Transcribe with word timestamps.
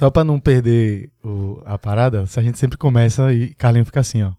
Só 0.00 0.08
pra 0.10 0.24
não 0.24 0.40
perder 0.40 1.10
o- 1.22 1.60
a 1.66 1.76
parada, 1.76 2.24
a 2.34 2.40
gente 2.42 2.58
sempre 2.58 2.78
começa 2.78 3.30
e 3.34 3.54
Carlinho 3.54 3.84
fica 3.84 4.00
assim, 4.00 4.22
ó. 4.22 4.30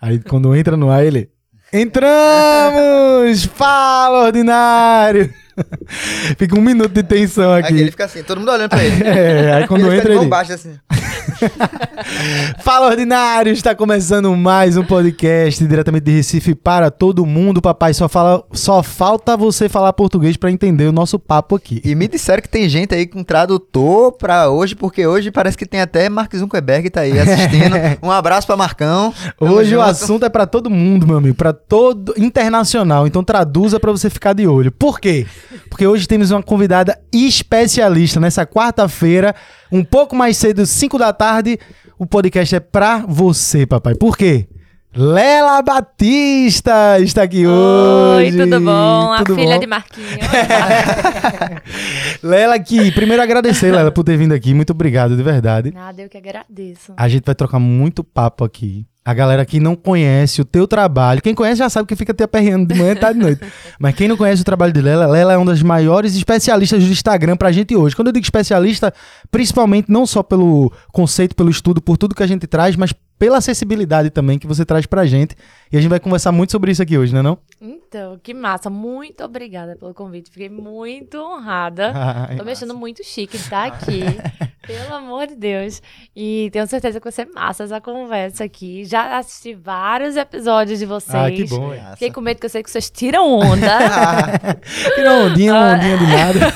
Aí 0.00 0.18
quando 0.18 0.56
entra 0.56 0.78
no 0.78 0.90
ar, 0.90 1.04
ele. 1.04 1.28
Entramos! 1.70 3.44
Fala, 3.44 4.24
ordinário! 4.24 5.30
fica 6.38 6.56
um 6.58 6.62
minuto 6.62 6.90
de 6.92 7.02
tensão 7.02 7.52
Aqui 7.52 7.74
ele 7.74 7.82
aqui. 7.82 7.90
fica 7.90 8.04
assim, 8.06 8.22
todo 8.22 8.38
mundo 8.38 8.50
olhando 8.50 8.70
pra 8.70 8.82
ele. 8.82 8.96
É, 9.04 9.52
aí 9.52 9.66
quando 9.68 9.82
ele 9.82 9.90
fica 9.96 10.08
entra 10.08 10.14
ele. 10.22 10.26
baixa 10.30 10.54
assim. 10.54 10.78
Fala, 12.60 12.86
ordinário! 12.88 13.52
Está 13.52 13.74
começando 13.74 14.34
mais 14.36 14.76
um 14.76 14.84
podcast 14.84 15.64
diretamente 15.66 16.04
de 16.04 16.12
Recife 16.12 16.54
para 16.54 16.90
todo 16.90 17.24
mundo. 17.26 17.60
Papai, 17.62 17.94
só, 17.94 18.08
fala, 18.08 18.42
só 18.52 18.82
falta 18.82 19.36
você 19.36 19.68
falar 19.68 19.92
português 19.92 20.36
pra 20.36 20.50
entender 20.50 20.86
o 20.86 20.92
nosso 20.92 21.18
papo 21.18 21.56
aqui. 21.56 21.80
E 21.84 21.94
me 21.94 22.08
disseram 22.08 22.42
que 22.42 22.48
tem 22.48 22.68
gente 22.68 22.94
aí 22.94 23.06
com 23.06 23.22
tradutor 23.22 24.12
pra 24.12 24.48
hoje, 24.50 24.74
porque 24.74 25.06
hoje 25.06 25.30
parece 25.30 25.56
que 25.56 25.66
tem 25.66 25.80
até 25.80 26.08
Mark 26.08 26.34
Zuckerberg 26.34 26.90
tá 26.90 27.00
aí 27.02 27.16
assistindo. 27.18 27.76
Um 28.02 28.10
abraço 28.10 28.46
pra 28.46 28.56
Marcão. 28.56 29.12
Tamo 29.38 29.52
Hoje 29.52 29.74
o 29.76 29.78
junto. 29.78 29.90
assunto 29.90 30.24
é 30.26 30.28
pra 30.28 30.46
todo 30.46 30.70
mundo, 30.70 31.06
meu 31.06 31.18
amigo, 31.18 31.34
pra 31.36 31.52
todo 31.52 32.14
internacional. 32.16 33.06
Então 33.06 33.22
traduza 33.22 33.78
pra 33.78 33.90
você 33.92 34.10
ficar 34.10 34.32
de 34.32 34.46
olho. 34.46 34.72
Por 34.72 35.00
quê? 35.00 35.26
Porque 35.68 35.86
hoje 35.86 36.06
temos 36.06 36.30
uma 36.30 36.42
convidada 36.42 36.98
especialista 37.12 38.20
nessa 38.20 38.46
quarta-feira, 38.46 39.34
um 39.70 39.84
pouco 39.84 40.14
mais 40.14 40.36
cedo, 40.36 40.66
5 40.66 40.98
da 40.98 41.12
tarde. 41.12 41.58
O 41.98 42.06
podcast 42.06 42.56
é 42.56 42.60
pra 42.60 43.04
você, 43.06 43.66
papai. 43.66 43.94
Por 43.94 44.16
quê? 44.16 44.48
Lela 44.96 45.60
Batista 45.60 47.00
está 47.00 47.24
aqui 47.24 47.44
Oi, 47.44 47.52
hoje. 47.52 48.38
tudo 48.38 48.60
bom? 48.60 49.16
Tudo 49.18 49.32
a 49.32 49.36
filha 49.36 49.54
bom? 49.54 49.60
de 49.60 49.66
Marquinhos. 49.66 50.12
Lela 52.22 52.54
aqui. 52.54 52.92
Primeiro 52.92 53.20
agradecer, 53.20 53.72
Lela, 53.72 53.90
por 53.90 54.04
ter 54.04 54.16
vindo 54.16 54.32
aqui. 54.32 54.54
Muito 54.54 54.70
obrigado, 54.70 55.16
de 55.16 55.22
verdade. 55.22 55.72
Nada, 55.72 56.00
eu 56.00 56.08
que 56.08 56.16
agradeço. 56.16 56.92
A 56.96 57.08
gente 57.08 57.24
vai 57.24 57.34
trocar 57.34 57.58
muito 57.58 58.04
papo 58.04 58.44
aqui. 58.44 58.86
A 59.06 59.12
galera 59.12 59.44
que 59.44 59.60
não 59.60 59.76
conhece 59.76 60.40
o 60.40 60.46
teu 60.46 60.66
trabalho, 60.66 61.20
quem 61.20 61.34
conhece 61.34 61.58
já 61.58 61.68
sabe 61.68 61.86
que 61.86 61.94
fica 61.94 62.14
te 62.14 62.22
aperreando 62.22 62.72
de 62.72 62.80
manhã, 62.80 62.96
tarde 62.96 63.20
e 63.20 63.22
noite. 63.22 63.42
Mas 63.78 63.94
quem 63.94 64.08
não 64.08 64.16
conhece 64.16 64.40
o 64.40 64.44
trabalho 64.46 64.72
de 64.72 64.80
Lela, 64.80 65.06
Lela 65.06 65.34
é 65.34 65.36
uma 65.36 65.52
das 65.52 65.62
maiores 65.62 66.16
especialistas 66.16 66.82
do 66.82 66.90
Instagram 66.90 67.36
pra 67.36 67.52
gente 67.52 67.76
hoje. 67.76 67.94
Quando 67.94 68.08
eu 68.08 68.12
digo 68.14 68.24
especialista, 68.24 68.94
principalmente 69.30 69.90
não 69.90 70.06
só 70.06 70.22
pelo 70.22 70.72
conceito, 70.90 71.36
pelo 71.36 71.50
estudo, 71.50 71.82
por 71.82 71.98
tudo 71.98 72.14
que 72.14 72.22
a 72.22 72.26
gente 72.26 72.46
traz, 72.46 72.76
mas 72.76 72.94
pela 73.18 73.38
acessibilidade 73.38 74.08
também 74.08 74.38
que 74.38 74.46
você 74.46 74.64
traz 74.64 74.86
pra 74.86 75.04
gente. 75.04 75.36
E 75.70 75.76
a 75.76 75.80
gente 75.82 75.90
vai 75.90 76.00
conversar 76.00 76.32
muito 76.32 76.52
sobre 76.52 76.72
isso 76.72 76.82
aqui 76.82 76.96
hoje, 76.96 77.12
né 77.12 77.20
não? 77.20 77.38
Então, 77.60 78.18
que 78.22 78.32
massa. 78.32 78.70
Muito 78.70 79.22
obrigada 79.22 79.76
pelo 79.76 79.92
convite. 79.92 80.30
Fiquei 80.30 80.48
muito 80.48 81.18
honrada. 81.18 81.92
Ai, 81.94 82.36
Tô 82.38 82.44
me 82.44 82.52
achando 82.52 82.74
muito 82.74 83.04
chique 83.04 83.36
de 83.36 83.44
estar 83.44 83.66
aqui. 83.66 84.02
Pelo 84.66 84.94
amor 84.94 85.26
de 85.26 85.36
Deus. 85.36 85.82
E 86.14 86.48
tenho 86.52 86.66
certeza 86.66 86.98
que 86.98 87.04
vai 87.04 87.12
ser 87.12 87.26
massa 87.34 87.64
essa 87.64 87.80
conversa 87.80 88.44
aqui. 88.44 88.84
Já 88.84 89.18
assisti 89.18 89.54
vários 89.54 90.16
episódios 90.16 90.78
de 90.78 90.86
vocês. 90.86 91.14
Ah, 91.14 91.30
que 91.30 91.44
bom. 91.44 91.72
Fiquei 91.92 92.10
com 92.10 92.20
medo 92.20 92.40
que 92.40 92.46
eu 92.46 92.50
sei 92.50 92.62
que 92.62 92.70
vocês 92.70 92.90
tiram 92.90 93.38
onda. 93.38 93.78
Tira 94.94 95.12
uma 95.12 95.24
ondinha, 95.24 95.52
uma 95.54 95.74
ondinha 95.74 95.98
de 95.98 96.06
nada. 96.06 96.54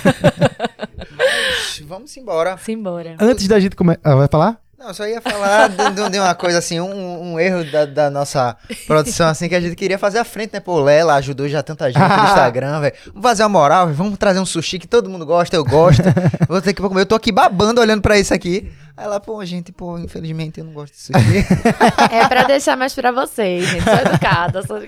Vamos 1.86 2.16
embora. 2.16 2.56
Simbora. 2.58 3.16
Antes 3.18 3.48
da 3.48 3.58
gente 3.58 3.74
começar. 3.74 4.00
Ah, 4.04 4.14
vai 4.14 4.28
falar? 4.28 4.60
Não, 4.78 4.94
só 4.94 5.06
ia 5.08 5.20
falar 5.20 5.68
de, 5.70 6.08
de- 6.10 6.18
uma 6.20 6.34
coisa 6.36 6.58
assim, 6.58 6.78
um, 6.80 7.32
um 7.32 7.40
erro 7.40 7.64
da, 7.70 7.84
da 7.84 8.10
nossa 8.10 8.56
produção, 8.86 9.26
assim, 9.28 9.48
que 9.48 9.54
a 9.56 9.60
gente 9.60 9.74
queria 9.74 9.98
fazer 9.98 10.18
à 10.18 10.24
frente, 10.24 10.52
né? 10.52 10.60
Pô, 10.60 10.80
Lela 10.80 11.14
ajudou 11.16 11.48
já 11.48 11.62
tanta 11.64 11.90
gente 11.90 11.98
no 11.98 12.04
Instagram, 12.24 12.80
velho. 12.80 12.94
Vamos 13.06 13.22
fazer 13.22 13.42
uma 13.42 13.48
moral, 13.48 13.86
velho. 13.86 13.96
vamos 13.98 14.16
trazer 14.16 14.38
um 14.38 14.46
sushi 14.46 14.78
que 14.78 14.86
todo 14.86 15.10
mundo 15.10 15.26
gosta, 15.26 15.56
eu 15.56 15.64
gosto. 15.64 16.02
Vou 16.48 16.62
ter 16.62 16.72
que 16.74 16.80
comer. 16.80 17.00
Eu 17.00 17.06
tô 17.06 17.16
aqui 17.16 17.32
babando 17.32 17.80
olhando 17.80 18.02
pra 18.02 18.16
isso 18.18 18.32
aqui. 18.32 18.70
Aí 18.96 19.06
lá, 19.06 19.20
pô, 19.20 19.44
gente, 19.44 19.70
pô, 19.70 19.96
infelizmente 19.96 20.58
eu 20.58 20.64
não 20.64 20.72
gosto 20.72 20.92
de 20.92 21.00
sushi. 21.00 21.46
É 22.10 22.26
pra 22.26 22.42
deixar 22.44 22.76
mais 22.76 22.92
pra 22.94 23.12
vocês, 23.12 23.64
gente. 23.68 23.84
Sou 23.84 23.92
educada. 23.94 24.62
Sou... 24.66 24.78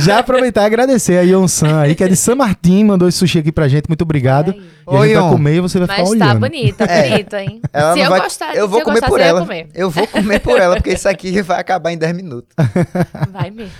Já 0.00 0.18
aproveitar 0.20 0.62
e 0.62 0.66
agradecer 0.66 1.18
a 1.18 1.22
Ion 1.22 1.46
San 1.48 1.80
aí, 1.80 1.94
que 1.94 2.02
é 2.04 2.08
de 2.08 2.16
San 2.16 2.34
Martin, 2.34 2.84
mandou 2.84 3.08
esse 3.08 3.18
sushi 3.18 3.38
aqui 3.40 3.52
pra 3.52 3.68
gente. 3.68 3.88
Muito 3.88 4.02
obrigado. 4.02 4.52
Aí. 4.52 4.58
E 4.58 4.90
a 4.96 4.98
Oi, 4.98 5.08
gente 5.08 5.14
vai 5.16 5.24
Ion. 5.24 5.30
comer 5.30 5.54
e 5.56 5.60
você 5.60 5.78
vai 5.78 5.86
Mas 5.86 5.96
ficar 6.10 6.18
tá 6.18 6.24
olhando. 6.30 6.40
bonito, 6.40 6.76
tá 6.78 6.84
É. 6.86 7.10
bonito, 7.10 7.36
hein? 7.36 7.60
Ela 7.72 7.92
se 7.92 8.00
eu 8.00 8.10
vai... 8.10 8.20
gostar, 8.22 8.56
eu 8.56 8.66
vou 8.68 8.78
se 8.78 8.82
eu 8.82 8.84
comer 8.86 9.00
por 9.06 9.20
ela. 9.26 9.40
comer. 9.40 9.68
Eu 9.74 9.90
vou 9.90 10.06
comer 10.06 10.40
por 10.40 10.58
ela, 10.58 10.76
porque 10.76 10.92
isso 10.92 11.08
aqui 11.08 11.40
vai 11.42 11.60
acabar 11.60 11.92
em 11.92 11.98
10 11.98 12.16
minutos. 12.16 12.50
Vai 13.32 13.50
mesmo. 13.50 13.72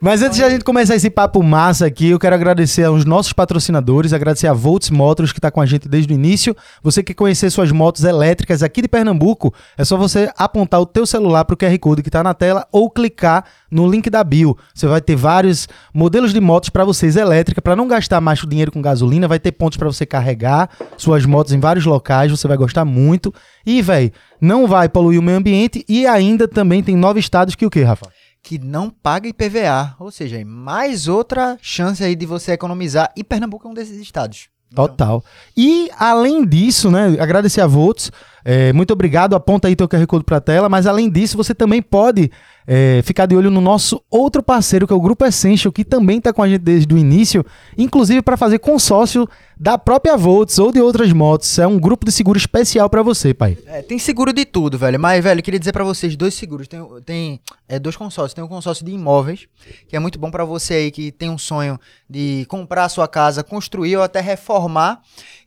Mas 0.00 0.22
antes 0.22 0.36
de 0.36 0.44
a 0.44 0.50
gente 0.50 0.64
começar 0.64 0.94
esse 0.94 1.10
papo 1.10 1.42
massa 1.42 1.86
aqui, 1.86 2.10
eu 2.10 2.18
quero 2.18 2.34
agradecer 2.34 2.84
aos 2.84 3.04
nossos 3.04 3.32
patrocinadores, 3.32 4.12
agradecer 4.12 4.46
a 4.46 4.52
Volts 4.52 4.90
Motors, 4.90 5.32
que 5.32 5.38
está 5.38 5.50
com 5.50 5.60
a 5.60 5.66
gente 5.66 5.88
desde 5.88 6.12
o 6.12 6.14
início. 6.14 6.56
Você 6.82 7.02
quer 7.02 7.14
conhecer 7.14 7.50
suas 7.50 7.70
motos 7.70 8.04
elétricas 8.04 8.62
aqui 8.62 8.82
de 8.82 8.88
Pernambuco, 8.88 9.52
é 9.76 9.84
só 9.84 9.96
você 9.96 10.30
apontar 10.36 10.80
o 10.80 10.86
teu 10.86 11.06
celular 11.06 11.44
para 11.44 11.54
o 11.54 11.56
QR 11.56 11.76
Code 11.78 12.02
que 12.02 12.08
está 12.08 12.22
na 12.22 12.34
tela 12.34 12.66
ou 12.70 12.90
clicar 12.90 13.44
no 13.70 13.90
link 13.90 14.10
da 14.10 14.22
bio. 14.22 14.56
Você 14.74 14.86
vai 14.86 15.00
ter 15.00 15.16
vários 15.16 15.66
modelos 15.94 16.32
de 16.32 16.40
motos 16.40 16.68
para 16.68 16.84
vocês 16.84 17.16
elétricas, 17.16 17.62
para 17.62 17.74
não 17.74 17.88
gastar 17.88 18.20
mais 18.20 18.42
o 18.42 18.46
dinheiro 18.46 18.70
com 18.70 18.82
gasolina, 18.82 19.26
vai 19.26 19.38
ter 19.38 19.52
pontos 19.52 19.78
para 19.78 19.86
você 19.86 20.04
carregar 20.04 20.68
suas 20.96 21.24
motos 21.24 21.52
em 21.52 21.60
vários 21.60 21.86
locais, 21.86 22.30
você 22.30 22.46
vai 22.46 22.56
gostar 22.56 22.84
muito. 22.84 23.32
E, 23.64 23.80
velho, 23.82 24.12
não 24.40 24.66
vai 24.66 24.88
poluir 24.88 25.18
o 25.18 25.22
meio 25.22 25.38
ambiente 25.38 25.84
e 25.88 26.06
ainda 26.06 26.48
também 26.48 26.82
tem 26.82 26.96
nove 26.96 27.20
estados 27.20 27.54
que 27.54 27.66
o 27.66 27.70
quê, 27.70 27.82
Rafa? 27.82 28.10
que 28.42 28.58
não 28.58 28.90
paga 28.90 29.28
IPVA. 29.28 29.94
Ou 29.98 30.10
seja, 30.10 30.40
é 30.40 30.44
mais 30.44 31.06
outra 31.06 31.56
chance 31.62 32.02
aí 32.02 32.16
de 32.16 32.26
você 32.26 32.52
economizar. 32.52 33.12
E 33.16 33.22
Pernambuco 33.22 33.68
é 33.68 33.70
um 33.70 33.74
desses 33.74 34.00
estados. 34.00 34.48
Então, 34.70 34.88
Total. 34.88 35.24
E 35.56 35.90
além 35.98 36.44
disso, 36.44 36.90
né, 36.90 37.16
agradecer 37.20 37.60
a 37.60 37.66
Volts. 37.66 38.10
É, 38.44 38.72
muito 38.72 38.92
obrigado. 38.92 39.34
Aponta 39.34 39.68
aí 39.68 39.76
teu 39.76 39.88
QR 39.88 40.06
Code 40.06 40.24
pra 40.24 40.40
tela. 40.40 40.68
Mas 40.68 40.86
além 40.86 41.10
disso, 41.10 41.36
você 41.36 41.54
também 41.54 41.80
pode 41.80 42.30
é, 42.66 43.00
ficar 43.02 43.26
de 43.26 43.36
olho 43.36 43.50
no 43.50 43.60
nosso 43.60 44.02
outro 44.10 44.42
parceiro, 44.42 44.86
que 44.86 44.92
é 44.92 44.96
o 44.96 45.00
Grupo 45.00 45.24
Essential, 45.24 45.72
que 45.72 45.84
também 45.84 46.18
está 46.18 46.32
com 46.32 46.42
a 46.42 46.48
gente 46.48 46.60
desde 46.60 46.92
o 46.94 46.98
início, 46.98 47.44
inclusive 47.76 48.22
para 48.22 48.36
fazer 48.36 48.58
consórcio 48.58 49.28
da 49.58 49.78
própria 49.78 50.16
Volts 50.16 50.58
ou 50.58 50.72
de 50.72 50.80
outras 50.80 51.12
motos. 51.12 51.58
É 51.58 51.66
um 51.66 51.78
grupo 51.78 52.04
de 52.04 52.12
seguro 52.12 52.36
especial 52.36 52.88
para 52.90 53.02
você, 53.02 53.32
pai. 53.32 53.56
É, 53.66 53.82
tem 53.82 53.98
seguro 53.98 54.32
de 54.32 54.44
tudo, 54.44 54.76
velho. 54.76 54.98
Mas, 54.98 55.22
velho, 55.22 55.42
queria 55.42 55.58
dizer 55.58 55.72
pra 55.72 55.84
vocês 55.84 56.16
dois 56.16 56.34
seguros. 56.34 56.66
Tem, 56.66 56.80
tem 57.04 57.40
é, 57.68 57.78
dois 57.78 57.96
consórcios. 57.96 58.34
Tem 58.34 58.42
um 58.42 58.48
consórcio 58.48 58.84
de 58.84 58.92
imóveis, 58.92 59.46
que 59.88 59.96
é 59.96 59.98
muito 59.98 60.18
bom 60.18 60.30
pra 60.30 60.44
você 60.44 60.74
aí 60.74 60.90
que 60.90 61.12
tem 61.12 61.30
um 61.30 61.38
sonho 61.38 61.78
de 62.08 62.44
comprar 62.48 62.84
a 62.84 62.88
sua 62.88 63.06
casa, 63.06 63.44
construir 63.44 63.96
ou 63.96 64.02
até 64.02 64.20
reformar. 64.20 65.00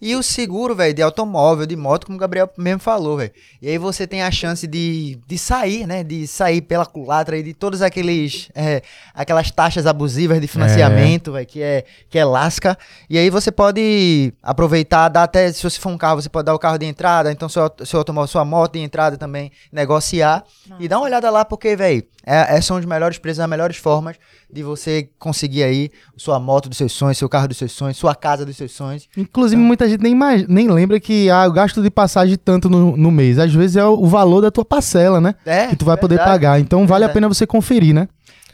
E 0.05 0.15
o 0.15 0.21
seguro, 0.21 0.75
velho, 0.75 0.93
de 0.93 1.01
automóvel, 1.01 1.65
de 1.65 1.75
moto, 1.75 2.05
como 2.05 2.15
o 2.15 2.21
Gabriel 2.21 2.47
mesmo 2.59 2.79
falou, 2.79 3.17
velho. 3.17 3.31
E 3.59 3.67
aí 3.67 3.79
você 3.79 4.05
tem 4.05 4.21
a 4.21 4.29
chance 4.29 4.67
de, 4.67 5.17
de 5.25 5.35
sair, 5.35 5.87
né? 5.87 6.03
De 6.03 6.27
sair 6.27 6.61
pela 6.61 6.85
culatra 6.85 7.35
aí 7.35 7.41
de 7.41 7.55
todos 7.55 7.81
aqueles 7.81 8.51
é, 8.53 8.83
aquelas 9.15 9.49
taxas 9.49 9.87
abusivas 9.87 10.39
de 10.39 10.45
financiamento, 10.45 11.31
velho, 11.31 11.47
que 11.47 11.59
é 11.59 11.85
que 12.07 12.19
é 12.19 12.23
lasca. 12.23 12.77
E 13.09 13.17
aí 13.17 13.31
você 13.31 13.51
pode 13.51 14.31
aproveitar, 14.43 15.09
dar 15.09 15.23
até, 15.23 15.51
se 15.51 15.63
você 15.63 15.79
for 15.79 15.89
um 15.89 15.97
carro, 15.97 16.21
você 16.21 16.29
pode 16.29 16.45
dar 16.45 16.53
o 16.53 16.59
carro 16.59 16.77
de 16.77 16.85
entrada, 16.85 17.31
então 17.31 17.49
seu, 17.49 17.67
seu 17.83 17.97
automóvel, 17.97 18.27
sua 18.27 18.45
moto 18.45 18.73
de 18.73 18.81
entrada 18.81 19.17
também, 19.17 19.51
negociar. 19.71 20.43
E 20.79 20.87
dá 20.87 20.99
uma 20.99 21.05
olhada 21.05 21.31
lá, 21.31 21.43
porque, 21.43 21.75
velho, 21.75 22.03
é, 22.25 22.57
é- 22.57 22.61
são 22.61 22.77
os 22.77 22.85
melhores 22.85 23.17
preços, 23.17 23.39
as 23.39 23.49
melhores 23.49 23.77
formas 23.77 24.15
de 24.51 24.63
você 24.63 25.09
conseguir 25.19 25.63
aí 25.63 25.91
sua 26.17 26.39
moto 26.39 26.67
dos 26.69 26.77
seus 26.77 26.91
sonhos, 26.91 27.17
seu 27.17 27.29
carro 27.29 27.47
dos 27.47 27.57
seus 27.57 27.71
sonhos, 27.71 27.97
sua 27.97 28.15
casa 28.15 28.45
dos 28.45 28.55
seus 28.57 28.71
sonhos. 28.71 29.07
Inclusive, 29.15 29.61
muita 29.61 29.87
gente 29.87 30.01
nem, 30.01 30.13
imag- 30.13 30.45
nem 30.47 30.67
lembra 30.69 30.99
que 30.99 31.29
ah, 31.29 31.45
o 31.47 31.51
gasto 31.51 31.81
de 31.81 31.89
passagem 31.89 32.35
tanto 32.37 32.69
no, 32.69 32.95
no 32.97 33.11
mês. 33.11 33.37
Às 33.39 33.53
vezes 33.53 33.75
é 33.75 33.85
o, 33.85 33.93
o 33.93 34.07
valor 34.07 34.41
da 34.41 34.49
tua 34.51 34.65
parcela, 34.65 35.19
né? 35.21 35.35
É, 35.45 35.67
que 35.67 35.75
tu 35.75 35.85
vai 35.85 35.97
poder 35.97 36.15
verdade, 36.15 36.31
pagar. 36.31 36.59
Então 36.59 36.85
vale 36.87 37.05
a 37.05 37.09
pena 37.09 37.27
você 37.27 37.45
conferir, 37.45 37.93
né? 37.93 38.07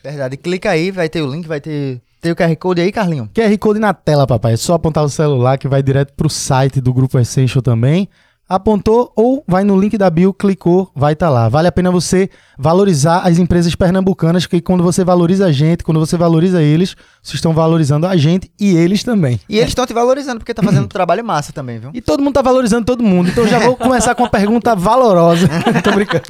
Verdade. 0.03 0.35
Clica 0.37 0.71
aí, 0.71 0.89
vai 0.91 1.07
ter 1.07 1.21
o 1.21 1.31
link, 1.31 1.47
vai 1.47 1.61
ter, 1.61 2.01
ter 2.19 2.31
o 2.31 2.35
QR 2.35 2.55
Code 2.55 2.81
aí, 2.81 2.91
Carlinho. 2.91 3.29
QR 3.33 3.55
Code 3.59 3.79
na 3.79 3.93
tela, 3.93 4.25
papai. 4.25 4.53
É 4.53 4.57
só 4.57 4.73
apontar 4.73 5.03
o 5.03 5.09
celular 5.09 5.57
que 5.59 5.67
vai 5.67 5.83
direto 5.83 6.13
pro 6.13 6.27
site 6.29 6.81
do 6.81 6.91
Grupo 6.93 7.19
Essential 7.19 7.61
também. 7.61 8.09
Apontou 8.51 9.13
ou 9.15 9.45
vai 9.47 9.63
no 9.63 9.79
link 9.79 9.97
da 9.97 10.09
bio, 10.09 10.33
clicou, 10.33 10.91
vai 10.93 11.13
estar 11.13 11.29
lá. 11.29 11.47
Vale 11.47 11.69
a 11.69 11.71
pena 11.71 11.89
você 11.89 12.29
valorizar 12.59 13.19
as 13.19 13.39
empresas 13.39 13.73
pernambucanas, 13.75 14.45
que 14.45 14.59
quando 14.59 14.83
você 14.83 15.05
valoriza 15.05 15.45
a 15.45 15.53
gente, 15.53 15.85
quando 15.85 16.01
você 16.01 16.17
valoriza 16.17 16.61
eles, 16.61 16.93
vocês 17.23 17.35
estão 17.35 17.53
valorizando 17.53 18.05
a 18.05 18.17
gente 18.17 18.51
e 18.59 18.75
eles 18.75 19.05
também. 19.05 19.39
E 19.47 19.57
eles 19.57 19.69
estão 19.69 19.85
te 19.85 19.93
valorizando, 19.93 20.39
porque 20.39 20.53
tá 20.53 20.61
fazendo 20.61 20.83
um 20.83 20.89
trabalho 20.89 21.23
massa 21.23 21.53
também, 21.53 21.79
viu? 21.79 21.91
E 21.93 22.01
todo 22.01 22.21
mundo 22.21 22.33
tá 22.33 22.41
valorizando 22.41 22.83
todo 22.83 23.01
mundo. 23.01 23.29
Então 23.29 23.47
já 23.47 23.57
vou 23.57 23.77
começar 23.77 24.15
com 24.15 24.23
uma 24.23 24.29
pergunta 24.29 24.75
valorosa. 24.75 25.47
Tô 25.81 25.93
brincando. 25.93 26.25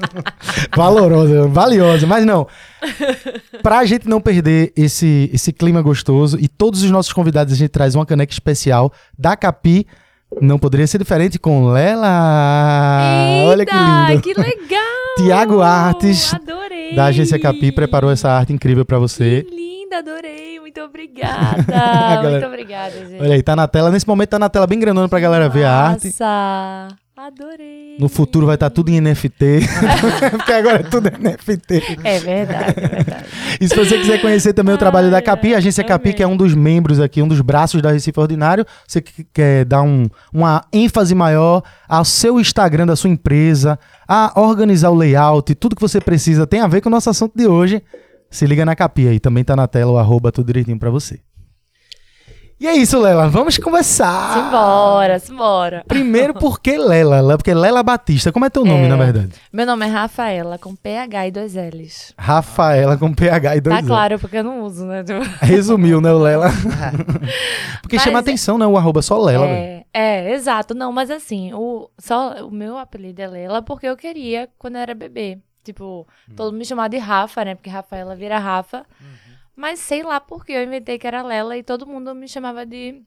Valorosa, 0.78 1.48
valiosa. 1.48 2.06
Mas 2.06 2.24
não. 2.24 2.46
Pra 3.64 3.84
gente 3.84 4.08
não 4.08 4.22
perder 4.22 4.72
esse, 4.78 5.28
esse 5.34 5.52
clima 5.52 5.82
gostoso 5.82 6.38
e 6.40 6.48
todos 6.48 6.84
os 6.84 6.92
nossos 6.92 7.14
convidados, 7.14 7.52
a 7.52 7.58
gente 7.58 7.70
traz 7.70 7.96
uma 7.96 8.06
caneca 8.06 8.32
especial 8.32 8.94
da 9.18 9.36
Capi. 9.36 9.88
Não 10.40 10.58
poderia 10.58 10.88
ser 10.88 10.98
diferente 10.98 11.38
com 11.38 11.68
Lela. 11.70 12.08
Olha 13.48 13.66
que 13.66 13.72
Eita, 13.74 14.08
lindo. 14.10 14.22
que 14.22 14.34
legal! 14.34 14.82
Tiago 15.18 15.62
Artes, 15.62 16.34
Adorei! 16.34 16.96
Da 16.96 17.06
agência 17.06 17.38
Capi 17.40 17.72
preparou 17.72 18.10
essa 18.12 18.30
arte 18.32 18.54
incrível 18.54 18.86
pra 18.86 18.98
você. 18.98 19.44
Que 19.44 19.54
linda, 19.56 19.98
adorei! 19.98 20.60
Muito 20.60 20.80
obrigada! 20.82 21.64
galera- 21.68 22.32
Muito 22.32 22.46
obrigada, 22.48 22.92
gente. 23.06 23.22
Olha 23.22 23.34
aí, 23.36 23.44
tá 23.44 23.56
na 23.58 23.68
tela. 23.68 23.92
Nesse 23.92 24.08
momento 24.08 24.30
tá 24.30 24.40
na 24.40 24.48
tela 24.50 24.66
bem 24.66 24.80
grandona 24.80 25.10
pra 25.10 25.20
galera 25.20 25.50
ver 25.50 25.66
a 25.66 25.72
arte. 25.74 26.08
Nossa! 26.08 26.88
Adorei. 27.22 27.98
No 28.00 28.10
futuro 28.10 28.48
vai 28.48 28.56
estar 28.56 28.72
tudo 28.72 28.90
em 28.90 29.00
NFT. 29.00 29.60
Porque 30.32 30.52
agora 30.54 30.80
é 30.80 30.84
tudo 30.84 31.08
NFT. 31.08 32.00
É 32.04 32.18
verdade, 32.18 32.74
é 32.80 32.88
verdade. 32.88 33.26
E 33.62 33.68
se 33.68 33.76
você 33.76 34.00
quiser 34.00 34.20
conhecer 34.20 34.54
também 34.54 34.74
o 34.74 34.78
trabalho 34.78 35.12
da 35.12 35.22
Capi, 35.22 35.54
a 35.54 35.60
agência 35.60 35.84
Capi, 35.84 36.10
amei. 36.10 36.14
que 36.16 36.24
é 36.24 36.28
um 36.28 36.36
dos 36.36 36.56
membros 36.56 37.00
aqui, 37.00 37.22
um 37.22 37.28
dos 37.28 37.40
braços 37.40 37.80
da 37.80 37.92
Recife 37.92 38.20
Ordinário, 38.20 38.66
você 38.88 39.02
que 39.02 39.24
quer 39.24 39.66
dar 39.66 39.84
um, 39.84 40.08
uma 40.34 40.66
ênfase 40.74 41.14
maior 41.14 41.62
ao 41.88 42.04
seu 42.04 42.40
Instagram 42.40 42.88
da 42.88 42.96
sua 42.96 43.12
empresa, 43.12 43.78
a 44.08 44.42
organizar 44.42 44.90
o 44.90 44.96
layout, 44.96 45.54
tudo 45.54 45.76
que 45.76 45.82
você 45.82 46.02
precisa 46.02 46.48
tem 46.48 46.62
a 46.62 46.68
ver 46.68 46.82
com 46.82 46.90
o 46.90 46.92
nosso 46.92 47.12
assunto 47.12 47.38
de 47.38 47.46
hoje. 47.46 47.84
Se 48.32 48.48
liga 48.48 48.66
na 48.66 48.76
Capi 48.76 49.08
aí, 49.08 49.20
também 49.20 49.44
tá 49.44 49.56
na 49.56 49.68
tela 49.68 49.92
o 49.92 49.98
arroba 50.00 50.32
tudo 50.32 50.48
direitinho 50.48 50.80
pra 50.80 50.90
você. 50.90 51.20
E 52.62 52.68
é 52.68 52.76
isso, 52.76 53.00
Lela, 53.02 53.28
vamos 53.28 53.58
conversar. 53.58 54.36
Simbora, 54.46 55.18
simbora. 55.18 55.84
Primeiro, 55.88 56.32
por 56.36 56.60
que 56.62 56.78
Lela? 56.78 57.36
Porque 57.36 57.52
Lela 57.56 57.82
Batista, 57.82 58.32
como 58.32 58.46
é 58.46 58.52
teu 58.52 58.64
nome, 58.64 58.86
É. 58.86 58.88
na 58.88 58.96
verdade? 58.96 59.32
Meu 59.52 59.66
nome 59.66 59.88
é 59.88 59.90
Rafaela, 59.90 60.60
com 60.60 60.76
PH 60.76 61.28
e 61.28 61.32
dois 61.32 61.56
L's. 61.56 62.14
Rafaela 62.16 62.96
com 62.98 63.12
PH 63.12 63.56
e 63.56 63.62
dois 63.62 63.76
Tá 63.78 63.82
L's. 63.82 63.88
claro, 63.88 64.20
porque 64.20 64.38
eu 64.38 64.44
não 64.44 64.62
uso, 64.64 64.86
né? 64.86 65.04
Tipo, 65.04 65.22
Resumiu, 65.44 66.00
né, 66.00 66.12
o 66.14 66.20
Lela? 66.20 66.50
Porque 67.82 67.96
Mas 67.96 68.04
chama 68.04 68.20
é- 68.20 68.22
atenção, 68.22 68.60
né? 68.60 68.68
O 68.68 68.78
arroba 68.78 69.02
só 69.02 69.20
Lela, 69.20 69.48
é, 69.48 69.84
é, 69.92 70.32
exato. 70.34 70.76
Não, 70.76 70.92
mas 70.92 71.10
assim, 71.10 71.52
o, 71.56 71.90
só, 71.98 72.46
o 72.46 72.52
meu 72.52 72.78
apelido 72.78 73.22
é 73.24 73.28
Lela 73.28 73.64
porque 73.64 73.88
eu 73.88 73.98
queria 73.98 74.48
quando 74.60 74.76
eu 74.76 74.82
era 74.82 74.94
bebê. 74.94 75.40
Tipo, 75.64 76.08
Hum. 76.30 76.34
todo 76.36 76.48
mundo 76.52 76.60
me 76.60 76.66
chamava 76.66 76.90
de 76.90 76.98
Rafa, 76.98 77.44
né? 77.44 77.56
Porque 77.56 77.70
Rafaela 77.72 78.16
vira 78.16 78.38
Rafa. 78.40 78.84
Mas 79.56 79.80
sei 79.80 80.04
lá 80.04 80.20
por 80.20 80.46
que 80.46 80.54
eu 80.54 80.64
inventei 80.64 80.98
que 80.98 81.06
era 81.08 81.22
Lela 81.22 81.58
e 81.58 81.64
todo 81.64 81.86
mundo 81.86 82.16
me 82.16 82.28
chamava 82.28 82.66
de 82.66 83.02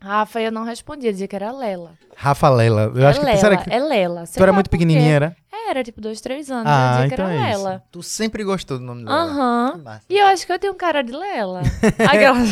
Rafa 0.00 0.40
e 0.40 0.44
eu 0.44 0.52
não 0.52 0.64
respondia, 0.64 1.12
dizia 1.12 1.26
que 1.28 1.36
era 1.36 1.50
Lela. 1.50 1.92
Rafa 2.16 2.48
Lela. 2.50 2.92
Eu 2.94 3.02
é 3.02 3.06
acho 3.06 3.20
que 3.20 3.26
Lela, 3.26 3.38
será 3.38 3.56
que 3.56 3.72
é 3.72 3.78
Lela. 3.78 4.24
tu 4.26 4.42
era 4.42 4.52
muito 4.52 4.68
pequenininha, 4.68 5.14
era? 5.14 5.36
Era, 5.66 5.82
tipo, 5.82 5.98
dois, 5.98 6.20
três 6.20 6.50
anos. 6.50 6.66
Ah, 6.66 6.84
eu 6.84 6.90
dizia 6.90 7.06
então 7.06 7.26
que 7.26 7.32
é 7.32 7.36
era 7.36 7.50
isso. 7.52 7.64
Lela. 7.64 7.82
Tu 7.90 8.02
sempre 8.02 8.44
gostou 8.44 8.78
do 8.78 8.84
nome 8.84 9.02
dela. 9.02 9.16
Aham. 9.16 9.72
Que 9.72 9.78
massa. 9.82 10.02
E 10.10 10.18
eu 10.18 10.26
acho 10.26 10.46
que 10.46 10.52
eu 10.52 10.58
tenho 10.58 10.74
cara 10.74 11.02
de 11.02 11.10
Lela. 11.10 11.62
Aquelas... 12.06 12.48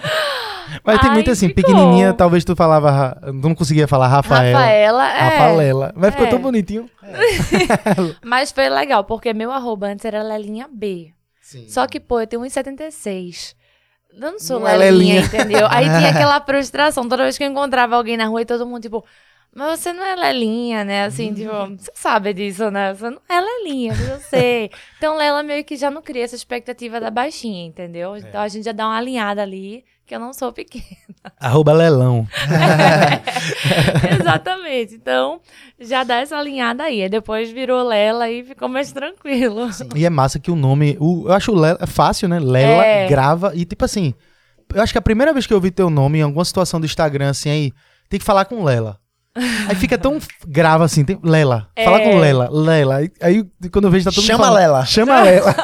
Mas 0.82 1.00
tem 1.00 1.10
Ai, 1.10 1.14
muito 1.14 1.30
assim, 1.30 1.48
ficou. 1.48 1.62
pequenininha, 1.62 2.14
talvez 2.14 2.44
tu 2.44 2.56
falava, 2.56 3.18
tu 3.22 3.32
não 3.48 3.54
conseguia 3.54 3.86
falar 3.86 4.08
Rafaela. 4.08 4.58
Rafaela, 4.58 5.12
é. 5.12 5.20
Rafa 5.20 5.52
Lela. 5.56 5.92
Mas 5.94 6.10
ficou 6.12 6.26
É. 6.26 6.30
tão 6.30 6.40
bonitinho. 6.40 6.88
Mas 8.24 8.50
foi 8.50 8.68
legal, 8.70 9.04
porque 9.04 9.34
meu 9.34 9.52
arroba 9.52 9.88
antes 9.88 10.04
era 10.06 10.22
Lelinha 10.22 10.68
B. 10.72 11.12
Sim. 11.48 11.66
Só 11.66 11.86
que, 11.86 11.98
pô, 11.98 12.20
eu 12.20 12.26
tenho 12.26 12.42
1,76. 12.42 13.56
Eu 14.12 14.20
não 14.20 14.38
sou 14.38 14.60
Não 14.60 14.68
é 14.68 14.76
Lelinha, 14.76 15.14
Lelinha. 15.14 15.26
entendeu? 15.26 15.66
Aí 15.70 15.86
tinha 15.86 16.10
aquela 16.12 16.38
frustração. 16.44 17.08
Toda 17.08 17.22
vez 17.22 17.38
que 17.38 17.44
eu 17.44 17.48
encontrava 17.48 17.96
alguém 17.96 18.18
na 18.18 18.26
rua 18.26 18.42
e 18.42 18.44
todo 18.44 18.66
mundo, 18.66 18.82
tipo, 18.82 19.02
mas 19.54 19.80
você 19.80 19.92
não 19.92 20.04
é 20.04 20.14
Lelinha, 20.14 20.84
né? 20.84 21.04
Assim, 21.04 21.34
tipo, 21.34 21.50
você 21.76 21.90
sabe 21.94 22.32
disso, 22.32 22.70
né? 22.70 22.94
Você 22.94 23.10
não 23.10 23.20
é 23.28 23.40
Lelinha, 23.40 23.92
eu 23.94 24.20
sei. 24.20 24.70
Então, 24.98 25.16
Lela 25.16 25.44
meio 25.44 25.64
que 25.64 25.76
já 25.76 25.90
não 25.92 26.02
cria 26.02 26.24
essa 26.24 26.34
expectativa 26.34 26.98
da 27.00 27.08
baixinha, 27.10 27.64
entendeu? 27.64 28.16
Então, 28.16 28.40
a 28.40 28.48
gente 28.48 28.64
já 28.64 28.72
dá 28.72 28.84
uma 28.86 28.96
alinhada 28.98 29.42
ali, 29.42 29.84
que 30.04 30.12
eu 30.14 30.18
não 30.18 30.32
sou 30.32 30.52
pequena. 30.52 30.84
Arroba 31.38 31.72
Lelão. 31.72 32.26
Exatamente. 34.20 34.94
Então, 34.94 35.40
já 35.78 36.02
dá 36.04 36.16
essa 36.16 36.36
alinhada 36.36 36.84
aí. 36.84 37.02
Aí 37.02 37.08
depois 37.08 37.50
virou 37.50 37.86
Lela 37.86 38.28
e 38.30 38.42
ficou 38.42 38.68
mais 38.68 38.90
tranquilo. 38.92 39.68
E 39.94 40.04
é 40.04 40.10
massa 40.10 40.38
que 40.38 40.50
o 40.50 40.56
nome. 40.56 40.96
O, 41.00 41.28
eu 41.28 41.32
acho 41.32 41.52
o 41.52 41.54
Lela, 41.54 41.78
é 41.80 41.86
fácil, 41.86 42.28
né? 42.28 42.38
Lela 42.40 42.84
É. 42.84 43.06
grava. 43.06 43.52
E 43.54 43.64
tipo 43.64 43.84
assim, 43.84 44.14
eu 44.74 44.82
acho 44.82 44.92
que 44.92 44.98
a 44.98 45.02
primeira 45.02 45.32
vez 45.32 45.46
que 45.46 45.52
eu 45.52 45.58
ouvi 45.58 45.70
teu 45.70 45.88
nome 45.90 46.18
em 46.18 46.22
alguma 46.22 46.44
situação 46.44 46.80
do 46.80 46.86
Instagram, 46.86 47.30
assim, 47.30 47.50
aí, 47.50 47.72
tem 48.08 48.18
que 48.18 48.26
falar 48.26 48.44
com 48.44 48.64
Lela. 48.64 48.98
Aí 49.68 49.74
fica 49.74 49.96
tão 49.96 50.18
grava 50.46 50.84
assim, 50.84 51.04
tem, 51.04 51.18
Lela. 51.22 51.68
Fala 51.84 52.00
É. 52.00 52.04
com 52.12 52.18
Lela, 52.18 52.48
Lela. 52.50 52.96
Aí, 52.96 53.10
aí 53.20 53.44
quando 53.70 53.86
eu 53.86 53.90
vejo 53.90 54.04
tá 54.04 54.10
todo 54.10 54.18
mundo 54.20 54.26
Chama 54.26 54.44
falando, 54.44 54.60
Lela. 54.60 54.86
Chama 54.86 55.22
Lela. 55.22 55.54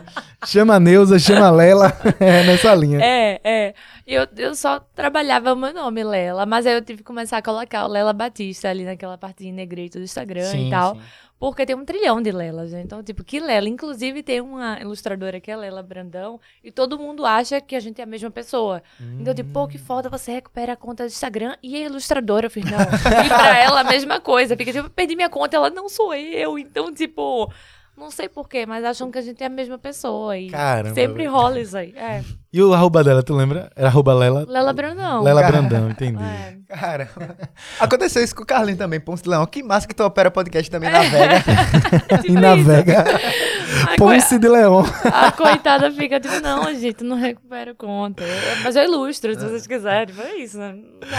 chama 0.46 0.74
a 0.74 0.80
Neuza, 0.80 1.18
chama 1.18 1.46
a 1.46 1.50
Lela. 1.50 1.92
É 2.20 2.42
nessa 2.44 2.74
linha. 2.74 3.00
É, 3.02 3.40
é. 3.44 3.74
Eu, 4.06 4.26
eu 4.36 4.54
só 4.54 4.80
trabalhava 4.94 5.52
o 5.52 5.56
meu 5.56 5.72
nome, 5.72 6.04
Lela, 6.04 6.44
mas 6.44 6.66
aí 6.66 6.74
eu 6.74 6.82
tive 6.82 6.98
que 6.98 7.04
começar 7.04 7.38
a 7.38 7.42
colocar 7.42 7.84
o 7.86 7.88
Lela 7.88 8.12
Batista 8.12 8.68
ali 8.68 8.84
naquela 8.84 9.16
partinha 9.16 9.52
negrita 9.52 9.98
do 9.98 10.04
Instagram 10.04 10.44
Sim, 10.50 10.66
e 10.68 10.70
tal. 10.70 10.94
sim. 10.94 11.00
Porque 11.38 11.66
tem 11.66 11.76
um 11.76 11.84
trilhão 11.84 12.22
de 12.22 12.30
Lelas, 12.30 12.72
né? 12.72 12.82
Então, 12.82 13.02
tipo, 13.02 13.22
que 13.24 13.40
Lela? 13.40 13.68
Inclusive, 13.68 14.22
tem 14.22 14.40
uma 14.40 14.80
ilustradora 14.80 15.40
que 15.40 15.50
é 15.50 15.56
Lela 15.56 15.82
Brandão, 15.82 16.40
e 16.62 16.70
todo 16.70 16.98
mundo 16.98 17.26
acha 17.26 17.60
que 17.60 17.74
a 17.74 17.80
gente 17.80 18.00
é 18.00 18.04
a 18.04 18.06
mesma 18.06 18.30
pessoa. 18.30 18.82
Então, 19.20 19.34
tipo, 19.34 19.50
pô, 19.50 19.66
que 19.66 19.76
foda, 19.76 20.08
você 20.08 20.32
recupera 20.32 20.72
a 20.72 20.76
conta 20.76 21.04
do 21.04 21.08
Instagram 21.08 21.56
e 21.62 21.76
a 21.76 21.80
ilustradora, 21.80 22.46
eu 22.46 22.50
fiz, 22.50 22.64
não. 22.64 22.78
e 22.80 23.28
pra 23.28 23.58
ela, 23.60 23.80
a 23.80 23.84
mesma 23.84 24.20
coisa. 24.20 24.56
Porque, 24.56 24.72
tipo, 24.72 24.86
eu 24.86 24.90
perdi 24.90 25.16
minha 25.16 25.28
conta, 25.28 25.56
ela 25.56 25.70
não 25.70 25.88
sou 25.88 26.14
eu. 26.14 26.58
Então, 26.58 26.94
tipo, 26.94 27.52
não 27.96 28.10
sei 28.10 28.28
porquê, 28.28 28.66
mas 28.66 28.84
acham 28.84 29.10
que 29.10 29.18
a 29.18 29.22
gente 29.22 29.42
é 29.42 29.46
a 29.46 29.50
mesma 29.50 29.78
pessoa. 29.78 30.36
E 30.36 30.50
Caramba, 30.50 30.94
sempre 30.94 31.26
rola 31.26 31.60
isso 31.60 31.76
aí. 31.76 31.92
É. 31.96 32.24
E 32.54 32.62
o 32.62 32.72
arroba 32.72 33.02
dela, 33.02 33.20
tu 33.20 33.34
lembra? 33.34 33.68
Era 33.74 33.88
arroba 33.88 34.14
Lela. 34.14 34.46
Lela 34.48 34.72
Brandão. 34.72 35.24
Lela 35.24 35.40
Cara. 35.40 35.52
Brandão, 35.60 35.90
entendi. 35.90 36.22
É. 36.22 36.54
Cara, 36.68 37.08
aconteceu 37.80 38.22
isso 38.22 38.34
com 38.34 38.42
o 38.44 38.46
Carlinho 38.46 38.78
também, 38.78 39.00
Ponce 39.00 39.24
de 39.24 39.28
Leão. 39.28 39.44
Que 39.44 39.60
massa 39.60 39.88
que 39.88 39.94
tu 39.94 40.04
opera 40.04 40.30
podcast 40.30 40.70
também 40.70 40.88
na 40.88 41.00
Vega. 41.00 41.42
E 42.14 42.18
Tipo 42.28 42.34
navega. 42.34 43.04
A, 43.92 43.96
Ponce 43.96 44.38
de 44.38 44.48
Leão. 44.48 44.84
a 45.04 45.32
coitada 45.32 45.90
fica 45.90 46.20
tipo, 46.20 46.40
não, 46.40 46.72
gente, 46.76 47.02
não 47.02 47.16
recupero 47.16 47.74
conta. 47.74 48.22
Mas 48.62 48.76
eu 48.76 48.84
ilustro, 48.84 49.34
se 49.34 49.40
vocês 49.44 49.66
quiserem. 49.66 50.14
Foi 50.14 50.40
isso, 50.40 50.56
né? 50.56 50.74
Não 50.74 51.10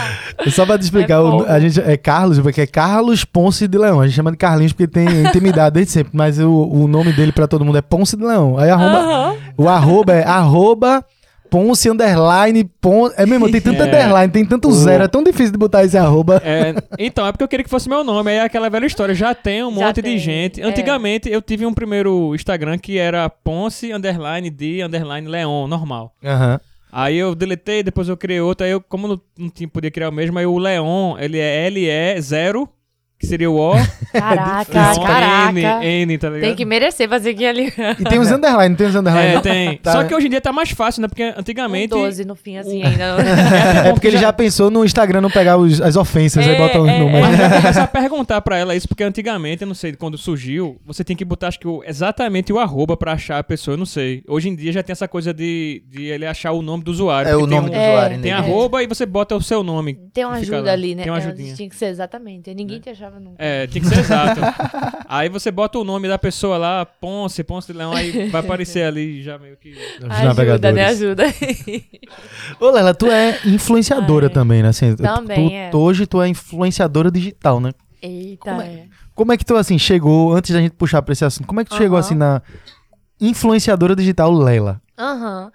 dá. 0.44 0.50
Só 0.50 0.64
pra 0.64 0.78
te 0.78 0.82
explicar, 0.84 1.16
É 1.16 1.20
o- 1.20 1.44
a 1.46 1.60
gente 1.60 1.78
é 1.82 1.98
Carlos, 1.98 2.38
porque 2.40 2.62
é 2.62 2.66
Carlos 2.66 3.26
Ponce 3.26 3.68
de 3.68 3.76
Leão. 3.76 4.00
A 4.00 4.06
gente 4.06 4.16
chama 4.16 4.30
de 4.30 4.38
Carlinhos 4.38 4.72
porque 4.72 4.88
tem 4.88 5.06
intimidade 5.26 5.74
desde 5.74 5.92
sempre, 5.92 6.12
mas 6.14 6.38
o, 6.38 6.50
o 6.50 6.88
nome 6.88 7.12
dele 7.12 7.30
pra 7.30 7.46
todo 7.46 7.62
mundo 7.62 7.76
é 7.76 7.82
Ponce 7.82 8.16
de 8.16 8.24
Leão. 8.24 8.58
Aí 8.58 8.70
arroba, 8.70 8.98
Aham. 8.98 9.36
o 9.58 9.68
arroba 9.68 10.12
é 10.14 10.24
arroba 10.24 11.04
Ponce 11.50 11.88
underline 11.90 12.64
Ponce. 12.80 13.14
É 13.18 13.26
mesmo, 13.26 13.50
tem 13.50 13.60
tanto 13.60 13.80
É. 13.82 13.84
underline, 13.86 14.32
tem 14.32 14.44
tanto 14.44 14.70
zero, 14.72 15.04
é 15.04 15.08
tão 15.08 15.22
difícil 15.22 15.52
de 15.52 15.58
botar 15.58 15.84
esse 15.84 15.96
arroba. 15.96 16.40
É, 16.44 16.74
então, 16.98 17.26
é 17.26 17.32
porque 17.32 17.44
eu 17.44 17.48
queria 17.48 17.64
que 17.64 17.70
fosse 17.70 17.88
meu 17.88 18.02
nome. 18.04 18.30
Aí 18.30 18.36
é 18.38 18.42
aquela 18.42 18.68
velha 18.68 18.86
história. 18.86 19.14
Já 19.14 19.34
tem 19.34 19.64
um 19.64 19.74
Já 19.74 19.86
monte 19.86 20.02
tem, 20.02 20.14
de 20.14 20.18
gente. 20.18 20.60
é. 20.60 20.64
Antigamente, 20.64 21.28
eu 21.30 21.40
tive 21.42 21.64
um 21.66 21.72
primeiro 21.74 22.34
Instagram 22.34 22.78
que 22.78 22.98
era 22.98 23.28
Ponce, 23.28 23.92
underline, 23.92 24.50
de, 24.50 24.82
underline, 24.82 25.26
Leon, 25.28 25.66
normal. 25.66 26.12
Aham. 26.24 26.60
Aí 26.92 27.16
eu 27.18 27.34
deletei, 27.34 27.82
depois 27.82 28.08
eu 28.08 28.16
criei 28.16 28.40
outro. 28.40 28.64
Aí 28.64 28.72
eu, 28.72 28.80
como 28.80 29.06
não, 29.06 29.20
não 29.38 29.50
tinha, 29.50 29.68
podia 29.68 29.90
criar 29.90 30.08
o 30.08 30.12
mesmo, 30.12 30.38
aí 30.38 30.46
o 30.46 30.56
Leon, 30.56 31.16
ele 31.18 31.38
é 31.38 31.68
LE0, 31.70 32.66
que 33.18 33.26
seria 33.26 33.50
o 33.50 33.56
O. 33.58 33.72
Caraca, 34.12 34.72
caraca. 34.72 35.52
N, 35.52 36.02
N, 36.02 36.18
tá 36.18 36.28
ligado? 36.28 36.42
Tem 36.48 36.54
que 36.54 36.64
merecer 36.64 37.08
fazer 37.08 37.30
aqui 37.30 37.46
ali. 37.46 37.72
E 37.98 38.04
tem 38.04 38.18
os 38.18 38.30
underline, 38.30 38.68
não 38.70 38.76
tem 38.76 38.86
os 38.86 38.94
underline. 38.94 39.28
É, 39.30 39.34
não? 39.34 39.42
tem. 39.42 39.76
Tá. 39.78 39.92
Só 39.92 40.04
que 40.04 40.14
hoje 40.14 40.26
em 40.26 40.30
dia 40.30 40.40
tá 40.40 40.52
mais 40.52 40.70
fácil, 40.70 41.02
né? 41.02 41.08
Porque 41.08 41.24
Um 41.24 41.34
antigamente... 41.40 41.88
12 41.90 42.24
no 42.24 42.34
fim, 42.34 42.56
assim, 42.58 42.82
ainda. 42.84 43.16
É 43.86 43.92
porque 43.92 44.06
ele 44.08 44.18
já 44.18 44.32
pensou 44.32 44.70
no 44.70 44.84
Instagram 44.84 45.20
não 45.20 45.30
pegar 45.30 45.56
os- 45.56 45.80
as 45.80 45.96
ofensas, 45.96 46.46
aí 46.46 46.54
É, 46.54 46.58
botar 46.58 46.80
os 46.80 46.88
é, 46.88 46.98
números. 46.98 47.20
Mas 47.28 47.36
já 47.38 47.50
começar 47.60 47.82
a 47.84 47.86
perguntar 47.86 48.40
pra 48.42 48.58
ela 48.58 48.74
isso, 48.74 48.86
porque 48.88 49.02
antigamente, 49.02 49.62
eu 49.62 49.68
não 49.68 49.74
sei, 49.74 49.92
quando 49.94 50.18
surgiu, 50.18 50.76
você 50.84 51.02
tem 51.04 51.16
que 51.16 51.24
botar, 51.24 51.48
acho 51.48 51.58
que 51.60 51.68
o- 51.68 51.82
exatamente 51.86 52.52
o 52.52 52.58
arroba 52.58 52.96
pra 52.96 53.12
achar 53.12 53.38
a 53.38 53.44
pessoa, 53.44 53.74
eu 53.74 53.78
não 53.78 53.86
sei. 53.86 54.22
Hoje 54.28 54.48
em 54.48 54.54
dia 54.56 54.72
já 54.72 54.82
tem 54.82 54.92
essa 54.92 55.08
coisa 55.08 55.32
de, 55.32 55.82
de 55.88 56.04
ele 56.06 56.26
achar 56.26 56.52
o 56.52 56.62
nome 56.62 56.84
do 56.84 56.90
usuário. 56.90 57.30
É 57.30 57.36
o 57.36 57.46
nome 57.46 57.68
um- 57.68 57.70
do 57.70 57.76
É, 57.76 57.90
usuário, 57.92 58.20
Tem 58.20 58.32
né? 58.32 58.38
arroba 58.38 58.82
e 58.82 58.86
você 58.86 59.06
bota 59.06 59.34
o 59.36 59.42
seu 59.42 59.62
nome. 59.62 59.94
Tem 60.12 60.24
uma 60.24 60.34
ajuda 60.36 60.60
lá. 60.62 60.72
ali, 60.72 60.94
né? 60.94 61.02
Tem 61.04 61.12
uma 61.12 61.18
É, 61.18 61.22
ajudinha. 61.22 61.54
Tinha 61.54 61.68
que 61.68 61.76
ser 61.76 61.86
exatamente. 61.86 62.52
Ninguém 62.54 62.80
te 62.80 62.90
achava 62.90 63.05
nunca. 63.10 63.36
É, 63.38 63.66
tem 63.66 63.80
que 63.80 63.88
ser 63.88 63.98
exato. 64.00 64.40
aí 65.08 65.28
você 65.28 65.50
bota 65.50 65.78
o 65.78 65.84
nome 65.84 66.08
da 66.08 66.18
pessoa 66.18 66.56
lá, 66.58 66.84
Ponce, 66.84 67.42
Ponce 67.44 67.72
de 67.72 67.78
Leão, 67.78 67.92
aí 67.92 68.28
vai 68.28 68.40
aparecer 68.40 68.82
ali 68.84 69.22
já 69.22 69.38
meio 69.38 69.56
que... 69.56 69.74
Ajuda, 70.08 70.72
né? 70.72 70.84
Ajuda. 70.86 71.24
Ô, 72.60 72.70
Lela, 72.70 72.94
tu 72.94 73.06
é 73.10 73.38
influenciadora 73.44 74.26
Ai. 74.26 74.32
também, 74.32 74.62
né? 74.62 74.68
Assim, 74.68 74.94
Também, 74.96 75.48
tu- 75.48 75.54
é. 75.54 75.70
tu- 75.70 75.78
Hoje 75.78 76.06
tu 76.06 76.20
é 76.20 76.28
influenciadora 76.28 77.10
digital, 77.10 77.60
né? 77.60 77.72
Eita, 78.02 78.50
Como 78.50 78.60
é? 78.62 78.66
é. 78.66 78.86
Como 79.14 79.32
é 79.32 79.36
que 79.36 79.44
tu, 79.44 79.56
assim, 79.56 79.78
chegou, 79.78 80.34
antes 80.34 80.52
da 80.52 80.60
gente 80.60 80.72
puxar 80.72 81.00
pra 81.02 81.12
esse 81.12 81.24
assunto, 81.24 81.46
como 81.46 81.60
é 81.60 81.64
que 81.64 81.70
tu 81.70 81.76
chegou, 81.76 81.96
assim, 81.98 82.14
na 82.14 82.42
influenciadora 83.20 83.96
digital 83.96 84.32
Lela? 84.32 84.80
Aham. 84.98 85.50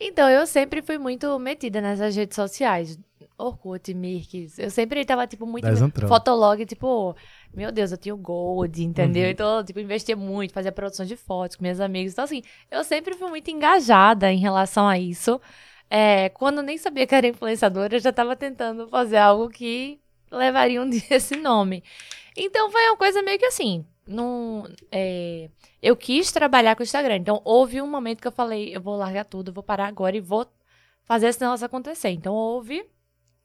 Então, 0.00 0.28
eu 0.28 0.46
sempre 0.46 0.82
fui 0.82 0.98
muito 0.98 1.38
metida 1.38 1.80
nessas 1.80 2.16
redes 2.16 2.34
sociais. 2.34 2.98
Orkut, 3.42 3.92
Mirks. 3.94 4.58
Eu 4.58 4.70
sempre 4.70 5.04
tava, 5.04 5.26
tipo, 5.26 5.46
muito... 5.46 5.66
Fotolog, 6.06 6.64
tipo... 6.64 7.14
Meu 7.52 7.70
Deus, 7.70 7.92
eu 7.92 7.98
tinha 7.98 8.14
o 8.14 8.18
Gold, 8.18 8.82
entendeu? 8.82 9.24
Uhum. 9.24 9.30
Então, 9.30 9.64
tipo, 9.64 9.78
investia 9.80 10.16
muito, 10.16 10.52
fazia 10.52 10.72
produção 10.72 11.04
de 11.04 11.16
fotos 11.16 11.56
com 11.56 11.62
meus 11.62 11.80
amigos. 11.80 12.12
Então, 12.12 12.24
assim, 12.24 12.42
eu 12.70 12.82
sempre 12.84 13.14
fui 13.14 13.28
muito 13.28 13.50
engajada 13.50 14.32
em 14.32 14.38
relação 14.38 14.88
a 14.88 14.98
isso. 14.98 15.40
É, 15.90 16.28
quando 16.30 16.58
eu 16.58 16.62
nem 16.62 16.78
sabia 16.78 17.06
que 17.06 17.14
era 17.14 17.26
influenciadora, 17.26 17.96
eu 17.96 18.00
já 18.00 18.12
tava 18.12 18.34
tentando 18.34 18.88
fazer 18.88 19.18
algo 19.18 19.50
que 19.50 20.00
levaria 20.30 20.80
um 20.80 20.88
dia 20.90 21.02
esse 21.10 21.36
nome. 21.36 21.84
Então, 22.36 22.70
foi 22.70 22.82
uma 22.86 22.96
coisa 22.96 23.22
meio 23.22 23.38
que 23.38 23.46
assim... 23.46 23.84
Num, 24.04 24.64
é, 24.90 25.48
eu 25.80 25.94
quis 25.94 26.32
trabalhar 26.32 26.74
com 26.74 26.82
o 26.82 26.84
Instagram. 26.84 27.16
Então, 27.16 27.40
houve 27.44 27.80
um 27.80 27.86
momento 27.86 28.20
que 28.20 28.26
eu 28.26 28.32
falei, 28.32 28.74
eu 28.74 28.80
vou 28.80 28.96
largar 28.96 29.24
tudo, 29.24 29.52
vou 29.52 29.62
parar 29.62 29.86
agora 29.86 30.16
e 30.16 30.20
vou 30.20 30.44
fazer 31.04 31.28
esse 31.28 31.40
negócio 31.40 31.66
acontecer. 31.66 32.10
Então, 32.10 32.34
houve 32.34 32.84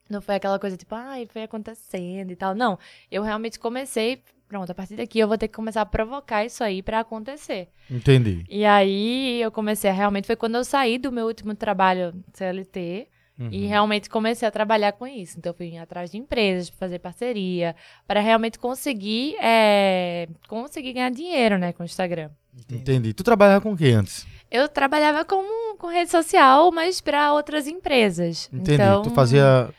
Não 0.08 0.20
foi 0.20 0.36
aquela 0.36 0.58
coisa 0.58 0.76
tipo, 0.76 0.94
ai, 0.94 1.26
foi 1.30 1.42
acontecendo 1.42 2.30
e 2.30 2.36
tal. 2.36 2.54
Não, 2.54 2.78
eu 3.10 3.22
realmente 3.22 3.58
comecei, 3.58 4.22
pronto, 4.48 4.70
a 4.70 4.74
partir 4.74 4.96
daqui 4.96 5.18
eu 5.18 5.28
vou 5.28 5.36
ter 5.38 5.48
que 5.48 5.54
começar 5.54 5.82
a 5.82 5.86
provocar 5.86 6.44
isso 6.44 6.64
aí 6.64 6.82
pra 6.82 7.00
acontecer. 7.00 7.68
Entendi. 7.90 8.44
E 8.48 8.64
aí 8.64 9.40
eu 9.40 9.50
comecei 9.50 9.90
a 9.90 9.92
realmente, 9.92 10.26
foi 10.26 10.36
quando 10.36 10.56
eu 10.56 10.64
saí 10.64 10.98
do 10.98 11.12
meu 11.12 11.26
último 11.26 11.54
trabalho 11.54 12.14
CLT 12.32 13.08
e 13.52 13.66
realmente 13.66 14.10
comecei 14.10 14.48
a 14.48 14.50
trabalhar 14.50 14.92
com 14.92 15.06
isso. 15.06 15.38
Então 15.38 15.50
eu 15.50 15.54
fui 15.54 15.76
atrás 15.78 16.10
de 16.10 16.18
empresas, 16.18 16.68
fazer 16.70 16.98
parceria, 16.98 17.76
para 18.06 18.20
realmente 18.20 18.58
conseguir, 18.58 19.36
é, 19.40 20.28
conseguir 20.48 20.92
ganhar 20.92 21.10
dinheiro, 21.10 21.56
né, 21.56 21.72
com 21.72 21.84
o 21.84 21.86
Instagram. 21.86 22.30
Entendi. 22.68 23.12
Tu 23.14 23.22
trabalhava 23.22 23.60
com 23.60 23.72
o 23.72 23.76
que 23.76 23.92
antes? 23.92 24.26
Eu 24.50 24.68
trabalhava 24.68 25.24
com, 25.24 25.76
com 25.76 25.86
rede 25.86 26.10
social, 26.10 26.72
mas 26.72 27.00
para 27.00 27.32
outras 27.32 27.68
empresas. 27.68 28.50
Entendi. 28.52 28.74
Então, 28.74 29.02
tu 29.02 29.10
fazia. 29.10 29.70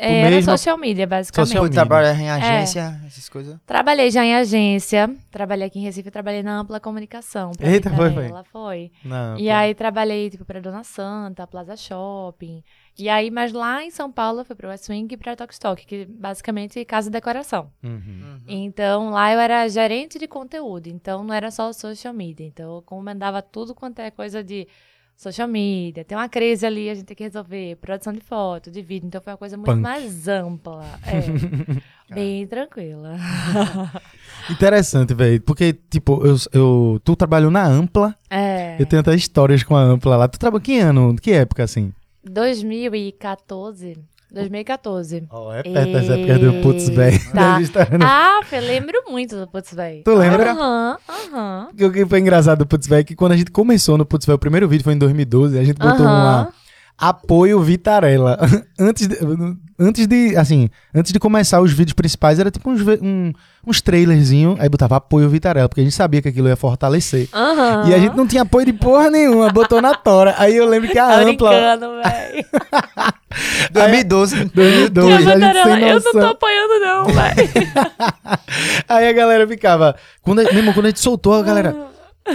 É, 0.00 0.20
era 0.22 0.30
mesma- 0.36 0.56
social 0.56 0.76
media, 0.78 1.06
basicamente. 1.06 1.48
Social 1.48 1.64
media. 1.64 1.74
trabalha 1.80 2.12
em 2.14 2.30
agência, 2.30 3.00
essas 3.06 3.28
coisas. 3.28 3.56
Trabalhei 3.66 4.10
já 4.10 4.24
em 4.24 4.34
agência, 4.34 5.14
trabalhei 5.30 5.66
aqui 5.66 5.78
em 5.78 5.82
Recife, 5.82 6.10
trabalhei 6.10 6.42
na 6.42 6.58
Ampla 6.60 6.80
Comunicação. 6.80 7.52
Eita, 7.60 7.90
foi, 7.90 8.08
Vitarella, 8.08 8.44
foi. 8.44 8.90
Não, 9.04 9.38
E 9.38 9.50
aí 9.50 9.74
trabalhei, 9.74 10.30
tipo, 10.30 10.44
pra 10.44 10.60
Dona 10.60 10.82
Santa, 10.84 11.46
Plaza 11.46 11.76
Shopping. 11.76 12.62
E 12.98 13.08
aí, 13.08 13.30
mas 13.30 13.52
lá 13.52 13.82
em 13.82 13.90
São 13.90 14.10
Paulo, 14.12 14.40
eu 14.40 14.44
fui 14.44 14.54
pro 14.56 14.68
West 14.68 14.88
Wing 14.88 15.08
e 15.10 15.16
pra 15.16 15.34
Tokstok, 15.36 15.86
que 15.86 16.04
basicamente 16.06 16.78
é 16.78 16.84
casa 16.84 17.08
e 17.08 17.12
decoração. 17.12 17.70
Uhum. 17.82 18.40
Então, 18.46 19.10
lá 19.10 19.32
eu 19.32 19.38
era 19.40 19.66
gerente 19.68 20.18
de 20.18 20.26
conteúdo, 20.26 20.88
então 20.88 21.24
não 21.24 21.32
era 21.34 21.50
só 21.50 21.72
social 21.72 22.12
media. 22.12 22.44
Então, 22.46 22.76
eu 22.76 22.82
comandava 22.82 23.40
tudo 23.40 23.74
quanto 23.74 24.00
é 24.00 24.10
coisa 24.10 24.42
de 24.44 24.66
social 25.20 25.46
media. 25.46 26.02
Tem 26.02 26.16
uma 26.16 26.28
crise 26.30 26.64
ali, 26.64 26.88
a 26.88 26.94
gente 26.94 27.04
tem 27.04 27.16
que 27.16 27.22
resolver. 27.22 27.76
Produção 27.76 28.10
de 28.12 28.20
foto, 28.20 28.70
de 28.70 28.80
vídeo. 28.80 29.06
Então, 29.06 29.20
foi 29.20 29.32
uma 29.32 29.36
coisa 29.36 29.56
muito 29.56 29.70
Punk. 29.70 29.82
mais 29.82 30.26
ampla. 30.26 30.82
É, 31.06 31.20
bem 32.14 32.46
tranquila. 32.46 33.16
Interessante, 34.48 35.12
velho. 35.12 35.40
Porque, 35.42 35.74
tipo, 35.74 36.26
eu, 36.26 36.36
eu, 36.52 37.00
tu 37.04 37.14
trabalhou 37.14 37.50
na 37.50 37.66
Ampla. 37.66 38.16
É. 38.30 38.80
Eu 38.80 38.86
tenho 38.86 39.00
até 39.00 39.14
histórias 39.14 39.62
com 39.62 39.76
a 39.76 39.82
Ampla 39.82 40.16
lá. 40.16 40.26
Tu 40.26 40.38
trabalhou 40.38 40.62
que 40.62 40.78
ano? 40.78 41.14
Que 41.16 41.32
época, 41.32 41.64
assim? 41.64 41.92
2014. 42.24 43.98
2014. 44.32 45.24
Ó, 45.30 45.52
é 45.52 45.62
perto 45.62 45.92
das 45.92 46.08
épocas 46.10 46.38
do 46.40 46.52
Putz, 46.62 46.88
velho. 46.88 47.20
Tá. 47.32 47.58
Ah, 48.02 48.40
eu 48.52 48.60
lembro 48.62 49.02
muito 49.08 49.36
do 49.36 49.46
Putz 49.46 49.74
Véi. 49.74 50.02
Tu 50.04 50.14
lembra? 50.14 50.52
Aham, 50.52 50.96
aham. 51.08 51.68
O 51.72 51.90
que 51.92 52.06
foi 52.06 52.20
engraçado 52.20 52.58
do 52.60 52.66
Putz, 52.66 52.86
velho, 52.86 53.00
é 53.00 53.04
que 53.04 53.14
quando 53.14 53.32
a 53.32 53.36
gente 53.36 53.50
começou 53.50 53.96
no 53.98 54.04
Putz, 54.06 54.26
velho, 54.26 54.36
o 54.36 54.38
primeiro 54.38 54.68
vídeo 54.68 54.84
foi 54.84 54.94
em 54.94 54.98
2012, 54.98 55.58
a 55.58 55.64
gente 55.64 55.76
botou 55.78 56.06
Aham. 56.06 56.24
lá, 56.24 56.48
apoio 57.00 57.60
Vitarella. 57.62 58.38
antes, 58.78 59.08
de, 59.08 59.16
antes 59.78 60.06
de, 60.06 60.36
assim, 60.36 60.68
antes 60.94 61.12
de 61.12 61.18
começar 61.18 61.60
os 61.60 61.72
vídeos 61.72 61.94
principais, 61.94 62.38
era 62.38 62.50
tipo 62.50 62.70
uns, 62.70 62.82
um- 63.02 63.32
uns 63.66 63.80
trailerzinho, 63.80 64.56
aí 64.58 64.68
botava 64.68 64.96
apoio 64.96 65.28
Vitarella, 65.28 65.68
porque 65.68 65.80
a 65.80 65.84
gente 65.84 65.94
sabia 65.96 66.20
que 66.22 66.28
aquilo 66.28 66.48
ia 66.48 66.56
fortalecer. 66.56 67.28
Aham. 67.32 67.88
E 67.88 67.94
a 67.94 67.98
gente 67.98 68.16
não 68.16 68.26
tinha 68.26 68.42
apoio 68.42 68.66
de 68.66 68.72
porra 68.72 69.08
nenhuma, 69.10 69.50
botou 69.50 69.80
na 69.82 69.94
tora. 69.94 70.34
Aí 70.38 70.56
eu 70.56 70.66
lembro 70.66 70.90
que 70.90 70.98
a 70.98 71.06
Tá 71.08 71.20
Ampla... 71.22 71.50
brincando, 71.50 71.86
velho. 72.02 72.46
2012. 73.72 74.44
2012, 74.54 75.12
a 75.12 75.38
gente 75.38 75.62
sem 75.62 75.88
eu 75.88 76.00
não 76.00 76.12
tô 76.12 76.26
apoiando, 76.26 76.80
não, 76.80 77.04
velho. 77.06 77.48
Aí 78.88 79.08
a 79.08 79.12
galera 79.12 79.46
ficava. 79.46 79.94
Quando, 80.22 80.40
a- 80.40 80.52
mesmo 80.52 80.72
quando 80.74 80.86
a 80.86 80.88
gente 80.90 81.00
soltou, 81.00 81.34
a 81.34 81.42
galera. 81.42 81.74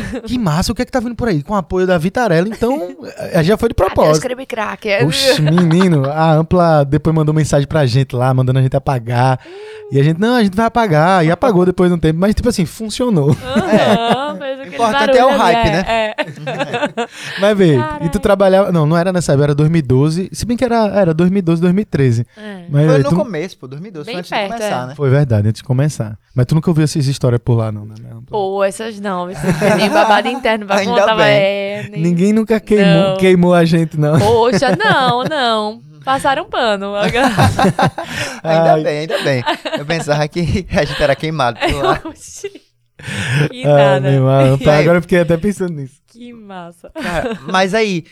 Que 0.25 0.37
massa, 0.37 0.71
o 0.71 0.75
que 0.75 0.81
é 0.81 0.85
que 0.85 0.91
tá 0.91 0.99
vindo 0.99 1.15
por 1.15 1.27
aí? 1.27 1.41
Com 1.43 1.53
o 1.53 1.57
apoio 1.57 1.85
da 1.87 1.97
Vitarella, 1.97 2.47
então 2.47 2.95
eh, 3.17 3.43
já 3.43 3.57
foi 3.57 3.69
de 3.69 3.75
Adeus, 3.77 3.93
propósito. 3.93 4.23
creme 4.23 4.45
crack. 4.45 4.87
Oxe, 5.05 5.41
menino, 5.41 6.09
a 6.09 6.33
Ampla 6.33 6.83
depois 6.85 7.15
mandou 7.15 7.33
mensagem 7.33 7.67
pra 7.67 7.85
gente 7.85 8.15
lá, 8.15 8.33
mandando 8.33 8.59
a 8.59 8.61
gente 8.61 8.75
apagar. 8.75 9.39
E 9.91 9.99
a 9.99 10.03
gente, 10.03 10.19
não, 10.19 10.35
a 10.35 10.43
gente 10.43 10.55
vai 10.55 10.65
apagar. 10.65 11.25
E 11.25 11.31
apagou 11.31 11.65
depois 11.65 11.89
de 11.89 11.95
um 11.95 11.99
tempo, 11.99 12.19
mas 12.19 12.33
tipo 12.33 12.49
assim, 12.49 12.65
funcionou. 12.65 13.35
Aham, 13.45 14.37
fez 14.37 14.59
aquele 14.59 14.75
Importante 14.75 15.17
é 15.17 15.25
o 15.25 15.29
hype, 15.37 15.67
é, 15.67 15.71
né? 15.71 15.85
É. 15.87 16.15
Mas 17.39 17.57
vê, 17.57 17.77
e 18.03 18.09
tu 18.09 18.19
trabalhava. 18.19 18.71
Não, 18.71 18.85
não 18.85 18.97
era 18.97 19.11
nessa 19.13 19.31
época, 19.33 19.45
era 19.45 19.55
2012. 19.55 20.29
Se 20.31 20.45
bem 20.45 20.57
que 20.57 20.63
era, 20.65 20.87
era 20.87 21.13
2012, 21.13 21.61
2013. 21.61 22.25
É. 22.37 22.65
Mas 22.69 22.85
Foi 22.85 22.93
véi, 22.93 23.03
no 23.03 23.09
tu- 23.09 23.15
começo, 23.15 23.57
pô, 23.57 23.67
2012, 23.67 24.05
Bem 24.05 24.13
foi 24.15 24.19
antes 24.19 24.29
perto, 24.29 24.43
de 24.43 24.49
começar, 24.57 24.83
é. 24.83 24.87
né? 24.87 24.95
Foi 24.95 25.09
verdade, 25.09 25.47
antes 25.47 25.61
de 25.61 25.67
começar. 25.67 26.17
Mas 26.33 26.45
tu 26.45 26.55
nunca 26.55 26.69
ouviu 26.69 26.83
essas 26.83 27.05
histórias 27.07 27.41
por 27.43 27.55
lá, 27.55 27.71
não, 27.71 27.85
né? 27.85 27.95
Ampla? 28.25 28.37
Pô, 28.37 28.63
essas 28.63 28.99
não. 28.99 29.29
Isso 29.29 29.45
não 29.45 29.53
tem 29.59 29.75
nem 29.77 29.89
babado 29.89 30.27
interno 30.27 30.65
pra 30.65 30.77
Ainda 30.77 30.99
contar, 31.01 31.15
bem. 31.15 31.25
é, 31.27 31.87
nem- 31.91 32.01
Ninguém 32.01 32.33
nunca 32.33 32.59
queimou, 32.59 32.85
Não. 33.09 33.17
queimou 33.17 33.53
a 33.53 33.65
gente, 33.65 33.99
não. 33.99 34.17
Poxa, 34.19 34.75
não, 34.75 35.23
não. 35.23 35.81
Passaram 36.03 36.45
pano. 36.49 36.93
Ainda 38.43 38.73
Ai. 38.73 38.83
bem, 38.83 38.99
ainda 38.99 39.17
bem. 39.23 39.43
Eu 39.77 39.85
pensava 39.85 40.27
que 40.27 40.65
a 40.71 40.85
gente 40.85 41.01
era 41.01 41.15
queimado 41.15 41.59
por 41.59 41.83
lá. 41.83 42.01
Oxi. 42.05 42.49
Que 43.51 43.63
Ah, 43.65 43.75
nada. 43.75 43.99
meu 44.01 44.11
irmão, 44.13 44.53
Ampla, 44.53 44.71
Aí- 44.73 44.81
agora 44.81 44.97
eu 44.97 45.01
fiquei 45.01 45.19
até 45.19 45.37
pensando 45.37 45.73
nisso. 45.73 45.95
Que 46.07 46.31
massa. 46.31 46.89
Cara, 46.91 47.37
mas 47.51 47.73
aí, 47.73 48.05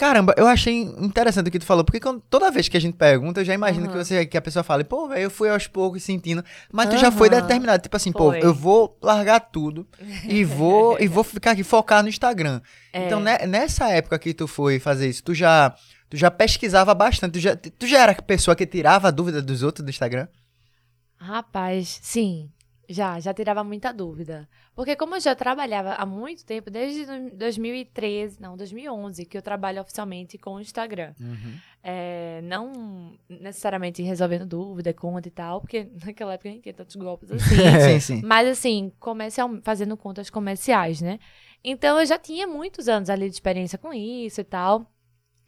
caramba, 0.00 0.34
eu 0.38 0.46
achei 0.46 0.80
interessante 0.80 1.48
o 1.48 1.50
que 1.50 1.58
tu 1.58 1.66
falou, 1.66 1.84
porque 1.84 2.00
quando- 2.00 2.22
toda 2.30 2.50
vez 2.50 2.68
que 2.70 2.76
a 2.78 2.80
gente 2.80 2.96
pergunta, 2.96 3.42
eu 3.42 3.44
já 3.44 3.52
imagino 3.52 3.86
que, 3.86 3.92
Aham. 3.94 4.02
você, 4.02 4.24
que 4.24 4.34
a 4.38 4.40
pessoa 4.40 4.62
fale, 4.62 4.82
pô, 4.82 5.06
velho, 5.06 5.20
eu 5.24 5.30
fui 5.30 5.50
aos 5.50 5.66
poucos 5.66 6.02
sentindo. 6.02 6.42
Mas 6.72 6.88
tu 6.88 6.96
já 6.96 7.12
foi 7.12 7.28
determinado, 7.28 7.82
tipo 7.82 7.94
assim, 7.94 8.10
pô, 8.10 8.30
Foi. 8.30 8.42
eu 8.42 8.54
vou 8.54 8.96
largar 9.02 9.40
tudo 9.40 9.86
e 10.26 10.42
vou, 10.42 10.98
e 10.98 11.06
vou 11.06 11.22
ficar 11.22 11.50
aqui 11.50 11.62
focar 11.62 12.02
no 12.02 12.08
Instagram. 12.08 12.62
É. 12.94 13.04
Então, 13.04 13.20
né, 13.20 13.40
nessa 13.46 13.90
época 13.90 14.18
que 14.18 14.32
tu 14.32 14.48
foi 14.48 14.78
fazer 14.80 15.06
isso, 15.06 15.22
tu 15.22 15.34
já, 15.34 15.74
tu 16.08 16.16
já 16.16 16.30
pesquisava 16.30 16.94
bastante, 16.94 17.34
tu 17.34 17.38
já, 17.38 17.54
tu 17.54 17.86
já 17.86 17.98
era 18.00 18.12
a 18.12 18.22
pessoa 18.22 18.56
que 18.56 18.64
tirava 18.66 19.08
a 19.08 19.10
dúvida 19.10 19.42
dos 19.42 19.62
outros 19.62 19.84
do 19.84 19.90
Instagram? 19.90 20.26
Rapaz, 21.18 21.98
sim. 22.02 22.50
Já, 22.88 23.20
já 23.20 23.32
tirava 23.32 23.62
muita 23.62 23.92
dúvida. 23.92 24.48
Porque 24.80 24.96
como 24.96 25.14
eu 25.14 25.20
já 25.20 25.34
trabalhava 25.34 25.92
há 25.92 26.06
muito 26.06 26.42
tempo, 26.42 26.70
desde 26.70 27.04
do- 27.04 27.36
2013, 27.36 28.40
não, 28.40 28.56
2011, 28.56 29.26
que 29.26 29.36
eu 29.36 29.42
trabalho 29.42 29.78
oficialmente 29.82 30.38
com 30.38 30.54
o 30.54 30.60
Instagram. 30.60 31.12
É, 31.82 32.40
não 32.44 33.12
necessariamente 33.28 34.02
resolvendo 34.02 34.46
dúvida, 34.46 34.94
conta 34.94 35.28
e 35.28 35.30
tal, 35.30 35.60
porque 35.60 35.86
naquela 36.02 36.32
época 36.32 36.48
nem 36.48 36.60
tinha 36.62 36.72
tantos 36.72 36.96
golpes 36.96 37.30
assim. 37.30 37.56
Sim, 37.84 38.00
sim. 38.00 38.22
Mas 38.24 38.48
assim, 38.48 38.90
comercial, 38.98 39.50
fazendo 39.62 39.98
contas 39.98 40.30
comerciais, 40.30 41.02
né? 41.02 41.18
Então 41.62 42.00
eu 42.00 42.06
já 42.06 42.18
tinha 42.18 42.46
muitos 42.46 42.88
anos 42.88 43.10
ali 43.10 43.28
de 43.28 43.34
experiência 43.34 43.76
com 43.76 43.92
isso 43.92 44.40
e 44.40 44.44
tal. 44.44 44.90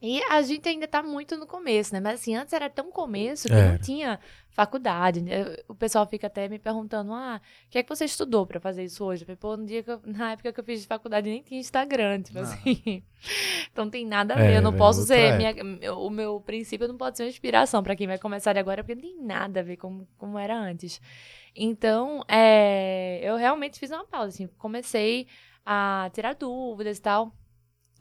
E 0.05 0.21
a 0.25 0.43
gente 0.43 0.69
ainda 0.69 0.89
tá 0.89 1.01
muito 1.01 1.37
no 1.37 1.47
começo, 1.47 1.95
né? 1.95 2.01
Mas 2.01 2.15
assim, 2.21 2.35
antes 2.35 2.53
era 2.53 2.69
tão 2.69 2.91
começo 2.91 3.47
que 3.47 3.55
não 3.55 3.79
tinha 3.79 4.19
faculdade. 4.51 5.23
né? 5.23 5.57
O 5.69 5.75
pessoal 5.77 6.05
fica 6.09 6.27
até 6.27 6.49
me 6.49 6.59
perguntando: 6.59 7.13
ah, 7.13 7.41
o 7.67 7.71
que 7.71 7.79
é 7.79 7.83
que 7.85 7.89
você 7.89 8.05
estudou 8.05 8.45
pra 8.45 8.59
fazer 8.59 8.83
isso 8.83 9.05
hoje? 9.05 9.23
Eu 9.23 9.27
falei, 9.27 9.37
pô, 9.37 9.57
no 9.57 9.65
dia 9.65 9.81
que 9.81 9.91
eu- 9.93 10.01
na 10.05 10.33
época 10.33 10.53
que 10.53 10.59
eu 10.59 10.65
fiz 10.65 10.85
faculdade 10.85 11.31
nem 11.31 11.41
tinha 11.41 11.61
Instagram, 11.61 12.21
tipo 12.23 12.41
Ah. 12.41 12.43
assim. 12.43 13.03
então 13.73 13.89
tem 13.89 14.05
nada 14.05 14.35
a 14.35 14.41
É, 14.41 14.49
ver. 14.49 14.57
eu 14.57 14.63
não 14.63 14.73
velho, 14.73 14.79
posso 14.83 15.03
ser. 15.05 15.37
minha- 15.37 15.95
o 15.95 16.11
meu 16.11 16.41
princípio 16.41 16.89
não 16.89 16.97
pode 16.97 17.17
ser 17.17 17.23
uma 17.23 17.29
inspiração 17.29 17.81
pra 17.81 17.95
quem 17.95 18.09
vai 18.09 18.19
começar 18.19 18.59
agora, 18.59 18.83
porque 18.83 18.97
não 18.97 19.03
tem 19.03 19.23
nada 19.25 19.61
a 19.61 19.63
ver 19.63 19.77
com 19.77 20.05
como 20.19 20.37
era 20.37 20.59
antes. 20.59 21.01
Então, 21.55 22.25
é, 22.27 23.21
eu 23.23 23.37
realmente 23.37 23.79
fiz 23.79 23.91
uma 23.93 24.05
pausa, 24.05 24.29
assim, 24.31 24.49
comecei 24.59 25.29
a 25.65 26.11
tirar 26.13 26.35
dúvidas 26.35 26.99
e 26.99 27.01
tal. 27.03 27.33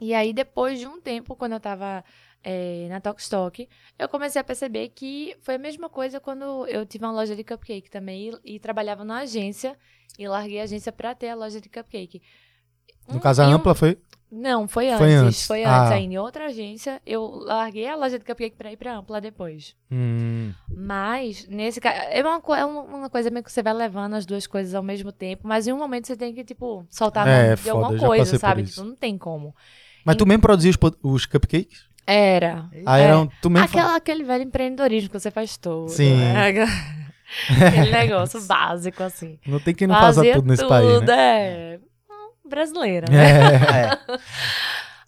E 0.04 0.12
aí, 0.14 0.32
depois 0.32 0.80
de 0.80 0.86
um 0.86 1.00
tempo, 1.00 1.36
quando 1.36 1.52
eu 1.52 1.60
tava 1.60 2.04
é, 2.42 2.88
na 2.90 3.00
Talkstock, 3.00 3.68
eu 3.96 4.08
comecei 4.08 4.40
a 4.40 4.44
perceber 4.44 4.88
que 4.88 5.36
foi 5.42 5.54
a 5.54 5.58
mesma 5.58 5.88
coisa 5.88 6.18
quando 6.18 6.66
eu 6.66 6.84
tive 6.84 7.04
uma 7.04 7.12
loja 7.12 7.36
de 7.36 7.44
cupcake 7.44 7.88
também 7.88 8.32
e, 8.44 8.56
e 8.56 8.58
trabalhava 8.58 9.04
numa 9.04 9.20
agência 9.20 9.76
e 10.18 10.26
larguei 10.26 10.58
a 10.60 10.64
agência 10.64 10.90
pra 10.90 11.14
ter 11.14 11.28
a 11.28 11.36
loja 11.36 11.60
de 11.60 11.68
cupcake. 11.68 12.20
No 13.08 13.16
Um- 13.16 13.20
caso, 13.20 13.42
a 13.42 13.48
um- 13.48 13.52
Ampla 13.52 13.76
foi. 13.76 13.96
Não, 14.34 14.66
foi 14.66 14.88
antes. 14.88 14.98
Foi 15.46 15.58
Foi 15.58 15.64
antes. 15.64 15.78
antes, 15.78 15.92
Ah. 15.92 15.94
aí, 15.94 16.04
em 16.04 16.18
outra 16.18 16.46
agência. 16.46 17.00
Eu 17.06 17.22
larguei 17.44 17.86
a 17.86 17.94
loja 17.94 18.18
de 18.18 18.24
cupcake 18.24 18.56
pra 18.56 18.72
ir 18.72 18.76
pra 18.78 18.96
Ampla 18.96 19.20
depois. 19.20 19.76
Hum, 19.90 20.52
Mas, 20.68 21.46
nesse 21.46 21.80
caso, 21.80 21.96
é 22.10 22.22
uma, 22.22 22.42
é 22.58 22.64
uma 22.64 23.10
coisa 23.10 23.30
meio 23.30 23.44
que 23.44 23.52
você 23.52 23.62
vai 23.62 23.74
levando 23.74 24.14
as 24.14 24.24
duas 24.26 24.46
coisas 24.46 24.74
ao 24.74 24.82
mesmo 24.82 25.12
tempo, 25.12 25.46
mas 25.46 25.66
em 25.68 25.72
um 25.72 25.78
momento 25.78 26.06
você 26.06 26.16
tem 26.16 26.34
que, 26.34 26.42
tipo, 26.44 26.84
soltar 26.90 27.28
É, 27.28 27.54
de 27.54 27.60
foda, 27.62 27.86
alguma 27.86 27.98
coisa, 28.08 28.38
sabe? 28.38 28.64
Tipo, 28.64 28.82
não 28.84 28.96
tem 28.96 29.16
como. 29.18 29.54
Mas 30.04 30.16
tu 30.16 30.26
mesmo 30.26 30.42
produzia 30.42 30.70
os, 30.70 30.76
os 31.02 31.26
cupcakes? 31.26 31.84
Era. 32.06 32.66
Ah, 32.84 32.98
É. 32.98 33.02
eram. 33.04 33.28
Tu 33.40 33.48
mesmo. 33.48 33.64
Aquela, 33.66 33.96
aquele 33.96 34.24
velho 34.24 34.44
empreendedorismo 34.44 35.08
que 35.10 35.18
você 35.18 35.30
faz 35.30 35.56
todo. 35.56 35.88
Sim. 35.88 36.16
né? 36.16 36.48
Aquele 37.48 37.90
negócio 37.92 38.40
básico, 38.42 39.02
assim. 39.02 39.38
Não 39.46 39.58
tem 39.60 39.74
quem 39.74 39.86
não 39.86 39.94
faça 39.94 40.22
tudo 40.32 40.48
nesse 40.48 40.66
país, 40.66 41.00
né? 41.02 41.06
é. 41.74 41.80
Hum, 42.10 42.48
Brasileira, 42.48 43.06
né? 43.10 43.30
É. 43.30 43.98
É. 44.12 44.18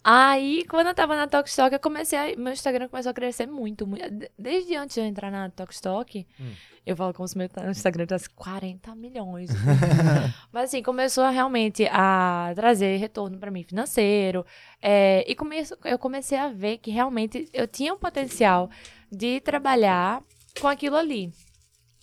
Aí, 0.07 0.63
quando 0.69 0.85
eu 0.85 0.93
tava 0.93 1.15
na 1.15 1.25
Talkstock, 1.25 1.73
eu 1.73 1.79
comecei 1.79 2.17
a, 2.33 2.37
meu 2.37 2.53
Instagram 2.53 2.87
começou 2.87 3.09
a 3.09 3.13
crescer 3.13 3.47
muito, 3.47 3.87
muito. 3.87 4.07
De- 4.11 4.29
Desde 4.37 4.75
antes 4.75 4.93
de 4.93 5.01
eu 5.01 5.05
entrar 5.05 5.31
na 5.31 5.49
Talkstock, 5.49 6.27
Hum. 6.39 6.51
eu 6.85 6.95
falo 6.95 7.11
como 7.11 7.27
se 7.27 7.35
meu 7.35 7.49
Instagram 7.71 8.05
tivesse 8.05 8.29
40 8.29 8.93
milhões. 8.93 9.49
Mas 10.53 10.65
assim, 10.65 10.83
começou 10.83 11.23
a 11.23 11.31
realmente 11.31 11.87
a 11.91 12.51
trazer 12.55 12.97
retorno 12.97 13.39
pra 13.39 13.49
mim 13.49 13.63
financeiro. 13.63 14.45
é, 14.79 15.25
e 15.27 15.33
come, 15.33 15.57
eu 15.83 15.97
comecei 15.97 16.37
a 16.37 16.49
ver 16.49 16.77
que 16.77 16.91
realmente 16.91 17.49
eu 17.51 17.67
tinha 17.67 17.91
um 17.91 17.97
potencial 17.97 18.69
de 19.11 19.39
trabalhar 19.41 20.21
com 20.61 20.67
aquilo 20.67 20.97
ali. 20.97 21.31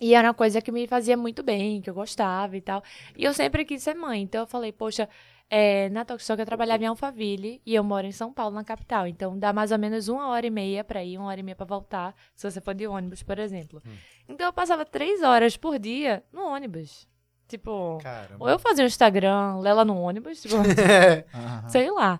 E 0.00 0.14
era 0.16 0.26
uma 0.26 0.34
coisa 0.34 0.60
que 0.60 0.72
me 0.72 0.88
fazia 0.88 1.16
muito 1.16 1.44
bem, 1.44 1.80
que 1.80 1.88
eu 1.88 1.94
gostava 1.94 2.56
e 2.56 2.60
tal. 2.60 2.82
E 3.16 3.22
eu 3.22 3.32
sempre 3.32 3.64
quis 3.64 3.80
ser 3.84 3.94
mãe. 3.94 4.22
Então 4.22 4.40
eu 4.40 4.46
falei, 4.48 4.72
poxa, 4.72 5.08
é, 5.54 5.90
na 5.90 6.02
Tokstok 6.02 6.40
eu 6.40 6.46
trabalhava 6.46 6.82
em 6.82 6.86
Alphaville 6.86 7.60
e 7.66 7.74
eu 7.74 7.84
moro 7.84 8.06
em 8.06 8.10
São 8.10 8.32
Paulo, 8.32 8.54
na 8.54 8.64
capital. 8.64 9.06
Então 9.06 9.38
dá 9.38 9.52
mais 9.52 9.70
ou 9.70 9.78
menos 9.78 10.08
uma 10.08 10.28
hora 10.28 10.46
e 10.46 10.50
meia 10.50 10.82
pra 10.82 11.04
ir, 11.04 11.18
uma 11.18 11.28
hora 11.28 11.40
e 11.40 11.42
meia 11.42 11.54
pra 11.54 11.66
voltar, 11.66 12.14
se 12.34 12.50
você 12.50 12.58
for 12.58 12.72
de 12.72 12.86
ônibus, 12.86 13.22
por 13.22 13.38
exemplo. 13.38 13.82
Então 14.26 14.46
eu 14.46 14.52
passava 14.54 14.82
três 14.86 15.22
horas 15.22 15.54
por 15.54 15.78
dia 15.78 16.24
no 16.32 16.46
ônibus. 16.46 17.06
Tipo, 17.46 17.98
ou 18.40 18.48
eu 18.48 18.58
fazia 18.58 18.82
um 18.82 18.86
Instagram, 18.86 19.58
Lela 19.58 19.84
no 19.84 20.00
ônibus, 20.00 20.40
tipo, 20.40 20.54
sei 21.68 21.90
lá. 21.90 22.18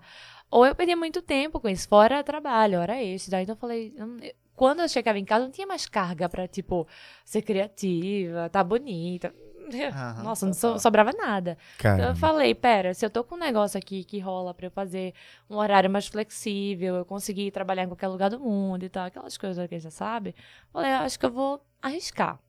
Ou 0.51 0.67
eu 0.67 0.75
perdia 0.75 0.95
muito 0.95 1.19
tempo 1.19 1.59
com 1.59 1.67
isso, 1.67 1.87
fora 1.87 2.23
trabalho, 2.23 2.79
hora 2.79 3.01
extra. 3.03 3.41
Então 3.41 3.53
eu 3.53 3.59
falei, 3.59 3.95
eu 3.97 4.05
quando 4.55 4.81
eu 4.81 4.87
chegava 4.87 5.17
em 5.17 5.25
casa, 5.25 5.45
não 5.45 5.51
tinha 5.51 5.65
mais 5.65 5.87
carga 5.87 6.29
pra, 6.29 6.47
tipo, 6.47 6.87
ser 7.25 7.41
criativa, 7.41 8.47
tá 8.49 8.63
bonita. 8.63 9.33
Aham, 9.67 10.23
Nossa, 10.23 10.45
não 10.45 10.53
so- 10.53 10.79
sobrava 10.79 11.11
nada. 11.13 11.57
Então 11.93 12.09
eu 12.09 12.15
falei, 12.15 12.53
pera, 12.55 12.93
se 12.93 13.05
eu 13.05 13.09
tô 13.09 13.23
com 13.23 13.35
um 13.35 13.39
negócio 13.39 13.77
aqui 13.77 14.03
que 14.03 14.19
rola 14.19 14.53
pra 14.53 14.67
eu 14.67 14.71
fazer 14.71 15.13
um 15.49 15.55
horário 15.57 15.89
mais 15.89 16.07
flexível, 16.07 16.95
eu 16.95 17.05
conseguir 17.05 17.51
trabalhar 17.51 17.83
em 17.83 17.87
qualquer 17.87 18.07
lugar 18.07 18.29
do 18.29 18.39
mundo 18.39 18.83
e 18.83 18.89
tal, 18.89 19.05
aquelas 19.05 19.37
coisas 19.37 19.57
que 19.67 19.75
a 19.75 19.77
gente 19.77 19.83
já 19.83 19.91
sabe, 19.91 20.35
falei, 20.71 20.91
"Eu 20.91 20.97
acho 20.97 21.19
que 21.19 21.25
eu 21.25 21.31
vou 21.31 21.61
arriscar. 21.81 22.39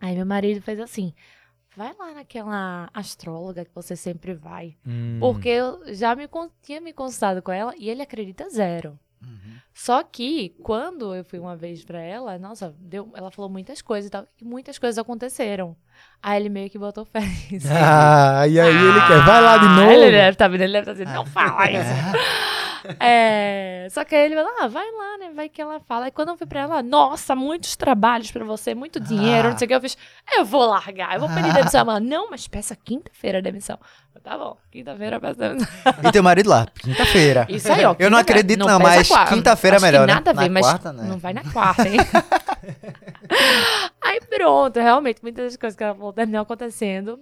Aí 0.00 0.14
meu 0.16 0.26
marido 0.26 0.60
fez 0.60 0.78
assim, 0.80 1.14
vai 1.76 1.94
lá 1.98 2.12
naquela 2.14 2.88
astróloga 2.92 3.64
que 3.64 3.74
você 3.74 3.96
sempre 3.96 4.34
vai. 4.34 4.76
hum, 4.86 5.18
Porque 5.20 5.48
eu 5.48 5.94
já 5.94 6.14
me, 6.14 6.28
tinha 6.62 6.80
me 6.80 6.92
consultado 6.92 7.42
com 7.42 7.52
ela 7.52 7.72
e 7.78 7.88
ele 7.88 8.02
acredita 8.02 8.48
zero. 8.50 8.98
Uhum. 9.26 9.54
Só 9.72 10.02
que, 10.04 10.54
quando 10.62 11.14
eu 11.14 11.24
fui 11.24 11.38
uma 11.38 11.56
vez 11.56 11.84
pra 11.84 12.00
ela, 12.00 12.38
nossa, 12.38 12.72
deu, 12.78 13.10
ela 13.16 13.30
falou 13.30 13.50
muitas 13.50 13.82
coisas 13.82 14.06
e 14.06 14.10
tal, 14.10 14.24
e 14.40 14.44
muitas 14.44 14.78
coisas 14.78 14.96
aconteceram. 14.98 15.76
Aí 16.22 16.40
ele 16.40 16.48
meio 16.48 16.70
que 16.70 16.78
botou 16.78 17.04
fé 17.04 17.20
nisso. 17.50 17.66
Ah, 17.72 18.46
e 18.46 18.58
aí 18.60 18.68
ele 18.74 19.00
quer, 19.06 19.20
vai 19.24 19.42
lá 19.42 19.58
de 19.58 19.66
Ah, 19.66 19.76
novo. 19.76 19.90
Ele 19.90 20.10
deve 20.10 20.30
estar 20.30 20.48
vendo, 20.48 20.62
ele 20.62 20.72
deve 20.72 20.90
estar 20.90 20.92
dizendo, 20.92 21.12
não 21.14 21.26
fala 21.26 21.70
isso. 21.70 21.80
É, 21.80 22.12
só 23.90 24.04
que 24.04 24.14
aí 24.14 24.26
ele 24.26 24.34
falou, 24.34 24.50
ah, 24.60 24.68
vai 24.68 24.86
lá, 24.92 25.18
né, 25.18 25.30
vai 25.34 25.48
que 25.48 25.60
ela 25.60 25.80
fala. 25.80 26.08
E 26.08 26.10
quando 26.10 26.30
eu 26.30 26.36
fui 26.36 26.46
pra 26.46 26.60
ela, 26.60 26.82
nossa, 26.82 27.34
muitos 27.34 27.76
trabalhos 27.76 28.30
pra 28.30 28.44
você, 28.44 28.74
muito 28.74 29.00
dinheiro, 29.00 29.50
não 29.50 29.58
sei 29.58 29.66
o 29.66 29.68
que. 29.68 29.74
Eu 29.74 29.80
fiz, 29.80 29.96
eu 30.36 30.44
vou 30.44 30.66
largar, 30.66 31.14
eu 31.14 31.20
vou 31.20 31.28
pedir 31.28 31.52
demissão. 31.54 31.80
Ela, 31.80 32.00
não, 32.00 32.30
mas 32.30 32.48
peça 32.48 32.76
quinta-feira 32.76 33.38
a 33.38 33.40
demissão. 33.40 33.78
Eu, 34.14 34.20
tá 34.20 34.38
bom, 34.38 34.56
quinta-feira 34.70 35.16
eu 35.16 35.20
peço 35.20 35.38
demissão. 35.38 35.68
E 36.02 36.12
teu 36.12 36.22
marido 36.22 36.48
lá, 36.50 36.66
quinta-feira. 36.80 37.46
Isso 37.48 37.72
aí, 37.72 37.84
ó. 37.84 37.94
Eu 37.98 38.10
não 38.10 38.18
acredito 38.18 38.60
não, 38.60 38.78
pesa 38.78 38.82
mas 38.82 39.08
quinta-feira 39.28 39.76
é 39.76 39.80
melhor, 39.80 40.06
né? 40.06 40.14
nada 40.14 40.30
a 40.30 40.34
ver, 40.34 40.48
Na 40.48 40.54
mas 40.54 40.66
quarta, 40.66 40.92
né? 40.92 41.04
não 41.08 41.18
vai 41.18 41.32
na 41.32 41.42
quarta, 41.52 41.88
hein? 41.88 41.98
aí 44.02 44.20
pronto, 44.20 44.78
realmente, 44.78 45.20
muitas 45.22 45.52
das 45.52 45.56
coisas 45.56 45.76
que 45.76 45.84
ela 45.84 45.94
falou 45.94 46.12
terminaram 46.12 46.42
acontecendo. 46.42 47.20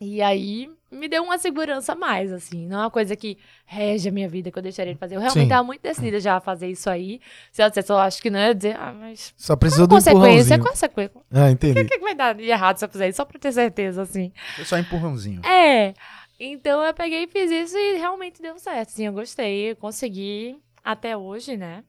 E 0.00 0.22
aí 0.22 0.70
me 0.92 1.08
deu 1.08 1.22
uma 1.24 1.36
segurança 1.38 1.92
a 1.92 1.96
mais, 1.96 2.32
assim. 2.32 2.66
Não 2.66 2.78
é 2.78 2.80
uma 2.84 2.90
coisa 2.90 3.16
que 3.16 3.36
rege 3.66 4.08
a 4.08 4.12
minha 4.12 4.28
vida, 4.28 4.50
que 4.50 4.58
eu 4.58 4.62
deixaria 4.62 4.94
de 4.94 4.98
fazer. 4.98 5.16
Eu 5.16 5.20
realmente 5.20 5.44
estava 5.44 5.64
muito 5.64 5.82
decidida 5.82 6.20
já 6.20 6.36
a 6.36 6.40
fazer 6.40 6.68
isso 6.68 6.88
aí. 6.88 7.20
Se 7.50 7.60
ela 7.60 7.68
dissesse, 7.68 7.90
eu 7.90 7.98
acho 7.98 8.22
que 8.22 8.30
não 8.30 8.38
ia 8.38 8.54
dizer, 8.54 8.76
ah, 8.78 8.92
mas. 8.92 9.34
Só 9.36 9.56
precisou 9.56 9.86
de 9.88 9.94
um 9.94 9.96
consequência, 9.96 10.54
é 10.54 10.56
empurrãozinho. 10.56 10.64
consequência. 10.70 11.20
Ah, 11.32 11.44
O 11.46 11.48
entendi. 11.48 11.84
que, 11.84 11.98
que 11.98 12.04
vai 12.04 12.14
dar 12.14 12.34
de 12.34 12.44
errado 12.44 12.78
se 12.78 12.84
eu 12.84 12.88
fizer 12.88 13.08
isso? 13.08 13.16
Só 13.16 13.24
pra 13.24 13.38
ter 13.40 13.52
certeza, 13.52 14.02
assim. 14.02 14.32
Foi 14.56 14.64
só 14.64 14.76
um 14.76 14.78
empurrãozinho. 14.78 15.44
É. 15.44 15.94
Então 16.40 16.80
eu 16.84 16.94
peguei 16.94 17.24
e 17.24 17.26
fiz 17.26 17.50
isso 17.50 17.76
e 17.76 17.96
realmente 17.96 18.40
deu 18.40 18.56
certo. 18.58 18.90
Sim, 18.90 19.06
eu 19.06 19.12
gostei, 19.12 19.72
eu 19.72 19.76
consegui 19.76 20.56
até 20.84 21.16
hoje, 21.16 21.56
né? 21.56 21.82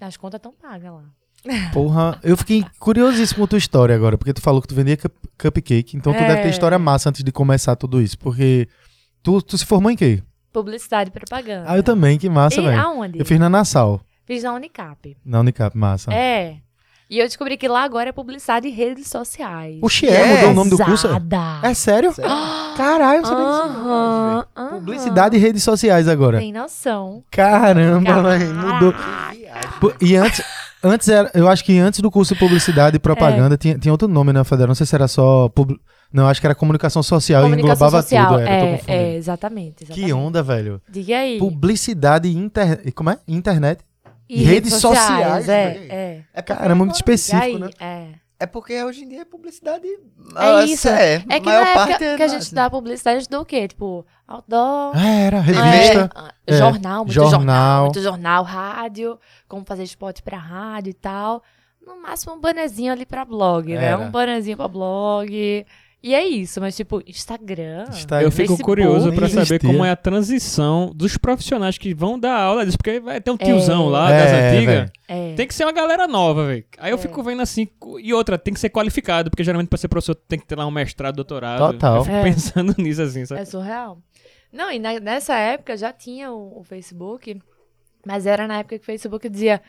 As 0.00 0.16
contas 0.16 0.38
estão 0.38 0.52
pagas 0.52 0.90
lá. 0.90 1.04
Porra, 1.72 2.18
eu 2.22 2.36
fiquei 2.36 2.64
curiosíssimo 2.78 3.38
com 3.38 3.44
a 3.44 3.48
tua 3.48 3.58
história 3.58 3.94
agora, 3.94 4.16
porque 4.16 4.32
tu 4.32 4.40
falou 4.40 4.62
que 4.62 4.68
tu 4.68 4.74
vendia 4.74 4.96
cup- 4.96 5.12
cupcake, 5.36 5.96
então 5.96 6.12
tu 6.12 6.18
É. 6.22 6.26
deve 6.28 6.42
ter 6.42 6.48
história 6.50 6.78
massa 6.78 7.08
antes 7.08 7.24
de 7.24 7.32
começar 7.32 7.74
tudo 7.76 8.00
isso, 8.00 8.16
porque 8.18 8.68
tu, 9.22 9.42
tu 9.42 9.58
se 9.58 9.66
formou 9.66 9.90
em 9.90 9.96
quê? 9.96 10.22
Publicidade 10.52 11.10
e 11.10 11.12
propaganda. 11.12 11.64
Ah, 11.66 11.76
eu 11.76 11.82
também, 11.82 12.18
que 12.18 12.28
massa, 12.28 12.62
velho. 12.62 12.80
aonde? 12.80 13.18
Eu 13.18 13.24
fiz 13.26 13.38
na 13.40 13.48
Nassau, 13.48 14.00
Fiz 14.24 14.42
na 14.44 14.52
Unicap. 14.52 15.16
na 15.24 15.40
Unicap, 15.40 15.76
massa. 15.76 16.12
É. 16.14 16.56
E 17.10 17.18
eu 17.18 17.26
descobri 17.26 17.58
que 17.58 17.68
lá 17.68 17.82
agora 17.82 18.08
é 18.08 18.12
publicidade 18.12 18.66
e 18.66 18.70
redes 18.70 19.06
sociais. 19.08 19.78
Oxi, 19.82 20.06
é, 20.08 20.34
mudou 20.36 20.50
o 20.50 20.54
nome 20.54 20.70
do 20.70 20.78
curso? 20.78 21.08
É 21.62 21.74
sério? 21.74 22.14
Caralho, 22.76 23.20
eu 23.20 23.26
sabia 23.26 23.44
disso. 23.44 23.60
Aham, 23.60 24.46
aham. 24.56 24.68
Publicidade 24.78 25.36
e 25.36 25.38
redes 25.38 25.62
sociais 25.62 26.08
agora. 26.08 26.38
Tem 26.38 26.52
noção. 26.52 27.22
Caramba, 27.30 28.22
velho, 28.38 28.54
mudou. 28.54 28.94
E 30.00 30.16
antes, 30.16 30.42
antes 30.82 31.08
era, 31.08 31.30
eu 31.34 31.48
acho 31.48 31.64
que 31.64 31.78
antes 31.78 32.00
do 32.00 32.10
curso 32.10 32.34
de 32.34 32.40
publicidade 32.40 32.96
e 32.96 32.98
propaganda 32.98 33.56
tinha, 33.56 33.78
tinha 33.78 33.92
outro 33.92 34.08
nome, 34.08 34.32
né, 34.32 34.42
Federal? 34.44 34.68
Não 34.68 34.74
sei 34.74 34.86
se 34.86 34.94
era 34.94 35.06
só. 35.08 35.48
pub- 35.48 35.78
Não, 36.12 36.26
acho 36.28 36.40
que 36.40 36.46
era 36.46 36.54
comunicação 36.54 37.02
social 37.02 37.42
e 37.42 37.44
Comunicação 37.44 37.74
englobava 37.86 38.02
social. 38.02 38.28
tudo. 38.28 38.40
Era, 38.40 38.50
é, 38.52 38.70
confundindo. 38.72 38.92
é, 38.92 39.14
exatamente, 39.16 39.84
exatamente. 39.84 40.06
Que 40.06 40.12
onda, 40.12 40.42
velho. 40.42 40.80
Diga 40.88 41.18
aí. 41.18 41.38
Publicidade 41.38 42.28
e 42.28 42.36
inter... 42.36 42.92
Como 42.94 43.10
é? 43.10 43.18
Internet. 43.26 43.82
E 44.28 44.42
redes 44.44 44.74
sociais, 44.74 45.48
é, 45.48 45.70
velho. 45.72 45.92
é. 45.92 46.22
É 46.32 46.42
Cara, 46.42 46.72
é 46.72 46.74
muito 46.74 46.92
E 46.92 46.96
específico, 46.96 47.42
aí, 47.42 47.58
né? 47.58 47.70
é. 47.80 48.06
É 48.40 48.46
porque 48.46 48.82
hoje 48.82 49.04
em 49.04 49.08
dia 49.08 49.20
é 49.20 49.24
publicidade. 49.24 49.86
É 50.36 50.64
isso. 50.64 50.88
É, 50.88 51.22
É 51.28 51.38
que 51.38 51.46
maior 51.46 51.60
na 51.64 51.68
época 51.70 51.86
parte 51.86 52.04
é 52.04 52.16
que 52.16 52.22
a 52.24 52.26
gente 52.28 52.42
estudava 52.42 52.70
publicidade, 52.70 53.14
a 53.16 53.18
gente 53.20 53.22
estudou 53.26 53.42
o 53.42 53.46
quê? 53.46 53.68
Tipo, 53.68 54.04
outdoor, 54.34 54.92
Ah, 54.96 55.08
era, 55.08 55.40
revista. 55.40 56.10
ah, 56.14 56.32
é, 56.46 56.52
jornal, 56.56 56.98
muito 57.04 57.12
jornal. 57.12 57.30
jornal. 57.32 57.84
muito 57.84 58.00
jornal, 58.02 58.42
rádio, 58.44 59.18
como 59.48 59.64
fazer 59.64 59.84
spot 59.84 60.20
pra 60.22 60.38
rádio 60.38 60.90
e 60.90 60.94
tal. 60.94 61.42
No 61.86 62.00
máximo 62.00 62.34
um 62.34 62.40
bonezinho 62.40 62.92
ali 62.92 63.04
pra 63.04 63.24
blog, 63.24 63.74
né? 63.74 63.84
Era. 63.86 63.98
Um 63.98 64.10
bonezinho 64.10 64.56
pra 64.56 64.68
blog. 64.68 65.66
E 66.04 66.14
é 66.16 66.26
isso, 66.26 66.60
mas 66.60 66.74
tipo, 66.74 67.00
Instagram. 67.06 67.84
Está- 67.90 68.20
Eu 68.22 68.30
fico 68.32 68.38
Facebook, 68.56 68.64
curioso 68.64 69.12
pra 69.12 69.20
nem 69.26 69.30
saber 69.36 69.42
existia. 69.54 69.70
como 69.70 69.84
é 69.84 69.90
a 69.92 69.94
transição 69.96 70.90
dos 70.92 71.16
profissionais 71.16 71.78
que 71.78 71.94
vão 71.94 72.18
dar 72.18 72.36
aula 72.40 72.64
disso, 72.66 72.76
porque 72.76 72.98
vai 72.98 73.20
ter 73.20 73.30
um 73.30 73.36
tiozão 73.36 73.86
É. 73.86 73.90
lá 73.90 74.10
É, 74.10 74.18
das 74.24 74.32
antigas. 74.54 74.74
velho. 74.74 74.90
É. 75.06 75.34
Tem 75.34 75.46
que 75.46 75.54
ser 75.54 75.64
uma 75.64 75.70
galera 75.72 76.08
nova, 76.08 76.46
velho. 76.46 76.64
Aí 76.78 76.90
eu 76.90 76.96
É. 76.96 77.00
fico 77.00 77.22
vendo 77.22 77.40
assim. 77.40 77.68
E 78.00 78.12
outra, 78.12 78.36
tem 78.36 78.52
que 78.52 78.58
ser 78.58 78.70
qualificado, 78.70 79.30
porque 79.30 79.44
geralmente 79.44 79.68
pra 79.68 79.78
ser 79.78 79.86
professor 79.86 80.16
tem 80.16 80.40
que 80.40 80.46
ter 80.46 80.56
lá 80.58 80.66
um 80.66 80.72
mestrado, 80.72 81.14
doutorado. 81.14 81.58
Total. 81.72 81.96
Eu 81.98 82.04
fico 82.04 82.16
É. 82.16 82.22
pensando 82.24 82.74
nisso 82.78 83.00
assim, 83.02 83.24
sabe? 83.24 83.40
É 83.42 83.44
surreal. 83.44 83.98
Não, 84.52 84.70
e 84.70 84.78
na- 84.78 85.00
nessa 85.00 85.34
época 85.36 85.76
já 85.76 85.92
tinha 85.92 86.30
o, 86.30 86.60
o 86.60 86.64
Facebook, 86.64 87.40
mas 88.06 88.26
era 88.26 88.46
na 88.46 88.58
época 88.58 88.76
que 88.78 88.82
o 88.82 88.86
Facebook 88.86 89.28
dizia: 89.28 89.62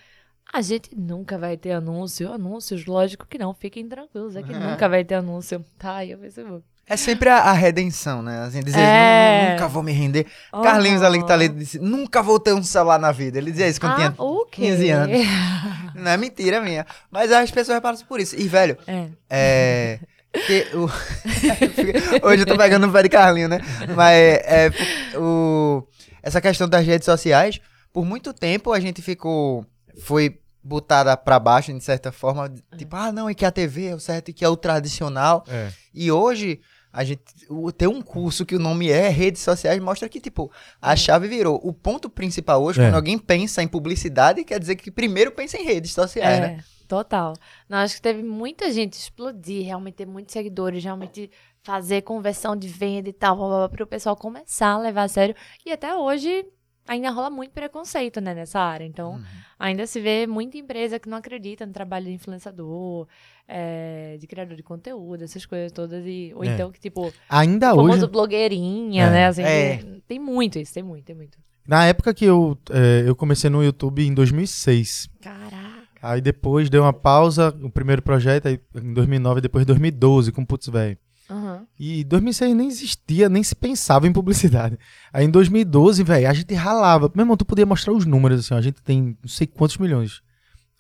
a 0.51 0.61
gente 0.61 0.89
nunca 0.95 1.37
vai 1.37 1.55
ter 1.57 1.71
anúncio. 1.71 2.31
Anúncios, 2.31 2.85
lógico 2.85 3.25
que 3.25 3.37
não, 3.37 3.53
fiquem 3.53 3.87
tranquilos, 3.87 4.35
é 4.35 4.43
que 4.43 4.51
nunca 4.53 4.89
vai 4.89 5.03
ter 5.05 5.15
anúncio. 5.15 5.63
Tá 5.79 5.95
aí 5.97 6.13
o 6.13 6.19
Facebook. 6.19 6.63
É 6.85 6.97
sempre 6.97 7.29
a, 7.29 7.37
a 7.37 7.53
redenção, 7.53 8.21
né? 8.21 8.39
Assim, 8.41 8.59
dizer, 8.61 8.77
É. 8.81 9.45
"Nu- 9.45 9.51
nunca 9.53 9.67
vou 9.69 9.81
me 9.81 9.93
render. 9.93 10.27
Carlinhos 10.51 11.01
ali 11.01 11.21
que 11.21 11.25
tá 11.27 11.33
ali 11.33 11.47
disse, 11.47 11.79
nunca 11.79 12.21
vou 12.21 12.37
ter 12.41 12.51
um 12.53 12.61
celular 12.61 12.99
na 12.99 13.09
vida. 13.13 13.37
Ele 13.37 13.51
dizia 13.51 13.69
isso 13.69 13.79
quando 13.79 13.93
ah, 13.93 13.95
tinha 13.95 14.13
o 14.17 14.45
quê? 14.47 14.63
15 14.63 14.89
anos. 14.89 15.17
Não 15.95 16.11
é 16.11 16.17
mentira 16.17 16.59
minha. 16.59 16.85
Mas 17.09 17.31
as 17.31 17.49
pessoas 17.51 17.79
passam 17.79 18.05
por 18.05 18.19
isso. 18.19 18.35
E, 18.35 18.49
velho, 18.49 18.77
É. 18.85 19.07
é. 19.29 19.99
Que 20.33 20.67
o- 20.75 20.89
Hoje 22.27 22.41
eu 22.41 22.45
tô 22.45 22.57
pegando 22.57 22.87
o 22.87 22.91
pé 22.91 23.03
de 23.03 23.09
Carlinho, 23.09 23.47
né? 23.47 23.59
Mas 23.95 24.15
é, 24.17 24.71
o... 25.17 25.83
essa 26.21 26.41
questão 26.41 26.67
das 26.67 26.85
redes 26.85 27.05
sociais, 27.05 27.59
por 27.91 28.05
muito 28.05 28.33
tempo 28.33 28.71
a 28.71 28.79
gente 28.79 29.01
ficou. 29.01 29.65
Foi 30.01 30.39
botada 30.63 31.15
pra 31.15 31.37
baixo, 31.39 31.71
de 31.73 31.83
certa 31.83 32.11
forma. 32.11 32.51
Tipo, 32.77 32.95
ah, 32.95 33.11
não, 33.11 33.29
e 33.29 33.35
que 33.35 33.45
a 33.45 33.51
TV 33.51 33.87
é 33.87 33.95
o 33.95 33.99
certo 33.99 34.29
e 34.29 34.33
que 34.33 34.43
é 34.43 34.49
o 34.49 34.55
tradicional. 34.57 35.43
É. 35.47 35.67
E 35.93 36.11
hoje, 36.11 36.61
a 36.91 37.03
gente 37.03 37.21
o- 37.49 37.71
ter 37.71 37.87
um 37.87 38.01
curso 38.01 38.45
que 38.45 38.55
o 38.55 38.59
nome 38.59 38.89
é 38.89 39.09
redes 39.09 39.41
sociais 39.41 39.79
mostra 39.81 40.07
que, 40.09 40.19
tipo, 40.19 40.51
a 40.81 40.95
chave 40.95 41.27
virou. 41.27 41.59
O 41.63 41.71
ponto 41.73 42.09
principal 42.09 42.63
hoje, 42.63 42.81
É. 42.81 42.85
quando 42.87 42.95
alguém 42.95 43.17
pensa 43.19 43.61
em 43.61 43.67
publicidade, 43.67 44.43
quer 44.43 44.59
dizer 44.59 44.75
que 44.77 44.89
primeiro 44.89 45.31
pensa 45.31 45.57
em 45.57 45.65
redes 45.65 45.91
sociais, 45.93 46.39
né? 46.39 46.63
Total. 46.93 47.33
Não, 47.67 47.79
acho 47.79 47.95
que 47.95 48.01
teve 48.01 48.21
muita 48.23 48.71
gente 48.71 48.93
explodir, 48.93 49.65
realmente 49.65 49.95
ter 49.95 50.05
muitos 50.05 50.31
seguidores, 50.33 50.83
realmente 50.83 51.29
fazer 51.63 52.01
conversão 52.01 52.55
de 52.55 52.67
venda 52.67 53.09
e 53.09 53.13
tal, 53.13 53.69
para 53.69 53.83
o 53.83 53.87
pessoal 53.87 54.15
começar 54.15 54.67
a 54.73 54.77
levar 54.79 55.03
a 55.03 55.07
sério. 55.07 55.35
E 55.65 55.71
até 55.71 55.95
hoje 55.95 56.45
ainda 56.85 57.09
rola 57.09 57.29
muito 57.29 57.51
preconceito, 57.51 58.19
né, 58.19 58.33
nessa 58.33 58.59
área. 58.59 58.83
Então, 58.85 59.13
Uhum. 59.13 59.23
ainda 59.57 59.87
se 59.87 60.01
vê 60.01 60.27
muita 60.27 60.57
empresa 60.57 60.99
que 60.99 61.07
não 61.07 61.17
acredita 61.17 61.65
no 61.65 61.71
trabalho 61.71 62.05
de 62.05 62.11
influenciador, 62.11 63.07
é, 63.47 64.17
de 64.19 64.27
criador 64.27 64.55
de 64.57 64.63
conteúdo, 64.63 65.23
essas 65.23 65.45
coisas 65.45 65.71
todas. 65.71 66.03
E, 66.05 66.33
ou 66.35 66.43
É. 66.43 66.47
então, 66.47 66.71
que, 66.71 66.79
tipo, 66.81 67.11
Ainda 67.29 67.73
o 67.73 67.77
famoso 67.77 67.99
hoje, 68.03 68.07
blogueirinha, 68.11 69.05
É. 69.05 69.09
né? 69.09 69.25
Assim, 69.27 69.43
É. 69.43 69.77
tem- 69.77 70.03
Tem 70.05 70.19
muito 70.19 70.59
isso, 70.59 70.73
tem 70.73 70.83
muito, 70.83 71.05
tem 71.05 71.15
muito. 71.15 71.37
na 71.65 71.85
época 71.85 72.13
que 72.13 72.25
eu, 72.25 72.57
é, 72.69 73.07
eu 73.07 73.15
comecei 73.15 73.49
no 73.49 73.63
YouTube 73.63 74.05
em 74.05 74.13
2006. 74.13 75.07
Caraca. 75.21 75.62
Aí 76.03 76.19
depois 76.19 76.69
deu 76.69 76.81
uma 76.83 76.91
pausa, 76.91 77.55
o 77.63 77.69
primeiro 77.69 78.01
projeto, 78.01 78.47
aí 78.47 78.59
em 78.75 78.93
2009, 78.93 79.39
depois 79.39 79.65
2012, 79.65 80.33
com 80.33 80.43
Putz 80.43 80.67
Velho. 80.67 80.97
Aham. 81.29 81.65
E 81.79 82.03
2006 82.03 82.53
nem 82.53 82.67
existia, 82.67 83.29
nem 83.29 83.41
se 83.41 83.55
pensava 83.55 84.05
em 84.05 84.11
publicidade. 84.11 84.77
Aí 85.13 85.25
em 85.25 85.29
2012, 85.29 86.03
velho, 86.03 86.29
a 86.29 86.33
gente 86.33 86.53
ralava. 86.53 87.09
Meu 87.15 87.23
irmão, 87.23 87.37
tu 87.37 87.45
podia 87.45 87.65
mostrar 87.65 87.93
os 87.93 88.05
números, 88.05 88.41
assim, 88.41 88.53
ó, 88.53 88.57
a 88.57 88.61
gente 88.61 88.81
tem 88.83 89.17
não 89.23 89.29
sei 89.29 89.47
quantos 89.47 89.77
milhões. 89.77 90.21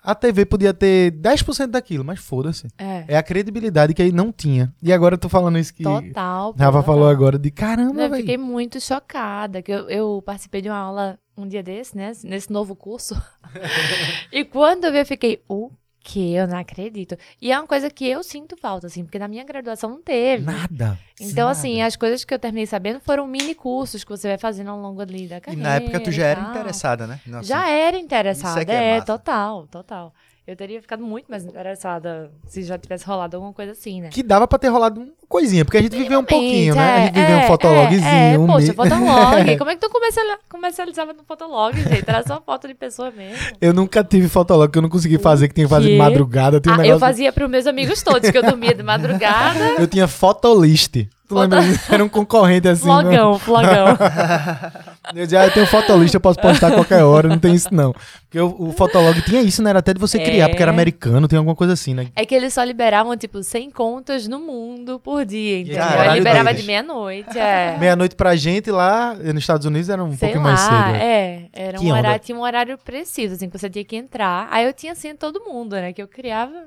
A 0.03 0.13
TV 0.13 0.45
podia 0.45 0.73
ter 0.73 1.13
10% 1.13 1.67
daquilo, 1.67 2.03
mas 2.03 2.19
foda-se. 2.19 2.67
É. 2.77 3.05
É 3.07 3.17
a 3.17 3.23
credibilidade 3.23 3.93
que 3.93 4.01
aí 4.01 4.11
não 4.11 4.33
tinha. 4.33 4.73
E 4.83 4.91
agora 4.91 5.13
eu 5.15 5.17
tô 5.17 5.29
falando 5.29 5.57
isso 5.57 5.73
que 5.73 5.81
Total. 5.83 6.53
Rafa 6.59 6.83
falou 6.83 7.07
agora 7.07 7.39
de 7.39 7.49
caramba, 7.49 8.01
Eu 8.01 8.09
velho. 8.09 8.17
fiquei 8.21 8.37
muito 8.37 8.81
chocada, 8.81 9.61
que 9.61 9.71
eu, 9.71 9.89
eu 9.89 10.21
participei 10.25 10.61
de 10.61 10.67
uma 10.67 10.77
aula 10.77 11.17
um 11.37 11.47
dia 11.47 11.63
desse, 11.63 11.95
né? 11.97 12.11
Nesse 12.23 12.51
novo 12.51 12.75
curso. 12.75 13.15
e 14.31 14.43
quando 14.45 14.85
eu 14.85 14.91
vi, 14.91 14.99
eu 14.99 15.05
fiquei, 15.05 15.43
o 15.47 15.71
quê? 15.99 16.33
Eu 16.35 16.47
não 16.47 16.57
acredito. 16.57 17.17
E 17.41 17.51
é 17.51 17.57
uma 17.59 17.65
coisa 17.67 17.89
que 17.89 18.07
eu 18.07 18.21
sinto 18.23 18.57
falta, 18.57 18.87
assim, 18.87 19.03
porque 19.03 19.17
na 19.17 19.27
minha 19.27 19.43
graduação 19.43 19.89
não 19.89 20.01
teve. 20.01 20.43
Nada. 20.43 20.99
Então, 21.19 21.47
assim, 21.47 21.77
Nada. 21.77 21.87
as 21.87 21.95
coisas 21.95 22.23
que 22.25 22.33
eu 22.33 22.39
terminei 22.39 22.65
sabendo 22.65 22.99
foram 22.99 23.25
mini 23.27 23.55
cursos 23.55 24.03
que 24.03 24.09
você 24.09 24.27
vai 24.27 24.37
fazendo 24.37 24.69
ao 24.69 24.79
longo 24.79 25.01
ali 25.01 25.27
da 25.27 25.37
E 25.37 25.41
carreira. 25.41 25.63
na 25.69 25.75
época 25.75 25.99
tu 26.01 26.11
já 26.11 26.25
era 26.25 26.39
e 26.39 26.43
tal. 26.43 26.51
interessada, 26.51 27.07
né? 27.07 27.19
no 27.25 27.41
Já 27.43 27.69
era 27.69 27.97
interessada, 27.97 28.61
é 28.61 28.65
que 28.65 28.71
é 28.71 29.01
total, 29.01 29.65
total. 29.67 30.13
Eu 30.45 30.57
teria 30.57 30.81
ficado 30.81 31.01
muito 31.01 31.27
mais 31.29 31.45
interessada 31.45 32.29
se 32.47 32.63
já 32.63 32.77
tivesse 32.77 33.05
rolado 33.05 33.37
alguma 33.37 33.53
coisa 33.53 33.71
assim, 33.71 34.01
né? 34.01 34.09
Que 34.09 34.21
dava 34.21 34.45
pra 34.45 34.59
ter 34.59 34.67
rolado 34.67 34.99
uma 34.99 35.07
coisinha, 35.29 35.63
porque 35.63 35.77
a 35.77 35.81
gente 35.81 35.95
viveu 35.95 36.19
um 36.19 36.23
pouquinho, 36.25 36.75
né? 36.75 36.95
A 36.95 37.05
gente 37.05 37.13
viveu 37.13 37.37
um 37.37 37.39
é, 37.39 37.47
fotologzinho. 37.47 38.05
É, 38.05 38.33
é, 38.33 38.37
um 38.37 38.47
poxa, 38.47 38.67
me- 38.67 38.73
fotolog. 38.73 39.55
Como 39.57 39.69
é 39.69 39.75
que 39.75 39.81
tu 39.81 39.89
comercial- 39.89 40.37
comercializava 40.49 41.13
no 41.13 41.23
fotolog, 41.23 41.73
gente? 41.81 42.03
Era 42.05 42.23
só 42.27 42.41
foto 42.45 42.67
de 42.67 42.73
pessoa 42.73 43.09
mesmo. 43.09 43.37
Eu 43.61 43.73
nunca 43.73 44.03
tive 44.03 44.27
fotolog 44.27 44.69
que 44.69 44.77
eu 44.77 44.81
não 44.81 44.89
consegui 44.89 45.17
fazer, 45.17 45.47
que 45.47 45.53
tinha 45.53 45.65
que 45.65 45.69
fazer 45.69 45.87
de 45.91 45.97
madrugada. 45.97 46.57
Um 46.57 46.71
Ah, 46.71 46.73
eu 46.73 46.77
negócio- 46.81 46.99
fazia 46.99 47.31
pros 47.31 47.49
meus 47.49 47.65
amigos 47.65 48.03
todos, 48.03 48.29
que 48.29 48.37
eu 48.37 48.43
dormia 48.43 48.75
de 48.75 48.83
madrugada. 48.83 49.75
Eu 49.79 49.87
tinha 49.87 50.09
fotolist. 50.09 51.07
Tu 51.33 51.39
lembra 51.39 51.61
disso? 51.61 51.93
Era 51.93 52.03
um 52.03 52.09
concorrente 52.09 52.67
assim. 52.67 52.87
né? 52.87 52.93
Flogão, 53.01 53.39
flogão. 53.39 53.87
Eu 55.13 55.25
dizia, 55.25 55.41
ah, 55.41 55.45
eu 55.47 55.51
tenho 55.51 55.67
fotolist, 55.67 56.13
eu 56.13 56.21
posso 56.21 56.39
postar 56.39 56.69
a 56.69 56.71
qualquer 56.71 57.03
hora, 57.03 57.27
não 57.27 57.37
tem 57.37 57.53
isso 57.53 57.67
não. 57.73 57.93
Porque 58.23 58.39
o, 58.39 58.69
o 58.69 58.71
fotolog 58.71 59.21
tinha 59.23 59.41
isso, 59.41 59.61
né? 59.61 59.71
Era 59.71 59.79
até 59.79 59.93
de 59.93 59.99
você 59.99 60.17
criar, 60.17 60.45
É. 60.45 60.47
porque 60.47 60.61
era 60.63 60.71
americano, 60.71 61.27
tem 61.27 61.37
alguma 61.37 61.55
coisa 61.57 61.73
assim, 61.73 61.93
né? 61.93 62.07
É 62.15 62.25
que 62.25 62.33
eles 62.33 62.53
só 62.53 62.63
liberavam, 62.63 63.15
tipo, 63.17 63.43
100 63.43 63.69
contas 63.71 64.27
no 64.29 64.39
mundo 64.39 64.99
por 65.01 65.25
dia, 65.25 65.59
entendeu? 65.59 65.79
Caralho, 65.83 66.11
Aí 66.11 66.17
liberava 66.19 66.45
deles. 66.45 66.61
de 66.61 66.67
meia-noite, 66.67 67.37
é. 67.37 67.75
Meia-noite 67.77 68.15
pra 68.15 68.33
gente 68.37 68.71
lá, 68.71 69.13
nos 69.13 69.43
Estados 69.43 69.65
Unidos 69.67 69.89
era 69.89 70.01
um 70.01 70.15
Sei 70.15 70.29
pouquinho 70.29 70.43
lá, 70.45 70.49
mais 70.51 70.59
cedo. 70.61 70.93
né? 70.93 71.05
é. 71.05 71.49
Era 71.53 71.77
Que 71.77 71.83
um 71.85 71.89
onda. 71.89 71.97
horário, 71.99 72.19
tinha 72.23 72.37
um 72.37 72.41
horário 72.41 72.77
preciso, 72.77 73.33
assim, 73.35 73.49
que 73.49 73.59
você 73.59 73.69
tinha 73.69 73.83
que 73.83 73.97
entrar. 73.97 74.47
Aí 74.49 74.65
eu 74.65 74.71
tinha, 74.73 74.93
assim, 74.93 75.13
todo 75.15 75.41
mundo, 75.41 75.75
né? 75.75 75.91
Que 75.91 76.01
eu 76.01 76.07
criava. 76.07 76.63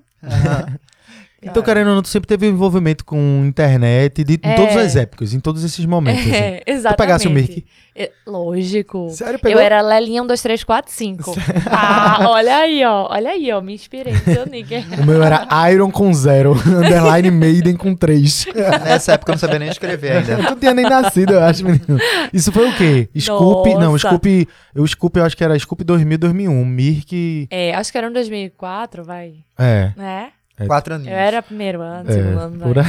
Então, 1.43 1.63
querendo 1.63 1.89
ou 1.89 1.95
não, 1.95 2.03
tu 2.03 2.09
sempre 2.09 2.27
teve 2.27 2.47
envolvimento 2.49 3.05
com 3.05 3.45
internet, 3.47 4.25
de, 4.25 4.35
em 4.35 4.39
É. 4.43 4.55
todas 4.57 4.77
as 4.77 4.97
épocas, 4.97 5.33
em 5.33 5.39
todos 5.39 5.63
esses 5.63 5.85
momentos. 5.85 6.23
assim. 6.23 6.33
É, 6.37 6.63
exatamente. 6.67 6.97
pegasse 6.99 7.29
o 7.29 7.31
Mirk? 7.31 7.65
É, 7.95 8.11
lógico. 8.27 9.09
Sério, 9.11 9.39
pegou? 9.39 9.61
Eu 9.61 9.65
era 9.65 9.81
Lelinha 9.81 10.23
1, 10.23 10.27
2, 10.27 10.43
3, 10.43 10.65
4, 10.65 10.93
5. 10.93 11.35
Ah, 11.71 12.19
olha 12.31 12.57
aí, 12.57 12.85
ó. 12.85 13.09
Olha 13.11 13.31
aí, 13.31 13.51
ó. 13.53 13.61
Me 13.61 13.75
inspirei 13.75 14.13
no 14.13 14.19
seu 14.21 14.47
nick. 14.47 14.75
O 15.01 15.05
meu 15.07 15.23
era 15.23 15.47
Iron 15.71 15.91
com 15.91 16.13
zero, 16.13 16.53
underline 16.67 17.31
Maiden 17.31 17.77
com 17.77 17.95
três. 17.95 18.47
Nessa 18.85 19.13
época 19.13 19.33
eu 19.33 19.35
não 19.35 19.39
sabia 19.41 19.59
nem 19.59 19.69
escrever 19.69 20.13
ainda. 20.19 20.33
Eu 20.37 20.43
não 20.43 20.57
tinha 20.57 20.75
nem 20.75 20.85
nascido, 20.85 21.33
eu 21.35 21.43
acho, 21.43 21.65
menino. 21.65 21.99
Isso 22.33 22.51
foi 22.53 22.69
o 22.71 22.77
quê? 22.77 23.09
Scoop, 23.19 23.73
não, 23.75 23.93
Nossa. 23.93 24.09
Scoop, 24.09 24.49
o 24.75 24.87
Scoop 24.87 25.19
eu 25.19 25.25
acho 25.25 25.37
que 25.37 25.45
era 25.45 25.59
Scoop 25.59 25.83
2000, 25.85 26.19
2001, 26.19 26.65
Mirk, 26.65 27.49
É, 27.51 27.75
acho 27.75 27.91
que 27.93 27.99
era 27.99 28.09
um 28.09 28.13
2004, 28.13 29.05
vai. 29.05 29.35
é, 29.59 29.93
Né? 29.97 30.29
Quatro 30.67 30.95
aninhos. 30.95 31.13
Eu 31.13 31.19
era 31.19 31.43
primeiro 31.43 31.83
ano, 31.83 32.11
segundo 32.11 32.39
é, 32.39 32.43
ano, 32.43 32.59
por 32.61 32.79
aí. 32.79 32.85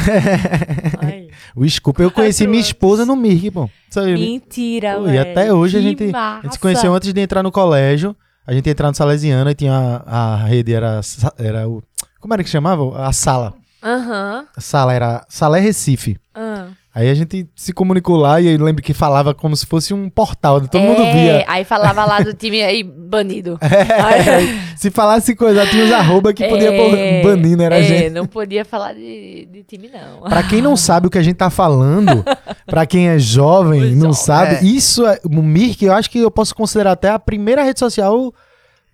Ai. 1.01 1.27
o 1.55 1.69
Scoop 1.69 2.01
eu 2.01 2.09
conheci 2.09 2.47
minha 2.47 2.61
esposa 2.61 3.05
no 3.05 3.15
Mirk, 3.15 3.49
bom. 3.49 3.69
Aí, 3.97 4.13
Mentira, 4.13 4.95
Pô, 4.95 5.03
velho. 5.03 5.15
E 5.15 5.17
até 5.17 5.53
hoje 5.53 5.77
a 5.77 5.81
Que 5.81 5.87
gente, 5.87 6.15
a 6.15 6.39
gente 6.43 6.53
se 6.53 6.59
conheceu 6.59 6.93
antes 6.93 7.13
de 7.13 7.19
entrar 7.19 7.43
no 7.43 7.51
colégio. 7.51 8.15
A 8.45 8.53
gente 8.53 8.65
ia 8.67 8.71
entrar 8.71 8.87
no 8.87 8.95
Salesiano 8.95 9.49
e 9.49 9.55
tinha 9.55 10.01
a, 10.05 10.35
a 10.35 10.45
rede, 10.45 10.73
era, 10.73 11.01
era 11.37 11.67
o. 11.67 11.83
Como 12.21 12.33
era 12.33 12.43
que 12.43 12.49
chamava? 12.49 13.05
A 13.05 13.11
sala. 13.11 13.53
Aham. 13.83 14.45
A 14.55 14.61
sala 14.61 14.93
era 14.93 15.25
Salé 15.27 15.59
Recife. 15.59 16.17
ah. 16.33 16.67
Aí 16.99 17.11
a 17.11 17.13
gente 17.13 17.47
se 17.55 17.71
comunicou 17.73 18.15
lá 18.17 18.41
e 18.41 18.47
eu 18.47 18.63
lembro 18.63 18.81
que 18.81 18.91
falava 18.91 19.31
como 19.31 19.55
se 19.55 19.67
fosse 19.67 19.93
um 19.93 20.09
portal, 20.09 20.59
todo 20.61 20.81
mundo 20.81 21.03
É, 21.03 21.13
via. 21.13 21.45
Aí 21.47 21.63
falava 21.63 22.03
lá 22.05 22.21
do 22.21 22.33
time 22.33 22.63
aí, 22.63 22.81
banido. 22.83 23.59
É, 23.61 24.75
se 24.75 24.89
falasse 24.89 25.35
coisa, 25.35 25.65
tinha 25.67 25.85
os 25.85 25.91
arroba 25.91 26.33
que 26.33 26.47
podia 26.47 26.71
pôr 26.71 26.97
É, 26.97 27.21
banindo, 27.21 27.61
era 27.61 27.75
a 27.75 27.79
é, 27.79 27.83
gente. 27.83 28.09
não 28.09 28.25
podia 28.25 28.65
falar 28.65 28.93
de, 28.93 29.47
de 29.51 29.63
time, 29.63 29.89
não. 29.93 30.21
Pra 30.27 30.41
quem 30.41 30.59
não 30.59 30.75
sabe 30.75 31.05
o 31.05 31.09
que 31.11 31.19
a 31.19 31.21
gente 31.21 31.35
tá 31.35 31.51
falando, 31.51 32.25
pra 32.65 32.85
quem 32.87 33.09
é 33.09 33.19
jovem, 33.19 33.81
Os 33.83 33.91
não 33.93 33.99
jovens. 34.13 34.17
sabe, 34.17 34.55
É. 34.55 34.63
isso 34.63 35.05
é 35.05 35.19
o 35.23 35.41
Mirk, 35.43 35.85
eu 35.85 35.93
acho 35.93 36.09
que 36.09 36.17
eu 36.19 36.31
posso 36.31 36.55
considerar 36.55 36.93
até 36.93 37.09
a 37.09 37.19
primeira 37.19 37.61
rede 37.63 37.77
social, 37.79 38.33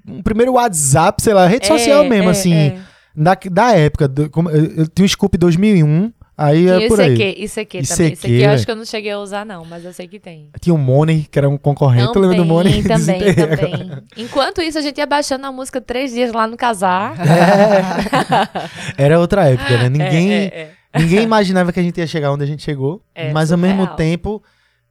um 0.06 0.22
primeiro 0.22 0.54
WhatsApp, 0.54 1.22
sei 1.24 1.34
lá, 1.34 1.48
rede 1.48 1.68
social 1.68 2.04
É, 2.04 2.10
mesmo, 2.10 2.28
é, 2.28 2.32
assim, 2.32 2.54
é. 2.54 2.78
Da, 3.16 3.38
da 3.50 3.72
época. 3.72 4.08
do- 4.10 4.30
como- 4.30 4.50
eu, 4.50 4.66
eu 4.80 4.88
tinha 4.88 5.06
o 5.06 5.10
Scoop 5.10 5.38
2001, 5.38 6.12
aí 6.38 6.64
Tinha 6.64 6.74
é 6.74 6.88
por 6.88 6.94
isso 6.94 7.02
aí. 7.02 7.14
aqui, 7.14 7.44
isso 7.44 7.60
aqui 7.60 7.82
também. 7.88 8.14
Isso 8.14 8.26
aqui, 8.26 8.36
aqui 8.36 8.42
eu 8.44 8.50
acho 8.52 8.66
que 8.66 8.72
eu 8.72 8.76
não 8.76 8.86
cheguei 8.86 9.12
a 9.12 9.20
usar, 9.20 9.46
não, 9.46 9.64
mas 9.66 9.86
eu 9.86 9.94
sei 9.94 10.08
que 10.08 10.20
tem. 10.20 10.50
Tinha 10.60 10.74
o 10.74 10.78
Money, 10.78 11.28
que 11.30 11.38
era 11.38 11.48
um 11.50 11.58
concorrente, 11.58 12.12
tu 12.14 12.20
lembra 12.20 12.38
do 12.38 12.46
Money? 12.46 12.82
também, 12.88 13.20
também. 13.34 13.92
Enquanto 14.18 14.62
isso, 14.62 14.78
a 14.78 14.82
gente 14.82 14.98
ia 14.98 15.06
baixando 15.06 15.46
a 15.46 15.52
música 15.52 15.80
três 15.80 16.12
dias 16.12 16.32
lá 16.34 16.48
no 16.48 16.58
casar. 16.58 17.16
Era 18.98 19.20
outra 19.20 19.50
época, 19.50 19.78
né? 19.78 19.90
Ninguém, 19.90 20.32
É, 20.32 20.44
é, 20.46 20.72
é. 20.94 21.00
ninguém 21.00 21.22
imaginava 21.24 21.72
que 21.72 21.80
a 21.80 21.84
gente 21.84 21.98
ia 21.98 22.08
chegar 22.08 22.32
onde 22.32 22.44
a 22.44 22.48
gente 22.48 22.64
chegou. 22.64 23.02
É, 23.14 23.32
mas 23.32 23.52
ao 23.52 23.58
mesmo 23.58 23.80
surreal. 23.82 23.96
tempo, 23.96 24.44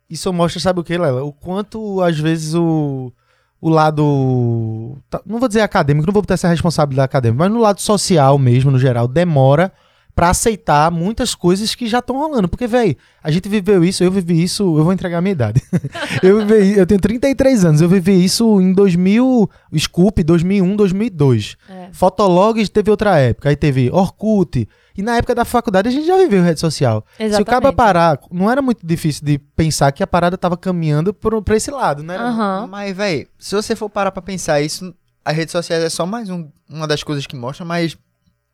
isso 0.08 0.32
mostra, 0.32 0.60
sabe 0.60 0.80
o 0.80 0.84
que, 0.84 0.96
Lela? 0.96 1.24
O 1.24 1.32
quanto, 1.32 2.00
às 2.02 2.18
vezes, 2.18 2.54
o, 2.54 3.12
o 3.60 3.68
lado. 3.68 4.96
tá- 5.10 5.20
Não 5.26 5.38
vou 5.38 5.48
dizer 5.48 5.60
acadêmico, 5.60 6.06
não 6.06 6.12
vou 6.12 6.22
botar 6.22 6.34
essa 6.34 6.48
responsabilidade 6.48 7.06
acadêmica, 7.06 7.44
mas 7.44 7.52
no 7.52 7.60
lado 7.60 7.80
social 7.80 8.38
mesmo, 8.38 8.70
no 8.70 8.78
geral, 8.78 9.06
demora 9.08 9.72
pra 10.14 10.30
aceitar 10.30 10.90
muitas 10.90 11.34
coisas 11.34 11.74
que 11.74 11.86
já 11.86 12.00
estão 12.00 12.18
rolando. 12.18 12.46
Porque, 12.48 12.66
velho, 12.66 12.96
a 13.22 13.30
gente 13.30 13.48
viveu 13.48 13.82
isso, 13.82 14.04
eu 14.04 14.10
vivi 14.10 14.42
isso, 14.42 14.62
eu 14.78 14.84
vou 14.84 14.92
entregar 14.92 15.18
a 15.18 15.20
minha 15.22 15.32
idade. 15.32 15.62
eu 16.22 16.44
vivi, 16.46 16.78
eu 16.78 16.86
tenho 16.86 17.00
33 17.00 17.64
anos, 17.64 17.80
eu 17.80 17.88
vivi 17.88 18.22
isso 18.22 18.60
em 18.60 18.72
2000, 18.72 19.48
Scoop, 19.78 20.22
2001, 20.22 20.76
2002. 20.76 21.56
É. 21.68 21.88
Fotolog 21.92 22.66
teve 22.68 22.90
outra 22.90 23.18
época, 23.18 23.48
aí 23.48 23.56
teve 23.56 23.90
Orkut. 23.90 24.68
E 24.96 25.00
na 25.02 25.16
época 25.16 25.34
da 25.34 25.44
faculdade 25.46 25.88
a 25.88 25.90
gente 25.90 26.06
já 26.06 26.18
viveu 26.18 26.42
rede 26.42 26.60
social. 26.60 27.02
Se 27.16 27.22
o 27.22 27.26
Exatamente. 27.26 27.46
cara 27.48 27.72
parar, 27.72 28.20
não 28.30 28.50
era 28.50 28.60
muito 28.60 28.86
difícil 28.86 29.24
de 29.24 29.38
pensar 29.38 29.90
que 29.92 30.02
a 30.02 30.06
parada 30.06 30.36
tava 30.36 30.56
caminhando 30.56 31.14
por, 31.14 31.40
pra 31.42 31.56
esse 31.56 31.70
lado, 31.70 32.02
né? 32.02 32.16
Aham. 32.18 32.66
Mas, 32.70 32.94
velho, 32.94 33.26
se 33.38 33.54
você 33.54 33.74
for 33.74 33.88
parar 33.88 34.12
pra 34.12 34.20
pensar 34.20 34.60
isso, 34.60 34.94
as 35.24 35.34
redes 35.34 35.52
sociais 35.52 35.82
é 35.82 35.88
só 35.88 36.04
mais 36.04 36.28
um- 36.28 36.46
uma 36.68 36.86
das 36.86 37.02
coisas 37.02 37.26
que 37.26 37.34
mostra, 37.34 37.64
mas 37.64 37.96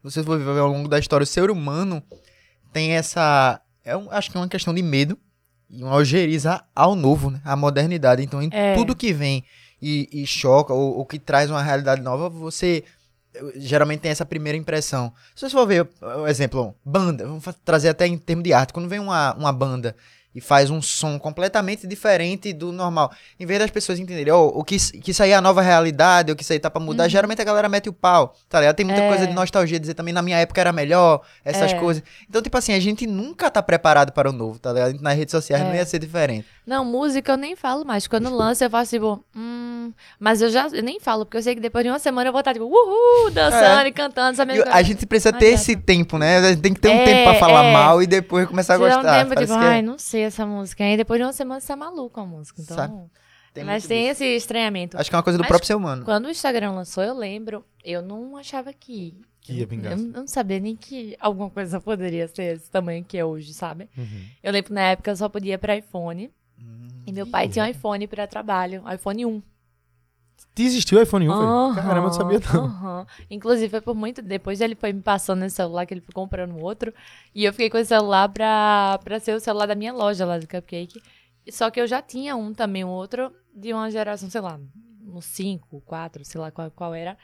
você 0.02 0.22
for 0.22 0.38
ver 0.38 0.58
ao 0.58 0.68
longo 0.68 0.88
da 0.88 0.98
história, 0.98 1.24
o 1.24 1.26
ser 1.26 1.50
humano 1.50 2.02
tem 2.72 2.92
essa. 2.92 3.61
É 3.84 3.96
um- 3.96 4.11
acho 4.11 4.30
que 4.30 4.37
é 4.37 4.40
uma 4.40 4.48
questão 4.48 4.74
de 4.74 4.82
medo 4.82 5.18
e 5.70 5.82
uma 5.82 5.94
ojeriza 5.94 6.62
ao 6.74 6.94
novo, 6.94 7.30
né? 7.30 7.40
À 7.44 7.56
modernidade. 7.56 8.22
Então, 8.22 8.42
em 8.42 8.48
É. 8.52 8.74
tudo 8.74 8.94
que 8.96 9.12
vem 9.12 9.44
e, 9.80 10.08
e 10.12 10.26
choca 10.26 10.72
ou, 10.72 10.98
ou 10.98 11.06
que 11.06 11.18
traz 11.18 11.50
uma 11.50 11.62
realidade 11.62 12.00
nova, 12.02 12.28
você 12.28 12.84
eh, 13.34 13.52
geralmente 13.56 14.00
tem 14.00 14.11
essa 14.11 14.24
primeira 14.26 14.56
impressão. 14.58 15.12
Se 15.34 15.42
você 15.48 15.50
for 15.50 15.66
ver, 15.66 15.88
o 16.00 16.26
exemplo, 16.26 16.74
banda, 16.84 17.26
vamos 17.26 17.44
trazer 17.64 17.88
até 17.90 18.06
em 18.06 18.16
termos 18.18 18.44
de 18.44 18.52
arte, 18.52 18.72
quando 18.72 18.88
vem 18.88 18.98
uma, 18.98 19.34
uma 19.34 19.52
banda 19.52 19.94
e 20.38 20.40
faz 20.40 20.70
um 20.70 20.81
som 20.81 21.18
completamente 21.18 21.87
diferente 21.87 22.53
do 22.53 22.72
normal, 22.72 23.11
em 23.38 23.44
vez 23.44 23.59
das 23.61 23.70
pessoas 23.70 23.98
entenderem, 23.98 24.33
ó, 24.33 24.46
o 24.46 24.64
que, 24.64 24.77
que 25.01 25.11
isso 25.11 25.22
aí 25.22 25.33
é 25.33 25.35
a 25.35 25.40
nova 25.40 25.61
realidade, 25.61 26.31
ou 26.31 26.37
que 26.37 26.42
isso 26.42 26.53
aí 26.53 26.59
tá 26.61 26.70
pra 26.70 26.81
mudar, 26.81 27.09
geralmente 27.09 27.42
a 27.42 27.44
galera 27.44 27.68
mete 27.68 27.88
o 27.88 27.92
pau, 27.92 28.35
tá 28.48 28.61
ligado? 28.61 28.77
Tem 28.77 28.87
muita 28.87 29.01
Uhum. 29.01 29.07
É. 29.07 29.11
coisa 29.11 29.27
de 29.27 29.33
nostalgia, 29.35 29.79
dizer 29.81 29.94
também 29.94 30.14
na 30.14 30.22
minha 30.22 30.38
época 30.38 30.61
era 30.61 30.72
melhor, 30.72 31.20
essas 31.44 31.72
É. 31.72 31.79
coisas. 31.79 32.03
Então, 32.29 32.40
tipo 32.40 32.57
assim, 32.57 32.72
a 32.72 32.81
gente 32.81 33.07
nunca 33.07 33.51
tá 33.51 33.62
preparado 33.62 34.12
para 34.12 34.31
o 34.31 34.33
novo, 34.33 34.59
tá 34.59 34.72
ligado? 34.72 35.01
Nas 35.01 35.16
redes 35.16 35.33
sociais 35.33 35.62
não 35.64 35.72
É. 35.72 35.77
ia 35.79 35.87
ser 35.87 35.98
diferente. 35.98 36.46
Não, 36.68 36.85
música 36.85 37.33
eu 37.33 37.37
nem 37.37 37.57
falo 37.57 37.85
mais. 37.85 38.07
Quando 38.07 38.28
lança, 38.28 38.66
eu 38.66 38.70
faço 38.70 38.90
tipo, 38.90 39.24
hum. 39.35 39.92
Mas 40.20 40.42
eu 40.42 40.50
já 40.50 40.68
eu 40.68 40.83
nem 40.83 41.00
falo, 41.00 41.24
porque 41.24 41.38
eu 41.38 41.42
sei 41.42 41.54
que 41.54 41.61
depois 41.62 41.83
de 41.83 41.90
uma 41.90 41.98
semana 41.98 42.28
eu 42.28 42.33
vou 42.33 42.40
estar, 42.40 42.52
tipo, 42.52 42.66
uhul, 42.66 43.31
dançando 43.31 43.87
e 43.88 43.92
cantando, 43.92 44.35
E 44.35 44.37
sabendo. 44.37 44.64
a 44.68 44.83
gente 44.83 45.07
precisa 45.07 45.33
Não 45.33 45.38
ter 45.38 45.46
adianta. 45.46 45.62
esse 45.62 45.76
tempo, 45.76 46.18
né? 46.18 46.37
A 46.37 46.50
gente 46.50 46.61
tem 46.61 46.74
que 46.74 46.81
ter 46.81 46.88
um 46.90 46.92
É, 46.92 47.04
tempo 47.07 47.31
pra 47.31 47.35
falar 47.40 47.64
é. 47.64 47.72
mal 47.72 48.02
e 48.02 48.07
depois 48.07 48.46
começar 48.46 48.74
a 48.74 48.78
gostar. 48.78 48.98
um 48.98 49.02
tempo, 49.02 49.35
Parece 49.35 49.52
tipo, 49.52 49.64
é- 49.64 49.68
ai, 49.68 49.83
não 49.83 49.98
sei 49.98 50.22
essa 50.24 50.44
música. 50.44 50.85
Aí 50.85 50.94
depois 50.96 51.18
de 51.18 51.24
uma 51.24 51.33
semana 51.33 51.59
você 51.59 51.68
tá 51.68 51.76
maluco 51.76 52.20
a 52.20 52.26
música. 52.26 52.61
Então, 52.61 52.76
Sabe? 52.76 52.92
tem 53.54 53.64
mas 53.64 53.87
tem 53.87 54.09
disso. 54.11 54.22
esse 54.22 54.37
estranhamento. 54.37 54.98
Acho 54.98 55.09
que 55.09 55.16
é 55.16 55.18
uma 55.18 55.22
coisa 55.22 55.38
do 55.38 55.42
Mas 55.42 55.48
próprio 55.48 55.66
ser 55.66 55.74
humano. 55.74 56.04
Quando 56.04 56.26
o 56.26 56.31
Instagram 56.31 56.72
lançou, 56.72 57.02
eu 57.02 57.14
lembro, 57.16 57.64
eu 57.83 58.02
não 58.02 58.37
achava 58.37 58.70
que. 58.74 59.14
Que 59.40 59.54
ia 59.54 59.62
eu, 59.62 59.66
vingar. 59.66 59.92
eu 59.92 59.96
não 59.96 60.26
sabia 60.26 60.61
nem 60.61 60.76
que 60.76 61.16
alguma 61.18 61.48
coisa 61.48 61.81
poderia 61.81 62.28
ser 62.28 62.57
esse 62.57 62.70
tamanho 62.70 63.02
que 63.02 63.16
é 63.16 63.24
hoje, 63.24 63.54
sabe? 63.54 63.88
Uhum. 63.96 64.24
Eu 64.42 64.52
lembro 64.52 64.68
que 64.68 64.74
na 64.74 64.83
época 64.90 65.11
eu 65.11 65.16
só 65.16 65.31
podia 65.31 65.54
ir 65.54 65.59
pra 65.59 65.74
iPhone. 66.59 67.03
E 67.07 67.12
meu 67.12 67.27
pai 67.27 67.49
tinha 67.49 67.64
um 67.64 67.68
iPhone 67.68 68.07
pra 68.07 68.27
trabalho, 68.27 68.83
iPhone 68.92 69.27
1. 69.27 69.42
Existiu 70.57 70.99
o 70.99 71.03
iPhone 71.03 71.29
1, 71.29 71.33
velho? 71.33 71.42
Aham, 71.51 71.75
Caramba, 71.75 71.99
eu 71.99 72.03
não 72.03 72.12
sabia 72.12 72.40
não. 72.53 72.64
aham. 72.64 73.07
Inclusive, 73.31 73.68
foi 73.68 73.81
por 73.81 73.94
muito. 73.94 74.21
Depois 74.23 74.61
ele 74.61 74.75
foi 74.75 74.92
me 74.92 75.01
passando 75.01 75.44
esse 75.44 75.57
celular, 75.57 75.87
que 75.87 75.94
ele 75.94 76.01
foi 76.01 76.12
comprando 76.12 76.59
outro. 76.59 76.92
E 77.35 77.44
eu 77.44 77.53
fiquei 77.53 77.71
com 77.71 77.79
esse 77.79 77.88
celular 77.88 78.29
pra, 78.29 78.99
pra 79.03 79.21
ser 79.21 79.35
o 79.35 79.40
celular 79.40 79.66
da 79.66 79.75
minha 79.75 79.92
loja 79.92 80.25
lá 80.27 80.38
do 80.38 80.47
Cupcake. 80.49 81.01
Só 81.51 81.71
que 81.71 81.81
eu 81.81 81.87
já 81.87 82.03
tinha 82.03 82.37
um 82.37 82.53
também, 82.53 82.85
um 82.85 82.88
outro, 82.88 83.33
de 83.55 83.73
uma 83.73 83.90
geração, 83.90 84.29
sei 84.29 84.40
lá, 84.40 84.61
uns 85.07 85.25
5, 85.27 85.81
4, 85.83 86.25
sei 86.25 86.40
lá 86.40 86.51
qual, 86.51 86.71
qual 86.71 86.94
era. 86.94 87.16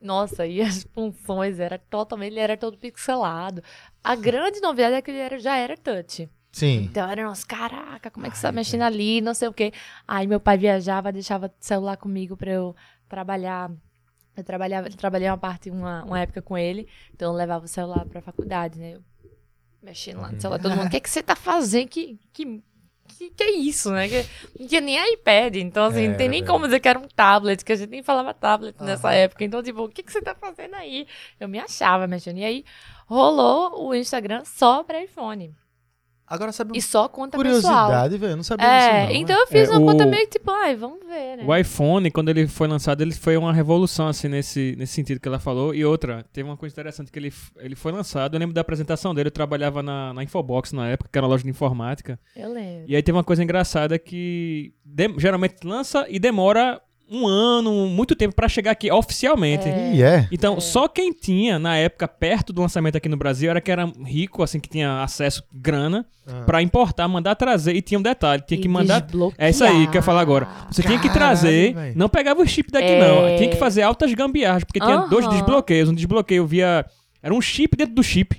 Nossa, 0.00 0.46
e 0.46 0.60
as 0.60 0.84
funções 0.94 1.60
era 1.60 1.78
totalmente, 1.78 2.32
ele 2.32 2.40
era 2.40 2.56
todo 2.56 2.78
pixelado. 2.78 3.62
A 4.02 4.14
grande 4.16 4.60
novidade 4.60 4.94
é 4.94 5.02
que 5.02 5.10
ele 5.10 5.18
era, 5.18 5.38
já 5.38 5.56
era 5.56 5.76
touch. 5.76 6.28
Sim. 6.50 6.84
Então 6.84 7.08
era, 7.08 7.22
nossa, 7.22 7.46
caraca, 7.46 8.10
como 8.10 8.26
é 8.26 8.30
que 8.30 8.36
você 8.36 8.46
tá 8.46 8.52
mexendo 8.52 8.82
ali, 8.82 9.20
não 9.20 9.34
sei 9.34 9.48
o 9.48 9.52
quê. 9.52 9.72
Aí 10.06 10.26
meu 10.26 10.40
pai 10.40 10.56
viajava, 10.56 11.12
deixava 11.12 11.46
o 11.46 11.50
celular 11.60 11.96
comigo 11.96 12.36
pra 12.36 12.50
eu 12.50 12.74
trabalhar. 13.08 13.70
Eu 14.36 14.44
trabalhava, 14.44 14.88
trabalhei 14.90 15.28
uma 15.28 15.38
parte, 15.38 15.70
uma, 15.70 16.04
uma 16.04 16.20
época 16.20 16.40
com 16.40 16.56
ele, 16.56 16.86
então 17.12 17.32
eu 17.32 17.36
levava 17.36 17.64
o 17.64 17.68
celular 17.68 18.04
pra 18.06 18.22
faculdade, 18.22 18.78
né? 18.78 18.94
Eu 18.94 19.02
mexendo 19.82 20.20
lá 20.20 20.30
no 20.30 20.40
celular, 20.40 20.60
todo 20.60 20.76
mundo, 20.76 20.86
o 20.86 20.90
que, 20.90 20.96
é 20.96 21.00
que 21.00 21.10
você 21.10 21.22
tá 21.22 21.34
fazendo? 21.34 21.88
Que, 21.88 22.18
que, 22.32 22.62
que, 23.08 23.30
que 23.30 23.42
é 23.42 23.50
isso, 23.50 23.90
né? 23.90 24.08
Que, 24.08 24.24
não 24.58 24.66
tinha 24.68 24.80
nem 24.80 25.12
iPad, 25.14 25.56
então 25.56 25.86
assim, 25.86 26.08
não 26.08 26.16
tem 26.16 26.28
nem 26.28 26.44
como 26.44 26.66
dizer 26.66 26.78
que 26.78 26.88
era 26.88 26.98
um 26.98 27.08
tablet, 27.08 27.64
que 27.64 27.72
a 27.72 27.76
gente 27.76 27.90
nem 27.90 28.02
falava 28.02 28.32
tablet 28.32 28.80
nessa 28.80 29.12
época. 29.12 29.44
Então, 29.44 29.62
tipo, 29.62 29.82
o 29.82 29.88
que, 29.88 30.04
que 30.04 30.12
você 30.12 30.22
tá 30.22 30.34
fazendo 30.36 30.74
aí? 30.74 31.06
Eu 31.40 31.48
me 31.48 31.58
achava 31.58 32.06
mexendo. 32.06 32.38
E 32.38 32.44
aí 32.44 32.64
rolou 33.06 33.88
o 33.88 33.94
Instagram 33.94 34.44
só 34.44 34.84
pra 34.84 35.02
iPhone. 35.02 35.54
Agora 36.30 36.52
sabe 36.52 36.76
E 36.76 36.82
só 36.82 37.08
conta 37.08 37.38
pessoal. 37.38 37.86
Curiosidade, 37.86 38.18
velho. 38.18 38.32
Eu 38.32 38.36
não 38.36 38.42
sabia 38.42 38.66
É, 38.66 38.78
disso. 39.06 39.12
não, 39.14 39.20
então 39.22 39.40
eu 39.40 39.46
fiz 39.46 39.68
É, 39.68 39.72
uma 39.72 39.80
conta 39.92 40.04
o- 40.04 40.08
meio 40.10 40.24
que 40.26 40.38
tipo, 40.38 40.50
ai, 40.50 40.76
vamos 40.76 40.98
ver, 41.06 41.36
né? 41.38 41.44
O 41.46 41.56
iPhone, 41.56 42.10
quando 42.10 42.28
ele 42.28 42.46
foi 42.46 42.68
lançado, 42.68 43.00
ele 43.00 43.12
foi 43.14 43.36
uma 43.36 43.52
revolução, 43.52 44.08
assim, 44.08 44.28
nesse, 44.28 44.74
nesse 44.78 44.92
sentido 44.92 45.20
que 45.20 45.26
ela 45.28 45.38
falou. 45.38 45.74
E 45.74 45.84
outra, 45.84 46.24
teve 46.32 46.48
uma 46.48 46.56
coisa 46.56 46.72
interessante 46.74 47.10
que 47.10 47.18
ele, 47.18 47.32
ele 47.56 47.74
foi 47.74 47.92
lançado, 47.92 48.34
eu 48.34 48.40
lembro 48.40 48.54
da 48.54 48.60
apresentação 48.60 49.14
dele, 49.14 49.28
eu 49.28 49.32
trabalhava 49.32 49.82
na, 49.82 50.12
na 50.12 50.22
Infobox 50.22 50.72
na 50.72 50.88
época, 50.88 51.08
que 51.10 51.18
era 51.18 51.24
uma 51.26 51.30
loja 51.30 51.44
de 51.44 51.50
informática. 51.50 52.18
Eu 52.36 52.52
lembro. 52.52 52.84
E 52.86 52.94
aí 52.94 53.02
teve 53.02 53.16
uma 53.16 53.24
coisa 53.24 53.42
engraçada 53.42 53.98
que 53.98 54.72
de- 54.84 55.14
geralmente 55.18 55.56
lança 55.64 56.04
e 56.08 56.18
demora 56.18 56.80
um 57.10 57.26
ano, 57.26 57.86
muito 57.88 58.14
tempo 58.14 58.34
pra 58.34 58.48
chegar 58.48 58.70
aqui 58.72 58.90
oficialmente. 58.92 59.68
É. 59.68 59.94
E 59.94 60.02
é. 60.02 60.28
Então, 60.30 60.60
só 60.60 60.86
quem 60.88 61.12
tinha, 61.12 61.58
na 61.58 61.76
época, 61.76 62.06
perto 62.06 62.52
do 62.52 62.60
lançamento 62.60 62.96
aqui 62.96 63.08
no 63.08 63.16
Brasil, 63.16 63.50
era 63.50 63.60
que 63.60 63.70
era 63.70 63.90
rico, 64.04 64.42
assim, 64.42 64.60
que 64.60 64.68
tinha 64.68 65.02
acesso, 65.02 65.42
grana, 65.52 66.04
Ah. 66.26 66.42
pra 66.44 66.60
importar, 66.60 67.08
mandar 67.08 67.34
trazer. 67.34 67.74
E 67.74 67.80
tinha 67.80 67.98
um 67.98 68.02
detalhe, 68.02 68.42
tinha 68.46 68.58
E 68.58 68.62
que 68.62 68.68
mandar... 68.68 69.06
É 69.38 69.48
isso 69.48 69.64
aí 69.64 69.86
que 69.86 69.96
eu 69.96 70.00
ia 70.00 70.02
falar 70.02 70.20
agora. 70.20 70.46
Você 70.70 70.82
tinha 70.82 70.98
que 70.98 71.08
Caralho, 71.08 71.38
trazer, 71.38 71.74
véi. 71.74 71.92
não 71.96 72.08
pegava 72.08 72.42
o 72.42 72.46
chip 72.46 72.70
daqui 72.70 72.88
É. 72.88 73.00
não, 73.00 73.36
tinha 73.38 73.48
que 73.48 73.56
fazer 73.56 73.82
altas 73.82 74.12
gambiarras, 74.12 74.62
porque 74.64 74.78
tinha 74.80 75.06
dois 75.06 75.26
desbloqueios, 75.28 75.88
um 75.88 75.94
desbloqueio 75.94 76.46
via 76.46 76.84
era 77.22 77.32
um 77.34 77.40
chip 77.40 77.76
dentro 77.76 77.94
do 77.94 78.02
chip 78.02 78.36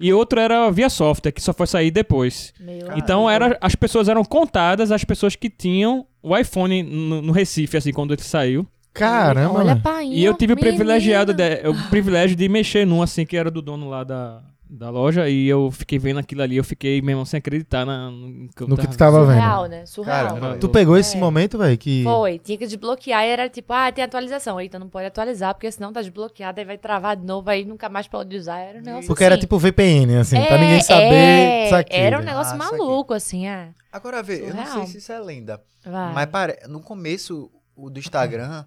e 0.00 0.12
outro 0.12 0.40
era 0.40 0.70
via 0.70 0.88
software, 0.88 1.32
que 1.32 1.42
só 1.42 1.52
foi 1.52 1.66
sair 1.66 1.90
depois. 1.90 2.54
Meu 2.58 2.88
Então 2.96 3.28
era 3.28 3.58
as 3.60 3.74
pessoas 3.74 4.08
eram 4.08 4.24
contadas 4.24 4.90
as 4.90 5.04
pessoas 5.04 5.36
que 5.36 5.50
tinham 5.50 6.06
o 6.22 6.36
iPhone 6.36 6.82
no, 6.82 7.22
no 7.22 7.32
Recife 7.32 7.76
assim 7.76 7.92
quando 7.92 8.14
ele 8.14 8.22
saiu. 8.22 8.66
Caramba, 8.92 9.58
Olha, 9.60 9.74
velho. 9.74 9.82
pai. 9.82 10.06
E 10.06 10.24
eu 10.24 10.34
tive 10.34 10.54
o 10.54 10.56
privilegiado 10.56 11.32
de, 11.32 11.68
o 11.68 11.88
privilégio 11.90 12.34
de 12.36 12.48
mexer 12.48 12.86
num 12.86 13.02
assim 13.02 13.24
que 13.24 13.36
era 13.36 13.50
do 13.50 13.62
dono 13.62 13.88
lá 13.88 14.02
da 14.02 14.42
da 14.72 14.88
loja 14.88 15.28
e 15.28 15.48
eu 15.48 15.70
fiquei 15.72 15.98
vendo 15.98 16.20
aquilo 16.20 16.42
ali, 16.42 16.56
eu 16.56 16.62
fiquei 16.62 17.02
mesmo 17.02 17.26
sem 17.26 17.38
acreditar 17.38 17.84
na, 17.84 18.08
no 18.10 18.48
que, 18.48 18.64
No 18.66 18.76
que 18.76 18.86
tu 18.86 18.96
tava 18.96 19.20
vendo. 19.26 19.34
Surreal, 19.34 19.66
né? 19.66 19.86
Surreal. 19.86 20.38
Cara, 20.40 20.56
Tu 20.58 20.68
pegou 20.68 20.96
esse 20.96 21.16
É. 21.16 21.20
momento, 21.20 21.58
velho, 21.58 21.76
que... 21.76 22.04
Foi, 22.04 22.38
tinha 22.38 22.56
que 22.56 22.66
desbloquear 22.66 23.24
e 23.24 23.28
era 23.28 23.48
tipo, 23.48 23.72
ah, 23.72 23.90
tem 23.90 24.04
atualização. 24.04 24.60
Eita, 24.60 24.78
não 24.78 24.88
pode 24.88 25.06
atualizar, 25.06 25.54
porque 25.54 25.70
senão 25.72 25.92
tá 25.92 26.00
desbloqueado, 26.00 26.60
aí 26.60 26.64
vai 26.66 26.78
travar 26.78 27.16
de 27.16 27.26
novo, 27.26 27.50
aí 27.50 27.64
nunca 27.64 27.88
mais 27.88 28.06
pode 28.06 28.36
usar. 28.36 28.58
Era 28.58 28.78
um 28.78 28.82
negócio 28.82 29.06
Porque 29.08 29.24
assim. 29.24 29.32
era 29.32 29.40
tipo 29.40 29.58
VPN, 29.58 30.16
assim, 30.18 30.36
pra 30.40 30.56
É, 30.56 30.60
ninguém 30.60 30.80
saber 30.82 31.14
é, 31.14 31.66
isso 31.66 31.74
aqui. 31.74 31.96
Era 31.96 32.18
um 32.20 32.22
negócio 32.22 32.54
Ah, 32.54 32.56
maluco, 32.56 33.12
assim, 33.12 33.48
é. 33.48 33.70
Agora 33.92 34.22
vê, 34.22 34.40
eu 34.42 34.54
não 34.54 34.56
sei 34.56 34.66
Surreal. 34.66 34.86
se 34.86 34.98
isso 34.98 35.10
é 35.12 35.18
lenda, 35.18 35.60
Vai. 35.84 36.12
mas 36.14 36.26
pare... 36.26 36.58
no 36.68 36.80
começo 36.80 37.50
o 37.74 37.90
do 37.90 37.98
Instagram, 37.98 38.64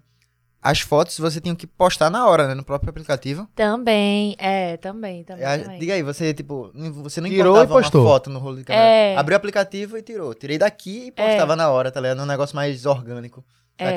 as 0.64 0.80
fotos 0.80 1.18
você 1.18 1.42
tinha 1.42 1.54
que 1.54 1.66
postar 1.66 2.08
na 2.08 2.26
hora, 2.26 2.48
né, 2.48 2.54
no 2.54 2.64
próprio 2.64 2.88
aplicativo. 2.88 3.46
Também, 3.54 4.34
é, 4.38 4.78
também, 4.78 5.22
também. 5.22 5.44
É, 5.44 5.58
também. 5.58 5.78
diga 5.78 5.92
aí, 5.92 6.02
você 6.02 6.32
tipo, 6.32 6.72
você 7.02 7.20
não 7.20 7.28
Tirou 7.28 7.52
importava 7.52 7.80
e 7.80 7.82
postou. 7.82 8.00
uma 8.00 8.10
foto 8.10 8.30
no 8.30 8.38
rolo 8.38 8.56
de 8.56 8.64
câmera. 8.64 8.86
É. 8.86 9.14
Abriu 9.14 9.34
o 9.34 9.36
aplicativo 9.36 9.98
e 9.98 10.02
tirou. 10.02 10.32
Tirei 10.32 10.56
daqui 10.56 11.08
e 11.08 11.12
postava 11.12 11.54
na 11.54 11.70
hora, 11.70 11.92
tá 11.92 12.00
ligado? 12.00 12.22
Um 12.22 12.26
negócio 12.26 12.56
mais 12.56 12.86
orgânico. 12.86 13.44
É, 13.76 13.92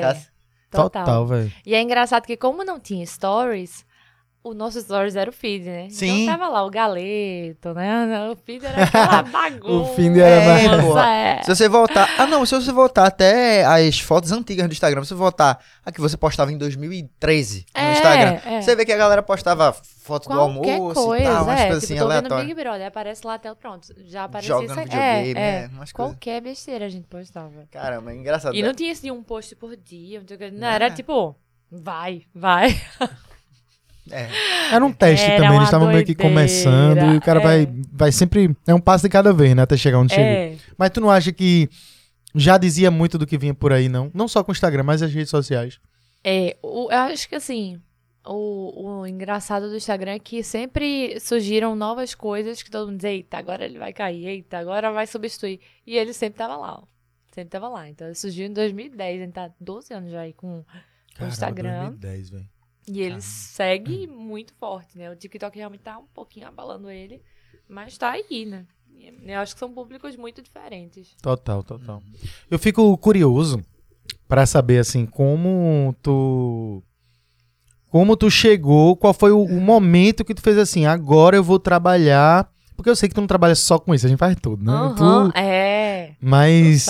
total. 0.70 0.90
Total, 0.90 1.26
velho. 1.26 1.52
E 1.64 1.74
é 1.74 1.80
engraçado 1.80 2.26
que 2.26 2.36
como 2.36 2.62
não 2.62 2.78
tinha 2.78 3.06
stories, 3.06 3.86
o 4.42 4.54
nosso 4.54 4.80
stories 4.80 5.16
era 5.16 5.28
o 5.28 5.32
feed, 5.32 5.64
né? 5.66 5.88
Sim. 5.90 6.22
Então 6.22 6.38
tava 6.38 6.48
lá 6.50 6.64
o 6.64 6.70
galeto, 6.70 7.74
né? 7.74 8.30
O 8.30 8.36
feed 8.36 8.64
era 8.64 8.84
aquela 8.84 9.22
bagunça. 9.22 9.94
feed 9.94 10.20
era 10.20 10.44
mais- 10.46 10.64
Nossa, 10.70 10.82
porra. 10.82 11.10
é. 11.10 11.42
Se 11.42 11.54
você 11.54 11.68
voltar. 11.68 12.08
Ah, 12.18 12.26
não, 12.26 12.46
se 12.46 12.54
você 12.54 12.72
voltar 12.72 13.06
até 13.06 13.64
as 13.64 14.00
fotos 14.00 14.32
antigas 14.32 14.66
do 14.66 14.72
Instagram, 14.72 15.02
se 15.02 15.08
você 15.08 15.14
voltar 15.14 15.58
a 15.84 15.92
que 15.92 16.00
você 16.00 16.16
postava 16.16 16.50
em 16.52 16.56
2013 16.56 17.66
no 17.74 17.80
É, 17.80 17.92
Instagram, 17.92 18.40
é. 18.46 18.62
você 18.62 18.74
vê 18.76 18.84
que 18.86 18.92
a 18.92 18.96
galera 18.96 19.22
postava 19.22 19.72
foto 19.72 20.28
do 20.28 20.34
Qualquer 20.34 20.74
almoço 20.76 21.04
coisa, 21.04 21.24
e 21.24 21.26
tal, 21.26 21.44
umas 21.44 21.60
é. 21.60 21.66
coisas 21.66 21.82
tipo, 21.82 21.94
assim 21.94 22.02
aleatórias. 22.04 22.46
Big 22.48 22.54
Brother, 22.62 22.86
aparece 22.86 23.26
lá 23.26 23.34
até 23.34 23.54
pronto. 23.54 23.88
Já 24.06 24.24
apareceu 24.24 24.60
Jogando 24.62 24.86
isso 24.86 24.96
é, 24.96 25.30
é, 25.32 25.40
é. 25.64 25.70
Qualquer 25.92 26.40
besteira 26.40 26.86
a 26.86 26.88
gente 26.88 27.06
postava. 27.06 27.66
Caramba, 27.70 28.12
é 28.12 28.16
engraçado. 28.16 28.54
E 28.54 28.62
não 28.62 28.72
tinha 28.72 28.92
assim 28.92 29.10
um 29.10 29.22
post 29.22 29.54
por 29.56 29.76
dia. 29.76 30.20
não 30.20 30.26
o. 30.26 30.50
Não, 30.58 30.68
era 30.68 30.90
tipo, 30.90 31.36
vai, 31.70 32.22
vai. 32.34 32.80
É. 34.10 34.28
Era 34.72 34.84
um 34.84 34.92
teste 34.92 35.26
Era 35.26 35.36
também, 35.42 35.56
eles 35.56 35.68
estavam 35.68 35.88
meio 35.88 36.04
que 36.04 36.14
começando 36.14 37.14
e 37.14 37.16
o 37.16 37.20
cara 37.20 37.40
é. 37.40 37.42
vai, 37.42 37.68
vai 37.92 38.12
sempre. 38.12 38.54
É 38.66 38.74
um 38.74 38.80
passo 38.80 39.04
de 39.04 39.08
cada 39.08 39.32
vez, 39.32 39.54
né? 39.54 39.62
Até 39.62 39.76
chegar 39.76 39.98
onde 39.98 40.14
chegou. 40.14 40.26
É. 40.26 40.56
Mas 40.76 40.90
tu 40.90 41.00
não 41.00 41.10
acha 41.10 41.32
que 41.32 41.68
já 42.34 42.58
dizia 42.58 42.90
muito 42.90 43.18
do 43.18 43.26
que 43.26 43.38
vinha 43.38 43.54
por 43.54 43.72
aí, 43.72 43.88
não? 43.88 44.10
Não 44.14 44.28
só 44.28 44.44
com 44.44 44.52
o 44.52 44.54
Instagram, 44.54 44.82
mas 44.82 45.02
as 45.02 45.12
redes 45.12 45.30
sociais. 45.30 45.80
É, 46.22 46.56
eu 46.62 46.88
acho 46.90 47.28
que 47.28 47.34
assim, 47.34 47.80
o, 48.26 49.00
o 49.00 49.06
engraçado 49.06 49.68
do 49.68 49.76
Instagram 49.76 50.12
é 50.12 50.18
que 50.18 50.42
sempre 50.42 51.18
surgiram 51.20 51.74
novas 51.74 52.14
coisas 52.14 52.62
que 52.62 52.70
todo 52.70 52.88
mundo 52.88 52.96
dizia, 52.96 53.12
eita, 53.12 53.38
agora 53.38 53.64
ele 53.64 53.78
vai 53.78 53.92
cair, 53.92 54.26
eita, 54.26 54.58
agora 54.58 54.92
vai 54.92 55.06
substituir. 55.06 55.60
E 55.86 55.96
ele 55.96 56.12
sempre 56.12 56.38
tava 56.38 56.56
lá, 56.56 56.80
ó. 56.80 56.82
Sempre 57.32 57.50
tava 57.50 57.68
lá. 57.68 57.88
Então 57.88 58.06
ele 58.06 58.14
surgiu 58.14 58.46
em 58.46 58.52
2010, 58.52 59.20
a 59.20 59.24
gente 59.24 59.32
tá 59.32 59.50
12 59.60 59.94
anos 59.94 60.10
já 60.10 60.20
aí 60.20 60.32
com 60.32 60.64
o 61.20 61.24
Instagram. 61.24 61.90
2010, 61.90 62.30
velho. 62.30 62.48
E 62.88 63.00
ele 63.00 63.20
segue 63.20 64.06
muito 64.06 64.52
forte, 64.54 64.96
né? 64.96 65.10
O 65.10 65.16
TikTok 65.16 65.56
realmente 65.56 65.82
tá 65.82 65.98
um 65.98 66.06
pouquinho 66.14 66.46
abalando 66.48 66.90
ele, 66.90 67.20
mas 67.68 67.96
tá 67.98 68.10
aí, 68.12 68.44
né? 68.46 68.64
Eu 69.24 69.38
acho 69.40 69.54
que 69.54 69.58
são 69.60 69.72
públicos 69.72 70.16
muito 70.16 70.42
diferentes. 70.42 71.14
Total, 71.22 71.62
total. 71.62 72.02
Eu 72.50 72.58
fico 72.58 72.96
curioso 72.98 73.62
pra 74.26 74.44
saber, 74.46 74.78
assim, 74.78 75.06
como 75.06 75.94
tu. 76.02 76.82
Como 77.88 78.16
tu 78.16 78.30
chegou, 78.30 78.96
qual 78.96 79.14
foi 79.14 79.32
o, 79.32 79.40
o 79.42 79.60
momento 79.60 80.24
que 80.24 80.34
tu 80.34 80.42
fez 80.42 80.58
assim, 80.58 80.84
agora 80.84 81.36
eu 81.36 81.44
vou 81.44 81.58
trabalhar. 81.58 82.50
Porque 82.76 82.90
eu 82.90 82.94
sei 82.96 83.08
que 83.08 83.14
tu 83.14 83.20
não 83.20 83.26
trabalha 83.26 83.54
só 83.56 83.78
com 83.78 83.92
isso, 83.94 84.06
a 84.06 84.08
gente 84.08 84.18
faz 84.18 84.36
tudo, 84.40 84.62
né? 84.64 84.72
Aham, 84.72 85.30
Tu- 85.32 85.38
é. 85.38 85.87
Mas, 86.20 86.86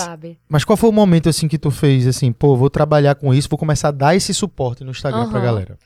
mas 0.47 0.65
qual 0.65 0.75
foi 0.75 0.89
o 0.89 0.93
momento 0.93 1.29
assim 1.29 1.47
que 1.47 1.57
tu 1.59 1.69
fez 1.69 2.07
assim, 2.07 2.31
pô, 2.31 2.55
vou 2.55 2.69
trabalhar 2.69 3.15
com 3.15 3.33
isso, 3.33 3.47
vou 3.49 3.59
começar 3.59 3.89
a 3.89 3.91
dar 3.91 4.15
esse 4.15 4.33
suporte 4.33 4.83
no 4.83 4.91
Instagram 4.91 5.29
pra 5.29 5.37
Aham. 5.37 5.45
galera? 5.45 5.79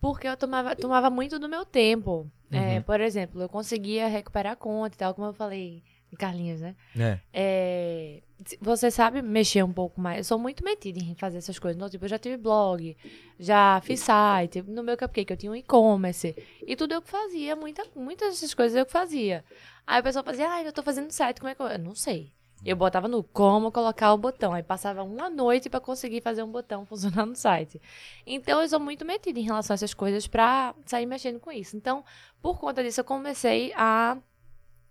Porque 0.00 0.26
eu 0.26 0.36
tomava, 0.36 0.74
tomava 0.76 1.08
muito 1.08 1.38
do 1.38 1.48
meu 1.48 1.64
tempo. 1.64 2.30
É, 2.50 2.76
Uhum. 2.76 2.82
por 2.82 3.00
exemplo, 3.00 3.40
eu 3.40 3.48
conseguia 3.48 4.08
recuperar 4.08 4.52
a 4.52 4.56
conta 4.56 4.94
e 4.94 4.98
tal, 4.98 5.14
como 5.14 5.28
eu 5.28 5.32
falei, 5.32 5.82
Carlinhos, 6.18 6.60
né? 6.60 6.74
É. 6.98 7.18
É, 7.32 8.22
você 8.60 8.90
sabe 8.90 9.22
mexer 9.22 9.62
um 9.64 9.72
pouco 9.72 9.98
mais. 10.00 10.18
Eu 10.18 10.24
sou 10.24 10.38
muito 10.38 10.62
metida 10.62 10.98
em 10.98 11.14
fazer 11.14 11.38
essas 11.38 11.58
coisas. 11.58 11.76
Então, 11.76 11.88
tipo, 11.88 12.04
eu 12.04 12.08
já 12.08 12.18
tive 12.18 12.36
blog, 12.36 12.94
já 13.38 13.80
fiz 13.82 14.00
site, 14.00 14.60
no 14.62 14.82
meu 14.82 14.96
cupcake 14.98 15.32
eu 15.32 15.36
tinha 15.36 15.52
um 15.52 15.56
e-commerce. 15.56 16.34
E 16.66 16.76
tudo 16.76 16.92
eu 16.92 17.00
que 17.00 17.08
fazia, 17.08 17.56
muita, 17.56 17.82
muitas 17.96 18.34
dessas 18.34 18.52
coisas 18.52 18.76
eu 18.76 18.84
que 18.84 18.92
fazia. 18.92 19.42
Aí 19.86 20.00
a 20.00 20.02
pessoa 20.02 20.22
fazia, 20.22 20.50
ah, 20.52 20.62
eu 20.62 20.72
tô 20.72 20.82
fazendo 20.82 21.10
site, 21.10 21.38
como 21.40 21.48
é 21.48 21.54
que 21.54 21.62
eu. 21.62 21.66
Eu 21.68 21.78
não 21.78 21.94
sei. 21.94 22.32
Eu 22.64 22.76
botava 22.76 23.08
no 23.08 23.22
como 23.24 23.72
colocar 23.72 24.12
o 24.12 24.18
botão. 24.18 24.52
Aí 24.52 24.62
passava 24.62 25.02
uma 25.02 25.28
noite 25.28 25.68
pra 25.68 25.80
conseguir 25.80 26.20
fazer 26.20 26.42
um 26.42 26.50
botão 26.50 26.86
funcionar 26.86 27.26
no 27.26 27.34
site. 27.34 27.80
Então 28.26 28.62
eu 28.62 28.68
sou 28.68 28.80
muito 28.80 29.04
metida 29.04 29.38
em 29.38 29.42
relação 29.42 29.74
a 29.74 29.76
essas 29.76 29.94
coisas 29.94 30.26
pra 30.26 30.74
sair 30.86 31.06
mexendo 31.06 31.40
com 31.40 31.50
isso. 31.50 31.76
Então, 31.76 32.04
por 32.40 32.58
conta 32.58 32.82
disso, 32.82 33.00
eu 33.00 33.04
comecei 33.04 33.72
a 33.76 34.16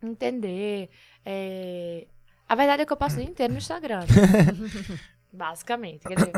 entender. 0.03 0.89
é, 1.25 2.07
A 2.47 2.55
verdade 2.55 2.83
é 2.83 2.85
que 2.85 2.93
eu 2.93 2.97
passo 2.97 3.15
o 3.15 3.19
dia 3.19 3.29
inteiro 3.29 3.53
no 3.53 3.59
Instagram. 3.59 4.01
Basicamente. 5.33 6.05
Quer 6.05 6.15
dizer, 6.15 6.31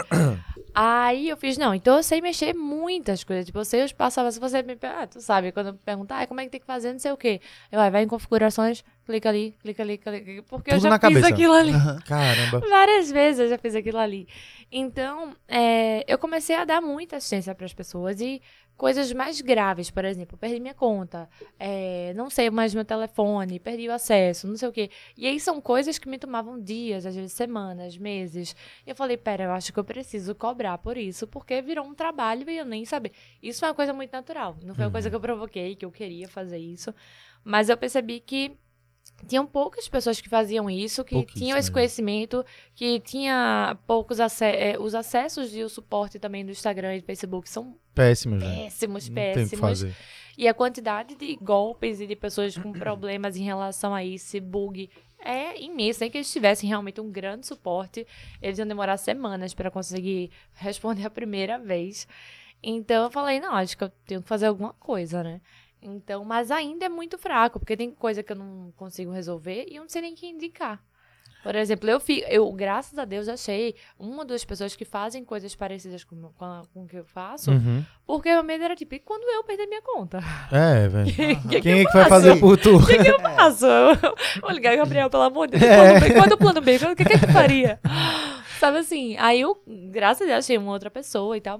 aí 0.74 1.28
eu 1.30 1.36
fiz, 1.36 1.58
não, 1.58 1.74
então 1.74 1.98
eu 1.98 2.04
sei 2.04 2.22
mexer 2.22 2.54
muitas 2.54 3.24
coisas. 3.24 3.46
Tipo, 3.46 3.60
eu 3.60 3.66
sei 3.66 3.84
os 3.84 3.92
passos 3.92 4.20
a 4.20 4.24
passo. 4.24 4.36
Se 4.36 4.40
você 4.40 4.62
me 4.62 4.78
ah, 4.84 5.08
tu 5.08 5.20
sabe, 5.20 5.52
quando 5.52 5.68
eu 5.68 5.74
perguntar, 5.74 6.22
ah, 6.22 6.28
como 6.28 6.40
é 6.40 6.44
que 6.44 6.52
tem 6.52 6.60
que 6.60 6.68
fazer, 6.68 6.92
não 6.92 7.00
sei 7.00 7.12
o 7.12 7.18
quê. 7.18 7.42
Eu, 7.72 7.80
ah, 7.80 7.90
vai 7.90 8.04
em 8.04 8.08
configurações, 8.08 8.84
clica 9.06 9.30
ali, 9.30 9.56
clica 9.62 9.84
ali, 9.84 9.98
clica 9.98 10.10
ali. 10.10 10.42
Porque 10.44 10.72
Tudo 10.72 10.80
eu 10.80 10.84
já 10.84 10.90
na 10.90 11.00
fiz 11.00 11.10
cabeça. 11.10 11.28
aquilo 11.28 11.54
ali. 11.54 11.72
Caramba. 12.06 12.60
Várias 12.68 13.12
vezes 13.12 13.40
eu 13.42 13.50
já 13.50 13.58
fiz 13.58 13.76
aquilo 13.76 13.98
ali. 13.98 14.28
Então, 14.72 15.36
é, 15.48 16.04
eu 16.08 16.18
comecei 16.18 16.56
a 16.56 16.66
dar 16.66 16.82
muita 16.82 17.18
assistência 17.18 17.54
para 17.54 17.66
as 17.66 17.74
pessoas 17.74 18.20
e 18.22 18.42
coisas 18.76 19.12
mais 19.14 19.40
graves, 19.40 19.90
por 19.90 20.04
exemplo, 20.04 20.38
perdi 20.38 20.60
minha 20.60 20.74
conta, 20.74 21.30
é, 21.60 22.12
não 22.16 22.30
sei 22.30 22.50
mais 22.50 22.74
meu 22.74 22.84
telefone, 22.84 23.60
perdi 23.60 23.88
o 23.88 23.94
acesso, 23.94 24.48
não 24.48 24.58
sei 24.58 24.68
o 24.68 24.72
quê. 24.72 24.90
E 25.18 25.28
aí 25.28 25.40
são 25.40 25.62
coisas 25.62 25.98
que 25.98 26.10
me 26.10 26.18
tomavam 26.18 26.60
dias, 26.60 27.06
às 27.06 27.16
vezes 27.16 27.34
semanas, 27.34 27.98
meses. 27.98 28.56
E 28.86 28.90
eu 28.90 28.96
falei, 28.96 29.16
pera, 29.16 29.44
eu 29.46 29.52
acho 29.52 29.72
que 29.72 29.80
eu 29.80 29.84
preciso 29.84 30.34
cobrar 30.34 30.78
por 30.80 30.98
isso, 30.98 31.28
porque 31.28 31.62
virou 31.62 31.86
um 31.86 31.94
trabalho 31.94 32.50
e 32.50 32.58
eu 32.58 32.66
nem 32.66 32.84
sabia. 32.86 33.12
Isso 33.42 33.64
é 33.64 33.68
uma 33.68 33.76
coisa 33.76 33.94
muito 33.94 34.12
natural. 34.12 34.58
Não 34.64 34.74
foi 34.74 34.86
uma 34.86 34.92
coisa 34.92 35.10
que 35.10 35.16
eu 35.16 35.22
provoquei, 35.22 35.76
que 35.76 35.86
eu 35.86 35.92
queria 35.92 36.28
fazer 36.28 36.58
isso. 36.58 36.94
Mas 37.44 37.70
eu 37.70 37.78
percebi 37.78 38.20
que 38.20 38.58
tinham 39.28 39.46
poucas 39.46 39.88
pessoas 39.88 40.20
que 40.20 40.30
faziam 40.30 40.70
isso, 40.70 41.04
que 41.04 41.16
tinham 41.26 41.58
esse 41.58 41.70
Pouquíssimas. 41.70 41.70
conhecimento, 41.70 42.46
que 42.76 43.00
tinha 43.00 43.78
poucos 43.88 44.20
ace 44.20 44.46
eh, 44.46 44.78
os 44.80 44.94
acessos 44.94 45.56
e 45.56 45.64
o 45.64 45.70
suporte 45.70 46.20
também 46.20 46.46
do 46.46 46.52
Instagram 46.52 46.96
e 46.96 47.02
do 47.02 47.06
Facebook 47.06 47.50
são 47.50 47.78
péssimos, 48.44 49.04
o 49.06 49.10
que 49.10 49.16
péssimos. 49.16 49.60
fazer. 49.60 49.96
E 50.38 50.48
a 50.48 50.54
quantidade 50.54 51.16
de 51.16 51.36
golpes 51.36 52.02
e 52.02 52.08
de 52.08 52.16
pessoas 52.16 52.58
com 52.58 52.72
problemas 52.74 53.38
em 53.38 53.44
relação 53.44 53.94
a 53.94 54.04
isso, 54.04 54.40
bug, 54.42 54.90
é 55.24 55.62
imensa. 55.62 56.02
Nem 56.02 56.12
que 56.12 56.18
eles 56.18 56.32
tivessem 56.32 56.68
realmente 56.68 57.00
um 57.00 57.12
grande 57.12 57.46
suporte, 57.46 58.06
eles 58.42 58.58
iam 58.58 58.68
demorar 58.68 58.98
semanas 58.98 59.54
para 59.54 59.70
conseguir 59.70 60.32
responder 60.54 61.06
a 61.06 61.10
primeira 61.10 61.60
vez. 61.60 62.08
Então 62.62 63.04
eu 63.04 63.12
falei, 63.12 63.40
não, 63.40 63.54
acho 63.54 63.78
que 63.78 63.84
eu 63.84 63.90
tenho 64.06 64.22
que 64.22 64.28
fazer 64.28 64.48
alguma 64.48 64.74
coisa, 64.74 65.22
né? 65.22 65.40
Então, 65.84 66.24
mas 66.24 66.50
ainda 66.52 66.86
é 66.86 66.90
muito 66.90 67.18
fraco, 67.18 67.60
porque 67.60 67.76
tem 67.78 67.92
coisa 67.92 68.24
que 68.24 68.32
eu 68.32 68.36
não 68.38 68.72
consigo 68.78 69.12
resolver 69.12 69.66
e 69.70 69.76
eu 69.76 69.82
não 69.82 69.90
sei 69.90 70.02
nem 70.02 70.16
quem 70.16 70.32
indicar. 70.32 70.82
Por 71.44 71.56
exemplo, 71.56 71.90
eu, 71.90 72.00
fi, 72.00 72.24
eu 72.30 72.50
graças 72.54 72.98
a 72.98 73.04
Deus, 73.04 73.28
achei 73.28 73.76
uma 74.00 74.20
ou 74.20 74.26
duas 74.26 74.46
pessoas 74.46 74.78
que 74.78 74.86
fazem 74.86 75.26
coisas 75.26 75.54
parecidas 75.54 76.02
com, 76.06 76.16
com, 76.38 76.46
a- 76.46 76.62
com 76.74 76.84
o 76.84 76.88
que 76.88 76.96
eu 76.96 77.04
faço, 77.04 77.52
Uhum. 77.52 77.84
porque 78.08 78.30
o 78.30 78.36
meu 78.36 78.44
medo 78.46 78.64
era 78.64 78.78
tipo, 78.78 78.96
e 78.96 79.00
quando 79.00 79.24
eu 79.30 79.44
perder 79.44 79.68
minha 79.68 79.82
conta? 79.82 80.20
É, 80.50 80.88
velho. 80.88 81.12
Que- 81.14 81.36
que 81.50 81.62
Quem 81.62 81.72
é 81.74 81.84
eu 81.84 81.88
que 81.88 81.94
vai 81.98 82.08
fazer 82.08 82.40
por 82.40 82.58
tu? 82.58 82.78
O 82.78 82.86
que, 82.86 82.98
que 82.98 83.10
eu 83.10 83.20
faço? 83.36 83.66
Eu- 83.66 84.16
Vou 84.42 84.52
ligar, 84.52 84.74
Gabriel, 84.78 85.10
pelo 85.10 85.24
amor 85.24 85.48
de 85.50 85.58
Deus. 85.60 85.70
É. 85.70 86.18
É 86.18 86.34
o 86.34 86.38
plano 86.38 86.62
B? 86.62 86.76
O 86.78 86.96
que, 86.96 87.04
que 87.04 87.14
é 87.14 87.18
que 87.20 87.26
eu 87.26 87.30
faria? 87.34 87.78
Sabe 88.58 88.78
assim? 88.78 89.18
Aí 89.18 89.42
eu, 89.42 89.62
graças 89.92 90.22
a 90.22 90.26
Deus, 90.32 90.46
achei 90.46 90.58
uma 90.58 90.72
outra 90.72 90.90
pessoa 90.90 91.36
e 91.36 91.42
tal. 91.42 91.60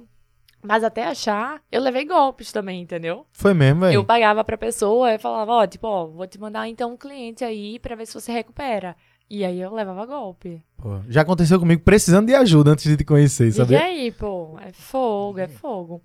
Mas 0.64 0.84
até 0.84 1.04
achar, 1.04 1.62
eu 1.72 1.82
levei 1.82 2.06
golpes 2.06 2.52
também, 2.52 2.82
entendeu? 2.82 3.26
Foi 3.34 3.54
mesmo, 3.54 3.84
Eu 3.86 3.90
velho. 3.90 4.06
pagava 4.06 4.44
pra 4.44 4.58
pessoa 4.58 5.14
e 5.14 5.20
falava, 5.20 5.52
ó, 5.52 5.68
tipo, 5.68 5.86
ó, 5.88 6.08
vou 6.08 6.26
te 6.26 6.40
mandar 6.40 6.68
então 6.70 6.94
um 6.94 6.98
cliente 6.98 7.44
aí 7.44 7.78
pra 7.80 7.96
ver 7.96 8.06
se 8.06 8.14
você 8.14 8.32
recupera. 8.32 8.96
E 9.30 9.44
aí 9.44 9.60
eu 9.60 9.74
levava 9.74 10.06
golpe. 10.06 10.64
Pô, 10.78 11.00
Já 11.10 11.22
aconteceu 11.22 11.60
comigo 11.60 11.82
precisando 11.84 12.28
de 12.28 12.36
ajuda 12.36 12.72
antes 12.72 12.86
de 12.86 12.96
te 12.98 13.04
conhecer, 13.04 13.48
E 13.48 13.52
sabia? 13.52 13.82
aí, 13.84 14.12
pô, 14.12 14.58
é 14.60 14.72
fogo, 14.72 15.40
é 15.40 15.48
fogo. 15.48 16.02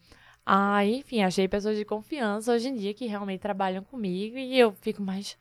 Aí, 0.51 1.01
enfim, 1.01 1.23
achei 1.23 1.47
pessoas 1.47 1.77
de 1.77 1.85
confiança 1.85 2.55
hoje 2.55 2.69
em 2.69 2.75
dia 2.75 2.95
que 2.95 3.05
realmente 3.07 3.41
trabalham 3.41 3.85
comigo 3.85 4.39
e 4.39 4.59
eu 4.59 4.73
fico 4.81 5.03
mais 5.03 5.37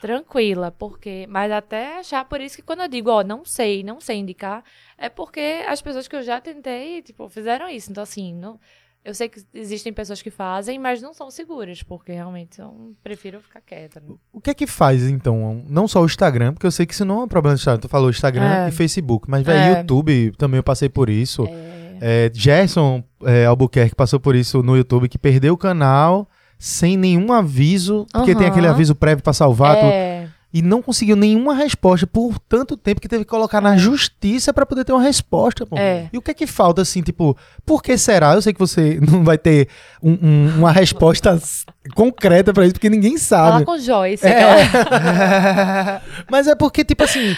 tranquila, 0.00 0.72
porque. 0.72 1.24
Mas 1.28 1.52
até 1.52 2.00
achar 2.00 2.24
por 2.24 2.40
isso 2.40 2.56
que 2.56 2.62
quando 2.62 2.80
eu 2.82 2.88
digo, 2.88 3.10
ó, 3.10 3.22
não 3.22 3.44
sei, 3.44 3.84
não 3.84 4.00
sei 4.00 4.16
indicar, 4.16 4.64
é 4.98 5.08
porque 5.08 5.62
as 5.68 5.80
pessoas 5.80 6.08
que 6.08 6.16
eu 6.16 6.22
já 6.24 6.40
tentei, 6.40 7.00
tipo, 7.00 7.28
fizeram 7.28 7.68
isso. 7.68 7.92
Então, 7.92 8.02
assim, 8.02 8.34
não. 8.34 8.58
Eu 9.02 9.14
sei 9.14 9.28
que 9.30 9.40
existem 9.54 9.92
pessoas 9.94 10.20
que 10.20 10.30
fazem, 10.30 10.78
mas 10.78 11.00
não 11.00 11.14
são 11.14 11.30
seguras, 11.30 11.82
porque 11.82 12.12
realmente 12.12 12.60
eu 12.60 12.94
prefiro 13.02 13.40
ficar 13.40 13.60
quieta. 13.62 13.98
Né? 14.00 14.14
O 14.30 14.40
que 14.42 14.50
é 14.50 14.54
que 14.54 14.66
faz, 14.66 15.04
então? 15.08 15.64
Não 15.68 15.86
só 15.88 16.02
o 16.02 16.04
Instagram, 16.06 16.52
porque 16.52 16.66
eu 16.66 16.70
sei 16.70 16.84
que 16.84 16.92
isso 16.92 17.04
não 17.04 17.20
é 17.20 17.24
um 17.24 17.28
problema 17.28 17.54
do 17.54 17.58
Instagram. 17.58 17.80
Tu 17.80 17.88
falou 17.88 18.10
Instagram 18.10 18.66
É. 18.66 18.68
e 18.68 18.72
Facebook, 18.72 19.30
mas, 19.30 19.42
velho, 19.42 19.76
É. 19.76 19.78
YouTube 19.78 20.32
também 20.32 20.58
eu 20.58 20.62
passei 20.62 20.90
por 20.90 21.08
isso. 21.08 21.46
É, 21.46 21.79
É, 22.00 22.30
Gerson 22.32 23.02
é, 23.24 23.44
Albuquerque 23.44 23.94
passou 23.94 24.18
por 24.18 24.34
isso 24.34 24.62
no 24.62 24.76
YouTube, 24.76 25.08
que 25.08 25.18
perdeu 25.18 25.54
o 25.54 25.58
canal 25.58 26.26
sem 26.58 26.96
nenhum 26.96 27.32
aviso, 27.32 28.06
porque 28.12 28.34
tem 28.34 28.44
Aham. 28.46 28.52
aquele 28.52 28.66
aviso 28.66 28.94
prévio 28.94 29.22
pra 29.22 29.32
salvar, 29.32 29.76
tu- 29.76 29.86
é, 29.86 30.09
e 30.52 30.60
não 30.62 30.82
conseguiu 30.82 31.14
nenhuma 31.16 31.54
resposta 31.54 32.06
por 32.06 32.38
tanto 32.40 32.76
tempo 32.76 33.00
que 33.00 33.08
teve 33.08 33.24
que 33.24 33.30
colocar 33.30 33.60
na 33.60 33.76
justiça 33.76 34.52
pra 34.52 34.66
poder 34.66 34.84
ter 34.84 34.92
uma 34.92 35.02
resposta, 35.02 35.64
pô. 35.64 35.76
É. 35.78 36.08
E 36.12 36.18
o 36.18 36.22
que 36.22 36.32
é 36.32 36.34
que 36.34 36.46
falta, 36.46 36.82
assim, 36.82 37.02
tipo, 37.02 37.36
por 37.64 37.82
que 37.82 37.96
será? 37.96 38.34
Eu 38.34 38.42
sei 38.42 38.52
que 38.52 38.58
você 38.58 38.98
não 39.08 39.22
vai 39.22 39.38
ter 39.38 39.68
um- 40.02 40.18
um- 40.20 40.58
uma 40.58 40.72
resposta 40.72 41.40
concreta 41.94 42.52
pra 42.52 42.64
isso, 42.64 42.74
porque 42.74 42.90
ninguém 42.90 43.16
fala 43.16 43.52
sabe. 43.52 43.64
com 43.64 43.78
Joyce. 43.78 44.26
É. 44.26 46.00
Mas 46.30 46.46
é 46.46 46.54
porque, 46.54 46.84
tipo 46.84 47.02
assim, 47.04 47.36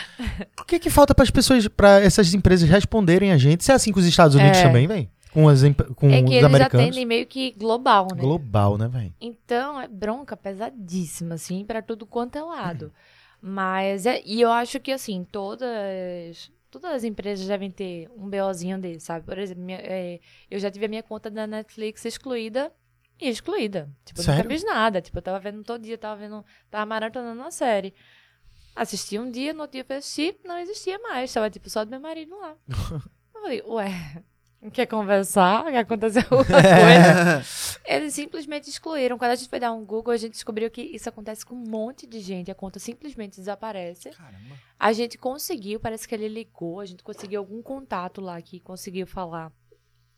o 0.61 0.65
que 0.65 0.77
é 0.77 0.79
que 0.79 0.91
falta 0.91 1.15
para 1.15 1.23
as 1.25 1.31
pessoas, 1.31 1.69
para 1.69 2.01
essas 2.01 2.33
empresas 2.35 2.69
responderem 2.69 3.33
a 3.33 3.39
gente? 3.39 3.65
Se 3.65 3.71
é 3.73 3.75
assim 3.75 3.93
com 3.93 4.01
os 4.01 4.07
Estados 4.07 4.35
Unidos 4.35 4.59
É. 4.59 4.63
também, 4.63 4.87
vem? 4.87 5.09
Com, 5.33 5.49
as, 5.49 5.63
com 5.97 6.11
É 6.11 6.19
que 6.23 6.29
os 6.29 6.31
eles 6.33 6.45
americanos? 6.45 6.87
atendem 6.87 7.07
meio 7.07 7.27
que 7.27 7.53
global, 7.53 8.07
né? 8.15 8.21
Global, 8.21 8.77
né, 8.77 8.87
velho? 8.89 9.15
Então, 9.21 9.81
é 9.81 9.89
bronca 9.89 10.37
pesadíssima, 10.37 11.37
assim, 11.37 11.65
pra 11.65 11.81
tudo 11.81 12.05
quanto 12.07 12.37
é 12.37 12.43
lado. 12.43 12.93
Mas, 13.41 14.07
é, 14.07 14.23
e 14.25 14.41
eu 14.41 14.51
acho 14.53 14.79
que, 14.79 14.93
assim, 14.93 15.25
todas, 15.25 16.53
todas 16.71 16.91
as 16.93 17.03
empresas 17.05 17.47
devem 17.47 17.71
ter 17.71 18.09
um 18.17 18.29
BOzinho 18.29 18.79
desse, 18.79 19.07
sabe? 19.07 19.25
Por 19.27 19.37
exemplo, 19.39 19.65
minha- 19.65 19.81
é, 19.83 20.21
eu 20.51 20.59
já 20.61 20.71
tive 20.71 20.85
a 20.85 20.89
minha 20.89 21.03
conta 21.03 21.29
da 21.31 21.47
Netflix 21.47 22.05
excluída 22.05 22.73
e 23.21 23.29
excluída. 23.29 23.91
Tipo, 24.05 24.21
eu 24.21 24.25
Sério? 24.25 24.43
nunca 24.45 24.55
fiz 24.55 24.65
nada. 24.65 25.01
Tipo, 25.01 25.19
eu 25.19 25.23
tava 25.23 25.41
vendo 25.41 25.63
todo 25.65 25.83
dia, 25.83 25.99
tava 25.99 26.21
vendo, 26.21 26.45
tava 26.71 26.87
maratonando 26.87 27.41
uma 27.41 27.51
série. 27.51 27.93
Assisti 28.77 29.19
um 29.19 29.31
dia, 29.31 29.53
no 29.53 29.63
outro 29.63 29.73
dia 29.73 29.81
eu 29.83 29.87
fui 29.87 29.97
assistir, 29.97 30.37
não 30.45 30.57
existia 30.59 30.99
mais. 31.01 31.33
Tava, 31.33 31.51
tipo, 31.51 31.69
só 31.69 31.85
do 31.85 31.91
meu 31.91 32.01
marido 32.01 32.39
lá. 32.39 32.55
eu 33.35 33.41
falei, 33.41 33.63
ué, 33.67 34.23
quer 34.71 34.87
conversar? 34.87 35.65
Quer 35.65 35.79
acontecer 35.79 36.27
alguma 36.31 36.45
coisa? 36.45 37.43
Eles 37.85 38.15
simplesmente 38.15 38.69
excluíram. 38.69 39.19
Quando 39.19 39.33
a 39.33 39.35
gente 39.35 39.49
foi 39.49 39.59
dar 39.59 39.73
um 39.73 39.85
Google, 39.85 40.13
a 40.13 40.17
gente 40.17 40.33
descobriu 40.33 40.71
que 40.71 40.83
isso 40.83 41.09
acontece 41.09 41.45
com 41.45 41.55
um 41.55 41.65
monte 41.69 42.07
de 42.07 42.21
gente. 42.21 42.51
A 42.51 42.55
conta 42.55 42.79
simplesmente 42.79 43.37
desaparece. 43.37 44.11
Caramba. 44.11 44.55
A 44.79 44.93
gente 44.93 45.19
conseguiu, 45.19 45.81
parece 45.81 46.07
que 46.07 46.15
ele 46.15 46.29
ligou, 46.29 46.81
a 46.81 46.87
gente 46.87 47.03
conseguiu 47.03 47.41
algum 47.41 47.63
contato 47.63 48.21
lá 48.21 48.41
que 48.41 48.61
conseguiu 48.61 49.07
falar. 49.07 49.53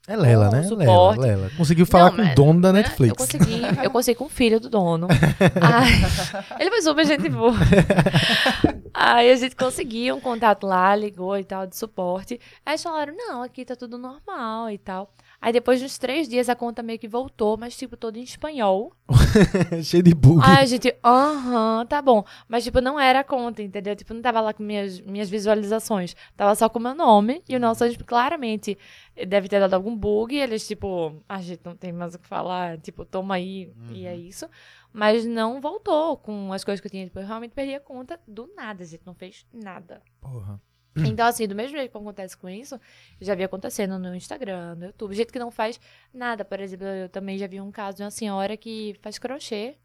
É 0.07 0.17
Lela, 0.17 0.51
né? 0.51 0.69
Lela. 0.69 1.17
Lela. 1.17 1.51
Conseguiu 1.57 1.87
falar 1.87 2.11
Não, 2.11 2.17
com 2.17 2.31
o 2.31 2.35
dono 2.35 2.61
da 2.61 2.73
né? 2.73 2.83
Netflix. 2.83 3.09
Eu 3.09 3.17
consegui, 3.17 3.63
eu 3.83 3.91
consegui 3.91 4.19
com 4.19 4.27
o 4.27 4.29
filho 4.29 4.61
do 4.61 4.69
dono. 4.69 5.09
Ai, 5.63 6.61
ele 6.61 6.71
foi 6.71 6.83
super 6.83 7.07
gente 7.07 7.29
boa. 7.31 7.55
Aí 9.07 9.31
a 9.31 9.37
gente 9.37 9.55
conseguiu 9.55 10.17
um 10.17 10.21
contato 10.21 10.67
lá, 10.67 10.97
ligou 10.97 11.37
e 11.37 11.45
tal, 11.45 11.67
de 11.67 11.77
suporte. 11.77 12.41
Aí 12.65 12.73
eles 12.73 12.83
falaram, 12.83 13.15
não, 13.15 13.43
aqui 13.43 13.63
tá 13.63 13.77
tudo 13.77 13.99
normal 13.99 14.71
e 14.71 14.79
tal. 14.79 15.13
Aí 15.43 15.53
depois 15.53 15.79
de 15.79 15.85
uns 15.85 15.99
três 15.99 16.27
dias 16.27 16.49
a 16.49 16.57
conta 16.57 16.83
meio 16.83 16.99
que 16.99 17.07
voltou, 17.07 17.59
mas 17.59 17.77
tipo, 17.77 17.99
todo 17.99 18.17
em 18.17 18.23
espanhol. 18.23 18.95
Cheio 19.85 20.03
de 20.03 20.15
bug. 20.15 20.41
Aí 20.43 20.63
a 20.63 20.65
gente, 20.65 20.95
aham, 21.05 21.85
tá 21.87 22.01
bom. 22.01 22.25
Mas, 22.49 22.65
tipo, 22.65 22.81
não 22.81 22.99
era 22.99 23.21
a 23.21 23.25
conta, 23.25 23.63
entendeu? 23.63 23.95
Tipo, 23.95 24.15
não 24.15 24.23
tava 24.23 24.41
lá 24.41 24.55
com 24.55 24.63
minhas, 24.63 24.99
minhas 25.01 25.29
visualizações. 25.29 26.17
Tava 26.35 26.55
só 26.55 26.67
com 26.71 26.79
o 26.79 26.83
meu 26.83 26.95
nome. 26.95 27.43
E 27.47 27.55
o 27.55 27.61
nosso, 27.61 27.87
tipo, 27.91 28.05
claramente, 28.05 28.79
deve 29.27 29.47
ter 29.49 29.61
dado 29.61 29.75
algum 29.75 29.95
bug. 29.95 30.35
E 30.35 30.41
eles, 30.41 30.67
tipo, 30.67 31.23
a 31.29 31.43
gente 31.43 31.61
não 31.63 31.77
tem 31.77 31.93
mais 31.93 32.15
o 32.15 32.19
que 32.19 32.27
falar. 32.27 32.79
Tipo, 32.79 33.05
toma 33.05 33.35
aí. 33.35 33.71
E 33.91 34.07
é 34.07 34.17
isso. 34.17 34.49
Mas 34.95 35.27
não 35.27 35.61
voltou 35.61 36.17
com 36.17 36.53
as 36.53 36.63
coisas 36.63 36.81
que 36.81 36.87
eu 36.87 36.91
tinha. 36.91 37.05
Tipo, 37.05 37.19
eu 37.19 37.27
realmente 37.27 37.51
perdi 37.51 37.75
a 37.75 37.81
conta 37.81 38.21
do 38.29 38.47
nada. 38.55 38.85
A 38.85 38.87
gente 38.87 39.05
não 39.05 39.13
fez 39.13 39.45
nada. 39.53 40.01
Porra. 40.21 40.63
Então, 41.05 41.27
assim, 41.27 41.49
do 41.49 41.57
mesmo 41.57 41.77
jeito 41.77 41.91
que 41.91 41.99
acontece 41.99 42.37
com 42.37 42.49
isso, 42.49 42.81
já 43.21 43.35
vi 43.35 43.43
acontecendo 43.43 43.99
no 43.99 44.15
Instagram, 44.15 44.77
no 44.77 44.85
YouTube. 44.87 45.13
Gente 45.13 45.33
que 45.33 45.41
não 45.41 45.51
faz 45.51 45.81
nada. 46.13 46.45
Por 46.45 46.61
exemplo, 46.61 46.87
eu 46.87 47.09
também 47.09 47.37
já 47.37 47.49
vi 47.49 47.61
um 47.61 47.73
caso 47.73 47.97
de 47.97 48.05
uma 48.05 48.13
senhora 48.13 48.57
que 48.57 48.95
faz 49.03 49.19
crochê 49.19 49.77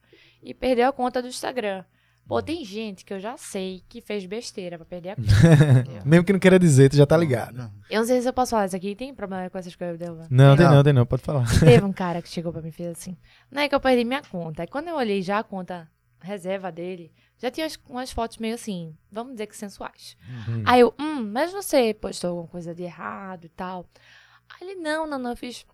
e 0.44 0.54
perdeu 0.54 0.88
a 0.88 0.94
conta 0.94 1.20
do 1.20 1.28
Instagram. 1.28 1.84
Pô, 2.30 2.44
tem 2.44 2.64
gente 2.64 3.04
que 3.04 3.12
eu 3.12 3.20
já 3.20 3.36
sei 3.38 3.84
que 3.90 4.02
fez 4.02 4.24
besteira 4.24 4.78
pra 4.78 4.86
perder 4.86 5.10
a 5.10 5.16
conta. 5.16 6.06
Mesmo 6.06 6.24
que 6.24 6.32
não 6.32 6.40
queira 6.40 6.60
dizer, 6.60 6.88
tu 6.88 6.96
já 6.96 7.06
tá 7.06 7.18
ligado. 7.18 7.72
Eu 7.90 8.02
não 8.02 8.08
sei 8.08 8.22
se 8.22 8.30
eu 8.30 8.34
posso 8.34 8.52
falar 8.52 8.68
isso 8.68 8.76
aqui. 8.76 8.96
Tem 8.96 9.12
problema 9.16 9.50
com 9.50 9.58
essas 9.58 9.76
coisas 9.76 9.98
dela? 9.98 10.28
Não, 10.30 10.56
tem 10.56 10.68
Não. 10.68 10.84
tem 10.84 10.94
não, 10.94 11.08
pode 11.08 11.24
falar. 11.24 11.48
Teve 11.60 11.84
um 11.84 11.92
cara 11.94 12.22
que 12.22 12.30
chegou 12.30 12.54
pra 12.54 12.62
mim 12.62 12.70
e 12.70 12.72
fez 12.72 12.90
assim. 12.90 13.18
Não 13.50 13.64
é 13.64 13.68
que 13.68 13.74
eu 13.74 13.80
perdi 13.80 14.06
minha 14.06 14.22
conta. 14.22 14.62
Aí 14.62 14.68
quando 14.68 14.90
eu 14.90 14.96
olhei 14.96 15.24
já 15.24 15.40
a 15.40 15.44
conta 15.44 15.90
reserva 16.22 16.72
dele, 16.72 17.12
já 17.40 17.50
tinha 17.50 17.66
umas, 17.66 17.80
umas 17.90 18.12
fotos 18.12 18.38
meio 18.38 18.54
assim, 18.54 18.96
vamos 19.12 19.34
dizer 19.34 19.48
que 19.48 19.58
sensuais. 19.58 20.16
Uhum. 20.48 20.64
Aí 20.68 20.82
eu, 20.82 20.94
hum, 21.00 21.32
mas 21.32 21.52
você 21.52 21.96
postou 21.96 22.30
alguma 22.30 22.48
coisa 22.48 22.76
de 22.76 22.84
errado 22.84 23.46
e 23.46 23.50
tal. 23.50 23.88
Aí 24.50 24.70
ele, 24.70 24.80
não, 24.80 25.08
não, 25.08 25.18
não, 25.18 25.32
eu 25.32 25.38
fiz 25.38 25.66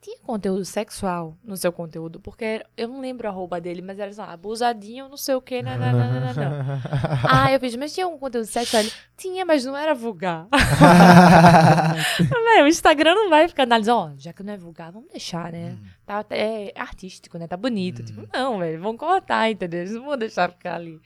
tinha 0.00 0.18
conteúdo 0.20 0.64
sexual 0.64 1.36
no 1.44 1.56
seu 1.56 1.70
conteúdo, 1.70 2.18
porque 2.20 2.64
eu 2.74 2.88
não 2.88 3.00
lembro 3.00 3.28
a 3.28 3.30
roupa 3.30 3.60
dele, 3.60 3.82
mas 3.82 3.98
era 3.98 4.10
assim, 4.10 4.22
ah, 4.22 4.32
abusadinho, 4.32 5.08
não 5.10 5.16
sei 5.16 5.34
o 5.34 5.42
que, 5.42 5.60
não, 5.62 5.76
não, 5.76 5.92
não, 5.92 6.12
não, 6.12 6.20
não. 6.20 6.80
Ah, 7.28 7.52
eu 7.52 7.60
fiz, 7.60 7.76
mas 7.76 7.92
tinha 7.92 8.06
algum 8.06 8.18
conteúdo 8.18 8.46
sexual? 8.46 8.82
Ele, 8.82 8.92
tinha, 9.16 9.44
mas 9.44 9.64
não 9.66 9.76
era 9.76 9.94
vulgar. 9.94 10.48
Véi, 12.18 12.62
o 12.62 12.66
Instagram 12.66 13.14
não 13.14 13.28
vai 13.28 13.46
ficar 13.46 13.64
analisando, 13.64 13.98
ó, 13.98 14.10
já 14.16 14.32
que 14.32 14.42
não 14.42 14.54
é 14.54 14.56
vulgar, 14.56 14.90
vamos 14.90 15.10
deixar, 15.10 15.52
né? 15.52 15.76
Tá, 16.06 16.24
é 16.30 16.72
artístico, 16.74 17.36
né? 17.36 17.46
Tá 17.46 17.56
bonito. 17.56 18.02
Tipo, 18.02 18.26
não, 18.32 18.58
velho, 18.58 18.80
vão 18.80 18.96
cortar, 18.96 19.50
entendeu? 19.50 19.80
Eles 19.80 19.92
não 19.92 20.06
vão 20.06 20.16
deixar 20.16 20.50
ficar 20.50 20.76
ali. 20.76 20.98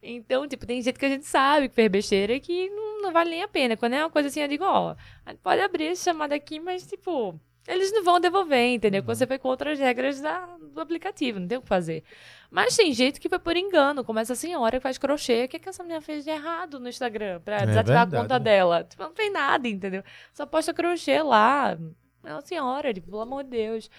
Então, 0.00 0.46
tipo, 0.46 0.64
tem 0.64 0.80
gente 0.80 0.96
que 0.96 1.04
a 1.04 1.08
gente 1.08 1.26
sabe 1.26 1.68
que 1.68 1.74
fez 1.74 1.90
besteira 1.90 2.38
que 2.38 2.70
não, 2.70 3.02
não 3.02 3.12
vale 3.12 3.30
nem 3.30 3.42
a 3.42 3.48
pena. 3.48 3.76
Quando 3.76 3.94
é 3.94 4.04
uma 4.04 4.10
coisa 4.10 4.28
assim, 4.28 4.40
eu 4.40 4.46
digo, 4.48 4.64
ó, 4.64 4.94
pode 5.42 5.60
abrir 5.60 5.86
essa 5.86 6.04
chamada 6.04 6.36
aqui, 6.36 6.60
mas, 6.60 6.86
tipo, 6.86 7.38
eles 7.68 7.92
não 7.92 8.02
vão 8.02 8.18
devolver, 8.18 8.74
entendeu? 8.74 9.02
Porque 9.02 9.14
você 9.14 9.26
foi 9.26 9.38
contra 9.38 9.72
as 9.72 9.78
regras 9.78 10.20
da, 10.20 10.46
do 10.72 10.80
aplicativo, 10.80 11.38
não 11.38 11.46
tem 11.46 11.58
o 11.58 11.62
que 11.62 11.68
fazer. 11.68 12.02
Mas 12.50 12.74
tem 12.74 12.92
gente 12.92 13.20
que 13.20 13.28
foi 13.28 13.38
por 13.38 13.56
engano, 13.56 14.02
como 14.02 14.18
essa 14.18 14.34
senhora 14.34 14.78
que 14.78 14.82
faz 14.82 14.96
crochê. 14.96 15.44
O 15.44 15.48
que, 15.48 15.56
é 15.56 15.60
que 15.60 15.68
essa 15.68 15.82
menina 15.82 16.00
fez 16.00 16.24
de 16.24 16.30
errado 16.30 16.80
no 16.80 16.88
Instagram 16.88 17.40
pra 17.44 17.56
É 17.56 17.66
desativar 17.66 18.06
verdade, 18.06 18.16
a 18.16 18.20
conta 18.22 18.38
né? 18.38 18.44
dela? 18.44 18.84
Tipo, 18.84 19.02
não 19.02 19.14
fez 19.14 19.32
nada, 19.32 19.68
entendeu? 19.68 20.02
Só 20.32 20.46
posta 20.46 20.72
crochê 20.72 21.22
lá. 21.22 21.78
É 22.24 22.32
uma 22.32 22.40
senhora, 22.40 22.92
tipo, 22.92 23.08
pelo 23.10 23.20
amor 23.20 23.44
de 23.44 23.50
Deus. 23.50 23.90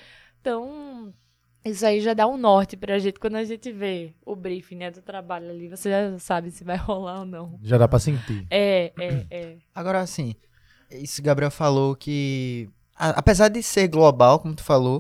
Então, 0.42 1.14
isso 1.64 1.86
aí 1.86 2.02
já 2.02 2.14
dá 2.14 2.28
um 2.28 2.38
norte 2.38 2.76
pra 2.76 2.98
gente 2.98 3.20
quando 3.20 3.36
a 3.36 3.44
gente 3.44 3.72
vê 3.72 4.14
o 4.26 4.36
briefing 4.36 4.78
né, 4.78 4.90
do 4.92 5.02
trabalho 5.02 5.50
ali. 5.50 5.68
Você 5.70 5.90
já 5.92 6.18
sabe 6.18 6.50
se 6.50 6.64
vai 6.64 6.78
rolar 6.78 7.20
ou 7.20 7.26
não. 7.26 7.60
Já 7.62 7.78
dá 7.78 7.88
pra 7.88 8.00
sentir. 8.00 8.48
É, 8.50 8.92
é, 9.00 9.26
é. 9.30 9.58
Agora, 9.76 10.00
assim, 10.00 10.34
isso 10.90 11.22
Gabriel 11.22 11.52
falou 11.52 11.96
que, 11.96 12.70
a- 13.00 13.12
apesar 13.12 13.48
de 13.48 13.64
ser 13.64 13.88
global, 13.88 14.40
como 14.40 14.54
tu 14.54 14.64
falou, 14.64 15.00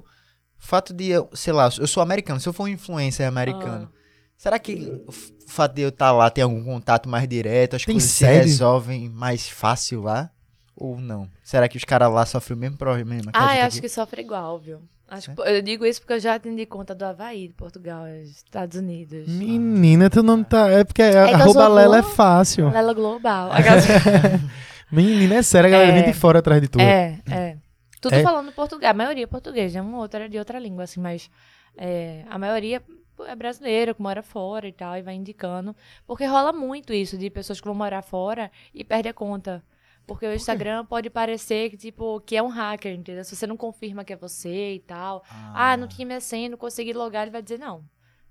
o 0.61 0.65
fato 0.65 0.93
de 0.93 1.09
eu, 1.09 1.29
sei 1.33 1.53
lá, 1.53 1.69
eu 1.77 1.85
sou 1.87 2.01
americano, 2.01 2.39
se 2.39 2.47
eu 2.49 2.53
for 2.53 2.63
um 2.63 2.67
influencer 2.67 3.27
americano, 3.27 3.89
será 4.37 4.57
que 4.57 5.03
o 5.07 5.11
fato 5.47 5.73
de 5.75 5.81
eu 5.81 5.89
estar 5.89 6.11
lá 6.11 6.29
tem 6.29 6.43
algum 6.43 6.63
contato 6.63 7.07
mais 7.09 7.27
direto, 7.27 7.75
as 7.75 7.83
Tem 7.85 7.95
coisas 7.95 8.09
se 8.09 8.17
série? 8.25 8.37
resolvem 8.45 9.09
mais 9.09 9.47
fácil 9.49 10.01
lá? 10.01 10.29
Ou 10.75 10.97
não? 10.99 11.27
Será 11.43 11.67
que 11.67 11.75
os 11.77 11.83
caras 11.83 12.09
lá 12.11 12.25
sofrem 12.25 12.55
o 12.57 12.59
mesmo 12.59 12.77
problema? 12.77 13.23
que 13.23 13.29
Ah, 13.33 13.41
eu 13.41 13.49
aqui? 13.49 13.59
acho 13.61 13.81
que 13.81 13.89
sofre 13.89 14.21
igual, 14.21 14.57
viu? 14.59 14.79
Acho 15.11 15.33
que- 15.33 15.41
eu 15.41 15.61
digo 15.61 15.85
isso 15.85 15.99
porque 16.01 16.13
eu 16.13 16.19
já 16.19 16.35
atendi 16.35 16.65
conta 16.67 16.93
do 16.95 17.03
Havaí, 17.03 17.47
de 17.47 17.53
Portugal, 17.53 18.07
Estados 18.07 18.77
Unidos. 18.77 19.27
Menina, 19.27 20.09
tu 20.09 20.21
não 20.23 20.43
tá. 20.43 20.69
É 20.69 20.83
porque 20.83 21.01
eu 21.01 21.35
arroba 21.35 21.67
Lela 21.67 21.97
é 21.97 22.03
fácil. 22.03 22.69
Lela 22.69 22.93
Global. 22.93 23.49
Menina, 24.91 25.35
é 25.35 25.41
sério, 25.41 25.67
a 25.67 25.71
galera 25.71 25.91
É. 25.91 26.01
vem 26.01 26.11
de 26.11 26.17
fora 26.17 26.39
atrás 26.39 26.61
de 26.61 26.67
tudo. 26.67 26.81
É, 26.81 27.19
é. 27.29 27.57
Tudo 28.01 28.15
É. 28.15 28.23
falando 28.23 28.51
português. 28.51 28.89
A 28.89 28.93
maioria 28.93 29.23
é 29.23 29.27
português, 29.27 29.73
né? 29.73 29.81
Uma 29.81 29.99
outra 29.99 30.25
é 30.25 30.27
de 30.27 30.37
outra 30.37 30.57
língua, 30.59 30.83
assim, 30.83 30.99
mas 30.99 31.29
é, 31.77 32.25
a 32.29 32.37
maioria 32.37 32.81
é 33.27 33.35
brasileira, 33.35 33.93
que 33.93 34.01
mora 34.01 34.23
fora 34.23 34.67
e 34.67 34.71
tal, 34.71 34.95
e 34.97 35.01
vai 35.01 35.15
indicando. 35.15 35.75
Porque 36.07 36.25
rola 36.25 36.53
muito 36.53 36.93
isso 36.93 37.17
de 37.17 37.29
pessoas 37.29 37.59
que 37.59 37.67
vão 37.67 37.75
morar 37.75 38.01
fora 38.01 38.51
e 38.73 38.83
perdem 38.83 39.09
a 39.09 39.13
conta. 39.13 39.63
Porque 40.07 40.25
o 40.25 40.33
Instagram 40.33 40.85
pode 40.85 41.09
parecer 41.09 41.69
que, 41.69 41.77
tipo, 41.77 42.19
que 42.21 42.35
é 42.35 42.41
um 42.41 42.47
hacker, 42.47 42.93
entendeu? 42.93 43.23
Se 43.23 43.35
você 43.35 43.45
não 43.45 43.55
confirma 43.55 44.03
que 44.03 44.11
é 44.11 44.15
você 44.15 44.73
e 44.75 44.79
tal. 44.79 45.23
Ah, 45.29 45.77
não 45.77 45.87
tinha 45.87 46.05
minha 46.05 46.19
senha, 46.19 46.49
não 46.49 46.57
consegui 46.57 46.93
logar, 46.93 47.23
ele 47.23 47.31
vai 47.31 47.43
dizer, 47.43 47.59
não. 47.59 47.83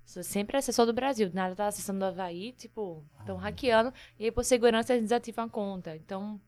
Você 0.03 0.23
sempre 0.23 0.57
é 0.57 0.59
assessor 0.59 0.87
do 0.87 0.91
Brasil, 0.91 1.29
nada 1.33 1.55
tá 1.55 1.67
acessando 1.67 1.99
do 1.99 2.05
Havaí, 2.05 2.51
tipo, 2.51 3.05
estão 3.19 3.37
hackeando, 3.37 3.93
e 4.17 4.25
aí 4.25 4.31
por 4.31 4.43
segurança 4.43 4.91
eles 4.91 5.03
desativam 5.03 5.45
a 5.45 5.49
conta. 5.49 5.95
Então, 5.95 6.41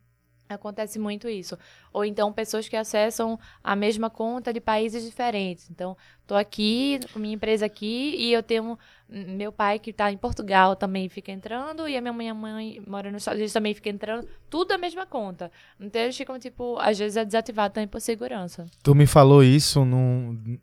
acontece 0.54 1.00
muito 1.00 1.28
isso. 1.28 1.58
Ou 1.94 2.06
então 2.06 2.32
pessoas 2.32 2.68
que 2.68 2.76
acessam 2.76 3.40
a 3.64 3.76
mesma 3.76 4.10
conta 4.10 4.54
de 4.54 4.60
países 4.60 5.04
diferentes. 5.04 5.70
Então, 5.70 5.96
tô 6.26 6.36
aqui, 6.36 7.00
minha 7.16 7.36
empresa 7.36 7.66
aqui, 7.66 8.16
e 8.18 8.32
eu 8.32 8.42
tenho 8.42 8.78
meu 9.10 9.52
pai 9.52 9.78
que 9.80 9.92
tá 9.92 10.12
em 10.12 10.18
Portugal 10.18 10.76
também 10.76 11.10
fica 11.10 11.32
entrando, 11.32 11.88
e 11.88 11.98
a 11.98 12.02
minha 12.02 12.14
mãe, 12.14 12.30
a 12.30 12.34
mãe 12.34 12.82
mora 12.88 13.12
nos 13.12 13.24
Estados 13.24 13.40
Unidos 13.40 13.54
também 13.54 13.74
fica 13.74 13.90
entrando, 13.90 14.28
tudo 14.50 14.72
a 14.72 14.78
mesma 14.78 15.06
conta. 15.06 15.52
Então 15.80 16.02
eles 16.02 16.16
ficam, 16.16 16.40
tipo, 16.40 16.78
às 16.80 16.98
vezes 16.98 17.18
é 17.18 17.26
desativado 17.26 17.74
também 17.74 17.88
por 17.88 18.00
segurança. 18.00 18.66
Tu 18.82 18.96
me 18.96 19.06
falou 19.06 19.44
isso 19.44 19.84
num, 19.84 20.60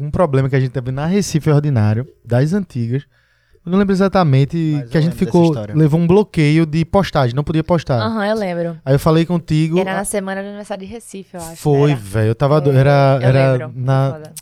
um 0.00 0.10
problema 0.10 0.48
que 0.48 0.56
a 0.56 0.60
gente 0.60 0.72
teve 0.72 0.90
na 0.90 1.06
Recife 1.06 1.50
Ordinário, 1.50 2.12
das 2.24 2.52
antigas. 2.52 3.06
Eu 3.64 3.72
não 3.72 3.78
lembro 3.78 3.92
exatamente 3.94 4.56
Mas 4.80 4.90
que 4.90 4.96
a 4.98 5.00
gente 5.00 5.14
ficou. 5.16 5.52
Levou 5.74 6.00
um 6.00 6.06
bloqueio 6.06 6.64
de 6.64 6.84
postagem, 6.84 7.34
não 7.36 7.44
podia 7.44 7.62
postar. 7.64 7.98
Aham, 8.00 8.26
eu 8.26 8.36
lembro. 8.36 8.78
Aí 8.84 8.94
eu 8.94 8.98
falei 8.98 9.26
contigo. 9.26 9.78
Era 9.78 9.94
na 9.94 10.04
semana 10.04 10.40
do 10.42 10.46
aniversário 10.48 10.86
de 10.86 10.92
Recife, 10.92 11.34
eu 11.34 11.40
acho. 11.40 11.56
Foi, 11.56 11.90
Era. 11.90 12.00
velho. 12.00 12.28
Eu 12.28 12.34
tava. 12.34 12.60
do- 12.60 12.70
É, 12.72 12.76
Era, 12.76 13.18
eu 13.20 13.28
era, 13.28 13.52
lembro. 13.52 13.72
na, 13.76 14.10
Foda. 14.14 14.32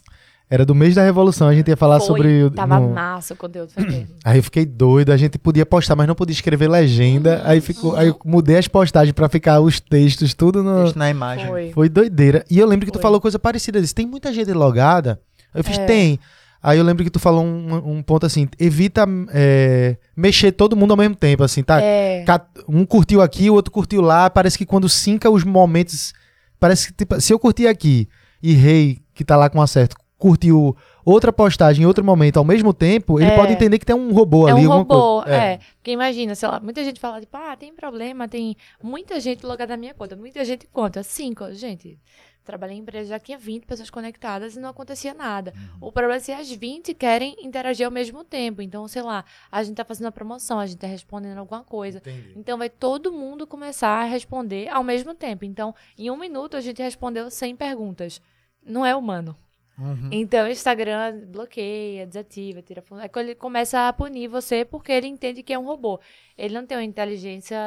era 0.48 0.64
do 0.64 0.74
mês 0.76 0.94
da 0.94 1.02
Revolução, 1.02 1.48
a 1.48 1.54
gente 1.54 1.66
ia 1.68 1.76
falar 1.76 1.98
Foi, 1.98 2.06
sobre. 2.06 2.50
Tava 2.50 2.78
no- 2.78 2.90
massa 2.94 3.34
o 3.34 3.36
conteúdo. 3.36 3.72
Aí 4.24 4.38
eu 4.38 4.42
fiquei 4.44 4.64
doido, 4.64 5.10
a 5.10 5.16
gente 5.16 5.38
podia 5.38 5.66
postar, 5.66 5.96
mas 5.96 6.06
não 6.06 6.14
podia 6.14 6.32
escrever 6.34 6.68
legenda. 6.68 7.42
Aí 7.44 7.60
ficou, 7.60 7.96
aí 7.96 8.08
eu 8.08 8.16
mudei 8.24 8.56
as 8.56 8.68
postagens 8.68 9.12
pra 9.12 9.28
ficar 9.28 9.58
os 9.60 9.80
textos 9.80 10.34
tudo 10.34 10.62
no. 10.62 10.84
Texto 10.84 10.96
na 10.98 11.10
imagem. 11.10 11.46
Foi. 11.48 11.72
Foi 11.72 11.88
doideira. 11.88 12.44
E 12.48 12.58
eu 12.60 12.66
lembro 12.66 12.86
que 12.86 12.92
tu 12.92 12.96
Foi. 12.96 13.02
falou 13.02 13.20
coisa 13.20 13.38
parecida 13.40 13.80
disso. 13.80 13.94
Tem 13.94 14.06
muita 14.06 14.32
gente 14.32 14.52
logada. 14.52 15.20
Eu 15.54 15.64
fiz, 15.64 15.78
É. 15.78 15.84
tem. 15.86 16.20
Aí 16.62 16.78
eu 16.78 16.84
lembro 16.84 17.04
que 17.04 17.10
tu 17.10 17.18
falou 17.18 17.44
um, 17.44 17.96
um 17.98 18.02
ponto 18.02 18.26
assim, 18.26 18.48
evita 18.58 19.06
é, 19.32 19.96
mexer 20.16 20.52
todo 20.52 20.74
mundo 20.76 20.90
ao 20.92 20.96
mesmo 20.96 21.14
tempo, 21.14 21.44
assim, 21.44 21.62
tá? 21.62 21.80
É. 21.80 22.24
Um 22.68 22.84
curtiu 22.84 23.20
aqui, 23.22 23.48
o 23.50 23.54
outro 23.54 23.70
curtiu 23.72 24.00
lá. 24.00 24.28
Parece 24.28 24.58
que 24.58 24.66
quando 24.66 24.88
sinca 24.88 25.30
os 25.30 25.44
momentos. 25.44 26.12
Parece 26.58 26.88
que, 26.88 26.94
tipo, 26.94 27.20
se 27.20 27.32
eu 27.32 27.38
curtir 27.38 27.66
aqui 27.68 28.08
e 28.42 28.52
Rei, 28.52 28.98
que 29.14 29.24
tá 29.24 29.36
lá 29.36 29.48
com 29.50 29.60
acerto, 29.62 29.94
curtiu 30.18 30.74
outra 31.04 31.30
postagem 31.32 31.84
em 31.84 31.86
outro 31.86 32.02
momento 32.04 32.38
ao 32.38 32.44
mesmo 32.44 32.72
tempo, 32.72 33.20
ele 33.20 33.30
É. 33.30 33.36
pode 33.36 33.52
entender 33.52 33.78
que 33.78 33.84
tem 33.86 33.94
um 33.94 34.12
robô 34.12 34.48
É 34.48 34.52
ali. 34.52 34.66
um 34.66 34.72
alguma 34.72 34.96
robô, 34.98 35.22
coisa. 35.22 35.36
é. 35.36 35.58
Porque 35.76 35.92
imagina, 35.92 36.34
sei 36.34 36.48
lá, 36.48 36.58
muita 36.58 36.82
gente 36.82 36.98
fala, 36.98 37.20
tipo, 37.20 37.36
ah, 37.36 37.54
tem 37.56 37.72
problema, 37.74 38.26
tem 38.26 38.56
muita 38.82 39.20
gente 39.20 39.44
logada 39.46 39.74
na 39.74 39.76
minha 39.76 39.94
conta, 39.94 40.16
muita 40.16 40.44
gente 40.44 40.66
conta, 40.72 41.02
cinco, 41.02 41.52
gente. 41.52 41.98
Trabalhei 42.46 42.76
em 42.76 42.80
empresa, 42.80 43.08
já 43.08 43.18
tinha 43.18 43.36
20 43.36 43.66
pessoas 43.66 43.90
conectadas 43.90 44.54
e 44.54 44.60
não 44.60 44.68
acontecia 44.68 45.12
nada. 45.12 45.52
O 45.80 45.90
problema 45.90 46.16
é 46.16 46.20
se 46.20 46.30
as 46.30 46.48
20 46.48 46.94
querem 46.94 47.36
interagir 47.40 47.84
ao 47.84 47.90
mesmo 47.90 48.22
tempo. 48.22 48.62
Então, 48.62 48.86
sei 48.86 49.02
lá, 49.02 49.24
a 49.50 49.64
gente 49.64 49.76
tá 49.76 49.84
fazendo 49.84 50.06
a 50.06 50.12
promoção, 50.12 50.60
a 50.60 50.66
gente 50.66 50.78
tá 50.78 50.86
respondendo 50.86 51.38
alguma 51.38 51.64
coisa. 51.64 51.98
Entendi. 51.98 52.34
Então 52.36 52.56
vai 52.56 52.70
todo 52.70 53.12
mundo 53.12 53.48
começar 53.48 53.88
a 53.88 54.04
responder 54.04 54.68
ao 54.68 54.84
mesmo 54.84 55.12
tempo. 55.12 55.44
Então, 55.44 55.74
em 55.98 56.08
um 56.08 56.16
minuto 56.16 56.56
a 56.56 56.60
gente 56.60 56.80
respondeu 56.80 57.28
100 57.28 57.56
perguntas. 57.56 58.22
Não 58.64 58.86
é 58.86 58.94
humano. 58.94 59.36
Uhum. 59.78 60.08
Então 60.10 60.46
o 60.46 60.50
Instagram 60.50 61.26
bloqueia, 61.26 62.06
desativa, 62.06 62.62
tira 62.62 62.80
fundo. 62.80 63.02
Aí 63.02 63.08
quando 63.08 63.26
ele 63.26 63.34
começa 63.34 63.88
a 63.88 63.92
punir 63.92 64.28
você 64.28 64.64
porque 64.64 64.90
ele 64.90 65.06
entende 65.06 65.42
que 65.42 65.52
é 65.52 65.58
um 65.58 65.66
robô. 65.66 66.00
Ele 66.36 66.54
não 66.54 66.66
tem 66.66 66.78
uma 66.78 66.84
inteligência. 66.84 67.58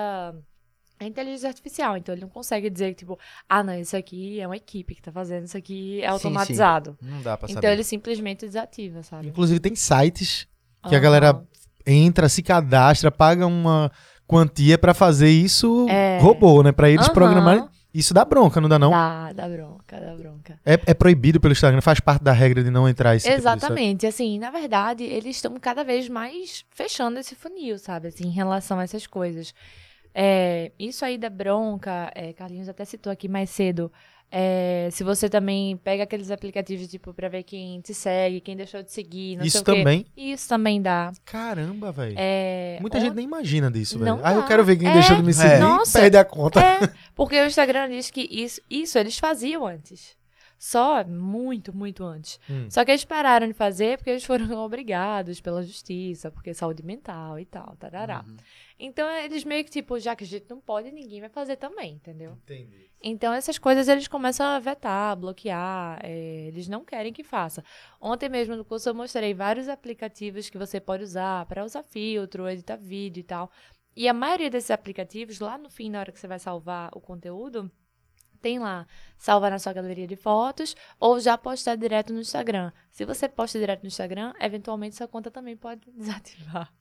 É 0.99 1.05
inteligência 1.05 1.47
artificial, 1.47 1.95
então 1.95 2.13
ele 2.13 2.21
não 2.21 2.29
consegue 2.29 2.69
dizer, 2.69 2.93
tipo, 2.93 3.17
ah, 3.47 3.63
não, 3.63 3.73
isso 3.79 3.95
aqui 3.95 4.39
é 4.39 4.45
uma 4.45 4.57
equipe 4.57 4.93
que 4.95 5.01
tá 5.01 5.11
fazendo, 5.11 5.45
isso 5.45 5.57
aqui 5.57 5.99
é 6.01 6.07
sim. 6.07 6.07
automatizado. 6.07 6.97
Não 7.01 7.21
dá 7.21 7.37
pra 7.37 7.45
Então 7.49 7.61
saber. 7.61 7.71
ele 7.73 7.83
simplesmente 7.83 8.45
desativa, 8.45 9.01
sabe? 9.01 9.27
Inclusive 9.29 9.59
tem 9.61 9.75
sites 9.75 10.45
que 10.87 10.93
a 10.93 10.97
Aham. 10.97 11.01
galera 11.01 11.43
entra, 11.87 12.27
se 12.27 12.43
cadastra, 12.43 13.09
paga 13.09 13.47
uma 13.47 13.89
quantia 14.27 14.77
pra 14.77 14.93
fazer 14.93 15.29
isso 15.29 15.87
É. 15.89 16.19
robô, 16.19 16.61
né? 16.61 16.71
Pra 16.73 16.89
eles 16.89 17.05
Aham. 17.05 17.13
programarem. 17.13 17.65
Isso 17.91 18.13
dá 18.13 18.23
bronca, 18.23 18.61
não 18.61 18.69
dá 18.69 18.77
não? 18.77 18.91
Dá, 18.91 19.33
dá 19.33 19.49
bronca, 19.49 19.99
dá 19.99 20.13
bronca. 20.15 20.59
É, 20.63 20.73
é 20.85 20.93
proibido 20.93 21.39
pelo 21.39 21.53
Instagram, 21.53 21.81
faz 21.81 21.99
parte 21.99 22.23
da 22.23 22.31
regra 22.31 22.63
de 22.63 22.69
não 22.69 22.87
entrar 22.87 23.15
esse 23.15 23.25
tipo. 23.25 23.35
Exatamente. 23.39 24.05
Assim, 24.05 24.37
na 24.37 24.51
verdade, 24.51 25.03
eles 25.05 25.37
estão 25.37 25.55
cada 25.59 25.83
vez 25.83 26.07
mais 26.07 26.63
fechando 26.69 27.17
esse 27.17 27.33
funil, 27.33 27.79
sabe? 27.79 28.09
Assim, 28.09 28.27
em 28.27 28.31
relação 28.31 28.77
a 28.77 28.83
essas 28.83 29.07
coisas. 29.07 29.55
É, 30.21 30.71
isso 30.77 31.05
aí 31.05 31.17
da 31.17 31.29
bronca, 31.29 32.11
é, 32.13 32.33
Carlinhos 32.33 32.67
até 32.67 32.83
citou 32.83 33.09
aqui 33.11 33.27
mais 33.29 33.49
cedo. 33.49 33.89
é, 34.31 34.89
se 34.91 35.03
você 35.03 35.27
também 35.27 35.75
pega 35.77 36.03
aqueles 36.03 36.29
aplicativos, 36.29 36.87
tipo, 36.87 37.11
pra 37.15 37.27
ver 37.29 37.41
quem 37.43 37.79
te 37.81 37.93
segue, 37.95 38.39
quem 38.41 38.55
deixou 38.55 38.83
de 38.83 38.91
seguir, 38.91 39.37
não 39.37 39.41
sei 39.41 39.47
Isso 39.47 39.61
o 39.61 39.63
quê. 39.63 39.71
também. 39.77 40.05
Isso 40.15 40.47
também 40.49 40.79
dá. 40.81 41.11
Caramba, 41.25 41.91
velho. 41.91 42.13
É, 42.15 42.77
Muita 42.81 42.97
on- 42.97 43.01
gente 43.01 43.15
nem 43.15 43.25
imagina 43.25 43.71
disso, 43.71 43.97
velho. 43.97 44.19
Ah, 44.21 44.33
eu 44.33 44.45
quero 44.45 44.63
ver 44.63 44.75
quem 44.77 44.87
É. 44.87 44.93
deixou 44.93 45.15
de 45.15 45.23
me 45.23 45.33
seguir 45.33 45.55
e 45.55 45.59
Nossa. 45.59 45.97
perde 46.01 46.17
a 46.17 46.23
conta. 46.25 46.59
É, 46.61 46.93
porque 47.15 47.41
o 47.41 47.45
Instagram 47.47 47.89
diz 47.89 48.11
que 48.11 48.27
isso, 48.29 48.61
isso 48.69 48.99
eles 48.99 49.17
faziam 49.17 49.65
antes. 49.65 50.15
Só 50.59 51.03
muito, 51.05 51.73
muito 51.75 52.03
antes. 52.03 52.37
Hum. 52.49 52.67
Só 52.69 52.83
que 52.83 52.91
eles 52.91 53.05
pararam 53.05 53.47
de 53.47 53.53
fazer 53.53 53.97
porque 53.97 54.09
eles 54.09 54.25
foram 54.25 54.45
obrigados 54.63 55.39
pela 55.41 55.63
justiça, 55.63 56.29
porque 56.29 56.53
saúde 56.53 56.83
mental 56.83 57.39
e 57.39 57.45
tal, 57.45 57.75
tarará. 57.79 58.23
Uhum. 58.27 58.35
Então 58.79 59.09
eles 59.11 59.43
meio 59.43 59.65
que, 59.65 59.69
tipo, 59.69 59.99
já 59.99 60.15
que 60.15 60.23
a 60.23 60.27
gente 60.27 60.49
não 60.49 60.61
pode, 60.61 60.89
ninguém 60.91 61.19
vai 61.19 61.29
fazer 61.29 61.57
também, 61.57 61.95
entendeu? 61.95 62.31
Entendi. 62.31 62.89
Então 63.01 63.33
essas 63.33 63.57
coisas 63.57 63.87
eles 63.89 64.07
começam 64.07 64.45
a 64.45 64.57
vetar, 64.59 65.17
bloquear, 65.17 65.99
é, 66.01 66.47
eles 66.47 66.69
não 66.69 66.85
querem 66.85 67.11
que 67.11 67.23
faça. 67.23 67.63
Ontem 67.99 68.29
mesmo 68.29 68.55
no 68.55 68.63
curso 68.63 68.89
eu 68.89 68.95
mostrei 68.95 69.33
vários 69.33 69.67
aplicativos 69.67 70.49
que 70.49 70.57
você 70.57 70.79
pode 70.79 71.03
usar 71.03 71.45
para 71.45 71.65
usar 71.65 71.83
filtro, 71.83 72.47
editar 72.47 72.77
vídeo 72.77 73.19
e 73.19 73.23
tal. 73.23 73.51
E 73.95 74.07
a 74.07 74.13
maioria 74.13 74.49
desses 74.49 74.71
aplicativos, 74.71 75.41
lá 75.41 75.57
no 75.57 75.69
fim, 75.69 75.89
na 75.89 75.99
hora 75.99 76.11
que 76.11 76.19
você 76.19 76.27
vai 76.27 76.39
salvar 76.39 76.89
o 76.93 77.01
conteúdo, 77.01 77.69
tem 78.41 78.59
lá, 78.59 78.87
salva 79.17 79.49
na 79.49 79.59
sua 79.59 79.73
galeria 79.73 80.07
de 80.07 80.15
fotos 80.15 80.75
ou 80.99 81.19
já 81.19 81.37
postar 81.37 81.75
direto 81.75 82.13
no 82.13 82.21
Instagram. 82.21 82.71
Se 82.89 83.03
você 83.03 83.27
posta 83.27 83.59
direto 83.59 83.81
no 83.81 83.87
Instagram, 83.87 84.33
eventualmente 84.39 84.95
sua 84.95 85.07
conta 85.07 85.29
também 85.29 85.57
pode 85.57 85.81
desativar. 85.91 86.73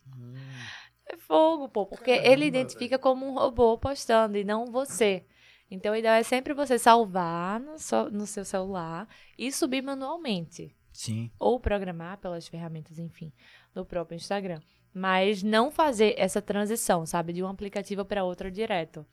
É 1.11 1.17
fogo, 1.17 1.69
pô, 1.69 1.87
porque 1.87 2.11
ele 2.11 2.45
identifica 2.47 2.99
como 2.99 3.27
um 3.27 3.33
robô 3.35 3.79
postando 3.79 4.37
e 4.37 4.45
não 4.45 4.67
você. 4.67 5.25
Então, 5.71 5.93
a 5.93 5.99
ideia 5.99 6.19
é 6.19 6.23
sempre 6.23 6.53
você 6.55 6.79
salvar 6.79 7.61
no 7.61 7.79
seu, 7.79 8.11
no 8.11 8.27
seu 8.27 8.45
celular 8.45 9.09
e 9.39 9.51
subir 9.53 9.83
manualmente. 9.83 10.75
Sim. 10.93 11.31
Ou 11.39 11.61
programar 11.61 12.19
pelas 12.19 12.47
ferramentas, 12.49 12.99
enfim, 12.99 13.33
do 13.75 13.85
próprio 13.85 14.17
Instagram. 14.17 14.61
Mas 14.93 15.43
não 15.43 15.71
fazer 15.71 16.15
essa 16.17 16.41
transição, 16.43 17.05
sabe? 17.07 17.33
De 17.33 17.43
um 17.43 17.49
aplicativo 17.49 18.05
para 18.05 18.25
outro 18.25 18.51
direto. 18.51 19.07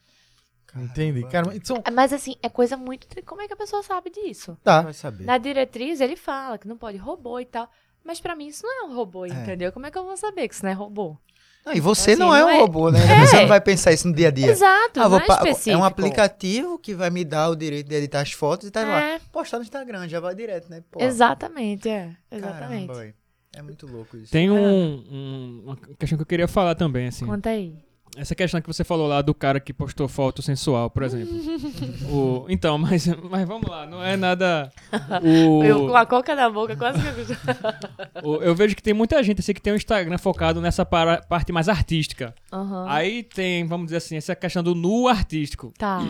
Entendi. 0.76 1.24
Cara, 1.30 1.56
então, 1.56 1.82
É, 1.86 1.92
Mas 1.92 2.12
assim, 2.12 2.36
é 2.42 2.50
coisa 2.50 2.76
muito. 2.76 3.08
Como 3.24 3.42
é 3.42 3.48
que 3.48 3.54
a 3.54 3.58
pessoa 3.58 3.84
sabe 3.84 4.10
disso? 4.10 4.58
tá. 4.64 4.82
Vai 4.82 4.94
saber. 4.94 5.24
Na 5.24 5.38
diretriz, 5.38 6.02
ele 6.02 6.16
fala 6.16 6.58
que 6.58 6.68
não 6.68 6.78
pode 6.78 6.98
robô 6.98 7.40
e 7.40 7.46
tal. 7.46 7.70
Mas 8.04 8.20
pra 8.20 8.36
mim, 8.36 8.48
isso 8.48 8.66
não 8.66 8.84
é 8.84 8.90
um 8.90 8.96
robô, 8.96 9.26
É. 9.26 9.30
entendeu? 9.30 9.72
Como 9.72 9.86
é 9.86 9.92
que 9.92 9.98
eu 9.98 10.04
vou 10.06 10.18
saber 10.18 10.48
que 10.48 10.54
isso 10.56 10.64
não 10.64 10.72
é 10.72 10.74
robô? 10.74 11.18
Não, 11.66 11.74
e 11.74 11.80
você 11.80 12.12
Assim, 12.12 12.20
não 12.20 12.36
é 12.36 12.42
não 12.42 12.48
um 12.48 12.52
é- 12.52 12.60
robô, 12.60 12.92
né? 12.92 13.00
Você 13.26 13.42
não 13.42 13.48
vai 13.48 13.60
pensar 13.60 13.92
isso 13.92 14.08
no 14.08 14.14
dia 14.14 14.28
a 14.28 14.32
dia. 14.32 14.52
Exato, 14.52 15.00
Ah, 15.00 15.04
não 15.04 15.10
vou 15.10 15.20
é 15.20 15.72
é 15.72 15.78
um 15.78 15.84
aplicativo 15.84 16.78
que 16.78 16.94
vai 16.94 17.10
me 17.10 17.26
dar 17.26 17.50
o 17.50 17.56
direito 17.56 17.88
de 17.90 17.96
editar 17.96 18.22
as 18.22 18.32
fotos 18.32 18.68
e 18.68 18.72
tá 18.72 18.84
lá. 18.84 19.02
É, 19.02 19.20
Postar 19.32 19.58
no 19.58 19.64
Instagram, 19.64 20.08
já 20.08 20.20
vai 20.20 20.36
direto, 20.36 20.70
né? 20.70 20.84
Pô, 20.92 21.02
exatamente, 21.02 21.90
é. 21.90 22.12
Exatamente. 22.32 22.88
Caramba, 22.88 23.14
é 23.54 23.62
muito 23.64 23.88
louco 23.88 24.16
isso. 24.16 24.32
Tem 24.32 24.52
um, 24.52 24.58
um- 24.58 25.62
uma 25.66 25.76
questão 25.98 26.18
que 26.18 26.22
eu 26.22 26.28
queria 26.28 26.48
falar 26.48 26.76
também, 26.76 27.08
assim. 27.08 27.26
Conta 27.26 27.50
aí. 27.50 27.74
Essa 28.16 28.34
questão 28.34 28.62
que 28.62 28.68
você 28.68 28.84
falou 28.84 29.08
lá 29.08 29.22
do 29.22 29.34
cara 29.34 29.60
que 29.60 29.74
postou 29.74 30.08
foto 30.08 30.42
sensual, 30.42 30.90
por 30.90 31.04
exemplo. 31.04 31.34
O- 32.10 32.46
então, 32.50 32.78
mas, 32.78 33.06
mas 33.30 33.48
vamos 33.48 33.70
lá, 33.70 33.86
não 33.86 34.02
é 34.04 34.16
nada. 34.16 34.72
O, 35.24 35.64
Eu 35.64 35.88
com 35.88 35.96
a 35.96 36.06
coca 36.06 36.34
na 36.36 36.50
boca, 36.50 36.76
quase 36.76 37.00
que 37.02 37.08
eu. 37.08 38.30
o- 38.30 38.42
eu 38.44 38.56
vejo 38.56 38.76
que 38.76 38.82
tem 38.84 38.94
muita 38.94 39.22
gente 39.24 39.40
assim, 39.40 39.54
que 39.54 39.62
tem 39.62 39.74
um 39.74 39.76
Instagram 39.76 40.18
focado 40.18 40.62
nessa 40.62 40.86
para- 40.86 41.22
parte 41.22 41.52
mais 41.52 41.68
artística. 41.70 42.34
Aham. 42.52 42.86
Aí 42.88 43.24
tem, 43.24 43.66
vamos 43.66 43.88
dizer 43.88 43.98
assim, 43.98 44.16
essa 44.16 44.36
questão 44.36 44.64
do 44.64 44.74
nu 44.76 45.08
artístico. 45.08 45.74
Tá. 45.78 46.02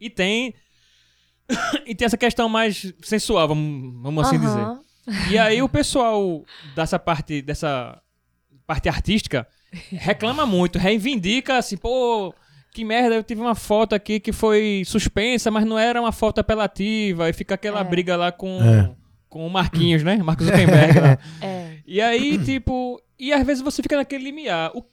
E 0.00 0.08
tem. 0.10 0.54
e 1.86 1.94
tem 1.94 2.06
essa 2.06 2.16
questão 2.16 2.48
mais 2.48 2.92
sensual, 3.02 3.46
vamos, 3.48 4.02
vamos 4.02 4.26
assim 4.26 4.38
dizer. 4.38 4.58
Aham. 4.60 4.80
E 5.30 5.36
aí 5.38 5.60
o 5.62 5.68
pessoal 5.68 6.42
dessa 6.74 6.98
parte, 6.98 7.42
dessa 7.42 8.00
parte 8.66 8.88
artística 8.88 9.46
reclama 9.90 10.46
muito, 10.46 10.78
reivindica 10.78 11.58
assim, 11.58 11.76
pô, 11.76 12.34
que 12.72 12.84
merda, 12.84 13.14
eu 13.14 13.22
tive 13.22 13.40
uma 13.40 13.54
foto 13.54 13.94
aqui 13.94 14.18
que 14.20 14.32
foi 14.32 14.82
suspensa, 14.86 15.50
mas 15.50 15.64
não 15.64 15.78
era 15.78 16.00
uma 16.00 16.12
foto 16.12 16.40
apelativa, 16.40 17.28
e 17.28 17.32
fica 17.32 17.54
aquela 17.54 17.80
É. 17.80 17.84
briga 17.84 18.16
lá 18.16 18.32
com, 18.32 18.58
É. 18.62 18.90
com 19.28 19.46
o 19.46 19.50
Marquinhos, 19.50 20.02
né? 20.02 20.16
Marcos 20.16 20.46
Zuckerberg 20.46 20.98
lá. 21.00 21.18
É. 21.42 21.74
E 21.86 22.00
aí, 22.00 22.38
tipo, 22.44 23.00
e 23.18 23.32
às 23.32 23.44
vezes 23.46 23.62
você 23.62 23.82
fica 23.82 23.96
naquele 23.96 24.24
limiar. 24.24 24.70
O, 24.74 24.84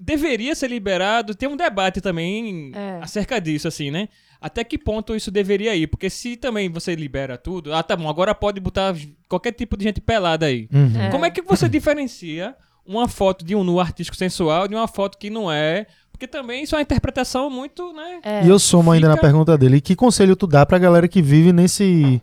deveria 0.00 0.54
ser 0.54 0.68
liberado, 0.68 1.34
tem 1.34 1.48
um 1.48 1.56
debate 1.56 2.00
também 2.00 2.70
É. 2.74 2.98
acerca 3.02 3.40
disso, 3.40 3.66
assim, 3.68 3.90
né? 3.90 4.08
Até 4.40 4.62
que 4.62 4.76
ponto 4.78 5.16
isso 5.16 5.30
deveria 5.30 5.74
ir? 5.74 5.86
Porque 5.86 6.10
se 6.10 6.36
também 6.36 6.68
você 6.68 6.94
libera 6.94 7.36
tudo, 7.38 7.72
ah, 7.74 7.82
tá 7.82 7.96
bom, 7.96 8.08
agora 8.08 8.34
pode 8.34 8.60
botar 8.60 8.94
qualquer 9.28 9.52
tipo 9.52 9.76
de 9.76 9.84
gente 9.84 10.00
pelada 10.00 10.46
aí. 10.46 10.68
Uhum. 10.72 11.00
É. 11.00 11.10
Como 11.10 11.24
é 11.24 11.30
que 11.30 11.40
você 11.42 11.66
diferencia 11.70 12.54
uma 12.86 13.08
foto 13.08 13.44
de 13.44 13.54
um 13.54 13.64
nu 13.64 13.80
artístico 13.80 14.16
sensual 14.16 14.66
de 14.68 14.74
uma 14.74 14.86
foto 14.88 15.18
que 15.18 15.28
não 15.30 15.50
é? 15.50 15.86
Porque 16.10 16.26
também 16.26 16.62
isso 16.62 16.74
é 16.74 16.78
uma 16.78 16.82
interpretação 16.82 17.50
muito, 17.50 17.92
né? 17.92 18.20
É. 18.22 18.44
E 18.44 18.48
eu 18.48 18.58
somo 18.58 18.90
ainda 18.90 19.08
na 19.08 19.14
Fica- 19.16 19.26
pergunta 19.26 19.58
dele. 19.58 19.80
Que 19.80 19.94
conselho 19.94 20.34
tu 20.34 20.46
dá 20.46 20.64
pra 20.64 20.78
galera 20.78 21.06
que 21.06 21.20
vive 21.20 21.52
nesse, 21.52 22.22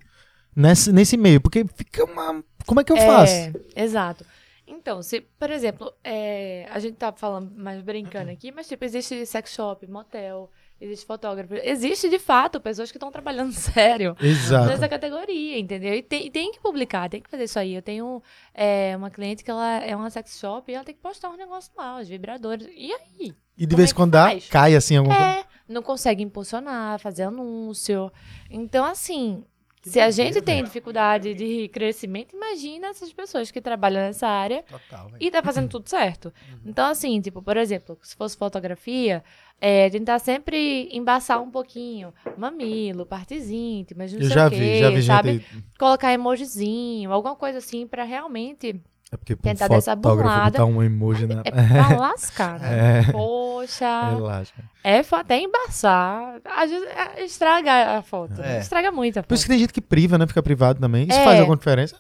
nesse, 0.56 0.92
nesse 0.92 1.16
meio? 1.18 1.40
Porque 1.40 1.64
fica 1.76 2.04
uma. 2.06 2.44
Como 2.66 2.80
é 2.82 2.84
que 2.84 2.92
eu 2.92 2.98
faço? 2.98 3.34
É, 3.34 3.54
exato. 3.76 4.26
Então, 4.66 5.04
se, 5.04 5.22
por 5.22 5.52
exemplo, 5.52 5.94
é, 6.04 6.68
a 6.72 6.80
gente 6.80 6.96
tá 6.96 7.12
falando 7.12 7.52
mais 7.56 7.82
brincando 7.82 8.32
aqui, 8.32 8.52
mas 8.52 8.68
tipo, 8.68 8.84
existe 8.84 9.26
sex 9.26 9.54
shop, 9.54 9.86
motel, 9.88 10.50
existe 10.84 11.06
fotógrafo. 11.06 11.54
Existe, 11.56 12.10
de 12.10 12.20
fato, 12.20 12.60
pessoas 12.60 12.92
que 12.92 12.98
estão 12.98 13.12
trabalhando 13.12 13.52
sério 13.54 14.16
Exato. 14.20 14.68
nessa 14.68 14.88
categoria, 14.88 15.58
entendeu? 15.58 15.94
E 15.94 16.02
tem, 16.02 16.30
tem 16.30 16.52
que 16.52 16.60
publicar, 16.60 17.10
tem 17.10 17.22
que 17.22 17.30
fazer 17.30 17.46
isso 17.46 17.58
aí. 17.58 17.74
Eu 17.76 17.82
tenho 17.82 18.22
é, 18.54 18.94
uma 18.98 19.10
cliente 19.10 19.44
que 19.44 19.52
ela 19.52 19.78
é 19.78 19.96
uma 19.96 20.10
sex 20.10 20.38
shop 20.40 20.72
e 20.72 20.76
ela 20.76 20.84
tem 20.84 20.96
que 20.96 21.02
postar 21.02 21.30
um 21.30 21.38
negócio 21.38 21.72
lá, 21.78 22.00
os 22.00 22.08
vibradores. 22.08 22.68
E 22.76 22.92
aí? 22.94 23.36
E 23.58 23.66
de 23.66 23.68
Como 23.68 23.78
vez 23.78 23.80
é 23.80 23.84
em 23.84 23.88
que 23.88 23.96
quando 23.96 24.12
dá, 24.12 24.30
cai 24.50 24.76
assim 24.76 24.98
alguma 24.98 25.16
coisa. 25.16 25.32
É, 25.40 25.46
não 25.68 25.82
consegue 25.82 26.24
impulsionar, 26.24 27.00
fazer 27.00 27.24
anúncio. 27.24 28.12
Então, 28.50 28.86
assim, 28.86 29.44
se 29.84 30.00
a 30.00 30.10
gente 30.10 30.42
tem 30.42 30.64
dificuldade 30.64 31.34
de 31.34 31.68
crescimento, 31.68 32.36
imagina 32.36 32.88
essas 32.88 33.12
pessoas 33.12 33.52
que 33.52 33.60
trabalham 33.62 34.02
nessa 34.02 34.28
área 34.28 34.64
Total, 34.64 35.12
e 35.20 35.30
tá 35.30 35.44
fazendo 35.44 35.68
tudo 35.68 35.90
certo. 35.90 36.34
Então, 36.66 36.88
assim, 36.90 37.20
tipo, 37.20 37.42
por 37.42 37.58
exemplo, 37.58 37.98
se 38.02 38.16
fosse 38.16 38.38
fotografia, 38.38 39.24
é, 39.60 39.90
tentar 39.90 40.20
sempre 40.20 40.88
embaçar 40.92 41.42
um 41.42 41.52
pouquinho. 41.52 42.14
Mamilo, 42.38 43.06
partes 43.06 43.50
íntimas, 43.50 44.14
não 44.14 44.22
Eu 44.22 44.28
sei 44.28 44.36
já 44.36 44.48
o 44.48 44.50
quê, 44.50 44.56
vi, 44.58 44.80
já 44.80 44.90
vi 44.90 45.04
sabe? 45.04 45.32
gente. 45.34 45.66
Colocar 45.78 46.14
emojizinho, 46.14 47.12
alguma 47.12 47.36
coisa 47.36 47.58
assim 47.58 47.86
pra 47.86 48.04
realmente 48.04 48.82
É 49.14 49.18
porque 49.18 49.34
um 49.34 49.38
Tentar 49.38 49.68
dar 49.68 49.76
essa 49.78 49.96
fotógrafo 49.96 50.30
burlada. 50.30 50.52
botar 50.60 50.66
um 50.66 50.82
emoji 50.84 51.28
na. 51.28 51.42
é 51.46 51.52
pra 51.52 51.96
lascar, 52.00 52.60
né? 52.60 53.00
É. 53.08 53.12
Poxa. 53.12 54.10
Relaxa. 54.10 54.54
É 54.84 55.00
até 55.12 55.40
embaçar. 55.40 56.42
Às 56.46 56.70
vezes 56.72 56.88
é, 56.90 57.24
estraga 57.24 57.98
a 57.98 58.02
foto. 58.02 58.42
É. 58.42 58.60
Estraga 58.60 58.92
muito 58.92 59.20
a 59.20 59.24
Por 59.24 59.28
foto. 59.30 59.36
isso 59.36 59.44
que 59.46 59.50
tem 59.52 59.60
gente 59.60 59.74
que 59.74 59.82
priva, 59.82 60.18
né? 60.18 60.26
Fica 60.28 60.42
privado 60.44 60.80
também. 60.80 61.08
Isso 61.08 61.18
É. 61.20 61.24
faz 61.24 61.40
alguma 61.40 61.58
diferença? 61.58 61.96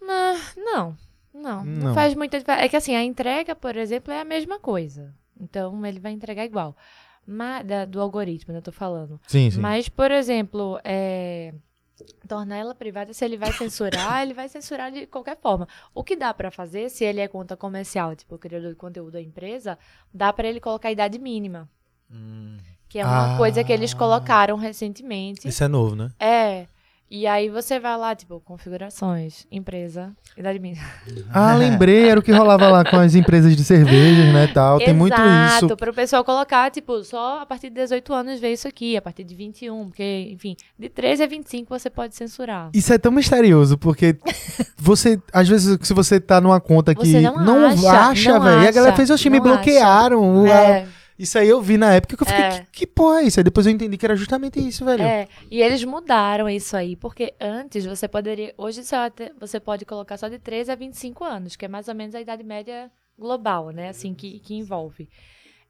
Não, 0.00 0.34
não, 0.56 0.96
não, 1.34 1.64
não. 1.64 1.64
Não. 1.64 1.94
faz 1.94 2.14
muita 2.14 2.38
diferença. 2.38 2.64
É 2.64 2.68
que 2.68 2.76
assim, 2.76 2.94
a 2.94 3.02
entrega, 3.02 3.54
por 3.54 3.76
exemplo, 3.76 4.12
é 4.12 4.20
a 4.20 4.24
mesma 4.24 4.58
coisa. 4.58 5.14
Então 5.40 5.84
ele 5.84 5.98
vai 6.00 6.12
entregar 6.12 6.44
igual. 6.44 6.76
Mas, 7.26 7.66
da- 7.66 7.84
do 7.86 8.00
algoritmo, 8.00 8.52
né? 8.52 8.58
Eu 8.58 8.62
tô 8.62 8.72
falando. 8.72 9.18
Sim, 9.26 9.50
sim. 9.50 9.60
Mas, 9.60 9.88
por 9.88 10.10
exemplo, 10.10 10.78
é, 10.84 11.54
tornar 12.28 12.56
ela 12.56 12.74
privada, 12.74 13.12
se 13.12 13.24
ele 13.24 13.36
vai 13.36 13.52
censurar, 13.52 14.22
ele 14.22 14.34
vai 14.34 14.48
censurar 14.48 14.90
de 14.90 15.06
qualquer 15.06 15.36
forma. 15.40 15.68
O 15.94 16.02
que 16.02 16.16
dá 16.16 16.32
pra 16.34 16.50
fazer, 16.50 16.88
se 16.90 17.04
ele 17.04 17.20
é 17.20 17.28
conta 17.28 17.56
comercial, 17.56 18.14
tipo 18.16 18.34
o 18.34 18.38
criador 18.38 18.70
de 18.70 18.76
conteúdo 18.76 19.12
da 19.12 19.20
empresa, 19.22 19.78
dá 20.12 20.32
pra 20.32 20.48
ele 20.48 20.60
colocar 20.60 20.88
a 20.88 20.92
idade 20.92 21.18
mínima. 21.18 21.68
Hum. 22.10 22.56
Que 22.88 22.98
é 22.98 23.04
uma 23.04 23.34
Ah. 23.34 23.36
coisa 23.36 23.64
que 23.64 23.72
eles 23.72 23.92
colocaram 23.94 24.56
recentemente. 24.56 25.48
Isso 25.48 25.64
é 25.64 25.68
novo, 25.68 25.96
né? 25.96 26.10
É. 26.18 26.66
E 27.16 27.28
aí 27.28 27.48
você 27.48 27.78
vai 27.78 27.96
lá, 27.96 28.12
tipo, 28.12 28.40
configurações, 28.40 29.46
empresa, 29.48 30.10
idade 30.36 30.58
mínima. 30.58 30.82
Ah, 31.32 31.54
lembrei, 31.54 32.08
era 32.08 32.18
o 32.18 32.22
que 32.22 32.32
rolava 32.32 32.68
lá 32.68 32.84
com 32.84 32.96
as 32.96 33.14
empresas 33.14 33.56
de 33.56 33.62
cervejas, 33.62 34.34
né, 34.34 34.48
tal. 34.48 34.78
Tem 34.78 34.92
muito 34.92 35.14
isso. 35.14 35.22
Exato, 35.22 35.76
para 35.76 35.92
o 35.92 35.94
pessoal 35.94 36.24
colocar, 36.24 36.72
tipo, 36.72 37.04
só 37.04 37.42
a 37.42 37.46
partir 37.46 37.68
de 37.68 37.76
18 37.76 38.12
anos 38.12 38.40
ver 38.40 38.52
isso 38.52 38.66
aqui, 38.66 38.96
a 38.96 39.00
partir 39.00 39.22
de 39.22 39.32
21, 39.32 39.90
porque, 39.90 40.28
enfim, 40.32 40.56
de 40.76 40.88
13 40.88 41.22
a 41.22 41.26
25 41.28 41.78
você 41.78 41.88
pode 41.88 42.16
censurar. 42.16 42.70
Isso 42.74 42.92
é 42.92 42.98
tão 42.98 43.12
misterioso, 43.12 43.78
porque 43.78 44.16
você, 44.76 45.22
às 45.32 45.48
vezes, 45.48 45.78
se 45.82 45.94
você 45.94 46.18
tá 46.18 46.40
numa 46.40 46.60
conta 46.60 46.96
que 46.96 47.06
Você 47.06 47.20
não 47.20 47.64
acha, 47.64 48.10
acha, 48.10 48.32
não 48.32 48.40
velho, 48.40 48.62
e 48.64 48.66
a 48.66 48.72
galera 48.72 48.96
fez, 48.96 49.08
oxe, 49.08 49.30
me 49.30 49.38
não 49.38 49.44
bloquearam. 49.44 50.44
É, 50.48 50.84
Isso 51.18 51.38
aí 51.38 51.48
eu 51.48 51.60
vi 51.62 51.76
na 51.78 51.94
época 51.94 52.16
que 52.16 52.22
eu 52.22 52.26
fiquei, 52.26 52.44
É. 52.44 52.60
que, 52.64 52.66
que 52.72 52.86
porra 52.86 53.20
é 53.20 53.24
isso? 53.24 53.38
Aí 53.38 53.44
depois 53.44 53.66
eu 53.66 53.72
entendi 53.72 53.96
que 53.96 54.04
era 54.04 54.16
justamente 54.16 54.58
isso, 54.58 54.84
velho. 54.84 55.02
é, 55.02 55.28
e 55.50 55.62
eles 55.62 55.84
mudaram 55.84 56.48
isso 56.48 56.76
aí, 56.76 56.96
porque 56.96 57.34
antes 57.40 57.84
você 57.86 58.08
poderia, 58.08 58.52
hoje 58.58 58.82
você 59.38 59.60
pode 59.60 59.84
colocar 59.84 60.16
só 60.16 60.28
de 60.28 60.38
13 60.40 60.72
a 60.72 60.74
25 60.74 61.22
anos, 61.22 61.54
que 61.56 61.64
é 61.64 61.68
mais 61.68 61.86
ou 61.86 61.94
menos 61.94 62.14
a 62.16 62.20
idade 62.20 62.42
média 62.42 62.90
global, 63.16 63.70
né, 63.70 63.90
assim, 63.90 64.12
que, 64.12 64.40
que 64.40 64.54
envolve. 64.54 65.08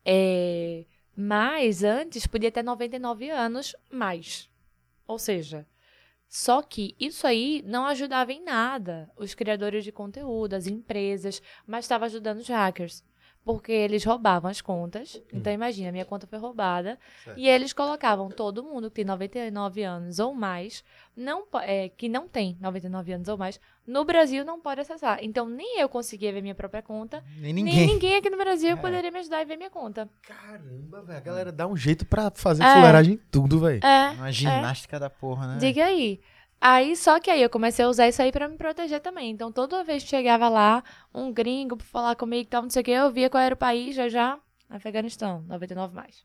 É, 0.05 0.84
mas 1.16 1.84
antes 1.84 2.26
podia 2.26 2.51
ter 2.51 2.62
99 2.62 3.28
anos 3.30 3.76
mais. 3.90 4.49
Ou 5.07 5.18
seja, 5.18 5.66
só 6.28 6.62
que 6.62 6.97
isso 6.99 7.26
aí 7.26 7.62
não 7.66 7.84
ajudava 7.86 8.32
em 8.32 8.42
nada 8.42 9.11
os 9.16 9.34
criadores 9.34 9.84
de 9.84 9.92
conteúdo, 9.92 10.55
as 10.55 10.66
empresas, 10.66 11.42
mas 11.66 11.84
estava 11.84 12.07
ajudando 12.07 12.38
os 12.38 12.49
hackers. 12.49 13.05
Porque 13.45 13.70
eles 13.72 14.03
roubavam 14.05 14.51
as 14.51 14.62
contas. 14.62 15.20
Então, 15.32 15.53
imagina, 15.53 15.92
minha 15.92 16.05
conta 16.07 16.26
foi 16.26 16.38
roubada. 16.38 16.99
E 17.36 17.47
eles 17.47 17.74
colocavam 17.74 18.30
todo 18.30 18.62
mundo 18.64 18.88
que 18.90 18.97
tem 18.97 19.05
99 19.05 19.82
anos 19.82 20.18
ou 20.18 20.32
mais, 20.32 20.82
não, 21.14 21.45
é, 21.62 21.90
que 21.90 22.09
não 22.09 22.26
tem 22.26 22.57
99 22.59 23.12
anos 23.12 23.28
ou 23.28 23.36
mais, 23.36 23.61
no 23.86 24.03
Brasil 24.03 24.47
não 24.47 24.59
pode 24.59 24.80
acessar. 24.80 25.18
Então, 25.20 25.47
nem 25.47 25.78
eu 25.78 25.90
conseguia 25.90 26.32
ver 26.32 26.40
minha 26.40 26.55
própria 26.55 26.80
conta, 26.80 27.22
Nem 27.36 27.53
nem 27.53 27.64
ninguém. 27.64 27.86
ninguém 27.86 28.16
aqui 28.16 28.30
no 28.30 28.38
Brasil 28.38 28.70
É. 28.70 28.76
poderia 28.76 29.11
me 29.11 29.18
ajudar 29.18 29.42
e 29.42 29.45
ver 29.45 29.59
minha 29.59 29.68
conta. 29.70 30.09
Caramba, 30.22 31.03
velho. 31.03 31.18
A 31.18 31.20
galera 31.20 31.53
dá 31.53 31.66
um 31.66 31.76
jeito 31.76 32.07
pra 32.07 32.30
fazer 32.30 32.62
É. 32.64 32.74
fuleiragem 32.74 33.14
em 33.14 33.20
tudo, 33.30 33.61
velho. 33.61 33.84
É. 33.84 34.11
Uma 34.12 34.32
ginástica 34.32 34.99
da 34.99 35.11
porra, 35.11 35.49
né? 35.49 35.59
Diga 35.59 35.84
aí. 35.84 36.18
Aí, 36.67 36.97
só 36.97 37.21
que 37.21 37.31
aí 37.31 37.43
eu 37.43 37.51
comecei 37.51 37.85
a 37.85 37.89
usar 37.89 38.09
isso 38.09 38.23
aí 38.23 38.33
pra 38.33 38.49
me 38.49 38.57
proteger 38.57 38.99
também. 39.01 39.31
Então, 39.31 39.53
toda 39.53 39.85
vez 39.85 40.03
que 40.03 40.09
chegava 40.09 40.49
lá, 40.49 40.83
um 41.15 41.31
gringo 41.31 41.77
pra 41.77 41.85
falar 41.87 42.17
comigo 42.17 42.43
e 42.43 42.47
tal, 42.47 42.62
não 42.62 42.71
sei 42.71 42.81
o 42.81 42.85
que, 42.87 42.91
eu 42.91 43.11
via 43.11 43.29
qual 43.29 43.43
era 43.43 43.55
o 43.55 43.59
país, 43.59 43.95
já 43.95 44.09
já, 44.09 44.39
Afeganistão, 44.71 45.45
99 45.47 45.95
mais. 45.95 46.25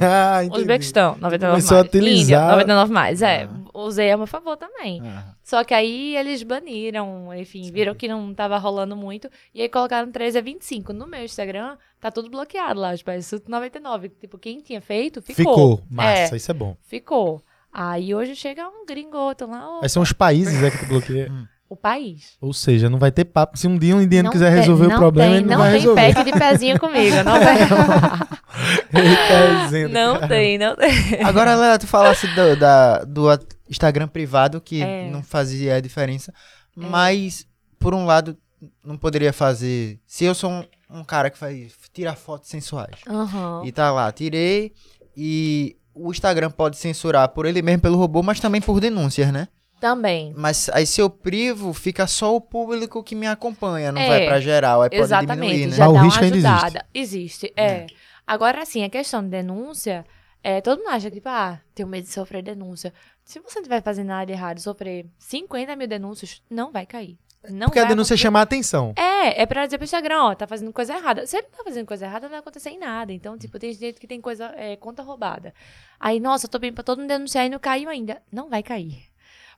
Ah, 0.00 0.44
entendi. 0.44 0.60
Uzbequistão, 0.60 1.16
99 1.18 1.50
Começou 1.52 1.76
a 1.76 1.80
mais. 1.80 1.88
utilizar- 1.88 2.22
Índia, 2.22 2.50
99 2.52 2.92
mais. 2.92 3.20
É, 3.22 3.44
Ah. 3.44 3.50
usei 3.74 4.12
a 4.12 4.16
meu 4.16 4.26
favor 4.28 4.56
também. 4.56 5.00
Ah. 5.04 5.34
Só 5.42 5.64
que 5.64 5.74
aí 5.74 6.14
eles 6.16 6.42
baniram, 6.44 7.34
enfim, 7.34 7.68
viram 7.72 7.94
que 7.96 8.06
não 8.06 8.32
tava 8.34 8.58
rolando 8.58 8.94
muito. 8.94 9.28
E 9.52 9.60
aí 9.62 9.68
colocaram 9.68 10.12
13 10.12 10.38
a 10.38 10.40
25. 10.42 10.92
No 10.92 11.06
meu 11.06 11.24
Instagram, 11.24 11.76
tá 11.98 12.10
tudo 12.12 12.30
bloqueado 12.30 12.78
lá, 12.78 12.96
tipo, 12.96 13.10
é 13.10 13.18
99. 13.48 14.08
Tipo, 14.10 14.38
quem 14.38 14.60
tinha 14.60 14.80
feito, 14.80 15.20
ficou. 15.20 15.44
Ficou. 15.44 15.82
Massa, 15.90 16.34
É, 16.34 16.36
isso 16.36 16.50
é 16.50 16.54
bom. 16.54 16.76
ficou. 16.82 17.42
Aí 17.72 18.14
hoje 18.14 18.34
chega 18.34 18.66
um 18.68 18.84
gringo 18.86 19.16
outro 19.16 19.48
lá, 19.50 19.68
ó, 19.68 19.80
Mas 19.82 19.92
são 19.92 20.02
os 20.02 20.12
países 20.12 20.62
é, 20.62 20.70
que 20.70 20.78
tu 20.78 20.86
bloqueia. 20.86 21.30
o 21.68 21.76
país. 21.76 22.36
Ou 22.40 22.52
seja, 22.52 22.88
não 22.88 22.98
vai 22.98 23.12
ter 23.12 23.24
papo. 23.26 23.58
Se 23.58 23.66
um 23.68 23.78
dia 23.78 23.94
um 23.94 24.00
indiano 24.02 24.24
Não 24.26 24.32
quiser 24.32 24.50
tem- 24.50 24.60
resolver 24.60 24.86
o 24.86 24.88
não 24.90 24.96
problema, 24.98 25.30
tem, 25.30 25.38
ele 25.40 25.46
não, 25.46 25.52
não 25.52 25.58
vai 25.64 25.70
tem 25.72 25.80
resolver. 25.80 26.14
pack 26.14 26.24
de 26.32 26.38
pezinho 26.38 26.80
comigo, 26.80 27.16
não 27.24 27.38
tem. 27.38 29.00
Ele 29.02 29.16
tá 29.16 29.64
dizendo, 29.64 29.92
não 29.92 30.14
cara. 30.14 30.28
tem, 30.28 30.58
não 30.58 30.74
tem. 30.76 31.22
Agora, 31.24 31.54
Léo, 31.54 31.78
tu 31.78 31.86
falasse 31.86 32.26
do, 32.34 32.56
da, 32.56 33.04
do 33.04 33.26
Instagram 33.68 34.08
privado, 34.08 34.60
que 34.60 34.82
É. 34.82 35.10
não 35.10 35.22
fazia 35.22 35.80
diferença. 35.80 36.32
Mas, 36.74 37.46
por 37.78 37.94
um 37.94 38.04
lado, 38.06 38.36
não 38.84 38.96
poderia 38.96 39.32
fazer. 39.32 40.00
Se 40.06 40.24
eu 40.24 40.34
sou 40.34 40.50
um, 40.50 40.64
um 40.90 41.04
cara 41.04 41.28
que 41.30 41.36
faz, 41.38 41.72
tira 41.92 42.14
fotos 42.14 42.48
sensuais. 42.48 42.96
Aham. 43.06 43.62
E 43.64 43.70
tá 43.72 43.90
lá, 43.92 44.10
tirei. 44.10 44.72
E 45.16 45.76
o 45.98 46.10
Instagram 46.10 46.50
pode 46.50 46.76
censurar 46.76 47.28
por 47.30 47.46
ele 47.46 47.62
mesmo, 47.62 47.82
pelo 47.82 47.96
robô, 47.96 48.22
mas 48.22 48.40
também 48.40 48.60
por 48.60 48.80
denúncias, 48.80 49.32
né? 49.32 49.48
Também. 49.80 50.32
Mas 50.36 50.68
aí 50.70 50.84
se 50.86 51.00
eu 51.00 51.08
privo, 51.08 51.72
fica 51.72 52.06
só 52.06 52.34
o 52.34 52.40
público 52.40 53.02
que 53.02 53.14
me 53.14 53.26
acompanha, 53.28 53.92
não 53.92 54.00
É, 54.00 54.08
vai 54.08 54.26
pra 54.26 54.40
geral. 54.40 54.82
Aí 54.82 54.90
pode 54.90 55.02
Exatamente, 55.02 55.52
diminuir, 55.52 55.66
né? 55.70 55.76
já 55.76 55.84
Mas 55.84 55.90
o 55.90 55.94
dá 55.94 55.98
uma 56.00 56.04
risco 56.06 56.24
ainda 56.24 56.36
existe. 56.36 56.52
ajudada. 56.54 56.86
Existe, 56.92 57.52
é. 57.56 57.86
Agora, 58.26 58.62
assim, 58.62 58.82
a 58.84 58.90
questão 58.90 59.22
de 59.22 59.28
denúncia, 59.28 60.04
é, 60.42 60.60
todo 60.60 60.78
mundo 60.80 60.88
acha 60.90 61.08
que, 61.08 61.16
tipo, 61.16 61.28
ah, 61.28 61.60
tenho 61.74 61.88
medo 61.88 62.04
de 62.04 62.12
sofrer 62.12 62.42
denúncia. 62.42 62.92
Se 63.24 63.38
você 63.40 63.58
não 63.58 63.62
estiver 63.62 63.82
fazendo 63.82 64.08
nada 64.08 64.26
de 64.26 64.32
errado 64.32 64.58
e 64.58 64.62
sofrer 64.62 65.06
50 65.18 65.76
mil 65.76 65.86
denúncias, 65.86 66.42
não 66.50 66.72
vai 66.72 66.84
cair. 66.84 67.16
Não 67.50 67.66
Porque 67.66 67.78
a 67.78 67.82
vai 67.82 67.90
denúncia 67.90 68.12
acontecer. 68.14 68.22
chama 68.22 68.38
a 68.40 68.42
atenção. 68.42 68.92
É, 68.96 69.42
é 69.42 69.46
pra 69.46 69.64
dizer 69.64 69.78
pro 69.78 69.84
Instagram, 69.84 70.22
ó, 70.22 70.34
tá 70.34 70.46
fazendo 70.46 70.72
coisa 70.72 70.94
errada. 70.94 71.26
Se 71.26 71.36
ele 71.36 71.46
tá 71.46 71.62
fazendo 71.64 71.86
coisa 71.86 72.04
errada, 72.04 72.22
não 72.26 72.30
vai 72.30 72.40
acontecer 72.40 72.70
em 72.70 72.78
nada. 72.78 73.12
Então, 73.12 73.38
tipo, 73.38 73.58
tem 73.58 73.72
gente 73.72 74.00
que 74.00 74.06
tem 74.06 74.20
coisa, 74.20 74.52
é, 74.56 74.76
conta 74.76 75.02
roubada. 75.02 75.54
Aí, 76.00 76.18
nossa, 76.20 76.46
eu 76.46 76.50
tô 76.50 76.58
pedindo 76.58 76.74
pra 76.74 76.84
todo 76.84 76.98
mundo 76.98 77.08
denunciar 77.08 77.46
e 77.46 77.48
não 77.48 77.58
caiu 77.58 77.88
ainda. 77.88 78.20
Não 78.32 78.48
vai 78.50 78.62
cair. 78.62 79.04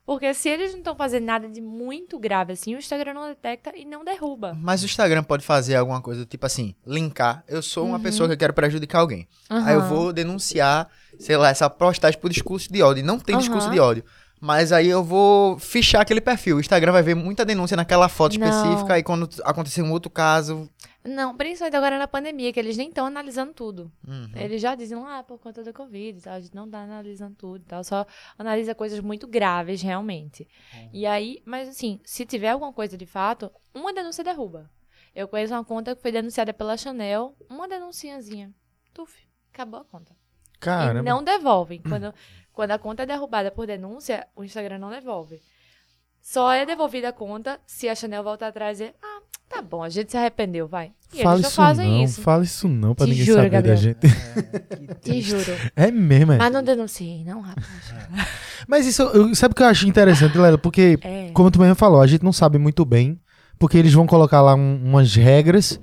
Porque 0.06 0.32
se 0.34 0.48
eles 0.48 0.72
não 0.72 0.78
estão 0.78 0.96
fazendo 0.96 1.24
nada 1.24 1.48
de 1.48 1.60
muito 1.60 2.18
grave 2.18 2.52
assim, 2.54 2.74
o 2.74 2.78
Instagram 2.78 3.14
não 3.14 3.28
detecta 3.28 3.70
e 3.76 3.84
não 3.84 4.04
derruba. 4.04 4.56
Mas 4.58 4.82
o 4.82 4.86
Instagram 4.86 5.22
pode 5.22 5.44
fazer 5.44 5.76
alguma 5.76 6.00
coisa, 6.00 6.26
tipo 6.26 6.44
assim, 6.46 6.74
linkar. 6.86 7.44
Eu 7.46 7.62
sou 7.62 7.86
uma 7.86 7.96
Uhum. 7.96 8.02
pessoa 8.02 8.28
que 8.28 8.32
eu 8.34 8.38
quero 8.38 8.52
prejudicar 8.52 9.00
alguém. 9.00 9.28
Aí 9.48 9.74
eu 9.74 9.82
vou 9.82 10.12
denunciar, 10.12 10.88
sei 11.18 11.36
lá, 11.36 11.50
essa 11.50 11.68
postagem 11.70 12.18
por 12.18 12.28
discurso 12.30 12.72
de 12.72 12.82
ódio. 12.82 13.04
Não 13.04 13.18
tem 13.20 13.36
discurso 13.38 13.66
Aham. 13.66 13.74
de 13.74 13.80
ódio. 13.80 14.04
Mas 14.40 14.72
aí 14.72 14.88
eu 14.88 15.04
vou 15.04 15.58
fichar 15.58 16.00
aquele 16.00 16.20
perfil. 16.20 16.56
O 16.56 16.60
Instagram 16.60 16.92
vai 16.92 17.02
ver 17.02 17.14
muita 17.14 17.44
denúncia 17.44 17.76
naquela 17.76 18.08
foto 18.08 18.38
Não. 18.38 18.46
específica. 18.46 18.98
E 18.98 19.02
quando 19.02 19.28
acontecer 19.44 19.82
um 19.82 19.92
outro 19.92 20.10
caso. 20.10 20.68
Não, 21.04 21.36
principalmente 21.36 21.76
agora 21.76 21.98
na 21.98 22.08
pandemia, 22.08 22.52
que 22.52 22.58
eles 22.60 22.76
nem 22.76 22.88
estão 22.88 23.06
analisando 23.06 23.52
tudo. 23.52 23.92
uhum. 24.06 24.30
Eles 24.34 24.60
já 24.60 24.74
dizem 24.74 24.98
ah, 25.06 25.22
por 25.22 25.38
conta 25.38 25.62
da 25.62 25.72
Covid 25.72 26.18
e 26.18 26.22
tal, 26.22 26.34
a 26.34 26.40
gente 26.40 26.54
não 26.54 26.68
tá 26.68 26.82
analisando 26.82 27.34
tudo 27.36 27.62
e 27.62 27.66
tal, 27.66 27.82
só 27.82 28.06
analisa 28.38 28.74
coisas 28.74 29.00
muito 29.00 29.26
graves, 29.26 29.80
realmente. 29.80 30.46
E 30.92 31.06
aí, 31.06 31.42
mas 31.46 31.70
assim, 31.70 32.00
se 32.04 32.26
tiver 32.26 32.50
alguma 32.50 32.72
coisa 32.72 32.98
de 32.98 33.06
fato, 33.06 33.50
uma 33.74 33.94
denúncia 33.94 34.22
derruba. 34.22 34.70
Eu 35.14 35.26
conheço 35.26 35.54
uma 35.54 35.64
conta 35.64 35.96
que 35.96 36.02
foi 36.02 36.12
denunciada 36.12 36.52
pela 36.52 36.76
Chanel, 36.76 37.34
uma 37.48 37.66
denunciazinha. 37.66 38.52
Tuf, 38.92 39.26
acabou 39.52 39.80
a 39.80 39.84
conta. 39.84 40.14
Caramba. 40.60 41.00
E 41.00 41.02
não 41.02 41.24
devolvem. 41.24 41.80
Quando, 41.88 42.14
quando 42.60 42.72
a 42.72 42.78
conta 42.78 43.04
é 43.04 43.06
derrubada 43.06 43.50
por 43.50 43.66
denúncia, 43.66 44.26
o 44.36 44.44
Instagram 44.44 44.76
não 44.76 44.90
devolve. 44.90 45.40
Só 46.20 46.52
é 46.52 46.66
devolvida 46.66 47.08
a 47.08 47.12
conta 47.12 47.58
se 47.66 47.88
a 47.88 47.94
Chanel 47.94 48.22
voltar 48.22 48.48
atrás 48.48 48.78
e 48.78 48.84
dizer, 48.84 48.94
ah, 49.02 49.20
tá 49.48 49.62
bom, 49.62 49.82
a 49.82 49.88
gente 49.88 50.10
se 50.10 50.18
arrependeu, 50.18 50.68
vai. 50.68 50.92
E 51.14 51.22
Fala 51.22 51.36
eles 51.36 51.46
isso 51.46 51.56
fazem 51.56 51.90
não, 51.90 52.04
isso. 52.04 52.20
fala 52.20 52.44
isso 52.44 52.68
não 52.68 52.94
pra 52.94 53.06
Te 53.06 53.12
ninguém 53.12 53.24
juro, 53.24 53.38
saber 53.38 53.48
Gabriel. 53.48 53.74
da 53.76 53.80
gente. 53.80 53.98
Te 55.00 55.20
juro. 55.22 55.52
É 55.74 55.90
mesmo, 55.90 56.32
é. 56.32 56.36
Mas 56.36 56.52
não 56.52 56.62
denunciei, 56.62 57.24
não, 57.24 57.40
rapaz. 57.40 57.66
Mas 58.68 58.86
isso, 58.86 59.00
eu- 59.04 59.34
sabe 59.34 59.52
o 59.52 59.54
que 59.56 59.62
eu 59.62 59.66
acho 59.66 59.88
interessante, 59.88 60.36
Lela? 60.36 60.58
Porque, 60.58 60.98
É. 61.00 61.30
como 61.32 61.50
tu 61.50 61.58
mesmo 61.58 61.74
falou, 61.76 62.02
a 62.02 62.06
gente 62.06 62.22
não 62.22 62.32
sabe 62.34 62.58
muito 62.58 62.84
bem, 62.84 63.18
porque 63.58 63.78
eles 63.78 63.94
vão 63.94 64.06
colocar 64.06 64.42
lá 64.42 64.54
um- 64.54 64.82
umas 64.84 65.14
regras. 65.14 65.80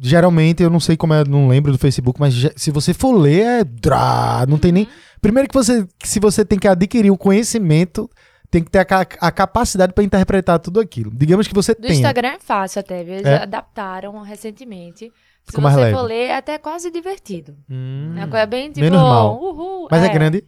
Geralmente, 0.00 0.62
eu 0.62 0.70
não 0.70 0.80
sei 0.80 0.96
como 0.96 1.12
é, 1.14 1.24
não 1.24 1.46
lembro 1.46 1.70
do 1.70 1.78
Facebook, 1.78 2.18
mas 2.18 2.34
se 2.56 2.70
você 2.70 2.94
for 2.94 3.12
ler, 3.12 3.42
é. 3.60 3.64
drá, 3.64 4.46
não 4.48 4.56
tem 4.58 4.72
nem. 4.72 4.88
Primeiro 5.24 5.48
que 5.48 5.54
você, 5.54 5.86
que 5.98 6.06
se 6.06 6.20
você 6.20 6.44
tem 6.44 6.58
que 6.58 6.68
adquirir 6.68 7.10
o 7.10 7.16
conhecimento, 7.16 8.10
tem 8.50 8.62
que 8.62 8.70
ter 8.70 8.80
a, 8.80 9.00
a 9.26 9.32
capacidade 9.32 9.94
para 9.94 10.04
interpretar 10.04 10.58
tudo 10.58 10.78
aquilo. 10.78 11.10
Digamos 11.10 11.48
que 11.48 11.54
você 11.54 11.74
Do 11.74 11.80
tenha. 11.80 11.94
Instagram 11.94 12.28
é 12.28 12.38
fácil 12.38 12.80
até, 12.80 13.02
viu? 13.02 13.14
eles 13.14 13.26
É? 13.26 13.36
adaptaram 13.42 14.20
recentemente. 14.20 15.10
Se 15.42 15.50
Ficou 15.52 15.62
você 15.70 15.90
for 15.92 16.02
ler, 16.02 16.26
é 16.28 16.36
até 16.36 16.58
quase 16.58 16.90
divertido. 16.90 17.56
Hum, 17.70 18.12
É 18.16 18.20
uma 18.20 18.28
coisa 18.28 18.44
bem 18.44 18.68
tipo, 18.68 18.80
menos 18.80 19.00
mal. 19.00 19.40
uhul. 19.42 19.88
mas 19.90 20.02
é, 20.02 20.08
grande? 20.10 20.44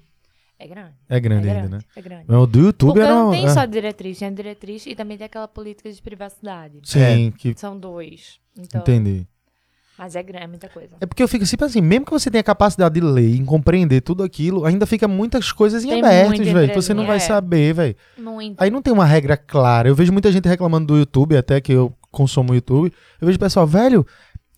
É 0.58 0.66
grande. 0.66 0.92
É 1.08 1.20
grande 1.20 1.48
é 1.48 1.50
ainda, 1.52 1.68
grande, 1.68 1.74
né? 1.76 1.90
É 1.96 2.02
grande. 2.02 2.24
Mas 2.28 2.38
o 2.38 2.46
do 2.46 2.58
YouTube 2.58 2.88
Porque 2.88 3.00
era. 3.00 3.14
não 3.14 3.30
tem 3.30 3.46
é. 3.46 3.48
só 3.48 3.64
diretriz, 3.64 4.18
tem 4.18 4.28
a 4.28 4.30
diretriz 4.30 4.84
e 4.86 4.94
também 4.94 5.16
tem 5.16 5.24
aquela 5.24 5.48
política 5.48 5.90
de 5.90 6.02
privacidade. 6.02 6.80
Sim, 6.84 7.32
que. 7.38 7.54
São 7.58 7.78
dois. 7.78 8.38
Então, 8.58 8.82
Entendi. 8.82 9.26
Mas 9.98 10.14
é 10.14 10.22
grande, 10.22 10.44
é 10.44 10.46
muita 10.46 10.68
coisa. 10.68 10.96
É 11.00 11.06
porque 11.06 11.22
eu 11.22 11.28
fico 11.28 11.46
sempre 11.46 11.66
assim, 11.66 11.80
mesmo 11.80 12.04
que 12.04 12.10
você 12.12 12.30
tenha 12.30 12.42
capacidade 12.42 12.94
de 12.94 13.00
ler 13.00 13.28
e 13.34 13.44
compreender 13.44 14.02
tudo 14.02 14.22
aquilo, 14.22 14.64
ainda 14.66 14.84
fica 14.86 15.08
muitas 15.08 15.52
coisas 15.52 15.84
em 15.84 15.88
muito 16.02 16.44
velho. 16.44 16.74
Você 16.74 16.92
não 16.92 17.06
vai 17.06 17.16
é. 17.16 17.20
saber, 17.20 17.72
velho. 17.72 17.96
Muito. 18.18 18.60
Aí 18.60 18.70
não 18.70 18.82
tem 18.82 18.92
uma 18.92 19.06
regra 19.06 19.36
clara. 19.36 19.88
Eu 19.88 19.94
vejo 19.94 20.12
muita 20.12 20.30
gente 20.30 20.46
reclamando 20.48 20.86
do 20.86 20.98
YouTube, 20.98 21.36
até 21.36 21.60
que 21.60 21.72
eu 21.72 21.92
consumo 22.10 22.52
o 22.52 22.54
YouTube. 22.54 22.92
Eu 23.20 23.26
vejo 23.26 23.36
o 23.36 23.40
pessoal, 23.40 23.66
velho, 23.66 24.06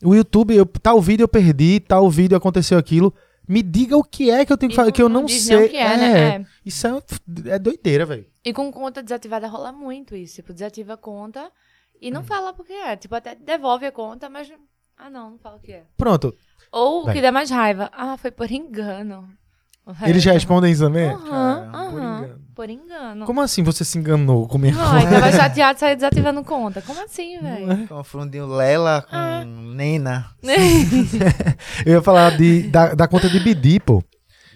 o 0.03 0.15
YouTube, 0.15 0.55
eu, 0.57 0.67
tal 0.67 1.01
vídeo 1.01 1.23
eu 1.25 1.29
perdi, 1.29 1.81
tal 1.81 2.11
vídeo 2.11 2.37
aconteceu 2.37 2.77
aquilo. 2.79 3.15
Me 3.47 3.63
diga 3.63 3.97
o 3.97 4.05
que 4.05 4.31
é 4.31 4.45
que 4.45 4.53
eu 4.53 4.59
tenho 4.59 4.71
que 4.71 4.77
fazer, 4.77 4.89
não- 4.89 4.93
que 4.93 5.03
eu 5.03 5.09
não 5.09 5.21
não 5.23 5.29
sei. 5.29 5.67
o 5.67 5.69
que 5.71 5.77
é, 5.77 5.97
né? 5.97 6.29
É. 6.37 6.45
Isso 6.67 6.87
é, 6.87 7.03
é 7.47 7.59
doideira, 7.59 8.05
velho. 8.05 8.27
E 8.45 8.53
com 8.53 8.71
conta 8.71 9.03
desativada 9.03 9.47
rola 9.47 9.73
muito 9.73 10.15
isso. 10.15 10.35
Tipo, 10.37 10.53
desativa 10.53 10.95
a 10.95 10.97
conta 10.99 11.51
e 12.01 12.09
Hum. 12.11 12.13
não 12.15 12.23
fala 12.25 12.53
porque 12.53 12.73
é. 12.73 12.95
Tipo, 12.97 13.15
até 13.15 13.35
devolve 13.35 13.87
a 13.87 13.93
conta, 13.93 14.29
mas. 14.29 14.51
Ah, 14.99 15.09
não, 15.11 15.31
não 15.33 15.39
fala 15.39 15.57
o 15.57 15.61
que 15.61 15.73
é. 15.73 15.83
Pronto. 15.97 16.35
Ou 16.73 17.03
o 17.03 17.05
Vai. 17.07 17.15
que 17.15 17.23
dá 17.23 17.31
mais 17.33 17.51
raiva. 17.51 17.91
Ah, 17.93 18.17
foi 18.17 18.31
por 18.31 18.51
engano. 18.51 19.29
Eles 20.07 20.23
já 20.23 20.33
respondem 20.33 20.71
isso 20.71 20.83
também? 20.85 21.09
Aham, 21.09 21.71
Caramba, 21.71 21.71
por 21.91 22.01
aham. 22.03 22.19
engano. 22.19 22.41
Por 22.55 22.69
engano. 22.71 23.25
Como 23.25 23.41
assim 23.41 23.63
você 23.63 23.85
se 23.87 23.97
enganou 23.97 24.47
com 24.47 24.59
minha 24.59 24.75
Ai, 24.77 25.09
tava 25.09 25.33
chateado 25.33 25.79
sair 25.79 25.95
desativando 25.95 26.45
conta. 26.45 26.83
Como 26.83 27.03
assim, 27.03 27.39
velho? 27.41 27.89
Confundiu 27.89 28.47
Lela 28.47 29.01
com 29.09 29.17
Ah. 29.17 29.45
Nena. 29.47 30.27
Eu 31.87 31.95
ia 31.95 32.03
falar 32.03 32.37
de, 32.37 32.65
da, 32.65 32.95
da 32.95 33.09
conta 33.09 33.29
de 33.31 33.41
Bidi, 33.41 33.81
pô. 33.81 34.03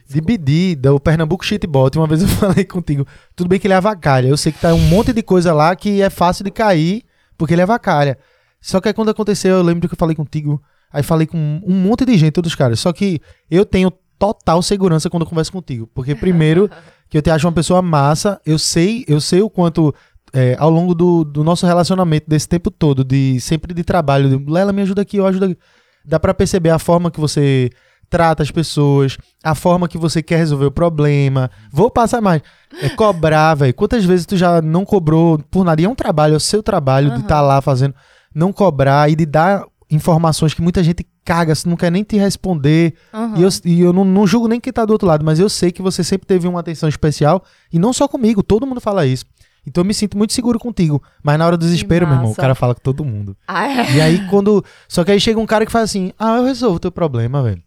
De 0.08 0.20
Bidi, 0.20 0.74
do 0.74 1.00
Pernambuco 1.00 1.44
Shitbot. 1.44 1.96
Uma 1.96 2.06
vez 2.06 2.20
eu 2.22 2.28
falei 2.36 2.64
contigo. 2.66 3.06
Tudo 3.34 3.48
bem 3.48 3.58
que 3.58 3.66
ele 3.66 3.72
é 3.74 3.78
avacalha. 3.78 4.26
Eu 4.28 4.36
sei 4.36 4.52
que 4.52 4.60
tá 4.60 4.74
um 4.74 4.78
monte 4.88 5.12
de 5.14 5.22
coisa 5.22 5.54
lá 5.54 5.74
que 5.74 6.02
é 6.02 6.10
fácil 6.10 6.44
de 6.44 6.50
cair, 6.50 7.04
porque 7.38 7.54
ele 7.54 7.62
é 7.62 7.64
avacalha. 7.64 8.18
Só 8.62 8.80
que 8.80 8.88
aí 8.88 8.94
quando 8.94 9.10
aconteceu, 9.10 9.56
eu 9.56 9.62
lembro 9.62 9.88
que 9.88 9.94
eu 9.94 9.98
falei 9.98 10.16
contigo. 10.16 10.62
Aí 10.90 11.02
falei 11.02 11.26
com 11.26 11.60
um 11.66 11.74
monte 11.74 12.04
de 12.04 12.16
gente, 12.16 12.32
todos 12.32 12.52
os 12.52 12.54
caras. 12.54 12.78
Só 12.80 12.92
que 12.92 13.20
eu 13.50 13.66
tenho 13.66 13.92
total 14.18 14.62
segurança 14.62 15.10
quando 15.10 15.24
eu 15.24 15.28
converso 15.28 15.50
contigo. 15.50 15.88
Porque 15.92 16.14
primeiro, 16.14 16.70
que 17.10 17.18
eu 17.18 17.22
te 17.22 17.28
acho 17.30 17.46
uma 17.46 17.52
pessoa 17.52 17.82
massa, 17.82 18.40
eu 18.46 18.58
sei, 18.58 19.04
eu 19.08 19.20
sei 19.20 19.42
o 19.42 19.50
quanto. 19.50 19.92
é, 20.32 20.54
ao 20.58 20.70
longo 20.70 20.94
do, 20.94 21.24
do 21.24 21.42
nosso 21.42 21.66
relacionamento, 21.66 22.30
desse 22.30 22.48
tempo 22.48 22.70
todo, 22.70 23.04
de 23.04 23.40
sempre 23.40 23.74
de 23.74 23.82
trabalho, 23.82 24.30
de, 24.30 24.50
Lela, 24.50 24.72
me 24.72 24.80
ajuda 24.82 25.02
aqui, 25.02 25.16
eu 25.16 25.26
ajudo 25.26 25.46
aqui. 25.46 25.58
Dá 26.04 26.20
pra 26.20 26.32
perceber 26.32 26.70
a 26.70 26.78
forma 26.78 27.10
que 27.10 27.20
você 27.20 27.70
trata 28.08 28.42
as 28.42 28.50
pessoas, 28.50 29.16
a 29.42 29.54
forma 29.54 29.88
que 29.88 29.96
você 29.96 30.22
quer 30.22 30.36
resolver 30.36 30.66
o 30.66 30.70
problema. 30.70 31.50
Vou 31.72 31.90
passar 31.90 32.20
mais. 32.20 32.42
É 32.82 32.90
cobrar, 32.90 33.54
velho. 33.54 33.72
Quantas 33.72 34.04
vezes 34.04 34.26
tu 34.26 34.36
já 34.36 34.60
não 34.60 34.84
cobrou 34.84 35.38
por 35.50 35.64
nada? 35.64 35.80
E 35.80 35.84
é 35.86 35.88
um 35.88 35.94
trabalho, 35.94 36.34
é 36.34 36.36
o 36.36 36.40
seu 36.40 36.62
trabalho 36.62 37.08
de 37.08 37.14
Aham. 37.14 37.22
estar 37.22 37.40
lá 37.40 37.60
fazendo. 37.62 37.94
Não 38.34 38.52
cobrar 38.52 39.10
e 39.10 39.16
de 39.16 39.26
dar 39.26 39.64
informações 39.90 40.54
que 40.54 40.62
muita 40.62 40.82
gente 40.82 41.06
caga, 41.24 41.52
não 41.66 41.76
quer 41.76 41.90
nem 41.90 42.02
te 42.02 42.16
responder. 42.16 42.94
Aham. 43.12 43.38
E 43.38 43.42
eu, 43.42 43.48
e 43.64 43.80
eu 43.80 43.92
não, 43.92 44.04
não 44.04 44.26
julgo 44.26 44.48
nem 44.48 44.60
quem 44.60 44.72
tá 44.72 44.84
do 44.84 44.92
outro 44.92 45.06
lado, 45.06 45.24
mas 45.24 45.38
eu 45.38 45.48
sei 45.48 45.70
que 45.70 45.82
você 45.82 46.02
sempre 46.02 46.26
teve 46.26 46.48
uma 46.48 46.60
atenção 46.60 46.88
especial. 46.88 47.44
E 47.72 47.78
não 47.78 47.92
só 47.92 48.08
comigo, 48.08 48.42
todo 48.42 48.66
mundo 48.66 48.80
fala 48.80 49.06
isso. 49.06 49.24
Então 49.66 49.82
eu 49.82 49.86
me 49.86 49.94
sinto 49.94 50.18
muito 50.18 50.32
seguro 50.32 50.58
contigo. 50.58 51.02
Mas 51.22 51.38
na 51.38 51.46
hora 51.46 51.56
do 51.56 51.64
desespero, 51.64 52.06
meu 52.06 52.16
irmão, 52.16 52.32
o 52.32 52.34
cara 52.34 52.54
fala 52.54 52.74
com 52.74 52.80
todo 52.80 53.04
mundo. 53.04 53.36
Ah, 53.46 53.68
é. 53.68 53.92
E 53.92 54.00
aí 54.00 54.26
quando. 54.28 54.64
Só 54.88 55.04
que 55.04 55.12
aí 55.12 55.20
chega 55.20 55.38
um 55.38 55.46
cara 55.46 55.64
que 55.64 55.70
faz 55.70 55.84
assim: 55.84 56.12
Ah, 56.18 56.38
eu 56.38 56.44
resolvo 56.44 56.76
o 56.76 56.80
teu 56.80 56.90
problema, 56.90 57.42
velho. 57.42 57.62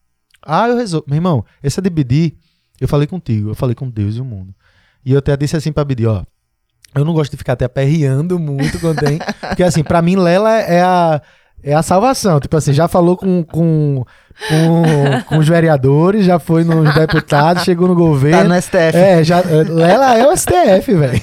Ah, 0.45 0.67
eu 0.67 0.75
resolvo. 0.75 1.05
Meu 1.07 1.15
irmão, 1.15 1.45
essa 1.63 1.81
de 1.81 1.89
BD, 1.89 2.33
eu 2.81 2.87
falei 2.87 3.07
contigo, 3.07 3.49
eu 3.49 3.55
falei 3.55 3.73
com 3.75 3.89
Deus 3.89 4.17
e 4.17 4.21
o 4.21 4.25
mundo. 4.25 4.53
E 5.05 5.13
eu 5.13 5.19
até 5.19 5.37
disse 5.37 5.55
assim 5.55 5.71
pra 5.71 5.85
BD, 5.85 6.05
ó. 6.05 6.23
Eu 6.95 7.03
não 7.05 7.13
gosto 7.13 7.31
de 7.31 7.37
ficar 7.37 7.53
até 7.53 7.65
aperreando 7.65 8.39
muito 8.39 8.79
quando 8.79 8.99
tem. 8.99 9.19
Porque 9.41 9.63
assim, 9.63 9.83
pra 9.83 10.01
mim, 10.01 10.15
Lela 10.15 10.53
é 10.59 10.81
a. 10.81 11.21
é 11.63 11.73
a 11.73 11.83
salvação. 11.83 12.39
Tipo 12.39 12.55
assim, 12.57 12.71
já 12.73 12.87
falou 12.87 13.17
com, 13.17 13.43
com, 13.43 14.03
com, 14.49 15.21
com 15.27 15.37
os 15.37 15.47
vereadores, 15.47 16.25
já 16.25 16.39
foi 16.39 16.63
nos 16.63 16.93
deputados, 16.93 17.63
chegou 17.63 17.87
no 17.87 17.93
Tá 17.95 17.99
governo. 17.99 18.53
no 18.53 18.61
STF. 18.61 18.95
É, 18.95 19.23
já, 19.23 19.41
Lela 19.41 20.17
é 20.17 20.27
o 20.27 20.35
STF, 20.35 20.93
velho. 20.93 21.21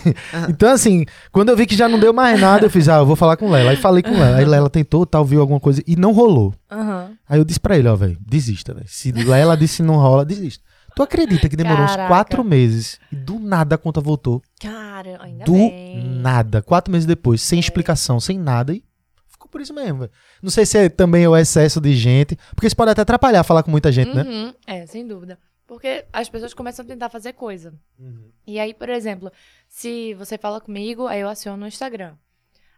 Então, 0.48 0.70
assim, 0.72 1.04
quando 1.30 1.48
eu 1.50 1.56
vi 1.56 1.64
que 1.66 1.76
já 1.76 1.88
não 1.88 1.98
deu 1.98 2.12
mais 2.12 2.38
nada, 2.40 2.66
eu 2.66 2.70
fiz, 2.70 2.88
ah, 2.88 2.98
eu 2.98 3.06
vou 3.06 3.16
falar 3.16 3.36
com 3.36 3.50
Lela. 3.50 3.70
Aí 3.70 3.76
falei 3.76 4.02
com 4.02 4.10
Lela. 4.12 4.36
Aí 4.36 4.44
Lela 4.44 4.68
tentou, 4.70 5.06
tal, 5.06 5.24
viu 5.24 5.40
alguma 5.40 5.60
coisa 5.60 5.82
e 5.86 5.96
não 5.96 6.12
rolou. 6.12 6.52
Aham. 6.70 7.10
Aí 7.28 7.38
eu 7.38 7.44
disse 7.44 7.60
pra 7.60 7.78
ele, 7.78 7.88
ó, 7.88 7.94
velho, 7.96 8.16
desista, 8.20 8.74
velho. 8.74 8.86
Se 8.88 9.10
Lela 9.12 9.56
disse 9.56 9.82
não 9.82 9.94
rola, 9.96 10.24
desista. 10.24 10.62
Tu 10.94 11.02
acredita 11.02 11.48
que 11.48 11.56
demorou 11.56 11.84
uns 11.84 11.90
Caraca. 11.92 12.08
quatro 12.08 12.44
meses 12.44 13.00
e 13.10 13.16
do 13.16 13.38
nada 13.38 13.74
a 13.74 13.78
conta 13.78 14.00
voltou? 14.00 14.42
Cara, 14.60 15.18
ainda 15.22 15.44
do 15.44 15.52
bem. 15.52 16.02
nada. 16.04 16.62
Quatro 16.62 16.92
meses 16.92 17.06
depois, 17.06 17.40
sem 17.42 17.58
explicação, 17.58 18.20
sem 18.20 18.38
nada 18.38 18.74
e 18.74 18.82
ficou 19.28 19.48
por 19.48 19.60
isso 19.60 19.72
mesmo, 19.74 20.00
velho. 20.00 20.10
Não 20.42 20.50
sei 20.50 20.66
se 20.66 20.76
é 20.78 20.88
também 20.88 21.26
o 21.26 21.36
excesso 21.36 21.80
de 21.80 21.94
gente, 21.94 22.36
porque 22.54 22.66
isso 22.66 22.76
pode 22.76 22.90
até 22.90 23.02
atrapalhar 23.02 23.42
falar 23.44 23.62
com 23.62 23.70
muita 23.70 23.90
gente, 23.90 24.14
né? 24.14 24.22
Uhum, 24.22 24.54
É, 24.66 24.86
sem 24.86 25.06
dúvida. 25.06 25.38
Porque 25.66 26.04
as 26.12 26.28
pessoas 26.28 26.52
começam 26.52 26.84
a 26.84 26.88
tentar 26.88 27.08
fazer 27.08 27.32
coisa. 27.32 27.72
E 28.46 28.58
aí, 28.60 28.74
por 28.74 28.90
exemplo, 28.90 29.32
se 29.68 30.12
você 30.14 30.36
fala 30.36 30.60
comigo, 30.60 31.06
aí 31.06 31.20
eu 31.20 31.28
aciono 31.28 31.64
o 31.64 31.68
Instagram. 31.68 32.14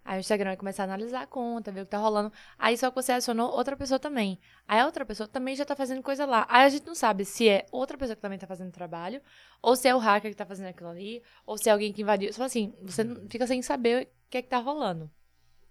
Aí 0.05 0.19
o 0.19 0.21
Instagram 0.21 0.51
vai 0.51 0.57
começar 0.57 0.83
a 0.83 0.87
analisar 0.87 1.23
a 1.23 1.27
conta, 1.27 1.73
ver 1.73 1.81
o 1.81 1.85
que 1.85 1.91
tá 1.91 1.99
rolando. 1.99 2.33
Aí 2.59 2.77
só 2.77 2.91
que 2.91 2.97
você 2.97 3.13
acionou 3.13 3.51
outra 3.51 3.77
pessoa 3.77 3.99
também. 3.99 4.39
Aí 4.69 4.81
a 4.81 4.87
outra 4.87 5.05
pessoa 5.05 5.27
também 5.27 5.57
já 5.57 5.65
tá 5.65 5.75
fazendo 5.75 6.03
coisa 6.03 6.27
lá. 6.27 6.47
Aí 6.49 6.65
a 6.67 6.69
gente 6.69 6.87
não 6.87 6.95
sabe 6.95 7.25
se 7.25 7.49
é 7.49 7.65
outra 7.73 7.97
pessoa 7.97 8.15
que 8.15 8.23
também 8.23 8.39
tá 8.39 8.47
fazendo 8.47 8.71
trabalho, 8.71 9.23
ou 9.63 9.75
se 9.75 9.89
é 9.89 9.95
o 9.95 9.99
hacker 9.99 10.31
que 10.31 10.37
tá 10.37 10.45
fazendo 10.45 10.67
aquilo 10.67 10.91
ali, 10.91 11.23
ou 11.47 11.57
se 11.57 11.69
é 11.69 11.73
alguém 11.73 11.93
que 11.93 12.03
invadiu. 12.03 12.33
Só 12.33 12.45
assim, 12.45 12.75
você 12.83 13.03
não- 13.03 13.29
fica 13.29 13.47
sem 13.47 13.63
saber 13.63 14.07
o 14.07 14.31
que 14.31 14.39
é 14.39 14.43
que 14.43 14.49
tá 14.49 14.59
rolando. 14.59 15.11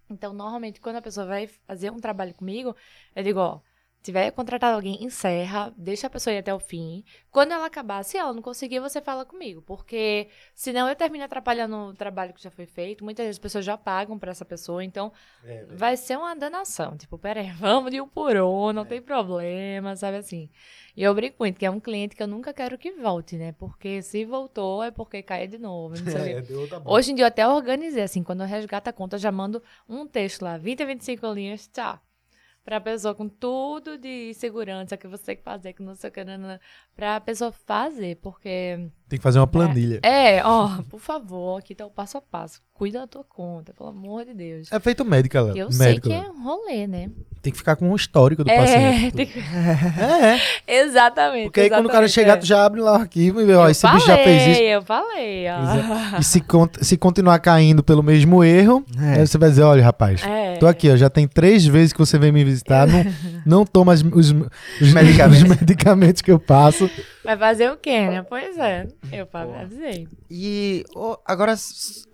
Então, 0.09 0.33
normalmente, 0.33 0.81
quando 0.81 0.97
a 0.97 1.01
pessoa 1.01 1.25
vai 1.25 1.47
fazer 1.47 1.91
um 1.91 1.99
trabalho 1.99 2.33
comigo, 2.33 2.75
eu 3.15 3.23
digo, 3.23 3.39
ó, 3.39 3.59
tiver 4.03 4.29
contratado 4.31 4.75
alguém, 4.75 5.01
encerra, 5.01 5.73
deixa 5.77 6.07
a 6.07 6.09
pessoa 6.09 6.33
ir 6.33 6.39
até 6.39 6.53
o 6.53 6.59
fim. 6.59 7.05
Quando 7.31 7.53
ela 7.53 7.65
acabar, 7.65 8.03
se 8.03 8.17
ela 8.17 8.33
não 8.33 8.41
conseguir, 8.41 8.81
você 8.81 9.01
fala 9.01 9.25
comigo. 9.25 9.61
Porque 9.61 10.27
senão 10.53 10.89
eu 10.89 10.95
termino 10.95 11.23
atrapalhando 11.23 11.75
o 11.75 11.93
trabalho 11.93 12.33
que 12.33 12.43
já 12.43 12.51
foi 12.51 12.65
feito. 12.65 13.03
Muitas 13.03 13.25
vezes 13.25 13.37
as 13.37 13.41
pessoas 13.41 13.63
já 13.63 13.77
pagam 13.77 14.19
pra 14.19 14.31
essa 14.31 14.43
pessoa, 14.43 14.83
então 14.83 15.11
vai 15.69 15.95
ser 15.95 16.17
uma 16.17 16.35
danação. 16.35 16.97
Tipo, 16.97 17.17
peraí, 17.17 17.49
vamos 17.57 17.91
de 17.91 18.01
um 18.01 18.07
por 18.07 18.35
um, 18.35 18.73
não 18.73 18.85
tem 18.85 19.01
problema, 19.01 19.95
sabe 19.95 20.17
assim. 20.17 20.49
E 20.95 21.01
eu 21.01 21.15
brinco 21.15 21.37
muito, 21.39 21.57
que 21.57 21.65
é 21.65 21.71
um 21.71 21.79
cliente 21.79 22.15
que 22.15 22.21
eu 22.21 22.27
nunca 22.27 22.53
quero 22.53 22.77
que 22.77 22.91
volte, 22.91 23.37
né? 23.37 23.53
Porque 23.53 24.01
se 24.01 24.25
voltou 24.25 24.83
é 24.83 24.91
porque 24.91 25.23
cai 25.23 25.47
de 25.47 25.57
novo. 25.57 25.95
Quê. 25.95 26.43
Hoje 26.85 27.13
em 27.13 27.15
dia 27.15 27.23
eu 27.23 27.27
até 27.29 27.47
organizei, 27.47 28.03
assim, 28.03 28.21
quando 28.21 28.41
eu 28.41 28.47
resgato 28.47 28.89
a 28.89 28.93
conta, 28.93 29.15
eu 29.15 29.19
já 29.19 29.31
mando 29.31 29.63
um 29.87 30.05
texto 30.05 30.41
lá, 30.41 30.57
20 30.57 30.83
a 30.83 30.85
25 30.85 31.27
linhas, 31.31 31.67
tchau. 31.67 31.99
Pra 32.63 32.79
pessoa 32.79 33.13
com 33.13 33.27
tudo 33.27 33.97
de 33.97 34.33
segurança 34.35 34.95
que 34.95 35.05
você 35.07 35.23
tem 35.25 35.35
que 35.37 35.43
fazer, 35.43 35.73
que 35.73 35.83
não 35.83 35.95
sei 35.95 36.09
o 36.09 36.13
que, 36.13 36.23
nanana, 36.23 36.61
pra 36.95 37.19
pessoa 37.19 37.51
fazer, 37.51 38.15
porque. 38.21 38.89
Tem 39.13 39.19
que 39.19 39.23
fazer 39.23 39.37
uma 39.37 39.45
planilha. 39.45 39.99
É, 40.01 40.41
ó, 40.43 40.69
por 40.89 40.99
favor, 40.99 41.59
aqui 41.59 41.75
tá 41.75 41.85
o 41.85 41.89
passo 41.91 42.17
a 42.17 42.21
passo. 42.21 42.59
Cuida 42.73 43.01
da 43.01 43.05
tua 43.05 43.23
conta, 43.23 43.71
pelo 43.71 43.89
amor 43.89 44.25
de 44.25 44.33
Deus. 44.33 44.71
É, 44.71 44.79
feito 44.79 45.05
médica, 45.05 45.39
Léo. 45.39 45.55
eu 45.55 45.71
sei 45.71 45.85
médico, 45.89 46.07
que 46.07 46.13
é 46.15 46.21
um 46.31 46.43
rolê, 46.43 46.87
né? 46.87 47.11
Tem 47.39 47.51
que 47.53 47.59
ficar 47.59 47.75
com 47.75 47.91
um 47.91 47.95
histórico 47.95 48.43
do 48.43 48.49
é, 48.49 48.57
paciente. 48.57 49.11
tem 49.15 49.25
que- 49.27 49.37
É, 49.39 50.39
é. 50.67 50.81
exatamente. 50.83 51.43
Porque 51.43 51.59
aí 51.59 51.69
quando 51.69 51.85
o 51.85 51.89
cara 51.89 52.07
chegar, 52.07 52.33
é. 52.33 52.37
tu 52.37 52.45
já 52.47 52.65
abre 52.65 52.81
lá 52.81 52.93
o 52.93 52.95
arquivo 52.95 53.39
e 53.39 53.45
vê, 53.45 53.53
ó, 53.53 53.65
Eu 53.67 53.69
esse 53.69 53.85
bicho 53.87 54.07
já 54.07 54.17
fez 54.17 54.41
isso. 54.47 54.53
falei, 54.55 54.73
Eu 54.75 54.81
falei, 54.81 55.45
ó. 56.15 56.19
E 56.19 56.23
se, 56.23 56.41
con- 56.41 56.67
se 56.81 56.97
continuar 56.97 57.37
caindo 57.37 57.83
pelo 57.83 58.01
mesmo 58.01 58.43
erro, 58.43 58.83
É. 58.99 59.19
aí 59.19 59.27
você 59.27 59.37
vai 59.37 59.49
dizer, 59.51 59.61
olha, 59.61 59.83
rapaz, 59.83 60.23
É. 60.23 60.55
tô 60.55 60.65
aqui, 60.65 60.89
ó, 60.89 60.95
já 60.95 61.11
tem 61.11 61.27
três 61.27 61.63
vezes 61.67 61.93
que 61.93 61.99
você 61.99 62.17
vem 62.17 62.31
me 62.31 62.43
visitar, 62.43 62.87
não, 62.87 63.03
não 63.45 63.65
toma 63.67 63.93
as- 63.93 64.01
os, 64.01 64.31
os 64.81 64.91
Medicamentos. 64.91 65.43
os 65.43 65.59
medicamentos 65.59 66.21
que 66.23 66.31
eu 66.31 66.39
passo. 66.39 66.89
Vai 67.23 67.37
fazer 67.37 67.71
o 67.71 67.77
quê, 67.77 68.07
né? 68.09 68.23
Pois 68.23 68.57
é. 68.57 68.87
Eu 69.11 69.25
fa- 69.27 69.43
avisei. 69.61 70.07
E 70.29 70.83
ô, 70.95 71.17
agora, 71.25 71.55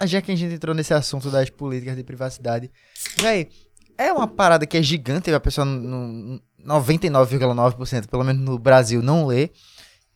já 0.06 0.22
que 0.22 0.32
a 0.32 0.36
gente 0.36 0.54
entrou 0.54 0.74
nesse 0.76 0.94
assunto 0.94 1.30
das 1.30 1.50
políticas 1.50 1.96
de 1.96 2.04
privacidade, 2.04 2.72
véi, 3.18 3.48
é 3.98 4.12
uma 4.12 4.28
parada 4.28 4.66
que 4.66 4.78
é 4.78 4.82
gigante, 4.82 5.32
a 5.32 5.40
pessoa 5.40 5.66
no, 5.66 5.80
no 5.80 6.42
99,9%, 6.66 8.08
pelo 8.08 8.24
menos 8.24 8.42
no 8.44 8.58
Brasil, 8.58 9.02
não 9.02 9.26
lê. 9.26 9.50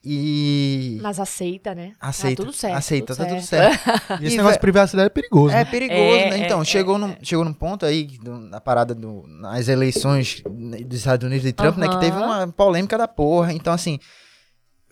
E 0.05 0.99
Mas 1.01 1.17
aceita, 1.17 1.73
né? 1.73 1.93
aceita, 1.97 2.41
Tá 2.43 2.45
tudo 2.45 2.53
certo. 2.57 2.75
aceita, 2.75 3.15
tudo 3.15 3.17
tá 3.25 3.25
tudo 3.25 3.41
certo. 3.41 3.79
E 4.21 4.25
esse 4.25 4.33
E, 4.33 4.37
negócio 4.37 4.57
de 4.57 4.61
privacidade 4.61 5.05
é 5.05 5.09
perigoso. 5.09 5.53
É 5.55 5.63
né? 5.63 5.65
perigoso, 5.65 5.99
É, 6.01 6.29
né? 6.29 6.39
é, 6.41 6.45
Então, 6.45 6.61
é, 6.61 6.65
chegou, 6.65 6.95
é. 6.97 6.99
num, 6.99 7.15
chegou 7.23 7.45
num 7.45 7.53
ponto 7.53 7.85
aí, 7.85 8.09
na 8.21 8.59
parada 8.59 8.93
do, 8.93 9.23
nas 9.27 9.69
eleições 9.69 10.41
dos 10.85 10.97
Estados 10.99 11.25
Unidos 11.25 11.43
de 11.45 11.53
Trump, 11.53 11.77
né? 11.77 11.87
Que 11.87 11.99
teve 12.01 12.17
uma 12.17 12.45
polêmica 12.49 12.97
da 12.97 13.07
porra. 13.07 13.53
Então, 13.53 13.71
assim, 13.71 13.97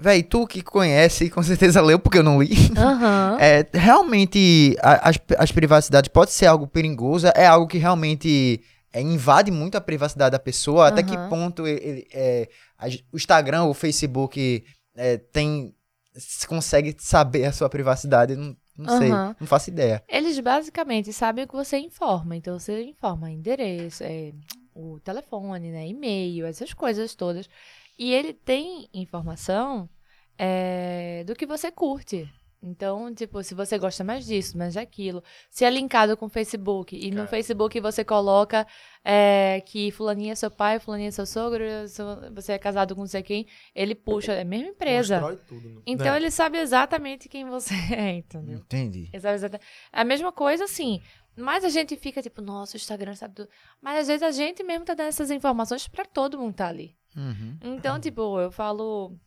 véi, 0.02 0.24
tu 0.24 0.47
que 0.47 0.62
conhece, 0.62 1.30
com 1.30 1.43
certeza 1.43 1.82
leu, 1.82 1.99
porque 1.99 2.18
eu 2.18 2.24
não 2.24 2.41
li. 2.41 2.52
Aham. 2.78 3.38
É, 3.39 3.66
realmente, 3.74 4.76
a- 4.82 5.10
as, 5.10 5.18
as 5.38 5.52
privacidades 5.52 6.10
pode 6.10 6.32
ser 6.32 6.47
algo 6.47 6.68
perigoso, 6.68 7.28
é 7.36 7.45
algo 7.45 7.68
que 7.68 7.78
realmente 7.78 8.60
é, 8.91 8.99
invade 9.02 9.52
muito 9.52 9.76
a 9.78 9.82
privacidade 9.82 10.32
da 10.32 10.39
pessoa. 10.39 10.88
Até 10.88 11.04
que 11.04 11.16
ponto 11.30 11.66
ele, 11.68 11.80
ele- 11.84 12.08
é, 12.14 12.49
as- 12.78 13.04
o 13.12 13.16
Instagram, 13.18 13.66
o 13.66 13.74
Facebook 13.74 14.64
é, 14.95 15.18
tem 15.18 15.74
consegue 16.47 16.95
saber 16.99 17.45
a 17.45 17.52
sua 17.54 17.70
privacidade? 17.70 18.36
Não, 18.36 18.56
não 18.78 18.97
sei, 18.97 19.12
Aham. 19.12 19.36
não 19.39 19.47
faço 19.47 19.70
ideia. 19.70 20.04
Eles 20.10 20.38
basicamente 20.39 21.14
sabem 21.14 21.45
o 21.45 21.47
que 21.47 21.54
você 21.56 21.78
informa. 21.78 22.36
Então 22.36 22.58
você 22.60 22.84
informa 22.84 23.32
endereço, 23.32 24.04
é, 24.04 24.32
o 24.76 24.99
telefone, 24.99 25.72
né, 25.72 25.88
e-mail, 25.88 26.45
essas 26.45 26.74
coisas 26.74 27.16
todas. 27.16 27.47
E 27.97 28.13
ele 28.13 28.33
tem 28.33 28.89
informação 28.93 29.89
é, 30.37 31.23
do 31.25 31.35
que 31.35 31.45
você 31.45 31.71
curte. 31.71 32.29
Então, 32.63 33.11
tipo, 33.11 33.41
se 33.43 33.55
você 33.55 33.75
gosta 33.79 34.03
mais 34.03 34.23
disso, 34.23 34.55
mais 34.55 34.75
daquilo, 34.75 35.23
se 35.49 35.65
é 35.65 35.69
linkado 35.71 36.15
com 36.15 36.27
o 36.27 36.29
Facebook, 36.29 36.95
e 36.95 37.09
no 37.09 37.27
Facebook 37.27 37.79
você 37.79 38.05
coloca 38.05 38.67
é, 39.03 39.63
que 39.65 39.89
fulaninha 39.89 40.33
é 40.33 40.35
seu 40.35 40.51
pai, 40.51 40.79
fulaninha 40.79 41.07
é 41.07 41.11
seu 41.11 41.25
sogro, 41.25 41.63
você 42.35 42.51
é 42.53 42.59
casado 42.59 42.93
com 42.93 43.01
não 43.01 43.07
sei 43.07 43.23
quem, 43.23 43.47
ele 43.73 43.95
puxa, 43.95 44.33
é 44.33 44.41
a 44.41 44.45
mesma 44.45 44.67
empresa. 44.69 45.19
Constrói 45.19 45.37
tudo, 45.47 45.69
né? 45.69 45.81
Então 45.87 46.13
É. 46.13 46.17
ele 46.17 46.29
sabe 46.29 46.59
exatamente 46.59 47.27
quem 47.27 47.45
você 47.49 47.73
é, 47.97 48.11
entendeu? 48.17 48.59
Entendi. 48.59 49.09
Exato, 49.11 49.33
exato. 49.35 49.59
A 49.91 50.03
mesma 50.03 50.31
coisa, 50.31 50.65
assim. 50.65 51.01
Mas 51.36 51.63
a 51.63 51.69
gente 51.69 51.95
fica 51.95 52.21
tipo, 52.21 52.41
nossa, 52.41 52.75
o 52.75 52.77
Instagram 52.77 53.15
sabe 53.15 53.36
tudo. 53.36 53.49
Mas 53.82 53.99
às 53.99 54.07
vezes 54.07 54.23
a 54.23 54.32
gente 54.32 54.63
mesmo 54.63 54.86
tá 54.86 54.93
dando 54.93 55.07
essas 55.07 55.32
informações 55.32 55.88
pra 55.88 56.05
todo 56.05 56.38
mundo 56.38 56.55
tá 56.55 56.67
ali. 56.67 56.97
Uhum. 57.15 57.57
Então, 57.61 57.99
tipo, 57.99 58.39
eu 58.39 58.51
falo 58.51 59.17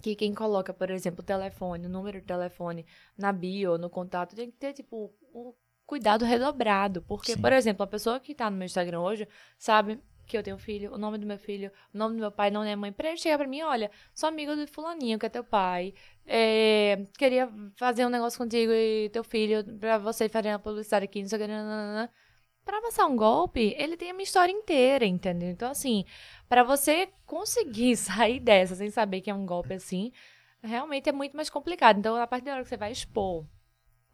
que 0.00 0.14
quem 0.14 0.34
coloca, 0.34 0.72
por 0.72 0.90
exemplo, 0.90 1.20
o 1.20 1.26
telefone, 1.26 1.86
o 1.86 1.90
número 1.90 2.20
de 2.20 2.26
telefone 2.26 2.86
na 3.16 3.32
bio, 3.32 3.78
no 3.78 3.90
contato, 3.90 4.36
tem 4.36 4.50
que 4.50 4.56
ter, 4.56 4.72
tipo, 4.72 5.12
um 5.34 5.52
cuidado 5.86 6.24
redobrado. 6.24 7.02
Porque, 7.02 7.32
Sim. 7.32 7.40
por 7.40 7.52
exemplo, 7.52 7.82
a 7.82 7.86
pessoa 7.86 8.20
que 8.20 8.34
tá 8.34 8.50
no 8.50 8.56
meu 8.56 8.66
Instagram 8.66 9.00
hoje 9.00 9.28
sabe 9.58 10.00
que 10.26 10.36
eu 10.36 10.42
tenho 10.42 10.58
filho, 10.58 10.92
o 10.92 10.98
nome 10.98 11.16
do 11.16 11.26
meu 11.26 11.38
filho, 11.38 11.72
o 11.92 11.98
nome 11.98 12.16
do 12.16 12.20
meu 12.20 12.30
pai, 12.30 12.50
não 12.50 12.62
é 12.62 12.76
mãe. 12.76 12.92
Pra 12.92 13.08
ele 13.08 13.16
chegar 13.16 13.38
pra 13.38 13.48
mim, 13.48 13.62
olha, 13.62 13.90
sou 14.14 14.28
amigo 14.28 14.54
do 14.54 14.66
fulaninho, 14.68 15.18
que 15.18 15.24
é 15.24 15.28
teu 15.28 15.42
pai. 15.42 15.94
É, 16.28 17.06
queria 17.18 17.50
fazer 17.76 18.06
um 18.06 18.10
negócio 18.10 18.38
contigo 18.38 18.72
e 18.72 19.08
teu 19.10 19.24
filho, 19.24 19.64
pra 19.78 19.98
você 19.98 20.28
fazer 20.28 20.50
uma 20.50 20.58
publicidade 20.58 21.04
aqui, 21.06 21.22
não 21.22 21.28
sei 21.28 21.38
o 21.38 21.40
que. 21.40 21.48
Pra 22.64 22.82
passar 22.82 23.06
um 23.06 23.16
golpe, 23.16 23.74
ele 23.78 23.96
tem 23.96 24.10
a 24.10 24.12
minha 24.12 24.24
história 24.24 24.52
inteira, 24.52 25.06
entendeu? 25.06 25.48
Então, 25.48 25.70
assim, 25.70 26.04
Pra 26.48 26.62
você 26.62 27.08
conseguir 27.26 27.96
sair 27.98 28.40
dessa 28.40 28.74
sem 28.74 28.90
saber 28.90 29.20
que 29.20 29.30
é 29.30 29.34
um 29.34 29.44
golpe 29.46 29.74
assim, 29.74 30.12
realmente 30.62 31.08
é 31.08 31.12
muito 31.12 31.36
mais 31.36 31.50
complicado. 31.50 31.98
Então, 31.98 32.16
a 32.16 32.26
partir 32.26 32.46
da 32.46 32.54
hora 32.54 32.62
que 32.62 32.68
você 32.68 32.76
vai 32.76 32.90
expor 32.92 33.44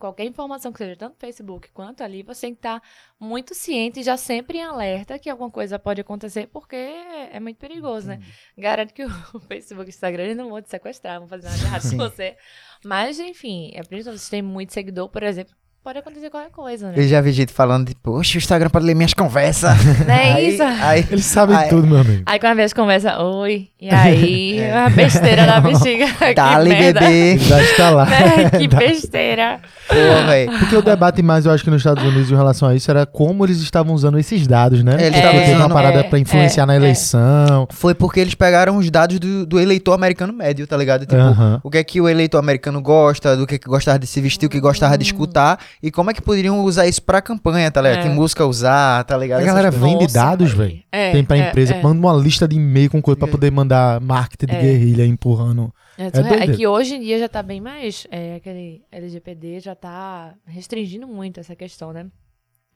qualquer 0.05 0.25
informação 0.25 0.71
que 0.71 0.77
seja 0.77 0.97
tanto 0.97 1.15
no 1.15 1.19
Facebook 1.19 1.71
quanto 1.71 2.03
ali, 2.03 2.23
você 2.23 2.43
tem 2.43 2.55
que 2.55 2.59
estar 2.59 2.83
muito 3.19 3.55
ciente 3.55 4.01
e 4.01 4.03
já 4.03 4.19
sempre 4.19 4.59
em 4.59 4.63
alerta 4.63 5.19
que 5.19 5.31
alguma 5.31 5.51
coisa 5.51 5.79
pode 5.79 6.03
acontecer, 6.03 6.47
porque 6.49 6.77
é 6.77 7.41
muito 7.41 7.57
perigoso, 7.57 8.09
né? 8.09 8.21
Garanto 8.57 8.93
que 8.93 9.03
o 9.33 9.41
Facebook 9.41 9.89
e 9.89 9.89
o 9.89 9.95
Instagram 9.95 10.35
não 10.35 10.51
vão 10.51 10.61
te 10.61 10.69
sequestrar, 10.69 11.19
vão 11.21 11.27
fazer 11.27 11.45
nada 11.45 11.57
de 11.59 11.65
errado 11.65 11.91
com 11.91 11.97
você. 11.97 12.37
Mas, 12.85 13.19
enfim, 13.19 13.71
é 13.73 13.83
principalmente 13.83 14.21
se 14.21 14.27
você 14.27 14.31
tem 14.31 14.43
muito 14.43 14.75
seguidor, 14.75 15.09
por 15.09 15.23
exemplo, 15.23 15.57
pode 15.85 15.99
acontecer 15.99 16.31
qualquer 16.31 16.49
coisa, 16.51 16.89
né? 16.89 16.95
Eu 16.97 17.07
já 17.07 17.21
vi 17.21 17.31
gente 17.31 17.53
falando 17.53 17.89
de, 17.89 17.95
poxa, 17.95 18.39
o 18.39 18.41
Instagram 18.41 18.71
pode 18.71 18.87
ler 18.87 18.95
minhas 18.95 19.13
conversas. 19.13 19.77
Não 20.09 20.15
é 20.15 20.33
aí, 20.33 20.55
isso? 20.55 20.63
Aí, 20.63 21.07
Eles 21.11 21.27
sabem 21.27 21.55
Aí- 21.55 21.69
tudo, 21.69 21.87
meu 21.87 21.99
amigo. 21.99 22.23
Aí 22.25 22.39
quando 22.41 22.53
a 22.53 22.55
vez 22.55 22.73
conversa, 22.73 23.23
oi, 23.23 23.69
e 23.79 23.91
aí? 23.93 24.61
Uma 24.73 24.89
besteira 24.89 25.45
da 25.45 25.61
bexiga. 25.61 26.07
Dali, 26.35 26.71
bebê. 26.75 27.37
Já 27.39 27.63
está 27.63 27.91
lá. 27.91 28.07
Né? 28.07 28.49
Que 28.59 28.67
besteira. 28.67 29.61
Pô, 29.87 29.95
velho. 30.27 30.59
Porque 30.59 30.75
o 30.75 30.81
debate 30.81 31.23
mais, 31.23 31.45
eu 31.45 31.53
acho 31.53 31.63
que 31.63 31.69
nos 31.71 31.81
Estados 31.83 32.03
Unidos 32.03 32.31
em 32.31 32.35
relação 32.35 32.67
a 32.67 32.75
isso 32.75 32.91
era 32.91 33.05
como 33.05 33.45
eles 33.45 33.59
estavam 33.59 33.95
usando 33.95 34.19
esses 34.19 34.47
dados, 34.47 34.83
né? 34.83 34.97
É, 34.99 35.07
eles 35.09 35.17
estavam 35.19 35.39
uma 35.45 35.57
usando- 35.57 35.73
parada 35.75 36.01
é, 36.01 36.03
pra 36.05 36.19
influenciar 36.19 36.63
é, 36.63 36.67
na 36.67 36.73
é. 36.73 36.77
eleição. 36.77 37.69
Foi 37.71 37.95
porque 37.95 38.21
eles 38.21 38.35
pegaram 38.35 38.79
os 38.79 38.91
dados 38.91 39.19
do, 39.19 39.45
do 39.45 39.61
eleitor 39.61 39.93
americano 39.93 40.33
médio, 40.33 40.67
tá 40.67 40.79
ligado? 40.79 41.03
Tipo, 41.05 41.21
Aham. 41.21 41.61
o 41.63 41.71
que 41.71 41.77
é 41.77 41.85
que 41.85 42.01
o 42.01 42.09
eleitor 42.09 42.39
americano 42.39 42.81
gosta, 42.81 43.37
do 43.37 43.47
que 43.47 43.57
é 43.57 43.59
que 43.59 43.69
gostava 43.69 43.99
de 43.99 44.07
se 44.07 44.19
vestir, 44.23 44.47
o 44.47 44.49
que 44.49 44.59
gostava 44.61 44.97
de 44.97 45.05
escutar, 45.05 45.59
e 45.83 45.91
como 45.91 46.11
é 46.11 46.15
que 46.15 46.23
poderiam 46.23 46.61
usar 46.65 46.87
isso 46.87 47.03
pra 47.03 47.21
campanha, 47.23 47.71
tá 47.71 47.81
ligado? 47.83 48.01
É. 48.01 48.03
Que 48.03 48.09
música 48.09 48.45
usar, 48.47 49.05
tá 49.05 49.17
ligado? 49.17 49.43
A 49.43 49.45
galera 49.45 49.71
vende 49.71 50.05
Nossa, 50.05 50.15
dados, 50.15 50.53
velho. 50.53 50.83
É, 50.91 51.13
Tem 51.13 51.25
pra 51.25 51.37
é, 51.37 51.49
empresa, 51.49 51.75
é. 51.75 51.83
manda 51.83 51.99
uma 51.99 52.13
lista 52.15 52.47
de 52.49 52.57
e-mail 52.57 52.91
com 52.91 53.01
coisa 53.03 53.19
pra 53.19 53.29
É. 53.29 53.31
poder 53.31 53.51
mandar 53.51 54.01
marketing 54.01 54.47
de 54.47 54.57
É. 54.57 54.61
guerrilha 54.61 55.07
empurrando. 55.07 55.73
É, 55.97 56.07
É 56.07 56.51
é, 56.51 56.57
que 56.57 56.67
hoje 56.67 56.97
em 56.97 57.01
dia 57.01 57.19
já 57.19 57.29
tá 57.29 57.43
bem 57.43 57.61
mais. 57.61 58.07
É, 58.11 58.37
aquele 58.37 58.83
LGPD 58.91 59.61
já 59.61 59.75
tá 59.75 60.35
restringindo 60.47 61.07
muito 61.07 61.39
essa 61.41 61.55
questão, 61.55 61.93
né? 61.93 62.07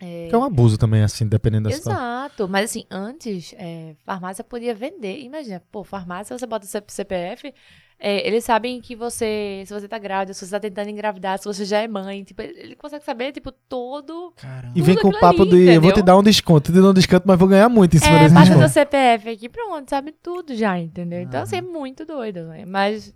É, 0.01 0.29
Que 0.29 0.35
é 0.35 0.39
um 0.39 0.45
abuso 0.45 0.79
também, 0.79 1.03
assim, 1.03 1.27
dependendo 1.27 1.69
da 1.69 1.75
situação. 1.75 2.01
Exato, 2.01 2.49
mas 2.49 2.71
assim, 2.71 2.85
antes, 2.89 3.53
é, 3.59 3.97
farmácia 4.05 4.45
podia 4.45 4.73
vender. 4.73 5.19
Imagina, 5.23 5.61
pô, 5.73 5.83
farmácia, 5.83 6.39
você 6.39 6.47
bota 6.47 6.67
seu 6.67 6.81
CPF, 6.87 7.53
é, 8.01 8.27
eles 8.27 8.45
sabem 8.45 8.81
que 8.81 8.95
você, 8.95 9.65
se 9.67 9.73
você 9.75 9.89
tá 9.89 9.99
grávida, 9.99 10.33
se 10.33 10.47
você 10.47 10.51
tá 10.53 10.61
tentando 10.61 10.89
engravidar, 10.91 11.39
se 11.39 11.45
você 11.45 11.65
já 11.65 11.81
é 11.81 11.89
mãe, 11.89 12.23
tipo, 12.23 12.41
ele 12.43 12.77
consegue 12.77 13.05
saber, 13.05 13.33
tipo, 13.33 13.51
todo. 13.51 14.33
Caramba. 14.37 14.73
E 14.77 14.81
vem 14.81 14.97
com 14.97 15.09
o 15.09 15.19
papo 15.19 15.43
ali, 15.43 15.51
de 15.51 15.57
eu 15.75 15.81
vou 15.81 15.91
te 15.91 15.95
entendeu? 16.01 16.05
dar 16.05 16.17
um 16.19 16.23
desconto, 16.23 16.71
te 16.73 16.79
dou 16.81 16.91
um 16.91 16.95
desconto, 16.95 17.27
mas 17.27 17.39
vou 17.39 17.49
ganhar 17.49 17.69
muito 17.69 17.97
em 17.97 17.99
cima 18.01 18.17
É, 18.17 18.21
desse 18.21 18.35
desconto. 18.37 18.59
teu 18.61 18.69
CPF 18.69 19.29
aqui, 19.31 19.49
pronto, 19.49 19.89
sabe 19.91 20.13
tudo 20.13 20.55
já, 20.55 20.79
entendeu? 20.79 21.21
Então, 21.21 21.43
assim, 21.43 21.57
é 21.57 21.63
muito 21.63 22.05
doido, 22.07 22.45
né? 22.45 22.65
Mas 22.65 23.13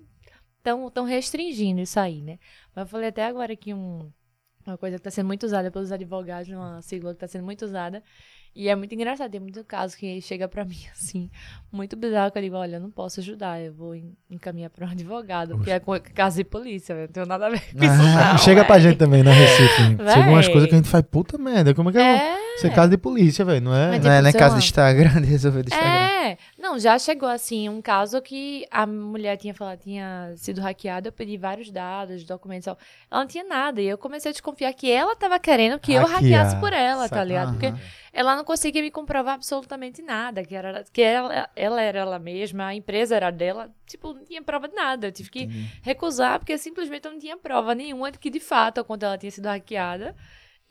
estão 0.59 0.91
tão 0.91 1.05
restringindo 1.05 1.81
isso 1.81 1.99
aí, 2.01 2.21
né? 2.21 2.39
Mas 2.75 2.85
eu 2.85 2.89
falei 2.89 3.09
até 3.09 3.25
agora 3.25 3.55
que 3.55 3.73
um, 3.73 4.11
uma 4.67 4.77
coisa 4.79 4.97
que 4.97 5.01
está 5.01 5.11
sendo 5.11 5.27
muito 5.27 5.45
usada 5.45 5.71
pelos 5.71 5.93
advogados, 5.93 6.49
uma 6.49 6.83
sigla 6.83 7.11
que 7.11 7.17
está 7.17 7.29
sendo 7.29 7.45
muito 7.45 7.65
usada, 7.65 8.03
e 8.55 8.69
é 8.69 8.75
muito 8.77 8.95
engraçado, 8.95 9.31
tem 9.31 9.41
muito 9.41 9.65
caso 9.65 9.97
que 9.97 10.21
chega 10.21 10.47
pra 10.49 10.65
mim, 10.67 10.77
assim, 10.93 11.31
muito 11.73 11.97
bizarro, 11.97 12.31
que 12.31 12.39
eu 12.39 12.43
digo, 12.43 12.57
olha, 12.57 12.77
eu 12.77 12.81
não 12.81 12.91
posso 12.91 13.21
ajudar, 13.21 13.61
eu 13.63 13.73
vou 13.73 13.95
en- 13.95 14.13
encaminhar 14.31 14.71
pra 14.71 14.87
um 14.87 14.91
advogado, 14.91 15.57
porque 15.57 15.71
é 15.71 15.81
com- 15.81 15.99
caso 16.15 16.37
de 16.37 16.45
polícia, 16.45 16.93
eu 16.93 17.01
não 17.03 17.09
tenho 17.09 17.27
nada 17.27 17.47
a 17.47 17.51
ver 17.51 17.61
com 17.61 17.85
isso 17.85 17.93
Ah, 17.95 18.33
não, 18.33 18.39
chega 18.39 18.65
pra 18.65 18.75
véi. 18.77 18.85
gente 18.85 18.99
também 18.99 19.23
na 19.23 19.33
Recife. 19.33 19.95
Véi. 19.95 20.15
Chega 20.15 20.29
umas 20.31 20.49
coisas 20.49 20.69
que 20.69 20.75
a 20.75 20.79
gente 20.79 20.89
faz, 20.89 21.05
puta 21.11 21.39
merda, 21.39 21.75
como 21.75 21.91
é 21.91 21.93
que 21.93 21.99
é? 21.99 22.17
É, 22.17 22.37
Isso 22.57 22.67
é 22.67 22.71
caso 22.71 22.91
de 22.91 22.99
polícia, 22.99 23.45
velho, 23.45 23.61
não 23.61 23.75
é? 23.75 23.89
Mas 23.91 24.05
Não 24.05 24.11
é, 24.11 24.23
não 24.23 24.29
é 24.29 24.33
lá. 24.41 24.49
do 24.49 24.59
Instagram, 24.59 25.09
de 25.23 25.27
resolver 25.29 25.63
do 25.63 25.69
Instagram. 25.69 25.91
É, 25.91 26.39
não, 26.59 26.79
já 26.79 26.99
chegou 26.99 27.29
assim 27.29 27.69
um 27.69 27.83
caso 27.83 28.21
que 28.23 28.67
a 28.71 28.87
mulher 28.87 29.37
tinha 29.37 29.53
falado, 29.55 29.79
tinha 29.81 30.33
sido 30.37 30.61
hackeada, 30.61 31.09
eu 31.09 31.13
pedi 31.13 31.37
vários 31.37 31.71
dados, 31.71 32.25
documentos, 32.25 32.67
ela 32.69 32.77
não 33.11 33.27
tinha 33.27 33.45
nada, 33.45 33.81
e 33.81 33.87
eu 33.87 33.99
comecei 33.99 34.31
a 34.31 34.33
desconfiar 34.33 34.73
que 34.73 34.91
ela 34.91 35.17
tava 35.17 35.39
querendo 35.39 35.79
que 35.79 35.93
eu 35.93 36.03
Hackear. 36.03 36.21
hackeasse 36.23 36.57
por 36.57 36.73
ela, 36.73 37.03
Saca- 37.05 37.17
tá 37.17 37.25
ligado? 37.25 37.53
Porque 37.53 37.75
ela 38.13 38.37
não 38.37 38.45
conseguia 38.45 38.83
me 38.83 38.91
comprovar 38.91 39.35
absolutamente 39.35 40.01
nada, 40.03 40.45
que, 40.45 40.55
era, 40.55 40.85
que 40.93 41.03
ela, 41.03 41.49
ela 41.57 41.81
era 41.83 41.99
ela 42.01 42.19
mesma, 42.19 42.67
a 42.67 42.75
empresa 42.75 43.17
era 43.17 43.31
dela, 43.31 43.71
tipo, 43.87 44.13
não 44.15 44.25
tinha 44.25 44.43
prova 44.43 44.69
de 44.69 44.75
nada, 44.75 45.07
eu 45.09 45.13
tive 45.13 45.31
que 45.31 45.47
recusar, 45.83 46.39
porque 46.39 46.57
simplesmente 46.59 47.07
eu 47.07 47.13
não 47.13 47.19
tinha 47.19 47.37
prova 47.37 47.75
nenhuma 47.75 48.13
de 48.13 48.19
que, 48.19 48.31
de 48.31 48.41
fato, 48.41 48.81
a 48.81 48.85
conta 48.85 49.07
dela 49.07 49.19
tinha 49.19 49.31
sido 49.33 49.47
hackeada, 49.47 50.15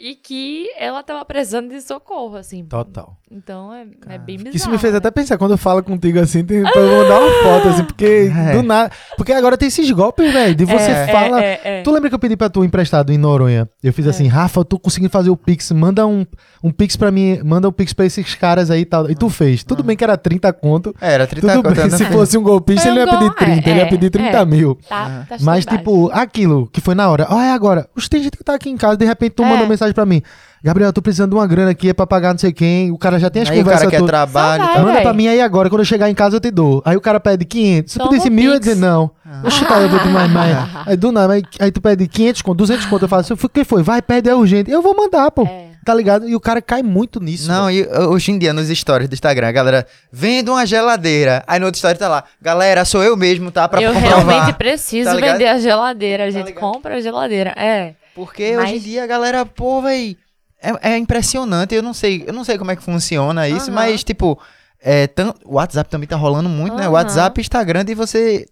e 0.01 0.15
que 0.15 0.67
ela 0.79 1.03
tava 1.03 1.23
precisando 1.23 1.69
de 1.69 1.79
socorro, 1.79 2.35
assim. 2.35 2.65
Total. 2.65 3.15
Então, 3.33 3.73
é, 3.73 3.85
é 4.09 4.17
bem 4.17 4.35
bizarro. 4.35 4.55
Isso 4.55 4.69
me 4.69 4.77
fez 4.77 4.91
né? 4.91 4.97
até 4.97 5.09
pensar, 5.11 5.37
quando 5.37 5.51
eu 5.51 5.57
falo 5.57 5.81
contigo 5.83 6.19
assim, 6.19 6.43
tem, 6.43 6.63
pra 6.63 6.81
eu 6.81 7.03
mandar 7.03 7.21
uma 7.21 7.31
foto, 7.43 7.69
assim, 7.69 7.83
porque 7.85 8.29
É. 8.35 8.51
do 8.53 8.63
nada. 8.63 8.91
Porque 9.15 9.31
agora 9.31 9.55
tem 9.57 9.67
esses 9.67 9.89
golpes, 9.91 10.33
velho, 10.33 10.53
de 10.55 10.65
você 10.65 10.91
É, 10.91 11.07
fala. 11.07 11.41
é, 11.41 11.45
é, 11.63 11.79
é. 11.79 11.81
Tu 11.83 11.91
lembra 11.91 12.09
que 12.09 12.15
eu 12.15 12.19
pedi 12.19 12.35
pra 12.35 12.49
tu 12.49 12.65
emprestado 12.65 13.13
em 13.13 13.17
Noronha? 13.17 13.69
Eu 13.81 13.93
fiz 13.93 14.05
assim, 14.07 14.27
Rafa, 14.27 14.59
eu 14.59 14.65
tô 14.65 14.77
conseguindo 14.77 15.11
fazer 15.11 15.29
o 15.29 15.37
Pix, 15.37 15.71
manda 15.71 16.05
um, 16.05 16.25
um 16.63 16.71
Pix 16.71 16.97
pra 16.97 17.09
mim, 17.11 17.39
manda 17.43 17.69
um 17.69 17.71
Pix 17.71 17.93
pra 17.93 18.05
esses 18.05 18.35
caras 18.35 18.69
aí 18.69 18.81
e 18.81 18.85
tal. 18.85 19.09
E 19.09 19.15
tu 19.15 19.29
fez. 19.29 19.63
Tudo 19.63 19.81
bem 19.83 19.95
que 19.95 20.03
era 20.03 20.17
30 20.17 20.51
conto. 20.51 20.93
É, 20.99 21.13
era 21.13 21.25
30 21.27 21.47
Tudo 21.47 21.63
conto, 21.63 21.75
bem, 21.75 21.89
não 21.89 21.97
se 21.97 22.05
fosse 22.05 22.37
um 22.37 22.43
golpista, 22.43 22.89
ele 22.89 22.99
não 22.99 23.05
ia 23.05 23.11
pedir 23.13 23.27
gol, 23.27 23.33
30, 23.35 23.69
ele 23.69 23.79
é, 23.79 23.83
ia 23.83 23.89
pedir 23.89 24.09
30 24.09 24.37
é. 24.37 24.45
mil. 24.45 24.77
Tá, 24.89 25.25
tá 25.29 25.37
Mas, 25.39 25.65
tipo, 25.65 26.09
aquilo 26.11 26.67
que 26.67 26.81
foi 26.81 26.95
na 26.95 27.09
hora. 27.09 27.27
Ah, 27.29 27.45
é 27.45 27.51
agora. 27.51 27.87
Oxe, 27.95 28.09
tem 28.09 28.21
gente 28.23 28.35
que 28.35 28.43
tá 28.43 28.55
aqui 28.55 28.69
em 28.69 28.75
casa, 28.75 28.97
de 28.97 29.05
repente 29.05 29.33
tu 29.35 29.43
É. 29.43 29.45
manda 29.49 29.63
uma 29.63 29.73
mensagem 29.91 29.93
pra 29.93 30.05
mim. 30.05 30.21
Gabriel, 30.63 30.89
eu 30.89 30.93
tô 30.93 31.01
precisando 31.01 31.31
de 31.31 31.35
uma 31.35 31.47
grana 31.47 31.71
aqui, 31.71 31.89
é 31.89 31.93
pra 31.93 32.05
pagar 32.05 32.33
não 32.33 32.37
sei 32.37 32.53
quem. 32.53 32.91
O 32.91 32.97
cara 32.97 33.19
já 33.19 33.31
tem 33.31 33.41
as 33.41 33.49
Aí 33.49 33.61
o 33.61 33.65
cara 33.65 33.77
conversas 33.77 33.89
quer 33.89 33.97
todas. 33.97 34.09
trabalho 34.11 34.63
e 34.63 34.65
Só 34.67 34.73
tal. 34.73 34.83
vai. 34.83 34.91
Manda 34.91 35.01
pra 35.01 35.13
mim 35.13 35.27
aí 35.27 35.41
agora, 35.41 35.69
quando 35.69 35.81
eu 35.81 35.85
chegar 35.85 36.07
em 36.09 36.13
casa 36.13 36.35
eu 36.35 36.39
te 36.39 36.51
dou. 36.51 36.81
Aí 36.85 36.95
o 36.95 37.01
cara 37.01 37.19
pede 37.19 37.45
500. 37.45 37.91
Se 37.91 37.97
Toma 37.97 38.11
pedisse 38.11 38.29
mil, 38.29 38.45
eu 38.49 38.53
ia 38.53 38.59
dizer 38.59 38.75
não. 38.75 39.09
Ah. 39.25 39.41
Oxe, 39.45 39.65
tá, 39.65 39.79
eu 39.81 39.89
vou 39.89 39.99
te 39.99 40.07
mais, 40.09 40.31
mais. 40.31 40.55
Aí 40.85 40.95
do 40.95 41.11
nada, 41.11 41.33
aí, 41.33 41.43
aí 41.59 41.71
tu 41.71 41.81
pede 41.81 42.07
500 42.07 42.41
conto, 42.43 42.57
200 42.59 42.85
conto. 42.85 43.05
Eu 43.05 43.09
falo 43.09 43.21
assim, 43.21 43.33
o 43.33 43.49
que 43.49 43.63
foi? 43.63 43.81
Vai, 43.81 44.01
pede, 44.01 44.29
é 44.29 44.35
urgente. 44.35 44.69
Eu 44.69 44.81
vou 44.81 44.95
mandar, 44.95 45.31
pô. 45.31 45.43
É. 45.43 45.71
Tá 45.83 45.95
ligado? 45.95 46.29
E 46.29 46.35
o 46.35 46.39
cara 46.39 46.61
cai 46.61 46.83
muito 46.83 47.19
nisso. 47.19 47.47
Não, 47.47 47.71
e 47.71 47.81
uh, 47.81 48.09
hoje 48.11 48.31
em 48.31 48.37
dia, 48.37 48.53
nos 48.53 48.67
stories 48.67 49.09
do 49.09 49.13
Instagram, 49.13 49.47
a 49.47 49.51
galera 49.51 49.87
vende 50.11 50.47
uma 50.51 50.63
geladeira. 50.63 51.43
Aí 51.47 51.59
no 51.59 51.65
outro 51.65 51.77
story 51.77 51.97
tá 51.97 52.07
lá, 52.07 52.23
galera, 52.39 52.85
sou 52.85 53.01
eu 53.03 53.17
mesmo, 53.17 53.49
tá? 53.49 53.67
Pra 53.67 53.81
eu 53.81 53.91
comprovar. 53.91 54.25
realmente 54.27 54.53
preciso 54.57 55.09
Tá 55.09 55.15
vender 55.15 55.47
a 55.47 55.57
geladeira. 55.57 56.25
A 56.25 56.29
gente 56.29 56.47
ligado? 56.47 56.59
compra 56.59 56.97
a 56.97 57.01
geladeira. 57.01 57.55
É. 57.57 57.95
Porque 58.15 58.55
Mas- 58.55 58.69
hoje 58.69 58.75
em 58.77 58.79
dia 58.79 59.03
a 59.03 59.07
galera, 59.07 59.45
pô, 59.45 59.81
véi, 59.81 60.17
é, 60.61 60.93
é 60.93 60.97
impressionante. 60.97 61.73
Eu 61.75 61.81
não 61.83 61.93
sei, 61.93 62.23
eu 62.27 62.33
não 62.33 62.43
sei 62.43 62.57
como 62.57 62.71
é 62.71 62.75
que 62.75 62.83
funciona 62.83 63.47
isso, 63.47 63.67
Aham. 63.67 63.75
mas 63.75 64.03
tipo, 64.03 64.39
é, 64.81 65.07
tam- 65.07 65.33
o 65.45 65.55
WhatsApp 65.55 65.89
também 65.89 66.07
tá 66.07 66.15
rolando 66.15 66.49
muito, 66.49 66.75
né? 66.75 66.83
Aham. 66.83 66.91
WhatsApp, 66.91 67.39
Instagram, 67.39 67.85
de 67.85 67.93
você 67.95 68.45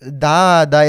dá, 0.00 0.64
dá, 0.64 0.80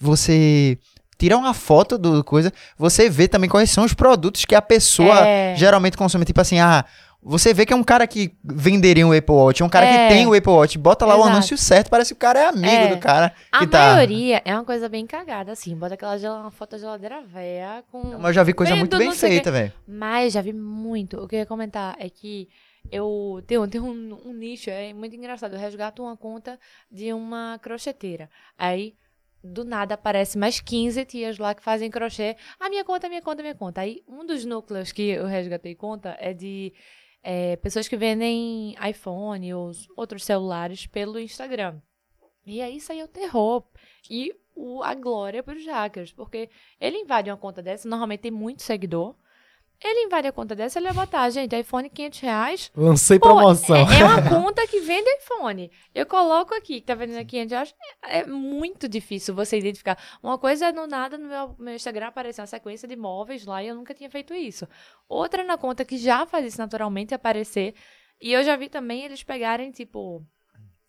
você 0.00 0.78
tira 1.18 1.36
uma 1.36 1.54
foto 1.54 1.96
do 1.96 2.22
coisa, 2.22 2.52
você 2.78 3.08
vê 3.08 3.26
também 3.26 3.48
quais 3.48 3.70
são 3.70 3.84
os 3.84 3.94
produtos 3.94 4.44
que 4.44 4.54
a 4.54 4.60
pessoa 4.62 5.26
É. 5.26 5.54
geralmente 5.56 5.96
consome, 5.96 6.24
tipo 6.26 6.40
assim, 6.40 6.58
ah, 6.60 6.84
você 7.28 7.52
vê 7.52 7.66
que 7.66 7.72
é 7.72 7.76
um 7.76 7.82
cara 7.82 8.06
que 8.06 8.32
venderia 8.44 9.06
um 9.06 9.12
Apple 9.12 9.34
Watch, 9.34 9.62
é 9.62 9.66
um 9.66 9.68
cara 9.68 9.84
É. 9.86 10.08
que 10.08 10.14
tem 10.14 10.26
o 10.26 10.32
Apple 10.34 10.50
Watch, 10.52 10.78
bota 10.78 11.04
lá 11.04 11.14
o 11.14 11.18
Exato. 11.20 11.30
anúncio 11.32 11.58
certo, 11.58 11.90
parece 11.90 12.14
que 12.14 12.18
o 12.18 12.20
cara 12.20 12.38
é 12.40 12.46
amigo 12.46 12.66
É. 12.66 12.88
do 12.94 12.98
cara 12.98 13.34
A 13.50 13.66
tá. 13.66 13.94
maioria 13.94 14.40
é 14.44 14.54
uma 14.54 14.64
coisa 14.64 14.88
bem 14.88 15.06
cagada, 15.06 15.52
assim. 15.52 15.74
Bota 15.76 15.94
aquela 15.94 16.16
gel- 16.18 16.34
uma 16.34 16.50
foto 16.50 16.70
da 16.72 16.78
geladeira 16.78 17.22
velha 17.22 17.82
com. 17.90 18.02
Mas 18.18 18.26
eu 18.28 18.32
já 18.34 18.42
vi 18.42 18.52
coisa 18.52 18.72
Vendo 18.72 18.80
muito 18.80 18.96
bem 18.98 19.08
o 19.08 19.12
feita, 19.12 19.50
velho. 19.50 19.72
Mas 19.86 20.32
já 20.32 20.40
vi 20.40 20.52
muito. 20.52 21.18
O 21.18 21.26
que 21.26 21.34
eu 21.36 21.40
ia 21.40 21.46
comentar 21.46 21.96
é 21.98 22.08
que 22.08 22.48
eu 22.92 23.42
tenho, 23.46 23.66
tenho 23.66 23.84
um, 23.84 24.18
um 24.26 24.32
nicho, 24.32 24.70
é 24.70 24.92
muito 24.94 25.16
engraçado. 25.16 25.54
Eu 25.54 25.58
resgato 25.58 26.02
uma 26.04 26.16
conta 26.16 26.58
de 26.90 27.12
uma 27.12 27.58
crocheteira. 27.60 28.30
Aí, 28.56 28.94
do 29.42 29.64
nada, 29.64 29.94
aparece 29.94 30.38
mais 30.38 30.60
15 30.60 31.04
tias 31.04 31.38
lá 31.38 31.54
que 31.54 31.62
fazem 31.62 31.90
crochê. 31.90 32.36
A 32.60 32.68
minha 32.68 32.84
conta, 32.84 33.06
a 33.06 33.10
minha 33.10 33.22
conta, 33.22 33.42
a 33.42 33.44
minha 33.44 33.54
conta. 33.54 33.80
Aí, 33.80 34.02
um 34.08 34.24
dos 34.24 34.44
núcleos 34.44 34.92
que 34.92 35.02
eu 35.10 35.26
resgatei 35.26 35.74
conta 35.74 36.16
é 36.20 36.32
de 36.32 36.72
é, 37.28 37.56
pessoas 37.56 37.88
que 37.88 37.96
vendem 37.96 38.76
iPhone 38.88 39.52
ou 39.52 39.66
os 39.66 39.88
outros 39.96 40.24
celulares 40.24 40.86
pelo 40.86 41.18
Instagram. 41.18 41.82
E 42.46 42.62
aí, 42.62 42.78
o 43.02 43.08
terror. 43.08 43.64
E 44.08 44.32
o, 44.54 44.80
a 44.84 44.94
glória 44.94 45.42
para 45.42 45.58
os 45.58 45.66
hackers. 45.66 46.12
Porque 46.12 46.48
ele 46.80 46.98
invade 46.98 47.28
uma 47.28 47.36
conta 47.36 47.60
dessa, 47.60 47.88
normalmente 47.88 48.20
tem 48.20 48.30
muito 48.30 48.62
seguidor. 48.62 49.16
Ele 49.82 50.06
invade 50.06 50.26
a 50.26 50.32
conta 50.32 50.54
dessa, 50.54 50.78
ele 50.78 50.86
vai 50.86 51.06
botar, 51.06 51.28
gente, 51.30 51.54
iPhone 51.54 51.88
500 51.88 52.20
reais. 52.20 52.72
Lancei 52.74 53.18
Pô, 53.18 53.28
promoção. 53.28 53.76
É, 53.76 54.00
é 54.00 54.04
uma 54.04 54.22
conta 54.28 54.66
que 54.66 54.80
vende 54.80 55.08
iPhone. 55.18 55.70
Eu 55.94 56.06
coloco 56.06 56.54
aqui, 56.54 56.80
que 56.80 56.86
tá 56.86 56.94
vendendo 56.94 57.18
aqui 57.18 57.30
500 57.32 57.52
reais. 57.52 57.74
É, 58.02 58.18
é 58.20 58.26
muito 58.26 58.88
difícil 58.88 59.34
você 59.34 59.58
identificar. 59.58 59.98
Uma 60.22 60.38
coisa 60.38 60.66
é 60.66 60.72
no 60.72 60.86
nada 60.86 61.18
no 61.18 61.28
meu, 61.28 61.54
meu 61.58 61.74
Instagram 61.74 62.06
aparecer 62.08 62.40
uma 62.40 62.46
sequência 62.46 62.88
de 62.88 62.96
móveis 62.96 63.44
lá 63.44 63.62
e 63.62 63.68
eu 63.68 63.74
nunca 63.74 63.92
tinha 63.92 64.08
feito 64.08 64.32
isso. 64.32 64.66
Outra 65.08 65.42
é 65.42 65.44
na 65.44 65.58
conta 65.58 65.84
que 65.84 65.98
já 65.98 66.24
faz 66.26 66.46
isso 66.46 66.58
naturalmente 66.58 67.14
aparecer. 67.14 67.74
E 68.20 68.32
eu 68.32 68.42
já 68.42 68.56
vi 68.56 68.68
também 68.68 69.04
eles 69.04 69.22
pegarem, 69.22 69.70
tipo, 69.70 70.24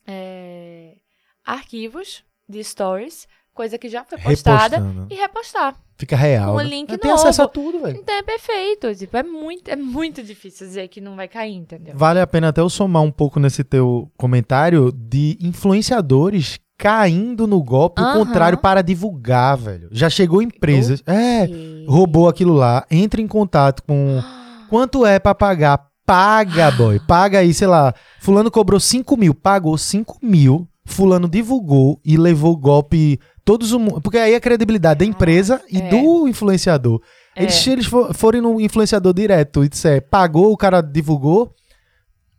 é, 0.06 0.96
arquivos 1.44 2.24
de 2.48 2.64
stories, 2.64 3.28
coisa 3.58 3.78
que 3.78 3.90
já 3.90 4.04
foi 4.06 4.20
postada, 4.20 4.78
Repostando. 4.78 5.08
e 5.10 5.16
repostar. 5.16 5.76
Fica 5.98 6.16
real. 6.16 6.54
Um 6.54 6.58
né? 6.58 6.64
link 6.64 6.98
Tem 6.98 7.10
novo. 7.10 7.22
acesso 7.24 7.42
a 7.42 7.48
tudo, 7.48 7.82
velho. 7.82 7.98
Então 7.98 8.16
é 8.16 8.22
perfeito. 8.22 8.94
Tipo, 8.96 9.18
é 9.18 9.24
muito, 9.24 9.68
é 9.70 9.76
muito 9.76 10.22
difícil 10.24 10.68
dizer 10.68 10.88
que 10.88 11.02
não 11.02 11.16
vai 11.16 11.28
cair, 11.28 11.56
entendeu? 11.56 11.94
Vale 11.98 12.22
a 12.22 12.28
pena 12.28 12.50
até 12.50 12.62
eu 12.62 12.70
somar 12.70 13.02
um 13.02 13.12
pouco 13.12 13.40
nesse 13.40 13.64
teu 13.64 14.10
comentário 14.16 14.92
de 14.92 15.38
influenciadores 15.42 16.60
caindo 16.78 17.48
no 17.48 17.62
golpe, 17.64 18.00
o 18.00 18.06
Aham. 18.06 18.26
contrário, 18.26 18.58
para 18.60 18.84
divulgar, 18.84 19.58
velho. 19.58 19.90
Já 19.92 20.10
chegou 20.10 20.42
empresas. 20.44 21.02
É, 21.08 21.50
roubou 21.88 22.30
aquilo 22.30 22.54
lá, 22.54 22.86
entra 22.92 23.20
em 23.20 23.28
contato 23.28 23.82
com. 23.84 24.22
Quanto 24.70 25.06
é 25.06 25.18
pra 25.18 25.34
pagar? 25.34 25.88
Paga, 26.06 26.70
boy. 26.72 27.00
Paga 27.00 27.40
aí, 27.40 27.54
sei 27.54 27.68
lá. 27.68 27.94
Fulano 28.20 28.52
cobrou 28.52 28.80
5 28.80 29.18
mil, 29.18 29.34
pagou 29.34 29.78
5 29.78 30.20
mil. 30.22 30.68
Fulano 30.86 31.28
divulgou 31.28 32.00
e 32.06 32.16
levou 32.18 32.54
o 32.54 32.58
golpe. 32.58 33.20
Todos 33.48 33.72
o. 33.72 34.02
Porque 34.02 34.18
aí 34.18 34.36
a 34.36 34.42
credibilidade 34.42 35.00
da 35.00 35.06
empresa 35.06 35.62
e 35.72 35.78
é. 35.82 35.88
do 35.90 36.28
influenciador. 36.28 37.02
É. 37.34 37.44
Eles, 37.44 37.56
se 37.56 37.70
eles 37.72 37.86
for- 37.86 38.14
forem 38.14 38.42
no 38.42 38.60
influenciador 38.60 39.14
direto 39.14 39.64
e 39.64 39.70
disser, 39.70 40.02
pagou, 40.10 40.52
o 40.52 40.58
cara 40.58 40.82
divulgou, 40.82 41.56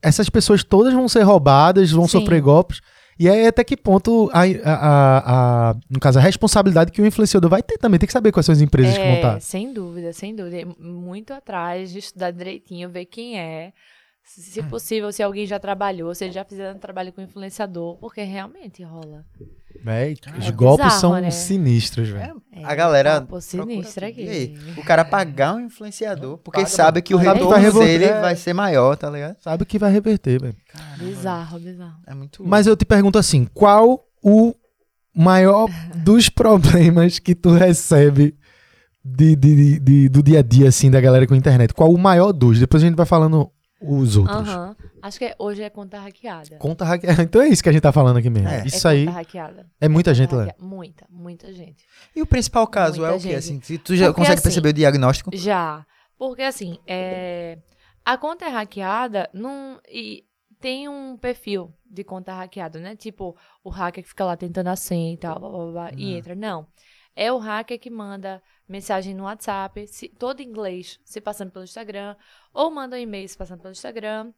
essas 0.03 0.29
pessoas 0.29 0.63
todas 0.63 0.93
vão 0.93 1.09
ser 1.09 1.23
roubadas, 1.23 1.91
vão 1.91 2.07
Sim. 2.07 2.21
sofrer 2.21 2.43
golpes. 2.43 2.83
E 3.19 3.27
aí, 3.27 3.47
até 3.47 3.65
que 3.65 3.75
ponto, 3.75 4.31
a, 4.35 4.43
a, 4.65 5.71
a- 5.71 5.75
no 5.91 5.99
caso, 5.99 6.19
a 6.19 6.23
responsabilidade 6.23 6.93
que 6.93 7.01
o 7.01 7.07
influenciador 7.07 7.49
vai 7.49 7.63
ter 7.63 7.79
também. 7.79 7.99
Tem 7.99 8.07
que 8.07 8.13
saber 8.13 8.31
quais 8.31 8.45
são 8.45 8.53
as 8.53 8.61
empresas 8.61 8.93
que 8.93 9.03
vão. 9.03 9.13
É, 9.13 9.17
estar. 9.17 9.41
sem 9.41 9.73
dúvida, 9.73 10.13
sem 10.13 10.37
dúvida. 10.37 10.59
É 10.61 10.65
Muito 10.79 11.33
atrás 11.33 11.91
de 11.91 12.01
estudar 12.01 12.31
direitinho, 12.33 12.91
ver 12.91 13.07
quem 13.07 13.41
é. 13.41 13.73
Se 14.23 14.43
se 14.43 14.63
possível, 14.65 15.11
se 15.11 15.23
alguém 15.23 15.47
já 15.47 15.59
trabalhou, 15.59 16.15
se 16.15 16.25
eles 16.25 16.35
já 16.35 16.45
fizeram 16.45 16.79
trabalho 16.79 17.15
com 17.15 17.23
influenciador, 17.23 17.97
porque 17.97 18.23
realmente 18.23 18.83
rola. 18.85 19.25
Véi, 19.85 20.17
os 20.39 20.47
É 20.47 20.53
golpes 20.53 20.85
bizarro, 20.87 21.01
são 21.01 21.13
né? 21.21 21.31
sinistros, 21.31 22.09
velho. 22.09 22.43
É, 22.53 22.65
A 22.65 22.75
galera 22.75 23.21
aqui. 23.21 24.23
E 24.25 24.29
aí, 24.29 24.59
o 24.77 24.83
cara 24.83 25.05
pagar 25.05 25.55
um 25.55 25.61
influenciador 25.61 26.39
porque 26.39 26.61
Paga, 26.61 26.69
sabe 26.71 27.03
que 27.03 27.15
o 27.15 27.19
retorno 27.19 27.49
vai 27.51 27.61
revolver, 27.61 27.99
dele 28.01 28.21
vai 28.21 28.35
ser 28.37 28.53
maior, 28.53 28.97
tá 28.97 29.09
ligado? 29.09 29.37
Sabe 29.41 29.65
que 29.65 29.79
vai 29.79 29.93
reverter, 29.93 30.41
velho. 30.41 30.57
Bizarro, 30.99 31.59
bizarro. 31.61 31.97
É 32.07 32.15
muito 32.15 32.45
Mas 32.47 32.67
eu 32.67 32.77
te 32.77 32.85
pergunto 32.85 33.19
assim, 33.19 33.47
qual 33.55 34.05
o 34.23 34.55
maior 35.15 35.69
dos 35.97 36.29
problemas 36.31 37.19
que 37.19 37.35
tu 37.35 37.51
recebe 37.51 38.35
de, 39.05 39.37
de- 39.37 39.79
de- 39.81 40.09
do 40.09 40.23
dia 40.23 40.41
a 40.41 40.43
dia, 40.43 40.69
assim, 40.69 40.91
da 40.91 41.01
galera 41.01 41.27
com 41.27 41.35
a 41.35 41.37
internet? 41.37 41.73
Qual 41.73 41.93
o 41.93 41.99
maior 41.99 42.33
dos? 42.33 42.59
Depois 42.59 42.83
a 42.83 42.87
gente 42.87 42.97
vai 42.97 43.07
falando 43.07 43.51
os 43.81 44.17
outros. 44.17 44.37
Aham. 44.49 44.77
Acho 45.03 45.19
que 45.19 45.25
é- 45.27 45.37
hoje 45.39 45.63
é 45.63 45.71
conta 45.71 45.99
hackeada. 45.99 46.57
Conta 46.57 46.85
hackeada. 46.85 47.23
Então 47.23 47.41
é 47.43 47.49
isso 47.49 47.63
que 47.63 47.69
a 47.69 47.73
gente 47.73 47.83
tá 47.83 47.93
falando 47.93 48.17
aqui 48.17 48.29
mesmo. 48.31 48.49
É. 48.49 48.67
Isso 48.67 48.87
é 48.89 48.91
aí 48.91 49.07
Conta 49.07 49.19
hackeada. 49.19 49.67
é 49.81 49.89
muita 49.89 50.15
gente 50.15 50.35
lá. 50.35 50.53
Muita, 50.59 51.07
muita 51.11 51.53
gente. 51.53 51.85
E 52.15 52.23
o 52.23 52.27
principal 52.27 52.67
caso 52.67 53.01
Muita 53.01 53.15
é 53.15 53.17
o 53.17 53.21
quê? 53.21 53.35
Assim, 53.35 53.61
se 53.61 53.79
tu 53.79 53.95
já 53.95 54.07
Porque, 54.07 54.21
consegue 54.21 54.35
assim, 54.35 54.43
perceber 54.43 54.69
o 54.71 54.73
diagnóstico? 54.73 55.31
Já. 55.35 55.87
Porque 56.19 56.43
assim, 56.43 56.79
é... 56.87 57.59
a 58.05 58.19
conta 58.19 58.47
é 58.47 58.49
hackeada 58.49 59.31
num... 59.33 59.79
e 59.89 60.25
tem 60.61 60.89
um 60.89 61.17
perfil 61.17 61.73
de 61.89 62.03
conta 62.03 62.35
hackeada, 62.35 62.81
né? 62.81 62.97
Tipo, 62.97 63.37
o 63.63 63.71
hacker 63.71 64.03
que 64.03 64.09
fica 64.09 64.25
lá 64.25 64.37
tentando 64.37 64.69
a 64.69 64.77
senha 64.77 65.13
e 65.13 65.17
tal, 65.17 65.39
blá, 65.39 65.49
blá, 65.49 65.71
blá, 65.71 65.91
e 65.97 66.15
entra. 66.15 66.35
Não. 66.35 66.67
É 67.21 67.33
o 67.33 67.39
hacker 67.39 67.81
que 67.81 67.91
manda 67.91 68.41
mensagem 68.69 69.13
no 69.13 69.25
WhatsApp, 69.25 69.89
se, 69.89 70.09
todo 70.09 70.39
em 70.39 70.47
inglês, 70.47 71.01
se 71.05 71.21
passando 71.21 71.51
pelo 71.51 71.65
Instagram, 71.65 72.15
ou 72.55 72.71
manda 72.71 72.95
um 72.95 72.99
e-mail 73.01 73.29
se 73.29 73.37
passando 73.37 73.61
pelo 73.61 73.73
Instagram, 73.73 74.33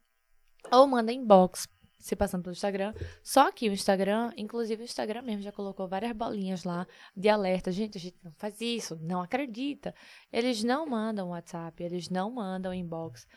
ou 0.71 0.87
manda 0.87 1.13
inbox 1.13 1.69
se 1.99 2.15
passando 2.15 2.41
pelo 2.41 2.53
Instagram. 2.53 2.91
Só 3.21 3.51
que 3.51 3.69
o 3.69 3.71
Instagram, 3.71 4.31
inclusive 4.35 4.81
o 4.81 4.83
Instagram 4.83 5.21
mesmo 5.21 5.43
já 5.43 5.51
colocou 5.51 5.87
várias 5.87 6.11
bolinhas 6.13 6.63
lá 6.63 6.87
de 7.15 7.29
alerta. 7.29 7.71
Gente, 7.71 7.99
a 7.99 8.01
gente 8.01 8.17
não 8.23 8.31
faz 8.31 8.59
isso, 8.59 8.97
não 8.99 9.21
acredita. 9.21 9.93
Eles 10.33 10.63
não 10.63 10.87
mandam 10.87 11.29
WhatsApp, 11.29 11.83
eles 11.83 12.09
não 12.09 12.31
mandam 12.31 12.73
inbox. 12.73 13.27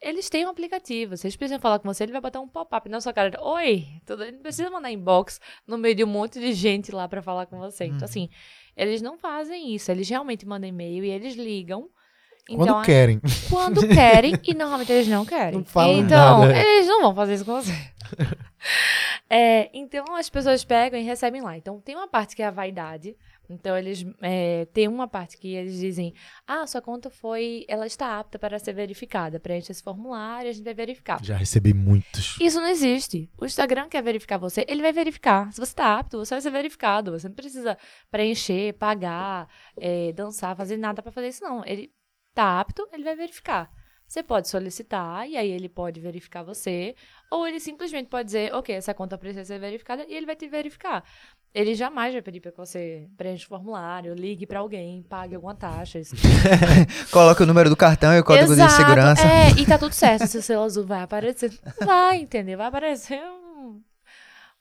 Eles 0.00 0.28
têm 0.28 0.46
um 0.46 0.50
aplicativo. 0.50 1.16
Se 1.16 1.26
eles 1.26 1.34
precisam 1.34 1.58
falar 1.58 1.80
com 1.80 1.92
você, 1.92 2.04
ele 2.04 2.12
vai 2.12 2.20
botar 2.20 2.38
um 2.38 2.46
pop-up 2.46 2.88
na 2.88 3.00
sua 3.00 3.12
cara. 3.12 3.42
Oi, 3.42 3.88
tudo. 4.06 4.22
Ele 4.22 4.36
não 4.36 4.42
precisa 4.42 4.70
mandar 4.70 4.92
inbox 4.92 5.40
no 5.66 5.78
meio 5.78 5.96
de 5.96 6.04
um 6.04 6.06
monte 6.06 6.38
de 6.38 6.52
gente 6.52 6.92
lá 6.92 7.08
pra 7.08 7.22
falar 7.22 7.46
com 7.46 7.58
você. 7.58 7.86
Então, 7.86 8.04
assim, 8.04 8.28
eles 8.76 9.02
não 9.02 9.16
fazem 9.18 9.74
isso. 9.74 9.90
Eles 9.90 10.08
realmente 10.08 10.46
mandam 10.46 10.68
e-mail 10.68 11.04
e 11.04 11.10
eles 11.10 11.34
ligam. 11.34 11.88
Quando 12.46 12.62
Então, 12.62 12.82
querem. 12.82 13.20
quando 13.48 13.88
querem 13.88 14.34
e 14.44 14.52
normalmente 14.54 14.92
eles 14.92 15.08
não 15.08 15.24
querem. 15.24 15.60
Não 15.60 15.64
falam 15.64 15.98
então, 15.98 16.40
nada, 16.40 16.54
é. 16.54 16.76
eles 16.76 16.86
não 16.86 17.00
vão 17.00 17.14
fazer 17.14 17.34
isso 17.34 17.44
com 17.44 17.54
você. 17.54 17.72
É, 19.28 19.68
então, 19.74 20.14
as 20.14 20.30
pessoas 20.30 20.64
pegam 20.64 20.98
e 20.98 21.02
recebem 21.02 21.42
lá. 21.42 21.56
Então, 21.56 21.80
tem 21.80 21.96
uma 21.96 22.06
parte 22.06 22.36
que 22.36 22.42
é 22.42 22.46
a 22.46 22.50
vaidade. 22.50 23.16
Então, 23.48 23.76
eles 23.76 24.04
é, 24.22 24.66
tem 24.66 24.88
uma 24.88 25.06
parte 25.06 25.36
que 25.36 25.54
eles 25.54 25.78
dizem: 25.78 26.14
Ah, 26.46 26.66
sua 26.66 26.80
conta 26.80 27.10
foi. 27.10 27.64
Ela 27.68 27.86
está 27.86 28.18
apta 28.18 28.38
para 28.38 28.58
ser 28.58 28.72
verificada. 28.72 29.38
Preencha 29.38 29.72
esse 29.72 29.82
formulário, 29.82 30.48
a 30.50 30.52
gente 30.52 30.64
vai 30.64 30.74
verificar. 30.74 31.22
Já 31.22 31.36
recebi 31.36 31.74
muitos. 31.74 32.36
Isso 32.40 32.60
não 32.60 32.68
existe. 32.68 33.30
O 33.38 33.44
Instagram 33.44 33.88
quer 33.88 34.02
verificar 34.02 34.38
você, 34.38 34.64
ele 34.68 34.82
vai 34.82 34.92
verificar. 34.92 35.52
Se 35.52 35.58
você 35.58 35.72
está 35.72 35.98
apto, 35.98 36.18
você 36.18 36.34
vai 36.34 36.40
ser 36.40 36.50
verificado. 36.50 37.12
Você 37.12 37.28
não 37.28 37.34
precisa 37.34 37.76
preencher, 38.10 38.72
pagar, 38.74 39.48
é, 39.78 40.12
dançar, 40.12 40.56
fazer 40.56 40.76
nada 40.76 41.02
para 41.02 41.12
fazer 41.12 41.28
isso, 41.28 41.42
não. 41.42 41.64
Ele 41.64 41.92
está 42.30 42.60
apto, 42.60 42.88
ele 42.92 43.04
vai 43.04 43.14
verificar. 43.14 43.70
Você 44.06 44.22
pode 44.22 44.48
solicitar 44.48 45.28
e 45.28 45.36
aí 45.36 45.50
ele 45.50 45.68
pode 45.68 46.00
verificar 46.00 46.42
você, 46.42 46.94
ou 47.30 47.46
ele 47.48 47.58
simplesmente 47.58 48.08
pode 48.08 48.26
dizer, 48.26 48.54
ok, 48.54 48.74
essa 48.74 48.94
conta 48.94 49.18
precisa 49.18 49.44
ser 49.44 49.58
verificada 49.58 50.04
e 50.08 50.14
ele 50.14 50.26
vai 50.26 50.36
te 50.36 50.46
verificar. 50.46 51.02
Ele 51.54 51.74
jamais 51.74 52.12
vai 52.12 52.20
pedir 52.22 52.40
para 52.40 52.50
que 52.52 52.58
você 52.58 53.08
preencha 53.16 53.44
o 53.46 53.48
formulário, 53.48 54.12
ligue 54.14 54.46
para 54.46 54.58
alguém, 54.58 55.02
pague 55.04 55.34
alguma 55.36 55.54
taxa. 55.54 56.00
Coloca 57.12 57.42
o 57.42 57.46
número 57.46 57.68
do 57.70 57.76
cartão 57.76 58.12
e 58.14 58.20
o 58.20 58.24
código 58.24 58.52
Exato, 58.52 58.70
de 58.72 58.76
segurança. 58.76 59.22
É, 59.26 59.50
e 59.50 59.64
tá 59.66 59.78
tudo 59.78 59.92
certo. 59.92 60.26
Se 60.26 60.38
o 60.38 60.42
seu 60.42 60.62
azul 60.62 60.84
vai 60.84 61.02
aparecer, 61.02 61.52
vai, 61.84 62.16
entendeu? 62.18 62.58
Vai 62.58 62.66
aparecer 62.66 63.20
um- 63.22 63.80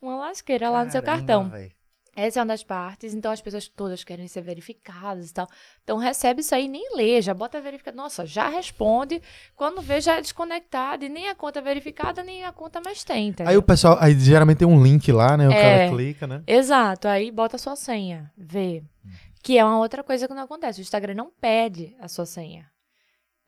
uma 0.02 0.18
lasqueira 0.18 0.70
lá 0.70 0.86
no 0.86 0.92
seu 0.92 1.02
Caramba, 1.02 1.26
cartão. 1.26 1.50
véi. 1.50 1.72
Essa 2.16 2.40
é 2.40 2.42
uma 2.42 2.48
das 2.48 2.64
partes, 2.64 3.14
então 3.14 3.32
as 3.32 3.42
pessoas 3.42 3.68
todas 3.68 4.04
querem 4.04 4.28
ser 4.28 4.42
verificadas 4.42 5.32
e 5.32 5.34
tal. 5.34 5.48
Então 5.84 5.98
recebe 5.98 6.42
isso 6.42 6.54
aí, 6.54 6.68
nem 6.68 6.96
lê, 6.96 7.20
já 7.22 7.34
bota 7.34 7.60
verificado. 7.60 7.98
Nossa, 7.98 8.24
já 8.26 8.48
responde. 8.50 9.20
Quando 9.56 9.82
vê, 9.82 10.00
já 10.00 10.18
é 10.18 10.22
desconectado 10.22 11.04
e 11.06 11.10
nem 11.10 11.28
a 11.30 11.34
conta 11.36 11.58
é 11.60 11.62
verificada, 11.62 12.22
nem 12.24 12.44
a 12.44 12.52
conta 12.52 12.80
mais 12.82 13.04
tem, 13.04 13.30
entendeu? 13.30 13.50
Aí 13.50 13.58
o 13.58 13.64
pessoal, 13.64 13.98
aí 14.00 14.14
geralmente 14.20 14.60
tem 14.60 14.68
um 14.68 14.82
link 14.84 15.12
lá, 15.12 15.36
né? 15.36 15.48
O 15.48 15.52
É. 15.52 15.62
cara 15.80 15.90
clica, 15.96 16.28
né? 16.28 16.44
Exato, 16.46 17.08
aí 17.08 17.32
bota 17.32 17.56
a 17.56 17.60
sua 17.60 17.76
senha, 17.76 18.32
vê. 18.38 18.84
Que 19.42 19.58
é 19.58 19.66
uma 19.66 19.80
outra 19.80 20.04
coisa 20.04 20.28
que 20.28 20.34
não 20.34 20.44
acontece. 20.44 20.80
O 20.80 20.84
Instagram 20.84 21.16
não 21.16 21.30
pede 21.42 21.96
a 22.00 22.08
sua 22.08 22.26
senha. 22.26 22.66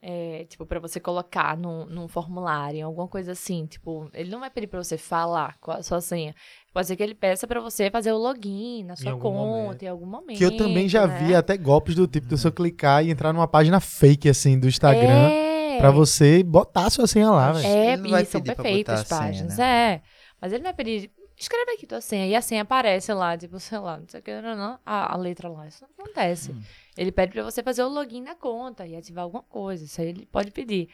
É, 0.08 0.45
tipo, 0.47 0.68
pra 0.68 0.80
você 0.80 0.99
colocar 0.99 1.58
num, 1.58 1.84
num 1.88 2.08
formulário, 2.08 2.86
alguma 2.86 3.08
coisa 3.08 3.32
assim. 3.32 3.66
Tipo, 3.66 4.08
ele 4.14 4.30
não 4.30 4.39
vai 4.39 4.51
pedir 4.51 4.68
pra 4.68 4.84
você 4.84 4.99
falar 4.99 5.58
com 5.60 5.72
a 5.72 5.82
sua 5.82 5.99
senha. 5.99 6.36
Pode 6.72 6.86
ser 6.86 6.95
que 6.95 7.01
ele 7.01 7.16
peça 7.16 7.47
pra 7.47 7.60
você 7.60 7.89
fazer 7.89 8.12
o 8.12 8.18
login 8.18 8.84
na 8.84 8.95
sua 8.95 9.14
conta 9.18 9.30
momento. 9.30 9.82
em 9.82 9.88
algum 9.88 10.06
momento. 10.06 10.38
Que 10.38 10.45
eu 10.45 10.56
também 10.56 10.88
já 10.88 11.08
né? 11.08 11.18
vi 11.18 11.34
até 11.34 11.58
golpes 11.58 11.95
do 11.95 12.08
tipo 12.08 12.28
de 12.28 12.38
você 12.38 12.51
clicar 12.51 13.03
e 13.03 13.10
entrar 13.10 13.34
numa 13.34 13.47
página 13.47 13.80
fake, 13.80 14.30
assim, 14.30 14.60
do 14.60 14.68
Instagram, 14.68 15.30
É, 15.32 15.80
pra 15.80 15.89
você 15.89 16.43
botar 16.43 16.86
a 16.86 16.89
sua 16.91 17.08
senha 17.08 17.32
lá, 17.32 17.53
velho. 17.53 17.66
É, 17.66 17.93
Ele 17.93 18.01
não 18.03 18.10
vai 18.12 18.22
e 18.22 18.26
são 18.28 18.41
perfeitas 18.43 19.01
botar 19.01 19.16
a 19.16 19.20
senha, 19.20 19.32
páginas. 19.32 19.58
né? 19.58 19.93
É. 19.93 20.01
Mas 20.39 20.53
ele 20.53 20.62
vai 20.62 20.74
pedir. 20.76 21.10
Escreve 21.36 21.72
aqui 21.72 21.88
tua 21.88 21.99
senha. 21.99 22.28
E 22.28 22.36
a 22.36 22.41
senha 22.43 22.62
aparece 22.62 23.12
lá, 23.12 23.36
tipo, 23.36 23.60
sei 23.60 23.80
lá, 23.80 23.97
não 23.97 24.08
sei 24.08 24.20
o 24.20 24.24
que, 24.24 24.39
não, 24.39 24.56
não, 24.56 24.80
a, 24.86 25.14
a 25.14 25.18
letra 25.18 25.49
lá. 25.49 25.68
Isso 25.68 25.84
não 25.84 26.06
acontece. 26.06 26.51
Hum. 26.51 26.62
Ele 26.98 27.12
pede 27.12 27.32
pra 27.34 27.43
você 27.43 27.62
fazer 27.62 27.84
o 27.84 27.89
login 27.89 28.22
na 28.22 28.36
conta 28.36 28.86
e 28.88 28.96
ativar 28.96 29.24
alguma 29.24 29.43
coisa. 29.43 29.84
Isso 29.86 30.00
aí 30.02 30.08
ele 30.08 30.26
pode 30.26 30.52
pedir. 30.52 30.89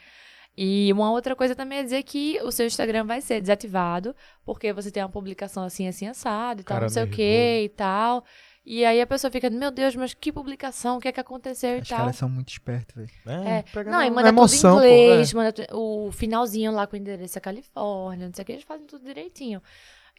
E 0.57 0.91
uma 0.91 1.11
outra 1.11 1.35
coisa 1.35 1.55
também 1.55 1.79
é 1.79 1.83
dizer 1.83 2.03
que 2.03 2.37
o 2.43 2.51
seu 2.51 2.65
Instagram 2.65 3.05
vai 3.05 3.21
ser 3.21 3.39
desativado, 3.39 4.13
porque 4.43 4.73
você 4.73 4.91
tem 4.91 5.01
uma 5.01 5.07
publicação 5.09 5.63
assim, 5.63 5.87
assim, 5.87 6.07
assado 6.07 6.59
e 6.61 6.63
tal, 6.63 6.75
Cara 6.75 6.85
não 6.85 6.89
sei 6.89 7.03
o 7.03 7.07
que 7.09 7.61
e 7.63 7.69
tal. 7.69 8.25
E 8.65 8.83
aí 8.85 8.99
a 9.01 9.07
pessoa 9.07 9.31
fica, 9.31 9.49
meu 9.49 9.71
Deus, 9.71 9.95
mas 9.95 10.13
que 10.13 10.31
publicação? 10.31 10.97
O 10.97 10.99
que 10.99 11.07
é 11.07 11.11
que 11.11 11.19
aconteceu 11.19 11.77
e 11.77 11.81
Os 11.81 11.87
tal? 11.87 11.99
caras 11.99 12.15
são 12.17 12.27
muito 12.29 12.49
espertos, 12.49 12.93
velho. 12.95 13.47
É. 13.47 13.63
pega 13.63 13.89
Não, 13.89 14.03
e 14.03 14.11
manda 14.11 14.27
emoção, 14.29 14.75
tudo 14.75 14.81
pô, 14.83 14.87
em 14.87 14.91
é. 14.91 15.03
inglês, 15.05 15.33
manda 15.33 15.53
tu- 15.53 15.65
o 15.75 16.11
finalzinho 16.11 16.71
lá 16.71 16.85
com 16.85 16.95
o 16.95 16.99
endereço 16.99 17.35
da 17.35 17.41
Califórnia, 17.41 18.27
não 18.27 18.33
sei 18.33 18.43
o 18.43 18.45
que, 18.45 18.51
eles 18.51 18.63
fazem 18.63 18.85
tudo 18.85 19.05
direitinho. 19.05 19.61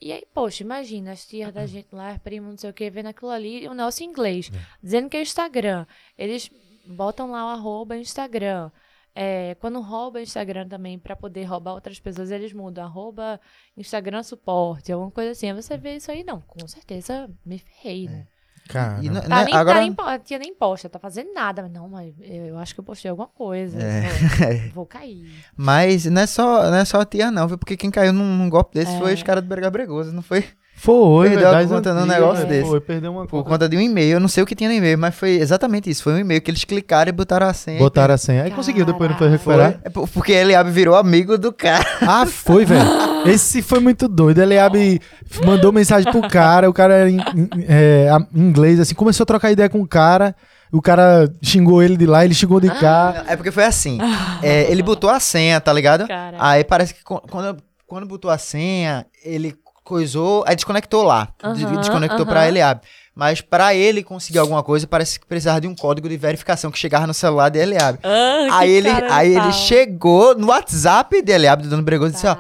E 0.03 0.11
aí, 0.11 0.27
poxa, 0.35 0.65
imagina, 0.65 1.13
as 1.13 1.25
tias 1.25 1.53
da 1.55 1.65
gente 1.65 1.95
lá, 1.95 2.19
primo, 2.19 2.51
não 2.51 2.59
sei 2.59 2.71
o 2.71 2.73
que, 2.73 2.91
vendo 2.91 3.07
aquilo 3.07 3.31
ali, 3.31 3.69
o 3.69 3.75
nosso 3.75 4.03
inglês, 4.03 4.51
dizendo 4.83 5.09
que 5.09 5.17
é 5.17 5.23
Instagram. 5.23 5.87
Eles 6.19 6.51
botam 6.85 7.31
lá 7.31 7.47
o 7.47 7.49
arroba 7.51 7.97
Instagram. 7.97 8.73
É, 9.15 9.55
quando 9.61 9.81
rouba 9.81 10.21
Instagram 10.21 10.67
também, 10.67 10.99
pra 10.99 11.15
poder 11.15 11.45
roubar 11.45 11.75
outras 11.75 12.01
pessoas, 12.01 12.33
eles 12.33 12.53
mudam 12.53 12.85
arroba 12.85 13.41
Instagram 13.77 14.25
suporte, 14.25 14.91
alguma 14.91 15.13
coisa 15.13 15.31
assim. 15.31 15.51
Aí 15.51 15.55
você 15.55 15.77
vê 15.79 15.95
isso 15.95 16.11
aí, 16.11 16.25
não, 16.25 16.41
com 16.41 16.67
certeza 16.67 17.31
me 17.47 17.61
ferrei, 17.61 18.09
né? 18.09 18.27
Cara, 18.69 18.99
E 19.03 19.11
não- 19.11 19.21
Tá 19.21 19.29
né, 19.29 19.45
nem, 19.45 19.55
agora, 19.55 19.75
tá 19.79 19.81
nem, 19.83 19.93
po- 19.93 20.03
a 20.03 20.19
tia 20.19 20.39
nem 20.39 20.55
posta, 20.55 20.89
tá 20.89 20.99
fazendo 20.99 21.33
nada. 21.35 21.63
Mas 21.63 21.73
não, 21.73 21.89
mas 21.89 22.15
eu, 22.21 22.47
eu 22.47 22.59
acho 22.59 22.73
que 22.75 22.81
eu 22.81 22.85
postei 22.85 23.11
alguma 23.11 23.29
coisa. 23.29 23.79
É. 23.81 24.03
Vou, 24.03 24.71
vou 24.75 24.87
cair. 24.87 25.31
mas 25.57 26.05
não 26.07 26.23
é, 26.23 26.27
só, 26.27 26.71
não 26.71 26.77
é 26.79 26.85
só 26.85 27.01
a 27.01 27.05
tia, 27.05 27.31
não, 27.31 27.47
viu? 27.49 27.59
Porque 27.59 27.77
quem 27.77 27.91
caiu 27.91 28.13
num, 28.13 28.37
num 28.37 28.49
golpe 28.49 28.75
desse 28.75 28.95
É. 28.95 28.99
foi 28.99 29.15
os 29.15 29.23
caras 29.23 29.43
do 29.43 29.49
Brega 29.49 29.71
Bregoso, 29.71 30.13
não 30.13 30.23
foi? 30.23 30.45
Foi, 30.85 31.29
Perdeu 31.31 31.49
a 31.49 31.65
conta 31.65 31.95
num 31.95 32.07
negócio 32.07 32.43
né? 32.45 32.51
desse. 32.51 32.69
Foi, 32.69 32.81
perdeu 32.81 33.13
uma 33.13 33.23
Por 33.23 33.39
conta. 33.39 33.49
conta 33.51 33.69
de 33.69 33.77
um 33.77 33.81
e-mail. 33.81 34.15
Eu 34.15 34.21
não 34.21 34.27
sei 34.27 34.43
o 34.43 34.47
que 34.47 34.55
tinha 34.57 34.69
no 34.69 34.75
e-mail, 34.75 34.99
mas 34.99 35.15
foi 35.15 35.31
exatamente 35.37 35.89
isso. 35.89 36.03
Foi 36.03 36.13
um 36.15 36.19
e-mail 36.19 36.43
que 36.43 36.51
eles 36.51 36.65
clicaram 36.65 37.09
e 37.09 37.13
botaram 37.13 37.47
a 37.47 37.53
senha. 37.53 37.79
Botaram 37.79 38.15
a 38.15 38.19
senha. 38.19 38.43
Aí 38.43 38.51
conseguiu, 38.51 38.85
depois 38.85 39.09
não 39.09 39.17
foi 39.17 39.29
Caraca. 39.29 39.45
Foi. 39.45 39.55
recuperar. 39.55 39.81
É 39.85 39.89
por- 39.91 40.09
porque 40.09 40.33
ele 40.33 40.55
abre 40.57 40.73
virou 40.73 40.97
amigo 40.97 41.39
do 41.39 41.53
cara. 41.53 41.87
Ah, 42.01 42.27
foi, 42.27 42.65
velho. 42.65 42.85
Esse 43.27 43.63
foi 43.63 43.79
muito 43.79 44.09
doido. 44.09 44.43
Ele 44.43 44.59
abre, 44.59 45.01
mandou 45.47 45.71
mensagem 45.71 46.11
pro 46.11 46.29
cara, 46.29 46.69
o 46.69 46.73
cara 46.73 46.95
era 46.95 47.11
em, 47.11 47.19
em- 47.19 47.49
é, 47.69 48.09
inglês, 48.35 48.81
assim, 48.81 48.95
começou 48.97 49.23
a 49.23 49.27
trocar 49.27 49.53
ideia 49.53 49.69
com 49.69 49.81
o 49.81 49.87
cara. 49.87 50.35
O 50.73 50.83
cara 50.83 51.33
xingou 51.43 51.81
ele 51.83 51.97
de 51.97 52.07
lá, 52.07 52.25
ele 52.25 52.35
xingou 52.35 52.59
de 52.59 52.69
cá. 52.71 53.23
É 53.29 53.37
porque 53.37 53.53
foi 53.53 53.63
assim. 53.65 53.99
é, 54.43 54.71
ele 54.73 54.83
botou 54.83 55.09
a 55.11 55.21
senha, 55.21 55.61
tá 55.61 55.73
ligado? 55.73 56.09
Caraca. 56.09 56.37
Aí 56.45 56.65
parece 56.65 56.93
que 56.95 57.05
quando, 57.05 57.57
quando 57.87 58.07
botou 58.07 58.31
a 58.31 58.39
senha, 58.39 59.07
ele 59.25 59.55
coisou, 59.85 60.45
aí 60.47 60.55
desconectou 60.55 61.03
lá. 61.03 61.29
Aham, 61.43 61.77
desconectou 61.81 62.25
pra 62.25 62.41
aham. 62.41 62.49
Eliab. 62.49 62.81
Mas 63.15 63.43
pra 63.43 63.75
ele 63.75 64.03
conseguir 64.03 64.39
alguma 64.39 64.63
coisa, 64.63 64.87
parece 64.87 65.21
que 65.21 65.27
precisava 65.27 65.61
de 65.61 65.69
um 65.69 65.75
código 65.75 66.09
de 66.09 66.17
verificação 66.17 66.71
que 66.71 66.79
chegava 66.79 67.07
no 67.07 67.13
celular 67.13 67.51
de 67.51 67.59
Eliab. 67.59 67.99
Ah, 68.03 68.59
aí 68.59 68.71
ele, 68.71 68.89
aí 68.89 69.37
ele 69.37 69.53
chegou 69.53 70.35
no 70.35 70.47
WhatsApp 70.47 71.21
de 71.21 71.33
Eliab, 71.33 71.63
do 71.63 71.69
Dono 71.69 71.83
Bregoso, 71.83 72.13
e 72.13 72.15
disse, 72.15 72.27
ó, 72.27 72.37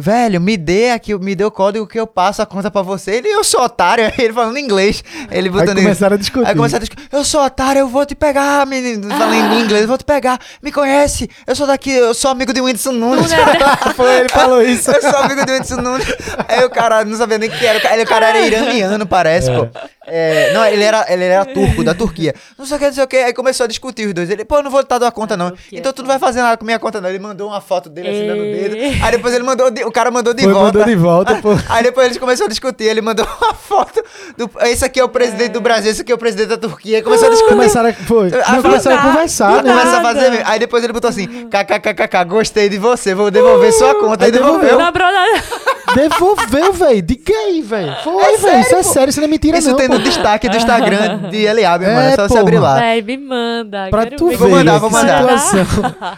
velho, 0.00 0.40
me 0.40 0.56
dê 0.56 0.90
aqui, 0.90 1.14
me 1.16 1.34
dê 1.34 1.44
o 1.44 1.50
código 1.50 1.86
que 1.86 1.98
eu 1.98 2.06
passo 2.06 2.42
a 2.42 2.46
conta 2.46 2.70
pra 2.70 2.82
você. 2.82 3.12
Ele, 3.16 3.28
eu 3.28 3.44
sou 3.44 3.62
otário, 3.62 4.10
ele 4.18 4.32
falando 4.32 4.58
inglês. 4.58 5.02
Ele 5.30 5.48
Aí 5.48 5.50
botando 5.50 5.70
inglês. 5.78 5.84
começaram 5.84 6.14
a 6.14 6.18
discutir. 6.18 6.48
Aí 6.48 6.54
começaram 6.54 6.82
a 6.82 6.86
discutir, 6.86 7.08
eu 7.12 7.24
sou 7.24 7.44
otário, 7.44 7.80
eu 7.80 7.88
vou 7.88 8.04
te 8.04 8.14
pegar, 8.14 8.66
menino. 8.66 9.08
Falando 9.08 9.34
em 9.34 9.60
inglês, 9.62 9.82
eu 9.82 9.88
vou 9.88 9.98
te 9.98 10.04
pegar. 10.04 10.38
Me 10.62 10.72
conhece? 10.72 11.28
Eu 11.46 11.54
sou 11.54 11.66
daqui, 11.66 11.90
eu 11.90 12.14
sou 12.14 12.30
amigo 12.30 12.52
de 12.52 12.60
Whindersson 12.60 12.92
Nunes. 12.92 13.30
Foi, 13.94 14.20
ele 14.20 14.28
falou 14.28 14.62
isso. 14.62 14.90
eu 14.90 15.00
sou 15.00 15.16
amigo 15.20 15.44
de 15.44 15.52
Whindersson 15.52 15.76
Nunes. 15.76 16.06
Aí 16.48 16.64
o 16.64 16.70
cara 16.70 17.04
não 17.04 17.16
sabia 17.16 17.38
nem 17.38 17.48
o 17.48 17.52
que 17.52 17.64
era. 17.66 17.94
Ele, 17.94 18.02
o 18.02 18.06
cara 18.06 18.28
era 18.28 18.40
iraniano, 18.40 19.06
parece, 19.06 19.50
pô. 19.50 19.68
É, 20.06 20.52
não, 20.52 20.64
ele 20.66 20.82
era, 20.82 21.06
ele 21.08 21.24
era 21.24 21.44
turco, 21.46 21.82
da 21.82 21.94
Turquia. 21.94 22.34
Não 22.58 22.66
sei 22.66 22.76
o 22.76 22.80
que, 22.80 22.86
não 22.86 22.92
sei 22.92 23.04
o 23.04 23.06
que. 23.06 23.16
Aí 23.16 23.32
começou 23.32 23.64
a 23.64 23.66
discutir 23.66 24.06
os 24.06 24.12
dois. 24.14 24.28
Ele, 24.28 24.44
pô, 24.44 24.56
eu 24.56 24.62
não 24.62 24.70
vou 24.70 24.80
estar 24.80 24.98
da 24.98 25.10
conta, 25.10 25.36
não. 25.36 25.52
Então 25.72 25.92
tu 25.92 26.02
não 26.02 26.08
vai 26.08 26.18
fazer 26.18 26.42
nada 26.42 26.56
com 26.56 26.64
minha 26.64 26.78
conta, 26.78 27.00
não. 27.00 27.08
Ele 27.08 27.18
mandou 27.18 27.48
uma 27.48 27.60
foto 27.60 27.88
dele 27.88 28.08
assim, 28.08 28.26
dando 28.26 28.40
o 28.40 28.44
dedo. 28.44 28.76
Aí 29.02 29.10
depois 29.12 29.32
ele 29.34 29.44
mandou, 29.44 29.70
o 29.86 29.92
cara 29.92 30.10
mandou 30.10 30.34
de 30.34 30.42
Foi, 30.42 30.52
volta. 30.52 30.78
mandou 30.78 30.84
de 30.84 30.96
volta, 30.96 31.34
pô. 31.36 31.50
Aí 31.68 31.82
depois 31.82 32.06
eles 32.06 32.18
começaram 32.18 32.46
a 32.46 32.50
discutir. 32.50 32.84
Ele 32.84 33.00
mandou 33.00 33.26
uma 33.40 33.54
foto. 33.54 34.02
Do, 34.36 34.50
esse 34.62 34.84
aqui 34.84 35.00
é 35.00 35.04
o 35.04 35.08
presidente 35.08 35.52
do 35.52 35.60
Brasil, 35.60 35.90
esse 35.90 36.02
aqui 36.02 36.12
é 36.12 36.14
o 36.14 36.18
presidente 36.18 36.48
da 36.48 36.56
Turquia. 36.56 36.96
Aí 36.98 37.02
começou 37.02 37.28
a 37.28 37.30
discutir. 37.30 37.54
Começaram 37.54 37.88
a, 37.90 37.92
foi. 37.92 38.30
Ah, 38.44 38.52
Não, 38.52 38.62
começaram 38.62 38.96
a 38.98 39.02
conversar, 39.02 39.56
Aí 39.58 39.62
né? 39.62 39.72
a 39.72 40.02
fazer. 40.02 40.42
Aí 40.46 40.58
depois 40.58 40.84
ele 40.84 40.92
botou 40.92 41.10
assim: 41.10 41.26
kkkk, 41.48 42.24
gostei 42.26 42.68
de 42.68 42.78
você, 42.78 43.14
vou 43.14 43.30
devolver 43.30 43.72
sua 43.72 43.94
conta. 43.94 44.24
Aí 44.24 44.30
Aí 44.30 44.32
devolveu. 44.32 44.76
devolveu. 44.78 44.94
Devolveu, 45.94 46.72
velho. 46.72 47.02
Diga 47.02 47.32
aí, 47.32 47.62
velho. 47.62 47.94
Foi, 48.02 48.36
velho. 48.38 48.60
Isso 48.60 48.74
é 48.74 48.82
sério, 48.82 49.10
isso 49.10 49.20
não 49.20 49.26
é 49.26 49.30
mentira, 49.30 49.58
Isso 49.58 49.70
não. 49.70 49.76
tem 49.76 49.88
pô. 49.88 49.94
no 49.94 50.00
destaque 50.02 50.48
do 50.48 50.56
Instagram 50.56 51.30
de 51.30 51.38
Eliab, 51.44 51.84
É, 51.84 51.94
mano. 51.94 52.00
É 52.08 52.14
só 52.16 52.22
você 52.22 52.28
porra. 52.28 52.40
abrir 52.40 52.58
lá. 52.58 52.74
Véi, 52.78 53.02
me 53.02 53.16
manda. 53.16 53.88
Pra 53.90 54.06
tu 54.06 54.28
ver 54.28 54.36
Vou 54.36 54.50
mandar, 54.50 54.78
vou 54.78 54.88
que 54.90 54.96
mandar. 54.96 55.38
situação. 55.38 55.64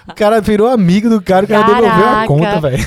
O 0.09 0.15
cara 0.15 0.41
virou 0.41 0.69
amigo 0.69 1.09
do 1.09 1.21
cara, 1.23 1.45
o 1.45 1.49
cara 1.49 1.63
devolveu 1.67 1.89
a 1.91 2.11
Caraca. 2.11 2.27
conta, 2.27 2.61
velho. 2.61 2.85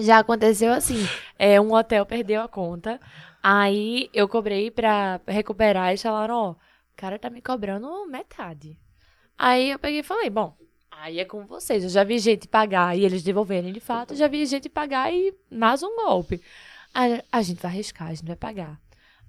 Já 0.00 0.18
aconteceu 0.18 0.72
assim. 0.72 1.06
É, 1.38 1.60
um 1.60 1.72
hotel 1.72 2.04
perdeu 2.06 2.42
a 2.42 2.48
conta. 2.48 3.00
Aí 3.42 4.08
eu 4.12 4.26
cobrei 4.28 4.70
pra 4.70 5.20
recuperar 5.26 5.94
e 5.94 5.98
falaram, 5.98 6.34
ó, 6.34 6.50
o 6.50 6.56
cara 6.96 7.18
tá 7.18 7.30
me 7.30 7.40
cobrando 7.40 7.88
metade. 8.10 8.76
Aí 9.38 9.70
eu 9.70 9.78
peguei 9.78 10.00
e 10.00 10.02
falei, 10.02 10.30
bom, 10.30 10.54
aí 11.00 11.20
é 11.20 11.24
com 11.24 11.46
vocês. 11.46 11.84
Eu 11.84 11.90
já 11.90 12.04
vi 12.04 12.18
gente 12.18 12.48
pagar 12.48 12.96
e 12.96 13.04
eles 13.04 13.22
devolverem 13.22 13.72
de 13.72 13.80
fato. 13.80 14.14
Já 14.14 14.28
vi 14.28 14.44
gente 14.46 14.68
pagar 14.68 15.12
e 15.12 15.34
mais 15.50 15.82
um 15.82 15.96
golpe. 15.96 16.40
Aí, 16.92 17.22
a 17.30 17.42
gente 17.42 17.60
vai 17.60 17.70
arriscar, 17.70 18.08
a 18.08 18.14
gente 18.14 18.26
vai 18.26 18.36
pagar. 18.36 18.80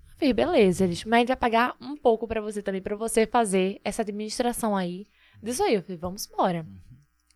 Eu 0.10 0.18
falei, 0.18 0.34
beleza, 0.34 0.84
eles, 0.84 1.04
mas 1.04 1.14
a 1.14 1.20
gente 1.20 1.28
vai 1.28 1.38
pagar 1.38 1.76
um 1.80 1.96
pouco 1.96 2.28
pra 2.28 2.42
você 2.42 2.62
também, 2.62 2.82
pra 2.82 2.96
você 2.96 3.28
fazer 3.28 3.80
essa 3.84 4.02
administração 4.02 4.76
aí 4.76 5.06
disso 5.42 5.64
aí. 5.64 5.76
Eu 5.76 5.84
falei, 5.84 5.98
vamos 5.98 6.28
embora. 6.28 6.66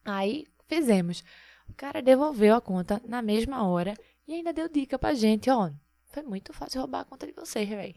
Aí 0.05 0.45
fizemos. 0.67 1.23
O 1.69 1.73
cara 1.73 2.01
devolveu 2.01 2.55
a 2.55 2.61
conta 2.61 3.01
na 3.07 3.21
mesma 3.21 3.67
hora 3.67 3.93
e 4.27 4.33
ainda 4.33 4.53
deu 4.53 4.67
dica 4.67 4.97
pra 4.97 5.13
gente, 5.13 5.49
ó. 5.49 5.69
Foi 6.07 6.23
muito 6.23 6.51
fácil 6.53 6.81
roubar 6.81 7.01
a 7.01 7.05
conta 7.05 7.27
de 7.27 7.33
vocês, 7.33 7.67
velho. 7.67 7.95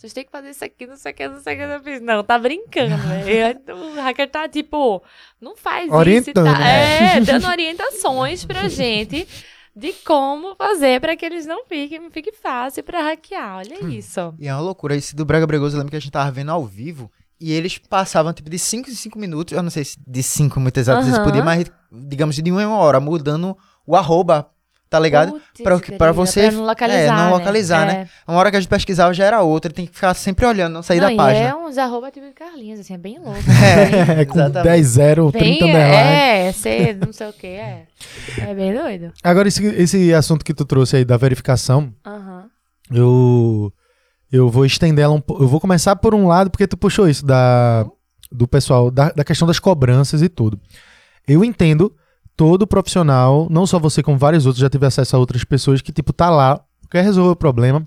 Vocês 0.00 0.14
têm 0.14 0.24
que 0.24 0.30
fazer 0.30 0.48
isso 0.48 0.64
aqui, 0.64 0.86
não 0.86 0.96
sei 0.96 1.12
o 1.12 1.14
que, 1.14 1.28
não 1.28 1.42
sei 1.42 1.54
o 1.54 1.58
que. 1.58 1.62
Eu 1.62 1.82
fiz, 1.82 2.00
não, 2.00 2.24
tá 2.24 2.38
brincando, 2.38 2.96
velho. 2.96 3.60
O 3.76 4.00
hacker 4.00 4.30
tá, 4.30 4.48
tipo, 4.48 5.02
não 5.38 5.54
faz 5.54 5.88
isso. 5.88 5.94
Orientando, 5.94 6.46
e 6.46 6.52
tá, 6.52 6.58
né? 6.58 7.16
É, 7.18 7.20
dando 7.20 7.46
orientações 7.46 8.42
pra 8.46 8.66
gente 8.66 9.28
de 9.76 9.92
como 9.92 10.56
fazer 10.56 11.02
pra 11.02 11.14
que 11.14 11.26
eles 11.26 11.44
não 11.44 11.66
fiquem, 11.66 12.10
fique 12.10 12.32
fácil 12.32 12.82
pra 12.82 13.02
hackear. 13.02 13.58
Olha 13.58 13.84
isso. 13.94 14.34
E 14.38 14.48
é 14.48 14.54
uma 14.54 14.62
loucura. 14.62 14.96
Esse 14.96 15.14
do 15.14 15.26
Brega 15.26 15.46
Bregoso, 15.46 15.76
eu 15.76 15.80
lembro 15.80 15.90
que 15.90 15.96
a 15.98 16.00
gente 16.00 16.10
tava 16.10 16.30
vendo 16.30 16.50
ao 16.50 16.64
vivo. 16.64 17.12
E 17.38 17.52
eles 17.52 17.76
passavam, 17.76 18.32
tipo, 18.32 18.48
de 18.48 18.58
5 18.58 18.88
em 18.88 18.94
5 18.94 19.18
minutos. 19.18 19.52
Eu 19.52 19.62
não 19.62 19.68
sei 19.68 19.84
se 19.84 19.98
de 20.06 20.22
5 20.22 20.58
muito 20.58 20.78
exato 20.78 21.04
se 21.04 21.10
Aham. 21.10 21.24
podia, 21.24 21.44
mas 21.44 21.70
digamos 21.92 22.36
de 22.36 22.50
uma 22.50 22.62
em 22.62 22.66
uma 22.66 22.78
hora, 22.78 23.00
mudando 23.00 23.54
o 23.86 23.94
arroba, 23.94 24.48
tá 24.90 24.98
ligado? 24.98 25.40
Pra 25.62 25.76
o 25.76 25.80
que- 25.80 25.92
pra 25.92 26.10
você- 26.10 26.50
não 26.50 26.64
localizar. 26.66 27.00
é, 27.00 27.06
não 27.08 27.16
né? 27.26 27.30
localizar, 27.30 27.86
né? 27.86 28.08
Uma 28.26 28.38
hora 28.38 28.50
que 28.50 28.56
a 28.56 28.60
gente 28.60 28.68
pesquisava 28.68 29.14
já 29.14 29.24
era 29.24 29.40
outra. 29.40 29.72
Tem 29.72 29.86
que 29.86 29.94
ficar 29.94 30.12
sempre 30.14 30.44
olhando, 30.44 30.72
não 30.74 30.82
sair 30.82 30.98
não, 31.00 31.06
da 31.06 31.12
e 31.12 31.16
página. 31.16 31.46
É 31.48 31.54
uns 31.54 31.78
arroba 31.78 32.10
tipo 32.10 32.26
de 32.26 32.32
Carlinhos, 32.32 32.80
assim, 32.80 32.94
é 32.94 32.98
bem 32.98 33.18
louco. 33.20 33.38
É, 34.18 34.20
É, 34.22 34.24
com 34.24 34.34
exatamente. 34.38 34.64
10, 34.68 34.86
0, 34.88 35.30
30 35.32 35.64
Bem, 35.64 35.76
é, 35.76 36.52
ser 36.52 36.96
não 36.96 37.12
sei 37.12 37.28
o 37.28 37.32
que, 37.32 37.46
é. 37.46 37.84
É 38.38 38.52
bem 38.54 38.74
doido. 38.74 39.12
Agora, 39.22 39.46
esse, 39.46 39.64
esse 39.64 40.12
assunto 40.12 40.44
que 40.44 40.52
tu 40.52 40.64
trouxe 40.64 40.96
aí 40.96 41.04
da 41.04 41.16
verificação, 41.16 41.94
Aham. 42.04 42.46
eu, 42.90 43.72
eu 44.32 44.48
vou 44.48 44.66
estender 44.66 45.04
ela 45.04 45.14
um 45.14 45.20
pouco. 45.20 45.42
Eu 45.42 45.46
vou 45.48 45.60
começar 45.60 45.94
por 45.96 46.14
um 46.14 46.26
lado, 46.26 46.50
porque 46.50 46.66
tu 46.66 46.76
puxou 46.76 47.08
isso 47.08 47.24
da, 47.24 47.86
do 48.32 48.48
pessoal, 48.48 48.90
da, 48.90 49.10
da 49.12 49.22
questão 49.24 49.46
das 49.46 49.58
cobranças 49.60 50.20
e 50.22 50.28
tudo. 50.28 50.58
Eu 51.28 51.44
entendo 51.44 51.94
todo 52.40 52.66
profissional, 52.66 53.46
não 53.50 53.66
só 53.66 53.78
você, 53.78 54.02
como 54.02 54.16
vários 54.16 54.46
outros, 54.46 54.62
já 54.62 54.70
tive 54.70 54.86
acesso 54.86 55.14
a 55.14 55.18
outras 55.18 55.44
pessoas 55.44 55.82
que, 55.82 55.92
tipo, 55.92 56.10
tá 56.10 56.30
lá, 56.30 56.58
quer 56.90 57.04
resolver 57.04 57.32
o 57.32 57.36
problema, 57.36 57.86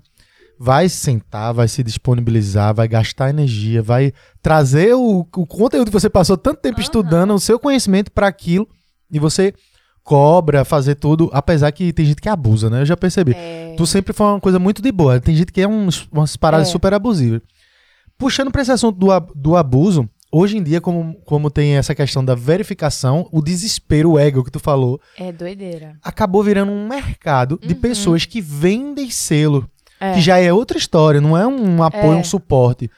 vai 0.56 0.88
sentar, 0.88 1.52
vai 1.52 1.66
se 1.66 1.82
disponibilizar, 1.82 2.72
vai 2.72 2.86
gastar 2.86 3.30
energia, 3.30 3.82
vai 3.82 4.12
trazer 4.40 4.94
o, 4.94 5.26
o 5.36 5.44
conteúdo 5.44 5.88
que 5.88 5.92
você 5.92 6.08
passou 6.08 6.36
tanto 6.36 6.60
tempo 6.60 6.76
Aham. 6.76 6.82
estudando, 6.84 7.34
o 7.34 7.40
seu 7.40 7.58
conhecimento 7.58 8.12
para 8.12 8.28
aquilo, 8.28 8.68
e 9.10 9.18
você 9.18 9.52
cobra, 10.04 10.64
fazer 10.64 10.94
tudo, 10.94 11.28
apesar 11.32 11.72
que 11.72 11.92
tem 11.92 12.06
gente 12.06 12.22
que 12.22 12.28
abusa, 12.28 12.70
né? 12.70 12.82
Eu 12.82 12.86
já 12.86 12.96
percebi. 12.96 13.32
É, 13.34 13.74
Tu 13.76 13.84
sempre 13.88 14.12
foi 14.12 14.24
uma 14.26 14.38
coisa 14.40 14.60
muito 14.60 14.80
de 14.80 14.92
boa. 14.92 15.18
Tem 15.18 15.34
gente 15.34 15.50
que 15.50 15.62
é 15.62 15.66
uns, 15.66 16.06
umas 16.12 16.36
paradas 16.36 16.68
É. 16.68 16.70
super 16.70 16.94
abusivas. 16.94 17.40
Puxando 18.16 18.52
pra 18.52 18.62
esse 18.62 18.70
assunto 18.70 18.96
do, 18.96 19.08
do 19.34 19.56
abuso, 19.56 20.08
hoje 20.36 20.56
em 20.58 20.62
dia, 20.62 20.80
como, 20.80 21.14
como 21.24 21.50
tem 21.50 21.76
essa 21.76 21.94
questão 21.94 22.24
da 22.24 22.34
verificação, 22.34 23.28
o 23.30 23.40
desespero, 23.42 24.12
o 24.12 24.18
ego 24.18 24.42
que 24.44 24.50
tu 24.50 24.58
falou, 24.58 25.00
é 25.16 25.30
doideira. 25.32 25.96
acabou 26.02 26.42
virando 26.42 26.72
um 26.72 26.88
mercado 26.88 27.58
de 27.62 27.74
Uhum. 27.74 27.80
pessoas 27.80 28.24
que 28.24 28.40
vendem 28.40 29.10
selo, 29.10 29.68
É. 30.00 30.14
que 30.14 30.20
já 30.20 30.38
é 30.38 30.52
outra 30.52 30.76
história, 30.78 31.20
não 31.20 31.36
é 31.36 31.46
um 31.46 31.82
apoio, 31.82 32.14
É. 32.14 32.16
um 32.16 32.24
suporte. 32.24 32.90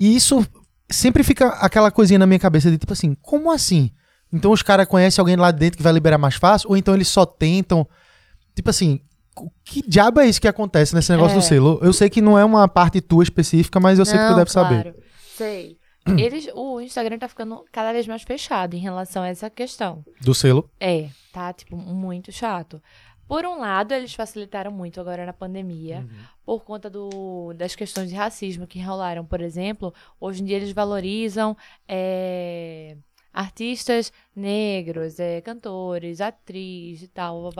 E 0.00 0.14
isso 0.16 0.44
sempre 0.90 1.22
fica 1.22 1.48
aquela 1.48 1.90
coisinha 1.90 2.18
na 2.18 2.26
minha 2.26 2.38
cabeça 2.38 2.70
de 2.70 2.76
tipo 2.78 2.92
assim, 2.92 3.14
como 3.22 3.50
assim? 3.52 3.90
Então 4.32 4.50
os 4.50 4.62
caras 4.62 4.86
conhecem 4.86 5.20
alguém 5.20 5.36
lá 5.36 5.50
dentro 5.50 5.76
que 5.76 5.82
vai 5.82 5.92
liberar 5.92 6.18
mais 6.18 6.34
fácil? 6.36 6.70
Ou 6.70 6.76
então 6.76 6.94
eles 6.94 7.06
só 7.08 7.24
tentam. 7.24 7.86
Tipo 8.54 8.70
assim, 8.70 9.00
o 9.36 9.50
que 9.64 9.82
diabo 9.86 10.20
é 10.20 10.26
isso 10.26 10.40
que 10.40 10.48
acontece 10.48 10.94
nesse 10.94 11.10
negócio 11.12 11.36
É. 11.36 11.38
do 11.38 11.42
selo? 11.44 11.78
Eu 11.82 11.92
sei 11.92 12.10
que 12.10 12.20
não 12.20 12.38
é 12.38 12.44
uma 12.44 12.66
parte 12.66 13.00
tua 13.00 13.22
específica, 13.22 13.78
mas 13.78 13.98
eu 13.98 14.04
sei 14.04 14.18
que 14.18 14.24
tu 14.24 14.30
Não, 14.30 14.36
deve 14.36 14.50
saber. 14.50 14.82
claro. 14.82 14.96
Sei. 15.36 15.76
Eles, 16.18 16.48
o 16.54 16.80
Instagram 16.80 17.18
tá 17.18 17.28
ficando 17.28 17.64
cada 17.70 17.92
vez 17.92 18.06
mais 18.06 18.22
fechado 18.22 18.74
em 18.74 18.80
relação 18.80 19.22
a 19.22 19.28
essa 19.28 19.48
questão. 19.48 20.04
Do 20.20 20.34
selo. 20.34 20.68
É, 20.80 21.08
tá, 21.32 21.52
tipo, 21.52 21.76
muito 21.76 22.32
chato. 22.32 22.82
Por 23.28 23.46
um 23.46 23.58
lado, 23.58 23.92
eles 23.94 24.12
facilitaram 24.12 24.70
muito 24.70 25.00
agora 25.00 25.24
na 25.24 25.32
pandemia, 25.32 26.06
por 26.44 26.64
conta 26.64 26.90
do, 26.90 27.54
das 27.54 27.74
questões 27.74 28.10
de 28.10 28.14
racismo 28.14 28.66
que 28.66 28.78
rolaram, 28.78 29.24
por 29.24 29.40
exemplo. 29.40 29.94
Hoje 30.20 30.42
em 30.42 30.44
dia 30.44 30.56
eles 30.56 30.72
valorizam 30.72 31.56
é, 31.88 32.96
artistas 33.32 34.12
negros, 34.34 35.18
é, 35.18 35.40
cantores, 35.40 36.20
atrizes 36.20 37.04
e 37.04 37.08
tal. 37.08 37.50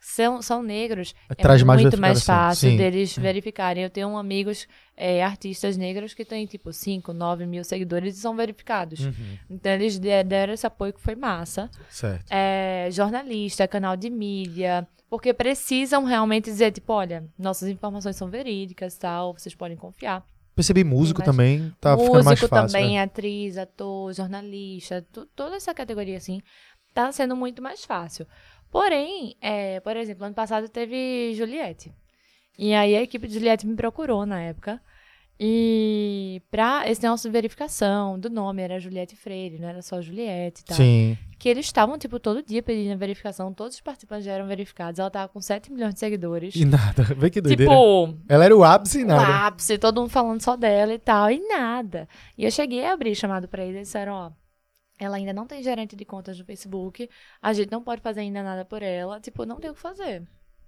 São, 0.00 0.40
são 0.42 0.62
negros. 0.62 1.14
É 1.28 1.34
Traz 1.34 1.62
mais 1.62 1.82
muito 1.82 1.98
mais 2.00 2.24
fácil 2.24 2.70
sim. 2.70 2.76
deles 2.76 3.16
verificarem. 3.16 3.82
Eu 3.84 3.90
tenho 3.90 4.16
amigos 4.16 4.66
é, 4.96 5.22
artistas 5.22 5.76
negros 5.76 6.14
que 6.14 6.24
têm, 6.24 6.46
tipo, 6.46 6.72
5, 6.72 7.12
9 7.12 7.46
mil 7.46 7.62
seguidores 7.64 8.16
e 8.16 8.20
são 8.20 8.34
verificados. 8.34 9.00
Uhum. 9.00 9.38
Então, 9.50 9.72
eles 9.72 9.98
de- 9.98 10.24
deram 10.24 10.52
esse 10.52 10.66
apoio 10.66 10.92
que 10.92 11.00
foi 11.00 11.14
massa 11.14 11.70
Certo. 11.88 12.26
é, 12.30 12.88
jornalista, 12.90 13.68
canal 13.68 13.96
de 13.96 14.10
mídia, 14.10 14.86
porque 15.08 15.32
precisam 15.34 16.04
realmente 16.04 16.44
dizer, 16.44 16.72
tipo, 16.72 16.92
olha, 16.92 17.24
nossas 17.38 17.68
informações 17.68 18.16
são 18.16 18.28
verídicas 18.28 18.96
tal, 18.96 19.32
vocês 19.34 19.54
podem 19.54 19.76
confiar. 19.76 20.24
Percebi 20.60 20.84
músico 20.84 21.20
mais- 21.20 21.26
também, 21.30 21.72
tá 21.80 21.96
ficando 21.96 22.12
mais 22.12 22.26
Músico 22.26 22.48
fácil. 22.48 22.78
também, 22.78 22.96
né? 22.96 23.02
atriz, 23.02 23.56
ator, 23.56 24.12
jornalista, 24.12 25.06
tu- 25.10 25.24
toda 25.34 25.56
essa 25.56 25.72
categoria, 25.72 26.18
assim, 26.18 26.42
tá 26.92 27.10
sendo 27.12 27.34
muito 27.34 27.62
mais 27.62 27.82
fácil. 27.84 28.26
Porém, 28.70 29.34
é, 29.40 29.80
por 29.80 29.96
exemplo, 29.96 30.24
ano 30.26 30.34
passado 30.34 30.68
teve 30.68 31.32
Juliette. 31.34 31.90
E 32.58 32.74
aí 32.74 32.94
a 32.94 33.02
equipe 33.02 33.26
de 33.26 33.34
Juliette 33.34 33.66
me 33.66 33.74
procurou 33.74 34.26
na 34.26 34.40
época. 34.42 34.80
E 35.42 36.42
pra 36.50 36.82
esse 36.86 37.02
negócio 37.02 37.26
de 37.30 37.32
verificação 37.32 38.18
do 38.18 38.28
nome, 38.28 38.60
era 38.60 38.78
Juliette 38.78 39.16
Freire, 39.16 39.58
não 39.58 39.68
era 39.70 39.80
só 39.80 40.02
Juliette 40.02 40.60
e 40.60 40.64
tal 40.66 40.76
Sim. 40.76 41.16
que 41.38 41.48
eles 41.48 41.64
estavam, 41.64 41.96
tipo, 41.96 42.20
todo 42.20 42.42
dia 42.42 42.62
pedindo 42.62 42.92
a 42.92 42.96
verificação, 42.96 43.50
todos 43.50 43.74
os 43.76 43.80
participantes 43.80 44.26
já 44.26 44.32
eram 44.32 44.46
verificados. 44.46 44.98
Ela 45.00 45.10
tava 45.10 45.28
com 45.32 45.40
7 45.40 45.72
milhões 45.72 45.94
de 45.94 46.00
seguidores. 46.00 46.54
E 46.54 46.66
nada. 46.66 47.02
Vê 47.16 47.30
que 47.30 47.40
doideira. 47.40 47.72
tipo, 47.72 48.18
Ela 48.28 48.44
era 48.44 48.54
o 48.54 48.62
ápice 48.62 49.00
e 49.00 49.04
o 49.04 49.06
nada. 49.06 49.46
ápice, 49.46 49.78
todo 49.78 49.98
mundo 50.02 50.10
falando 50.10 50.42
só 50.42 50.56
dela 50.58 50.92
e 50.92 50.98
tal, 50.98 51.30
e 51.30 51.38
nada. 51.48 52.06
E 52.36 52.44
eu 52.44 52.50
cheguei 52.50 52.84
a 52.84 52.92
abrir 52.92 53.14
chamado 53.14 53.48
pra 53.48 53.64
eles 53.64 53.76
e 53.78 53.80
disseram, 53.84 54.12
ó, 54.12 54.30
ela 54.98 55.16
ainda 55.16 55.32
não 55.32 55.46
tem 55.46 55.62
gerente 55.62 55.96
de 55.96 56.04
contas 56.04 56.38
no 56.38 56.44
Facebook, 56.44 57.08
a 57.40 57.54
gente 57.54 57.72
não 57.72 57.82
pode 57.82 58.02
fazer 58.02 58.20
ainda 58.20 58.42
nada 58.42 58.66
por 58.66 58.82
ela, 58.82 59.18
tipo, 59.18 59.46
não 59.46 59.56
tem 59.56 59.70
o 59.70 59.74
que 59.74 59.80
fazer. 59.80 60.22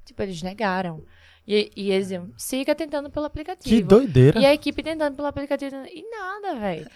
Tipo, 0.07 0.23
eles 0.23 0.43
negaram. 0.43 1.05
E, 1.47 1.73
e 1.77 1.90
eles 1.90 2.05
diziam, 2.05 2.31
siga 2.36 2.74
tentando 2.74 3.10
pelo 3.10 3.27
aplicativo. 3.27 3.74
Que 3.74 3.82
doideira. 3.82 4.39
E 4.39 4.47
a 4.47 4.55
equipe 4.55 4.82
tentando 4.82 5.16
pelo 5.16 5.27
aplicativo. 5.27 5.74
E 5.86 6.09
nada, 6.09 6.55
velho. 6.55 6.89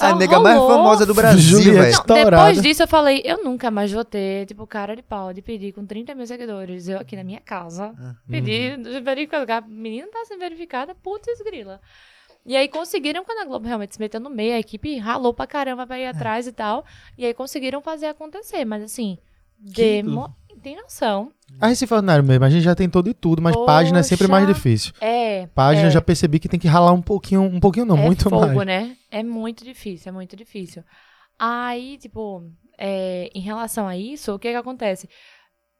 A 0.00 0.14
nega 0.14 0.40
mais 0.40 0.56
rolou. 0.56 0.78
famosa 0.78 1.04
do 1.04 1.14
Brasil, 1.14 1.60
velho. 1.60 2.02
Depois 2.06 2.62
disso 2.62 2.82
eu 2.84 2.88
falei, 2.88 3.20
eu 3.24 3.44
nunca 3.44 3.70
mais 3.70 3.92
vou 3.92 4.04
ter, 4.04 4.46
tipo, 4.46 4.66
cara 4.66 4.96
de 4.96 5.02
pau 5.02 5.32
de 5.32 5.42
pedir 5.42 5.72
com 5.72 5.84
30 5.84 6.14
mil 6.14 6.26
seguidores, 6.26 6.88
eu 6.88 6.98
aqui 6.98 7.14
na 7.16 7.24
minha 7.24 7.40
casa, 7.40 7.94
pedir, 8.28 8.78
verificar, 9.02 9.58
a 9.58 9.60
menina 9.60 10.06
tá 10.08 10.24
sendo 10.24 10.40
verificada, 10.40 10.94
putz 10.94 11.42
grila. 11.42 11.80
E 12.46 12.56
aí 12.56 12.68
conseguiram, 12.68 13.24
quando 13.24 13.38
a 13.38 13.44
Globo 13.44 13.66
realmente 13.66 13.94
se 13.94 14.00
meteu 14.00 14.20
no 14.20 14.30
meio, 14.30 14.54
a 14.54 14.58
equipe 14.58 14.96
ralou 14.98 15.32
pra 15.32 15.46
caramba 15.46 15.86
pra 15.86 15.98
ir 15.98 16.06
atrás 16.06 16.46
e 16.46 16.52
tal, 16.52 16.84
e 17.16 17.24
aí 17.24 17.34
conseguiram 17.34 17.80
fazer 17.80 18.06
acontecer, 18.06 18.64
mas 18.64 18.82
assim, 18.82 19.18
demo... 19.64 20.34
Tem 20.62 20.76
noção. 20.76 21.30
A 21.60 21.66
Recife 21.66 21.92
Ordinário 21.92 22.24
mesmo, 22.24 22.42
a 22.42 22.48
gente 22.48 22.62
já 22.62 22.74
tentou 22.74 23.02
de 23.02 23.12
tudo, 23.12 23.42
mas 23.42 23.54
página 23.66 23.98
é 23.98 24.02
sempre 24.02 24.26
mais 24.26 24.46
Poxa. 24.46 24.54
difícil. 24.54 24.94
É. 24.98 25.46
Página 25.48 25.88
é. 25.88 25.90
já 25.90 26.00
percebi 26.00 26.38
que 26.38 26.48
tem 26.48 26.58
que 26.58 26.66
ralar 26.66 26.92
um 26.92 27.02
pouquinho, 27.02 27.42
um 27.42 27.60
pouquinho 27.60 27.84
não, 27.84 27.98
é 27.98 28.00
muito 28.00 28.30
fogo, 28.30 28.54
mais. 28.54 28.66
né? 28.66 28.96
É 29.10 29.22
muito 29.22 29.62
difícil, 29.62 30.08
é 30.08 30.12
muito 30.12 30.34
difícil. 30.34 30.82
Aí, 31.38 31.98
tipo, 31.98 32.50
é, 32.78 33.30
em 33.34 33.40
relação 33.40 33.86
a 33.86 33.94
isso, 33.94 34.34
o 34.34 34.38
que 34.38 34.50
que 34.50 34.56
acontece? 34.56 35.06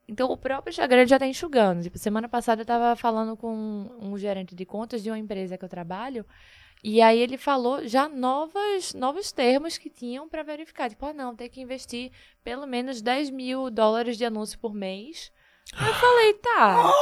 Então, 0.06 0.30
o 0.30 0.36
próprio 0.36 0.70
Instagram 0.70 1.06
já 1.06 1.18
tá 1.18 1.26
enxugando. 1.26 1.82
Tipo, 1.82 1.96
semana 1.98 2.28
passada 2.28 2.60
eu 2.60 2.66
tava 2.66 2.94
falando 2.94 3.34
com 3.36 3.88
um 4.00 4.18
gerente 4.18 4.54
de 4.54 4.66
contas 4.66 5.02
de 5.02 5.10
uma 5.10 5.18
empresa 5.18 5.56
que 5.56 5.64
eu 5.64 5.68
trabalho, 5.68 6.26
e 6.86 7.00
aí 7.00 7.18
ele 7.18 7.38
falou 7.38 7.88
já 7.88 8.08
novas, 8.10 8.92
novos 8.92 9.32
termos 9.32 9.78
que 9.78 9.88
tinham 9.88 10.28
para 10.28 10.42
verificar. 10.42 10.90
Tipo, 10.90 11.06
ah, 11.06 11.14
não, 11.14 11.34
tem 11.34 11.48
que 11.48 11.60
investir 11.62 12.12
pelo 12.44 12.66
menos 12.66 13.00
10 13.00 13.30
mil 13.30 13.70
dólares 13.70 14.18
de 14.18 14.24
anúncio 14.26 14.58
por 14.58 14.74
mês. 14.74 15.32
Aí 15.72 15.88
eu 15.88 15.94
falei, 15.94 16.34
tá. 16.34 16.92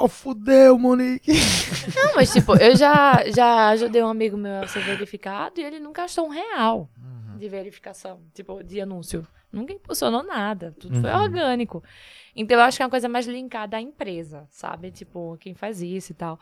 Oh, 0.00 0.06
fudeu, 0.08 0.78
Monique. 0.78 1.32
Não, 1.96 2.14
mas 2.14 2.32
tipo, 2.32 2.56
eu 2.56 2.76
já, 2.76 3.24
já 3.34 3.68
ajudei 3.70 4.00
um 4.00 4.08
amigo 4.08 4.36
meu 4.36 4.62
a 4.62 4.66
ser 4.68 4.80
verificado 4.84 5.60
e 5.60 5.64
ele 5.64 5.80
nunca 5.80 6.02
gastou 6.02 6.26
um 6.26 6.30
real 6.30 6.88
de 7.36 7.48
verificação, 7.48 8.20
tipo, 8.32 8.62
de 8.62 8.80
anúncio. 8.80 9.26
Nunca 9.52 9.72
impulsionou 9.72 10.22
nada. 10.22 10.72
Tudo 10.78 11.00
foi 11.00 11.10
Uhum. 11.10 11.22
orgânico. 11.22 11.82
Então 12.36 12.56
eu 12.56 12.62
acho 12.62 12.76
que 12.76 12.82
é 12.82 12.86
uma 12.86 12.90
coisa 12.90 13.08
mais 13.08 13.26
linkada 13.26 13.76
à 13.76 13.80
empresa, 13.80 14.46
sabe? 14.50 14.92
Tipo, 14.92 15.36
quem 15.40 15.52
faz 15.54 15.82
isso 15.82 16.12
e 16.12 16.14
tal. 16.14 16.38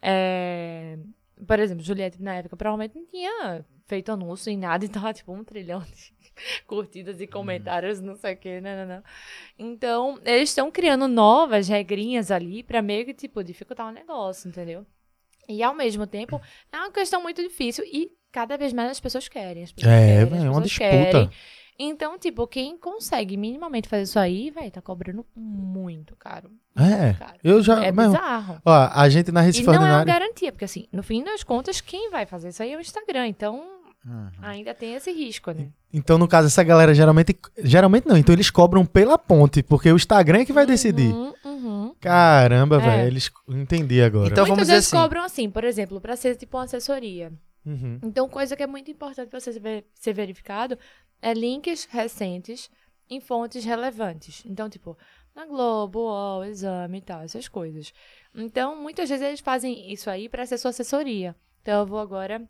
É, 0.00 0.98
Por 1.46 1.58
exemplo, 1.58 1.82
Juliette, 1.84 2.22
na 2.22 2.36
época, 2.36 2.56
provavelmente 2.56 2.96
não 2.96 3.04
tinha 3.06 3.64
feito 3.86 4.10
anúncio 4.12 4.50
em 4.50 4.56
nada, 4.56 4.84
então, 4.86 5.12
tipo, 5.12 5.32
um 5.32 5.44
trilhão 5.44 5.80
de 5.80 6.12
curtidas 6.66 7.20
e 7.20 7.26
comentários, 7.26 8.00
não 8.00 8.14
sei 8.16 8.34
o 8.34 8.36
que, 8.36 8.60
não, 8.60 8.76
não, 8.76 8.96
não. 8.96 9.02
Então, 9.58 10.18
eles 10.24 10.48
estão 10.50 10.70
criando 10.70 11.06
novas 11.08 11.68
regrinhas 11.68 12.30
ali 12.30 12.62
pra 12.62 12.80
meio 12.82 13.04
que, 13.04 13.14
tipo, 13.14 13.42
dificultar 13.44 13.86
o 13.88 13.92
negócio, 13.92 14.48
entendeu? 14.48 14.86
E 15.48 15.62
ao 15.62 15.74
mesmo 15.74 16.06
tempo, 16.06 16.40
é 16.72 16.76
uma 16.76 16.90
questão 16.90 17.22
muito 17.22 17.40
difícil 17.42 17.84
e 17.84 18.10
cada 18.32 18.56
vez 18.56 18.72
mais 18.72 18.90
as 18.90 19.00
pessoas 19.00 19.28
querem. 19.28 19.62
As 19.62 19.72
pessoas 19.72 19.92
É, 19.92 20.26
querem, 20.26 20.46
é 20.46 20.50
uma 20.50 20.60
disputa. 20.62 20.88
querem. 20.90 21.30
Então, 21.78 22.18
tipo, 22.18 22.46
quem 22.46 22.76
consegue 22.78 23.36
minimamente 23.36 23.88
fazer 23.88 24.02
isso 24.02 24.18
aí, 24.18 24.50
vai 24.50 24.70
tá 24.70 24.80
cobrando 24.80 25.24
muito 25.34 26.16
caro. 26.16 26.50
É, 26.76 27.14
caro. 27.14 27.38
eu 27.44 27.62
já. 27.62 27.84
É 27.84 27.92
mesmo, 27.92 28.12
bizarro. 28.12 28.60
ó, 28.64 28.88
a 28.92 29.08
gente 29.08 29.30
na 29.32 29.42
E 29.42 29.46
Recife 29.46 29.66
não 29.66 29.74
é 29.74 29.78
uma 29.96 30.04
garantia, 30.04 30.52
porque 30.52 30.64
assim, 30.64 30.86
no 30.92 31.02
fim 31.02 31.22
das 31.22 31.42
contas, 31.42 31.80
quem 31.80 32.10
vai 32.10 32.24
fazer 32.26 32.48
isso 32.50 32.62
aí 32.62 32.72
é 32.72 32.76
o 32.76 32.80
Instagram. 32.80 33.26
Então, 33.28 33.62
Uhum. 34.06 34.28
ainda 34.40 34.72
tem 34.72 34.94
esse 34.94 35.10
risco, 35.10 35.50
né? 35.50 35.68
Então, 35.92 36.16
no 36.16 36.28
caso, 36.28 36.46
essa 36.46 36.62
galera 36.62 36.94
geralmente. 36.94 37.36
Geralmente 37.58 38.06
não, 38.06 38.16
então 38.16 38.32
eles 38.34 38.50
cobram 38.50 38.86
pela 38.86 39.18
ponte, 39.18 39.62
porque 39.62 39.90
o 39.90 39.96
Instagram 39.96 40.40
é 40.40 40.44
que 40.44 40.52
vai 40.52 40.64
decidir. 40.64 41.12
Uhum, 41.12 41.32
uhum. 41.44 41.94
Caramba, 42.00 42.76
É. 42.76 42.78
velho, 42.80 43.06
eles. 43.08 43.30
Entendi 43.48 44.00
agora. 44.02 44.28
Então, 44.28 44.44
Muitas 44.44 44.48
vamos 44.48 44.62
dizer 44.62 44.72
vezes 44.74 44.88
assim. 44.92 44.96
cobram 45.02 45.24
assim, 45.24 45.50
por 45.50 45.64
exemplo, 45.64 46.00
pra 46.00 46.14
ser 46.14 46.36
tipo 46.36 46.56
uma 46.56 46.64
assessoria. 46.64 47.32
Uhum. 47.64 47.98
Então, 48.04 48.28
coisa 48.28 48.54
que 48.54 48.62
é 48.62 48.66
muito 48.66 48.88
importante 48.92 49.28
pra 49.28 49.40
você 49.40 49.52
ser 49.94 50.12
verificado 50.12 50.78
é 51.20 51.32
links 51.32 51.84
recentes 51.84 52.70
em 53.08 53.20
fontes 53.20 53.64
relevantes. 53.64 54.42
Então, 54.46 54.68
tipo, 54.68 54.96
na 55.34 55.46
Globo, 55.46 56.00
UOL, 56.00 56.44
Exame 56.44 56.98
e 56.98 57.02
tal, 57.02 57.22
essas 57.22 57.48
coisas. 57.48 57.92
Então, 58.34 58.80
muitas 58.80 59.08
vezes 59.08 59.24
eles 59.24 59.40
fazem 59.40 59.92
isso 59.92 60.08
aí 60.10 60.28
pra 60.28 60.46
ser 60.46 60.58
sua 60.58 60.70
assessoria. 60.70 61.34
Então, 61.62 61.80
eu 61.80 61.86
vou 61.86 61.98
agora. 61.98 62.42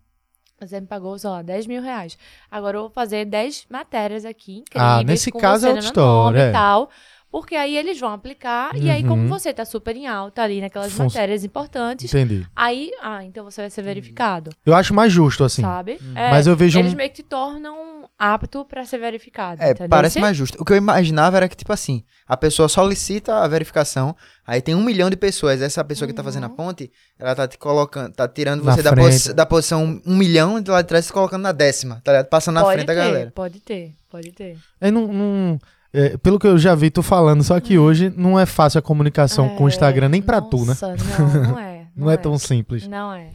Você 0.59 0.81
me 0.81 0.87
pagou, 0.87 1.19
sei 1.19 1.29
lá, 1.29 1.43
10 1.43 1.67
mil 1.67 1.83
reais. 1.83 2.17
Agora 2.51 2.79
eu 2.79 2.83
vou 2.83 2.91
fazer 2.91 3.27
10 3.27 3.67
matérias 3.69 4.25
aqui 4.25 4.59
incríveis. 4.59 5.01
Ah, 5.01 5.03
nesse 5.03 5.31
caso 5.31 5.67
é 5.67 5.69
outra 5.69 5.85
história, 5.85 6.41
é. 6.41 6.49
E 6.49 6.53
tal, 6.53 6.89
porque 7.31 7.55
aí 7.55 7.77
eles 7.77 7.99
vão 8.01 8.13
aplicar. 8.13 8.75
E 8.77 8.91
aí, 8.91 9.03
como 9.03 9.23
Uhum. 9.23 9.29
você 9.29 9.53
tá 9.53 9.65
super 9.65 9.95
em 9.97 10.07
alta 10.07 10.43
ali 10.43 10.61
naquelas 10.61 10.93
Fun- 10.93 11.05
matérias 11.05 11.45
importantes, 11.45 12.13
Entendi. 12.13 12.47
aí, 12.55 12.91
ah, 13.03 13.25
então 13.25 13.45
você 13.45 13.61
vai 13.63 13.71
ser 13.71 13.83
verificado. 13.83 14.51
Eu 14.65 14.75
acho 14.75 14.95
mais 14.95 15.13
justo, 15.13 15.45
assim. 15.45 15.63
Sabe? 15.63 15.99
É, 16.15 16.31
Mas 16.31 16.47
eu 16.47 16.57
vejo 16.57 16.79
eles 16.79 16.93
um. 16.93 16.97
meio 16.97 17.11
que 17.11 17.17
te 17.17 17.23
tornam 17.23 18.09
apto 18.19 18.65
pra 18.65 18.85
ser 18.85 18.99
verificado. 18.99 19.63
É, 19.63 19.71
entendeu? 19.73 19.89
parece 19.91 20.19
mais 20.19 20.35
justo. 20.37 20.57
O 20.61 20.65
que 20.65 20.73
eu 20.73 20.77
imaginava 20.77 21.37
era 21.37 21.49
que, 21.49 21.57
tipo 21.57 21.73
assim, 21.73 22.03
a 22.27 22.35
pessoa 22.37 22.67
solicita 22.69 23.35
a 23.43 23.47
verificação, 23.49 24.17
aí 24.47 24.63
tem 24.63 24.75
um 24.75 24.83
milhão 24.83 25.11
de 25.11 25.17
pessoas. 25.17 25.61
Essa 25.61 25.85
pessoa 25.85 26.09
que 26.09 26.15
tá 26.15 26.25
fazendo 26.25 26.45
a 26.45 26.49
Uhum. 26.49 26.55
ponte, 26.57 26.91
ela 27.19 27.35
tá 27.35 27.47
te 27.47 27.59
colocando, 27.59 28.15
tá 28.15 28.27
tirando 28.27 28.65
Na 28.65 28.73
você 28.75 28.83
da, 28.83 28.95
posi- 28.95 29.35
da 29.35 29.45
posição 29.45 30.01
um 30.07 30.17
milhão 30.17 30.61
de 30.63 30.71
lá 30.71 30.81
de 30.81 30.89
trás 30.89 31.05
e 31.05 31.09
se 31.09 31.13
colocando 31.13 31.43
na 31.43 31.53
décima, 31.53 32.01
tá 32.03 32.13
ligado? 32.13 32.29
Passando 32.29 32.55
na 32.55 32.63
pode 32.63 32.75
frente 32.77 32.87
ter, 32.87 32.95
da 32.95 33.05
galera. 33.05 33.33
Pode 33.35 33.61
ter, 33.61 33.95
pode 34.09 34.33
ter. 34.33 34.57
É, 34.81 34.91
não, 34.91 35.07
não- 35.09 35.59
é, 35.93 36.17
pelo 36.19 36.39
que 36.39 36.47
eu 36.47 36.59
já 36.59 36.75
vi 36.75 36.91
tu 36.91 37.03
falando, 37.03 37.43
só 37.43 37.59
que 37.61 37.79
hoje 37.79 38.13
não 38.17 38.39
é 38.39 38.47
fácil 38.47 38.79
a 38.79 38.83
comunicação 38.83 39.49
com 39.51 39.65
o 39.65 39.67
Hum. 39.67 39.69
É, 39.69 39.73
Instagram, 39.73 40.09
nem 40.09 40.23
pra 40.23 40.41
tu, 40.41 40.59
né? 40.61 40.67
nossa, 40.69 40.97
Não, 40.97 41.43
não 41.53 41.59
é. 41.59 41.87
Não, 41.97 42.11
é 42.11 42.17
tão 42.17 42.39
simples. 42.39 42.87
Não 42.87 43.13
é. 43.13 43.33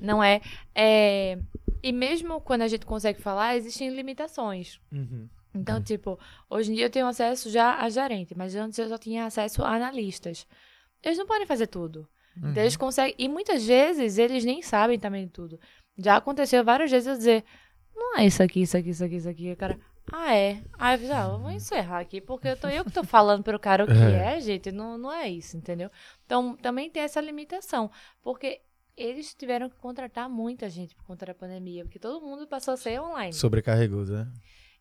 Não 0.00 0.22
é. 0.22 0.40
é. 0.74 1.38
E 1.82 1.92
mesmo 1.92 2.40
quando 2.40 2.62
a 2.62 2.68
gente 2.68 2.84
consegue 2.84 3.20
falar, 3.20 3.56
existem 3.56 3.94
limitações. 3.94 4.80
Uhum. 4.92 5.28
Então, 5.54 5.82
tipo, 5.82 6.18
hoje 6.48 6.70
em 6.70 6.74
dia 6.74 6.86
eu 6.86 6.90
tenho 6.90 7.06
acesso 7.06 7.50
já 7.50 7.78
a 7.80 7.88
gerente, 7.88 8.34
mas 8.36 8.54
antes 8.54 8.78
eu 8.78 8.88
só 8.88 8.98
tinha 8.98 9.24
acesso 9.26 9.62
a 9.62 9.74
analistas. 9.74 10.46
Eles 11.02 11.18
não 11.18 11.26
podem 11.26 11.46
fazer 11.46 11.66
tudo. 11.66 12.06
Uhum. 12.40 12.50
Então, 12.50 12.62
eles 12.62 12.76
conseguem. 12.76 13.14
E 13.18 13.28
muitas 13.28 13.66
vezes 13.66 14.18
eles 14.18 14.44
nem 14.44 14.62
sabem 14.62 14.98
também 14.98 15.26
tudo. 15.28 15.58
Já 15.98 16.16
aconteceu 16.16 16.64
várias 16.64 16.90
vezes 16.90 17.08
eu 17.08 17.16
dizer: 17.16 17.44
não 17.94 18.18
é 18.18 18.26
isso 18.26 18.42
aqui, 18.42 18.62
isso 18.62 18.76
aqui, 18.76 18.90
isso 18.90 19.04
aqui, 19.04 19.16
isso 19.16 19.28
aqui. 19.28 19.56
Cara, 19.56 19.78
ah, 20.12 20.34
é. 20.34 20.62
Aí 20.78 20.94
eu 20.94 20.98
fiz, 20.98 21.10
ah, 21.10 21.30
eu 21.32 21.38
vou 21.38 21.50
encerrar 21.50 22.00
aqui, 22.00 22.20
porque 22.20 22.48
eu, 22.48 22.56
tô, 22.56 22.68
eu 22.68 22.84
que 22.84 22.90
tô 22.90 23.04
falando 23.04 23.42
pro 23.42 23.58
cara 23.58 23.84
o 23.84 23.86
que 23.86 23.92
É. 23.94 24.36
é, 24.36 24.40
gente. 24.40 24.72
Não, 24.72 24.98
não 24.98 25.12
é 25.12 25.28
isso, 25.28 25.56
entendeu? 25.56 25.90
Então, 26.26 26.56
também 26.56 26.90
tem 26.90 27.02
essa 27.02 27.20
limitação. 27.20 27.90
Porque 28.22 28.60
eles 28.96 29.34
tiveram 29.34 29.68
que 29.68 29.76
contratar 29.76 30.28
muita 30.28 30.68
gente 30.68 30.94
por 30.94 31.04
conta 31.04 31.26
da 31.26 31.34
pandemia, 31.34 31.84
porque 31.84 31.98
todo 31.98 32.24
mundo 32.24 32.46
passou 32.46 32.74
a 32.74 32.76
ser 32.76 33.00
online. 33.00 33.32
Sobrecarregou, 33.32 34.04
né? 34.04 34.30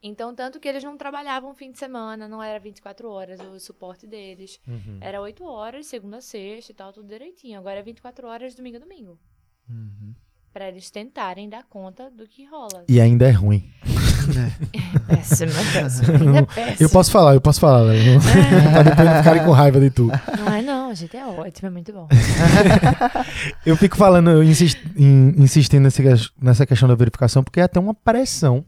Então, 0.02 0.34
tanto 0.34 0.60
que 0.60 0.68
eles 0.68 0.84
não 0.84 0.98
trabalhavam 0.98 1.54
fim 1.54 1.72
de 1.72 1.78
semana, 1.78 2.28
não 2.28 2.42
era 2.42 2.58
24 2.58 3.10
horas 3.10 3.40
o 3.42 3.60
suporte 3.60 4.08
deles. 4.08 4.60
Uhum. 4.66 4.98
Era 5.02 5.22
8 5.22 5.44
horas, 5.44 5.88
segunda 5.88 6.18
a 6.18 6.22
sexta 6.22 6.72
e 6.72 6.76
tal, 6.76 6.94
tudo 6.94 7.08
direitinho. 7.08 7.60
Agora 7.60 7.80
é 7.80 7.84
24 7.84 8.28
horas, 8.28 8.56
domingo 8.56 8.78
a 8.78 8.80
domingo. 8.80 9.20
Uhum. 9.70 10.16
Pra 10.54 10.70
eles 10.70 10.90
tentarem 10.90 11.50
dar 11.50 11.66
conta 11.66 12.10
do 12.10 12.26
que 12.28 12.46
rola. 12.46 12.86
E 12.88 13.00
ainda 13.00 13.28
é 13.28 13.32
ruim. 13.32 13.70
Péssimo, 15.08 15.52
péssimo. 15.74 16.12
Ainda 16.36 16.48
é. 16.58 16.76
Eu 16.80 16.90
posso 16.90 17.12
falar, 17.12 17.34
eu 17.34 17.42
posso 17.42 17.60
falar, 17.60 17.82
Léo. 17.82 18.14
Não- 18.16 18.72
pra 18.72 18.84
depois 18.84 19.08
não 19.10 19.18
ficarem 19.18 19.44
com 19.44 19.52
raiva 19.52 19.80
de 19.80 19.90
tu. 19.90 20.08
Não 20.40 20.54
é 20.54 20.62
não, 20.62 20.94
gente, 20.96 21.16
é 21.18 21.26
ótimo, 21.26 21.68
é 21.68 21.72
muito 21.72 21.92
bom. 21.94 22.08
Eu 23.66 23.76
fico 23.78 23.96
falando, 23.98 24.30
eu 24.30 24.44
insisto, 24.44 24.82
in- 24.98 25.34
insistindo 25.38 25.88
nessa 26.42 26.66
questão 26.66 26.88
da 26.90 26.96
verificação, 26.96 27.44
porque 27.44 27.60
é 27.60 27.64
até 27.64 27.80
uma 27.80 27.94
pressão. 27.94 28.64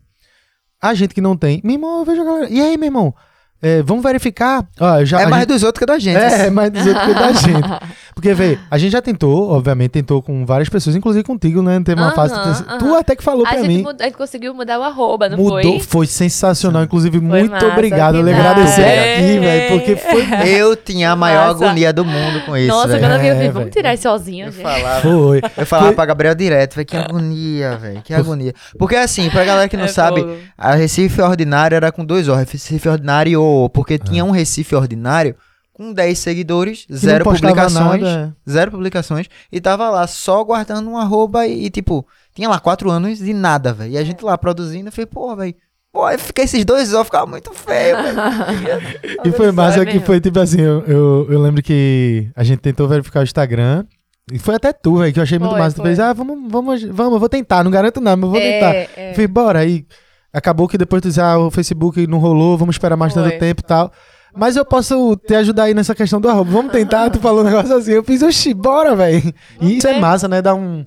A 0.82 0.94
gente 0.94 1.14
que 1.14 1.22
não 1.22 1.36
tem. 1.38 1.62
Meu 1.64 1.74
irmão, 1.76 2.00
eu 2.00 2.06
vejo 2.06 2.22
a 2.22 2.26
galera. 2.26 2.50
E 2.50 2.60
aí, 2.62 2.78
meu 2.78 2.88
irmão? 2.88 3.14
É, 3.62 3.82
vamos 3.84 4.02
verificar? 4.04 4.66
Ó, 4.80 5.06
já, 5.06 5.22
É 5.22 5.26
mais 5.28 5.42
gente- 5.44 5.50
dos 5.50 5.64
outros 5.64 5.80
que 5.80 5.86
da 5.86 6.00
gente. 6.00 6.18
É, 6.18 6.48
é 6.48 6.50
mais 6.50 6.72
dos 6.72 6.86
outros 6.86 7.06
que 7.06 7.14
da 7.14 7.32
gente. 7.34 7.70
Porque, 8.16 8.34
vê, 8.34 8.58
a 8.70 8.78
gente 8.78 8.92
já 8.92 9.02
tentou, 9.02 9.52
obviamente, 9.52 9.92
tentou 9.92 10.22
com 10.22 10.46
várias 10.46 10.68
pessoas, 10.70 10.96
inclusive 10.96 11.24
contigo, 11.24 11.62
né? 11.62 11.80
Teve 11.84 12.02
uma 12.02 12.08
Aham, 12.08 12.16
fase. 12.16 12.64
tu- 12.80 12.96
até 12.96 13.16
que 13.16 13.24
falou 13.24 13.46
A 13.46 13.50
pra 13.50 13.58
gente, 13.60 13.68
mim. 13.68 13.78
mudou- 13.84 13.96
a 14.00 14.04
gente 14.06 14.18
conseguiu 14.18 14.54
mudar 14.54 14.80
o 14.80 14.84
arroba, 14.84 15.30
não 15.30 15.38
Mudou, 15.38 15.62
foi? 15.62 15.80
foi 15.80 16.08
sensacional. 16.08 16.84
Inclusive, 16.84 17.20
muito 17.20 17.52
massa, 17.52 17.68
obrigado. 17.68 18.16
Eu 18.18 18.24
lhe 18.24 18.34
agradecer 18.34 18.82
aqui, 18.84 19.40
velho, 19.40 19.70
porque 19.78 19.96
foi. 19.96 20.22
Eu 20.62 20.76
tinha 20.76 21.12
a 21.12 21.16
maior 21.16 21.54
Nossa. 21.54 21.66
agonia 21.66 21.94
do 21.94 22.04
mundo 22.04 22.42
com 22.46 22.56
isso, 22.58 22.68
Nossa, 22.68 23.00
quando 23.00 23.12
eu 23.14 23.20
vi, 23.20 23.28
eu 23.28 23.32
É, 23.32 23.36
falei, 23.36 23.50
vamos 23.52 23.70
tirar 23.72 23.94
isso 23.94 24.04
sozinho, 24.04 24.48
Eu 24.48 24.52
gente. 24.52 24.62
falava, 24.62 25.02
Foi. 25.02 25.42
eu 25.58 25.66
falava 25.66 25.88
Foi- 25.90 25.96
pra 25.96 26.06
Gabriel 26.06 26.36
direto, 26.36 26.76
velho, 26.76 26.86
que 26.88 26.98
agonia, 26.98 27.78
velho, 27.78 28.02
que 28.04 28.14
agonia. 28.14 28.54
Porque 28.78 28.96
assim, 28.96 29.30
pra 29.30 29.44
galera 29.46 29.70
que 29.70 29.78
não 29.78 29.86
É 29.86 29.88
sabe, 29.88 30.22
fogo. 30.22 30.36
a 30.58 30.74
Recife 30.76 31.22
Ordinário 31.22 31.76
era 31.76 31.92
com 31.92 32.04
dois 32.04 32.28
O, 32.28 32.34
Recife 32.36 32.90
Ordinário 32.90 33.42
e 33.66 33.70
porque 33.70 33.96
Ah. 33.96 34.00
tinha 34.00 34.26
um 34.26 34.32
Recife 34.32 34.76
Ordinário 34.76 35.36
com 35.74 35.94
10 35.94 36.20
seguidores, 36.20 36.86
Que 36.86 36.96
zero 36.96 37.24
publicações, 37.24 38.02
nada, 38.02 38.38
zero 38.48 38.72
publicações, 38.72 39.28
e 39.52 39.60
tava 39.60 39.90
lá 39.90 40.06
só 40.06 40.44
guardando 40.44 40.90
um 40.90 40.98
arroba 40.98 41.48
e, 41.48 41.66
e, 41.66 41.70
tipo, 41.70 42.06
tinha 42.36 42.48
lá 42.50 42.60
quatro 42.60 42.90
anos 42.92 43.18
de 43.20 43.34
nada, 43.34 43.74
velho. 43.74 43.92
E 43.92 43.98
a 43.98 44.04
gente 44.04 44.24
lá 44.24 44.38
produzindo, 44.38 44.90
eu 44.90 44.92
falei, 44.92 45.06
pô, 45.08 45.36
velho, 45.36 45.56
Pô, 45.94 46.06
aí 46.06 46.18
fica 46.18 46.42
esses 46.42 46.64
dois 46.64 46.94
ó, 46.94 47.04
ficava 47.04 47.26
muito 47.26 47.54
feio, 47.54 47.98
velho. 48.02 48.18
E 49.26 49.32
foi 49.32 49.52
massa 49.52 49.82
É 49.82 49.86
que 49.86 50.00
foi 50.00 50.22
tipo 50.22 50.40
assim, 50.40 50.62
eu, 50.62 50.86
eu, 50.86 51.28
eu 51.30 51.42
lembro 51.42 51.62
que 51.62 52.30
a 52.34 52.44
gente 52.46 52.60
tentou 52.60 52.88
verificar 52.88 53.20
o 53.20 53.24
Instagram. 53.24 53.84
E 54.32 54.40
foi 54.40 54.56
até 54.56 54.72
tu, 54.72 54.98
velho, 55.00 55.12
que 55.12 55.20
eu 55.20 55.24
achei 55.24 55.38
muito 55.38 55.52
Foi, 55.52 55.60
massa. 55.60 55.76
Tu 55.76 55.82
foi. 55.82 55.88
fez, 55.88 56.00
ah, 56.00 56.14
vamos, 56.14 56.50
vamos, 56.50 56.82
vamos, 56.84 57.14
eu 57.14 57.20
vou 57.20 57.28
tentar, 57.28 57.62
não 57.64 57.72
garanto 57.72 58.00
nada, 58.00 58.16
mas 58.16 58.26
eu 58.28 58.32
vou 58.32 58.40
tentar. 58.40 58.74
É, 58.74 58.90
é. 58.96 59.10
Eu 59.10 59.14
Falei, 59.16 59.28
bora. 59.28 59.60
Aí 59.60 59.86
acabou 60.34 60.68
que 60.68 60.78
depois 60.78 61.02
tu 61.02 61.08
disse, 61.08 61.22
ah, 61.22 61.38
o 61.38 61.52
Facebook 61.52 62.06
não 62.08 62.18
rolou, 62.20 62.58
vamos 62.58 62.76
esperar 62.76 62.96
mais 62.98 63.14
tanto 63.14 63.38
tempo 63.40 63.62
e 63.62 63.66
tal. 63.66 63.92
Mas 64.34 64.56
eu 64.56 64.64
posso 64.64 65.16
te 65.18 65.36
ajudar 65.36 65.64
aí 65.64 65.74
nessa 65.74 65.94
questão 65.94 66.22
do 66.22 66.30
arroba. 66.30 66.50
Vamos 66.52 66.72
tentar, 66.72 67.10
tu 67.10 67.20
falou 67.20 67.42
um 67.42 67.44
negócio 67.44 67.76
assim. 67.76 67.92
Eu 67.92 68.04
fiz, 68.04 68.22
oxi, 68.24 68.54
bora, 68.54 68.96
velho. 68.96 69.34
E 69.60 69.78
isso 69.78 69.88
é 69.88 70.00
massa, 70.00 70.28
né? 70.28 70.42
Dá 70.42 70.56
um. 70.56 70.84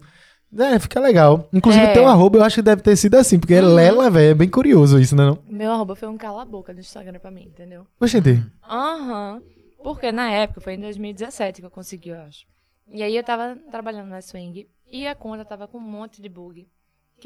É, 0.56 0.78
fica 0.78 0.98
legal. 1.00 1.48
Inclusive, 1.52 1.84
É. 1.84 1.92
teu 1.92 2.06
arroba 2.06 2.38
eu 2.38 2.44
acho 2.44 2.54
que 2.56 2.62
deve 2.62 2.80
ter 2.80 2.96
sido 2.96 3.16
assim, 3.16 3.38
porque 3.38 3.52
é 3.54 3.60
Lela, 3.60 4.08
velho. 4.08 4.30
É 4.30 4.34
bem 4.34 4.48
curioso 4.48 4.98
isso, 4.98 5.14
né? 5.16 5.26
Não? 5.26 5.38
Meu 5.48 5.70
arroba 5.72 5.94
foi 5.94 6.08
um 6.08 6.16
cala-boca 6.16 6.72
do 6.72 6.80
Instagram 6.80 7.18
pra 7.18 7.30
mim, 7.30 7.42
entendeu? 7.42 7.86
Oxente. 8.00 8.42
Aham. 8.66 9.42
Porque 9.82 10.10
na 10.10 10.30
época, 10.30 10.60
foi 10.62 10.74
em 10.74 10.80
2017 10.80 11.60
que 11.60 11.66
eu 11.66 11.70
consegui, 11.70 12.10
eu 12.10 12.20
acho. 12.20 12.46
E 12.90 13.02
aí 13.02 13.14
eu 13.16 13.22
tava 13.24 13.56
trabalhando 13.70 14.08
na 14.08 14.22
Swing 14.22 14.66
e 14.90 15.06
a 15.06 15.14
conta 15.14 15.44
tava 15.44 15.66
com 15.68 15.76
um 15.76 15.80
monte 15.82 16.22
de 16.22 16.28
bug 16.28 16.66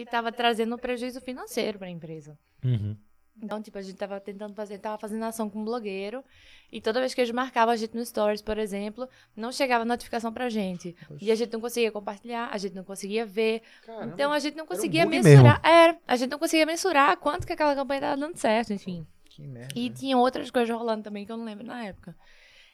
que 0.04 0.06
tava 0.06 0.30
trazendo 0.30 0.76
um 0.76 0.78
prejuízo 0.78 1.20
financeiro 1.20 1.76
pra 1.76 1.90
empresa. 1.90 2.38
Uhum. 2.64 2.96
Então, 3.42 3.60
tipo, 3.60 3.78
a 3.78 3.82
gente 3.82 3.96
tava 3.96 4.20
tentando 4.20 4.54
fazer, 4.54 4.78
tava 4.78 4.96
fazendo 4.96 5.24
ação 5.24 5.50
com 5.50 5.60
um 5.60 5.64
blogueiro, 5.64 6.24
e 6.70 6.80
toda 6.80 7.00
vez 7.00 7.14
que 7.14 7.20
eles 7.20 7.32
marcavam 7.32 7.72
a 7.72 7.76
gente 7.76 7.96
no 7.96 8.04
Stories, 8.04 8.40
por 8.40 8.58
exemplo, 8.58 9.08
não 9.36 9.50
chegava 9.50 9.84
notificação 9.84 10.32
pra 10.32 10.48
gente. 10.48 10.94
E 11.20 11.32
a 11.32 11.34
gente 11.34 11.52
não 11.52 11.60
conseguia 11.60 11.90
compartilhar, 11.90 12.48
a 12.52 12.58
gente 12.58 12.74
não 12.74 12.84
conseguia 12.84 13.26
ver. 13.26 13.62
Então 14.04 14.32
a 14.32 14.38
gente 14.38 14.56
não 14.56 14.66
conseguia 14.66 15.04
bug 15.04 15.20
mensurar. 15.20 15.60
Era, 15.64 15.98
a 16.06 16.16
gente 16.16 16.30
não 16.30 16.38
conseguia 16.38 16.66
mensurar 16.66 17.16
quanto 17.16 17.46
que 17.46 17.52
aquela 17.52 17.74
campanha 17.74 18.00
tava 18.00 18.16
dando 18.16 18.36
certo, 18.36 18.72
enfim. 18.72 19.04
Que 19.24 19.46
merda. 19.46 19.74
E 19.74 19.90
tinha 19.90 20.16
outras 20.16 20.50
coisas 20.50 20.76
rolando 20.76 21.02
também 21.02 21.26
que 21.26 21.32
eu 21.32 21.36
não 21.36 21.44
lembro 21.44 21.66
na 21.66 21.84
época. 21.84 22.16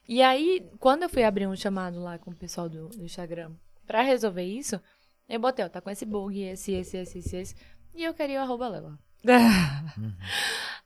E 0.06 0.22
aí, 0.22 0.66
quando 0.78 1.04
eu 1.04 1.08
fui 1.08 1.24
abrir 1.24 1.46
um 1.46 1.56
chamado 1.56 2.02
lá 2.02 2.18
com 2.18 2.30
o 2.30 2.36
pessoal 2.36 2.68
do, 2.68 2.88
do 2.88 3.04
Instagram 3.04 3.52
pra 3.86 4.02
resolver 4.02 4.44
isso, 4.44 4.80
eu 5.28 5.40
botei, 5.40 5.64
ó, 5.64 5.68
tá 5.68 5.80
com 5.80 5.90
esse 5.90 6.04
bug, 6.04 6.40
esse, 6.40 6.72
esse, 6.72 6.96
esse, 6.98 7.18
esse, 7.18 7.36
esse. 7.36 7.56
E 7.94 8.04
eu 8.04 8.14
queria 8.14 8.40
o 8.40 8.42
arroba 8.42 8.68
Lela. 8.68 8.98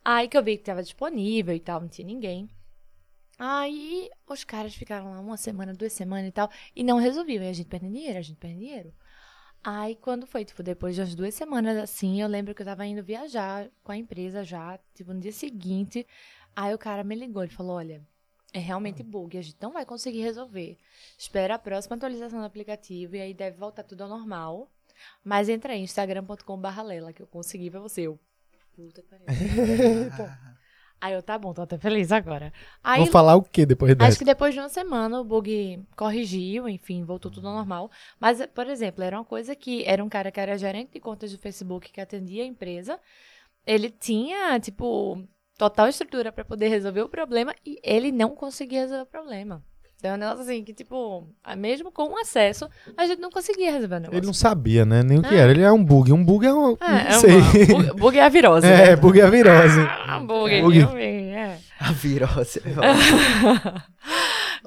Aí 0.05 0.29
que 0.29 0.37
eu 0.37 0.43
vi 0.45 0.57
que 0.57 0.65
tava 0.65 0.83
disponível 0.83 1.55
e 1.55 1.61
tal, 1.61 1.81
não 1.81 1.89
tinha 1.89 2.07
ninguém. 2.07 2.49
Aí 3.39 4.11
os 4.27 4.45
caras 4.45 4.75
ficaram 4.75 5.11
lá 5.11 5.21
uma 5.21 5.37
semana, 5.37 5.73
duas 5.73 5.93
semanas 5.93 6.29
e 6.29 6.33
tal, 6.33 6.51
e 6.75 6.83
não 6.83 6.99
resolviam. 6.99 7.43
E 7.43 7.49
a 7.49 7.53
gente 7.53 7.69
perdendo 7.69 7.95
dinheiro, 7.95 8.19
a 8.19 8.23
gente 8.23 8.37
perdendo 8.37 8.61
dinheiro. 8.61 8.95
Aí 9.63 9.97
quando 9.97 10.27
foi, 10.27 10.45
tipo, 10.45 10.63
depois 10.63 10.95
de 10.95 11.01
umas 11.01 11.15
duas 11.15 11.35
semanas 11.35 11.77
assim, 11.77 12.21
eu 12.21 12.29
lembro 12.29 12.55
que 12.55 12.63
eu 12.63 12.67
tava 12.67 12.87
indo 12.87 13.03
viajar 13.03 13.69
com 13.83 13.93
a 13.93 13.97
empresa 13.97 14.45
já, 14.45 14.79
tipo, 14.95 15.13
no 15.13 15.21
dia 15.21 15.33
seguinte. 15.33 16.07
Aí 16.55 16.75
o 16.75 16.79
cara 16.79 17.05
me 17.05 17.15
ligou, 17.15 17.43
ele 17.43 17.53
falou, 17.53 17.77
olha, 17.77 18.05
é 18.53 18.59
realmente 18.59 19.03
bug, 19.03 19.37
a 19.37 19.43
gente 19.43 19.59
não 19.61 19.73
vai 19.73 19.85
conseguir 19.85 20.23
resolver. 20.23 20.79
Espera 21.19 21.55
a 21.57 21.59
próxima 21.59 21.97
atualização 21.97 22.41
do 22.41 22.47
aplicativo 22.47 23.17
e 23.17 23.21
aí 23.21 23.35
deve 23.35 23.57
voltar 23.57 23.83
tudo 23.83 24.03
ao 24.03 24.09
normal. 24.09 24.71
Mas 25.23 25.49
entra 25.49 25.73
aí, 25.75 25.81
instagram.com.br 25.81 26.83
lela, 26.85 27.13
que 27.13 27.23
eu 27.23 27.27
consegui 27.27 27.71
pra 27.71 27.81
você. 27.81 28.03
Eu, 28.03 28.19
puta 28.75 29.03
que 29.03 29.09
pariu. 29.09 29.27
Aí 31.01 31.13
eu, 31.13 31.23
tá 31.23 31.39
bom, 31.39 31.55
tô 31.55 31.63
até 31.63 31.79
feliz 31.79 32.11
agora. 32.11 32.53
Aí, 32.83 32.99
Vou 33.03 33.07
falar 33.07 33.37
o 33.37 33.43
que 33.43 33.65
depois 33.65 33.95
dessa? 33.95 34.09
Acho 34.09 34.19
que 34.19 34.25
depois 34.25 34.53
de 34.53 34.59
uma 34.59 34.69
semana 34.69 35.21
o 35.21 35.25
bug 35.25 35.81
corrigiu, 35.97 36.69
enfim, 36.69 37.05
voltou 37.05 37.31
tudo 37.31 37.47
ao 37.47 37.55
normal. 37.55 37.89
Mas, 38.19 38.45
por 38.47 38.67
exemplo, 38.67 39.05
era 39.05 39.17
uma 39.17 39.25
coisa 39.25 39.55
que 39.55 39.85
era 39.85 40.03
um 40.03 40.09
cara 40.09 40.33
que 40.33 40.41
era 40.41 40.59
gerente 40.59 40.95
de 40.95 41.01
contas 41.01 41.31
do 41.31 41.39
Facebook 41.39 41.93
que 41.93 42.01
atendia 42.01 42.43
a 42.43 42.47
empresa. 42.47 42.99
Ele 43.65 43.91
tinha, 43.91 44.59
tipo, 44.59 45.23
total 45.59 45.89
estrutura 45.89 46.33
pra 46.33 46.45
poder 46.45 46.69
resolver 46.69 47.03
o 47.03 47.09
problema 47.09 47.55
e 47.67 47.79
ele 47.83 48.11
não 48.13 48.31
conseguia 48.31 48.81
resolver 48.81 49.03
o 49.03 49.07
problema. 49.07 49.63
Então, 49.99 50.13
é 50.13 50.15
um 50.15 50.17
negócio 50.17 50.43
assim 50.43 50.63
que, 50.63 50.73
tipo, 50.73 51.27
mesmo 51.57 51.91
com 51.91 52.05
o 52.13 52.19
acesso, 52.21 52.69
a 52.97 53.05
gente 53.05 53.19
não 53.21 53.31
conseguia 53.33 53.73
resolver 53.73 53.97
o 53.97 53.99
negócio. 53.99 54.17
Ele 54.21 54.27
não 54.27 54.33
sabia, 54.33 54.85
né? 54.87 55.03
Nem 55.03 55.19
o 55.19 55.23
que 55.23 55.35
É. 55.35 55.39
era. 55.39 55.51
Ele 55.51 55.63
é 55.63 55.73
um 55.73 55.83
bug. 55.85 56.13
Um 56.13 56.25
bug 56.25 56.47
é 56.47 56.55
um. 56.55 56.77
É, 56.81 56.89
não 56.89 56.97
é 56.97 57.13
sei. 57.15 57.35
uma, 57.35 57.83
bug, 57.83 58.01
bug 58.01 58.19
é 58.19 58.23
a 58.23 58.29
virose. 58.29 58.67
É, 58.71 58.87
né? 58.91 58.97
bug 58.97 59.21
é 59.21 59.25
a 59.25 59.29
virose. 59.31 59.81
Ah, 60.07 60.21
bug, 60.25 60.63
Bug. 60.63 60.85
bug, 60.85 61.01
é. 61.03 61.59
A 61.81 61.91
virose. 61.91 62.63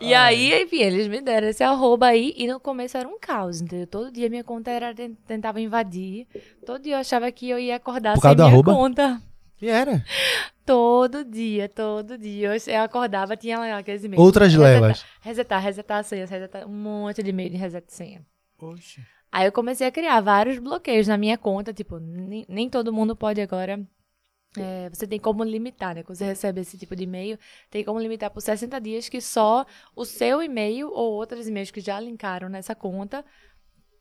E 0.02 0.14
aí, 0.14 0.64
enfim, 0.64 0.82
eles 0.82 1.08
me 1.08 1.22
deram 1.22 1.48
esse 1.48 1.64
arroba 1.64 2.08
aí 2.08 2.34
e 2.38 2.48
no 2.48 2.60
começo 2.60 2.98
era 2.98 3.08
um 3.08 3.20
caos, 3.20 3.62
entendeu? 3.62 3.86
Todo 3.86 4.12
dia 4.12 4.30
minha 4.30 4.44
conta 4.44 4.72
era 4.72 4.94
ten- 4.96 5.16
tentava 5.28 5.60
invadir. 5.62 6.26
Todo 6.66 6.82
dia 6.82 6.96
eu 6.96 7.00
achava 7.00 7.32
que 7.32 7.50
eu 7.50 7.60
ia 7.60 7.76
acordar 7.76 8.14
Por 8.14 8.22
sem 8.22 8.30
causa 8.30 8.36
do 8.36 8.44
minha 8.44 8.54
arroba? 8.54 8.74
conta. 8.74 9.22
E 9.62 9.68
era. 9.68 10.04
Todo 10.72 11.26
dia, 11.26 11.68
todo 11.68 12.18
dia. 12.18 12.48
Eu, 12.56 12.74
eu 12.74 12.82
acordava, 12.82 13.36
tinha 13.36 13.60
lá 13.60 13.78
aqueles 13.78 14.06
e-mails. 14.06 14.24
Outras 14.24 14.54
Resetar- 14.54 14.82
lelas. 14.82 15.06
Resetar, 15.20 15.62
resetar 15.62 15.98
a 16.00 16.04
senha, 16.04 16.26
resetar 16.26 16.66
um 16.66 16.72
monte 16.74 17.22
de 17.22 17.30
e-mail 17.30 17.50
de 17.50 17.58
reset 17.58 17.86
de 17.86 17.94
senha. 17.94 18.26
Oxe. 18.58 19.02
Aí 19.30 19.46
eu 19.46 19.52
comecei 19.52 19.86
a 19.86 19.92
criar 19.92 20.22
vários 20.22 20.60
bloqueios 20.60 21.08
na 21.10 21.18
minha 21.18 21.38
conta, 21.38 21.74
tipo, 21.74 22.00
nem, 22.00 22.46
nem 22.48 22.70
todo 22.70 22.94
mundo 22.94 23.18
pode 23.18 23.42
agora. 23.42 23.86
é, 24.58 24.90
você 24.90 25.06
tem 25.06 25.20
como 25.20 25.44
limitar, 25.44 25.94
né? 25.94 26.04
Quando 26.04 26.18
você 26.18 26.26
recebe 26.26 26.62
esse 26.62 26.78
tipo 26.78 26.96
de 26.96 27.04
e-mail, 27.04 27.38
tem 27.70 27.84
como 27.84 28.00
limitar 28.00 28.30
por 28.32 28.40
60 28.42 28.80
dias 28.80 29.10
que 29.10 29.20
só 29.20 29.66
o 29.94 30.06
seu 30.06 30.42
e-mail 30.42 30.88
ou 30.90 31.12
outros 31.14 31.50
e-mails 31.50 31.70
que 31.72 31.82
já 31.82 32.00
linkaram 32.00 32.48
nessa 32.48 32.74
conta 32.74 33.26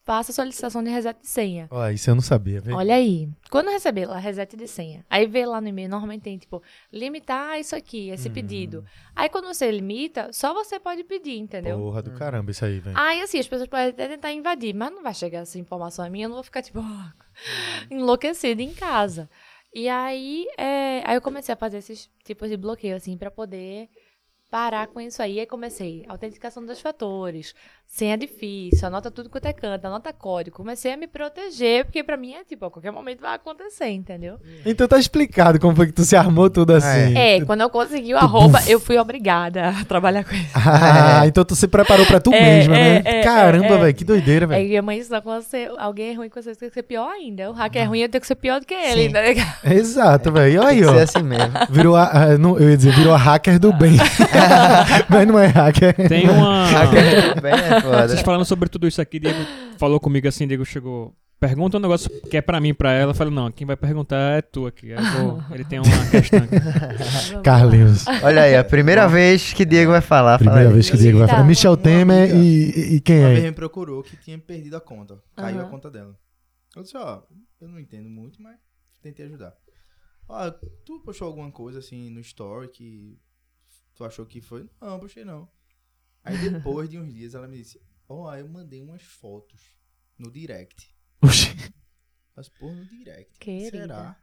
faça 0.05 0.33
solicitação 0.33 0.83
de 0.83 0.91
reset 0.91 1.21
de 1.21 1.29
senha. 1.29 1.69
Ó, 1.71 1.89
isso 1.89 2.11
eu 2.11 2.15
não 2.15 2.23
sabia, 2.23 2.61
velho. 2.61 2.77
Olha 2.77 2.95
aí. 2.95 3.29
Quando 3.51 3.71
receber 3.71 4.07
lá 4.07 4.19
reset 4.19 4.57
de 4.57 4.67
senha, 4.67 5.05
aí 5.09 5.27
vê 5.27 5.45
lá 5.47 5.61
no 5.61 5.69
e-mail, 5.69 5.89
normalmente 5.89 6.23
tem 6.23 6.39
tipo, 6.39 6.63
limitar 6.93 7.59
isso 7.61 7.77
aqui, 7.77 8.09
esse 8.11 8.29
Hum. 8.29 8.33
pedido. 8.33 8.85
Aí 9.15 9.29
quando 9.29 9.47
você 9.47 9.71
limita, 9.71 10.33
só 10.33 10.53
você 10.55 10.81
pode 10.81 11.05
pedir, 11.05 11.39
entendeu? 11.39 11.79
Porra 11.79 12.03
do 12.03 12.13
caramba, 12.13 12.51
isso 12.51 12.65
aí, 12.65 12.81
velho. 12.81 12.97
Aí, 12.99 13.21
assim, 13.21 13.39
as 13.39 13.47
pessoas 13.49 13.69
podem 13.69 13.89
até 13.89 14.09
tentar 14.09 14.33
invadir, 14.33 14.75
mas 14.75 14.91
não 14.93 15.03
vai 15.03 15.15
chegar 15.15 15.41
essa 15.41 15.59
informação 15.59 16.05
a 16.05 16.11
mim, 16.11 16.23
eu 16.23 16.29
não 16.29 16.37
vou 16.37 16.45
ficar, 16.45 16.63
tipo, 16.63 16.81
enlouquecida 17.91 18.63
em 18.63 18.73
casa. 18.73 19.29
E 19.73 19.89
aí, 19.89 20.47
é, 20.59 21.03
aí 21.05 21.17
eu 21.17 21.21
comecei 21.21 21.53
a 21.53 21.57
fazer 21.57 21.79
esses 21.79 22.11
tipos 22.25 22.49
de 22.49 22.57
bloqueio, 22.57 22.97
assim, 22.97 23.17
pra 23.17 23.31
poder 23.31 23.89
parar 24.51 24.89
com 24.89 25.01
isso 25.01 25.23
aí. 25.23 25.39
Aí 25.39 25.47
comecei, 25.47 26.05
autenticação 26.09 26.65
dos 26.67 26.81
fatores, 26.81 27.55
senha 27.93 28.17
difícil, 28.17 28.87
anota 28.87 29.11
tudo 29.11 29.29
quanto 29.29 29.47
é 29.47 29.53
canto, 29.53 29.85
anota 29.85 30.13
código. 30.13 30.57
Comecei 30.57 30.93
a 30.93 30.97
me 30.97 31.09
proteger, 31.09 31.85
porque 31.85 32.05
pra 32.05 32.17
mim 32.17 32.33
é, 32.35 32.45
tipo, 32.45 32.65
a 32.65 32.71
qualquer 32.71 32.93
momento 32.93 33.21
vai 33.21 33.35
acontecer, 33.35 33.89
entendeu? 33.89 34.37
Então 34.65 34.87
tá 34.87 34.97
explicado 34.97 35.59
como 35.59 35.75
foi 35.75 35.87
que 35.87 35.93
tu 35.93 36.05
se 36.05 36.15
armou 36.15 36.49
tudo 36.49 36.73
assim. 36.73 37.17
É, 37.19 37.45
quando 37.45 37.63
eu 37.63 37.69
consegui 37.69 38.15
o 38.15 38.17
arroba, 38.17 38.61
eu 38.69 38.79
fui 38.79 38.97
obrigada 38.97 39.71
a 39.71 39.85
trabalhar 39.85 40.23
com 40.25 40.33
isso. 40.35 40.51
Ah, 40.55 41.27
então 41.27 41.45
tu 41.45 41.57
se 41.57 41.67
preparou 41.67 42.07
pra 42.07 42.21
tu 42.21 42.33
É, 42.33 42.41
mesma, 42.41 42.79
é, 42.79 43.03
né? 43.03 43.03
é, 43.05 43.23
Caramba, 43.23 43.67
é, 43.67 43.73
é. 43.73 43.79
velho, 43.79 43.95
que 43.95 44.05
doideira, 44.05 44.47
velho. 44.47 44.61
Aí 44.63 44.69
minha 44.69 44.83
mãe 44.83 44.99
ensinou 44.99 45.21
quando 45.21 45.43
você, 45.43 45.69
alguém 45.77 46.11
é 46.13 46.15
ruim 46.15 46.29
com 46.29 46.41
você, 46.41 46.55
você 46.55 46.61
tem 46.61 46.69
que 46.69 46.75
ser 46.75 46.83
pior 46.85 47.11
ainda. 47.11 47.51
O 47.51 47.53
hacker 47.53 47.83
é 47.83 47.85
ruim, 47.87 47.99
eu 48.01 48.09
tenho 48.09 48.21
que 48.21 48.27
ser 48.29 48.37
pior 48.37 48.61
do 48.61 48.67
que 48.67 48.73
ele, 48.75 49.07
Sim. 49.09 49.13
tá 49.13 49.21
ligado? 49.21 49.53
Exato, 49.65 50.33
velho. 50.33 50.61
Olha 50.61 50.69
aí, 50.69 50.77
Tem 50.77 50.85
que 50.85 50.91
ó. 50.91 50.95
ser 50.95 51.03
assim 51.19 51.23
mesmo. 51.25 51.53
Virou 51.69 51.97
a, 51.97 52.05
a- 52.05 52.39
não, 52.39 52.57
eu 52.57 52.71
ia 52.71 52.77
dizer, 52.77 52.93
virou 52.95 53.13
a 53.13 53.19
hacker 53.19 53.59
do 53.59 53.73
bem. 53.73 53.97
Mas 55.11 55.27
não 55.27 55.39
é 55.39 55.47
hacker. 55.49 55.95
Tem 56.09 56.29
uma. 56.31 56.67
Bem 57.43 57.53
é 57.53 57.80
foda. 57.83 58.09
Vocês 58.09 58.21
falando 58.23 58.45
sobre 58.45 58.69
tudo 58.69 58.87
isso 58.87 59.01
aqui, 59.01 59.19
Diego 59.19 59.39
falou 59.79 59.99
comigo 60.01 60.27
assim, 60.29 60.47
Diego 60.47 60.65
chegou. 60.65 61.15
Pergunta 61.39 61.79
um 61.79 61.81
negócio 61.81 62.11
que 62.29 62.37
é 62.37 62.43
pra 62.43 62.61
mim, 62.61 62.75
pra 62.75 62.93
ela. 62.93 63.13
Eu 63.13 63.15
falei, 63.15 63.33
não, 63.33 63.51
quem 63.51 63.67
vai 63.67 63.75
perguntar 63.77 64.37
é 64.37 64.43
tu 64.43 64.67
aqui. 64.67 64.93
Vou- 64.95 65.43
ele 65.51 65.65
tem 65.65 65.79
uma 65.79 66.11
questão 66.11 66.39
aqui. 66.41 67.41
Carlinhos. 67.43 68.05
Olha 68.23 68.43
aí, 68.43 68.55
a 68.57 68.63
primeira 68.63 69.09
vez 69.09 69.53
que 69.55 69.65
Diego 69.65 69.91
vai 69.91 70.03
falar. 70.03 70.39
fala 70.39 70.51
Primeira 70.51 70.69
aí. 70.69 70.75
vez 70.75 70.91
que 70.91 70.97
o 70.97 70.99
Diego 70.99 71.19
vai 71.19 71.27
Tá. 71.27 71.35
falar. 71.37 71.47
Michel 71.47 71.71
Uma 71.73 71.77
Temer 71.79 72.35
e, 72.37 72.97
e 72.97 73.01
quem 73.01 73.21
Uma 73.21 73.29
é? 73.31 73.41
me 73.41 73.53
procurou 73.53 74.03
que 74.03 74.17
tinha 74.19 74.39
perdido 74.39 74.77
a 74.77 74.81
conta. 74.83 75.19
Caiu 75.35 75.59
Aham. 75.61 75.67
a 75.67 75.71
conta 75.71 75.91
dela. 75.91 76.15
Eu 76.77 76.83
disse, 76.83 76.97
ó, 76.99 77.23
eu 77.61 77.69
não 77.69 77.79
entendo 77.81 78.09
muito, 78.11 78.41
mas 78.43 78.57
tentei 79.03 79.25
ajudar. 79.25 79.55
Ó, 80.29 80.51
tu 80.85 81.01
postou 81.01 81.27
alguma 81.27 81.51
coisa 81.51 81.79
assim 81.79 82.11
no 82.11 82.21
story 82.21 82.69
que 82.69 83.19
tu 83.97 84.05
achou 84.05 84.27
que 84.27 84.43
foi? 84.43 84.67
Não, 84.81 85.01
postei 85.01 85.25
não. 85.25 85.49
Aí 86.25 86.37
depois 86.37 86.89
de 86.89 86.99
uns 86.99 87.13
dias 87.13 87.35
ela 87.35 87.49
me 87.49 87.57
disse, 87.57 87.81
ó, 88.09 88.35
eu 88.35 88.49
mandei 88.49 88.83
umas 88.83 89.03
fotos 89.03 89.61
no 90.19 90.31
direct. 90.31 90.95
Oxi. 91.23 91.55
Mas, 92.37 92.49
pô, 92.49 92.73
no 92.73 92.85
direct. 92.87 93.39
Querida. 93.39 93.71
Será? 93.71 94.17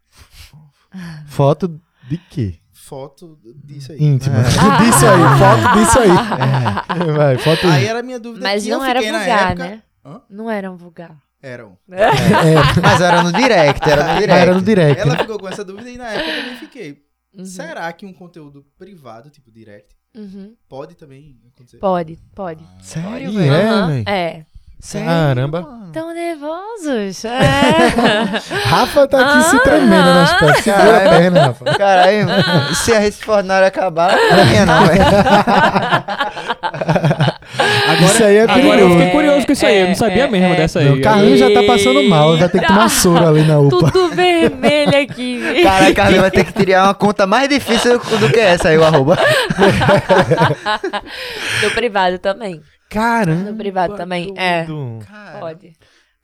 Foto 1.27 1.79
de 2.07 2.17
quê? 2.17 2.59
Foto 2.71 3.37
disso 3.63 3.91
aí. 3.91 4.01
Íntima. 4.01 4.37
disso 4.79 5.05
aí, 5.05 5.21
foto 5.39 5.77
disso 5.77 5.99
aí. 5.99 7.13
Vai, 7.15 7.37
foto 7.37 7.67
Aí 7.67 7.85
era 7.85 7.99
a 7.99 8.03
minha 8.03 8.19
dúvida 8.19 8.43
Mas 8.43 8.65
não 8.65 8.83
era 8.83 9.01
vulgar, 9.01 9.51
época. 9.51 9.69
né? 9.69 9.83
Hã? 10.05 10.21
Não 10.29 10.49
era 10.49 10.71
um 10.71 10.77
vulgar. 10.77 11.21
Eram. 11.41 11.77
É, 11.91 12.09
Mas 12.81 13.01
era 13.01 13.21
no 13.23 13.31
direct, 13.31 13.89
era 13.89 14.13
no 14.13 14.19
direct. 14.19 14.39
era 14.41 14.53
no 14.53 14.61
direct. 14.61 15.01
Ela 15.01 15.13
né? 15.13 15.19
ficou 15.19 15.39
com 15.39 15.47
essa 15.47 15.63
dúvida 15.63 15.89
e 15.89 15.97
na 15.97 16.07
época 16.09 16.29
eu 16.31 16.41
também 16.43 16.57
fiquei. 16.57 17.05
Uhum. 17.33 17.45
Será 17.45 17.91
que 17.93 18.05
um 18.05 18.13
conteúdo 18.13 18.65
privado, 18.77 19.29
tipo 19.29 19.51
direct, 19.51 19.95
Uhum. 20.17 20.53
pode 20.67 20.95
também 20.95 21.37
acontecer? 21.55 21.77
Pode, 21.77 22.17
pode. 22.35 22.63
Sério, 22.81 23.29
Ih, 23.29 23.37
velho? 23.37 23.53
é, 23.53 23.87
velho? 23.87 24.03
É. 24.09 24.45
Sério, 24.79 25.07
Caramba. 25.07 25.61
mano? 25.61 25.91
Tão 25.91 26.13
nervosos. 26.13 27.25
É. 27.25 27.39
Rafa 28.67 29.07
tá 29.07 29.21
aqui 29.21 29.43
se 29.49 29.59
tremendo 29.63 30.05
nas 30.05 30.33
pernas. 30.39 30.57
Segura 30.63 30.97
a 30.97 31.09
perna, 31.09 31.45
Rafa. 31.47 31.65
Caralho, 31.65 32.25
mano. 32.27 32.75
se 32.75 32.93
a 32.93 33.11
Fortnite 33.11 33.53
acabar, 33.63 34.11
não 34.15 34.37
é 34.39 34.45
minha 34.45 34.65
não, 34.65 34.85
velho. 34.85 35.03
isso 38.05 38.23
aí 38.23 38.37
é 38.37 38.43
Agora 38.43 38.79
eu 38.81 38.89
fiquei 38.91 39.09
curioso 39.09 39.45
com 39.45 39.51
isso 39.51 39.65
aí. 39.65 39.81
Eu 39.81 39.87
não 39.87 39.95
sabia 39.95 40.23
É, 40.23 40.27
mesmo 40.27 40.53
é. 40.53 40.55
dessa 40.55 40.79
aí. 40.79 40.89
O 40.89 41.01
Carlinhos 41.01 41.39
já 41.39 41.51
tá 41.51 41.63
passando 41.63 42.03
mal, 42.03 42.37
vai 42.37 42.49
ter 42.49 42.59
que 42.59 42.67
tomar 42.67 42.89
soro 42.89 43.27
ali 43.27 43.41
na 43.43 43.59
UPA. 43.59 43.91
Tudo 43.91 44.09
vermelho 44.09 45.01
aqui. 45.01 45.63
Caralho, 45.63 45.95
Carlinhos 45.95 46.21
vai 46.21 46.31
ter 46.31 46.45
que 46.45 46.53
criar 46.53 46.85
uma 46.85 46.93
conta 46.93 47.25
mais 47.27 47.49
difícil 47.49 47.99
do 47.99 48.29
que 48.31 48.39
essa 48.39 48.69
aí, 48.69 48.77
o 48.77 48.83
arroba. 48.83 49.17
No 51.63 51.71
privado 51.71 52.19
também. 52.19 52.61
Caramba. 52.89 53.51
No 53.51 53.57
privado 53.57 53.95
também, 53.95 54.33
é. 54.37 54.63
doido. 54.63 55.05
Pode. 55.39 55.73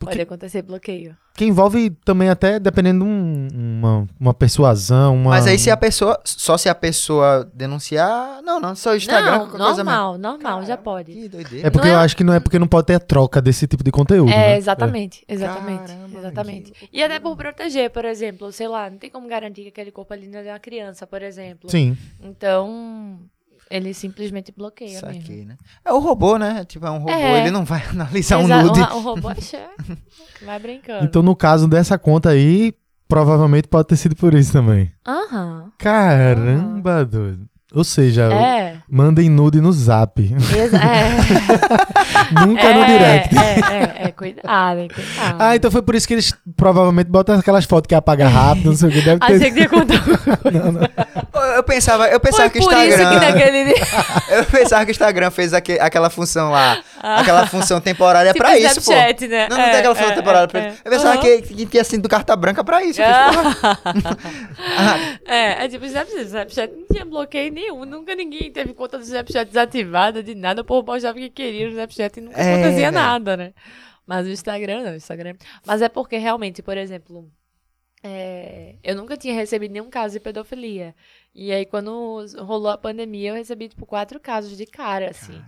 Porque- 0.04 0.18
Pode 0.18 0.22
acontecer 0.22 0.62
bloqueio. 0.62 1.16
Que 1.36 1.46
envolve 1.46 1.90
também 2.06 2.30
até, 2.30 2.60
dependendo, 2.60 3.04
um- 3.04 3.48
uma, 3.52 4.08
uma 4.20 4.34
persuasão, 4.36 5.16
uma... 5.16 5.32
Mas 5.32 5.48
aí 5.48 5.58
se 5.58 5.72
a 5.72 5.76
pessoa, 5.76 6.20
só 6.24 6.58
se 6.60 6.70
a 6.70 6.76
pessoa 6.76 7.50
denunciar, 7.56 8.40
não, 8.44 8.60
não, 8.60 8.76
só 8.76 8.92
o 8.92 8.96
Instagram, 8.96 9.32
não, 9.32 9.40
qualquer 9.48 9.58
coisa 9.58 9.84
normal, 9.84 10.18
normal, 10.20 10.64
já 10.64 10.78
pode. 10.78 11.12
Que 11.12 11.28
doideira. 11.28 11.68
É 11.68 11.72
porque 11.72 11.88
Não 11.88 11.96
eu 11.96 12.00
é- 12.00 12.04
acho 12.04 12.16
que 12.16 12.24
não 12.24 12.34
é 12.36 12.40
porque 12.40 12.60
não 12.60 12.68
pode 12.68 12.86
ter 12.86 12.94
a 12.96 13.00
troca 13.00 13.42
desse 13.42 13.66
tipo 13.66 13.84
de 13.84 13.90
conteúdo, 13.92 14.30
É, 14.32 14.36
né? 14.50 14.58
exatamente, 14.58 15.24
exatamente, 15.28 15.88
Caramba, 15.88 16.20
exatamente. 16.20 16.72
que 16.72 16.90
E 16.94 17.02
até 17.02 17.20
por 17.20 17.36
proteger, 17.36 17.90
por 17.90 18.06
exemplo, 18.06 18.52
sei 18.52 18.68
lá, 18.68 18.88
não 18.92 19.00
tem 19.00 19.10
como 19.10 19.28
garantir 19.28 19.64
que 19.64 19.70
aquele 19.70 19.92
corpo 19.92 20.14
ali 20.14 20.28
não 20.28 20.38
é 20.38 20.44
de 20.44 20.50
uma 20.50 20.60
criança, 20.60 21.08
por 21.08 21.24
exemplo. 21.24 21.68
Sim. 21.68 21.98
Então, 22.22 23.18
ele 23.76 23.94
simplesmente 23.94 24.52
bloqueia 24.56 25.02
mesmo. 25.02 25.46
Né? 25.46 25.58
É 25.84 25.92
o 25.92 26.00
robô, 26.00 26.38
né? 26.38 26.64
Tipo, 26.66 26.86
é 26.86 26.92
um 26.92 27.00
robô, 27.00 27.10
É. 27.12 27.42
ele 27.42 27.52
não 27.52 27.66
vai 27.66 27.82
analisar 27.90 28.38
um 28.38 28.44
Exa- 28.44 28.64
nude. 28.64 28.80
Um, 28.80 28.98
um 28.98 29.02
robô 29.02 29.30
é 29.32 29.36
chefe. 29.42 29.98
Vai 30.46 30.60
brincando. 30.60 31.06
Então, 31.06 31.24
no 31.24 31.36
caso 31.36 31.68
dessa 31.68 31.98
conta 31.98 32.30
aí, 32.30 32.74
provavelmente 33.08 33.68
pode 33.68 33.88
ter 33.88 33.96
sido 33.96 34.16
por 34.16 34.34
isso 34.34 34.52
também. 34.54 34.92
Aham. 35.08 35.72
Caramba, 35.78 37.04
doido. 37.06 37.50
Ou 37.76 37.84
seja, 37.84 38.32
É. 38.32 38.76
mandem 38.88 39.30
nude 39.30 39.60
no 39.60 39.72
zap. 39.72 40.22
Exa- 40.22 40.78
é. 40.78 41.10
Nunca 42.46 42.62
é, 42.62 42.74
no 42.74 42.86
direct. 42.86 43.36
É, 43.38 44.02
é, 44.04 44.08
é, 44.08 44.12
cuidado, 44.12 44.80
hein, 44.80 44.88
cuidado. 44.94 45.36
Ah, 45.40 45.56
então 45.56 45.72
foi 45.72 45.82
por 45.82 45.96
isso 45.96 46.08
que 46.08 46.14
eles 46.14 46.34
provavelmente 46.56 47.08
botam 47.08 47.38
aquelas 47.40 47.66
fotos 47.66 47.88
que 47.88 47.96
apaga 47.96 48.28
rápido, 48.28 48.70
não 48.70 48.76
sei 48.78 48.90
o 48.90 48.92
que. 48.92 49.02
Deve 49.02 49.20
ter... 49.20 49.34
Achei 49.36 49.52
que 49.52 49.60
ia 49.62 49.70
contar. 49.70 49.96
Eu- 51.34 51.54
Eu 51.56 51.64
pensava, 51.64 52.08
eu 52.08 52.20
pensava 52.20 52.50
Foi 52.50 52.52
que 52.52 52.60
o 52.60 52.62
Instagram. 52.62 53.10
que 53.20 53.26
naquele. 53.26 53.74
Eu 54.30 54.46
pensava 54.46 54.86
que 54.86 54.92
o 54.92 54.94
Instagram 54.94 55.30
fez 55.32 55.54
aque- 55.54 55.80
aquela 55.80 56.10
função 56.10 56.52
lá. 56.52 56.78
Aquela 57.02 57.46
função 57.48 57.82
temporária 57.82 58.32
Tipo 58.34 58.46
pra 58.46 58.58
isso, 58.58 58.82
pô. 58.82 58.92
Snapchat, 58.94 59.28
né? 59.28 59.48
Não, 59.50 59.58
não 59.58 59.64
É, 59.64 59.70
tem 59.72 59.80
aquela 59.80 59.96
função 59.96 60.12
é, 60.12 60.16
temporária 60.16 60.46
é, 60.46 60.48
pra 60.48 60.60
é. 60.62 60.68
isso. 60.70 60.82
Eu 60.86 60.92
pensava 60.92 61.14
Aham. 61.16 61.22
que, 61.22 61.42
que 61.42 61.66
tinha 61.66 61.84
sido 61.84 62.08
carta 62.08 62.36
branca 62.36 62.64
pra 62.64 62.84
isso. 62.84 63.02
Pô, 63.02 63.08
ah, 64.78 64.98
É, 65.28 65.66
é 65.66 65.68
tipo 65.68 65.86
Snapchat. 65.86 66.22
Snapchat 66.26 66.74
não 66.76 66.86
tinha 66.92 67.06
bloqueio 67.06 67.52
nenhum. 67.64 67.86
Nunca 67.86 68.14
ninguém 68.16 68.52
teve 68.52 68.74
conta 68.74 68.98
do 68.98 69.04
Snapchat 69.04 69.46
desativada 69.48 70.22
de 70.22 70.36
nada. 70.36 70.62
O 70.62 70.66
povo 70.66 70.84
postava 70.86 71.18
que 71.18 71.30
queria 71.30 71.66
no 71.66 71.72
Snapchat 71.72 72.18
e 72.20 72.22
nunca 72.22 72.38
É, 72.42 72.54
acontecia 72.56 72.92
velho. 72.92 72.92
nada, 72.92 73.38
né? 73.38 73.54
Mas 74.06 74.28
o 74.28 74.30
Instagram 74.30 74.84
não, 74.84 74.92
o 74.92 74.96
Instagram. 74.96 75.36
Mas 75.66 75.82
é 75.82 75.90
porque 75.90 76.18
realmente, 76.18 76.62
por 76.62 76.78
exemplo, 76.78 77.32
é, 78.04 78.76
eu 78.84 78.96
nunca 78.96 79.16
tinha 79.16 79.34
recebido 79.34 79.72
nenhum 79.72 79.90
caso 79.90 80.14
de 80.14 80.20
pedofilia. 80.20 80.94
E 81.34 81.52
aí, 81.52 81.66
quando 81.66 82.26
rolou 82.40 82.72
a 82.72 82.78
pandemia, 82.78 83.30
eu 83.32 83.36
recebi, 83.36 83.70
tipo, 83.70 83.86
quatro 83.86 84.20
casos 84.20 84.58
de 84.58 84.66
cara, 84.66 85.10
assim. 85.10 85.42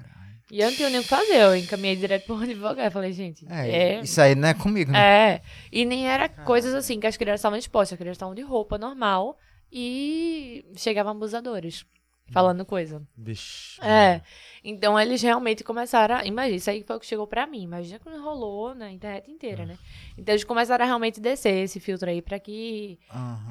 E 0.49 0.61
eu 0.61 0.67
não 0.69 0.75
tinha 0.75 0.89
nem 0.89 0.99
o 0.99 1.03
que 1.03 1.09
fazer. 1.09 1.35
Eu 1.41 1.55
encaminhei 1.55 1.95
direto 1.95 2.25
pro 2.27 2.35
advogado. 2.41 2.91
Falei, 2.91 3.11
gente, 3.11 3.45
é, 3.49 3.95
é, 3.95 3.99
Isso 4.01 4.21
aí 4.21 4.35
não 4.35 4.47
é 4.47 4.53
comigo, 4.53 4.91
né? 4.91 4.99
é, 5.33 5.41
e 5.71 5.83
nem 5.85 6.07
era 6.07 6.29
coisas 6.29 6.73
assim 6.73 6.99
que 6.99 7.07
as 7.07 7.17
crianças 7.17 7.39
estavam 7.41 7.57
expostas, 7.59 7.93
as 7.93 7.97
crianças 7.99 8.15
estavam 8.17 8.33
de 8.35 8.41
roupa 8.41 8.77
normal 8.77 9.37
e 9.71 10.63
chegavam 10.75 11.11
abusadores 11.11 11.85
falando 12.31 12.65
coisa. 12.65 13.01
Vixe. 13.17 13.79
É, 13.83 14.21
então 14.63 14.99
eles 14.99 15.21
realmente 15.21 15.63
começaram 15.63 16.15
a, 16.15 16.25
imagina, 16.25 16.57
isso 16.57 16.69
aí 16.69 16.83
foi 16.83 16.95
o 16.95 16.99
que 16.99 17.05
chegou 17.05 17.27
pra 17.27 17.45
mim, 17.45 17.63
imagina 17.63 17.99
quando 17.99 18.21
rolou 18.21 18.73
na 18.73 18.91
internet 18.91 19.29
inteira, 19.29 19.65
né? 19.65 19.77
Então 20.17 20.33
eles 20.33 20.43
começaram 20.43 20.83
a 20.83 20.87
realmente 20.87 21.19
descer 21.19 21.63
esse 21.63 21.79
filtro 21.79 22.09
aí 22.09 22.21
pra 22.21 22.39
que 22.39 22.97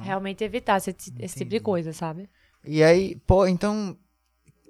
realmente 0.01 0.43
evitasse 0.43 0.89
esse, 0.89 1.13
esse 1.19 1.37
tipo 1.39 1.51
de 1.51 1.59
coisa, 1.59 1.93
sabe? 1.93 2.29
E 2.63 2.83
aí, 2.83 3.15
pô, 3.27 3.45
então. 3.45 3.97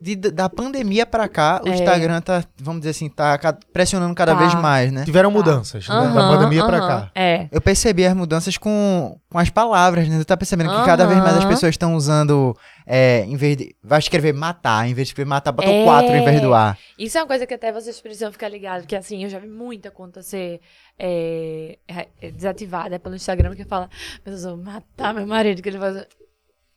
De- 0.01 0.15
da 0.15 0.49
pandemia 0.49 1.05
pra 1.05 1.27
cá, 1.27 1.61
o 1.63 1.69
É. 1.69 1.73
Instagram 1.73 2.21
tá, 2.21 2.43
vamos 2.59 2.81
dizer 2.81 2.91
assim, 2.91 3.09
tá 3.09 3.37
pressionando 3.71 4.13
cada 4.13 4.33
Tá. 4.33 4.39
vez 4.39 4.53
mais, 4.55 4.91
né? 4.91 5.03
Tiveram 5.05 5.31
mudanças, 5.31 5.87
né? 5.87 5.95
Da 6.13 6.29
pandemia 6.29 6.65
pra 6.65 6.77
aham, 6.77 6.87
cá. 6.87 7.11
É. 7.15 7.47
Eu 7.51 7.61
percebi 7.61 8.05
as 8.05 8.13
mudanças 8.13 8.57
com, 8.57 9.17
com 9.29 9.39
as 9.39 9.49
palavras, 9.49 10.07
né? 10.07 10.19
Tu 10.19 10.25
tá 10.25 10.35
percebendo 10.37 10.69
que 10.69 10.85
cada 10.85 11.05
vez 11.07 11.19
mais 11.19 11.37
as 11.37 11.45
pessoas 11.45 11.71
estão 11.71 11.95
usando, 11.95 12.55
é, 12.85 13.23
em 13.25 13.35
vez 13.35 13.55
de. 13.57 13.75
Vai 13.83 13.99
escrever 13.99 14.33
matar, 14.33 14.87
em 14.87 14.93
vez 14.93 15.07
de 15.07 15.11
escrever 15.13 15.29
matar, 15.29 15.51
bota 15.51 15.69
o 15.69 15.71
É. 15.71 15.83
4 15.85 16.15
em 16.15 16.25
vez 16.25 16.41
do 16.41 16.53
A. 16.53 16.77
Isso 16.99 17.17
é 17.17 17.21
uma 17.21 17.27
coisa 17.27 17.47
que 17.47 17.53
até 17.53 17.71
vocês 17.71 17.99
precisam 18.01 18.31
ficar 18.31 18.49
ligados, 18.49 18.81
porque 18.81 18.95
assim, 18.95 19.23
eu 19.23 19.29
já 19.29 19.39
vi 19.39 19.47
muita 19.47 19.89
conta 19.91 20.21
ser 20.21 20.59
é, 20.99 21.77
é, 21.87 22.31
desativada 22.31 22.99
pelo 22.99 23.15
Instagram, 23.15 23.55
que 23.55 23.65
fala, 23.65 23.89
Deus, 24.23 24.43
eu 24.43 24.55
vou 24.55 24.65
matar 24.65 25.13
meu 25.13 25.25
marido, 25.27 25.61
que 25.61 25.69
ele 25.69 25.77
faz... 25.79 26.05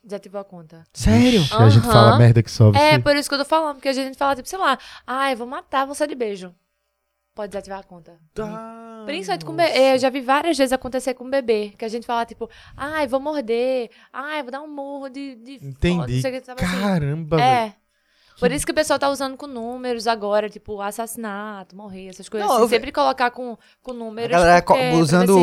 Desativou 0.09 0.41
a 0.41 0.43
conta. 0.43 0.83
Sério? 0.91 1.41
Vixe, 1.41 1.53
A 1.53 1.69
gente 1.69 1.85
fala 1.85 2.17
merda 2.17 2.41
que 2.41 2.49
sobe. 2.49 2.77
É, 2.79 2.97
por 2.97 3.15
isso 3.15 3.29
que 3.29 3.35
eu 3.35 3.39
tô 3.39 3.45
falando, 3.45 3.75
porque 3.75 3.89
a 3.89 3.93
gente 3.93 4.17
fala, 4.17 4.35
tipo, 4.35 4.49
sei 4.49 4.57
lá, 4.57 4.77
ai, 5.05 5.35
vou 5.35 5.45
matar 5.45 5.85
você 5.85 6.07
de 6.07 6.15
beijo. 6.15 6.53
Pode 7.35 7.51
desativar 7.51 7.79
a 7.79 7.83
conta. 7.83 8.17
Tá. 8.33 9.03
Principalmente 9.05 9.45
com 9.45 9.55
bebê. 9.55 9.93
Eu 9.93 9.99
já 9.99 10.09
vi 10.09 10.19
várias 10.19 10.57
vezes 10.57 10.73
acontecer 10.73 11.13
com 11.13 11.29
bebê. 11.29 11.73
Que 11.77 11.85
a 11.85 11.87
gente 11.87 12.05
fala, 12.05 12.25
tipo, 12.25 12.49
ai, 12.75 13.07
vou 13.07 13.19
morder. 13.19 13.91
Ai, 14.11 14.41
vou 14.41 14.51
dar 14.51 14.61
um 14.61 14.67
murro 14.67 15.09
de. 15.09 15.35
de 15.35 15.53
Entendi. 15.65 16.15
não 16.15 16.21
sei 16.21 16.31
o 16.31 16.39
que, 16.39 16.45
sabe 16.45 16.63
assim? 16.63 16.81
Caramba, 16.81 17.37
velho. 17.37 17.47
É. 17.47 17.75
Por 18.39 18.51
isso 18.51 18.65
que 18.65 18.71
o 18.71 18.75
pessoal 18.75 18.97
tá 18.97 19.09
usando 19.09 19.35
com 19.35 19.45
números 19.47 20.07
agora, 20.07 20.49
tipo, 20.49 20.79
assassinato, 20.81 21.75
morrer, 21.75 22.07
essas 22.07 22.29
coisas 22.29 22.47
Não, 22.47 22.55
assim. 22.55 22.63
eu 22.63 22.69
Sempre 22.69 22.91
colocar 22.91 23.31
com, 23.31 23.57
com 23.83 23.93
números. 23.93 24.35
A 24.35 24.39
galera 24.39 24.61
porque, 24.61 24.79
ver 24.81 24.95
usando-. 24.95 25.35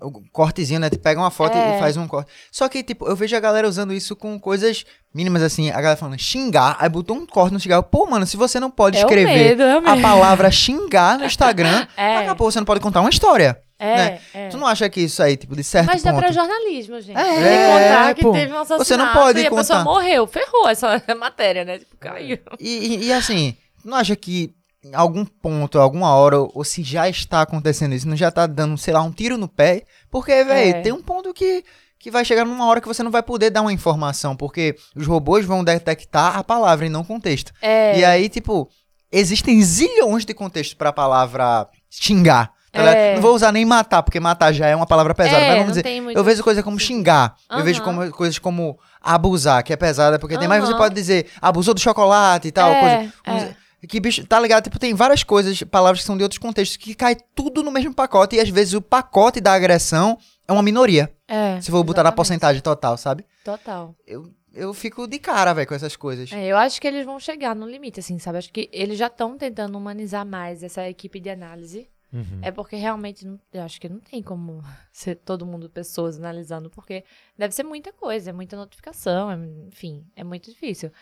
O 0.00 0.22
cortezinho, 0.32 0.80
né? 0.80 0.88
Tu 0.90 0.98
pega 0.98 1.20
uma 1.20 1.30
foto 1.30 1.56
É. 1.56 1.76
e 1.76 1.80
faz 1.80 1.96
um 1.96 2.06
corte. 2.06 2.30
Só 2.52 2.68
que, 2.68 2.82
tipo, 2.82 3.06
eu 3.06 3.16
vejo 3.16 3.36
a 3.36 3.40
galera 3.40 3.68
usando 3.68 3.92
isso 3.92 4.14
com 4.14 4.38
coisas 4.38 4.84
mínimas, 5.14 5.42
assim. 5.42 5.70
A 5.70 5.74
galera 5.80 5.96
falando 5.96 6.18
xingar, 6.18 6.76
aí 6.78 6.88
botou 6.88 7.16
um 7.16 7.26
corte 7.26 7.52
no 7.52 7.60
cigarro. 7.60 7.82
Pô, 7.82 8.06
mano, 8.06 8.26
se 8.26 8.36
você 8.36 8.60
não 8.60 8.70
pode 8.70 8.96
É 8.96 9.00
escrever 9.00 9.26
medo, 9.56 9.62
é 9.62 9.76
a 9.76 10.00
palavra 10.00 10.50
xingar 10.50 11.18
no 11.18 11.24
Instagram, 11.24 11.86
É. 11.96 12.16
daqui 12.18 12.28
a 12.28 12.34
pouco 12.34 12.52
você 12.52 12.58
não 12.60 12.66
pode 12.66 12.80
contar 12.80 13.00
uma 13.00 13.10
história. 13.10 13.58
É, 13.84 13.96
né? 13.96 14.20
é. 14.34 14.48
Tu 14.48 14.56
não 14.56 14.66
acha 14.66 14.88
que 14.88 15.00
isso 15.02 15.22
aí, 15.22 15.36
tipo, 15.36 15.54
de 15.54 15.62
certo 15.64 15.86
Mas 15.86 16.02
dá 16.02 16.10
ponto... 16.12 16.20
pra 16.22 16.32
jornalismo, 16.32 17.00
gente. 17.00 17.16
É, 17.18 17.24
Tem 17.24 17.72
contar 17.72 18.14
que 18.14 18.22
pô. 18.22 18.32
teve 18.32 18.52
um 18.52 18.56
assassinato 18.58 18.84
Você 18.84 18.96
não 18.96 19.12
pode 19.12 19.40
e 19.40 19.46
a 19.46 19.50
pessoa 19.50 19.78
contar. 19.80 19.84
morreu. 19.84 20.26
Ferrou 20.26 20.68
essa 20.68 21.02
matéria, 21.18 21.64
né? 21.64 21.78
Tipo, 21.78 21.96
caiu. 21.98 22.38
E, 22.58 22.68
e- 22.68 23.04
e, 23.06 23.12
assim, 23.12 23.56
tu 23.82 23.88
não 23.88 23.96
acha 23.98 24.14
que 24.16 24.52
em 24.84 24.94
algum 24.94 25.24
ponto, 25.24 25.78
alguma 25.78 26.14
hora, 26.14 26.38
ou, 26.40 26.50
ou 26.56 26.64
se 26.64 26.82
já 26.82 27.08
está 27.08 27.40
acontecendo 27.42 27.94
isso, 27.94 28.06
não 28.08 28.16
já 28.16 28.30
tá 28.30 28.46
dando, 28.46 28.76
sei 28.76 28.92
lá, 28.92 29.00
um 29.02 29.10
tiro 29.10 29.38
no 29.38 29.48
pé? 29.48 29.84
Porque, 30.10 30.44
velho, 30.44 30.76
É. 30.76 30.82
tem 30.82 30.92
um 30.92 31.00
ponto 31.02 31.32
que, 31.32 31.64
que 31.98 32.10
vai 32.10 32.22
chegar 32.22 32.44
numa 32.44 32.66
hora 32.66 32.82
que 32.82 32.86
você 32.86 33.02
não 33.02 33.10
vai 33.10 33.22
poder 33.22 33.48
dar 33.48 33.62
uma 33.62 33.72
informação, 33.72 34.36
porque 34.36 34.76
os 34.94 35.06
robôs 35.06 35.44
vão 35.46 35.64
detectar 35.64 36.36
a 36.36 36.44
palavra 36.44 36.84
e 36.84 36.90
não 36.90 37.00
o 37.00 37.04
contexto. 37.04 37.50
É. 37.62 37.98
E 37.98 38.04
aí, 38.04 38.28
tipo, 38.28 38.68
existem 39.10 39.62
zilhões 39.62 40.26
de 40.26 40.34
contextos 40.34 40.74
pra 40.74 40.92
palavra 40.92 41.66
xingar. 41.88 42.52
É. 42.74 43.14
Não 43.14 43.22
vou 43.22 43.34
usar 43.34 43.52
nem 43.52 43.64
matar, 43.64 44.02
porque 44.02 44.18
matar 44.20 44.52
já 44.52 44.66
é 44.66 44.74
uma 44.76 44.86
palavra 44.86 45.14
pesada, 45.14 45.38
É, 45.42 45.48
mas 45.50 45.58
vamos 45.58 45.74
dizer, 45.76 46.00
muito 46.00 46.16
eu 46.16 46.24
vejo 46.24 46.42
coisa 46.42 46.62
como 46.62 46.78
xingar. 46.78 47.34
Eu 47.50 47.62
vejo 47.62 47.82
como, 47.82 48.10
coisas 48.12 48.38
como 48.38 48.78
abusar, 49.00 49.62
que 49.62 49.72
é 49.72 49.76
pesada, 49.76 50.18
porque 50.18 50.36
tem 50.38 50.48
mais 50.48 50.64
você 50.64 50.74
pode 50.76 50.94
dizer 50.94 51.26
abusou 51.40 51.74
do 51.74 51.80
chocolate 51.80 52.48
e 52.48 52.52
tal, 52.52 52.70
É, 52.70 52.80
coisa. 53.24 53.50
é. 53.50 53.64
Que 53.86 54.00
bicho, 54.00 54.26
tá 54.26 54.40
ligado? 54.40 54.64
Tipo, 54.64 54.78
tem 54.78 54.94
várias 54.94 55.22
coisas, 55.22 55.62
palavras 55.64 56.00
que 56.00 56.06
são 56.06 56.16
de 56.16 56.22
outros 56.22 56.38
contextos, 56.38 56.78
que 56.78 56.94
cai 56.94 57.14
tudo 57.34 57.62
no 57.62 57.70
mesmo 57.70 57.92
pacote, 57.92 58.34
e 58.34 58.40
às 58.40 58.48
vezes 58.48 58.72
o 58.72 58.80
pacote 58.80 59.42
da 59.42 59.52
agressão 59.52 60.16
é 60.48 60.52
uma 60.54 60.62
minoria. 60.62 61.12
É, 61.28 61.60
Se 61.60 61.70
for 61.70 61.84
botar 61.84 62.02
na 62.02 62.10
porcentagem 62.10 62.62
total, 62.62 62.96
sabe? 62.96 63.26
Total. 63.44 63.94
Eu, 64.06 64.30
eu 64.54 64.72
fico 64.72 65.06
de 65.06 65.18
cara, 65.18 65.52
velho, 65.52 65.68
com 65.68 65.74
essas 65.74 65.96
coisas. 65.96 66.32
É, 66.32 66.46
eu 66.46 66.56
acho 66.56 66.80
que 66.80 66.86
eles 66.88 67.04
vão 67.04 67.20
chegar 67.20 67.54
no 67.54 67.68
limite, 67.68 68.00
assim, 68.00 68.18
sabe? 68.18 68.38
Acho 68.38 68.50
que 68.50 68.70
eles 68.72 68.96
já 68.98 69.08
estão 69.08 69.36
tentando 69.36 69.76
humanizar 69.76 70.24
mais 70.24 70.62
essa 70.62 70.88
equipe 70.88 71.20
de 71.20 71.28
análise. 71.28 71.86
Uhum. 72.14 72.38
É 72.40 72.52
porque 72.52 72.76
realmente, 72.76 73.26
não, 73.26 73.40
eu 73.52 73.62
acho 73.62 73.80
que 73.80 73.88
não 73.88 73.98
tem 73.98 74.22
como 74.22 74.62
ser 74.92 75.16
todo 75.16 75.44
mundo 75.44 75.68
pessoas 75.68 76.16
analisando, 76.16 76.70
porque 76.70 77.04
deve 77.36 77.52
ser 77.52 77.64
muita 77.64 77.92
coisa, 77.92 78.30
é 78.30 78.32
muita 78.32 78.56
notificação, 78.56 79.30
é- 79.30 79.36
enfim, 79.66 80.06
é 80.14 80.22
muito 80.22 80.50
difícil. 80.50 80.92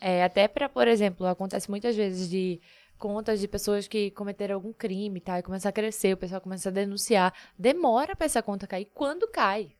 É, 0.00 0.22
até 0.22 0.46
para, 0.46 0.68
por 0.68 0.86
exemplo, 0.86 1.26
acontece 1.26 1.68
muitas 1.70 1.96
vezes 1.96 2.28
de 2.28 2.60
contas 2.98 3.40
de 3.40 3.48
pessoas 3.48 3.88
que 3.88 4.10
cometeram 4.10 4.54
algum 4.56 4.72
crime, 4.72 5.20
tá? 5.20 5.38
E 5.38 5.42
começa 5.42 5.68
a 5.68 5.72
crescer, 5.72 6.12
o 6.14 6.16
pessoal 6.16 6.40
começa 6.40 6.68
a 6.68 6.72
denunciar. 6.72 7.32
Demora 7.58 8.14
pra 8.14 8.26
essa 8.26 8.42
conta 8.42 8.66
cair 8.66 8.86
quando 8.94 9.26
cai. 9.28 9.72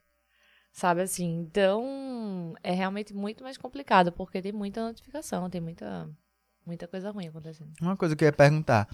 Sabe 0.73 1.03
assim? 1.03 1.39
Então, 1.41 2.55
é 2.63 2.73
realmente 2.73 3.13
muito 3.15 3.43
mais 3.43 3.57
complicado, 3.57 4.13
porque 4.13 4.41
tem 4.41 4.53
muita 4.53 4.85
notificação, 4.85 5.51
tem 5.51 5.61
muita, 5.61 6.09
muita 6.65 6.87
coisa 6.87 7.11
ruim 7.11 7.29
acontecendo. 7.29 7.73
Uma 7.81 7.97
coisa 7.97 8.15
que 8.15 8.25
eu 8.25 8.27
ia 8.27 8.33
perguntar. 8.33 8.89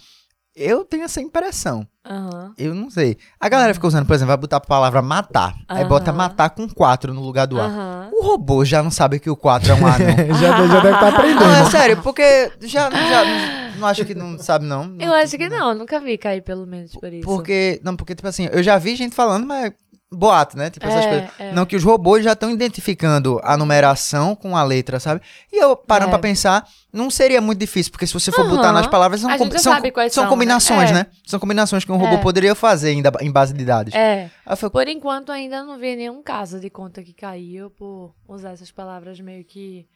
Eu 0.57 0.85
tenho 0.85 1.03
essa 1.03 1.21
impressão. 1.21 1.87
Aham. 2.07 2.53
Eu 2.57 2.75
não 2.75 2.89
sei. 2.89 3.17
A 3.41 3.49
galera 3.49 3.75
fica 3.75 3.87
usando, 3.89 4.07
por 4.07 4.15
exemplo, 4.15 4.29
vai 4.29 4.37
botar 4.37 4.59
a 4.59 4.61
palavra 4.61 5.03
matar. 5.03 5.53
Aí 5.69 5.81
Aham. 5.81 5.89
bota 5.89 6.13
matar 6.13 6.51
com 6.51 6.69
4 6.69 7.13
no 7.13 7.21
lugar 7.23 7.47
do 7.47 7.61
A. 7.61 8.09
O 8.13 8.23
robô 8.25 8.65
já 8.65 8.81
não 8.83 8.91
sabe 8.91 9.19
que 9.19 9.29
o 9.29 9.35
4 9.37 9.73
é 9.73 9.75
um 9.75 9.87
A, 9.87 9.99
não. 9.99 10.35
já, 10.39 10.67
já 10.69 10.81
deve 10.81 10.95
estar 10.95 11.09
aprendendo. 11.09 11.41
Não, 11.41 11.55
é 11.57 11.71
sério, 11.71 12.03
porque 12.03 12.53
já, 12.61 12.89
já 12.91 13.25
não, 13.25 13.79
não 13.81 13.89
acho 13.89 14.05
que 14.05 14.15
não 14.15 14.39
sabe, 14.39 14.65
não. 14.65 14.97
Eu 15.01 15.13
acho 15.15 15.37
que 15.37 15.49
não, 15.49 15.75
nunca 15.75 15.99
vi 15.99 16.17
cair 16.17 16.43
pelo 16.43 16.67
menos 16.67 16.93
por 16.95 17.13
isso. 17.13 17.25
Porque, 17.25 17.81
não, 17.83 17.97
porque, 17.97 18.15
tipo 18.15 18.29
assim, 18.29 18.49
eu 18.53 18.63
já 18.63 18.79
vi 18.79 18.95
gente 18.95 19.15
falando, 19.17 19.47
mas 19.47 19.73
boato, 20.15 20.57
né? 20.57 20.71
Tipo, 20.71 20.87
essas 20.87 21.05
É, 21.05 21.09
coisas. 21.09 21.31
é. 21.39 21.53
Não, 21.53 21.67
que 21.67 21.77
os 21.77 21.83
robôs 21.85 22.23
já 22.25 22.33
estão 22.33 22.51
identificando 22.51 23.41
a 23.43 23.57
numeração 23.57 24.35
com 24.37 24.57
a 24.57 24.63
letra, 24.63 24.99
sabe? 25.01 25.21
E 25.53 25.63
eu, 25.63 25.77
parando 25.77 26.09
É. 26.09 26.11
pra 26.11 26.19
pensar, 26.19 26.67
não 26.93 27.11
seria 27.11 27.41
muito 27.41 27.59
difícil, 27.59 27.91
porque 27.93 28.07
se 28.07 28.13
você 28.13 28.31
for 28.33 28.43
Aham. 28.47 28.57
botar 28.57 28.73
nas 28.73 28.87
palavras, 28.87 29.21
são, 29.21 29.31
com- 29.37 29.51
são, 29.51 29.59
são 29.59 30.09
são, 30.11 30.29
combinações, 30.29 30.91
né? 30.91 30.99
né? 31.01 31.07
São 31.27 31.41
combinações 31.41 31.85
que 31.85 31.91
um 31.93 31.97
robô 31.97 32.15
É. 32.15 32.19
poderia 32.19 32.55
fazer 32.55 32.91
ainda 32.91 33.13
em 33.21 33.31
base 33.31 33.53
de 33.53 33.65
dados. 33.65 33.95
É. 33.95 34.31
Falei, 34.57 34.71
Por 34.71 34.89
enquanto, 34.89 35.33
ainda 35.33 35.63
não 35.65 35.79
vi 35.79 35.97
nenhum 35.97 36.23
caso 36.23 36.61
de 36.61 36.71
conta 36.71 37.03
que 37.03 37.13
caiu 37.13 37.71
por 37.71 38.15
usar 38.29 38.51
essas 38.53 38.71
palavras 38.71 39.19
meio 39.21 39.45
que 39.45 39.87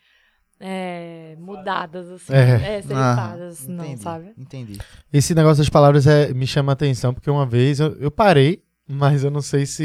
é, 0.61 1.37
mudadas, 1.39 2.09
assim. 2.11 2.33
É. 2.35 2.79
É, 2.79 2.83
serifadas, 2.83 3.67
não, 3.69 3.85
entendi, 3.85 4.03
sabe? 4.03 4.33
Entendi. 4.37 4.79
Esse 5.13 5.35
negócio 5.35 5.59
das 5.59 5.69
palavras 5.69 6.05
é, 6.07 6.33
me 6.35 6.47
chama 6.49 6.73
a 6.73 6.75
atenção, 6.75 7.15
porque 7.15 7.31
uma 7.31 7.47
vez 7.47 7.79
eu, 7.79 7.95
eu 8.01 8.11
parei, 8.11 8.61
mas 8.89 9.23
eu 9.23 9.31
não 9.31 9.43
sei 9.43 9.67
se. 9.67 9.85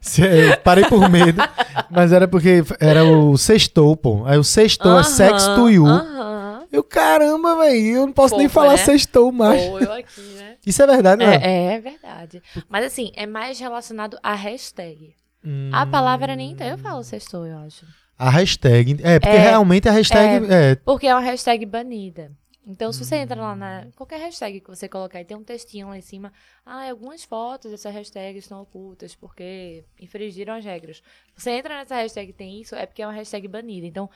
se 0.00 0.26
é- 0.26 0.52
eu 0.52 0.56
parei 0.58 0.84
por 0.84 1.08
medo, 1.10 1.42
mas 1.90 2.12
era 2.12 2.28
porque 2.28 2.62
era 2.78 3.04
o 3.04 3.36
sextou, 3.38 3.96
pô. 3.96 4.24
Aí 4.26 4.38
o 4.38 4.44
sextou 4.44 4.98
é 4.98 5.02
sex 5.02 5.46
to 5.48 5.68
you. 5.70 5.86
Aham. 5.86 6.64
Eu, 6.70 6.84
caramba, 6.84 7.56
velho, 7.56 7.86
eu 7.86 8.06
não 8.06 8.12
posso 8.12 8.36
nem 8.36 8.48
falar 8.48 8.72
né? 8.72 8.76
sextou 8.76 9.32
mais. 9.32 9.62
Ou 9.62 9.80
eu 9.80 9.92
aqui, 9.92 10.20
né? 10.36 10.56
Isso 10.66 10.82
é 10.82 10.86
verdade, 10.86 11.24
né? 11.24 11.36
É, 11.36 11.74
é 11.74 11.80
verdade. 11.80 12.42
Mas 12.68 12.84
assim, 12.84 13.10
é 13.16 13.24
mais 13.24 13.58
relacionado 13.58 14.18
à 14.22 14.34
hashtag. 14.34 15.14
Hum. 15.44 15.70
A 15.72 15.86
palavra 15.86 16.36
nem 16.36 16.54
tem. 16.54 16.68
Eu 16.68 16.76
falo 16.76 17.02
sextou, 17.02 17.46
eu 17.46 17.56
acho. 17.58 17.86
A 18.18 18.28
hashtag. 18.30 18.98
É, 19.02 19.18
porque 19.20 19.36
É, 19.36 19.38
realmente 19.38 19.88
a 19.88 19.92
hashtag. 19.92 20.52
É. 20.52 20.74
Porque 20.74 21.06
é 21.06 21.14
uma 21.14 21.20
hashtag 21.22 21.64
banida. 21.64 22.30
Então, 22.66 22.92
se 22.92 23.04
você 23.04 23.16
entra 23.16 23.40
lá 23.40 23.54
na. 23.54 23.86
Qualquer 23.94 24.18
hashtag 24.18 24.60
que 24.60 24.68
você 24.68 24.88
colocar 24.88 25.20
e 25.20 25.24
tem 25.24 25.36
um 25.36 25.44
textinho 25.44 25.86
lá 25.88 25.96
em 25.96 26.00
cima. 26.00 26.32
Ah, 26.64 26.90
algumas 26.90 27.22
fotos 27.22 27.70
dessa 27.70 27.90
hashtag 27.90 28.38
estão 28.38 28.60
ocultas 28.60 29.14
porque 29.14 29.84
infringiram 30.00 30.54
as 30.54 30.64
regras. 30.64 31.00
Você 31.36 31.52
entra 31.52 31.76
nessa 31.76 31.94
hashtag 31.94 32.30
e 32.30 32.32
tem 32.32 32.60
isso, 32.60 32.74
é 32.74 32.84
porque 32.84 33.02
é 33.02 33.06
uma 33.06 33.12
hashtag 33.12 33.46
banida. 33.46 33.86
Então, 33.86 34.10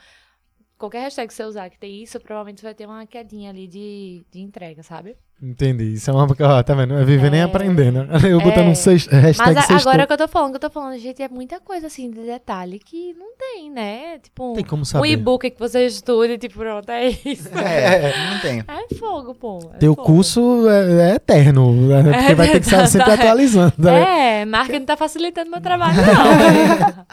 qualquer 0.81 1.03
hashtag 1.03 1.27
que 1.29 1.33
você 1.33 1.43
usar 1.43 1.69
que 1.69 1.77
tem 1.79 2.03
isso, 2.03 2.19
provavelmente 2.19 2.59
você 2.59 2.67
vai 2.67 2.73
ter 2.73 2.85
uma 2.85 3.05
quedinha 3.05 3.49
ali 3.51 3.67
de, 3.67 4.23
de 4.31 4.41
entrega, 4.41 4.83
sabe? 4.83 5.15
Entendi. 5.43 5.93
Isso 5.93 6.07
é 6.11 6.13
uma. 6.13 6.27
ó, 6.39 6.61
tá 6.61 6.75
vendo? 6.75 6.93
É 6.93 7.03
viver 7.03 7.31
nem 7.31 7.39
É. 7.39 7.43
aprendendo. 7.43 8.05
Eu 8.27 8.39
botando 8.39 8.67
um 8.67 8.71
É. 8.71 8.75
sex, 8.75 9.07
hashtag 9.07 9.55
Mas 9.55 9.71
a- 9.71 9.75
agora 9.77 10.05
que 10.05 10.13
eu 10.13 10.17
tô 10.17 10.27
falando, 10.27 10.51
que 10.51 10.55
eu 10.57 10.59
tô 10.59 10.69
falando, 10.69 10.99
gente, 10.99 11.19
é 11.23 11.27
muita 11.29 11.59
coisa 11.59 11.87
assim 11.87 12.11
de 12.11 12.21
detalhe 12.21 12.77
que 12.77 13.13
não 13.15 13.35
tem, 13.35 13.71
né? 13.71 14.19
Tipo, 14.19 14.53
Tem 14.53 14.63
como 14.63 14.83
um 14.83 14.85
saber. 14.85 15.07
e-book 15.07 15.49
que 15.49 15.57
você 15.59 15.87
estude, 15.87 16.37
tipo, 16.37 16.59
pronto, 16.59 16.87
é 16.91 17.07
isso. 17.09 17.49
É, 17.57 18.13
não 18.33 18.39
tenho. 18.39 18.63
É 18.67 18.95
fogo, 18.95 19.33
pô. 19.33 19.57
é 19.73 19.77
Teu 19.79 19.95
fogo. 19.95 20.05
curso 20.07 20.69
é, 20.69 21.11
é 21.11 21.15
eterno. 21.15 21.71
né? 21.87 22.03
Porque 22.19 22.35
vai 22.35 22.47
ter 22.51 22.59
que 22.59 22.65
estar 22.67 22.85
sempre 22.85 23.11
atualizando. 23.11 23.73
né? 23.79 24.41
É, 24.41 24.45
marketing 24.45 24.85
tá 24.85 24.95
facilitando 24.95 25.49
meu 25.49 25.59
trabalho, 25.61 25.95
não. 26.05 27.05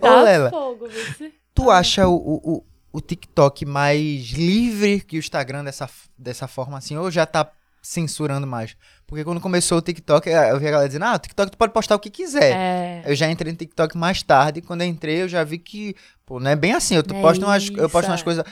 tá 0.00 0.20
Ô, 0.20 0.22
Lela. 0.22 0.50
fogo, 0.50 0.86
vice. 0.86 1.32
Tu 1.54 1.70
acha 1.70 2.06
o, 2.08 2.14
o, 2.14 2.64
o, 2.92 3.00
TikTok 3.00 3.64
mais 3.64 4.30
livre 4.30 5.00
que 5.00 5.16
o 5.16 5.18
Instagram 5.18 5.64
dessa, 5.64 5.88
dessa 6.16 6.46
forma 6.46 6.78
assim, 6.78 6.96
ou 6.96 7.10
já 7.10 7.26
tá 7.26 7.50
censurando 7.82 8.46
mais? 8.46 8.76
Porque 9.06 9.24
quando 9.24 9.40
começou 9.40 9.78
o 9.78 9.82
TikTok, 9.82 10.28
eh, 10.28 10.52
eu 10.52 10.58
vi 10.58 10.68
a 10.68 10.70
galera 10.70 10.88
dizendo, 10.88 11.04
ah, 11.04 11.14
o 11.14 11.18
TikTok 11.18 11.50
tu 11.50 11.58
pode 11.58 11.72
postar 11.72 11.96
o 11.96 11.98
que 11.98 12.10
quiser. 12.10 12.52
É. 12.54 13.02
Eu 13.04 13.14
já 13.14 13.30
entrei 13.30 13.52
no 13.52 13.58
TikTok 13.58 13.96
mais 13.96 14.22
tarde, 14.22 14.60
quando 14.60 14.82
eu 14.82 14.88
entrei 14.88 15.22
eu 15.22 15.28
já 15.28 15.42
vi 15.44 15.58
que, 15.58 15.94
pô, 16.24 16.38
não 16.38 16.50
é 16.50 16.56
bem 16.56 16.72
assim, 16.72 16.94
eu, 16.94 17.00
É 17.00 17.20
posto 17.20 17.44
umas, 17.44 17.68
eu 17.68 17.88
posto 17.88 18.08
umas 18.08 18.20
é. 18.20 18.24
coisas... 18.24 18.44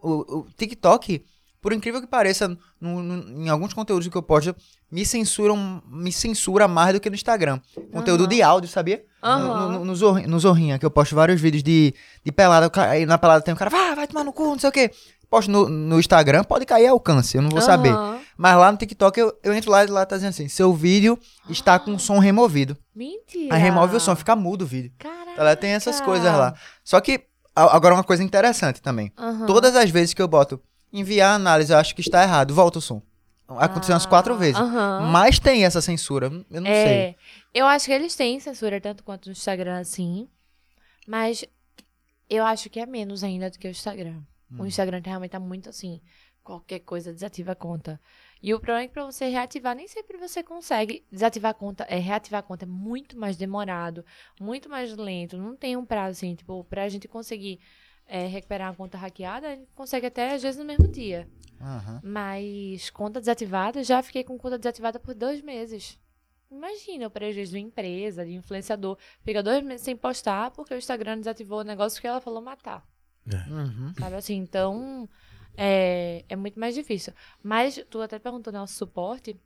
O, 0.00 0.38
o 0.38 0.46
TikTok, 0.56 1.24
por 1.60 1.72
incrível 1.72 2.00
que 2.00 2.06
pareça, 2.06 2.48
no- 2.80 3.02
no- 3.02 3.44
em 3.44 3.48
alguns 3.48 3.72
conteúdos 3.74 4.06
que 4.08 4.16
eu 4.16 4.22
posto, 4.22 4.54
me 4.90 5.04
censuram, 5.04 5.82
me 5.88 6.12
censura 6.12 6.66
mais 6.68 6.94
do 6.94 7.00
que 7.00 7.10
no 7.10 7.16
Instagram. 7.16 7.60
Conteúdo 7.92 8.20
Aham. 8.22 8.28
de 8.28 8.42
áudio, 8.42 8.68
sabia? 8.70 9.04
Aham. 9.22 9.38
No, 9.72 9.72
no, 9.78 9.84
no, 9.84 9.96
Zorri- 9.96 10.26
no 10.26 10.38
Zorrinha, 10.38 10.78
que 10.78 10.86
eu 10.86 10.90
posto 10.90 11.14
vários 11.14 11.40
vídeos 11.40 11.62
de, 11.62 11.94
de 12.24 12.32
pelada, 12.32 12.70
aí 12.88 13.04
na 13.04 13.18
pelada 13.18 13.42
tem 13.42 13.52
um 13.52 13.56
cara, 13.56 13.70
vai, 13.70 13.94
vai 13.94 14.06
tomar 14.06 14.24
no 14.24 14.32
cu, 14.32 14.44
não 14.46 14.58
sei 14.58 14.68
o 14.68 14.72
quê. 14.72 14.90
Posto 15.28 15.50
no, 15.50 15.68
no 15.68 15.98
Instagram, 16.00 16.42
pode 16.42 16.64
cair 16.64 16.86
alcance, 16.86 17.36
eu 17.36 17.42
não 17.42 17.50
vou 17.50 17.60
saber. 17.60 17.90
Aham. 17.92 18.18
Mas 18.36 18.56
lá 18.56 18.72
no 18.72 18.78
TikTok 18.78 19.18
eu, 19.18 19.36
eu 19.42 19.52
entro 19.52 19.70
lá 19.70 19.84
e 19.84 19.88
lá 19.88 20.06
tá 20.06 20.14
dizendo 20.16 20.30
assim, 20.30 20.48
seu 20.48 20.72
vídeo 20.72 21.18
está 21.50 21.78
com 21.78 21.98
som 21.98 22.18
removido. 22.18 22.76
Mentira. 22.94 23.54
Aí 23.54 23.60
remove 23.60 23.96
o 23.96 24.00
som, 24.00 24.14
fica 24.16 24.34
mudo 24.36 24.62
o 24.62 24.66
vídeo. 24.66 24.92
Caraca. 24.98 25.32
Então, 25.32 25.44
ela 25.44 25.54
tem 25.56 25.72
essas 25.72 26.00
coisas 26.00 26.24
lá. 26.32 26.54
Só 26.82 26.98
que, 27.00 27.24
agora 27.54 27.94
uma 27.94 28.04
coisa 28.04 28.22
interessante 28.22 28.80
também. 28.80 29.12
Todas 29.46 29.74
as 29.76 29.90
vezes 29.90 30.14
que 30.14 30.22
eu 30.22 30.28
boto 30.28 30.60
enviar 30.92 31.34
análise, 31.34 31.72
eu 31.72 31.78
acho 31.78 31.94
que 31.94 32.00
está 32.00 32.22
errado, 32.22 32.54
volta 32.54 32.78
o 32.78 32.82
som. 32.82 33.02
Aconteceu 33.48 33.94
umas 33.94 34.04
quatro 34.04 34.34
Ah, 34.34 34.36
vezes. 34.36 34.56
aham. 34.60 35.08
Mas 35.10 35.38
tem 35.38 35.64
essa 35.64 35.80
censura, 35.80 36.26
eu 36.50 36.60
não 36.60 36.70
é, 36.70 36.84
sei. 36.84 37.16
Eu 37.54 37.66
acho 37.66 37.86
que 37.86 37.92
eles 37.92 38.14
têm 38.14 38.38
censura 38.38 38.78
tanto 38.80 39.02
quanto 39.02 39.26
no 39.26 39.32
Instagram, 39.32 39.78
assim. 39.78 40.28
Mas 41.06 41.44
eu 42.28 42.44
acho 42.44 42.68
que 42.68 42.78
é 42.78 42.84
menos 42.84 43.24
ainda 43.24 43.48
do 43.48 43.58
que 43.58 43.66
o 43.66 43.70
Instagram. 43.70 44.20
Hum. 44.52 44.60
O 44.62 44.66
Instagram 44.66 45.00
realmente 45.02 45.30
tá 45.30 45.40
muito 45.40 45.70
assim. 45.70 46.00
Qualquer 46.44 46.80
coisa 46.80 47.12
desativa 47.12 47.52
a 47.52 47.54
conta. 47.54 47.98
E 48.42 48.52
o 48.54 48.60
problema 48.60 48.84
é 48.84 48.86
que 48.86 48.92
pra 48.92 49.04
você 49.04 49.28
reativar, 49.28 49.74
nem 49.74 49.88
sempre 49.88 50.18
você 50.18 50.42
consegue. 50.42 51.04
Desativar 51.10 51.50
a 51.50 51.54
conta, 51.54 51.84
é, 51.88 51.98
reativar 51.98 52.40
a 52.40 52.42
conta 52.42 52.64
é 52.66 52.68
muito 52.68 53.18
mais 53.18 53.36
demorado, 53.36 54.04
muito 54.38 54.68
mais 54.68 54.94
lento. 54.96 55.36
Não 55.38 55.56
tem 55.56 55.76
um 55.76 55.84
prazo 55.84 56.18
assim, 56.18 56.34
tipo, 56.34 56.64
pra 56.64 56.88
gente 56.88 57.08
conseguir 57.08 57.58
é, 58.08 58.26
recuperar 58.26 58.70
uma 58.70 58.76
conta 58.76 58.96
hackeada, 58.96 59.48
a 59.48 59.54
gente 59.54 59.70
consegue 59.74 60.06
até 60.06 60.34
às 60.34 60.42
vezes 60.42 60.58
no 60.58 60.64
mesmo 60.64 60.88
dia. 60.88 61.28
Aham. 61.60 62.00
Mas 62.02 62.88
conta 62.90 63.20
desativada, 63.20 63.84
já 63.84 64.02
fiquei 64.02 64.24
com 64.24 64.38
conta 64.38 64.58
desativada 64.58 64.98
por 64.98 65.14
dois 65.14 65.42
meses. 65.42 65.98
Imagina 66.50 67.06
o 67.06 67.10
prejuízo 67.10 67.52
de 67.52 67.58
empresa, 67.58 68.24
de 68.24 68.32
influenciador. 68.32 68.96
Fica 69.22 69.42
dois 69.42 69.62
meses 69.62 69.84
sem 69.84 69.94
postar 69.94 70.50
porque 70.52 70.72
o 70.72 70.78
Instagram 70.78 71.18
desativou 71.18 71.60
o 71.60 71.64
negócio 71.64 72.00
que 72.00 72.06
ela 72.06 72.20
falou 72.20 72.40
matar. 72.40 72.88
Uhum. 73.26 73.92
Sabe 73.98 74.16
assim? 74.16 74.36
Então, 74.36 75.06
é, 75.54 76.24
é 76.26 76.36
muito 76.36 76.58
mais 76.58 76.74
difícil. 76.74 77.12
Mas 77.42 77.84
tu 77.90 78.00
até 78.00 78.18
perguntou 78.18 78.50
nosso 78.50 78.74
suporte. 78.74 79.38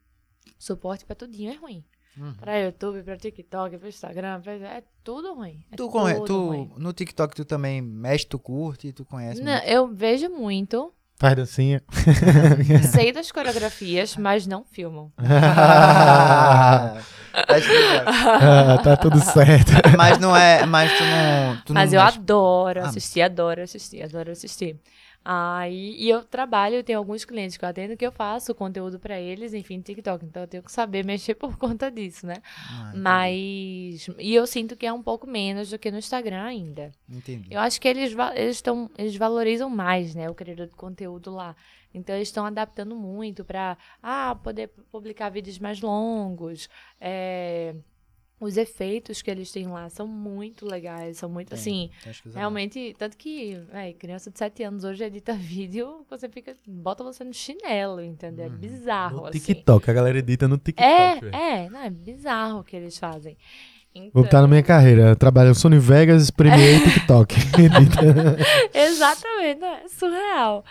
Suporte 0.57 1.05
pra 1.05 1.17
tudinho 1.17 1.53
é 1.53 1.57
ruim. 1.57 1.85
Uhum. 2.19 2.35
Pra 2.35 2.59
YouTube, 2.59 3.03
pra 3.03 3.17
TikTok, 3.17 3.79
pra 3.79 3.89
Instagram, 3.89 4.41
pra- 4.43 4.53
é 4.53 4.83
tudo 5.03 5.35
ruim. 5.35 5.65
É 5.73 5.77
Tu, 5.77 5.89
conhe- 5.89 6.15
tudo 6.17 6.27
tu 6.27 6.47
ruim. 6.49 6.73
no 6.77 6.93
TikTok 6.93 7.35
tu 7.35 7.45
também 7.45 7.81
mexe, 7.81 8.27
tu 8.27 8.39
curte, 8.39 8.93
tu 8.93 9.05
conhece. 9.05 9.41
Não, 9.43 9.59
eu 9.65 9.89
vejo 9.89 10.29
muito, 10.29 10.93
Faz 11.19 11.37
dancinha. 11.37 11.81
sei 12.93 13.13
das 13.13 13.31
coreografias, 13.31 14.17
mas 14.17 14.47
não 14.47 14.65
filmam. 14.65 15.13
Ah, 17.35 17.45
tá. 17.47 18.75
Ah, 18.75 18.79
tá 18.83 18.97
tudo 18.97 19.19
certo. 19.21 19.73
mas 19.97 20.19
não 20.19 20.37
é, 20.37 20.67
mas 20.67 20.93
tu 20.99 21.03
não, 21.05 21.57
tu 21.65 21.73
Mas 21.75 21.93
não 21.93 21.99
eu 22.01 22.05
mexe- 22.05 22.19
adoro 22.19 22.81
Ah. 22.83 22.89
assistir, 22.89 23.23
adoro 23.23 23.63
assistir, 23.63 24.03
adoro 24.03 24.31
assistir. 24.33 24.77
Aí, 25.25 25.95
e 25.99 26.09
eu 26.09 26.25
trabalho, 26.25 26.77
eu 26.77 26.85
tenho 26.85 26.99
alguns 26.99 27.25
clientes 27.25 27.57
que 27.57 27.65
eu 27.65 27.69
atendo 27.69 27.97
que 27.97 28.05
eu 28.05 28.11
faço 28.11 28.55
conteúdo 28.55 28.99
pra 28.99 29.21
eles, 29.21 29.55
enfim, 29.55 29.81
TikTok. 29.81 30.25
Então 30.25 30.43
eu 30.43 30.49
tenho 30.49 30.63
que 30.63 30.73
saber 30.73 31.05
mexer 31.07 31.35
por 31.35 31.57
conta 31.57 31.91
disso, 31.91 32.27
né? 32.27 32.37
Ah. 32.69 32.93
Mas. 32.95 34.09
E 34.19 34.35
eu 34.35 34.47
sinto 34.47 34.77
que 34.77 34.85
é 34.85 34.93
um 34.93 35.03
pouco 35.03 35.27
menos 35.27 35.71
do 35.71 35.79
que 35.79 35.91
no 35.91 35.99
Instagram 35.99 36.43
ainda. 36.43 36.91
Entendi. 37.09 37.49
Eu 37.51 37.61
acho 37.61 37.81
que 37.81 37.87
eles, 37.87 38.15
eles, 38.35 38.61
tão, 38.61 38.91
eles 38.99 39.17
valorizam 39.17 39.71
mais, 39.71 40.15
né, 40.15 40.29
o 40.29 40.35
criador 40.35 40.67
de 40.67 40.75
conteúdo 40.75 41.31
lá. 41.31 41.55
Então, 41.95 42.17
eles 42.17 42.29
estão 42.29 42.47
adaptando 42.47 42.97
muito 42.97 43.45
para 43.45 43.77
ah, 44.03 44.35
poder 44.43 44.69
publicar 44.91 45.29
vídeos 45.29 45.59
mais 45.59 45.81
longos. 45.81 46.69
é, 47.01 47.75
os 48.43 48.57
efeitos 48.57 49.23
que 49.23 49.31
eles 49.31 49.53
têm 49.53 49.69
lá 49.69 49.89
são 49.89 50.05
muito 50.07 50.67
legais, 50.67 51.19
são 51.19 51.29
muito, 51.29 51.55
assim, 51.55 51.91
realmente, 52.35 52.93
tanto 52.99 53.17
que, 53.17 53.55
véi, 53.73 53.95
criança 53.95 54.33
de 54.33 54.39
7 54.39 54.65
anos 54.65 54.83
hoje 54.83 55.05
edita 55.05 55.33
vídeo, 55.39 56.05
você 56.11 56.29
fica, 56.29 56.53
bota 56.67 57.05
você 57.05 57.23
no 57.23 57.33
chinelo, 57.33 58.03
entendeu? 58.03 58.47
É 58.47 58.49
bizarro, 58.49 59.21
No 59.21 59.27
assim. 59.27 59.39
TikTok, 59.39 59.89
a 59.89 59.95
galera 59.95 60.19
edita 60.19 60.49
no 60.49 60.59
TikTok. 60.59 60.85
É, 61.33 61.65
é, 61.65 61.71
não, 61.71 61.81
é 61.83 61.89
bizarro 61.91 62.59
o 62.61 62.65
que 62.65 62.75
eles 62.75 62.99
fazem. 62.99 63.37
Vou 63.95 64.05
Então, 64.07 64.23
botar 64.23 64.41
na 64.41 64.49
minha 64.49 64.63
carreira. 64.63 65.11
Eu 65.11 65.17
trabalho 65.17 65.55
Sony 65.55 65.79
Vegas, 65.79 66.31
Premiere 66.31 66.79
e 66.79 66.81
TikTok. 66.95 67.35
Exatamente, 68.75 69.63
é 69.65 69.89
surreal. 69.89 70.65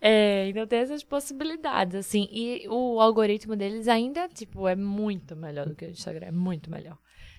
É, 0.00 0.48
então 0.48 0.66
tem 0.66 0.78
essas 0.78 1.02
possibilidades, 1.02 1.94
assim. 1.96 2.28
E 2.30 2.66
o 2.68 3.00
algoritmo 3.00 3.56
deles 3.56 3.88
ainda, 3.88 4.28
tipo, 4.28 4.68
é 4.68 4.76
muito 4.76 5.34
melhor 5.36 5.66
do 5.66 5.74
que 5.74 5.84
o 5.86 5.90
Instagram, 5.90 6.28
é 6.28 6.32
muito 6.32 6.70
melhor. 6.70 6.96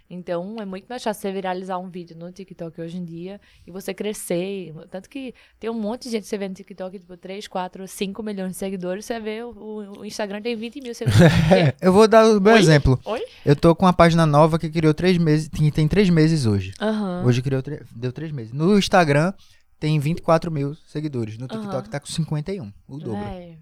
Então 0.09 0.55
é 0.59 0.65
muito 0.65 0.87
mais 0.89 1.03
fácil 1.03 1.21
você 1.21 1.31
viralizar 1.31 1.77
um 1.77 1.87
vídeo 1.87 2.17
no 2.17 2.31
TikTok 2.31 2.81
hoje 2.81 2.97
em 2.97 3.05
dia 3.05 3.39
e 3.67 3.69
você 3.71 3.93
crescer. 3.93 4.73
Tanto 4.89 5.07
que 5.07 5.35
tem 5.59 5.69
um 5.69 5.79
monte 5.79 6.03
de 6.05 6.09
gente 6.09 6.23
que 6.23 6.29
você 6.29 6.37
vê 6.37 6.47
no 6.49 6.55
TikTok, 6.55 6.97
tipo 6.97 7.15
3, 7.15 7.47
4, 7.47 7.87
5 7.87 8.23
milhões 8.23 8.53
de 8.53 8.57
seguidores. 8.57 9.05
Você 9.05 9.19
vê 9.19 9.43
o, 9.43 9.51
o- 9.99 10.05
Instagram 10.05 10.41
tem 10.41 10.55
20 10.55 10.81
mil 10.81 10.95
seguidores. 10.95 11.31
Eu 11.79 11.93
vou 11.93 12.07
dar 12.07 12.25
o 12.25 12.41
meu 12.41 12.53
Oi? 12.53 12.59
exemplo. 12.59 12.99
Oi? 13.05 13.21
Eu 13.45 13.55
tô 13.55 13.75
com 13.75 13.85
uma 13.85 13.93
página 13.93 14.25
nova 14.25 14.57
que 14.57 14.67
criou 14.69 14.93
três 14.95 15.17
meses, 15.19 15.47
tem, 15.47 15.69
tem 15.69 15.87
três 15.87 16.09
meses 16.09 16.47
hoje. 16.47 16.71
Aham. 16.81 17.23
Hoje 17.25 17.41
criou, 17.43 17.61
deu 17.95 18.11
três 18.11 18.31
meses. 18.31 18.51
No 18.51 18.79
Instagram 18.79 19.31
tem 19.79 19.99
24 19.99 20.49
mil 20.51 20.73
seguidores. 20.87 21.37
No 21.37 21.47
TikTok 21.47 21.73
Aham. 21.75 21.83
tá 21.83 21.99
com 21.99 22.07
51, 22.07 22.71
o 22.87 22.97
dobro. 22.97 23.15
É, 23.23 23.57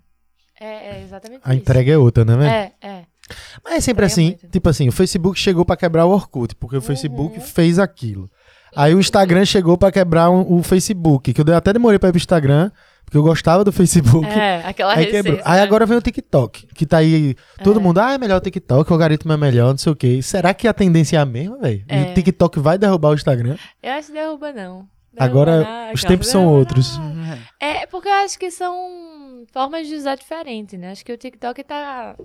é, 0.60 0.98
é 0.98 1.04
exatamente 1.04 1.42
A 1.44 1.54
isso. 1.54 1.62
entrega 1.62 1.92
é 1.92 1.98
outra, 1.98 2.24
né, 2.26 2.36
velho? 2.38 2.50
É, 2.50 2.74
é. 2.82 3.06
Mas 3.64 3.74
é 3.76 3.82
sempre 3.82 4.06
Entrega 4.06 4.14
assim, 4.14 4.26
muito. 4.40 4.48
tipo 4.50 4.70
assim, 4.70 4.88
o 4.88 4.92
Facebook 4.92 5.40
chegou 5.40 5.66
pra 5.66 5.76
quebrar 5.78 6.06
o 6.06 6.12
Orkut, 6.12 6.56
porque 6.56 6.78
o 6.78 6.82
Facebook 6.82 7.36
Uhum. 7.38 7.42
fez 7.46 7.80
aquilo. 7.80 8.30
Aí 8.76 8.94
o 8.94 9.00
Instagram 9.00 9.46
chegou 9.46 9.78
pra 9.78 9.92
quebrar 9.92 10.30
um- 10.30 10.58
o 10.60 10.62
Facebook, 10.64 11.34
que 11.34 11.42
eu 11.42 11.56
até 11.56 11.74
demorei 11.74 11.98
pra 11.98 12.10
ir 12.10 12.12
pro 12.12 12.18
Instagram, 12.18 12.70
porque 13.06 13.18
eu 13.18 13.24
gostava 13.24 13.64
do 13.64 13.72
Facebook. 13.72 14.28
É, 14.28 14.62
aquela 14.66 14.94
Aí 14.94 15.08
quebrou. 15.08 15.40
Aí 15.46 15.58
né? 15.58 15.64
agora 15.64 15.86
vem 15.86 15.98
o 15.98 16.02
TikTok, 16.02 16.68
que 16.76 16.86
tá 16.86 16.98
aí. 16.98 17.36
Todo 17.64 17.80
É. 17.80 17.84
mundo, 17.84 17.98
ah, 18.00 18.14
é 18.14 18.18
melhor 18.18 18.38
o 18.38 18.42
TikTok, 18.42 18.90
o 18.90 18.94
algoritmo 18.94 19.32
é 19.34 19.38
melhor, 19.38 19.70
não 19.72 19.78
sei 19.78 19.92
o 19.92 19.96
quê. 19.96 20.22
Será 20.22 20.54
que 20.54 20.68
a 20.68 20.74
tendência 20.74 21.18
é 21.18 21.20
a 21.20 21.26
mesma, 21.26 21.58
velho? 21.58 21.84
É. 21.88 22.04
o 22.04 22.14
TikTok 22.14 22.60
vai 22.60 22.78
derrubar 22.78 23.10
o 23.12 23.14
Instagram? 23.16 23.56
Eu 23.82 23.94
acho 23.94 24.08
que 24.08 24.14
derruba 24.14 24.52
não. 24.52 24.86
Derruba 25.14 25.20
Agora, 25.20 25.64
não, 25.64 25.94
os 25.94 26.04
tempos 26.04 26.28
são 26.28 26.46
outros. 26.46 26.98
não. 27.00 27.38
É, 27.60 27.88
porque 27.88 28.08
eu 28.10 28.14
acho 28.14 28.38
que 28.38 28.52
são 28.52 28.78
formas 29.52 29.88
de 29.88 29.96
usar 29.96 30.16
diferentes, 30.16 30.78
né? 30.80 30.92
Acho 30.92 31.04
que 31.04 31.12
o 31.14 31.18
TikTok 31.18 31.64
tá, 31.64 32.16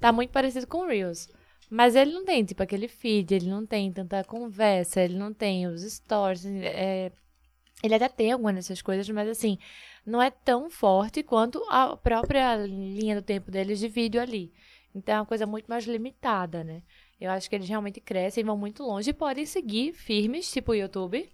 tá 0.00 0.12
muito 0.12 0.30
parecido 0.30 0.66
com 0.66 0.78
o 0.78 0.86
Reels. 0.86 1.28
Mas 1.68 1.96
ele 1.96 2.12
não 2.12 2.24
tem, 2.24 2.44
tipo, 2.44 2.62
aquele 2.62 2.86
feed, 2.88 3.34
ele 3.34 3.48
não 3.48 3.66
tem 3.66 3.92
tanta 3.92 4.22
conversa, 4.24 5.00
ele 5.02 5.16
não 5.16 5.32
tem 5.32 5.66
os 5.66 5.82
stories. 5.82 6.46
é, 6.46 7.10
ele 7.82 7.94
até 7.94 8.08
tem 8.08 8.32
algumas 8.32 8.54
dessas 8.54 8.80
coisas, 8.80 9.08
mas 9.10 9.28
assim, 9.28 9.58
não 10.04 10.22
é 10.22 10.30
tão 10.30 10.70
forte 10.70 11.22
quanto 11.22 11.62
a 11.68 11.96
própria 11.96 12.56
linha 12.56 13.16
do 13.16 13.22
tempo 13.22 13.50
deles 13.50 13.78
de 13.78 13.88
vídeo 13.88 14.20
ali. 14.20 14.52
Então 14.94 15.14
é 15.14 15.18
uma 15.20 15.26
coisa 15.26 15.46
muito 15.46 15.66
mais 15.66 15.84
limitada, 15.86 16.64
né? 16.64 16.82
Eu 17.20 17.30
acho 17.30 17.48
que 17.48 17.56
eles 17.56 17.68
realmente 17.68 18.00
crescem, 18.00 18.44
vão 18.44 18.56
muito 18.56 18.82
longe 18.82 19.10
e 19.10 19.14
podem 19.14 19.44
seguir 19.44 19.92
firmes, 19.92 20.50
tipo 20.50 20.72
o 20.72 20.74
YouTube. 20.74 21.30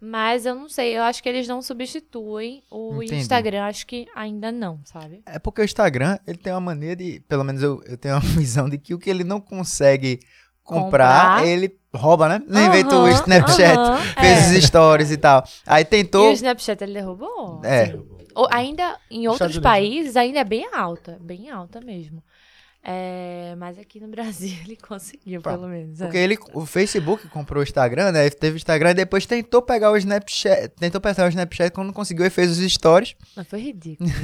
Mas 0.00 0.46
eu 0.46 0.54
não 0.54 0.68
sei, 0.68 0.96
eu 0.96 1.02
acho 1.02 1.20
que 1.22 1.28
eles 1.28 1.48
não 1.48 1.60
substituem 1.60 2.62
o 2.70 3.02
Entendi. 3.02 3.20
Instagram, 3.22 3.64
acho 3.64 3.86
que 3.86 4.06
ainda 4.14 4.52
não, 4.52 4.80
sabe? 4.84 5.22
É 5.26 5.38
porque 5.38 5.60
o 5.60 5.64
Instagram, 5.64 6.18
ele 6.26 6.38
tem 6.38 6.52
uma 6.52 6.60
mania 6.60 6.94
de, 6.94 7.20
pelo 7.28 7.42
menos 7.42 7.62
eu, 7.62 7.82
eu 7.84 7.96
tenho 7.96 8.14
uma 8.18 8.20
visão 8.20 8.68
de 8.68 8.78
que 8.78 8.94
o 8.94 8.98
que 8.98 9.10
ele 9.10 9.24
não 9.24 9.40
consegue 9.40 10.20
comprar, 10.62 11.38
Comprar. 11.38 11.46
ele 11.46 11.76
rouba, 11.94 12.28
né? 12.28 12.42
Não 12.46 12.60
inventa 12.66 12.94
o 12.94 13.06
Aham, 13.06 13.10
Snapchat, 13.10 13.78
aham, 13.78 13.96
fez 14.20 14.52
é. 14.54 14.58
os 14.58 14.64
stories 14.64 15.10
e 15.10 15.16
tal. 15.16 15.42
Aí 15.66 15.82
E 15.82 15.84
tentou... 15.86 16.28
o 16.28 16.32
Snapchat 16.32 16.82
ele 16.84 16.92
derrubou? 16.92 17.60
É, 17.64 17.96
Ou 18.34 18.46
ainda 18.52 18.98
em 19.10 19.26
outros 19.26 19.48
Unidos. 19.56 19.62
países 19.62 20.14
ainda 20.16 20.40
é 20.40 20.44
bem 20.44 20.68
alta, 20.72 21.18
bem 21.20 21.50
alta 21.50 21.80
mesmo. 21.80 22.22
É, 22.82 23.54
mas 23.58 23.78
aqui 23.78 24.00
no 24.00 24.08
Brasil 24.08 24.56
ele 24.64 24.76
conseguiu, 24.76 25.42
Pá, 25.42 25.52
pelo 25.52 25.68
menos. 25.68 26.00
é. 26.00 26.04
porque 26.04 26.18
ele, 26.18 26.38
o 26.54 26.64
Facebook 26.64 27.28
comprou 27.28 27.60
o 27.60 27.62
Instagram, 27.62 28.12
né? 28.12 28.30
Teve 28.30 28.54
o 28.54 28.56
Instagram 28.56 28.90
e 28.90 28.94
depois 28.94 29.26
tentou 29.26 29.60
pegar 29.60 29.90
o 29.90 29.96
Snapchat, 29.96 30.68
tentou 30.78 31.00
pegar 31.00 31.26
o 31.26 31.28
Snapchat, 31.28 31.72
quando 31.72 31.88
não 31.88 31.94
conseguiu, 31.94 32.24
ele 32.24 32.30
fez 32.30 32.50
os 32.50 32.72
stories. 32.72 33.14
Mas 33.36 33.46
foi 33.46 33.60
ridículo. 33.60 34.08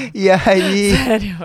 E 0.14 0.30
aí, 0.30 0.96
Sério. 0.96 1.36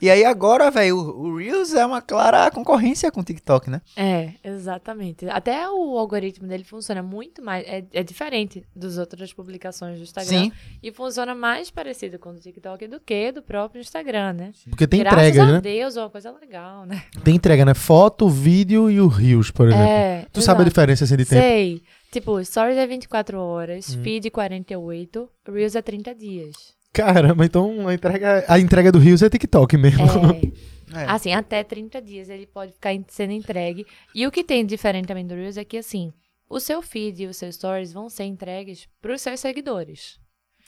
e 0.00 0.08
aí 0.08 0.24
agora, 0.24 0.70
velho, 0.70 0.96
o, 0.96 1.36
Reels 1.36 1.74
é 1.74 1.84
uma 1.84 2.00
clara 2.00 2.50
concorrência 2.50 3.10
com 3.10 3.20
o 3.20 3.24
TikTok, 3.24 3.68
né? 3.68 3.80
É, 3.96 4.32
exatamente. 4.42 5.28
Até 5.28 5.68
o 5.68 5.98
algoritmo 5.98 6.46
dele 6.46 6.64
funciona 6.64 7.02
muito 7.02 7.42
mais. 7.42 7.66
É, 7.66 7.84
é 7.92 8.02
diferente 8.02 8.64
das 8.74 8.98
outras 8.98 9.32
publicações 9.32 9.98
do 9.98 10.04
Instagram. 10.04 10.44
Sim. 10.44 10.52
E 10.82 10.92
funciona 10.92 11.34
mais 11.34 11.70
parecido 11.70 12.18
com 12.18 12.30
o 12.30 12.38
TikTok 12.38 12.86
do 12.86 13.00
que 13.00 13.32
do 13.32 13.42
próprio 13.42 13.80
Instagram, 13.80 14.32
né? 14.32 14.52
Porque 14.68 14.86
tem 14.86 15.00
Graças 15.00 15.18
entrega, 15.18 15.42
a 15.42 15.57
né? 15.60 15.70
Deus, 15.72 15.96
é 15.96 16.00
uma 16.00 16.10
coisa 16.10 16.30
legal, 16.32 16.84
né? 16.86 17.02
Tem 17.22 17.34
entrega, 17.36 17.64
né? 17.64 17.74
Foto, 17.74 18.28
vídeo 18.28 18.90
e 18.90 19.00
o 19.00 19.06
Reels, 19.08 19.50
por 19.50 19.68
exemplo. 19.68 19.84
É. 19.86 20.26
tu 20.32 20.40
sabe 20.42 20.58
a 20.58 20.62
exato. 20.62 20.70
diferença 20.70 21.04
assim 21.04 21.16
de 21.16 21.24
tempo? 21.24 21.40
Sei. 21.42 21.82
Tipo, 22.10 22.42
Stories 22.44 22.76
é 22.78 22.86
24 22.86 23.38
horas, 23.38 23.94
Hum. 23.94 24.02
Feed 24.02 24.30
48, 24.30 25.28
Reels 25.46 25.74
é 25.74 25.82
30 25.82 26.14
dias. 26.14 26.54
Caramba, 26.92 27.44
então 27.44 27.86
a 27.86 27.94
entrega, 27.94 28.44
a 28.48 28.58
entrega 28.58 28.90
do 28.90 28.98
Reels 28.98 29.22
é 29.22 29.28
TikTok 29.28 29.76
mesmo. 29.76 30.02
É. 30.04 30.68
É. 30.90 31.04
Assim, 31.04 31.34
até 31.34 31.62
30 31.62 32.00
dias 32.00 32.30
ele 32.30 32.46
pode 32.46 32.72
ficar 32.72 32.94
en- 32.94 33.04
sendo 33.08 33.34
entregue. 33.34 33.84
E 34.14 34.26
o 34.26 34.30
que 34.30 34.42
tem 34.42 34.64
de 34.64 34.70
diferente 34.70 35.06
também 35.06 35.26
do 35.26 35.34
Reels 35.34 35.58
é 35.58 35.62
que, 35.64 35.76
assim, 35.76 36.14
o 36.48 36.58
seu 36.58 36.80
feed 36.80 37.24
e 37.24 37.26
os 37.26 37.36
seus 37.36 37.56
stories 37.56 37.92
vão 37.92 38.08
ser 38.08 38.24
entregues 38.24 38.88
para 38.98 39.12
os 39.14 39.20
seus 39.20 39.38
seguidores. 39.38 40.18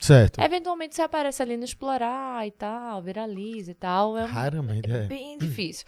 Certo. 0.01 0.41
Eventualmente 0.41 0.95
você 0.95 1.03
aparece 1.03 1.43
ali 1.43 1.57
no 1.57 1.65
explorar 1.65 2.47
e 2.47 2.51
tal, 2.51 3.03
viraliza 3.03 3.71
e 3.71 3.75
tal. 3.75 4.17
É, 4.19 4.25
um- 4.25 4.27
Raramente, 4.27 4.91
é 4.91 4.97
é. 4.97 5.07
bem 5.07 5.39
difícil. 5.39 5.87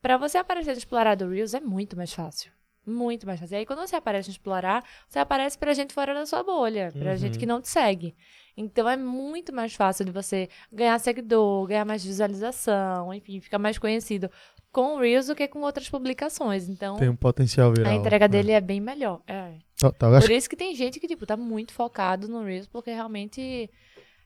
Para 0.00 0.16
você 0.16 0.36
aparecer 0.38 0.72
no 0.72 0.78
explorar 0.78 1.14
do 1.14 1.28
Reels 1.28 1.54
é 1.54 1.60
muito 1.60 1.96
mais 1.96 2.12
fácil. 2.12 2.50
Muito 2.84 3.24
mais 3.24 3.38
fácil. 3.38 3.54
E 3.54 3.58
aí, 3.58 3.64
quando 3.66 3.78
você 3.86 3.94
aparece 3.94 4.28
no 4.28 4.32
explorar, 4.32 4.82
você 5.08 5.20
aparece 5.20 5.56
pra 5.56 5.72
gente 5.72 5.94
fora 5.94 6.12
da 6.12 6.26
sua 6.26 6.42
bolha, 6.42 6.90
pra 6.92 7.12
Uhum. 7.12 7.16
gente 7.16 7.38
que 7.38 7.46
não 7.46 7.60
te 7.60 7.68
segue. 7.68 8.12
Então 8.56 8.88
é 8.90 8.96
muito 8.96 9.54
mais 9.54 9.72
fácil 9.74 10.04
de 10.04 10.10
você 10.10 10.48
ganhar 10.72 10.98
seguidor, 10.98 11.64
ganhar 11.68 11.84
mais 11.84 12.04
visualização, 12.04 13.14
enfim, 13.14 13.40
ficar 13.40 13.58
mais 13.58 13.78
conhecido 13.78 14.28
com 14.72 14.96
o 14.96 15.00
Reels 15.00 15.26
do 15.26 15.34
que 15.34 15.46
com 15.46 15.60
outras 15.60 15.88
publicações. 15.88 16.68
Então, 16.68 16.96
Tem 16.96 17.08
um 17.08 17.14
potencial 17.16 17.72
viral. 17.72 17.92
a 17.92 17.94
entrega 17.94 18.26
dele 18.26 18.52
é 18.52 18.60
bem 18.60 18.80
melhor. 18.80 19.20
É. 19.26 19.52
Total, 19.78 20.14
acho 20.14 20.26
Por 20.26 20.32
isso 20.32 20.48
que 20.48 20.56
tem 20.56 20.74
gente 20.74 20.98
que, 20.98 21.06
tipo, 21.06 21.26
tá 21.26 21.36
muito 21.36 21.72
focado 21.72 22.26
no 22.26 22.42
Reels, 22.42 22.66
porque 22.66 22.90
realmente. 22.90 23.68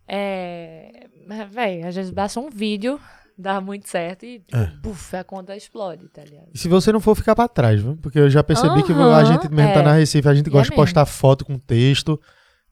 É. 0.08 1.08
Véi, 1.50 1.82
às 1.82 1.94
vezes 1.96 2.10
basta 2.12 2.38
um 2.38 2.48
vídeo, 2.48 3.00
dá 3.36 3.60
muito 3.60 3.88
certo 3.88 4.24
e, 4.24 4.38
tipo, 4.38 4.56
É. 4.56 4.66
buf, 4.80 5.16
a 5.16 5.24
conta 5.24 5.56
explode, 5.56 6.08
tá 6.08 6.22
ligado? 6.22 6.46
E 6.54 6.58
se 6.58 6.68
você 6.68 6.92
não 6.92 7.00
for 7.00 7.16
ficar 7.16 7.34
pra 7.34 7.48
trás, 7.48 7.82
viu? 7.82 7.96
Porque 8.00 8.18
eu 8.18 8.30
já 8.30 8.44
percebi 8.44 8.82
que 8.84 8.92
a 8.92 9.24
gente 9.24 9.48
mesmo 9.50 9.72
tá 9.74 9.80
é. 9.80 9.82
na 9.82 9.92
Recife, 9.94 10.28
a 10.28 10.34
gente 10.34 10.48
gosta 10.48 10.68
é 10.68 10.70
de 10.70 10.76
postar 10.76 11.06
foto 11.06 11.44
com 11.44 11.58
texto. 11.58 12.20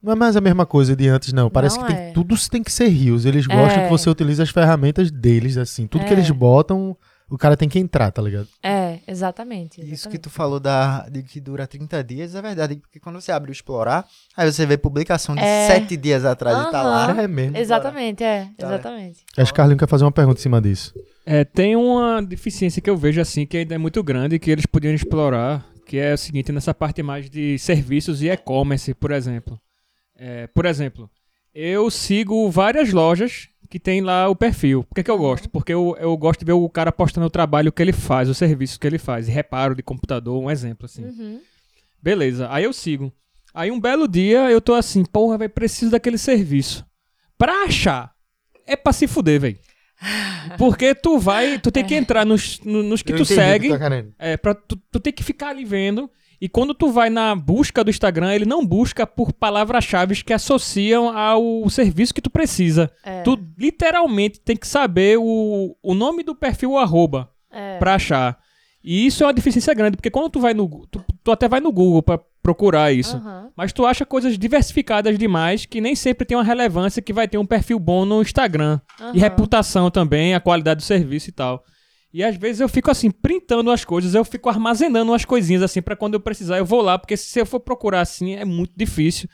Não 0.01 0.13
é 0.13 0.15
mais 0.15 0.37
a 0.37 0.41
mesma 0.41 0.67
coisa 0.67 0.95
de 0.95 1.09
antes, 1.09 1.33
não. 1.33 1.49
Parece 1.51 1.79
Não 1.79 1.87
que 1.87 1.95
tem, 1.95 2.03
é. 2.05 2.13
tudo 2.13 2.37
tem 2.51 2.63
que 2.63 2.71
ser 2.71 2.89
rios. 2.89 3.25
Eles 3.25 3.47
gostam 3.47 3.81
É. 3.83 3.85
que 3.85 3.91
você 3.91 4.09
utilize 4.09 4.41
as 4.41 4.51
ferramentas 4.51 5.11
deles, 5.11 5.57
assim. 5.57 5.87
Tudo 5.87 6.05
que 6.05 6.11
É. 6.11 6.13
eles 6.13 6.31
botam, 6.31 6.95
o 7.31 7.39
cara 7.39 7.57
tem 7.57 7.69
que 7.69 7.79
entrar, 7.79 8.11
tá 8.11 8.21
ligado? 8.21 8.49
É, 8.63 9.01
exatamente. 9.07 9.81
Isso 9.81 9.87
que 9.87 9.95
exatamente. 9.95 10.21
tu 10.21 10.31
falou 10.31 10.61
da, 10.61 11.09
de 11.09 11.23
que 11.23 11.41
dura 11.41 11.67
30 11.67 12.05
dias 12.05 12.35
é 12.35 12.43
verdade, 12.43 12.77
porque 12.77 13.01
quando 13.01 13.21
você 13.21 13.33
abre 13.33 13.51
o 13.51 13.53
Explorar, 13.53 14.07
aí 14.37 14.51
você 14.51 14.67
vê 14.67 14.77
publicação 14.77 15.35
de 15.35 15.41
É. 15.43 15.67
7 15.69 15.97
dias 15.97 16.25
atrás 16.25 16.69
e 16.69 16.71
tá 16.71 16.83
lá. 16.83 17.23
É 17.23 17.27
mesmo. 17.27 17.57
Exatamente, 17.57 18.23
é, 18.23 18.49
Tá, 18.57 18.67
exatamente. 18.67 19.21
Acho 19.37 19.53
que 19.53 19.57
Carlinhos 19.57 19.79
quer 19.81 19.89
fazer 19.89 20.05
uma 20.05 20.13
pergunta 20.13 20.39
em 20.39 20.43
cima 20.43 20.61
disso. 20.61 20.93
É, 21.27 21.45
tem 21.45 21.75
uma 21.75 22.21
deficiência 22.23 22.83
que 22.83 22.91
eu 22.91 22.97
vejo 22.97 23.21
assim, 23.21 23.47
que 23.47 23.57
ainda 23.57 23.75
é 23.75 23.79
muito 23.79 24.03
grande, 24.03 24.39
que 24.39 24.51
eles 24.51 24.67
podiam 24.67 24.93
explorar, 24.95 25.67
que 25.87 25.97
é 25.99 26.13
o 26.13 26.19
seguinte, 26.19 26.53
nessa 26.53 26.75
parte 26.75 27.03
mais 27.03 27.31
de 27.31 27.59
serviços 27.59 28.21
e 28.23 28.29
e-commerce, 28.29 28.93
por 28.95 29.11
exemplo. 29.11 29.59
É, 30.17 30.47
por 30.49 30.67
exemplo, 30.67 31.11
eu 31.55 31.91
sigo 31.91 32.51
várias 32.51 32.93
lojas 32.93 33.49
que 33.69 33.79
tem 33.81 34.01
lá 34.01 34.29
o 34.29 34.37
perfil. 34.37 34.85
Por 34.85 34.95
que, 34.95 35.03
que 35.03 35.11
eu 35.11 35.19
gosto? 35.19 35.49
Porque 35.49 35.73
eu, 35.73 35.97
eu 35.99 36.17
gosto 36.17 36.41
de 36.41 36.47
ver 36.47 36.53
o 36.53 36.69
cara 36.69 36.93
postando 36.93 37.27
o 37.27 37.31
trabalho 37.31 37.73
que 37.73 37.83
ele 37.83 37.93
faz, 37.93 38.29
o 38.29 38.35
serviço 38.35 38.79
que 38.79 38.87
ele 38.87 38.99
faz, 38.99 39.29
e 39.29 39.31
reparo 39.31 39.75
de 39.75 39.83
computador, 39.83 40.43
um 40.43 40.51
exemplo 40.51 40.87
assim. 40.87 41.05
Uhum. 41.05 41.41
Beleza, 42.03 42.49
aí 42.51 42.65
eu 42.65 42.73
sigo. 42.73 43.13
Aí 43.53 43.71
um 43.71 43.81
belo 43.81 44.07
dia 44.09 44.51
eu 44.51 44.61
tô 44.61 44.75
assim, 44.75 45.05
porra, 45.05 45.39
velho, 45.39 45.51
preciso 45.51 45.91
daquele 45.93 46.19
serviço. 46.19 46.85
Pra 47.39 47.65
achar, 47.65 48.13
é 48.67 48.77
pra 48.77 48.93
se 48.93 49.07
fuder, 49.07 49.41
velho. 49.41 49.59
Porque 50.59 50.95
tu 50.95 51.19
vai, 51.19 51.59
tu 51.59 51.71
tem 51.71 51.85
que 51.85 51.95
entrar 51.95 52.27
nos, 52.27 52.61
no- 52.61 52.83
nos 52.83 53.01
que 53.03 53.13
Eu 53.13 53.17
tu 53.19 53.25
segue, 53.25 53.69
tá 53.71 53.79
querendo. 53.79 54.13
é, 54.19 54.37
pra 54.37 54.55
tu, 54.55 54.77
tu 54.91 55.01
tem 55.01 55.13
que 55.13 55.23
ficar 55.23 55.49
ali 55.51 55.65
vendo. 55.65 56.11
E 56.45 56.49
quando 56.51 56.75
tu 56.75 56.91
vai 56.93 57.09
na 57.09 57.35
busca 57.35 57.83
do 57.83 57.89
Instagram, 57.89 58.35
ele 58.35 58.45
não 58.45 58.67
busca 58.67 59.07
por 59.07 59.33
palavras-chave 59.33 60.23
que 60.23 60.31
associam 60.31 61.09
ao 61.17 61.71
serviço 61.71 62.13
que 62.13 62.21
tu 62.21 62.29
precisa. 62.29 62.91
É, 63.03 63.23
Tu 63.23 63.39
literalmente 63.57 64.39
tem 64.41 64.55
que 64.55 64.69
saber 64.69 65.17
o, 65.19 65.75
o 65.83 65.95
nome 65.95 66.23
do 66.23 66.35
perfil 66.35 66.73
o 66.73 66.79
arroba 66.79 67.31
é, 67.51 67.79
pra 67.79 67.95
achar. 67.95 68.39
E 68.85 69.07
isso 69.07 69.25
é 69.25 69.27
uma 69.27 69.33
deficiência 69.33 69.73
grande, 69.73 69.97
porque 69.97 70.11
quando 70.11 70.29
tu 70.29 70.39
vai 70.39 70.53
no 70.53 70.69
tu, 70.91 71.03
tu 71.23 71.33
até 71.33 71.49
vai 71.49 71.61
no 71.61 71.73
Google 71.73 72.03
pra 72.03 72.21
procurar 72.43 72.93
isso. 72.93 73.17
aham, 73.17 73.49
Mas 73.57 73.73
tu 73.73 73.87
acha 73.87 74.05
coisas 74.05 74.37
diversificadas 74.37 75.17
demais 75.19 75.65
que 75.65 75.81
nem 75.81 75.95
sempre 75.95 76.27
tem 76.27 76.37
uma 76.37 76.45
relevância 76.45 77.01
que 77.01 77.15
vai 77.15 77.27
ter 77.27 77.39
um 77.39 77.47
perfil 77.47 77.79
bom 77.79 78.05
no 78.05 78.21
Instagram. 78.21 78.79
E 79.01 79.03
aham. 79.03 79.13
reputação 79.19 79.91
também, 79.91 80.35
a 80.35 80.41
qualidade 80.41 80.81
do 80.81 80.85
serviço 80.85 81.31
e 81.31 81.33
tal. 81.33 81.65
E 82.15 82.23
às 82.23 82.37
vezes 82.37 82.61
eu 82.61 82.69
fico 82.69 82.93
assim, 82.93 83.11
printando 83.11 83.73
as 83.73 83.85
coisas, 83.85 84.15
eu 84.15 84.25
fico 84.25 84.49
armazenando 84.49 85.11
umas 85.11 85.25
coisinhas 85.25 85.65
assim 85.65 85.83
pra 85.83 85.97
quando 85.97 86.15
eu 86.15 86.21
precisar 86.21 86.59
eu 86.59 86.65
vou 86.65 86.81
lá, 86.81 86.97
porque 86.97 87.17
se 87.17 87.41
eu 87.41 87.45
for 87.45 87.59
procurar 87.59 88.03
assim 88.03 88.37
é 88.37 88.45
muito 88.45 88.73
difícil. 88.77 89.29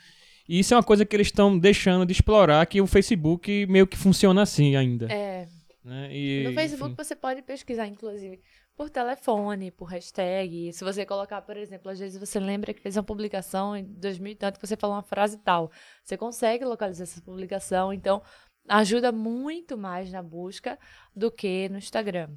E 0.49 0.57
isso 0.57 0.73
é 0.73 0.77
uma 0.77 0.81
coisa 0.81 1.05
que 1.05 1.15
eles 1.15 1.27
estão 1.27 1.55
deixando 1.59 2.07
de 2.07 2.11
explorar, 2.11 2.65
que 2.65 2.81
o 2.81 2.87
Facebook 2.87 3.67
meio 3.67 3.85
que 3.85 3.95
funciona 3.95 4.41
assim 4.41 4.75
ainda. 4.75 5.05
É, 5.11 5.47
né? 5.85 6.09
E, 6.11 6.43
no 6.43 6.53
Facebook 6.53 6.93
enfim. 6.93 7.03
você 7.03 7.15
pode 7.15 7.43
pesquisar, 7.43 7.85
inclusive, 7.85 8.39
por 8.75 8.89
telefone, 8.89 9.69
por 9.69 9.85
hashtag. 9.85 10.73
Se 10.73 10.83
você 10.83 11.05
colocar, 11.05 11.39
por 11.43 11.57
exemplo, 11.57 11.91
às 11.91 11.99
vezes 11.99 12.19
você 12.19 12.39
lembra 12.39 12.73
que 12.73 12.81
fez 12.81 12.97
uma 12.97 13.03
publicação 13.03 13.77
em 13.77 13.83
2000 13.83 14.31
e 14.31 14.35
tanto 14.35 14.59
que 14.59 14.65
você 14.65 14.75
falou 14.75 14.95
uma 14.95 15.03
frase 15.03 15.37
tal. 15.37 15.71
Você 16.03 16.17
consegue 16.17 16.65
localizar 16.65 17.03
essa 17.03 17.21
publicação, 17.21 17.93
então 17.93 18.23
ajuda 18.67 19.11
muito 19.11 19.77
mais 19.77 20.11
na 20.11 20.23
busca 20.23 20.79
do 21.15 21.29
que 21.31 21.69
no 21.69 21.77
Instagram. 21.77 22.27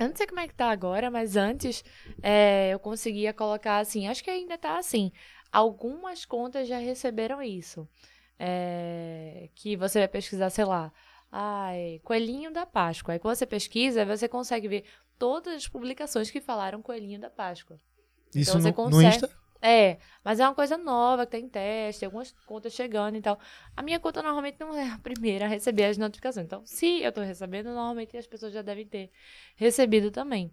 Eu 0.00 0.08
não 0.08 0.16
sei 0.16 0.26
como 0.26 0.40
é 0.40 0.48
que 0.48 0.54
tá 0.54 0.70
agora, 0.70 1.10
mas 1.10 1.36
antes 1.36 1.84
é, 2.22 2.70
eu 2.72 2.78
conseguia 2.80 3.32
colocar 3.32 3.78
assim, 3.78 4.08
acho 4.08 4.24
que 4.24 4.30
ainda 4.30 4.58
tá 4.58 4.76
assim. 4.78 5.12
Algumas 5.52 6.24
contas 6.24 6.66
já 6.66 6.78
receberam 6.78 7.40
isso. 7.42 7.88
É, 8.38 9.48
que 9.54 9.76
você 9.76 10.00
vai 10.00 10.08
pesquisar, 10.08 10.50
sei 10.50 10.64
lá, 10.64 10.92
ai, 11.30 12.00
coelhinho 12.02 12.52
da 12.52 12.66
Páscoa. 12.66 13.14
Aí 13.14 13.18
quando 13.20 13.36
você 13.36 13.46
pesquisa, 13.46 14.04
você 14.04 14.26
consegue 14.28 14.66
ver 14.66 14.84
todas 15.18 15.54
as 15.54 15.68
publicações 15.68 16.30
que 16.30 16.40
falaram 16.40 16.82
coelhinho 16.82 17.20
da 17.20 17.30
Páscoa. 17.30 17.80
Isso 18.34 18.50
Então 18.50 18.60
você 18.60 18.70
no, 18.70 18.70
no 18.70 18.74
consegue- 18.74 19.06
Insta? 19.16 19.43
É, 19.66 19.96
mas 20.22 20.40
é 20.40 20.46
uma 20.46 20.54
coisa 20.54 20.76
nova 20.76 21.24
que 21.24 21.32
tá 21.32 21.38
em 21.38 21.48
teste, 21.48 22.04
algumas 22.04 22.32
contas 22.44 22.74
chegando 22.74 23.16
e 23.16 23.22
tal. 23.22 23.38
A 23.74 23.82
minha 23.82 23.98
conta 23.98 24.22
normalmente 24.22 24.60
não 24.60 24.76
é 24.76 24.90
a 24.90 24.98
primeira 24.98 25.46
a 25.46 25.48
receber 25.48 25.84
as 25.86 25.96
notificações. 25.96 26.44
Então, 26.44 26.60
se 26.66 27.00
eu 27.00 27.10
tô 27.10 27.22
recebendo, 27.22 27.66
normalmente 27.70 28.14
as 28.14 28.26
pessoas 28.26 28.52
já 28.52 28.60
devem 28.60 28.86
ter 28.86 29.10
recebido 29.56 30.10
também. 30.10 30.52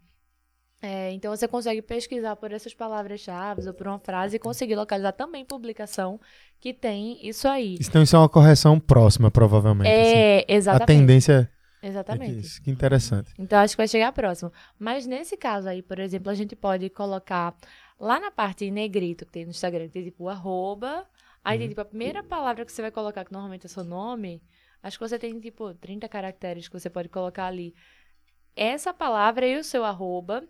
É, 0.81 1.11
então 1.11 1.35
você 1.35 1.45
consegue 1.45 1.81
pesquisar 1.81 2.37
por 2.37 2.53
essas 2.53 2.73
palavras-chave 2.73 3.67
ou 3.67 3.73
por 3.73 3.85
uma 3.85 3.99
frase 3.99 4.37
e 4.37 4.39
conseguir 4.39 4.75
localizar 4.75 5.11
também 5.11 5.43
publicação 5.45 6.17
que 6.57 6.73
tem 6.73 7.19
isso 7.27 7.49
aí. 7.49 7.75
Então 7.81 8.01
isso 8.01 8.15
é 8.15 8.19
uma 8.19 8.29
correção 8.29 8.79
próxima, 8.79 9.29
provavelmente. 9.29 9.91
assim. 9.91 10.15
É, 10.15 10.45
A 10.47 10.53
exatamente. 10.53 10.87
tendência 10.87 11.51
é 11.81 11.87
Exatamente. 11.87 12.39
isso. 12.39 12.61
Que 12.61 12.69
interessante. 12.69 13.33
Então, 13.39 13.59
acho 13.59 13.73
que 13.73 13.77
vai 13.81 13.87
chegar 13.87 14.11
próximo. 14.11 14.51
Mas 14.77 15.07
nesse 15.07 15.35
caso 15.35 15.67
aí, 15.67 15.81
por 15.81 15.99
exemplo, 15.99 16.29
a 16.29 16.35
gente 16.35 16.55
pode 16.55 16.89
colocar 16.91 17.55
lá 18.01 18.19
na 18.19 18.31
parte 18.31 18.65
em 18.65 18.71
negrito 18.71 19.27
que 19.27 19.31
tem 19.31 19.45
no 19.45 19.51
Instagram, 19.51 19.85
que 19.85 19.93
tem 19.93 20.03
tipo 20.03 20.23
o 20.23 20.29
arroba. 20.29 21.07
Aí 21.43 21.57
tem 21.57 21.69
tipo 21.69 21.81
a 21.81 21.85
primeira 21.85 22.23
palavra 22.23 22.65
que 22.65 22.71
você 22.71 22.81
vai 22.81 22.91
colocar, 22.91 23.23
que 23.23 23.31
normalmente 23.31 23.65
é 23.67 23.69
seu 23.69 23.83
nome. 23.83 24.41
Acho 24.81 24.97
que 24.97 25.07
você 25.07 25.19
tem 25.19 25.39
tipo 25.39 25.73
30 25.75 26.09
caracteres 26.09 26.67
que 26.67 26.73
você 26.73 26.89
pode 26.89 27.09
colocar 27.09 27.45
ali. 27.45 27.75
Essa 28.55 28.93
palavra 28.93 29.47
e 29.47 29.55
o 29.57 29.63
seu 29.63 29.85
arroba, 29.85 30.43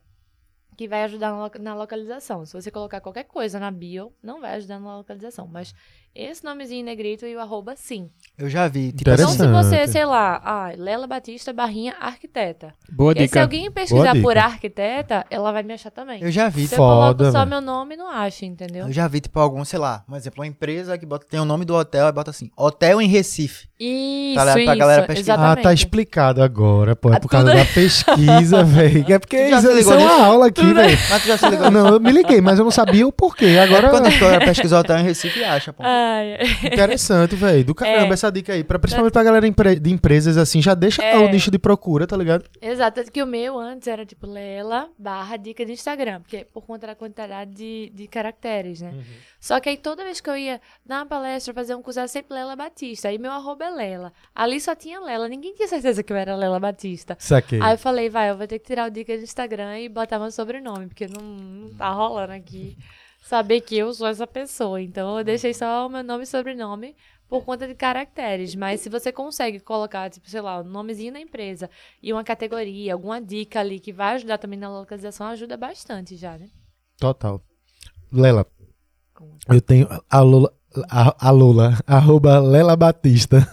que 0.77 0.87
vai 0.87 1.03
ajudar 1.03 1.33
na 1.59 1.75
localização. 1.75 2.45
Se 2.45 2.53
você 2.53 2.71
colocar 2.71 3.01
qualquer 3.01 3.25
coisa 3.25 3.59
na 3.59 3.69
bio, 3.69 4.13
não 4.23 4.39
vai 4.39 4.55
ajudar 4.55 4.79
na 4.79 4.97
localização. 4.97 5.47
Mas 5.47 5.75
esse 6.15 6.43
nomezinho 6.43 6.81
em 6.81 6.83
negrito 6.83 7.25
e 7.25 7.35
o 7.35 7.39
arroba, 7.39 7.73
sim. 7.75 8.09
Eu 8.37 8.49
já 8.49 8.67
vi. 8.67 8.91
Tipo 8.91 9.09
Então, 9.11 9.29
assim, 9.29 9.37
se 9.37 9.47
você, 9.47 9.87
sei 9.87 10.05
lá, 10.05 10.41
ah, 10.43 10.71
Lela 10.75 11.07
Batista 11.07 11.53
barrinha 11.53 11.93
arquiteta. 11.99 12.73
Boa 12.91 13.13
E 13.13 13.15
se 13.19 13.21
dica. 13.27 13.41
alguém 13.41 13.71
pesquisar 13.71 14.13
dica. 14.13 14.21
por 14.23 14.37
arquiteta, 14.37 15.25
ela 15.29 15.51
vai 15.51 15.63
me 15.63 15.73
achar 15.73 15.91
também. 15.91 16.21
eu 16.21 16.31
já 16.31 16.49
vi. 16.49 16.67
Se 16.67 16.73
eu 16.75 16.77
Foda, 16.77 17.17
coloco 17.25 17.31
só 17.37 17.45
meu 17.45 17.61
nome, 17.61 17.95
não 17.95 18.09
acha, 18.09 18.45
entendeu? 18.45 18.87
Eu 18.87 18.91
já 18.91 19.07
vi, 19.07 19.21
tipo, 19.21 19.39
algum, 19.39 19.63
sei 19.63 19.79
lá, 19.79 20.03
um 20.09 20.15
exemplo, 20.15 20.41
uma 20.41 20.47
empresa 20.47 20.97
que 20.97 21.05
bota, 21.05 21.25
tem 21.29 21.39
o 21.39 21.45
nome 21.45 21.65
do 21.65 21.75
hotel 21.75 22.07
e 22.07 22.11
bota 22.11 22.31
assim, 22.31 22.49
hotel 22.57 23.01
em 23.01 23.07
Recife. 23.07 23.67
Isso, 23.79 24.35
Tá 24.35 24.41
ligado? 24.43 24.57
isso, 24.59 24.65
Pra 24.65 24.75
galera 24.75 25.03
pesquisar. 25.07 25.33
exatamente. 25.33 25.59
Ah, 25.59 25.63
tá 25.63 25.73
explicado 25.73 26.43
agora, 26.43 26.95
pô. 26.95 27.11
É 27.11 27.15
Ah, 27.15 27.19
por 27.19 27.29
causa 27.29 27.47
tudo- 27.51 27.57
da 27.59 27.65
pesquisa, 27.65 28.63
velho. 28.65 29.05
É 29.13 29.19
porque 29.19 29.37
isso, 29.37 29.61
se 29.61 29.67
isso 29.67 29.75
ligou 29.77 29.93
é 29.93 29.97
uma 29.97 30.25
aula 30.25 30.47
aqui, 30.47 30.73
velho. 30.73 30.97
Mas 31.09 31.21
tu 31.21 31.27
já 31.27 31.37
se 31.37 31.49
ligou? 31.49 31.71
Não, 31.71 31.87
eu 31.87 31.99
me 31.99 32.11
liguei, 32.11 32.41
mas 32.41 32.59
eu 32.59 32.65
não 32.65 32.71
sabia 32.71 33.07
o 33.07 33.11
porquê. 33.11 33.57
Agora, 33.61 33.89
Quando 33.89 34.05
a 34.07 34.09
galera 34.09 34.45
pesquisa 34.45 34.79
hotel 34.79 34.97
em 34.99 35.03
Recife, 35.03 35.43
acha, 35.43 35.73
pô. 35.73 35.83
Ai, 36.01 36.37
interessante, 36.73 37.35
velho. 37.35 37.63
Do 37.63 37.75
caramba, 37.75 38.07
É. 38.07 38.13
essa 38.13 38.31
dica 38.31 38.53
aí. 38.53 38.63
Pra, 38.63 38.79
principalmente 38.79 39.13
pra 39.13 39.23
galera 39.23 39.49
de 39.79 39.91
empresas, 39.91 40.37
assim, 40.37 40.61
já 40.61 40.73
deixa 40.73 41.03
É. 41.03 41.17
o 41.17 41.29
nicho 41.29 41.51
de 41.51 41.59
procura, 41.59 42.07
tá 42.07 42.17
ligado? 42.17 42.45
Exato, 42.61 42.95
tanto 42.95 43.11
que 43.11 43.21
o 43.21 43.25
meu 43.27 43.59
antes 43.59 43.87
era 43.87 44.05
tipo 44.05 44.25
Lela 44.27 44.89
barra 44.97 45.37
dica 45.37 45.65
de 45.65 45.71
Instagram, 45.73 46.21
porque 46.21 46.45
por 46.53 46.65
conta 46.65 46.87
da 46.87 46.95
quantidade 46.95 47.51
de, 47.53 47.91
de 47.93 48.07
caracteres, 48.07 48.81
né? 48.81 48.93
Só 49.39 49.59
que 49.59 49.69
aí 49.69 49.77
toda 49.77 50.03
vez 50.03 50.19
que 50.21 50.29
eu 50.29 50.37
ia 50.37 50.59
dar 50.85 50.99
uma 50.99 51.05
palestra, 51.05 51.53
fazer 51.53 51.75
um 51.75 51.81
curso, 51.81 51.99
era 51.99 52.07
sempre 52.07 52.33
Lela 52.33 52.55
Batista. 52.55 53.07
Aí 53.09 53.17
meu 53.17 53.31
arroba 53.31 53.65
é 53.65 53.69
Lela. 53.69 54.13
Ali 54.35 54.59
só 54.59 54.75
tinha 54.75 54.99
Lela, 54.99 55.27
ninguém 55.27 55.53
tinha 55.53 55.67
certeza 55.67 56.01
que 56.03 56.11
eu 56.11 56.17
era 56.17 56.35
Lela 56.35 56.59
Batista. 56.59 57.15
Saquei. 57.19 57.59
Aí 57.61 57.73
eu 57.73 57.77
falei, 57.77 58.09
vai, 58.09 58.29
eu 58.29 58.37
vou 58.37 58.47
ter 58.47 58.59
que 58.59 58.65
tirar 58.65 58.87
o 58.87 58.91
dica 58.91 59.15
do 59.17 59.23
Instagram 59.23 59.79
e 59.79 59.89
botar 59.89 60.19
meu 60.19 60.31
sobrenome, 60.31 60.87
porque 60.87 61.07
não, 61.07 61.21
não 61.23 61.69
tá 61.75 61.89
rolando 61.89 62.33
aqui 62.33 62.77
saber 63.31 63.61
que 63.61 63.77
eu 63.77 63.93
sou 63.93 64.07
essa 64.07 64.27
pessoa. 64.27 64.81
Então 64.81 65.17
eu 65.17 65.23
deixei 65.23 65.53
só 65.53 65.87
o 65.87 65.89
meu 65.89 66.03
nome 66.03 66.23
e 66.23 66.27
sobrenome 66.27 66.93
por 67.29 67.45
conta 67.45 67.65
de 67.65 67.73
caracteres. 67.73 68.53
Mas 68.55 68.81
se 68.81 68.89
você 68.89 69.09
consegue 69.09 69.61
colocar, 69.61 70.09
tipo, 70.09 70.29
sei 70.29 70.41
lá, 70.41 70.59
o 70.59 70.65
nomezinho 70.65 71.13
da 71.13 71.19
empresa 71.19 71.69
e 72.03 72.11
uma 72.11 72.25
categoria, 72.25 72.91
alguma 72.91 73.21
dica 73.21 73.61
ali 73.61 73.79
que 73.79 73.93
vai 73.93 74.15
ajudar 74.15 74.37
também 74.37 74.59
na 74.59 74.69
localização, 74.69 75.27
ajuda 75.27 75.55
bastante 75.55 76.17
já, 76.17 76.37
né? 76.37 76.49
Total. 76.99 77.41
Lela, 78.11 78.45
eu 79.47 79.61
tenho 79.61 79.87
a 80.09 80.19
Lula, 80.19 80.53
a, 80.89 81.29
a 81.29 81.31
Lula, 81.31 81.79
arroba 81.87 82.37
Lela 82.37 82.75
Batista. 82.75 83.47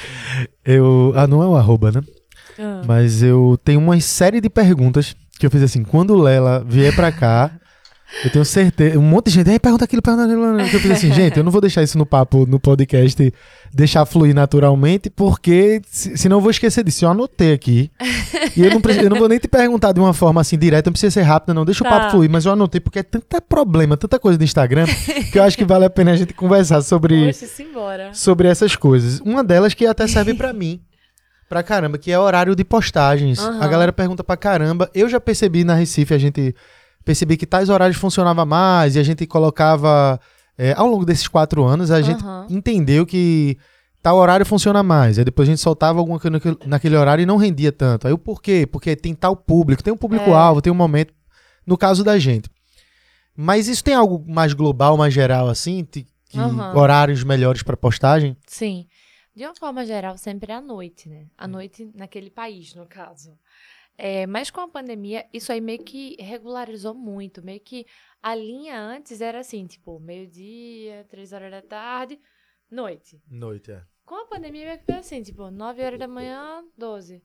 eu, 0.64 1.12
ah, 1.14 1.26
não 1.26 1.42
é 1.42 1.46
um 1.46 1.56
arroba, 1.56 1.92
né? 1.92 2.00
Ah, 2.58 2.80
Mas 2.86 3.22
eu 3.22 3.58
tenho 3.62 3.80
uma 3.80 4.00
série 4.00 4.40
de 4.40 4.48
perguntas 4.48 5.14
que 5.38 5.44
eu 5.44 5.50
fiz 5.50 5.62
assim, 5.62 5.84
quando 5.84 6.16
Lela 6.16 6.64
vier 6.64 6.94
pra 6.96 7.12
cá, 7.12 7.59
eu 8.24 8.30
tenho 8.30 8.44
certeza, 8.44 8.98
um 8.98 9.02
monte 9.02 9.26
de 9.26 9.32
gente, 9.32 9.50
aí 9.50 9.58
pergunta 9.58 9.84
aquilo, 9.84 10.02
pergunta 10.02 10.24
aquilo, 10.24 10.68
que 10.70 10.76
eu 10.76 10.80
fiz 10.80 10.90
assim, 10.90 11.12
gente, 11.12 11.36
eu 11.38 11.44
não 11.44 11.50
vou 11.52 11.60
deixar 11.60 11.82
isso 11.82 11.96
no 11.96 12.04
papo, 12.04 12.44
no 12.46 12.58
podcast, 12.58 13.32
deixar 13.72 14.04
fluir 14.04 14.34
naturalmente, 14.34 15.08
porque 15.10 15.80
se- 15.90 16.16
senão 16.16 16.38
eu 16.38 16.40
vou 16.40 16.50
esquecer 16.50 16.82
disso. 16.84 17.04
Eu 17.04 17.10
anotei 17.10 17.52
aqui, 17.52 17.90
e 18.56 18.62
eu 18.64 18.70
não, 18.70 18.80
eu 19.02 19.10
não 19.10 19.16
vou 19.18 19.28
nem 19.28 19.38
te 19.38 19.46
perguntar 19.48 19.92
de 19.92 20.00
uma 20.00 20.12
forma 20.12 20.40
assim 20.40 20.58
direta, 20.58 20.88
não 20.90 20.92
precisa 20.92 21.10
ser 21.12 21.22
rápida 21.22 21.54
não, 21.54 21.64
deixa 21.64 21.84
o 21.84 21.88
Tá. 21.88 21.90
papo 21.98 22.10
fluir, 22.12 22.28
mas 22.30 22.44
eu 22.44 22.52
anotei 22.52 22.80
porque 22.80 22.98
é 22.98 23.02
tanta 23.02 23.40
problema, 23.40 23.96
tanta 23.96 24.18
coisa 24.18 24.36
do 24.36 24.44
Instagram, 24.44 24.86
que 25.32 25.38
eu 25.38 25.42
acho 25.42 25.56
que 25.56 25.64
vale 25.64 25.84
a 25.84 25.90
pena 25.90 26.12
a 26.12 26.16
gente 26.16 26.34
conversar 26.34 26.82
sobre 26.82 27.26
Poxa, 27.32 27.46
simbora. 27.46 28.10
sobre 28.12 28.48
essas 28.48 28.74
coisas. 28.76 29.20
Uma 29.20 29.42
delas 29.44 29.72
que 29.74 29.86
até 29.86 30.06
serve 30.06 30.34
pra 30.34 30.52
mim, 30.52 30.80
pra 31.48 31.62
caramba, 31.62 31.98
que 31.98 32.10
é 32.12 32.18
horário 32.18 32.54
de 32.54 32.64
postagens. 32.64 33.38
Aham. 33.38 33.60
A 33.62 33.66
galera 33.68 33.92
pergunta 33.92 34.22
pra 34.22 34.36
caramba. 34.36 34.88
Eu 34.94 35.08
já 35.08 35.18
percebi 35.20 35.64
na 35.64 35.74
Recife, 35.74 36.14
a 36.14 36.18
gente 36.18 36.54
percebi 37.04 37.36
que 37.36 37.46
tais 37.46 37.68
horários 37.68 37.96
funcionava 37.96 38.44
mais 38.44 38.96
e 38.96 38.98
a 38.98 39.02
gente 39.02 39.26
colocava 39.26 40.20
é, 40.56 40.72
ao 40.76 40.86
longo 40.86 41.04
desses 41.04 41.26
quatro 41.26 41.64
anos 41.64 41.90
a 41.90 42.02
gente 42.02 42.22
Aham. 42.22 42.46
entendeu 42.50 43.06
que 43.06 43.56
tal 44.02 44.16
horário 44.16 44.44
funciona 44.44 44.82
mais. 44.82 45.18
Aí 45.18 45.24
depois 45.24 45.48
a 45.48 45.52
gente 45.52 45.60
soltava 45.60 45.98
alguma 45.98 46.18
coisa 46.18 46.40
naquele, 46.66 46.96
horário 46.96 47.22
e 47.22 47.26
não 47.26 47.36
rendia 47.36 47.72
tanto. 47.72 48.06
Aí 48.06 48.12
o 48.12 48.18
porquê? 48.18 48.66
Porque 48.66 48.94
tem 48.96 49.14
tal 49.14 49.36
público, 49.36 49.82
tem 49.82 49.92
um 49.92 49.96
público-alvo, 49.96 50.60
tem 50.60 50.72
um 50.72 50.76
momento. 50.76 51.14
No 51.66 51.76
caso 51.76 52.02
da 52.02 52.18
gente. 52.18 52.48
Mas 53.36 53.68
isso 53.68 53.84
tem 53.84 53.94
algo 53.94 54.24
mais 54.28 54.52
global, 54.52 54.96
mais 54.96 55.14
geral, 55.14 55.48
assim? 55.48 55.84
Que, 55.84 56.06
Aham. 56.36 56.76
horários 56.76 57.24
melhores 57.24 57.62
pra 57.62 57.76
postagem? 57.76 58.36
Sim. 58.46 58.86
De 59.34 59.44
uma 59.44 59.54
forma 59.54 59.86
geral, 59.86 60.18
sempre 60.18 60.52
é 60.52 60.56
à 60.56 60.60
noite, 60.60 61.08
né? 61.08 61.26
À 61.38 61.46
noite 61.46 61.88
naquele 61.94 62.30
país, 62.30 62.74
no 62.74 62.86
caso. 62.86 63.32
É, 64.02 64.26
mas 64.26 64.50
com 64.50 64.62
a 64.62 64.68
pandemia, 64.68 65.28
isso 65.30 65.52
aí 65.52 65.60
meio 65.60 65.84
que 65.84 66.16
regularizou 66.18 66.94
muito. 66.94 67.44
Meio 67.44 67.60
que 67.60 67.84
a 68.22 68.34
linha 68.34 68.80
antes 68.80 69.20
era 69.20 69.40
assim, 69.40 69.66
tipo, 69.66 70.00
meio-dia, 70.00 71.04
três 71.10 71.34
horas 71.34 71.50
da 71.50 71.60
tarde, 71.60 72.18
noite. 72.70 73.22
Noite, 73.28 73.72
é. 73.72 73.84
Com 74.06 74.14
a 74.14 74.24
pandemia, 74.24 74.64
meio 74.64 74.78
que 74.78 74.86
foi 74.86 74.94
assim, 74.94 75.22
tipo, 75.22 75.50
nove 75.50 75.84
horas 75.84 75.98
da 75.98 76.08
manhã, 76.08 76.64
doze. 76.78 77.22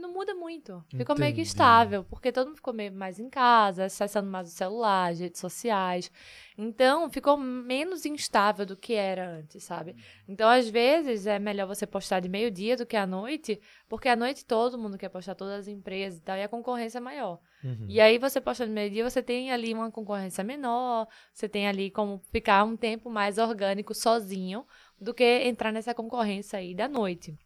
Não 0.00 0.12
muda 0.12 0.34
muito. 0.34 0.84
Ficou 0.90 1.16
meio 1.16 1.32
que 1.32 1.40
Entendi. 1.40 1.48
estável, 1.48 2.04
porque 2.04 2.30
todo 2.30 2.48
mundo 2.48 2.56
ficou 2.56 2.74
meio 2.74 2.92
mais 2.92 3.18
em 3.18 3.30
casa, 3.30 3.84
acessando 3.84 4.30
mais 4.30 4.48
o 4.48 4.50
celular, 4.50 5.10
as 5.10 5.20
redes 5.20 5.40
sociais. 5.40 6.10
Então, 6.56 7.08
ficou 7.08 7.36
menos 7.36 8.04
instável 8.04 8.66
do 8.66 8.76
que 8.76 8.94
era 8.94 9.38
antes, 9.38 9.64
sabe? 9.64 9.96
Então, 10.28 10.48
às 10.48 10.68
vezes, 10.68 11.26
é 11.26 11.38
melhor 11.38 11.66
você 11.66 11.86
postar 11.86 12.20
de 12.20 12.28
meio-dia 12.28 12.76
do 12.76 12.84
que 12.84 12.96
à 12.96 13.06
noite, 13.06 13.60
porque 13.88 14.08
à 14.08 14.16
noite 14.16 14.44
todo 14.44 14.76
mundo 14.76 14.98
quer 14.98 15.08
postar, 15.08 15.34
todas 15.34 15.60
as 15.60 15.68
empresas 15.68 16.18
e 16.18 16.22
tal, 16.22 16.36
e 16.36 16.42
a 16.42 16.48
concorrência 16.48 16.98
é 16.98 17.00
maior. 17.00 17.40
Uhum. 17.64 17.86
E 17.88 18.00
aí, 18.00 18.18
você 18.18 18.40
posta 18.40 18.66
no 18.66 18.72
meio-dia, 18.72 19.08
você 19.08 19.22
tem 19.22 19.50
ali 19.50 19.72
uma 19.72 19.90
concorrência 19.90 20.44
menor, 20.44 21.06
você 21.32 21.48
tem 21.48 21.66
ali 21.66 21.90
como 21.90 22.18
ficar 22.30 22.64
um 22.64 22.76
tempo 22.76 23.08
mais 23.08 23.38
orgânico 23.38 23.94
sozinho 23.94 24.66
do 25.00 25.14
que 25.14 25.24
entrar 25.24 25.72
nessa 25.72 25.94
concorrência 25.94 26.58
aí 26.58 26.74
da 26.74 26.88
noite. 26.88 27.38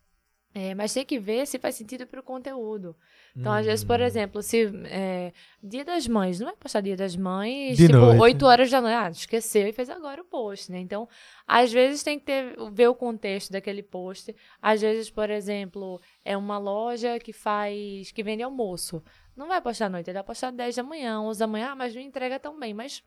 É, 0.55 0.75
mas 0.75 0.93
tem 0.93 1.05
que 1.05 1.19
ver 1.19 1.47
se 1.47 1.59
faz 1.59 1.75
sentido 1.77 2.07
para 2.07 2.21
o 2.21 2.23
conteúdo. 2.23 2.95
Então, 3.35 3.51
às 3.51 3.65
vezes, 3.65 3.83
Hum. 3.83 3.87
por 3.87 4.01
exemplo, 4.03 4.43
se 4.43 4.71
é, 4.85 5.33
Dia 5.63 5.83
das 5.83 6.07
Mães, 6.07 6.39
não 6.39 6.47
vai 6.49 6.57
postar 6.57 6.83
Dia 6.83 6.95
das 6.95 7.17
Mães, 7.17 7.79
De 7.79 7.87
tipo, 7.87 7.99
noite. 7.99 8.21
8 8.21 8.45
horas 8.47 8.71
da 8.71 8.81
noite, 8.83 8.95
ah, 8.95 9.09
esqueceu 9.11 9.67
e 9.67 9.73
fez 9.73 9.89
agora 9.89 10.21
o 10.21 10.25
post, 10.27 10.71
né? 10.71 10.79
Então, 10.79 11.09
às 11.47 11.73
vezes 11.73 12.03
tem 12.03 12.19
que 12.19 12.27
ter, 12.27 12.55
ver 12.71 12.89
o 12.89 12.95
contexto 12.95 13.51
daquele 13.51 13.83
post. 13.83 14.37
Às 14.61 14.83
vezes, 14.83 15.09
por 15.11 15.31
exemplo, 15.31 15.99
é 16.23 16.37
uma 16.37 16.59
loja 16.59 17.19
que 17.19 17.33
faz, 17.33 18.13
que 18.13 18.23
vende 18.23 18.43
almoço. 18.43 19.03
Não 19.35 19.49
vai 19.49 19.63
postar 19.63 19.87
à 19.87 19.89
noite, 19.89 20.11
ele 20.11 20.19
vai 20.19 20.25
postar 20.25 20.51
10 20.53 20.77
da 20.77 20.83
manhã, 20.83 21.19
11 21.23 21.39
da 21.41 21.47
manhã, 21.47 21.71
ah, 21.73 21.77
mas 21.77 21.95
não 21.95 22.03
entrega 22.03 22.39
tão 22.39 22.61
bem, 22.61 22.75
mas 22.75 23.03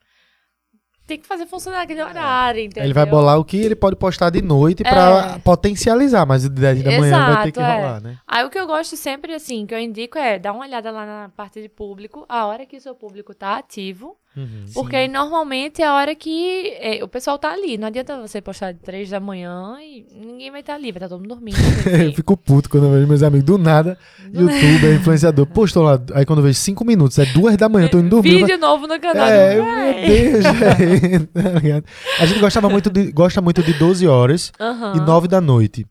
tem 1.05 1.19
que 1.19 1.27
fazer 1.27 1.45
funcionar 1.45 1.81
aquele 1.81 2.01
horário, 2.03 2.61
entendeu? 2.61 2.83
Ele 2.83 2.93
vai 2.93 3.05
bolar 3.05 3.37
o 3.39 3.45
que 3.45 3.57
ele 3.57 3.75
pode 3.75 3.95
postar 3.95 4.29
de 4.29 4.41
noite 4.41 4.83
pra 4.83 5.35
É. 5.35 5.39
potencializar, 5.39 6.25
mas 6.25 6.45
o 6.45 6.49
de 6.49 6.59
10 6.61 6.83
da 6.83 6.91
manhã 6.99 7.33
vai 7.33 7.43
ter 7.43 7.51
que 7.51 7.59
é. 7.59 7.75
rolar, 7.75 8.01
né? 8.01 8.17
Aí 8.27 8.43
o 8.45 8.49
que 8.49 8.59
eu 8.59 8.65
gosto 8.67 8.97
sempre, 8.97 9.33
assim, 9.33 9.65
que 9.65 9.73
eu 9.73 9.79
indico 9.79 10.17
é 10.17 10.39
dar 10.39 10.53
uma 10.53 10.65
olhada 10.65 10.89
lá 10.91 11.05
na 11.05 11.29
parte 11.29 11.61
de 11.61 11.69
público, 11.69 12.25
a 12.27 12.45
hora 12.47 12.65
que 12.65 12.77
o 12.77 12.81
seu 12.81 12.95
público 12.95 13.33
tá 13.33 13.57
ativo. 13.57 14.17
Uhum. 14.35 14.65
Porque 14.73 14.95
aí, 14.95 15.07
normalmente 15.07 15.81
é 15.81 15.85
a 15.85 15.93
hora 15.93 16.13
que 16.13 16.73
é, 16.79 17.03
o 17.03 17.07
pessoal 17.07 17.37
tá 17.37 17.51
ali. 17.51 17.77
Não 17.77 17.87
adianta 17.87 18.19
você 18.19 18.41
postar 18.41 18.73
de 18.73 18.79
3 18.79 19.09
da 19.09 19.19
manhã 19.19 19.77
e 19.81 20.05
ninguém 20.13 20.51
vai 20.51 20.59
estar 20.59 20.75
ali, 20.75 20.91
vai 20.91 20.97
estar 20.97 21.09
todo 21.09 21.19
mundo 21.19 21.29
dormindo. 21.29 21.55
Eu 22.05 22.13
fico 22.13 22.35
puto 22.35 22.69
quando 22.69 22.85
eu 22.85 22.91
vejo 22.91 23.07
meus 23.07 23.23
amigos 23.23 23.45
do 23.45 23.57
nada, 23.57 23.97
youtuber, 24.33 24.95
influenciador, 24.95 25.45
postou 25.45 25.83
lá, 25.83 25.99
aí 26.13 26.25
quando 26.25 26.39
eu 26.39 26.43
vejo 26.43 26.59
5 26.59 26.83
minutos, 26.83 27.17
é 27.19 27.25
2 27.25 27.57
da 27.57 27.69
manhã, 27.69 27.85
eu 27.85 27.91
tô 27.91 27.99
indo 27.99 28.09
dormir. 28.09 28.37
Vídeo 28.37 28.57
novo 28.57 28.87
no 28.87 28.99
canal. 28.99 29.27
É, 29.27 29.55
do 29.55 29.63
meu. 29.63 29.93
Deus. 30.07 30.45
Tá 31.55 31.59
ligado? 31.59 31.85
A 32.19 32.25
gente 32.25 32.39
gostava 32.39 32.69
muito 32.69 32.89
de, 32.89 33.11
gosta 33.11 33.41
muito 33.41 33.63
de 33.63 33.73
12 33.73 34.07
horas 34.07 34.51
Aham. 34.59 34.93
e 34.95 34.99
9 34.99 35.27
da 35.27 35.39
noite. 35.39 35.85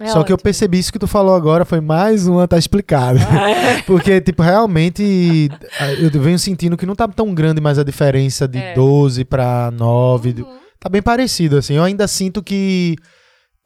É 0.00 0.06
Só 0.08 0.22
que 0.24 0.32
eu 0.32 0.34
ótimo. 0.34 0.44
percebi 0.44 0.78
isso 0.78 0.90
que 0.92 0.98
tu 0.98 1.06
falou 1.06 1.34
agora, 1.34 1.64
foi 1.66 1.80
mais 1.80 2.26
uma, 2.26 2.48
tá 2.48 2.56
explicado. 2.56 3.18
Porque, 3.86 4.20
tipo, 4.20 4.42
realmente 4.42 5.50
a- 5.78 5.92
eu 5.92 6.10
venho 6.22 6.38
sentindo 6.38 6.76
que 6.76 6.86
não 6.86 6.96
tá 6.96 7.06
tão 7.06 7.34
grande 7.34 7.60
mais 7.60 7.78
a 7.78 7.84
diferença 7.84 8.48
de 8.48 8.58
É. 8.58 8.74
12 8.74 9.24
pra 9.24 9.70
9. 9.70 10.32
de- 10.32 10.42
Uhum. 10.42 10.58
Tá 10.80 10.88
bem 10.88 11.02
parecido, 11.02 11.58
assim. 11.58 11.74
Eu 11.74 11.82
ainda 11.84 12.08
sinto 12.08 12.42
que 12.42 12.96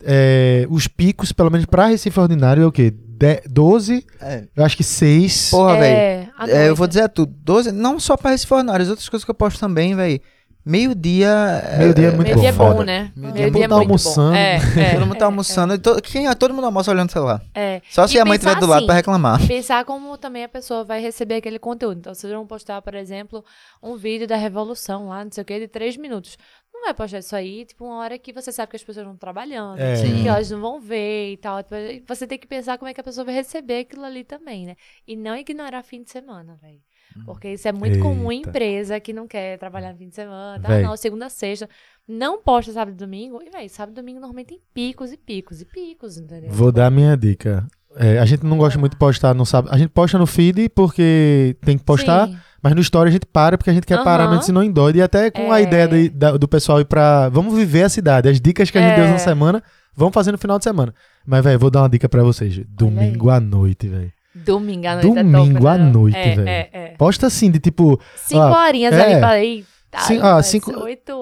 é, 0.04 0.66
os 0.68 0.88
picos, 0.88 1.30
pelo 1.32 1.50
menos 1.50 1.66
pra 1.66 1.86
Recife 1.86 2.18
Ordinário, 2.18 2.62
é 2.64 2.66
o 2.66 2.72
quê? 2.72 2.90
De- 2.90 3.42
12, 3.48 4.04
É. 4.20 4.44
eu 4.56 4.64
acho 4.64 4.76
que 4.76 4.82
6. 4.82 5.50
Porra, 5.50 5.74
velho. 5.78 5.84
É, 5.96 6.28
à 6.36 6.48
É, 6.50 6.68
eu 6.68 6.74
vou 6.74 6.86
dizer 6.88 7.08
tudo. 7.08 7.32
12, 7.44 7.70
não 7.70 8.00
só 8.00 8.16
pra 8.16 8.34
esse 8.34 8.46
fornário, 8.46 8.82
as 8.82 8.90
outras 8.90 9.08
coisas 9.08 9.24
que 9.24 9.30
eu 9.30 9.34
posto 9.34 9.60
também, 9.60 9.94
velho. 9.94 10.20
Meio-dia. 10.64 11.62
Meio-dia 11.78 12.08
é 12.08 12.10
muito 12.10 12.24
Meio 12.28 12.40
dia 12.40 12.48
é 12.48 12.52
bom, 12.52 12.74
bom, 12.74 12.82
né? 12.82 13.12
Meio-dia 13.14 13.42
Meio 13.42 13.54
dia 13.54 13.64
é 13.64 13.68
tá 13.68 13.76
muito 13.76 13.88
almoçando. 13.88 14.30
bom. 14.30 14.36
É, 14.36 14.56
é, 14.56 14.92
Todo 14.94 15.06
mundo 15.06 15.18
tá 15.18 15.24
almoçando. 15.26 15.74
e 15.74 15.78
to- 15.78 16.00
Quem, 16.02 16.34
todo 16.34 16.54
mundo 16.54 16.64
almoça 16.64 16.90
olhando 16.90 17.08
o 17.10 17.12
celular. 17.12 17.42
é. 17.54 17.82
Só 17.90 18.06
se 18.06 18.16
E 18.16 18.20
a 18.20 18.24
mãe 18.24 18.36
estiver 18.36 18.54
do 18.58 18.66
lado 18.66 18.78
assim, 18.78 18.86
pra 18.86 18.94
reclamar. 18.94 19.46
Pensar 19.46 19.84
como 19.84 20.16
também 20.16 20.44
a 20.44 20.48
pessoa 20.48 20.82
vai 20.84 21.00
receber 21.00 21.36
aquele 21.36 21.58
conteúdo. 21.58 21.98
Então, 21.98 22.14
vocês 22.14 22.32
vão 22.32 22.46
postar, 22.46 22.80
por 22.82 22.94
exemplo, 22.94 23.44
um 23.82 23.96
vídeo 23.96 24.26
da 24.26 24.36
Revolução 24.36 25.08
lá, 25.08 25.22
não 25.24 25.30
sei 25.30 25.42
o 25.42 25.44
que, 25.44 25.60
de 25.60 25.68
três 25.68 25.96
minutos. 25.96 26.36
Não 26.72 26.82
vai 26.86 26.94
postar 26.94 27.18
isso 27.18 27.36
aí, 27.36 27.64
tipo, 27.64 27.84
uma 27.84 27.98
hora 27.98 28.18
que 28.18 28.32
você 28.32 28.50
sabe 28.50 28.70
que 28.70 28.76
as 28.76 28.82
pessoas 28.82 29.06
não 29.06 29.14
estão 29.14 29.32
trabalhando, 29.32 29.78
É. 29.78 29.94
Que 30.02 30.26
elas 30.28 30.50
não 30.50 30.60
vão 30.60 30.80
ver 30.80 31.32
e 31.32 31.36
tal. 31.36 31.62
Tipo, 31.62 31.74
Você 32.08 32.26
tem 32.26 32.38
que 32.38 32.46
pensar 32.46 32.78
como 32.78 32.88
é 32.88 32.94
que 32.94 33.00
a 33.00 33.04
pessoa 33.04 33.24
vai 33.24 33.34
receber 33.34 33.80
aquilo 33.80 34.04
ali 34.04 34.24
também, 34.24 34.66
né? 34.66 34.76
E 35.06 35.14
não 35.14 35.36
ignorar 35.36 35.82
fim 35.82 36.02
de 36.02 36.10
semana, 36.10 36.58
velho. 36.60 36.80
Porque 37.24 37.48
isso 37.52 37.68
é 37.68 37.72
muito 37.72 37.98
comum 38.00 38.32
em 38.32 38.38
Eita. 38.38 38.48
empresa 38.50 38.98
que 39.00 39.12
não 39.12 39.26
quer 39.28 39.58
trabalhar 39.58 39.92
no 39.92 39.98
fim 39.98 40.08
de 40.08 40.14
semana, 40.14 40.60
tá? 40.60 40.80
Não, 40.80 40.96
segunda, 40.96 41.28
sexta. 41.28 41.68
Não 42.08 42.42
posta 42.42 42.72
sábado 42.72 42.94
e 42.94 42.96
domingo. 42.96 43.40
E, 43.42 43.50
velho, 43.50 43.70
sábado 43.70 43.92
e 43.92 44.00
domingo 44.00 44.18
normalmente 44.20 44.48
tem 44.48 44.60
picos 44.74 45.12
e 45.12 45.16
picos 45.16 45.60
e 45.60 45.64
picos, 45.64 46.18
entendeu? 46.18 46.50
Vou 46.50 46.72
dar 46.72 46.86
a 46.86 46.90
minha 46.90 47.16
dica. 47.16 47.66
É, 47.96 48.18
a 48.18 48.24
gente 48.24 48.44
não 48.44 48.58
gosta 48.58 48.78
muito 48.78 48.92
de 48.92 48.98
postar 48.98 49.32
no 49.34 49.46
sábado. 49.46 49.72
A 49.72 49.78
gente 49.78 49.90
posta 49.90 50.18
no 50.18 50.26
feed 50.26 50.68
porque 50.70 51.56
tem 51.64 51.78
que 51.78 51.84
postar, 51.84 52.26
Sim. 52.26 52.36
mas 52.60 52.74
no 52.74 52.80
story 52.80 53.08
a 53.08 53.12
gente 53.12 53.24
para 53.26 53.56
porque 53.56 53.70
a 53.70 53.72
gente 53.72 53.86
quer 53.86 54.02
parar, 54.02 54.24
Aham. 54.24 54.34
mas 54.36 54.46
senão 54.46 54.64
endoide. 54.64 54.98
E 54.98 55.02
até 55.02 55.30
com 55.30 55.52
a 55.52 55.60
É. 55.60 55.62
ideia 55.62 55.86
de- 55.86 56.08
da- 56.08 56.36
do 56.36 56.48
pessoal 56.48 56.80
ir 56.80 56.84
pra. 56.86 57.28
Vamos 57.28 57.54
viver 57.54 57.84
a 57.84 57.88
cidade. 57.88 58.28
As 58.28 58.40
dicas 58.40 58.68
que 58.70 58.78
a 58.78 58.80
gente 58.80 58.98
É. 58.98 59.02
deu 59.02 59.08
na 59.08 59.18
semana, 59.18 59.62
vamos 59.94 60.12
fazer 60.12 60.32
no 60.32 60.38
final 60.38 60.58
de 60.58 60.64
semana. 60.64 60.92
Mas, 61.24 61.44
velho, 61.44 61.58
vou 61.58 61.70
dar 61.70 61.82
uma 61.82 61.88
dica 61.88 62.08
pra 62.08 62.24
vocês. 62.24 62.60
Domingo 62.68 63.30
à 63.30 63.38
noite, 63.38 63.86
velho. 63.86 64.12
Domingo 64.34 64.86
à 64.86 64.94
noite 64.96 65.18
é 65.18 65.22
Domingo 65.22 65.54
top, 65.60 65.66
à 65.68 65.78
noite, 65.78 66.16
é, 66.16 66.34
velho. 66.34 66.48
É, 66.48 66.68
é. 66.72 66.88
Posta 66.98 67.26
assim, 67.28 67.50
de 67.50 67.58
tipo. 67.60 68.00
Cinco 68.16 68.40
Ah, 68.42 68.66
horinhas 68.66 68.92
é. 68.94 69.22
ali 69.24 69.58
ir. 69.60 69.64
Tá, 69.90 70.00
Sim, 70.00 70.18
ah, 70.20 70.42
cinco- 70.42 70.72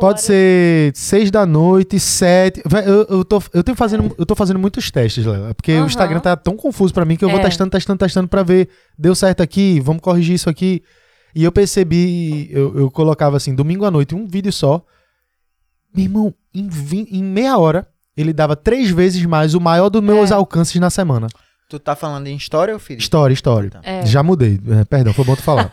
Pode 0.01 0.23
ser 0.23 0.93
seis 0.95 1.31
da 1.31 1.45
noite, 1.45 2.01
sete. 2.01 2.63
Eu, 2.87 3.19
eu, 3.19 3.23
tô, 3.25 3.43
eu, 3.53 3.63
tenho 3.63 3.77
fazendo, 3.77 4.15
eu 4.17 4.25
tô 4.25 4.35
fazendo 4.35 4.59
muitos 4.59 4.91
testes, 4.91 5.27
Léo. 5.27 5.55
Porque 5.55 5.73
o 5.73 5.77
Aham. 5.81 5.87
Instagram 5.87 6.21
tá 6.21 6.35
tão 6.37 6.57
confuso 6.57 6.95
pra 6.95 7.05
mim 7.05 7.15
que 7.17 7.25
eu 7.25 7.29
vou 7.29 7.39
É. 7.39 7.43
testando, 7.43 7.71
testando, 7.71 7.99
testando 7.99 8.29
pra 8.29 8.43
ver. 8.43 8.71
Deu 8.99 9.15
certo 9.15 9.43
aqui, 9.43 9.79
vamos 9.79 10.01
corrigir 10.01 10.35
isso 10.37 10.49
aqui. 10.49 10.83
E 11.35 11.45
eu 11.45 11.53
percebi, 11.53 12.49
eu, 12.51 12.79
eu 12.79 12.91
colocava 12.91 13.37
assim, 13.37 13.55
domingo 13.55 13.85
à 13.85 13.91
noite, 13.91 14.15
um 14.15 14.27
vídeo 14.27 14.51
só. 14.53 14.83
Meu 15.95 16.05
irmão, 16.07 16.35
em, 16.55 16.67
em 17.11 17.23
meia 17.23 17.59
hora, 17.59 17.87
ele 18.17 18.33
dava 18.33 18.57
três 18.57 18.91
vezes 18.91 19.23
mais 19.27 19.55
o 19.55 19.61
maior 19.61 19.91
dos 19.91 20.03
meus 20.03 20.31
É. 20.31 20.35
alcances 20.35 20.81
na 20.81 20.89
semana. 20.89 21.27
Tu 21.79 21.85
tá 21.85 21.97
falando 21.97 22.27
em 22.27 22.37
história 22.37 22.75
ou 22.75 22.79
filho? 22.81 23.01
Story, 23.01 23.35
story. 23.35 23.71
Tá. 23.71 23.81
É. 23.83 24.05
Já 24.05 24.23
mudei. 24.23 24.61
É, 24.81 24.85
perdão, 24.85 25.13
foi 25.15 25.25
bom 25.25 25.35
tu 25.35 25.43
falar. 25.43 25.71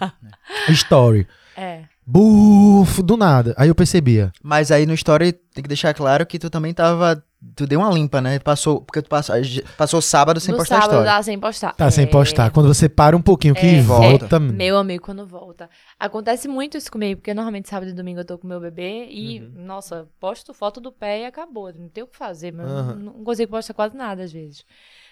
story. 0.69 1.27
É. 1.61 1.81
Bufo, 2.07 3.03
do 3.03 3.17
nada. 3.17 3.53
Aí 3.57 3.67
eu 3.67 3.75
percebia. 3.75 4.31
Mas 4.41 4.71
aí 4.71 4.85
no 4.85 4.93
story 4.93 5.33
tem 5.33 5.61
que 5.61 5.67
deixar 5.67 5.93
claro 5.93 6.25
que 6.25 6.39
tu 6.39 6.49
também 6.49 6.73
tava. 6.73 7.21
Tu 7.53 7.67
deu 7.67 7.81
uma 7.81 7.91
limpa, 7.91 8.21
né? 8.21 8.39
Passou. 8.39 8.81
Porque 8.81 9.01
tu 9.01 9.09
passou, 9.09 9.35
passou 9.77 10.01
sábado 10.01 10.39
sem 10.39 10.53
no 10.53 10.57
postar 10.57 10.75
sábado 10.75 10.91
história. 11.01 11.11
dá 11.11 11.21
sem 11.23 11.37
postar. 11.37 11.73
Tá 11.75 11.91
sem 11.91 12.05
É. 12.05 12.07
postar. 12.07 12.49
Quando 12.51 12.67
você 12.73 12.87
para 12.87 13.15
um 13.15 13.21
pouquinho 13.21 13.53
que 13.53 13.65
É, 13.65 13.81
volta. 13.81 14.39
Meu 14.39 14.77
amigo, 14.77 15.03
quando 15.03 15.25
volta. 15.25 15.69
Acontece 15.99 16.47
muito 16.47 16.77
isso 16.77 16.89
comigo, 16.89 17.19
porque 17.19 17.33
normalmente 17.33 17.67
sábado 17.67 17.89
e 17.91 17.93
domingo 17.93 18.21
eu 18.21 18.25
tô 18.25 18.37
com 18.37 18.47
meu 18.47 18.61
bebê 18.61 19.07
e, 19.09 19.41
Uhum. 19.41 19.65
nossa, 19.65 20.07
posto 20.19 20.53
foto 20.53 20.79
do 20.79 20.93
pé 20.93 21.21
e 21.21 21.25
acabou. 21.25 21.73
Não 21.77 21.89
tem 21.89 22.03
o 22.03 22.07
que 22.07 22.17
fazer, 22.17 22.53
não, 22.53 22.95
não 22.95 23.13
consigo 23.25 23.51
postar 23.51 23.73
quase 23.73 23.97
nada 23.97 24.23
às 24.23 24.31
vezes. 24.31 24.63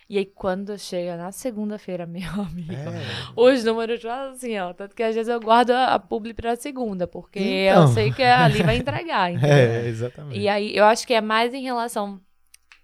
E 0.09 0.17
aí, 0.17 0.25
quando 0.25 0.77
chega 0.79 1.17
na 1.17 1.31
segunda-feira, 1.33 2.05
meu 2.07 2.29
amigo, 2.41 2.71
É. 2.73 2.95
os 3.35 3.63
números 3.65 4.01
fazem 4.01 4.31
assim, 4.33 4.57
ó. 4.59 4.73
Tanto 4.73 4.95
que 4.95 5.03
às 5.03 5.13
vezes 5.15 5.27
eu 5.29 5.39
guardo 5.39 5.71
a, 5.71 5.99
publi 5.99 6.33
pra 6.33 6.55
segunda, 6.55 7.05
porque 7.05 7.39
Então. 7.39 7.81
eu 7.83 7.87
sei 7.89 8.11
que 8.13 8.23
ali 8.23 8.63
vai 8.63 8.77
entregar? 8.77 9.31
É, 9.43 9.85
exatamente. 9.87 10.39
E 10.39 10.47
aí, 10.47 10.75
eu 10.75 10.85
acho 10.85 11.05
que 11.05 11.13
é 11.13 11.19
mais 11.21 11.53
em 11.53 11.61
relação. 11.63 12.19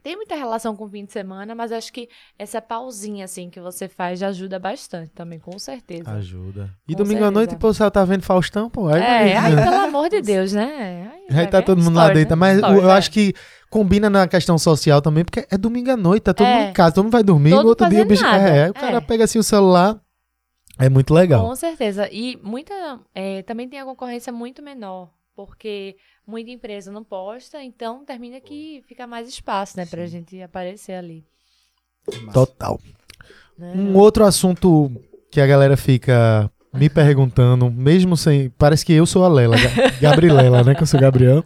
Tem 0.03 0.17
muita 0.17 0.35
relação 0.35 0.75
com 0.75 0.83
o 0.83 0.89
fim 0.89 1.05
de 1.05 1.13
semana, 1.13 1.55
mas 1.55 1.71
acho 1.71 1.93
que 1.93 2.09
essa 2.37 2.61
pausinha, 2.61 3.23
assim, 3.23 3.49
que 3.49 3.61
você 3.61 3.87
faz 3.87 4.19
já 4.19 4.27
ajuda 4.27 4.59
bastante 4.59 5.09
também, 5.11 5.39
com 5.39 5.57
certeza. 5.57 6.11
Ajuda. 6.11 6.69
E 6.87 6.91
Com 6.93 6.97
domingo 7.03 7.19
à 7.19 7.27
certeza. 7.27 7.31
noite, 7.31 7.55
pô, 7.55 7.73
você 7.73 7.89
tá 7.89 8.03
vendo 8.03 8.21
Faustão, 8.21 8.69
pô. 8.69 8.89
Aí, 8.89 9.01
É, 9.01 9.37
ai, 9.37 9.55
pelo 9.55 9.75
amor 9.77 10.09
de 10.09 10.21
Deus, 10.21 10.51
né? 10.51 11.09
Aí 11.29 11.33
vai 11.35 11.49
tá 11.49 11.61
todo 11.61 11.81
mundo 11.81 11.95
lá 11.95 12.03
stories, 12.07 12.19
dentro. 12.23 12.35
né? 12.35 12.39
Mas 12.39 12.57
Stories, 12.57 12.83
eu 12.83 12.89
é. 12.89 12.93
acho 12.93 13.11
que 13.11 13.33
combina 13.69 14.09
na 14.09 14.27
questão 14.27 14.57
social 14.57 15.01
também, 15.01 15.23
porque 15.23 15.47
é 15.49 15.57
domingo 15.57 15.89
à 15.89 15.95
noite, 15.97 16.23
tá 16.23 16.33
todo 16.33 16.47
É. 16.47 16.53
mundo 16.59 16.69
em 16.69 16.73
casa, 16.73 16.95
todo 16.95 17.05
mundo 17.05 17.13
vai 17.13 17.23
dormir, 17.23 17.51
Todo 17.51 17.63
no 17.63 17.69
outro 17.69 17.87
dia 17.89 18.01
o 18.03 18.05
bicho. 18.05 18.21
nada. 18.23 18.43
É, 18.49 18.63
aí 18.65 18.69
o 18.69 18.73
cara 18.73 18.97
É. 18.97 19.01
pega 19.01 19.23
assim 19.23 19.39
o 19.39 19.43
celular. 19.43 19.99
É 20.79 20.89
muito 20.89 21.13
legal. 21.13 21.47
Com 21.47 21.55
certeza. 21.55 22.09
E 22.11 22.37
muita. 22.43 22.73
é, 23.15 23.41
também 23.43 23.69
tem 23.69 23.79
a 23.79 23.85
concorrência 23.85 24.33
muito 24.33 24.61
menor, 24.61 25.09
porque 25.35 25.95
muita 26.27 26.51
empresa 26.51 26.91
não 26.91 27.03
posta, 27.03 27.61
então 27.63 28.03
termina 28.05 28.39
que 28.39 28.83
fica 28.87 29.05
mais 29.07 29.27
espaço, 29.27 29.77
né, 29.77 29.85
pra 29.85 30.05
gente 30.07 30.41
aparecer 30.41 30.93
ali. 30.93 31.23
Total. 32.33 32.79
né? 33.57 33.73
Um 33.75 33.95
outro 33.97 34.25
assunto 34.25 34.91
que 35.31 35.39
a 35.39 35.47
galera 35.47 35.77
fica 35.77 36.49
me 36.73 36.89
perguntando, 36.89 37.69
mesmo 37.71 38.17
sem. 38.17 38.49
Parece 38.57 38.85
que 38.85 38.93
eu 38.93 39.05
sou 39.05 39.23
a 39.23 39.27
Lela, 39.27 39.55
Ga- 39.57 39.89
Gabriela, 40.01 40.63
né? 40.63 40.75
Que 40.75 40.83
eu 40.83 40.87
sou 40.87 40.99
Gabriel. 40.99 41.43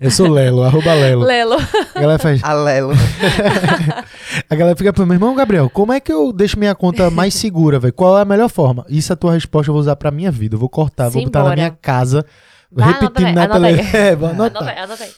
Eu 0.00 0.10
sou 0.10 0.28
Lelo, 0.28 0.62
arroba 0.62 0.92
Lelo. 0.94 1.22
Lelo. 1.22 1.54
A 1.94 2.00
galera 2.00 2.18
faz. 2.18 2.42
Alelo. 2.42 2.92
A 4.50 4.54
galera 4.54 4.76
fica 4.76 4.92
pro 4.92 5.06
meu 5.06 5.14
irmão, 5.14 5.34
Gabriel, 5.34 5.70
como 5.70 5.92
é 5.92 6.00
que 6.00 6.12
eu 6.12 6.32
deixo 6.32 6.58
minha 6.58 6.74
conta 6.74 7.10
mais 7.10 7.34
segura, 7.34 7.78
velho? 7.78 7.92
Qual 7.92 8.18
é 8.18 8.22
a 8.22 8.24
melhor 8.24 8.48
forma? 8.48 8.84
Isso 8.88 9.12
é 9.12 9.14
a 9.14 9.16
tua 9.16 9.32
resposta 9.34 9.70
eu 9.70 9.74
vou 9.74 9.80
usar 9.80 9.94
pra 9.96 10.10
minha 10.10 10.30
vida. 10.30 10.56
Eu 10.56 10.58
vou 10.58 10.68
cortar, 10.68 11.08
vou 11.08 11.22
botar 11.22 11.40
na 11.40 11.44
Simbora. 11.50 11.56
minha 11.56 11.70
casa, 11.70 12.24
Vai, 12.72 12.92
repetindo 12.92 13.34
na 13.34 13.44
anota 13.44 13.66
aí. 13.66 13.76
televisão. 13.76 14.00
É, 14.00 14.16
vou 14.16 14.28
Anota 14.28 14.70
aí, 14.70 14.78
anota 14.78 15.04
aí. 15.04 15.12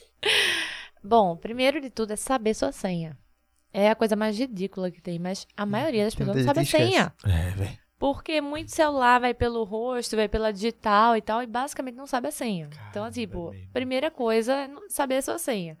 Bom, 1.03 1.35
primeiro 1.35 1.79
de 1.79 1.89
tudo 1.89 2.13
é 2.13 2.15
saber 2.15 2.53
sua 2.53 2.71
senha. 2.71 3.17
É 3.73 3.89
a 3.89 3.95
coisa 3.95 4.15
mais 4.15 4.37
ridícula 4.37 4.89
que 4.89 5.01
tem, 5.01 5.19
mas 5.19 5.45
a 5.55 5.65
maioria 5.65 6.05
das 6.05 6.15
pessoas 6.15 6.37
não 6.37 6.43
sabe 6.45 6.59
a 6.61 6.65
senha. 6.65 7.13
É, 7.25 7.49
velho. 7.51 7.77
Porque 7.99 8.41
muito 8.41 8.71
celular 8.71 9.19
vai 9.19 9.33
pelo 9.33 9.63
rosto, 9.63 10.15
vai 10.15 10.27
pela 10.27 10.51
digital 10.51 11.15
e 11.15 11.21
tal, 11.21 11.41
e 11.41 11.47
basicamente 11.47 11.95
não 11.95 12.07
sabe 12.07 12.27
a 12.27 12.31
senha. 12.31 12.69
então, 12.89 13.09
tipo, 13.09 13.51
mesmo. 13.51 13.67
primeira 13.73 14.11
coisa 14.11 14.53
é 14.53 14.69
saber 14.89 15.17
a 15.17 15.21
sua 15.21 15.37
senha. 15.37 15.77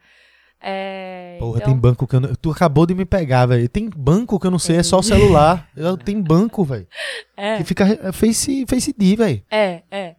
É, 0.61 1.37
Porra, 1.39 1.57
então, 1.57 1.71
tem 1.71 1.79
banco 1.79 2.07
que 2.07 2.15
eu 2.15 2.19
não... 2.19 2.33
Tu 2.35 2.49
acabou 2.49 2.85
de 2.85 2.95
me 2.95 3.05
pegar, 3.05 3.45
velho. 3.45 3.67
Tem 3.69 3.89
banco 3.89 4.39
que 4.39 4.47
eu 4.47 4.51
não 4.51 4.57
sei, 4.57 4.77
é 4.77 4.83
só 4.83 4.99
Tem. 4.99 5.09
celular. 5.09 5.69
Eu, 5.75 5.97
tem 5.97 6.19
banco, 6.21 6.63
velho. 6.63 6.87
É, 7.35 7.57
Que 7.57 7.63
fica 7.63 7.85
é 7.85 8.11
Face, 8.11 8.65
face 8.67 8.93
D, 8.97 9.15
velho. 9.15 9.43
é, 9.51 9.83
é. 9.91 10.15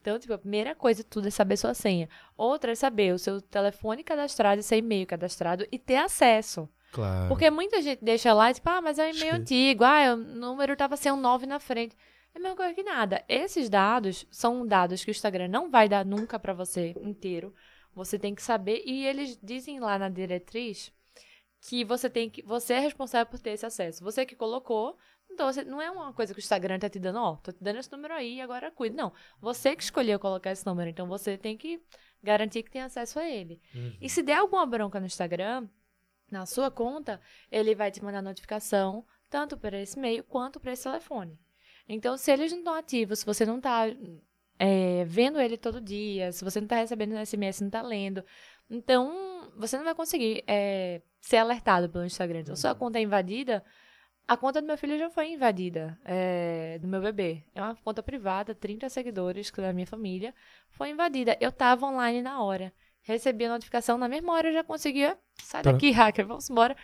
Então, 0.00 0.18
tipo, 0.18 0.32
a 0.32 0.38
primeira 0.38 0.74
coisa 0.74 1.02
de 1.02 1.08
tudo 1.08 1.28
é 1.28 1.30
saber 1.30 1.56
sua 1.56 1.74
senha. 1.74 2.08
Outra 2.36 2.72
é 2.72 2.74
saber 2.74 3.14
o 3.14 3.18
seu 3.18 3.40
telefone 3.40 4.02
cadastrado 4.02 4.60
e 4.60 4.64
seu 4.64 4.78
e-mail 4.78 5.06
cadastrado 5.06 5.66
e 5.70 5.78
ter 5.78 5.96
acesso. 5.96 6.68
Claro. 6.90 7.28
Porque 7.28 7.50
muita 7.50 7.82
gente 7.82 8.02
deixa 8.02 8.32
lá 8.32 8.50
e 8.50 8.54
tipo, 8.54 8.68
ah, 8.68 8.80
mas 8.80 8.98
é 8.98 9.06
um 9.06 9.10
e-mail 9.10 9.34
Sim. 9.34 9.40
antigo, 9.40 9.84
ah, 9.84 10.14
o 10.14 10.16
número 10.16 10.74
tava 10.76 10.96
sem 10.96 11.12
um 11.12 11.20
9 11.20 11.46
na 11.46 11.60
frente. 11.60 11.96
É 12.34 12.38
a 12.38 12.40
mesma 12.40 12.56
coisa 12.56 12.74
que 12.74 12.82
nada. 12.82 13.22
Esses 13.28 13.68
dados 13.68 14.26
são 14.30 14.66
dados 14.66 15.04
que 15.04 15.10
o 15.10 15.12
Instagram 15.12 15.48
não 15.48 15.70
vai 15.70 15.88
dar 15.88 16.04
nunca 16.04 16.38
pra 16.38 16.54
você 16.54 16.94
inteiro. 17.02 17.54
Você 17.94 18.18
tem 18.18 18.34
que 18.34 18.42
saber 18.42 18.82
e 18.86 19.04
eles 19.06 19.38
dizem 19.42 19.80
lá 19.80 19.98
na 19.98 20.08
diretriz 20.08 20.92
que 21.60 21.84
você 21.84 22.08
tem 22.08 22.30
que 22.30 22.42
você 22.42 22.74
é 22.74 22.78
responsável 22.78 23.26
por 23.30 23.38
ter 23.38 23.50
esse 23.50 23.66
acesso. 23.66 24.02
Você 24.02 24.24
que 24.24 24.34
colocou, 24.34 24.96
não 25.40 25.50
Então, 25.50 25.52
você, 25.52 25.64
não 25.64 25.82
é 25.82 25.90
uma 25.90 26.12
coisa 26.12 26.34
que 26.34 26.38
o 26.38 26.42
Instagram 26.42 26.78
tá 26.78 26.88
te 26.88 26.98
dando, 26.98 27.18
ó, 27.18 27.36
tô 27.36 27.50
te 27.50 27.62
dando 27.62 27.78
esse 27.78 27.90
número 27.90 28.14
aí, 28.14 28.40
agora 28.40 28.70
cuida. 28.70 28.94
Não, 28.94 29.12
você 29.40 29.74
que 29.74 29.82
escolheu 29.82 30.18
colocar 30.18 30.50
esse 30.52 30.66
número, 30.66 30.90
então 30.90 31.08
você 31.08 31.38
tem 31.38 31.56
que 31.56 31.80
garantir 32.22 32.62
que 32.62 32.70
tem 32.70 32.82
acesso 32.82 33.18
a 33.18 33.28
ele. 33.28 33.60
E 34.00 34.08
se 34.08 34.22
der 34.22 34.34
alguma 34.34 34.66
bronca 34.66 35.00
no 35.00 35.06
Instagram, 35.06 35.66
na 36.30 36.44
sua 36.46 36.70
conta, 36.70 37.20
ele 37.50 37.74
vai 37.74 37.90
te 37.90 38.04
mandar 38.04 38.22
notificação, 38.22 39.04
tanto 39.28 39.56
para 39.56 39.80
esse 39.80 39.98
e-mail 39.98 40.22
quanto 40.24 40.60
para 40.60 40.72
esse 40.72 40.82
telefone. 40.82 41.38
Então, 41.88 42.16
se 42.16 42.30
eles 42.30 42.52
não 42.52 42.58
estão 42.58 42.74
ativos, 42.74 43.20
se 43.20 43.26
você 43.26 43.46
não 43.46 43.56
está 43.56 43.84
vendo 45.06 45.40
ele 45.40 45.56
todo 45.56 45.80
dia, 45.80 46.32
se 46.32 46.44
você 46.44 46.60
não 46.60 46.66
está 46.66 46.76
recebendo 46.76 47.16
SMS, 47.26 47.60
não 47.62 47.68
está 47.68 47.80
lendo, 47.80 48.22
então 48.68 49.50
você 49.56 49.76
não 49.76 49.84
vai 49.84 49.94
conseguir 49.94 50.44
é, 50.46 51.00
ser 51.18 51.38
alertado 51.38 51.88
pelo 51.88 52.04
Instagram. 52.04 52.40
Então, 52.40 52.54
se 52.54 52.66
a 52.68 52.74
conta 52.74 52.98
é 52.98 53.02
invadida, 53.02 53.64
a 54.28 54.36
conta 54.36 54.60
do 54.60 54.66
meu 54.66 54.78
filho 54.78 54.98
já 54.98 55.10
foi 55.10 55.32
invadida, 55.32 55.98
é, 56.04 56.78
do 56.80 56.86
meu 56.86 57.00
bebê. 57.00 57.42
É 57.54 57.60
uma 57.62 57.74
conta 57.76 58.02
privada, 58.02 58.54
30 58.54 58.88
seguidores 58.88 59.50
que 59.50 59.60
é 59.60 59.64
da 59.64 59.72
minha 59.72 59.86
família, 59.86 60.34
foi 60.70 60.90
invadida. 60.90 61.36
Eu 61.40 61.50
estava 61.50 61.86
online 61.86 62.22
na 62.22 62.42
hora. 62.42 62.72
Recebi 63.02 63.46
a 63.46 63.48
notificação, 63.48 63.98
na 63.98 64.08
mesma 64.08 64.32
hora 64.32 64.48
eu 64.48 64.52
já 64.52 64.62
conseguia. 64.62 65.18
Sai 65.42 65.62
Tá. 65.62 65.72
daqui, 65.72 65.90
hacker, 65.92 66.26
vamos 66.26 66.48
embora. 66.48 66.76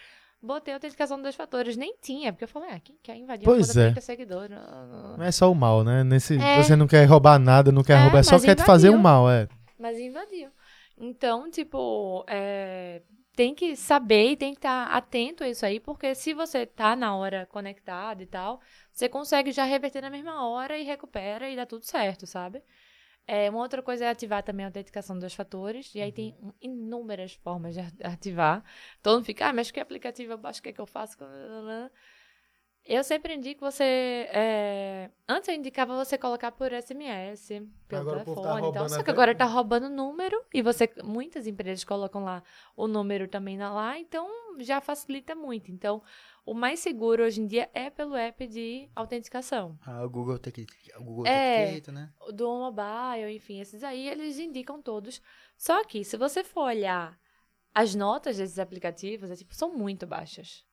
Botei 0.43 0.73
a 0.75 0.77
autenticação 0.77 1.17
dos 1.17 1.23
dois 1.25 1.35
fatores. 1.35 1.77
Nem 1.77 1.97
tinha, 2.01 2.33
porque 2.33 2.45
eu 2.45 2.49
falei, 2.49 2.71
ah, 2.71 2.81
quem 2.81 2.97
quer 3.03 3.17
invadir 3.17 3.45
Pois 3.45 3.69
conta 3.69 3.81
é. 3.81 3.83
de 3.89 3.95
30 3.95 4.01
seguidores? 4.01 4.57
Não, 4.59 5.23
é 5.23 5.31
só 5.33 5.51
o 5.51 5.55
mal, 5.55 5.83
né? 5.83 6.05
Nesse, 6.05 6.39
É. 6.39 6.63
Você 6.63 6.77
não 6.77 6.87
quer 6.87 7.05
roubar 7.05 7.39
nada, 7.39 7.73
não 7.73 7.83
quer 7.83 7.95
É, 7.95 8.03
roubar, 8.03 8.19
é 8.19 8.23
só 8.23 8.39
quer 8.39 8.55
te 8.55 8.65
fazer 8.65 8.91
o 8.91 8.99
mal, 8.99 9.31
é. 9.31 9.49
Mas 9.79 9.99
invadiu. 9.99 10.51
Então, 10.99 11.51
tipo, 11.51 12.25
é, 12.29 13.03
tem 13.37 13.55
que 13.55 13.77
saber 13.77 14.31
e 14.33 14.37
tem 14.37 14.53
que 14.55 14.59
estar 14.59 14.87
atento 14.87 15.45
a 15.45 15.49
isso 15.49 15.65
aí, 15.67 15.79
porque 15.79 16.15
se 16.15 16.33
você 16.33 16.65
tá 16.65 16.97
na 16.97 17.15
hora 17.15 17.47
conectado 17.47 18.23
e 18.23 18.27
tal, 18.27 18.61
você 18.91 19.09
consegue 19.09 19.53
já 19.53 19.65
reverter 19.65 20.01
na 20.01 20.11
mesma 20.11 20.49
hora 20.49 20.79
e 20.79 20.83
recupera 20.85 21.49
e 21.51 21.55
dá 21.55 21.67
tudo 21.67 21.85
certo, 21.85 22.27
sabe? 22.27 22.63
É, 23.27 23.51
uma 23.51 23.59
outra 23.59 23.83
coisa 23.83 24.07
é 24.07 24.09
ativar 24.09 24.43
também 24.43 24.65
a 24.65 24.69
autenticação 24.69 25.19
dos 25.19 25.35
fatores, 25.35 25.95
e 25.95 26.01
aí 26.01 26.13
tem 26.13 26.35
inúmeras 26.63 27.35
formas 27.35 27.75
de 27.75 27.81
ativar. 28.03 28.65
Todo 29.03 29.17
mundo 29.17 29.27
fica, 29.27 29.49
ah, 29.49 29.53
mas 29.53 29.71
que 29.71 29.81
aplicativo 29.81 30.33
eu 30.33 30.39
baixo, 30.39 30.61
o 30.61 30.63
que 30.63 30.71
é 30.71 30.73
que 30.73 30.81
eu 30.81 30.87
faço? 30.87 31.19
Eu 32.89 33.03
sempre 33.03 33.35
indico 33.35 33.65
você. 33.65 33.83
é, 34.33 35.11
Antes 35.29 35.49
eu 35.49 35.55
indicava 35.57 35.97
você 35.97 36.17
colocar 36.17 36.53
por 36.53 36.73
SMS, 36.73 37.49
pelo 37.89 38.03
Agora 38.03 38.19
tá 38.21 38.25
telefone 38.25 38.59
e 38.59 38.61
tal. 38.61 38.63
roubando 38.63 38.89
Só 38.91 39.03
que 39.03 39.11
agora 39.11 39.35
tá 39.35 39.45
roubando 39.45 39.89
número 39.89 40.41
e 40.55 40.63
você. 40.63 40.89
Muitas 41.03 41.49
empresas 41.49 41.83
colocam 41.83 42.23
lá 42.23 42.45
o 42.77 42.87
número 42.87 43.27
também 43.27 43.57
na 43.57 43.73
lá, 43.73 43.99
então 43.99 44.29
já 44.61 44.81
facilita 44.81 45.35
muito. 45.35 45.73
Então, 45.73 46.01
o 46.45 46.55
mais 46.55 46.79
seguro 46.79 47.25
hoje 47.25 47.41
em 47.41 47.47
dia 47.47 47.69
é 47.75 47.91
pelo 47.91 48.15
app 48.15 48.47
de 48.47 48.89
autenticação. 48.95 49.77
Ah, 49.85 50.05
o 50.05 50.09
Google 50.09 50.39
tem 50.39 50.53
que. 50.53 50.65
O 50.97 51.03
Google 51.03 51.27
É. 51.27 51.73
tem 51.73 51.81
que 51.81 51.91
né? 51.91 52.13
O 52.21 52.31
Do 52.31 52.47
mobile, 52.47 53.35
enfim, 53.35 53.61
esses 53.61 53.83
aí 53.83 54.09
eles 54.09 54.39
indicam 54.39 54.81
todos. 54.81 55.21
Só 55.57 55.83
que 55.85 56.05
se 56.05 56.17
você 56.17 56.45
for 56.45 56.63
olhar 56.67 57.19
as 57.75 57.97
notas 57.97 58.37
desses 58.37 58.61
aplicativos, 58.61 59.29
é, 59.29 59.35
tipo, 59.35 59.55
são 59.55 59.77
muito 59.77 60.07
baixas. 60.07 60.65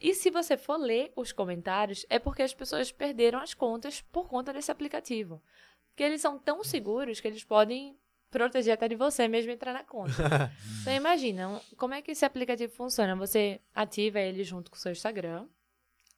E 0.00 0.14
se 0.14 0.30
você 0.30 0.56
for 0.56 0.76
ler 0.76 1.12
os 1.16 1.32
comentários, 1.32 2.04
é 2.08 2.18
porque 2.18 2.42
as 2.42 2.54
pessoas 2.54 2.92
perderam 2.92 3.40
as 3.40 3.54
contas 3.54 4.00
por 4.00 4.28
conta 4.28 4.52
desse 4.52 4.70
aplicativo. 4.70 5.42
Porque 5.88 6.02
eles 6.02 6.20
são 6.20 6.38
tão 6.38 6.62
seguros 6.62 7.20
que 7.20 7.26
eles 7.26 7.44
podem 7.44 7.98
proteger 8.30 8.74
até 8.74 8.86
de 8.88 8.94
você 8.94 9.26
mesmo 9.26 9.50
entrar 9.50 9.72
na 9.72 9.82
conta. 9.82 10.12
então 10.80 10.92
imagina, 10.94 11.60
como 11.76 11.94
é 11.94 12.02
que 12.02 12.12
esse 12.12 12.24
aplicativo 12.24 12.72
funciona? 12.72 13.16
Você 13.16 13.60
ativa 13.74 14.20
ele 14.20 14.44
junto 14.44 14.70
com 14.70 14.76
o 14.76 14.80
seu 14.80 14.92
Instagram, 14.92 15.48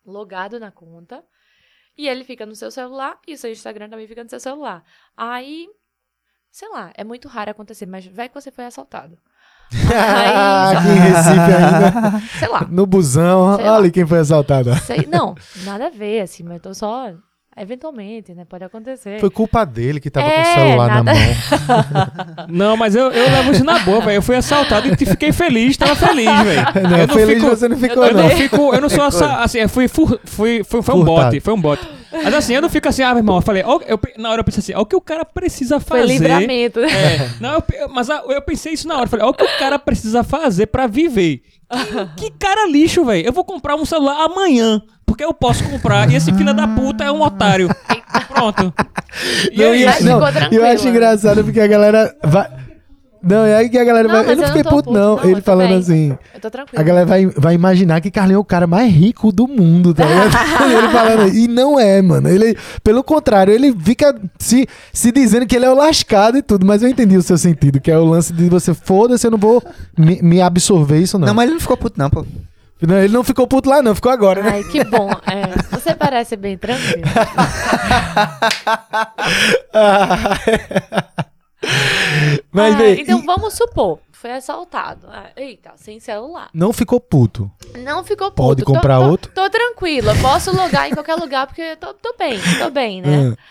logado 0.04 0.60
na 0.60 0.70
conta, 0.70 1.24
e 1.96 2.08
ele 2.08 2.24
fica 2.24 2.44
no 2.44 2.54
seu 2.54 2.70
celular 2.70 3.20
e 3.26 3.34
o 3.34 3.38
seu 3.38 3.50
Instagram 3.50 3.88
também 3.88 4.06
fica 4.06 4.22
no 4.22 4.30
seu 4.30 4.40
celular. 4.40 4.84
Aí, 5.16 5.68
sei 6.50 6.68
lá, 6.68 6.92
é 6.94 7.04
muito 7.04 7.28
raro 7.28 7.50
acontecer, 7.50 7.86
mas 7.86 8.06
vai 8.06 8.28
que 8.28 8.34
você 8.34 8.50
foi 8.50 8.64
assaltado. 8.64 9.18
Aí, 9.76 10.76
Aqui 10.76 10.88
em 10.88 11.00
Recife 11.00 11.30
ainda, 11.40 12.22
sei 12.38 12.48
lá. 12.48 12.66
no 12.70 12.86
busão, 12.86 13.56
Sei 13.56 13.64
olha 13.66 13.78
lá. 13.84 13.90
quem 13.90 14.06
foi 14.06 14.18
assaltado. 14.18 14.74
Sei, 14.80 15.06
não, 15.10 15.34
nada 15.64 15.86
a 15.86 15.90
ver, 15.90 16.20
assim, 16.20 16.42
mas 16.42 16.54
eu 16.54 16.60
tô 16.60 16.74
só. 16.74 17.10
Eventualmente, 17.54 18.32
né? 18.32 18.46
Pode 18.48 18.64
acontecer. 18.64 19.20
Foi 19.20 19.28
culpa 19.28 19.62
dele 19.66 20.00
que 20.00 20.08
tava 20.10 20.26
com 20.26 20.36
o 20.36 20.40
É, 20.40 20.44
celular 20.54 20.88
na 20.88 21.02
nada- 21.02 21.12
mão. 21.12 22.46
Não, 22.48 22.78
mas 22.78 22.94
eu, 22.94 23.10
eu 23.12 23.30
levo 23.30 23.52
isso 23.52 23.62
na 23.62 23.78
boa, 23.80 24.00
velho. 24.00 24.14
Eu 24.16 24.22
fui 24.22 24.36
assaltado 24.36 24.88
e 24.88 24.96
fiquei 25.04 25.32
feliz, 25.32 25.76
tava 25.76 25.94
feliz, 25.94 26.24
velho. 26.42 26.88
Não, 26.88 26.96
Eu 26.96 27.06
não 27.06 27.14
feliz 27.14 27.34
fico- 27.42 27.50
você 27.54 27.68
não 27.68 27.76
ficou, 27.76 28.06
Eu 28.06 28.14
não. 28.14 28.22
não 28.22 28.30
fico, 28.30 28.74
eu 28.74 28.80
não 28.80 28.88
sou 28.88 29.04
assa, 29.04 29.34
assim, 29.42 29.58
eu 29.58 29.68
fui, 29.68 29.86
fur- 29.86 30.18
fui, 30.24 30.64
fui, 30.64 30.64
foi 30.64 30.78
um 30.80 30.82
Furtado. 30.82 31.04
bote, 31.04 31.40
foi 31.40 31.52
um 31.52 31.60
bote. 31.60 31.86
Mas 32.12 32.34
assim, 32.34 32.54
eu 32.54 32.60
não 32.62 32.68
fico 32.68 32.88
assim, 32.88 33.02
ah, 33.02 33.10
meu 33.10 33.18
irmão, 33.18 33.36
eu 33.36 33.42
falei, 33.42 33.62
ó, 33.64 33.80
eu, 33.86 33.98
na 34.18 34.30
hora 34.30 34.40
eu 34.40 34.44
pensei 34.44 34.60
assim, 34.60 34.72
ó, 34.74 34.82
o 34.82 34.86
que 34.86 34.94
o 34.96 35.00
cara 35.00 35.24
precisa 35.24 35.80
Foi 35.80 36.00
fazer. 36.00 36.12
livramento. 36.12 36.80
né? 36.80 36.88
É, 36.92 37.30
não, 37.40 37.54
eu 37.72 37.88
mas 37.88 38.08
eu 38.08 38.42
pensei 38.42 38.72
isso 38.74 38.86
na 38.86 38.94
hora, 38.96 39.04
eu 39.04 39.08
falei, 39.08 39.24
ó, 39.26 39.30
o 39.30 39.34
que 39.34 39.44
o 39.44 39.58
cara 39.58 39.78
precisa 39.78 40.22
fazer 40.22 40.66
pra 40.66 40.86
viver. 40.86 41.42
Que, 42.16 42.30
que 42.30 42.38
cara 42.38 42.68
lixo, 42.68 43.02
velho. 43.04 43.26
Eu 43.26 43.32
vou 43.32 43.44
comprar 43.44 43.76
um 43.76 43.84
celular 43.86 44.26
amanhã, 44.26 44.82
porque 45.06 45.24
eu 45.24 45.32
posso 45.32 45.64
comprar, 45.64 46.10
e 46.10 46.16
esse 46.16 46.30
filho 46.34 46.52
da 46.52 46.68
puta 46.68 47.02
é 47.04 47.10
um 47.10 47.22
otário. 47.22 47.68
Pronto. 48.28 48.72
E 49.50 49.58
Não, 49.58 49.66
é 49.72 49.76
e- 49.78 49.84
Mas 49.86 49.96
isso. 50.00 50.04
não, 50.08 50.20
eu 50.50 50.66
acho 50.66 50.88
engraçado 50.88 51.42
porque 51.44 51.60
a 51.60 51.66
galera 51.66 52.14
vai. 52.24 52.46
Não, 53.22 53.44
é 53.44 53.54
aí 53.54 53.68
que 53.68 53.78
a 53.78 53.84
galera 53.84 54.08
Não, 54.08 54.14
vai. 54.14 54.32
Eu 54.32 54.36
não 54.36 54.42
eu 54.42 54.46
fiquei 54.48 54.62
não 54.64 54.70
tô 54.70 54.76
puto, 54.76 54.88
puto, 54.90 54.98
não. 54.98 55.16
não, 55.16 55.24
Ele 55.24 55.38
eu 55.38 55.42
falando 55.42 55.68
também. 55.68 55.78
assim. 55.78 56.18
Eu 56.34 56.40
tô 56.40 56.50
tranquila. 56.50 56.82
A 56.82 56.84
galera 56.84 57.06
vai, 57.06 57.26
vai 57.26 57.54
imaginar 57.54 58.00
que 58.00 58.10
Carlinhos 58.10 58.38
é 58.38 58.40
o 58.40 58.44
cara 58.44 58.66
mais 58.66 58.92
rico 58.92 59.30
do 59.30 59.46
mundo, 59.46 59.94
tá 59.94 60.04
ligado? 60.04 60.70
ele 60.70 60.88
falando. 60.88 61.34
E 61.34 61.46
não 61.46 61.78
é, 61.78 62.02
mano. 62.02 62.28
Ele, 62.28 62.56
pelo 62.82 63.04
contrário, 63.04 63.54
ele 63.54 63.72
fica 63.72 64.14
se, 64.38 64.66
se 64.92 65.12
dizendo 65.12 65.46
que 65.46 65.54
ele 65.54 65.66
é 65.66 65.70
o 65.70 65.74
lascado 65.74 66.36
e 66.36 66.42
tudo, 66.42 66.66
mas 66.66 66.82
eu 66.82 66.88
entendi 66.88 67.16
o 67.16 67.22
seu 67.22 67.38
sentido, 67.38 67.80
que 67.80 67.90
é 67.90 67.98
o 67.98 68.04
lance 68.04 68.32
de 68.32 68.48
você, 68.48 68.74
foda-se, 68.74 69.26
eu 69.26 69.30
não 69.30 69.38
vou 69.38 69.62
me, 69.96 70.20
me 70.20 70.42
absorver 70.42 70.98
isso, 70.98 71.18
não. 71.18 71.28
Não. 71.28 71.34
mas 71.34 71.44
ele 71.44 71.54
não 71.54 71.60
ficou 71.60 71.76
puto, 71.76 71.98
não, 71.98 72.10
pô. 72.10 72.26
Não, 72.84 72.98
ele 72.98 73.12
não 73.12 73.22
ficou 73.22 73.46
puto 73.46 73.70
lá, 73.70 73.80
não, 73.80 73.94
ficou 73.94 74.10
agora, 74.10 74.42
né? 74.42 74.50
Ai, 74.54 74.64
que 74.64 74.82
bom. 74.82 75.08
É, 75.24 75.52
você 75.70 75.94
parece 75.94 76.36
bem 76.36 76.58
tranquilo. 76.58 77.02
mas, 82.50 82.74
Ah, 82.74 82.78
vê, 82.78 83.00
então 83.00 83.20
e 83.20 83.22
vamos 83.26 83.54
supor, 83.54 83.98
foi 84.12 84.32
assaltado. 84.32 85.06
Ah, 85.10 85.30
eita, 85.36 85.72
sem 85.76 86.00
celular. 86.00 86.48
não 86.52 86.72
ficou 86.72 87.00
puto. 87.00 87.50
Não 87.78 88.02
ficou 88.04 88.30
puto. 88.30 88.42
Pode 88.42 88.64
Tô- 88.64 88.72
comprar 88.72 88.98
tô, 88.98 89.06
outro? 89.08 89.32
Tô 89.32 89.48
tranquila, 89.50 90.14
posso 90.20 90.54
logar 90.54 90.88
em 90.88 90.94
qualquer 90.94 91.14
lugar 91.16 91.46
porque 91.46 91.62
eu 91.62 91.76
tô, 91.76 91.94
tô 91.94 92.14
bem, 92.18 92.38
tô 92.58 92.70
bem, 92.70 93.00
né? 93.02 93.34
Ah, 93.36 93.42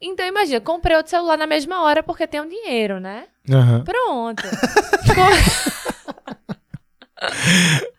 Então 0.00 0.26
imagina, 0.26 0.60
comprei 0.60 0.96
outro 0.96 1.10
celular 1.10 1.36
na 1.36 1.46
mesma 1.46 1.82
hora 1.82 2.02
porque 2.02 2.26
tenho 2.26 2.48
dinheiro, 2.48 2.98
né? 3.00 3.24
Aham. 3.50 3.84
Pronto. 3.84 4.42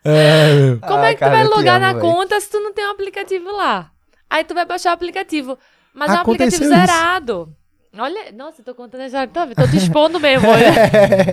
É. 0.04 0.76
Como 0.86 0.98
Ah, 1.00 1.06
é 1.08 1.14
que 1.14 1.20
cara, 1.20 1.30
tu 1.30 1.34
vai 1.36 1.44
logar 1.44 1.76
amo, 1.76 1.86
na 1.86 1.92
véi. 1.92 2.00
conta 2.00 2.40
se 2.40 2.50
tu 2.50 2.58
não 2.60 2.72
tem 2.72 2.86
um 2.86 2.90
aplicativo 2.90 3.50
lá? 3.52 3.90
Aí 4.28 4.44
tu 4.44 4.54
vai 4.54 4.64
baixar 4.64 4.90
o 4.90 4.94
aplicativo. 4.94 5.58
Mas 5.94 6.10
é 6.10 6.14
um 6.14 6.20
Aconteceu 6.22 6.46
aplicativo 6.58 6.74
isso. 6.74 6.92
zerado. 6.92 7.56
Olha, 7.96 8.32
nossa, 8.32 8.60
eu 8.60 8.64
tô 8.64 8.74
contando 8.74 9.02
a 9.02 9.06
história, 9.06 9.28
tô, 9.28 9.46
tô 9.54 9.68
te 9.70 9.76
expondo 9.76 10.18
mesmo. 10.18 10.48
olha. 10.48 10.72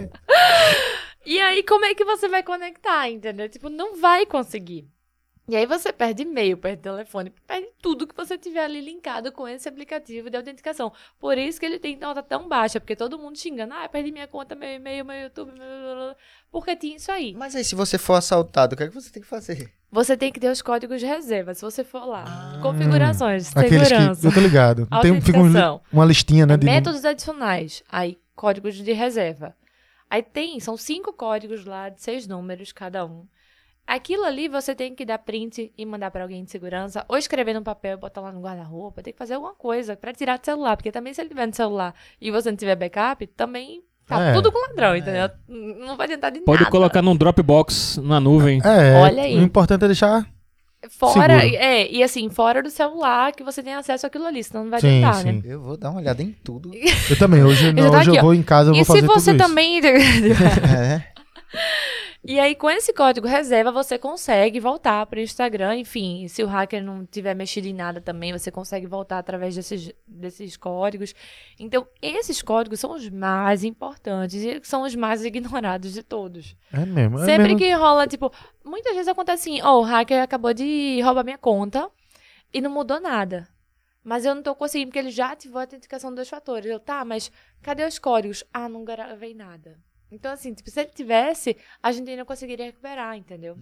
E 1.26 1.40
aí, 1.40 1.62
como 1.62 1.86
é 1.86 1.94
que 1.94 2.04
você 2.04 2.28
vai 2.28 2.42
conectar, 2.42 3.08
entendeu? 3.08 3.48
Tipo, 3.48 3.70
não 3.70 3.96
vai 3.96 4.26
conseguir. 4.26 4.90
E 5.48 5.56
aí 5.56 5.66
você 5.66 5.94
perde 5.94 6.24
e-mail, 6.24 6.58
perde 6.58 6.82
telefone, 6.82 7.32
perde 7.46 7.70
tudo 7.82 8.08
que 8.08 8.16
você 8.16 8.38
tiver 8.38 8.64
ali 8.64 8.82
linkado 8.82 9.32
com 9.32 9.48
esse 9.48 9.70
aplicativo 9.70 10.30
de 10.30 10.38
autenticação. 10.38 10.92
Por 11.20 11.38
isso 11.38 11.60
que 11.60 11.66
ele 11.68 11.78
tem 11.78 11.98
nota 11.98 12.24
tão 12.24 12.48
baixa, 12.48 12.80
porque 12.80 12.96
todo 12.96 13.20
mundo 13.20 13.38
xingando, 13.38 13.74
ah, 13.76 13.88
perdi 13.88 14.12
minha 14.12 14.28
conta, 14.28 14.56
meu 14.56 14.70
e-mail, 14.70 15.06
meu 15.06 15.24
YouTube, 15.24 15.52
meu... 15.52 16.16
porque 16.52 16.76
tinha 16.76 16.96
isso 16.96 17.12
aí. 17.12 17.34
Mas 17.36 17.56
aí, 17.56 17.64
se 17.64 17.76
você 17.76 17.98
for 17.98 18.14
assaltado, 18.14 18.74
o 18.74 18.78
que 18.78 18.84
é 18.84 18.88
que 18.88 18.94
você 18.94 19.12
tem 19.12 19.22
que 19.22 19.28
fazer? 19.28 19.72
Você 19.92 20.16
tem 20.16 20.32
que 20.32 20.40
ter 20.40 20.50
os 20.52 20.62
códigos 20.62 21.00
de 21.00 21.06
reserva, 21.08 21.54
se 21.56 21.62
você 21.64 21.84
for 21.84 22.06
lá. 22.06 22.60
Configurações, 22.62 23.56
Aqueles 23.56 23.88
segurança. 23.88 24.22
que. 24.22 24.28
Eu 24.28 24.32
tô 24.34 24.40
ligado. 24.40 24.88
Tem, 25.02 25.20
fica 25.20 25.40
um- 25.40 25.80
uma 25.92 26.06
listinha, 26.06 26.46
né? 26.46 26.54
É 26.54 26.58
de- 26.58 26.66
métodos 26.66 27.04
adicionais. 27.04 27.84
Aí, 27.92 28.20
códigos 28.36 28.76
de 28.76 28.92
reserva. 28.92 29.56
Aí 30.10 30.22
tem, 30.22 30.60
são 30.60 30.78
cinco 30.78 31.12
códigos 31.14 31.66
lá, 31.66 31.90
de 31.90 32.02
seis 32.02 32.28
números 32.28 32.72
cada 32.72 33.06
um. 33.06 33.26
Aquilo 33.88 34.24
ali 34.24 34.48
você 34.48 34.76
tem 34.76 34.94
que 34.94 35.04
dar 35.04 35.18
print 35.18 35.74
e 35.76 35.86
mandar 35.86 36.12
pra 36.12 36.22
alguém 36.22 36.44
de 36.44 36.52
segurança, 36.52 37.04
ou 37.08 37.18
escrever 37.18 37.54
num 37.56 37.64
papel 37.64 37.98
e 37.98 38.00
botar 38.00 38.22
lá 38.22 38.32
no 38.32 38.40
guarda-roupa. 38.42 39.02
Tem 39.02 39.12
que 39.12 39.18
fazer 39.18 39.34
alguma 39.34 39.56
coisa 39.56 39.96
pra 39.98 40.14
tirar 40.14 40.38
do 40.38 40.46
celular, 40.46 40.78
porque 40.78 40.92
também 40.92 41.12
se 41.12 41.20
ele 41.22 41.30
tiver 41.30 41.48
no 41.48 41.56
celular 41.56 41.96
e 42.22 42.30
você 42.30 42.52
não 42.52 42.58
tiver 42.58 42.76
backup, 42.76 43.26
também 43.28 43.84
tá 44.10 44.22
É. 44.22 44.34
tudo 44.34 44.52
com 44.52 44.60
ladrão, 44.68 44.96
entendeu? 44.96 45.30
Não 45.48 45.96
vai 45.96 46.06
adiantar 46.08 46.32
de 46.32 46.40
Pode 46.42 46.60
nada. 46.62 46.72
colocar 46.72 47.02
num 47.02 47.16
Dropbox 47.16 48.00
na 48.04 48.20
nuvem. 48.20 48.60
É, 48.66 48.96
Olha 49.00 49.24
aí. 49.24 49.38
o 49.38 49.42
importante 49.42 49.84
é 49.86 49.88
deixar. 49.88 50.26
Fora, 50.98 51.42
Seguro. 51.42 51.58
é, 51.62 51.92
e 51.92 52.02
assim, 52.02 52.30
fora 52.30 52.64
do 52.64 52.70
celular 52.70 53.34
que 53.34 53.44
você 53.44 53.62
tem 53.62 53.74
acesso 53.74 54.08
àquilo 54.08 54.26
ali, 54.26 54.42
senão 54.44 54.64
não 54.64 54.72
vai 54.72 54.80
Sim, 54.80 55.02
né? 55.02 55.14
sim. 55.14 55.42
Eu 55.44 55.62
vou 55.62 55.76
dar 55.76 55.90
uma 55.92 56.00
olhada 56.00 56.24
em 56.24 56.34
tudo. 56.44 56.72
Eu 57.10 57.18
também. 57.18 57.44
Hoje, 57.44 57.74
não, 57.74 57.92
tá 57.92 57.98
hoje 58.00 58.10
aqui, 58.10 58.18
eu 58.18 58.24
vou 58.24 58.34
em 58.34 58.42
casa, 58.42 58.70
eu 58.72 58.76
E 58.76 58.84
vou 58.84 58.86
se 58.96 59.02
fazer 59.02 59.08
você 59.08 59.32
tudo 59.34 59.40
isso. 59.42 59.48
também 59.50 59.80
é. 59.86 61.04
E 62.22 62.38
aí, 62.38 62.54
com 62.54 62.70
esse 62.70 62.92
código 62.94 63.28
reserva, 63.28 63.72
você 63.72 63.98
consegue 63.98 64.60
voltar 64.60 65.06
para 65.06 65.20
o 65.20 65.22
Instagram. 65.22 65.78
Enfim, 65.78 66.28
se 66.28 66.44
o 66.44 66.48
hacker 66.48 66.84
não 66.84 67.06
tiver 67.06 67.34
mexido 67.34 67.68
em 67.68 67.74
nada 67.74 68.02
também, 68.02 68.34
você 68.34 68.52
consegue 68.52 68.86
voltar 68.86 69.20
através 69.20 69.56
desses, 69.56 69.94
desses 70.06 70.58
códigos. 70.58 71.16
Então, 71.58 71.88
esses 72.02 72.42
códigos 72.42 72.82
são 72.82 72.92
os 72.92 73.10
mais 73.10 73.64
importantes 73.64 74.36
e 74.36 74.60
são 74.64 74.82
os 74.84 74.96
mais 74.96 75.24
ignorados 75.26 75.94
de 75.94 76.04
todos. 76.04 76.58
É 76.74 76.86
mesmo. 76.86 77.20
É 77.20 77.26
Sempre 77.26 77.54
mesmo. 77.54 77.60
que 77.60 77.72
rola, 77.74 78.06
tipo, 78.06 78.32
muitas 78.66 78.94
vezes 78.94 79.08
acontece 79.08 79.50
assim, 79.50 79.62
ó, 79.62 79.80
o 79.80 79.84
hacker 79.84 80.22
acabou 80.22 80.54
de 80.54 81.00
roubar 81.02 81.24
minha 81.24 81.38
conta 81.38 81.90
e 82.54 82.60
não 82.60 82.70
mudou 82.70 83.00
nada. 83.00 83.48
Mas 84.04 84.26
eu 84.26 84.36
não 84.36 84.44
tô 84.44 84.54
conseguindo, 84.56 84.90
porque 84.90 85.00
ele 85.00 85.12
já 85.12 85.32
ativou 85.32 85.60
a 85.60 85.64
autenticação 85.64 86.10
dos 86.10 86.18
dois 86.18 86.30
fatores. 86.30 86.70
Eu, 86.70 86.80
tá, 86.80 87.06
mas 87.06 87.32
cadê 87.62 87.86
os 87.86 87.98
códigos? 87.98 88.44
Ah, 88.54 88.68
não 88.68 88.84
gravei 88.84 89.34
nada. 89.34 89.78
Então, 90.12 90.32
assim, 90.32 90.54
tipo, 90.54 90.70
se 90.72 90.80
ele 90.80 90.90
tivesse, 90.90 91.56
a 91.84 91.92
gente 91.92 92.10
ainda 92.10 92.26
conseguiria 92.26 92.66
recuperar, 92.66 93.16
entendeu? 93.16 93.56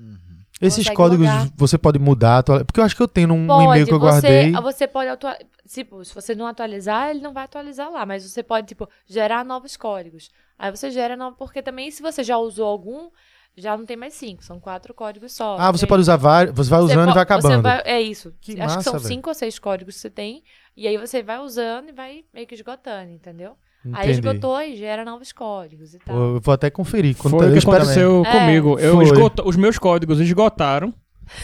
Esses 0.62 0.80
consegue 0.80 0.96
códigos 0.96 1.28
logar. 1.28 1.50
você 1.56 1.78
pode 1.78 2.00
mudar, 2.00 2.38
atua- 2.40 2.64
porque 2.66 2.80
eu 2.80 2.84
acho 2.86 2.96
que 2.96 3.02
eu 3.02 3.08
tenho 3.08 3.34
um 3.34 3.46
Pode, 3.46 3.64
e-mail 3.66 3.86
que 3.86 3.94
eu 3.94 4.00
você, 4.00 4.06
guardei. 4.22 4.52
você 4.54 4.88
pode 4.88 5.10
atualizar. 5.10 5.46
Tipo, 5.68 6.04
se 6.06 6.16
você 6.16 6.34
não 6.34 6.48
atualizar, 6.48 7.10
ele 7.10 7.20
não 7.20 7.34
vai 7.34 7.44
atualizar 7.44 7.92
lá. 7.92 8.06
Mas 8.06 8.24
você 8.24 8.42
pode, 8.42 8.68
tipo, 8.68 8.88
gerar 9.06 9.44
novos 9.44 9.76
códigos. 9.76 10.30
Aí 10.58 10.72
você 10.72 10.90
gera 10.90 11.16
novo, 11.18 11.36
porque 11.38 11.62
também 11.62 11.92
se 11.92 12.02
você 12.02 12.24
já 12.24 12.38
usou 12.38 12.66
algum, 12.66 13.10
já 13.56 13.76
não 13.78 13.86
tem 13.86 13.98
mais 13.98 14.14
cinco, 14.14 14.44
são 14.44 14.60
quatro 14.60 14.94
códigos 14.94 15.34
só. 15.34 15.58
Ah, 15.60 15.70
você 15.72 15.80
entende? 15.80 15.90
pode 15.90 16.02
usar 16.02 16.16
vários, 16.16 16.56
você 16.56 16.70
vai 16.70 16.80
Você 16.80 16.86
usando 16.86 17.04
e 17.04 17.08
po- 17.08 17.14
vai 17.14 17.14
você 17.14 17.20
acabando. 17.20 17.62
vai- 17.64 17.82
é 17.86 18.02
isso. 18.02 18.34
Que 18.40 18.52
Acho 18.54 18.62
massa, 18.62 18.78
que 18.78 18.84
são 18.86 18.94
velho. 18.94 19.06
cinco 19.06 19.30
ou 19.30 19.34
seis 19.36 19.60
códigos 19.60 19.96
que 19.96 20.02
você 20.02 20.10
tem. 20.10 20.44
E 20.76 20.88
aí 20.88 20.98
você 20.98 21.22
vai 21.22 21.40
usando 21.40 21.90
e 21.90 21.92
vai 21.92 22.24
meio 22.34 22.48
que 22.48 22.56
esgotando, 22.56 23.12
entendeu? 23.12 23.56
Aí 23.86 24.12
Entendi. 24.12 24.12
esgotou 24.28 24.62
e 24.62 24.76
gera 24.76 25.06
novos 25.06 25.32
códigos 25.32 25.94
e 25.94 26.00
tal. 26.00 26.16
Eu 26.36 26.42
vou 26.42 26.54
até 26.54 26.70
conferir. 26.70 27.16
Quando 27.16 27.38
Foi 27.38 27.46
o 27.46 27.50
eu 27.50 27.52
que 27.54 27.60
espero- 27.60 27.78
aconteceu 27.78 28.24
É. 28.26 28.32
comigo. 28.32 28.80
Eu 28.80 28.96
Foi. 28.96 29.06
esgoto- 29.06 29.48
os 29.48 29.56
meus 29.56 29.78
códigos 29.80 30.20
esgotaram. 30.20 30.94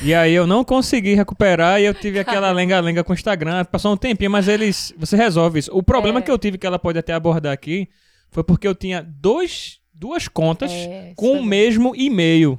E 0.02 0.14
aí 0.14 0.34
eu 0.34 0.48
não 0.48 0.64
consegui 0.64 1.14
recuperar 1.14 1.80
e 1.82 1.86
eu 1.86 1.94
tive 1.94 2.18
aquela 2.20 2.52
lenga-lenga 2.54 3.04
com 3.04 3.12
o 3.12 3.16
Instagram. 3.16 3.64
Passou 3.66 3.94
um 3.94 3.98
tempinho, 3.98 4.32
mas 4.32 4.48
eles. 4.48 4.94
Você 4.98 5.16
resolve 5.16 5.60
isso. 5.60 5.72
O 5.74 5.84
problema 5.84 6.20
É. 6.20 6.22
que 6.22 6.32
eu 6.32 6.38
tive, 6.38 6.58
que 6.58 6.66
ela 6.66 6.80
pode 6.80 6.98
até 7.00 7.14
abordar 7.14 7.52
aqui, 7.54 7.88
foi 8.32 8.44
porque 8.44 8.68
eu 8.68 8.74
tinha 8.76 9.02
dois, 9.06 9.80
duas 9.94 10.28
contas 10.28 10.72
É, 10.72 11.14
com 11.16 11.34
o 11.40 11.44
mesmo 11.44 11.94
e-mail. 11.96 12.58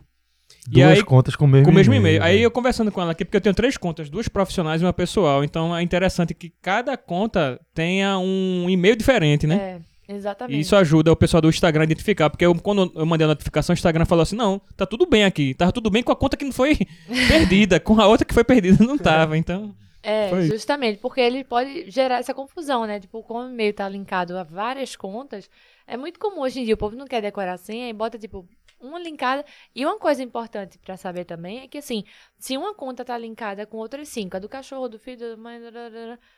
E 0.71 0.81
Duas 0.83 0.99
aí- 0.99 1.05
contas 1.05 1.37
com 1.37 1.45
o 1.45 1.49
mesmo 1.49 1.67
Com 1.67 1.71
o 1.71 1.75
mesmo 1.75 1.93
e-mail. 1.93 2.23
Aí 2.23 2.35
velho. 2.37 2.45
eu 2.45 2.51
conversando 2.51 2.91
com 2.91 3.01
ela 3.01 3.13
aqui, 3.13 3.25
porque 3.25 3.37
eu 3.37 3.41
tenho 3.41 3.55
três 3.55 3.77
contas, 3.77 4.09
duas 4.09 4.29
profissionais 4.29 4.81
e 4.81 4.85
uma 4.85 4.93
pessoal. 4.95 5.45
Então 5.45 5.77
é 5.77 5.83
interessante 5.83 6.33
que 6.33 6.51
cada 6.63 6.97
conta 6.97 7.61
tenha 7.75 8.19
um 8.19 8.67
e-mail 8.71 8.97
diferente, 8.97 9.47
né? 9.47 9.83
É, 10.09 10.15
exatamente. 10.15 10.57
E 10.57 10.61
isso 10.61 10.75
ajuda 10.75 11.13
o 11.13 11.17
pessoal 11.17 11.41
do 11.43 11.49
Instagram 11.51 11.83
a 11.83 11.85
identificar, 11.85 12.31
porque 12.31 12.47
eu- 12.47 12.55
quando 12.55 12.91
eu 12.95 13.05
mandei 13.05 13.27
a 13.27 13.29
notificação, 13.29 13.73
o 13.73 13.77
Instagram 13.77 14.07
falou 14.07 14.23
assim: 14.23 14.37
não, 14.37 14.59
tá 14.77 14.87
tudo 14.87 15.05
bem 15.07 15.25
aqui. 15.25 15.53
Tava 15.53 15.71
tudo 15.71 15.91
bem 15.91 16.03
com 16.03 16.13
a 16.13 16.17
conta 16.17 16.37
que 16.37 16.45
não 16.47 16.53
foi 16.53 16.79
perdida, 17.29 17.79
com 17.79 18.01
a 18.01 18.07
outra 18.07 18.25
que 18.25 18.33
foi 18.33 18.45
perdida 18.45 18.83
não 18.85 18.97
tava. 18.97 19.37
Então. 19.37 19.75
É, 20.07 20.29
Foi. 20.29 20.47
justamente, 20.49 20.99
porque 20.99 21.19
ele 21.19 21.43
pode 21.45 21.91
gerar 21.91 22.19
essa 22.19 22.35
confusão, 22.35 22.87
né? 22.87 23.01
Tipo, 23.01 23.23
como 23.23 23.41
o 23.41 23.51
e-mail 23.51 23.73
tá 23.73 23.89
linkado 23.89 24.37
a 24.37 24.43
várias 24.43 24.95
contas, 24.97 25.49
é 25.87 25.97
muito 25.97 26.19
comum 26.21 26.43
hoje 26.43 26.61
em 26.61 26.65
dia, 26.67 26.75
o 26.75 26.77
povo 26.77 26.95
não 26.95 27.07
quer 27.07 27.23
decorar 27.23 27.57
senha 27.57 27.89
e 27.89 27.93
bota, 27.95 28.19
tipo, 28.19 28.47
uma 28.81 28.99
linkada. 28.99 29.45
E 29.75 29.85
uma 29.85 29.99
coisa 29.99 30.23
importante 30.23 30.79
pra 30.79 30.97
saber 30.97 31.25
também 31.25 31.61
é 31.61 31.69
que, 31.69 31.79
assim, 31.79 32.05
se 32.39 32.57
uma 32.57 32.75
conta 32.75 33.05
tá 33.05 33.17
linkada 33.17 33.67
com 33.67 33.77
outras 33.79 34.09
cinco, 34.09 34.37
a 34.37 34.41
do 34.41 34.49
cachorro, 34.49 34.89
do 34.89 34.99
filho, 34.99 35.31
da 35.31 35.37
mãe, 35.37 35.61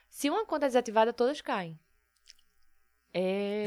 se 0.09 0.29
uma 0.31 0.45
conta 0.47 0.67
é 0.67 0.69
desativada, 0.69 1.13
todas 1.13 1.41
caem. 1.41 1.79
É... 3.13 3.65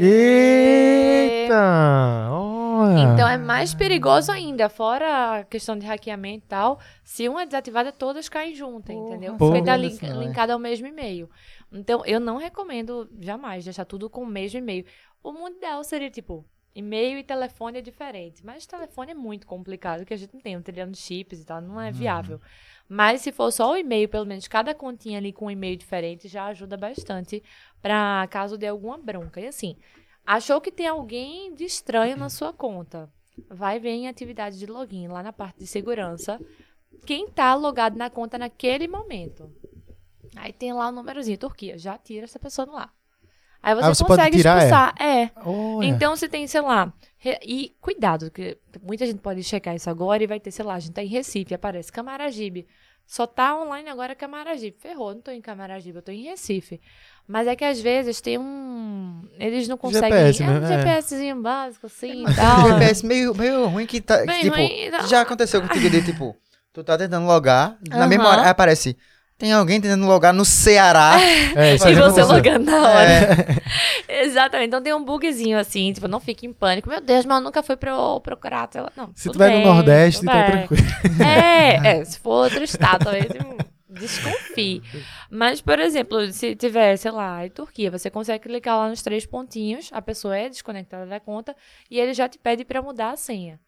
Eita! 1.43 2.29
Olha! 2.31 2.99
Então 2.99 3.27
é 3.27 3.37
mais 3.37 3.73
perigoso 3.73 4.31
ainda, 4.31 4.69
fora 4.69 5.39
a 5.39 5.43
questão 5.43 5.77
de 5.77 5.85
hackeamento 5.85 6.45
e 6.45 6.47
tal. 6.47 6.79
Se 7.03 7.27
uma 7.27 7.41
é 7.41 7.45
desativada, 7.45 7.91
todas 7.91 8.29
caem 8.29 8.53
juntas, 8.53 8.95
entendeu? 8.95 9.35
Porra. 9.37 9.51
Porque 9.55 9.65
tá 9.65 9.75
Não, 9.75 9.83
lin- 9.83 9.89
isso 9.89 10.05
não, 10.05 10.21
é. 10.21 10.25
linkado 10.25 10.53
ao 10.53 10.59
mesmo 10.59 10.85
e-mail. 10.87 11.29
Então, 11.71 12.05
eu 12.05 12.19
não 12.19 12.37
recomendo 12.37 13.09
jamais 13.19 13.63
deixar 13.63 13.85
tudo 13.85 14.09
com 14.09 14.21
o 14.21 14.25
mesmo 14.27 14.59
e-mail. 14.59 14.85
O 15.23 15.31
mundo 15.33 15.57
ideal 15.57 15.83
seria, 15.83 16.09
tipo, 16.09 16.45
e-mail 16.73 17.17
e 17.17 17.23
telefone 17.23 17.79
é 17.79 17.81
diferente. 17.81 18.45
Mas 18.45 18.65
telefone 18.65 19.11
é 19.11 19.15
muito 19.15 19.45
complicado, 19.47 20.05
que 20.05 20.13
a 20.13 20.17
gente 20.17 20.33
não 20.33 20.41
tem 20.41 20.57
um 20.57 20.61
trilhão 20.61 20.89
de 20.89 20.97
chips 20.97 21.41
e 21.41 21.45
tal, 21.45 21.61
não 21.61 21.79
é 21.79 21.91
viável. 21.91 22.39
Mas 22.87 23.21
se 23.21 23.31
for 23.31 23.51
só 23.51 23.71
o 23.71 23.77
e-mail, 23.77 24.09
pelo 24.09 24.25
menos 24.25 24.47
cada 24.47 24.73
continha 24.73 25.17
ali 25.17 25.31
com 25.31 25.45
um 25.45 25.51
e-mail 25.51 25.77
diferente, 25.77 26.27
já 26.27 26.45
ajuda 26.45 26.75
bastante 26.77 27.43
pra 27.81 28.27
caso 28.29 28.57
dê 28.57 28.67
alguma 28.67 28.97
bronca. 28.97 29.39
E 29.39 29.47
assim, 29.47 29.77
achou 30.25 30.59
que 30.59 30.71
tem 30.71 30.87
alguém 30.87 31.53
de 31.53 31.65
estranho 31.65 32.17
na 32.17 32.29
sua 32.29 32.51
conta. 32.51 33.11
Vai 33.47 33.79
ver 33.79 33.91
em 33.91 34.07
atividade 34.07 34.57
de 34.57 34.65
login, 34.65 35.07
lá 35.07 35.23
na 35.23 35.31
parte 35.31 35.59
de 35.59 35.67
segurança, 35.67 36.39
quem 37.05 37.27
tá 37.29 37.55
logado 37.55 37.95
na 37.95 38.09
conta 38.09 38.37
naquele 38.37 38.87
momento. 38.87 39.51
Aí 40.35 40.51
tem 40.51 40.73
lá 40.73 40.89
o 40.89 40.91
númerozinho, 40.91 41.37
Turquia, 41.37 41.77
já 41.77 41.97
tira 41.97 42.25
essa 42.25 42.39
pessoa 42.39 42.65
do 42.65 42.73
lá. 42.73 42.91
Aí 43.61 43.75
você, 43.75 43.85
Ah, 43.85 43.93
você 43.93 44.03
pode 44.05 44.21
consegue 44.21 44.37
tirar, 44.37 44.53
é? 44.61 44.65
expulsar. 44.65 44.95
É. 45.01 45.31
Olha. 45.45 45.87
Então, 45.87 46.15
se 46.15 46.27
tem, 46.29 46.47
sei 46.47 46.61
lá. 46.61 46.91
E 47.43 47.73
cuidado, 47.81 48.31
que 48.31 48.57
muita 48.81 49.05
gente 49.05 49.19
pode 49.19 49.43
checar 49.43 49.75
isso 49.75 49.89
agora 49.89 50.23
e 50.23 50.27
vai 50.27 50.39
ter, 50.39 50.51
sei 50.51 50.63
lá, 50.63 50.75
a 50.75 50.79
gente 50.79 50.93
tá 50.93 51.03
em 51.03 51.07
Recife, 51.07 51.53
aparece 51.53 51.91
Camaragibe. 51.91 52.65
Só 53.05 53.25
tá 53.25 53.59
online 53.59 53.89
agora 53.89 54.15
Camaragibe. 54.15 54.77
Ferrou, 54.79 55.13
não 55.15 55.21
tô 55.21 55.31
em 55.31 55.41
Camaragibe, 55.41 55.97
eu 55.97 56.01
tô 56.01 56.11
em 56.11 56.23
Recife. 56.23 56.79
Mas 57.27 57.47
é 57.47 57.55
que 57.55 57.65
às 57.65 57.81
vezes 57.81 58.21
tem 58.21 58.37
um. 58.37 59.21
Eles 59.37 59.67
não 59.67 59.77
conseguem. 59.77 60.11
GPS, 60.11 60.43
é 60.43 60.47
né? 60.47 60.59
um 60.59 60.63
É. 60.63 60.77
GPSzinho 60.77 61.41
básico, 61.41 61.87
assim 61.87 62.23
e 62.23 62.25
Um 62.27 62.33
tal. 62.33 62.67
GPS 62.69 63.05
meio, 63.05 63.35
meio 63.35 63.67
ruim 63.67 63.85
que 63.85 63.99
tá. 63.99 64.23
Bem 64.25 64.41
tipo, 64.41 64.55
ruim 64.55 64.91
já 65.07 65.21
aconteceu 65.21 65.61
contigo 65.61 65.89
de 65.89 66.03
tipo, 66.03 66.35
tu 66.71 66.83
tá 66.83 66.97
tentando 66.97 67.25
logar, 67.25 67.77
na 67.89 68.07
mesma 68.07 68.25
Aham. 68.25 68.31
hora 68.33 68.41
aí 68.43 68.49
aparece. 68.49 68.95
Tem 69.39 69.53
alguém 69.53 69.79
tentando 69.79 70.05
logar 70.05 70.33
no 70.33 70.43
Ceará. 70.45 71.15
É, 71.55 71.73
isso 71.75 71.87
E 71.87 71.95
já 71.95 72.09
você 72.09 72.21
logando 72.23 72.69
na 72.69 72.77
hora. 72.77 73.09
É, 74.07 74.23
Exatamente. 74.25 74.67
Então 74.67 74.81
tem 74.83 74.93
um 74.93 75.03
bugzinho 75.03 75.57
assim, 75.57 75.91
tipo, 75.93 76.07
não 76.07 76.19
fique 76.19 76.45
em 76.45 76.53
pânico. 76.53 76.89
Meu 76.89 77.01
Deus, 77.01 77.25
mas 77.25 77.37
eu 77.37 77.43
nunca 77.43 77.63
fui 77.63 77.75
pro, 77.77 78.19
procurar. 78.19 78.67
sei 78.71 78.81
lá. 78.81 78.91
Não, 78.95 79.09
Se 79.15 79.29
tiver 79.31 79.49
bem, 79.49 79.65
no 79.65 79.73
Nordeste, 79.73 80.25
tá 80.25 80.33
bem. 80.43 80.67
tranquilo. 80.67 80.83
É, 81.23 81.87
é, 82.01 82.05
se 82.05 82.19
for 82.19 82.43
outro 82.43 82.63
estado, 82.63 83.05
talvez 83.05 83.27
desconfie. 83.89 84.81
Mas, 85.31 85.61
por 85.61 85.79
exemplo, 85.79 86.31
se 86.31 86.55
tiver, 86.55 86.95
sei 86.97 87.11
lá, 87.11 87.45
em 87.45 87.49
Turquia, 87.49 87.89
você 87.89 88.09
consegue 88.09 88.43
clicar 88.43 88.77
lá 88.77 88.89
nos 88.89 89.01
três 89.01 89.25
pontinhos, 89.25 89.89
a 89.91 90.01
pessoa 90.01 90.37
é 90.37 90.49
desconectada 90.49 91.05
da 91.05 91.19
conta 91.19 91.55
e 91.89 91.99
ele 91.99 92.13
já 92.13 92.27
te 92.27 92.37
pede 92.37 92.63
pra 92.63 92.81
mudar 92.81 93.11
a 93.11 93.17
senha. 93.17 93.59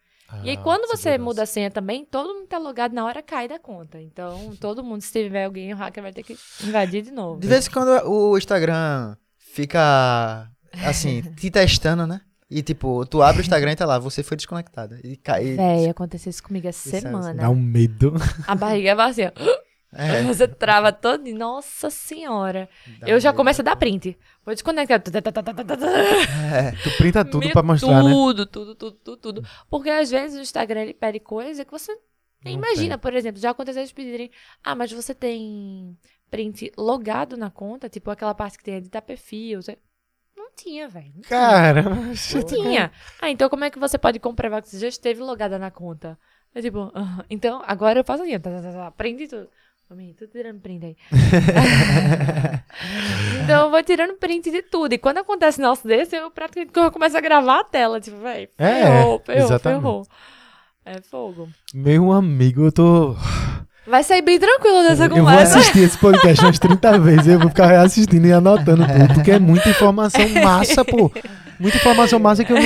E 0.44 0.50
aí, 0.50 0.56
Ah, 0.56 0.62
quando 0.62 0.86
você 0.88 1.02
segurança. 1.02 1.24
muda 1.24 1.42
a 1.42 1.46
senha 1.46 1.70
também, 1.70 2.04
todo 2.04 2.32
mundo 2.34 2.46
tá 2.46 2.58
logado 2.58 2.92
na 2.94 3.04
hora 3.04 3.22
cai 3.22 3.48
da 3.48 3.58
conta. 3.58 4.00
Então, 4.00 4.54
todo 4.60 4.82
mundo, 4.82 5.02
se 5.02 5.12
tiver 5.12 5.44
alguém, 5.44 5.72
o 5.72 5.76
hacker 5.76 6.02
vai 6.02 6.12
ter 6.12 6.22
que 6.22 6.36
invadir 6.64 7.02
de 7.02 7.10
novo. 7.10 7.40
De 7.40 7.46
vez 7.48 7.66
em 7.66 7.70
quando 7.70 7.90
o 8.08 8.36
Instagram 8.38 9.16
fica 9.38 10.48
assim, 10.86 11.22
te 11.36 11.50
testando, 11.50 12.06
né? 12.06 12.20
E 12.50 12.62
tipo, 12.62 13.06
tu 13.06 13.22
abre 13.22 13.40
o 13.40 13.42
Instagram 13.42 13.72
e 13.72 13.76
tá 13.76 13.86
lá, 13.86 13.98
você 13.98 14.22
foi 14.22 14.36
desconectada. 14.36 15.00
E 15.02 15.16
cai. 15.16 15.54
Véi, 15.56 15.88
aconteceu 15.88 16.28
isso 16.28 16.42
comigo 16.42 16.68
essa 16.68 16.96
é 16.96 17.00
semana. 17.00 17.34
Dá 17.34 17.48
um 17.48 17.54
medo. 17.54 18.12
A 18.46 18.54
barriga 18.54 18.94
assim, 19.04 19.22
ó. 19.24 19.61
É, 19.94 20.22
Você 20.22 20.48
trava 20.48 20.90
todo. 20.92 21.22
Nossa 21.34 21.90
senhora. 21.90 22.68
dá 22.98 23.08
eu 23.08 23.20
já 23.20 23.30
medo. 23.30 23.36
começo 23.36 23.60
a 23.60 23.64
dar 23.64 23.76
print. 23.76 24.16
Vou 24.44 24.54
desconectar. 24.54 25.00
É. 25.00 26.72
Tu 26.82 26.90
printa 26.96 27.24
tudo 27.24 27.50
pra 27.50 27.62
mostrar, 27.62 28.02
né? 28.02 28.10
tudo, 28.10 28.46
tudo, 28.46 28.74
tudo, 28.74 28.96
tudo, 28.96 29.16
tudo. 29.18 29.48
Porque 29.68 29.90
às 29.90 30.10
vezes 30.10 30.38
o 30.38 30.42
Instagram 30.42 30.80
ele 30.82 30.94
pede 30.94 31.20
coisa 31.20 31.64
que 31.64 31.70
você 31.70 31.92
nem 32.44 32.56
Não 32.56 32.64
imagina. 32.64 32.96
Por 32.98 33.14
exemplo, 33.14 33.40
já 33.40 33.50
aconteceu 33.50 33.80
eles 33.80 33.92
pedirem. 33.92 34.30
Ah, 34.64 34.74
mas 34.74 34.90
você 34.92 35.14
tem 35.14 35.96
print 36.30 36.72
logado 36.76 37.36
na 37.36 37.50
conta? 37.50 37.88
Tipo 37.88 38.10
aquela 38.10 38.34
parte 38.34 38.58
que 38.58 38.64
tem 38.64 38.74
editar 38.76 39.02
perfil. 39.02 39.60
você- 39.62 39.78
Não 40.36 40.50
tinha, 40.56 40.88
velho. 40.88 41.12
Cara, 41.28 41.82
Não 41.82 42.14
tinha. 42.46 42.90
Ah, 43.20 43.30
então 43.30 43.48
como 43.48 43.64
é 43.64 43.70
que 43.70 43.78
você 43.78 43.98
pode 43.98 44.18
comprovar 44.18 44.62
que 44.62 44.68
você 44.68 44.78
já 44.78 44.88
esteve 44.88 45.20
logada 45.20 45.58
na 45.58 45.70
conta? 45.70 46.18
É 46.54 46.60
tipo, 46.60 46.90
ah, 46.94 47.24
então 47.30 47.62
agora 47.66 48.00
eu 48.00 48.04
faço 48.04 48.22
assim, 48.22 48.38
tá, 48.38 48.50
tá, 48.50 48.60
tá, 48.62 48.72
tá, 48.72 48.90
prende 48.90 49.26
tudo. 49.28 49.48
Tô 50.18 50.26
tirando 50.26 50.60
print 50.60 50.84
aí. 50.86 50.96
então 53.44 53.64
eu 53.64 53.70
vou 53.70 53.82
tirando 53.82 54.14
print 54.14 54.50
de 54.50 54.62
tudo. 54.62 54.92
E 54.94 54.98
quando 54.98 55.18
acontece 55.18 55.60
um 55.60 55.62
negócio 55.62 55.88
desse, 55.88 56.16
eu 56.16 56.30
praticamente 56.30 56.72
eu 56.74 56.90
começo 56.90 57.16
a 57.16 57.20
gravar 57.20 57.60
a 57.60 57.64
tela. 57.64 58.00
Tipo, 58.00 58.18
velho, 58.18 58.48
É, 58.58 58.82
ferrou, 58.82 59.22
ferrou, 59.24 59.44
exatamente. 59.44 59.80
ferrou. 59.80 60.06
É 60.84 61.00
fogo. 61.00 61.48
meu 61.74 62.12
amigo, 62.12 62.64
eu 62.66 62.72
tô. 62.72 63.16
Vai 63.86 64.04
sair 64.04 64.22
bem 64.22 64.38
tranquilo 64.38 64.82
dessa 64.82 65.04
Eu 65.04 65.08
vou 65.10 65.18
conversa. 65.18 65.58
assistir 65.58 65.80
esse 65.80 65.98
podcast 65.98 66.44
umas 66.44 66.58
30 66.58 66.98
vezes. 67.00 67.26
Eu 67.26 67.38
vou 67.40 67.48
ficar 67.48 67.66
reassistindo 67.66 68.26
e 68.26 68.32
anotando 68.32 68.84
tudo, 68.86 69.14
porque 69.14 69.32
é 69.32 69.38
muita 69.38 69.68
informação 69.68 70.28
massa, 70.42 70.84
pô. 70.84 71.10
Muita 71.62 71.76
informação 71.76 72.18
massa 72.18 72.44
que 72.44 72.52
eu 72.52 72.56
não, 72.56 72.62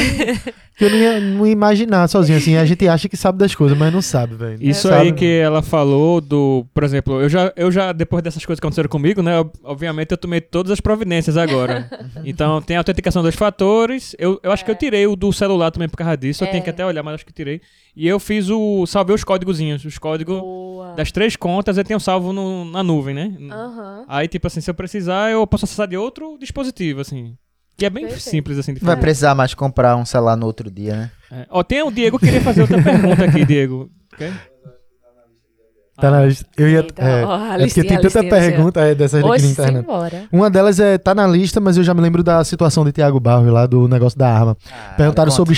que 0.77 0.85
eu 0.85 0.91
não 0.91 0.97
ia, 0.97 1.21
não 1.21 1.47
ia 1.47 1.53
imaginar 1.53 2.09
sozinho. 2.09 2.39
Assim, 2.39 2.57
a 2.57 2.65
gente 2.65 2.89
acha 2.89 3.09
que 3.09 3.17
sabe 3.17 3.39
das 3.39 3.55
coisas, 3.55 3.77
mas 3.77 3.93
não 3.93 4.01
sabe, 4.01 4.35
velho. 4.35 4.57
Isso 4.61 4.89
Sabe? 4.89 5.03
aí 5.09 5.13
que 5.13 5.27
ela 5.39 5.61
falou 5.63 6.21
do, 6.21 6.67
por 6.73 6.83
exemplo, 6.83 7.21
eu 7.21 7.29
já, 7.29 7.53
eu 7.57 7.71
já, 7.71 7.93
depois 7.93 8.23
dessas 8.23 8.45
coisas 8.45 8.59
que 8.59 8.65
aconteceram 8.67 8.89
comigo, 8.89 9.23
né, 9.23 9.39
ob- 9.39 9.53
obviamente 9.63 10.13
eu 10.13 10.17
tomei 10.17 10.41
todas 10.41 10.73
as 10.73 10.81
providências 10.81 11.37
agora. 11.37 11.89
então 12.25 12.61
tem 12.63 12.77
a 12.77 12.81
autenticação 12.81 13.23
dos 13.23 13.35
fatores, 13.35 14.17
eu, 14.19 14.41
eu 14.43 14.51
acho 14.51 14.65
que 14.65 14.71
eu 14.71 14.75
tirei 14.75 15.07
o 15.07 15.15
do 15.15 15.33
celular 15.33 15.71
também 15.71 15.89
por 15.89 15.97
causa 15.99 16.17
disso, 16.17 16.43
eu 16.45 16.49
É. 16.49 16.51
tenho 16.53 16.65
que 16.65 16.71
até 16.71 16.85
olhar, 16.87 17.03
mas 17.03 17.15
acho 17.17 17.27
que 17.27 17.33
tirei. 17.33 17.61
E 17.95 18.07
eu 18.09 18.19
fiz 18.19 18.49
o, 18.51 18.87
salvei 18.87 19.15
os 19.15 19.25
códigozinhos, 19.25 19.85
os 19.85 19.99
códigos 19.99 20.41
Boa. 20.41 20.95
das 20.95 21.13
três 21.13 21.37
contas 21.37 21.77
eu 21.79 21.85
tenho 21.85 22.01
salvo 22.01 22.33
no- 22.33 22.65
na 22.65 22.83
nuvem, 22.83 23.15
né? 23.15 23.33
Aham. 23.51 24.05
Aí, 24.09 24.27
tipo 24.29 24.47
assim, 24.47 24.61
se 24.61 24.71
eu 24.71 24.75
precisar, 24.75 25.31
eu 25.31 25.47
posso 25.47 25.65
acessar 25.65 25.87
de 25.87 25.97
outro 25.97 26.37
dispositivo, 26.39 27.01
assim. 27.01 27.35
Que 27.77 27.85
é 27.85 27.91
bem 27.91 28.05
Perfeito. 28.05 28.31
simples, 28.31 28.59
assim, 28.59 28.73
de 28.73 28.81
Vai 28.81 28.95
fazer. 28.95 29.01
precisar 29.03 29.35
mais 29.35 29.53
comprar 29.53 29.97
um 29.97 30.05
celular 30.07 30.37
no 30.37 30.47
outro 30.47 30.71
dia, 30.71 30.97
né? 30.97 31.11
É. 31.31 31.47
Ó, 31.51 31.63
tem 31.63 31.83
o 31.83 31.91
Diego 31.91 32.19
que 32.19 32.25
queria 32.25 32.41
fazer 32.41 32.63
outra 32.63 32.83
pergunta 32.83 33.25
aqui, 33.25 33.45
Diego. 33.45 33.91
Quer? 34.17 34.33
Tá 35.99 36.11
na 36.11 36.25
lista. 36.27 36.47
Eu 36.57 36.69
ia. 36.69 36.81
Eita, 36.81 37.03
é, 37.03 37.25
ó, 37.25 37.53
é 37.55 37.59
porque 37.67 37.83
tem 37.83 37.97
tanta 37.97 38.21
listinha, 38.21 38.29
pergunta 38.31 38.81
é, 38.81 38.95
dessas 38.95 39.25
aqui 39.25 39.43
na 39.43 39.49
internet. 39.49 39.83
embora. 39.85 40.25
Uma 40.31 40.51
delas 40.51 40.79
é, 40.79 40.99
tá 40.99 41.15
na 41.15 41.27
lista, 41.27 41.59
mas 41.59 41.77
eu 41.79 41.85
já 41.85 41.95
me 41.95 42.03
lembro 42.03 42.23
da 42.23 42.45
situação 42.45 42.85
de 42.85 42.93
Tiago 42.93 43.19
Barros 43.19 43.51
lá 43.51 43.67
do 43.67 43.89
negócio 43.89 44.19
da 44.19 44.29
arma. 44.29 44.57
Perguntaram 44.97 45.31
sobre 45.31 45.55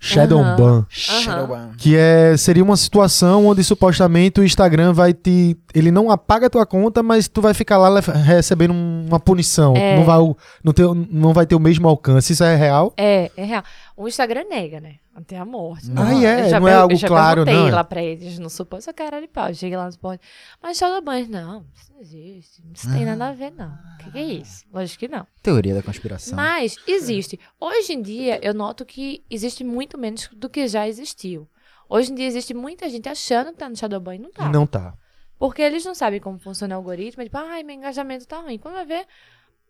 Shadowban. 0.00 0.86
Shadowban. 0.88 1.72
Que 1.76 1.94
é, 1.94 2.34
seria 2.36 2.64
uma 2.64 2.76
situação 2.76 3.46
onde 3.46 3.62
supostamente 3.62 4.40
o 4.40 4.44
Instagram 4.44 4.94
vai 4.94 5.12
te. 5.12 5.56
Ele 5.74 5.90
não 5.90 6.10
apaga 6.10 6.46
a 6.46 6.50
tua 6.50 6.64
conta, 6.64 7.02
mas 7.02 7.28
tu 7.28 7.42
vai 7.42 7.52
ficar 7.52 7.76
lá 7.76 8.00
recebendo 8.00 8.72
uma 8.72 9.20
punição. 9.20 9.76
É. 9.76 9.96
Não, 9.96 10.04
vai, 10.04 10.18
não, 10.64 10.72
ter, 10.72 10.86
não 11.10 11.32
vai 11.34 11.46
ter 11.46 11.54
o 11.54 11.60
mesmo 11.60 11.86
alcance. 11.86 12.32
Isso 12.32 12.42
é 12.42 12.56
real? 12.56 12.94
É, 12.96 13.30
é 13.36 13.44
real. 13.44 13.62
O 13.94 14.08
Instagram 14.08 14.44
nega, 14.48 14.80
né? 14.80 14.94
Até 15.14 15.36
a 15.36 15.44
morte. 15.44 15.86
Ah, 15.96 16.14
é? 16.14 16.46
Eu 16.46 16.50
já 16.50 16.60
Não 16.60 16.68
é 16.68 16.74
algo 16.74 16.92
eu 16.94 16.96
já 16.96 17.08
claro, 17.08 17.44
perguntei 17.44 17.62
não 17.62 17.68
é? 17.68 17.74
lá 17.74 17.84
pra 17.84 18.02
eles, 18.02 18.38
não 18.38 18.48
supõe 18.48 18.80
sua 18.80 18.92
cara 18.92 19.20
de 19.20 19.26
pau. 19.26 19.48
Eu 19.48 19.54
cheguei 19.54 19.76
lá 19.76 19.86
no 19.86 19.92
suporte. 19.92 20.24
Mas 20.62 20.78
Shadowban, 20.78 21.26
não, 21.26 21.66
isso 21.74 21.92
não 21.92 22.00
existe. 22.00 22.62
Isso 22.72 22.92
tem 22.92 23.04
nada 23.04 23.28
a 23.28 23.32
ver, 23.32 23.50
não. 23.50 23.68
O 23.68 23.98
que, 23.98 24.10
que 24.12 24.18
é 24.18 24.22
isso? 24.22 24.64
Lógico 24.72 25.00
que 25.00 25.08
não. 25.08 25.26
Teoria 25.42 25.74
da 25.74 25.82
conspiração. 25.82 26.36
Mas 26.36 26.76
existe. 26.86 27.38
Hoje 27.58 27.92
em 27.92 28.00
dia, 28.00 28.38
eu 28.42 28.54
noto 28.54 28.84
que 28.84 29.24
existe 29.28 29.64
muito 29.64 29.98
menos 29.98 30.28
do 30.32 30.48
que 30.48 30.66
já 30.68 30.88
existiu. 30.88 31.48
Hoje 31.88 32.12
em 32.12 32.14
dia 32.14 32.26
existe 32.26 32.54
muita 32.54 32.88
gente 32.88 33.08
achando 33.08 33.50
que 33.50 33.58
tá 33.58 33.68
no 33.68 33.76
Shadowban 33.76 34.14
e 34.14 34.18
não 34.20 34.30
tá. 34.30 34.48
Não 34.48 34.66
tá. 34.66 34.94
Porque 35.40 35.60
eles 35.60 35.84
não 35.84 35.94
sabem 35.94 36.20
como 36.20 36.38
funciona 36.38 36.74
o 36.76 36.78
algoritmo. 36.78 37.20
é 37.22 37.24
Tipo, 37.24 37.38
ai, 37.38 37.64
meu 37.64 37.74
engajamento 37.74 38.28
tá 38.28 38.40
ruim. 38.40 38.58
Quando 38.58 38.74
vai 38.74 38.86
ver. 38.86 39.06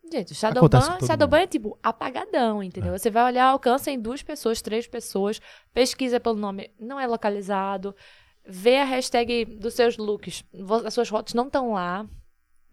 Gente, 0.09 0.33
o 0.33 0.35
Shadowban, 0.35 0.99
Shadowban 1.05 1.39
é 1.39 1.47
tipo 1.47 1.77
apagadão, 1.81 2.61
entendeu? 2.61 2.97
Você 2.97 3.09
vai 3.09 3.23
olhar, 3.23 3.45
alcança 3.45 3.91
em 3.91 3.99
duas 3.99 4.21
pessoas, 4.21 4.61
três 4.61 4.87
pessoas, 4.87 5.39
pesquisa 5.73 6.19
pelo 6.19 6.35
nome, 6.35 6.69
não 6.79 6.99
é 6.99 7.07
localizado, 7.07 7.95
vê 8.45 8.77
a 8.77 8.83
hashtag 8.83 9.45
dos 9.45 9.73
seus 9.73 9.97
looks, 9.97 10.43
as 10.85 10.93
suas 10.93 11.07
fotos 11.07 11.33
não 11.33 11.45
estão 11.47 11.73
lá. 11.73 12.05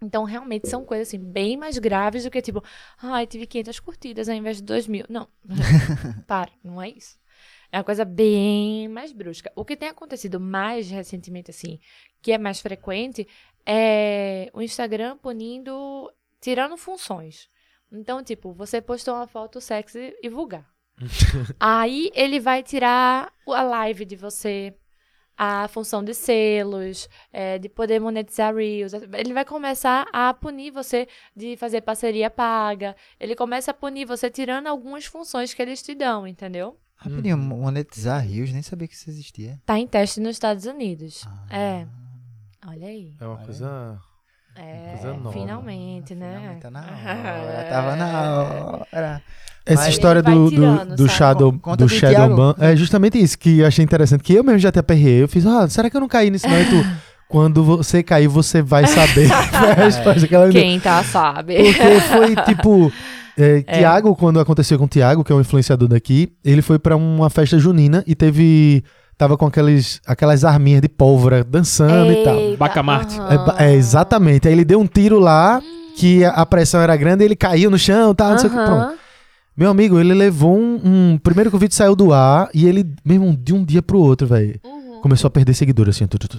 Então, 0.00 0.22
realmente, 0.24 0.68
são 0.68 0.84
coisas 0.84 1.08
assim, 1.08 1.18
bem 1.18 1.56
mais 1.56 1.76
graves 1.76 2.24
do 2.24 2.30
que 2.30 2.40
tipo, 2.40 2.62
ai, 3.02 3.26
tive 3.26 3.46
500 3.46 3.80
curtidas 3.80 4.28
ao 4.28 4.34
invés 4.34 4.58
de 4.58 4.62
2 4.62 4.86
mil. 4.86 5.04
Não, 5.08 5.28
para, 6.26 6.50
não 6.62 6.80
é 6.80 6.88
isso. 6.88 7.18
É 7.70 7.78
uma 7.78 7.84
coisa 7.84 8.04
bem 8.04 8.88
mais 8.88 9.12
brusca. 9.12 9.52
O 9.54 9.64
que 9.64 9.76
tem 9.76 9.88
acontecido 9.88 10.40
mais 10.40 10.88
recentemente, 10.88 11.50
assim, 11.50 11.78
que 12.22 12.32
é 12.32 12.38
mais 12.38 12.60
frequente, 12.60 13.26
é 13.66 14.50
o 14.54 14.62
Instagram 14.62 15.18
punindo, 15.18 16.10
tirando 16.40 16.76
funções. 16.76 17.48
Então, 17.90 18.22
tipo, 18.22 18.52
você 18.52 18.80
postou 18.80 19.14
uma 19.14 19.26
foto 19.26 19.60
sexy 19.60 20.14
e 20.22 20.28
vulgar. 20.28 20.68
Aí 21.58 22.10
ele 22.14 22.40
vai 22.40 22.62
tirar 22.62 23.32
a 23.46 23.62
live 23.62 24.04
de 24.04 24.16
você, 24.16 24.74
a 25.36 25.68
função 25.68 26.02
de 26.02 26.12
selos, 26.12 27.08
é, 27.32 27.58
de 27.58 27.68
poder 27.68 28.00
monetizar 28.00 28.54
Reels. 28.54 28.92
Ele 28.92 29.32
vai 29.32 29.44
começar 29.44 30.06
a 30.12 30.34
punir 30.34 30.72
você 30.72 31.06
de 31.34 31.56
fazer 31.56 31.80
parceria 31.80 32.28
paga. 32.28 32.96
Ele 33.18 33.34
começa 33.34 33.70
a 33.70 33.74
punir 33.74 34.04
você 34.04 34.28
tirando 34.28 34.66
algumas 34.66 35.06
funções 35.06 35.54
que 35.54 35.62
eles 35.62 35.82
te 35.82 35.94
dão, 35.94 36.26
entendeu? 36.26 36.76
Rapidinho, 36.96 37.38
monetizar 37.38 38.20
rios, 38.26 38.52
nem 38.52 38.60
sabia 38.60 38.88
que 38.88 38.94
isso 38.94 39.08
existia. 39.08 39.62
Tá 39.64 39.78
em 39.78 39.86
teste 39.86 40.18
nos 40.18 40.32
Estados 40.32 40.66
Unidos. 40.66 41.24
É. 41.48 41.86
Olha 42.66 42.88
aí. 42.88 43.14
É 43.20 43.24
uma 43.24 43.38
coisa. 43.38 44.00
É, 44.58 44.96
coisa 44.96 45.16
nova. 45.16 45.32
finalmente, 45.32 46.14
né? 46.14 46.34
Finalmente 46.36 46.62
tá 46.62 46.70
na 46.70 46.80
hora, 46.82 47.66
tava 47.70 47.96
na 47.96 48.42
hora. 48.92 49.22
Essa 49.64 49.82
Mas 49.82 49.94
história 49.94 50.22
do, 50.22 50.44
do, 50.44 50.50
tirando, 50.50 50.96
do 50.96 51.06
sabe? 51.06 51.18
Shadow, 51.18 51.52
Conta 51.52 51.76
do 51.76 51.84
do 51.84 51.88
Shadowban 51.88 52.54
é 52.58 52.74
justamente 52.74 53.18
isso 53.22 53.38
que 53.38 53.58
eu 53.58 53.66
achei 53.66 53.84
interessante. 53.84 54.22
Que 54.22 54.34
eu 54.34 54.42
mesmo 54.42 54.58
já 54.58 54.72
te 54.72 54.78
aperreei. 54.78 55.22
Eu 55.22 55.28
fiz, 55.28 55.44
ah, 55.44 55.68
será 55.68 55.90
que 55.90 55.96
eu 55.96 56.00
não 56.00 56.08
caí 56.08 56.30
nisso? 56.30 56.48
Não, 56.48 56.58
e 56.58 56.64
tu, 56.64 56.86
quando 57.28 57.62
você 57.62 58.02
cair, 58.02 58.28
você 58.28 58.62
vai 58.62 58.86
saber. 58.86 59.28
Foi 59.52 59.70
a 59.70 59.74
resposta 59.74 60.26
que 60.26 60.34
ela 60.34 60.46
me 60.46 60.54
deu. 60.54 60.62
Quem 60.62 60.80
tá 60.80 61.04
sabe. 61.04 61.56
Porque 61.56 62.00
foi 62.00 62.36
tipo. 62.46 62.92
É, 63.36 63.62
Tiago, 63.62 64.16
quando 64.16 64.40
aconteceu 64.40 64.78
com 64.78 64.86
o 64.86 64.88
Tiago, 64.88 65.22
que 65.22 65.30
é 65.30 65.34
um 65.34 65.40
influenciador 65.40 65.86
daqui, 65.86 66.32
ele 66.44 66.60
foi 66.60 66.76
pra 66.76 66.96
uma 66.96 67.30
festa 67.30 67.58
junina 67.58 68.02
e 68.06 68.14
teve. 68.14 68.82
Tava 69.18 69.36
com 69.36 69.46
aqueles, 69.46 70.00
aquelas 70.06 70.44
arminhas 70.44 70.80
de 70.80 70.88
pólvora 70.88 71.42
dançando 71.42 72.12
e 72.12 72.22
tal. 72.22 72.36
Eita, 72.38 72.56
Bacamarte. 72.56 73.18
aham. 73.20 73.54
É, 73.58 73.64
é, 73.70 73.74
exatamente. 73.74 74.46
Aí 74.46 74.54
ele 74.54 74.64
deu 74.64 74.78
um 74.80 74.86
tiro 74.86 75.18
lá, 75.18 75.60
que 75.96 76.24
a, 76.24 76.30
a 76.30 76.46
pressão 76.46 76.80
era 76.80 76.94
grande, 76.96 77.24
ele 77.24 77.34
caiu 77.34 77.68
no 77.68 77.76
chão, 77.78 78.14
tá, 78.14 78.30
não 78.30 78.38
sei 78.38 78.48
o 78.48 78.52
que. 78.52 78.64
Pronto. 78.64 78.94
Meu 79.56 79.70
amigo, 79.70 79.98
ele 79.98 80.14
levou 80.14 80.56
um, 80.56 80.80
um- 80.84 81.18
Primeiro 81.20 81.50
que 81.50 81.56
o 81.56 81.58
vídeo 81.58 81.74
saiu 81.74 81.96
do 81.96 82.12
ar 82.12 82.48
e 82.54 82.64
ele, 82.68 82.88
mesmo 83.04 83.36
de 83.36 83.52
um 83.52 83.64
dia 83.64 83.82
pro 83.82 83.98
outro, 83.98 84.24
velho, 84.28 84.54
Uhum. 84.64 85.00
começou 85.02 85.26
a 85.26 85.30
perder 85.32 85.52
seguidor, 85.54 85.88
assim. 85.88 86.06
tu, 86.06 86.16
tu, 86.16 86.28
tu, 86.28 86.38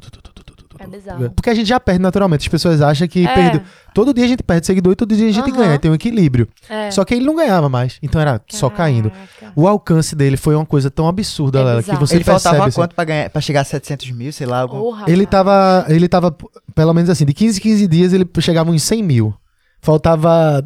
É 0.80 0.88
bizarro. 0.88 1.30
Porque 1.32 1.50
a 1.50 1.54
gente 1.54 1.68
já 1.68 1.80
perde 1.80 2.02
naturalmente. 2.02 2.42
As 2.42 2.48
pessoas 2.48 2.82
acham 2.82 3.08
que 3.08 3.26
É. 3.28 3.34
perdeu. 3.34 3.62
Todo 3.94 4.14
dia 4.14 4.24
a 4.26 4.28
gente 4.28 4.42
perde 4.44 4.66
seguidor 4.66 4.94
e 4.94 4.96
todo 4.96 5.16
dia 5.16 5.28
a 5.28 5.32
gente 5.32 5.50
Aham. 5.50 5.58
ganha. 5.58 5.80
Tem 5.80 5.92
um 5.92 5.94
equilíbrio. 5.96 6.48
É. 6.70 6.90
Só 6.92 7.04
que 7.04 7.14
ele 7.16 7.26
não 7.26 7.36
ganhava 7.36 7.68
mais. 7.68 7.98
Então 8.02 8.22
era 8.22 8.40
só 8.50 8.70
caindo. 8.70 9.12
Caraca. 9.12 9.54
O 9.56 9.68
alcance 9.68 10.16
dele 10.16 10.38
foi 10.38 10.56
uma 10.56 10.66
coisa 10.66 10.90
tão 10.90 11.08
absurda, 11.08 11.60
É 11.60 11.64
Lela, 11.64 11.84
que 11.84 11.96
você 11.96 12.16
Ele 12.16 12.24
faltava 12.24 12.56
percebe. 12.56 12.70
assim. 12.70 12.76
quanto 12.76 12.96
pra, 12.96 13.04
ganhar, 13.04 13.30
pra 13.30 13.42
chegar 13.42 13.62
a 13.62 13.66
700 13.66 14.12
mil, 14.12 14.32
sei 14.32 14.48
lá, 14.48 14.62
algum... 14.62 14.92
Rapaz. 14.92 15.12
Ele 15.12 15.26
tava, 15.26 15.86
ele 15.90 16.08
tava, 16.08 16.36
pelo 16.74 16.94
menos 16.94 17.10
assim, 17.10 17.26
de 17.26 17.34
15 17.34 17.60
em 17.60 17.62
15 17.62 17.88
dias 17.88 18.14
ele 18.14 18.28
chegava 18.40 18.72
uns 18.72 18.84
100 18.84 19.04
mil. 19.04 19.34
Faltava 19.82 20.66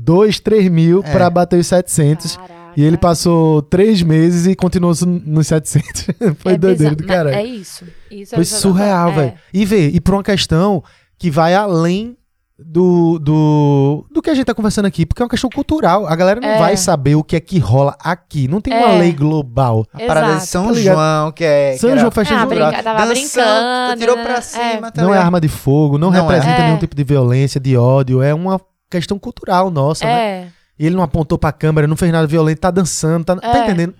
2, 0.00 0.40
3 0.40 0.68
mil 0.70 1.02
É. 1.04 1.12
pra 1.12 1.28
bater 1.28 1.58
os 1.58 1.66
700. 1.66 2.36
Caraca. 2.36 2.55
E 2.76 2.82
ele 2.84 2.96
passou 2.98 3.62
3 3.62 4.02
meses 4.02 4.46
e 4.46 4.54
continuou 4.54 4.92
nos 5.24 5.46
700. 5.46 6.06
Foi 6.38 6.52
É 6.54 6.58
doideiro 6.58 6.94
do 6.96 7.04
caralho. 7.06 7.34
É 7.36 7.44
isso. 7.44 7.84
isso 8.10 8.34
é 8.34 8.36
Foi 8.36 8.44
surreal, 8.44 9.10
É. 9.10 9.14
velho. 9.14 9.32
E 9.54 9.64
vê, 9.64 9.88
e 9.88 10.00
por 10.00 10.14
uma 10.14 10.22
questão 10.22 10.82
que 11.18 11.30
vai 11.30 11.54
além 11.54 12.16
do, 12.58 13.18
do, 13.18 14.06
do 14.10 14.22
que 14.22 14.30
a 14.30 14.34
gente 14.34 14.46
tá 14.46 14.54
conversando 14.54 14.86
aqui, 14.86 15.04
porque 15.04 15.20
é 15.20 15.24
uma 15.24 15.28
questão 15.30 15.50
cultural. 15.50 16.06
A 16.06 16.16
galera 16.16 16.40
não 16.40 16.48
É. 16.48 16.58
vai 16.58 16.76
saber 16.76 17.14
o 17.14 17.22
que 17.22 17.36
é 17.36 17.40
que 17.40 17.58
rola 17.58 17.94
aqui. 18.00 18.48
Não 18.48 18.60
tem 18.62 18.72
uma 18.74 18.92
É. 18.92 18.98
lei 18.98 19.12
global. 19.12 19.86
A 19.92 20.00
parada 20.06 20.36
de. 20.36 20.46
São 20.46 20.68
Tá? 20.68 20.72
João, 20.74 21.32
que 21.32 21.44
é... 21.44 21.76
São 21.76 21.90
que 21.90 21.98
João 21.98 22.10
festa 22.10 22.34
Ah, 22.34 22.46
brinca- 22.46 22.82
tava 22.82 23.06
brincando, 23.06 24.00
Tirou 24.00 24.16
né? 24.16 24.22
pra 24.22 24.34
É. 24.36 24.40
cima, 24.40 24.90
tá 24.90 25.02
Não 25.02 25.14
é 25.14 25.18
arma 25.18 25.38
de 25.40 25.48
fogo, 25.48 25.98
não, 25.98 26.10
Não 26.10 26.16
é. 26.18 26.20
representa 26.22 26.62
É. 26.62 26.64
nenhum 26.66 26.78
tipo 26.78 26.94
de 26.96 27.04
violência, 27.04 27.60
de 27.60 27.76
ódio. 27.76 28.22
É 28.22 28.32
uma 28.32 28.58
questão 28.90 29.18
cultural 29.18 29.70
nossa, 29.70 30.04
né? 30.06 30.48
E 30.78 30.86
ele 30.86 30.94
não 30.96 31.02
apontou 31.02 31.38
pra 31.38 31.52
câmera, 31.52 31.86
não 31.86 31.96
fez 31.96 32.12
nada 32.12 32.26
violento, 32.26 32.60
tá 32.60 32.70
dançando, 32.70 33.24
tá, 33.24 33.36
tá 33.36 33.58
É. 33.58 33.64
entendendo? 33.64 33.94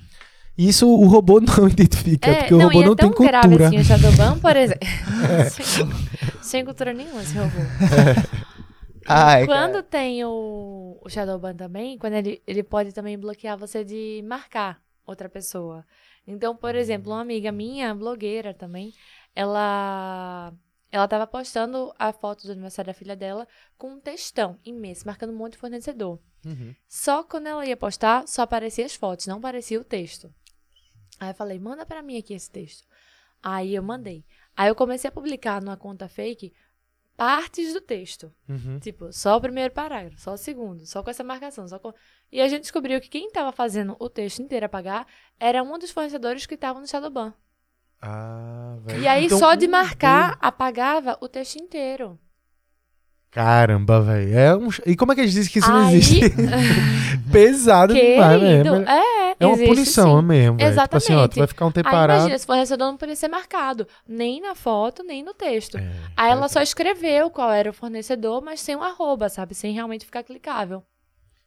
Isso 0.59 0.89
o 0.89 1.07
robô 1.07 1.41
não 1.41 1.69
identifica, 1.69 2.31
É, 2.31 2.35
porque 2.35 2.55
o 2.55 2.59
não, 2.59 2.67
robô 2.67 2.81
e 2.81 2.83
é 2.83 2.87
não 2.87 2.97
tem 2.97 3.11
tão 3.11 3.27
grave 3.27 3.49
cultura. 3.49 3.69
assim 3.69 3.79
o 3.79 3.85
Shadowban, 3.85 4.39
por 4.39 4.57
exemplo. 4.57 4.89
É. 5.39 5.45
sem, 5.51 5.87
sem 6.43 6.65
cultura 6.65 6.93
nenhuma 6.93 7.23
esse 7.23 7.37
robô. 7.37 7.51
Ai, 9.09 9.47
quando 9.47 9.73
cara. 9.75 9.83
tem 9.85 10.25
o, 10.25 10.99
o 11.05 11.09
Shadowban 11.09 11.55
também, 11.55 11.97
quando 11.99 12.15
ele, 12.15 12.43
ele 12.47 12.63
pode 12.63 12.93
também 12.93 13.19
bloquear 13.19 13.57
você 13.57 13.85
de 13.85 14.23
marcar 14.27 14.79
outra 15.07 15.29
pessoa. 15.29 15.85
Então, 16.27 16.57
por 16.57 16.75
exemplo, 16.75 17.13
uma 17.13 17.21
amiga 17.21 17.53
minha, 17.53 17.95
blogueira 17.95 18.53
também, 18.53 18.93
ela 19.35 20.53
ela 20.91 21.09
tava 21.09 21.27
postando 21.27 21.93
a 21.99 22.13
foto 22.13 22.47
do 22.47 22.53
aniversário 22.53 22.93
da 22.93 22.99
filha 22.99 23.17
dela 23.17 23.47
com 23.77 23.95
um 23.95 24.01
textão 24.01 24.59
imenso, 24.65 25.07
marcando 25.07 25.33
um 25.33 25.37
monte 25.37 25.53
de 25.53 25.59
fornecedor. 25.59 26.19
Uhum. 26.45 26.75
Só 26.89 27.23
quando 27.23 27.49
ela 27.49 27.67
ia 27.67 27.77
postar, 27.77 28.27
só 28.27 28.43
aparecia 28.43 28.87
as 28.87 28.95
fotos, 28.95 29.27
não 29.27 29.39
aparecia 29.39 29.81
o 29.81 29.85
texto. 29.85 30.33
Aí 31.19 31.31
eu 31.31 31.35
falei, 31.35 31.59
manda 31.59 31.85
pra 31.85 32.03
mim 32.03 32.19
aqui 32.19 32.35
esse 32.35 32.51
texto. 32.51 32.87
Aí 33.43 33.75
eu 33.75 33.83
mandei. 33.83 34.25
Aí 34.57 34.69
eu 34.69 34.75
comecei 34.75 35.09
a 35.09 35.13
publicar 35.13 35.61
numa 35.61 35.77
conta 35.77 36.09
fake 36.09 36.53
partes 37.17 37.73
do 37.73 37.81
texto. 37.81 38.33
Uhum. 38.49 38.79
Tipo, 38.79 39.13
só 39.13 39.37
o 39.37 39.41
primeiro 39.41 39.73
parágrafo, 39.73 40.21
só 40.21 40.35
o 40.35 40.37
segundo, 40.37 40.87
só 40.87 41.03
com 41.03 41.11
essa 41.11 41.25
marcação. 41.25 41.67
Só 41.67 41.79
com... 41.79 41.93
E 42.31 42.41
a 42.41 42.49
gente 42.49 42.63
descobriu 42.63 43.01
que 43.01 43.09
quem 43.09 43.31
tava 43.31 43.51
fazendo 43.53 43.97
o 43.99 44.09
texto 44.09 44.43
inteiro 44.43 44.67
a 44.67 44.69
pagar 44.69 45.07
era 45.41 45.63
um 45.63 45.79
dos 45.79 45.91
fornecedores 45.91 46.47
que 46.47 46.55
estavam 46.55 46.81
no 46.81 46.87
Shadowban. 46.87 47.35
Ah, 48.01 48.77
velho. 48.85 49.03
E 49.03 49.09
aí, 49.09 49.27
Então, 49.27 49.39
só 49.39 49.55
de 49.55 49.67
um 49.67 49.71
marcar, 49.71 50.37
apagava 50.41 51.17
o 51.21 51.29
texto 51.29 51.57
inteiro. 51.57 52.19
Caramba, 53.31 54.01
velho. 54.01 54.39
É 54.39 54.57
um... 54.57 54.69
E 54.87 54.97
como 54.97 55.13
é 55.13 55.15
que 55.15 55.21
eles 55.21 55.33
dizem 55.33 55.53
que 55.53 55.59
isso 55.59 55.71
não 55.71 55.87
Aí- 55.89 55.97
existe? 55.97 56.31
Pesado 57.31 57.93
demais, 57.93 58.41
Querido, 58.41 58.71
velho. 58.73 58.89
é, 58.89 59.37
É 59.39 59.47
uma 59.47 59.55
existe 59.55 59.69
punição 59.75 60.21
sim. 60.21 60.27
mesmo, 60.27 60.57
velho. 60.57 60.81
Tipo 60.83 60.97
assim, 60.97 61.13
ó, 61.13 61.17
tu 61.17 61.21
Exatamente. 61.21 61.39
vai 61.41 61.47
ficar 61.49 61.67
um 61.67 61.73
tempo 61.73 61.89
Aí 61.89 61.93
parado. 61.95 62.21
imagina, 62.21 62.39
se 62.39 62.47
fornecedor 62.47 62.87
não 62.87 62.97
podia 62.97 63.17
ser 63.17 63.29
marcado, 63.29 63.87
nem 64.09 64.41
na 64.41 64.55
foto, 64.55 65.03
nem 65.03 65.23
no 65.23 65.35
texto. 65.35 65.77
É, 65.77 65.91
Aí 66.17 66.31
ela 66.31 66.49
só 66.49 66.63
escreveu 66.63 67.29
qual 67.31 67.51
era 67.53 67.69
o 67.69 67.75
fornecedor, 67.75 68.41
mas 68.43 68.61
sem 68.61 68.75
o 68.77 68.83
arroba, 68.83 69.29
sabe? 69.29 69.55
Sem 69.55 69.75
realmente 69.75 70.07
ficar 70.07 70.23
clicável. 70.23 70.83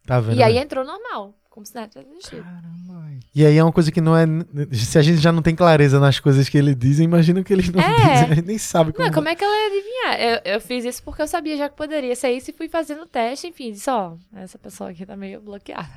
Tá 0.06 0.20
vendo? 0.20 0.38
E 0.38 0.44
aí 0.44 0.56
né? 0.56 0.62
entrou 0.62 0.86
normal, 0.86 1.34
como 1.60 1.66
se 1.66 1.76
nada 1.76 1.88
tivesse 1.90 2.10
existido. 2.12 2.42
Caramba. 2.44 3.10
E 3.36 3.46
aí 3.46 3.58
é 3.58 3.64
uma 3.64 3.72
coisa 3.72 3.92
que 3.92 4.00
não 4.02 4.16
é. 4.16 4.26
Se 4.72 4.98
a 4.98 5.02
gente 5.02 5.18
já 5.20 5.32
não 5.32 5.42
tem 5.42 5.54
clareza 5.56 6.00
nas 6.00 6.20
coisas 6.20 6.48
que 6.50 6.58
ele 6.58 6.74
dizem, 6.74 7.06
imagina 7.06 7.40
o 7.42 7.44
que 7.44 7.52
eles 7.54 7.70
não 7.70 7.82
É. 7.82 7.94
dizem. 7.94 8.32
A 8.32 8.36
gente 8.36 8.48
nem 8.48 8.58
sabe 8.58 8.92
como. 8.94 9.06
Não, 9.06 9.14
como 9.14 9.28
é 9.28 9.36
que 9.36 9.44
ela 9.44 9.54
ia 9.54 9.68
adivinhar? 9.68 10.42
Eu, 10.46 10.54
eu 10.56 10.62
fiz 10.62 10.86
isso 10.86 11.04
porque 11.04 11.22
eu 11.22 11.28
sabia 11.28 11.58
já 11.58 11.70
que 11.70 11.76
poderia 11.76 12.16
ser 12.16 12.32
isso 12.32 12.50
e 12.50 12.54
fui 12.54 12.68
fazendo 12.70 13.02
o 13.04 13.06
teste, 13.06 13.48
enfim, 13.48 13.72
disse, 13.72 13.90
ó, 13.90 14.14
essa 14.36 14.58
pessoa 14.58 14.90
aqui 14.90 15.06
tá 15.06 15.16
meio 15.18 15.42
bloqueada. 15.42 15.88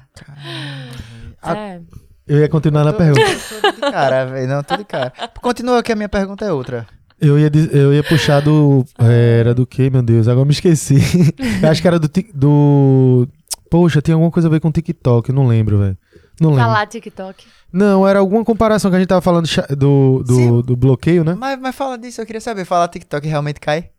A- 1.41 1.57
É. 1.57 1.81
Eu 2.27 2.39
ia 2.39 2.49
continuar 2.49 2.85
na 2.85 2.93
Tô- 2.93 2.99
pergunta. 2.99 3.21
Tô 3.61 3.71
de 3.73 3.81
cara, 3.81 4.25
velho. 4.27 4.49
Não, 4.49 4.63
tô 4.63 4.77
de 4.77 4.85
cara. 4.85 5.13
Continua 5.41 5.83
que 5.83 5.91
a 5.93 5.97
minha 5.97 6.09
pergunta 6.09 6.45
é 6.45 6.53
outra. 6.53 6.87
Eu 7.21 7.39
ia, 7.39 7.51
diz- 7.51 7.73
eu 7.73 7.93
ia 7.93 8.03
puxar 8.03 8.41
do. 8.41 8.85
é, 8.99 9.41
Era 9.41 9.55
do 9.55 9.67
que, 9.67 9.89
meu 9.91 10.03
Deus? 10.03 10.29
Agora 10.29 10.45
me 10.45 10.53
esqueci. 10.53 10.97
eu 11.63 11.69
acho 11.69 11.81
que 11.83 11.89
era 11.89 11.99
do. 11.99 12.09
Do 12.35 13.29
Poxa, 13.73 14.03
tem 14.03 14.13
alguma 14.13 14.31
coisa 14.31 14.49
a 14.49 14.51
ver 14.51 14.61
com 14.61 14.71
TikTok, 14.71 15.31
eu 15.31 15.35
não 15.35 15.47
lembro, 15.47 15.79
velho. 15.79 15.97
Não 16.39 16.51
lembro. 16.51 16.65
Falar 16.65 16.87
TikTok. 16.87 17.47
Não, 17.73 18.07
era 18.07 18.19
alguma 18.19 18.45
comparação 18.45 18.91
que 18.91 18.97
a 18.99 19.01
gente 19.01 19.09
tava 19.09 19.23
falando 19.23 19.49
do, 19.71 20.23
do, 20.23 20.63
do 20.63 20.77
bloqueio, 20.77 21.25
né? 21.25 21.35
Mas, 21.35 21.59
mas 21.59 21.75
fala 21.75 21.97
disso, 21.97 22.21
eu 22.21 22.27
queria 22.27 22.41
saber. 22.43 22.67
Fala 22.67 22.87
TikTok 22.87 23.27
realmente 23.27 23.59
cai? 23.59 23.91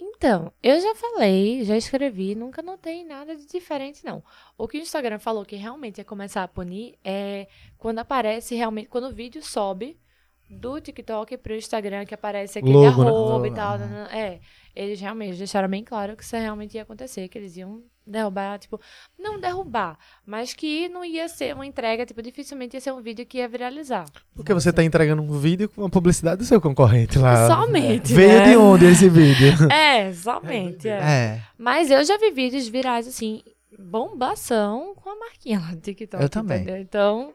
Então, 0.00 0.52
eu 0.62 0.80
já 0.80 0.94
falei, 0.94 1.64
já 1.64 1.76
escrevi, 1.76 2.36
nunca 2.36 2.62
notei 2.62 3.04
nada 3.04 3.34
de 3.34 3.44
diferente, 3.44 4.04
não. 4.04 4.22
O 4.56 4.68
que 4.68 4.78
o 4.78 4.80
Instagram 4.80 5.18
falou 5.18 5.44
que 5.44 5.56
realmente 5.56 5.98
ia 5.98 6.04
começar 6.04 6.44
a 6.44 6.48
punir 6.48 6.94
é 7.04 7.48
quando 7.76 7.98
aparece 7.98 8.54
realmente, 8.54 8.86
quando 8.86 9.08
o 9.08 9.12
vídeo 9.12 9.42
sobe 9.42 9.98
do 10.48 10.80
TikTok 10.80 11.38
pro 11.38 11.56
Instagram, 11.56 12.04
que 12.04 12.14
aparece 12.14 12.60
aquele 12.60 12.72
Logo, 12.72 13.02
né? 13.02 13.08
arroba 13.08 13.46
e 13.48 13.50
Logo, 13.50 13.56
tal. 13.56 13.78
É, 14.12 14.38
eles 14.74 15.00
realmente 15.00 15.36
deixaram 15.36 15.68
bem 15.68 15.84
claro 15.84 16.16
que 16.16 16.22
isso 16.22 16.36
realmente 16.36 16.74
ia 16.74 16.82
acontecer, 16.82 17.28
que 17.28 17.38
eles 17.38 17.56
iam 17.56 17.82
derrubar, 18.06 18.58
tipo, 18.58 18.80
não 19.18 19.38
derrubar, 19.40 19.96
mas 20.26 20.52
que 20.52 20.88
não 20.88 21.04
ia 21.04 21.28
ser 21.28 21.54
uma 21.54 21.64
entrega, 21.64 22.04
tipo, 22.04 22.20
dificilmente 22.20 22.76
ia 22.76 22.80
ser 22.80 22.92
um 22.92 23.00
vídeo 23.00 23.24
que 23.24 23.38
ia 23.38 23.48
viralizar. 23.48 24.06
Porque 24.34 24.52
você 24.52 24.72
tá 24.72 24.82
entregando 24.82 25.22
um 25.22 25.38
vídeo 25.38 25.68
com 25.68 25.84
a 25.84 25.88
publicidade 25.88 26.38
do 26.38 26.44
seu 26.44 26.60
concorrente 26.60 27.18
lá. 27.18 27.46
Somente, 27.46 28.12
Veio 28.12 28.38
né? 28.38 28.50
de 28.50 28.56
onde 28.56 28.86
esse 28.86 29.08
vídeo? 29.08 29.52
É, 29.70 30.12
somente, 30.12 30.88
é. 30.88 30.98
É. 31.00 31.40
Mas 31.56 31.90
eu 31.90 32.04
já 32.04 32.18
vi 32.18 32.30
vídeos 32.30 32.66
virais, 32.66 33.06
assim, 33.06 33.42
bombação 33.78 34.94
com 34.96 35.10
a 35.10 35.16
marquinha 35.18 35.60
lá 35.60 35.70
do 35.70 35.80
TikTok. 35.80 36.22
Eu 36.22 36.28
também. 36.28 36.62
entendeu? 36.62 36.80
Então, 36.80 37.32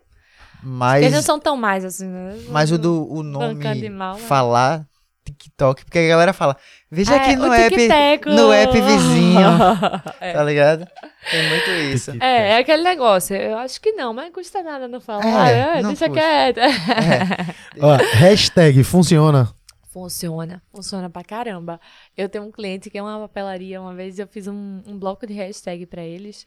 Mas, 0.62 1.04
eles 1.04 1.16
não 1.16 1.22
são 1.22 1.40
tão 1.40 1.56
mais 1.56 1.86
assim, 1.86 2.08
né? 2.08 2.38
mas 2.50 2.72
o 2.72 2.78
do 2.78 3.08
o 3.12 3.24
nome 3.24 3.64
né? 3.64 4.16
falar 4.28 4.88
TikTok, 5.32 5.86
porque 5.86 6.00
a 6.00 6.08
galera 6.08 6.34
fala, 6.34 6.56
veja 6.90 7.14
É, 7.14 7.18
aqui 7.18 7.36
no 7.36 7.52
app, 7.52 7.88
no 8.26 8.52
app 8.52 8.82
vizinho, 8.82 9.48
é. 10.22 10.34
tá 10.34 10.44
ligado? 10.44 10.88
Tem 11.30 11.50
muito 11.50 11.70
isso. 11.94 12.12
É, 12.22 12.52
é 12.52 12.58
aquele 12.58 12.84
negócio. 12.84 13.36
Eu 13.36 13.58
acho 13.58 13.80
que 13.82 13.92
não, 13.92 14.14
mas 14.14 14.26
não 14.26 14.32
custa 14.32 14.64
nada 14.64 14.88
não 14.88 15.02
falar. 15.02 15.50
É, 15.50 15.80
É, 15.80 15.82
não 15.82 15.90
deixa 15.90 16.10
quieto. 16.10 16.60
É. 16.60 17.56
Ó, 17.82 17.96
hashtag 18.18 18.84
funciona. 18.84 19.54
Funciona, 19.90 20.62
funciona 20.72 21.10
pra 21.10 21.24
caramba. 21.24 21.80
Eu 22.16 22.30
tenho 22.30 22.44
um 22.44 22.52
cliente 22.52 22.90
que 22.90 22.98
é 22.98 23.02
uma 23.02 23.20
papelaria, 23.20 23.82
uma 23.82 23.96
vez 23.96 24.20
eu 24.20 24.28
fiz 24.28 24.48
um, 24.48 24.82
um 24.86 24.98
bloco 24.98 25.26
de 25.26 25.34
hashtag 25.34 25.86
pra 25.86 26.04
eles. 26.04 26.46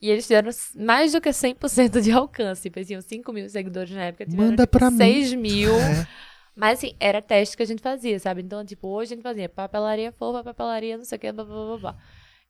E 0.00 0.10
eles 0.10 0.26
tiveram 0.26 0.50
mais 0.76 1.12
do 1.12 1.20
que 1.20 1.30
100% 1.30 2.00
de 2.02 2.12
alcance. 2.12 2.62
Tipo, 2.62 2.78
eles 2.78 2.88
tinham 2.88 3.00
5 3.00 3.32
mil 3.32 3.48
seguidores 3.48 3.90
na 3.90 4.04
época. 4.04 4.26
Tiveram, 4.26 4.50
Manda 4.50 4.64
tipo, 4.64 4.78
pra 4.78 4.90
mim. 4.90 4.98
6 4.98 5.32
mil. 5.34 5.74
É. 5.74 6.06
Mas 6.54 6.78
assim, 6.78 6.94
era 7.00 7.20
teste 7.20 7.56
que 7.56 7.62
a 7.62 7.66
gente 7.66 7.82
fazia, 7.82 8.18
sabe? 8.18 8.42
Então, 8.42 8.64
tipo, 8.64 8.88
hoje 8.88 9.12
a 9.12 9.16
gente 9.16 9.22
fazia 9.22 9.48
papelaria 9.48 10.12
fofa, 10.12 10.44
papelaria 10.44 10.96
não 10.96 11.04
sei 11.04 11.16
o 11.16 11.20
que, 11.20 11.32
blá, 11.32 11.44
blá, 11.44 11.54
blá, 11.54 11.78
blá. 11.78 11.98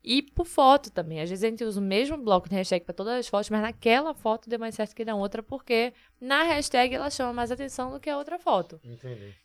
E 0.05 0.21
por 0.21 0.45
foto 0.45 0.91
também. 0.91 1.21
Às 1.21 1.31
vezes 1.31 1.43
a 1.43 1.49
gente 1.49 1.65
usa 1.65 1.81
o 1.81 1.83
mesmo 1.83 2.19
bloco 2.19 2.47
de 2.47 2.55
hashtag 2.55 2.85
para 2.85 2.95
todas 2.95 3.15
as 3.15 3.27
fotos, 3.27 3.49
mas 3.49 3.63
naquela 3.63 4.13
foto 4.13 4.51
deu 4.51 4.59
mais 4.59 4.75
certo 4.75 4.95
que 4.95 5.03
na 5.03 5.15
outra, 5.15 5.43
porque 5.43 5.95
na 6.21 6.43
hashtag 6.43 6.95
ela 6.95 7.09
chama 7.09 7.33
mais 7.33 7.51
atenção 7.51 7.91
do 7.91 7.99
que 7.99 8.11
a 8.11 8.19
outra 8.19 8.39
foto. 8.39 8.79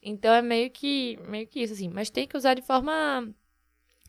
Então 0.02 0.34
é 0.34 0.42
meio 0.42 0.70
que, 0.70 1.18
meio 1.30 1.48
que 1.48 1.62
isso, 1.62 1.74
assim. 1.74 1.88
Mas 1.88 2.10
tem 2.10 2.28
que 2.28 2.36
usar 2.36 2.56
de 2.56 2.62
forma 2.62 3.34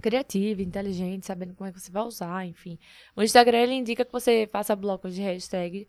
criativa, 0.00 0.60
inteligente, 0.62 1.24
sabendo 1.26 1.54
como 1.54 1.68
é 1.68 1.72
que 1.72 1.78
você 1.78 1.92
vai 1.92 2.02
usar, 2.02 2.44
enfim. 2.44 2.78
O 3.14 3.22
Instagram, 3.22 3.58
ele 3.58 3.74
indica 3.74 4.04
que 4.04 4.10
você 4.10 4.48
faça 4.50 4.74
blocos 4.74 5.14
de 5.14 5.22
hashtag 5.22 5.86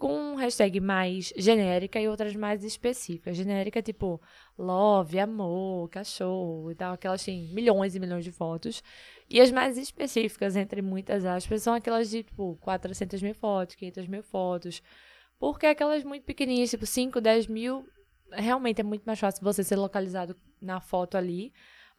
com 0.00 0.34
hashtag 0.34 0.80
mais 0.80 1.30
genérica 1.36 2.00
e 2.00 2.08
outras 2.08 2.34
mais 2.34 2.64
específicas. 2.64 3.36
Genérica, 3.36 3.82
tipo, 3.82 4.18
love, 4.58 5.18
amor, 5.18 5.90
cachorro 5.90 6.70
e 6.72 6.74
tal, 6.74 6.94
aquelas 6.94 7.22
têm 7.22 7.52
milhões 7.52 7.94
e 7.94 8.00
milhões 8.00 8.24
de 8.24 8.32
fotos. 8.32 8.82
E 9.28 9.38
as 9.38 9.52
mais 9.52 9.76
específicas, 9.76 10.56
entre 10.56 10.80
muitas 10.80 11.26
aspas, 11.26 11.62
são 11.62 11.74
aquelas 11.74 12.08
de, 12.08 12.22
tipo, 12.22 12.56
400 12.62 13.20
mil 13.20 13.34
fotos, 13.34 13.76
500 13.76 14.08
mil 14.08 14.22
fotos. 14.22 14.82
Porque 15.38 15.66
aquelas 15.66 16.02
muito 16.02 16.24
pequenininhas, 16.24 16.70
tipo, 16.70 16.86
5, 16.86 17.20
10 17.20 17.46
mil, 17.46 17.86
realmente 18.32 18.80
é 18.80 18.84
muito 18.84 19.02
mais 19.04 19.20
fácil 19.20 19.44
você 19.44 19.62
ser 19.62 19.76
localizado 19.76 20.34
na 20.62 20.80
foto 20.80 21.18
ali. 21.18 21.52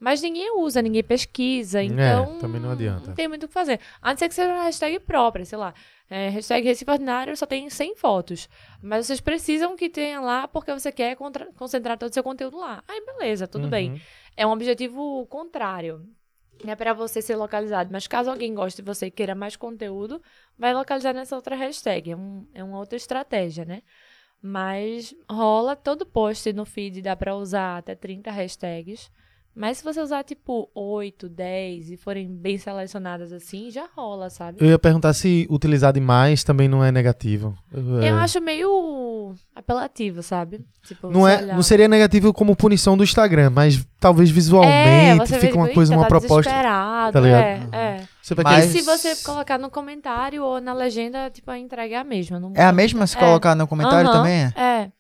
Mas 0.03 0.19
ninguém 0.19 0.57
usa, 0.57 0.81
ninguém 0.81 1.03
pesquisa, 1.03 1.83
então... 1.83 2.39
também 2.39 2.59
não 2.59 2.71
adianta. 2.71 3.09
Não 3.09 3.13
tem 3.13 3.27
muito 3.27 3.43
o 3.43 3.47
que 3.47 3.53
fazer. 3.53 3.79
A 4.01 4.09
não 4.09 4.17
ser 4.17 4.27
que 4.27 4.33
seja 4.33 4.51
uma 4.51 4.63
hashtag 4.63 4.99
própria, 5.01 5.45
sei 5.45 5.59
lá. 5.59 5.75
É, 6.09 6.27
hashtag 6.29 6.65
Recife 6.67 6.89
Ordinário 6.89 7.37
só 7.37 7.45
tem 7.45 7.69
100 7.69 7.95
fotos. 7.95 8.49
Mas 8.81 9.05
vocês 9.05 9.21
precisam 9.21 9.75
que 9.77 9.87
tenha 9.91 10.19
lá 10.19 10.47
porque 10.47 10.73
você 10.73 10.91
quer 10.91 11.15
concentrar 11.55 11.99
todo 11.99 12.09
o 12.09 12.13
seu 12.15 12.23
conteúdo 12.23 12.57
lá. 12.57 12.83
Aí, 12.87 12.99
beleza, 13.05 13.47
tudo 13.47 13.67
bem. 13.67 13.91
Uhum. 13.91 13.99
É 14.35 14.47
um 14.47 14.51
objetivo 14.51 15.27
contrário. 15.27 16.03
É 16.65 16.75
para 16.75 16.93
você 16.93 17.21
ser 17.21 17.35
localizado. 17.35 17.89
Mas 17.91 18.07
caso 18.07 18.31
alguém 18.31 18.55
goste 18.55 18.81
de 18.81 18.85
você 18.85 19.05
e 19.05 19.11
queira 19.11 19.35
mais 19.35 19.55
conteúdo, 19.55 20.19
vai 20.57 20.73
localizar 20.73 21.13
nessa 21.13 21.35
outra 21.35 21.55
hashtag. 21.55 22.09
É, 22.11 22.15
um- 22.17 22.47
é 22.55 22.63
uma 22.63 22.79
outra 22.79 22.97
estratégia, 22.97 23.65
né? 23.65 23.83
Mas 24.41 25.13
rola 25.29 25.75
todo 25.75 26.05
post 26.07 26.51
no 26.53 26.65
feed, 26.65 27.03
dá 27.03 27.15
pra 27.15 27.35
usar 27.35 27.77
até 27.77 27.93
30 27.93 28.31
hashtags. 28.31 29.11
Mas 29.53 29.79
se 29.79 29.83
você 29.83 29.99
usar 30.01 30.23
tipo 30.23 30.69
8, 30.73 31.27
10 31.27 31.91
e 31.91 31.97
forem 31.97 32.27
bem 32.33 32.57
selecionadas 32.57 33.33
assim, 33.33 33.69
já 33.69 33.85
rola, 33.95 34.29
sabe? 34.29 34.57
Eu 34.61 34.67
ia 34.69 34.79
perguntar 34.79 35.11
se 35.13 35.45
utilizar 35.49 35.91
demais 35.91 36.43
também 36.43 36.69
não 36.69 36.83
é 36.83 36.89
negativo. 36.91 37.53
Eu 37.73 38.01
É. 38.01 38.09
acho 38.11 38.39
meio 38.39 39.35
apelativo, 39.53 40.23
sabe? 40.23 40.61
Tipo, 40.87 41.09
Não, 41.11 41.27
é, 41.27 41.37
olhar- 41.41 41.55
não 41.55 41.61
seria 41.63 41.87
negativo 41.87 42.33
como 42.33 42.55
punição 42.55 42.95
do 42.95 43.03
Instagram, 43.03 43.49
mas 43.49 43.85
talvez 43.99 44.29
é, 44.29 44.33
visualmente 44.33 45.31
vê, 45.31 45.39
fica 45.39 45.55
uma 45.57 45.67
coisa, 45.69 45.93
"Eita, 45.93 45.99
uma 46.01 46.07
tá 46.07 46.19
proposta. 46.19 46.49
desesperado", 46.49 47.11
tá 47.13 47.19
ligado? 47.19 47.41
É, 47.43 47.77
é. 47.77 48.03
Você 48.21 48.35
vai 48.35 48.43
Mas- 48.45 48.65
E 48.73 48.79
se 48.79 48.81
você 48.85 49.15
colocar 49.23 49.57
no 49.57 49.69
comentário 49.69 50.43
ou 50.43 50.61
na 50.61 50.73
legenda, 50.73 51.29
tipo, 51.29 51.51
a 51.51 51.57
entrega 51.59 51.95
é 51.95 51.97
a 51.97 52.03
mesma. 52.03 52.39
não 52.39 52.53
É 52.55 52.63
a 52.63 52.71
mesma 52.71 53.05
se 53.05 53.17
É. 53.17 53.19
colocar 53.19 53.53
no 53.55 53.67
comentário 53.67 54.07
Aham, 54.09 54.17
também? 54.17 54.53
é? 54.55 54.91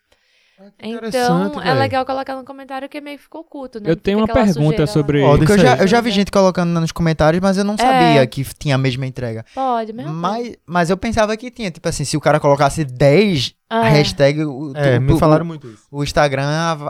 É. 0.79 0.87
interessante, 0.87 1.49
Então, 1.51 1.61
é 1.63 1.73
legal 1.73 2.05
colocar 2.05 2.35
no 2.35 2.43
comentário 2.43 2.87
que 2.89 2.99
meio 3.01 3.17
que 3.17 3.23
ficou 3.23 3.41
oculto, 3.41 3.79
né? 3.79 3.89
Eu 3.89 3.95
tenho 3.95 4.19
fica 4.19 4.31
uma 4.39 4.45
pergunta 4.45 4.87
sobre- 4.87 5.21
Porque 5.21 5.51
eu 5.51 5.55
Isso 5.57 5.65
já, 5.65 5.77
eu 5.77 5.87
já 5.87 6.01
vi 6.01 6.11
gente 6.11 6.31
colocando 6.31 6.79
nos 6.79 6.91
comentários, 6.91 7.41
mas 7.41 7.57
eu 7.57 7.63
não 7.63 7.75
É. 7.75 7.77
sabia 7.77 8.27
que 8.27 8.43
tinha 8.57 8.75
a 8.75 8.77
mesma 8.77 9.05
entrega. 9.05 9.45
Pode, 9.53 9.93
mesmo. 9.93 10.13
Mas, 10.13 10.55
mas 10.65 10.89
eu 10.89 10.97
pensava 10.97 11.35
que 11.37 11.49
tinha, 11.51 11.71
tipo 11.71 11.87
assim, 11.87 12.03
se 12.05 12.15
o 12.17 12.21
cara 12.21 12.39
colocasse 12.39 12.83
10 12.85 13.55
É. 13.69 13.81
hashtag, 13.89 14.43
o, 14.43 14.73
É, 14.75 14.97
o- 14.97 15.01
me 15.01 15.13
o- 15.13 15.17
falaram 15.17 15.45
muito 15.45 15.67
isso. 15.67 15.87
o 15.91 16.03
Instagram 16.03 16.45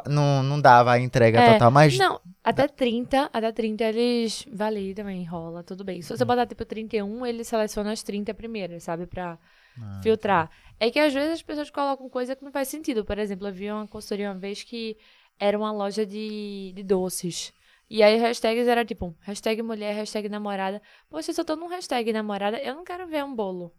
não, 0.08 0.42
não 0.44 0.60
dava 0.60 0.92
a 0.94 1.00
entrega 1.00 1.40
É. 1.40 1.54
total, 1.54 1.70
mas 1.72 1.98
Não, 1.98 2.20
até 2.44 2.68
30, 2.68 3.30
até 3.32 3.52
30 3.52 3.84
eles 3.84 4.46
validam, 4.52 5.10
enrola, 5.10 5.64
tudo 5.64 5.84
bem. 5.84 6.02
Se 6.02 6.12
Hum. 6.12 6.18
você 6.18 6.26
botar 6.26 6.46
tipo 6.48 6.66
31, 6.66 7.26
ele 7.26 7.44
seleciona 7.44 7.92
as 7.92 8.02
30 8.02 8.34
primeiras, 8.34 8.84
sabe? 8.84 9.06
Pra 9.06 9.38
Ah, 9.82 10.00
filtrar. 10.04 10.50
É 10.84 10.90
que 10.90 10.98
às 11.00 11.14
vezes 11.14 11.34
as 11.34 11.42
pessoas 11.44 11.70
colocam 11.70 12.10
coisa 12.10 12.36
que 12.36 12.44
não 12.44 12.52
faz 12.52 12.68
sentido. 12.68 13.06
Por 13.06 13.20
exemplo, 13.20 13.48
eu 13.48 13.54
vi 13.54 13.70
uma 13.72 13.88
consultoria 13.88 14.32
uma 14.32 14.40
vez 14.40 14.64
que 14.64 14.98
era 15.40 15.56
uma 15.56 15.72
loja 15.72 16.04
de, 16.08 16.74
de 16.76 16.82
doces. 16.82 17.54
E 17.88 18.02
aí 18.02 18.18
hashtags 18.18 18.68
era 18.68 18.84
tipo, 18.84 19.16
hashtag 19.22 19.62
mulher, 19.62 19.94
hashtag 19.94 20.28
namorada. 20.28 20.82
Poxa, 21.08 21.32
se 21.34 21.40
eu 21.40 21.46
tô 21.46 21.56
num 21.56 21.68
hashtag 21.68 22.12
namorada, 22.12 22.58
eu 22.58 22.74
não 22.74 22.84
quero 22.84 23.06
ver 23.06 23.24
um 23.24 23.36
bolo. 23.36 23.72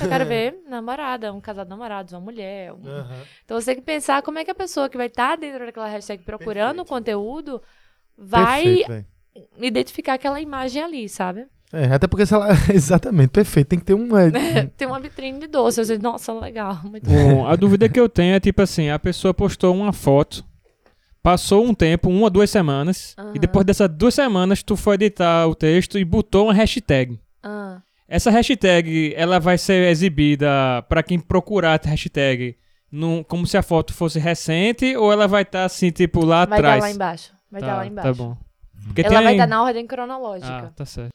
Eu 0.00 0.08
quero 0.08 0.24
ver 0.26 0.62
namorada, 0.68 1.32
um 1.32 1.40
casal 1.40 1.64
de 1.64 1.70
namorados, 1.70 2.12
uma 2.12 2.20
mulher. 2.20 2.72
um- 2.72 2.82
Então 3.44 3.60
você 3.60 3.72
tem 3.72 3.76
que 3.76 3.82
pensar 3.82 4.22
como 4.22 4.38
é 4.38 4.44
que 4.44 4.50
a 4.52 4.54
pessoa 4.54 4.88
que 4.88 4.96
vai 4.96 5.08
estar 5.08 5.36
dentro 5.36 5.66
daquela 5.66 5.88
hashtag 5.88 6.22
procurando 6.22 6.82
o 6.82 6.84
conteúdo 6.84 7.60
vai 8.16 8.76
Perfeito, 8.84 9.06
identificar 9.58 10.14
aquela 10.14 10.40
imagem 10.40 10.80
ali, 10.82 11.08
sabe? 11.08 11.48
É, 11.74 11.94
até 11.94 12.06
porque 12.06 12.24
se 12.26 12.34
ela. 12.34 12.48
Exatamente, 12.72 13.30
perfeito. 13.30 13.68
Tem 13.68 13.78
que 13.78 13.84
ter 13.84 13.94
um. 13.94 14.16
é, 14.16 14.30
Tem 14.76 14.86
uma 14.86 15.00
vitrine 15.00 15.38
de 15.40 15.46
doce. 15.46 15.80
Eu 15.80 15.84
sei, 15.84 15.98
nossa, 15.98 16.32
legal, 16.32 16.78
muito 16.84 17.08
Bom, 17.08 17.46
a 17.46 17.56
dúvida 17.56 17.88
que 17.88 17.98
eu 17.98 18.08
tenho 18.08 18.34
é 18.34 18.40
tipo 18.40 18.62
assim, 18.62 18.90
a 18.90 18.98
pessoa 18.98 19.34
postou 19.34 19.74
uma 19.74 19.92
foto, 19.92 20.44
passou 21.22 21.64
um 21.64 21.74
tempo, 21.74 22.08
uma, 22.08 22.28
duas 22.30 22.50
semanas, 22.50 23.14
Aham. 23.18 23.32
e 23.34 23.38
depois 23.38 23.64
dessas 23.64 23.88
duas 23.88 24.14
semanas 24.14 24.62
tu 24.62 24.76
foi 24.76 24.94
editar 24.94 25.46
o 25.48 25.54
texto 25.54 25.98
e 25.98 26.04
botou 26.04 26.44
uma 26.46 26.54
hashtag. 26.54 27.18
Ah, 27.42 27.80
Essa 28.08 28.30
hashtag, 28.30 29.12
ela 29.16 29.40
vai 29.40 29.56
ser 29.58 29.88
exibida 29.88 30.46
pra 30.88 31.02
quem 31.02 31.18
procurar 31.18 31.80
a 31.84 31.88
hashtag 31.88 32.56
num- 32.92 33.22
como 33.24 33.46
se 33.46 33.56
a 33.56 33.62
foto 33.62 33.92
fosse 33.92 34.18
recente 34.18 34.94
ou 34.96 35.10
ela 35.12 35.26
vai 35.26 35.42
estar 35.42 35.64
assim, 35.64 35.90
tipo, 35.90 36.24
lá 36.24 36.44
vai 36.44 36.58
atrás? 36.58 36.80
dar 36.80 36.86
lá 36.88 36.90
embaixo. 36.94 37.32
Vai 37.50 37.60
tá, 37.60 37.66
dar 37.66 37.76
lá 37.76 37.86
embaixo. 37.86 38.08
Tá 38.08 38.14
bom. 38.14 38.36
Porque 38.86 39.00
Ela 39.00 39.08
tem 39.08 39.18
vai 39.18 39.26
aí- 39.28 39.32
estar 39.34 39.46
na 39.46 39.62
ordem 39.62 39.86
cronológica. 39.86 40.52
Ah, 40.66 40.70
tá 40.76 40.84
certo. 40.84 41.10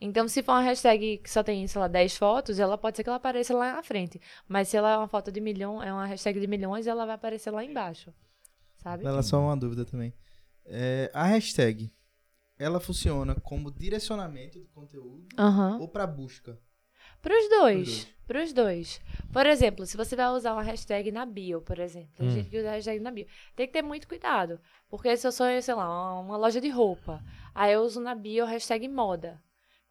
Então, 0.00 0.28
se 0.28 0.42
for 0.42 0.52
uma 0.52 0.60
hashtag 0.62 1.18
que 1.18 1.30
só 1.30 1.42
tem, 1.42 1.66
sei 1.66 1.80
lá, 1.80 1.88
10 1.88 2.16
fotos, 2.16 2.58
ela 2.60 2.78
pode 2.78 2.96
ser 2.96 3.02
que 3.02 3.08
ela 3.08 3.16
apareça 3.16 3.52
lá 3.54 3.72
na 3.74 3.82
frente. 3.82 4.20
Mas 4.46 4.68
se 4.68 4.76
ela 4.76 4.92
é 4.92 4.96
uma 4.96 5.08
foto 5.08 5.32
de 5.32 5.40
milhão, 5.40 5.82
é 5.82 5.92
uma 5.92 6.06
hashtag 6.06 6.38
de 6.38 6.46
milhões, 6.46 6.86
ela 6.86 7.04
vai 7.04 7.16
aparecer 7.16 7.50
lá 7.50 7.64
embaixo. 7.64 8.12
Sabe? 8.76 9.04
Ela 9.04 9.22
só 9.22 9.40
uma 9.40 9.56
dúvida 9.56 9.84
também. 9.84 10.14
É, 10.64 11.10
a 11.12 11.24
hashtag, 11.24 11.90
ela 12.58 12.78
funciona 12.78 13.34
como 13.34 13.72
direcionamento 13.72 14.60
de 14.60 14.66
conteúdo 14.68 15.26
Aham. 15.36 15.78
ou 15.80 15.88
para 15.88 16.06
busca? 16.06 16.58
Pros 17.20 17.48
Pros 17.48 17.48
dois. 17.48 17.86
dois. 17.88 18.08
Pros 18.28 18.52
dois. 18.52 19.00
Por 19.32 19.46
exemplo, 19.46 19.84
se 19.86 19.96
você 19.96 20.14
vai 20.14 20.28
usar 20.28 20.52
uma 20.52 20.62
hashtag 20.62 21.10
na 21.10 21.26
bio, 21.26 21.60
por 21.62 21.78
exemplo. 21.80 22.10
Tem 22.16 22.28
Hum. 22.28 22.30
gente 22.30 22.50
que 22.50 22.58
usa 22.58 22.70
hashtag 22.70 23.00
na 23.00 23.10
bio. 23.10 23.26
Tem 23.56 23.66
que 23.66 23.72
ter 23.72 23.82
muito 23.82 24.06
cuidado. 24.06 24.60
Porque 24.88 25.16
se 25.16 25.26
eu 25.26 25.32
sou, 25.32 25.46
sei 25.60 25.74
lá, 25.74 25.88
uma, 25.88 26.20
uma 26.20 26.36
loja 26.36 26.60
de 26.60 26.68
roupa, 26.68 27.20
aí 27.54 27.72
eu 27.72 27.80
uso 27.82 28.00
na 28.00 28.14
bio 28.14 28.44
a 28.44 28.48
hashtag 28.48 28.86
moda. 28.86 29.42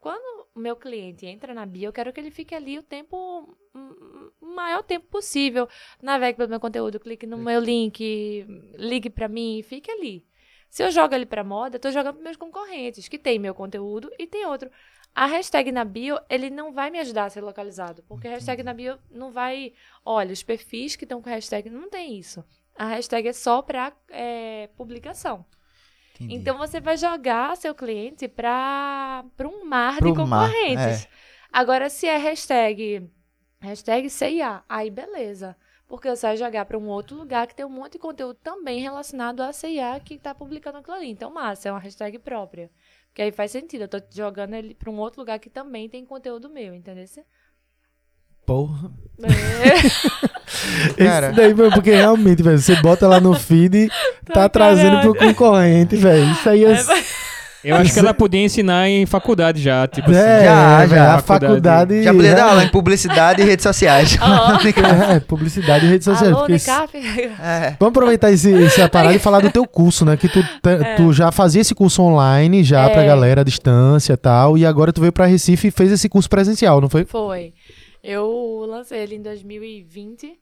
Quando 0.08 0.48
o 0.56 0.60
meu 0.62 0.74
cliente 0.78 1.26
entra 1.26 1.54
na 1.54 1.66
bio, 1.66 1.90
eu 1.90 1.92
quero 1.92 2.14
que 2.14 2.20
ele 2.22 2.32
fique 2.32 2.56
ali 2.56 2.80
o 2.80 2.82
tempo, 2.82 3.58
hum, 3.76 4.32
o 4.40 4.56
maior 4.56 4.82
tempo 4.82 5.06
possível. 5.08 5.68
Navegue 6.02 6.38
pelo 6.38 6.50
meu 6.50 6.62
conteúdo, 6.62 6.98
clique 6.98 7.28
no 7.28 7.38
meu 7.38 7.60
link, 7.60 8.46
ligue 8.78 9.10
pra 9.10 9.28
mim, 9.28 9.62
fique 9.64 9.92
ali. 9.92 10.26
Se 10.70 10.82
eu 10.82 10.92
jogo 10.92 11.14
ali 11.14 11.26
pra 11.26 11.44
moda, 11.44 11.76
eu 11.76 11.80
tô 11.82 11.92
jogando 11.92 12.14
pros 12.14 12.24
meus 12.24 12.38
concorrentes, 12.38 13.10
que 13.10 13.20
tem 13.20 13.38
meu 13.38 13.54
conteúdo 13.54 14.10
e 14.18 14.26
tem 14.26 14.46
outro. 14.46 14.72
A 15.14 15.26
hashtag 15.26 15.74
na 15.74 15.84
bio, 15.84 16.18
ele 16.30 16.50
não 16.50 16.72
vai 16.72 16.90
me 16.90 17.00
ajudar 17.00 17.26
a 17.26 17.30
ser 17.30 17.42
localizado. 17.42 18.02
Porque 18.08 18.30
a 18.30 18.32
hashtag 18.32 18.64
na 18.64 18.74
bio 18.74 18.98
não 19.12 19.30
vai. 19.30 19.74
Olha, 20.06 20.32
os 20.32 20.42
perfis 20.42 20.96
que 20.96 21.04
estão 21.04 21.22
com 21.22 21.30
hashtag 21.30 21.70
não 21.70 21.90
tem 21.90 22.18
isso. 22.18 22.46
A 22.78 22.86
hashtag 22.86 23.28
é 23.28 23.34
só 23.34 23.62
para 23.62 23.92
publicação. 24.78 25.46
Entendi. 26.24 26.36
Então 26.36 26.58
você 26.58 26.80
vai 26.80 26.98
jogar 26.98 27.56
seu 27.58 27.74
cliente 27.74 28.28
para 28.28 29.24
um 29.42 29.66
mar 29.66 29.98
Pro 29.98 30.12
de 30.12 30.18
mar, 30.26 30.50
concorrentes. 30.50 31.06
é. 31.06 31.08
Agora, 31.52 31.90
se 31.90 32.08
é 32.08 32.18
hashtag, 32.18 33.10
hashtag 33.60 34.10
CIA, 34.10 34.64
aí 34.68 34.90
beleza. 34.90 35.56
Porque 35.88 36.10
você 36.10 36.28
vai 36.28 36.36
jogar 36.38 36.66
para 36.66 36.78
um 36.78 36.88
outro 36.88 37.16
lugar 37.16 37.48
que 37.48 37.56
tem 37.56 37.66
um 37.66 37.70
monte 37.70 37.94
de 37.94 38.00
conteúdo 38.00 38.38
também 38.44 38.82
relacionado 38.82 39.42
à 39.42 39.54
CIA 39.54 40.00
que 40.02 40.16
está 40.16 40.36
publicando 40.36 40.80
aquilo 40.80 40.98
ali. 40.98 41.10
Então, 41.10 41.32
massa, 41.32 41.70
é 41.70 41.72
uma 41.72 41.80
hashtag 41.80 42.20
própria. 42.20 42.70
Que 43.14 43.22
aí 43.22 43.32
faz 43.32 43.52
sentido. 43.52 43.84
Eu 43.84 43.88
tô 43.88 44.02
jogando 44.12 44.54
ele 44.54 44.76
para 44.76 44.92
um 44.92 45.00
outro 45.00 45.22
lugar 45.22 45.40
que 45.40 45.50
também 45.50 45.88
tem 45.88 46.06
conteúdo 46.06 46.50
meu, 46.50 46.76
entendeu? 46.76 47.06
Porra. 48.48 48.90
É. 49.24 50.96
Cara. 51.04 51.32
Daí, 51.34 51.54
foi 51.54 51.70
porque 51.70 51.92
realmente, 51.94 52.42
velho, 52.42 52.58
você 52.58 52.76
bota 52.78 53.08
lá 53.08 53.20
no 53.20 53.34
feed, 53.36 53.90
tá 54.26 54.34
Tá 54.34 54.50
trazendo 54.50 55.02
pro 55.02 55.14
concorrente, 55.14 55.96
velho. 55.98 56.32
Isso 56.32 56.50
aí 56.50 56.64
é. 56.64 56.84
Eu 57.64 57.76
acho 57.76 57.92
que 57.92 58.00
ela 58.00 58.14
podia 58.14 58.40
ensinar 58.42 58.88
em 58.88 59.06
faculdade 59.06 59.62
já, 59.62 59.86
tipo 59.88 60.10
assim. 60.10 60.20
É, 60.20 60.44
Já, 60.46 60.78
velho, 60.78 60.90
já. 60.92 61.16
A 61.16 61.20
faculdade. 61.20 62.04
Já 62.04 62.14
podia 62.14 62.36
dar 62.36 62.46
aula 62.52 62.64
em 62.64 62.70
publicidade 62.70 63.42
e 63.42 63.46
redes 63.46 63.64
sociais. 63.64 64.16
É, 65.12 65.20
publicidade 65.20 65.86
e 65.86 65.90
redes 65.90 66.06
sociais. 66.06 66.32
Alô, 66.34 66.46
porque? 66.46 66.54
É. 67.44 67.76
Vamos 67.78 67.92
aproveitar 67.92 68.32
esse, 68.32 68.54
essa 68.64 68.88
parada 68.88 69.16
e 69.16 69.20
falar 69.20 69.42
do 69.42 69.50
teu 69.52 69.68
curso, 69.68 70.06
né? 70.06 70.16
Que 70.16 70.30
tu, 70.30 70.42
te- 70.42 70.96
tu 70.96 71.12
já 71.12 71.32
fazia 71.32 71.60
esse 71.62 71.76
curso 71.76 72.02
online 72.02 72.64
já 72.64 72.90
pra 72.90 73.02
É. 73.04 73.08
galera 73.08 73.42
à 73.42 73.44
distância 73.44 74.14
e 74.14 74.18
tal, 74.18 74.58
e 74.58 74.66
agora 74.66 74.94
tu 74.94 75.02
veio 75.02 75.12
pra 75.12 75.26
Recife 75.26 75.68
e 75.68 75.72
fez 75.72 75.92
esse 75.92 76.08
curso 76.08 76.30
presencial, 76.30 76.80
não 76.80 76.88
foi? 76.88 77.04
Foi. 77.04 77.52
Eu 78.10 78.66
lancei 78.66 79.00
ele 79.02 79.16
em 79.16 79.22
2020, 79.22 80.40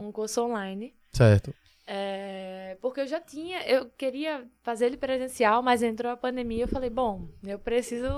um 0.00 0.12
curso 0.12 0.40
online. 0.44 0.94
Certo. 1.12 1.52
É, 1.84 2.76
porque 2.80 3.00
eu 3.00 3.08
já 3.08 3.18
tinha, 3.18 3.66
eu 3.66 3.90
queria 3.90 4.46
fazer 4.62 4.86
ele 4.86 4.96
presencial, 4.96 5.60
mas 5.60 5.82
entrou 5.82 6.12
a 6.12 6.16
pandemia. 6.16 6.62
Eu 6.62 6.68
falei, 6.68 6.90
bom, 6.90 7.28
eu 7.44 7.58
preciso 7.58 8.08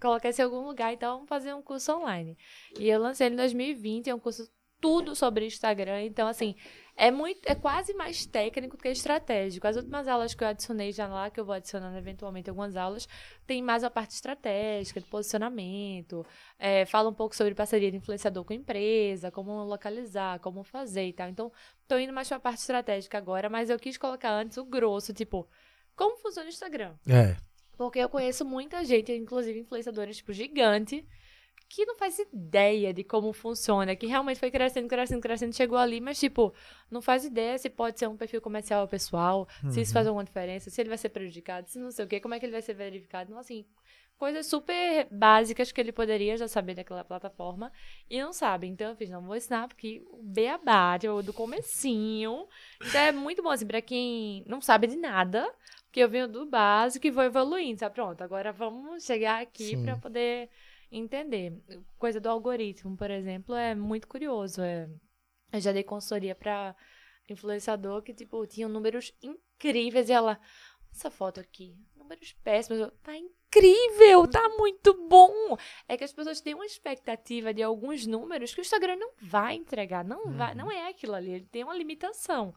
colocar 0.00 0.30
isso 0.30 0.40
em 0.40 0.44
algum 0.44 0.64
lugar, 0.64 0.90
então 0.94 1.16
vamos 1.16 1.28
fazer 1.28 1.52
um 1.52 1.60
curso 1.60 1.92
online. 1.92 2.38
E 2.78 2.88
eu 2.88 2.98
lancei 2.98 3.26
ele 3.26 3.34
em 3.34 3.38
2020, 3.38 4.08
é 4.08 4.14
um 4.14 4.18
curso 4.18 4.48
tudo 4.80 5.14
sobre 5.14 5.44
Instagram. 5.44 6.04
Então, 6.04 6.26
assim, 6.26 6.54
é 6.96 7.10
muito, 7.10 7.40
é 7.44 7.54
quase 7.54 7.92
mais 7.92 8.24
técnico 8.24 8.76
do 8.76 8.82
que 8.82 8.88
estratégico. 8.88 9.66
As 9.66 9.76
últimas 9.76 10.08
aulas 10.08 10.34
que 10.34 10.42
eu 10.42 10.48
adicionei 10.48 10.92
já 10.92 11.06
lá, 11.06 11.28
que 11.28 11.38
eu 11.38 11.44
vou 11.44 11.54
adicionando 11.54 11.96
eventualmente 11.98 12.48
algumas 12.48 12.74
aulas, 12.74 13.06
tem 13.46 13.62
mais 13.62 13.84
a 13.84 13.90
parte 13.90 14.12
estratégica, 14.12 14.98
de 14.98 15.06
posicionamento, 15.06 16.24
é, 16.58 16.86
fala 16.86 17.10
um 17.10 17.14
pouco 17.14 17.36
sobre 17.36 17.54
parceria 17.54 17.90
de 17.90 17.98
influenciador 17.98 18.44
com 18.44 18.54
empresa, 18.54 19.30
como 19.30 19.62
localizar, 19.64 20.40
como 20.40 20.64
fazer 20.64 21.06
e 21.06 21.12
tal. 21.12 21.28
Então, 21.28 21.52
tô 21.86 21.98
indo 21.98 22.14
mais 22.14 22.28
pra 22.28 22.40
parte 22.40 22.60
estratégica 22.60 23.18
agora, 23.18 23.50
mas 23.50 23.68
eu 23.68 23.78
quis 23.78 23.98
colocar 23.98 24.32
antes 24.32 24.56
o 24.56 24.64
grosso, 24.64 25.12
tipo, 25.12 25.46
como 25.94 26.16
funciona 26.16 26.46
o 26.46 26.50
Instagram? 26.50 26.94
É. 27.06 27.36
Porque 27.76 27.98
eu 27.98 28.08
conheço 28.08 28.42
muita 28.42 28.82
gente, 28.86 29.12
inclusive 29.12 29.60
influenciadores, 29.60 30.16
tipo, 30.16 30.32
gigante, 30.32 31.06
que 31.68 31.84
não 31.84 31.96
faz 31.96 32.18
ideia 32.18 32.92
de 32.94 33.02
como 33.02 33.32
funciona, 33.32 33.96
que 33.96 34.06
realmente 34.06 34.38
foi 34.38 34.50
crescendo, 34.50 34.88
crescendo, 34.88 35.20
crescendo, 35.20 35.54
chegou 35.54 35.76
ali, 35.76 36.00
mas, 36.00 36.18
tipo, 36.18 36.54
não 36.90 37.02
faz 37.02 37.24
ideia 37.24 37.58
se 37.58 37.68
pode 37.68 37.98
ser 37.98 38.08
um 38.08 38.16
perfil 38.16 38.40
comercial 38.40 38.82
ou 38.82 38.88
pessoal, 38.88 39.48
se 39.68 39.80
isso 39.80 39.92
faz 39.92 40.06
alguma 40.06 40.24
diferença, 40.24 40.70
se 40.70 40.80
ele 40.80 40.88
vai 40.88 40.98
ser 40.98 41.08
prejudicado, 41.08 41.68
se 41.68 41.78
não 41.78 41.90
sei 41.90 42.04
o 42.04 42.08
quê, 42.08 42.20
como 42.20 42.34
é 42.34 42.38
que 42.38 42.46
ele 42.46 42.52
vai 42.52 42.62
ser 42.62 42.74
verificado. 42.74 43.30
Então, 43.30 43.40
assim, 43.40 43.64
coisas 44.16 44.46
super 44.46 45.06
básicas 45.10 45.72
que 45.72 45.80
ele 45.80 45.92
poderia 45.92 46.36
já 46.36 46.48
saber 46.48 46.74
daquela 46.74 47.04
plataforma 47.04 47.70
e 48.08 48.20
não 48.20 48.32
sabe. 48.32 48.66
Então, 48.66 48.90
eu 48.90 48.96
fiz, 48.96 49.10
não 49.10 49.22
vou 49.22 49.36
ensinar, 49.36 49.68
porque 49.68 50.02
o 50.10 50.22
beabá, 50.22 50.98
tipo, 50.98 51.22
do 51.22 51.32
comecinho, 51.32 52.46
então 52.80 53.00
é 53.00 53.12
muito 53.12 53.42
bom, 53.42 53.50
assim, 53.50 53.66
pra 53.66 53.82
quem 53.82 54.44
não 54.46 54.60
sabe 54.60 54.86
de 54.86 54.96
nada, 54.96 55.52
porque 55.86 56.00
eu 56.00 56.08
venho 56.08 56.28
do 56.28 56.46
básico 56.46 57.06
e 57.06 57.10
vou 57.10 57.24
evoluindo, 57.24 57.80
sabe? 57.80 57.94
Pronto, 57.94 58.22
agora 58.22 58.52
vamos 58.52 59.04
chegar 59.04 59.42
aqui 59.42 59.76
pra 59.82 59.96
poder 59.96 60.48
entender. 60.98 61.52
Coisa 61.98 62.20
do 62.20 62.28
algoritmo, 62.28 62.96
por 62.96 63.10
exemplo, 63.10 63.54
é 63.54 63.74
muito 63.74 64.08
curioso. 64.08 64.60
É... 64.62 64.88
Eu 65.52 65.60
já 65.60 65.72
dei 65.72 65.82
consultoria 65.82 66.34
pra 66.34 66.74
influenciador 67.28 68.02
que, 68.02 68.14
tipo, 68.14 68.46
tinha 68.46 68.68
números 68.68 69.12
incríveis 69.22 70.08
e 70.08 70.12
ela, 70.12 70.38
essa 70.92 71.10
foto 71.10 71.40
aqui, 71.40 71.76
números 71.96 72.32
péssimos, 72.44 72.80
eu, 72.80 72.90
tá 73.02 73.16
incrível, 73.16 74.28
tá 74.28 74.48
muito 74.50 74.94
bom. 75.08 75.56
É 75.88 75.96
que 75.96 76.04
as 76.04 76.12
pessoas 76.12 76.40
têm 76.40 76.54
uma 76.54 76.66
expectativa 76.66 77.52
de 77.52 77.62
alguns 77.62 78.06
números 78.06 78.54
que 78.54 78.60
o 78.60 78.62
Instagram 78.62 78.96
não 78.96 79.12
vai 79.20 79.56
entregar, 79.56 80.04
não 80.04 80.32
vai, 80.32 80.54
não 80.54 80.70
é 80.70 80.88
aquilo 80.88 81.14
ali, 81.14 81.32
ele 81.32 81.46
tem 81.46 81.64
uma 81.64 81.74
limitação. 81.74 82.54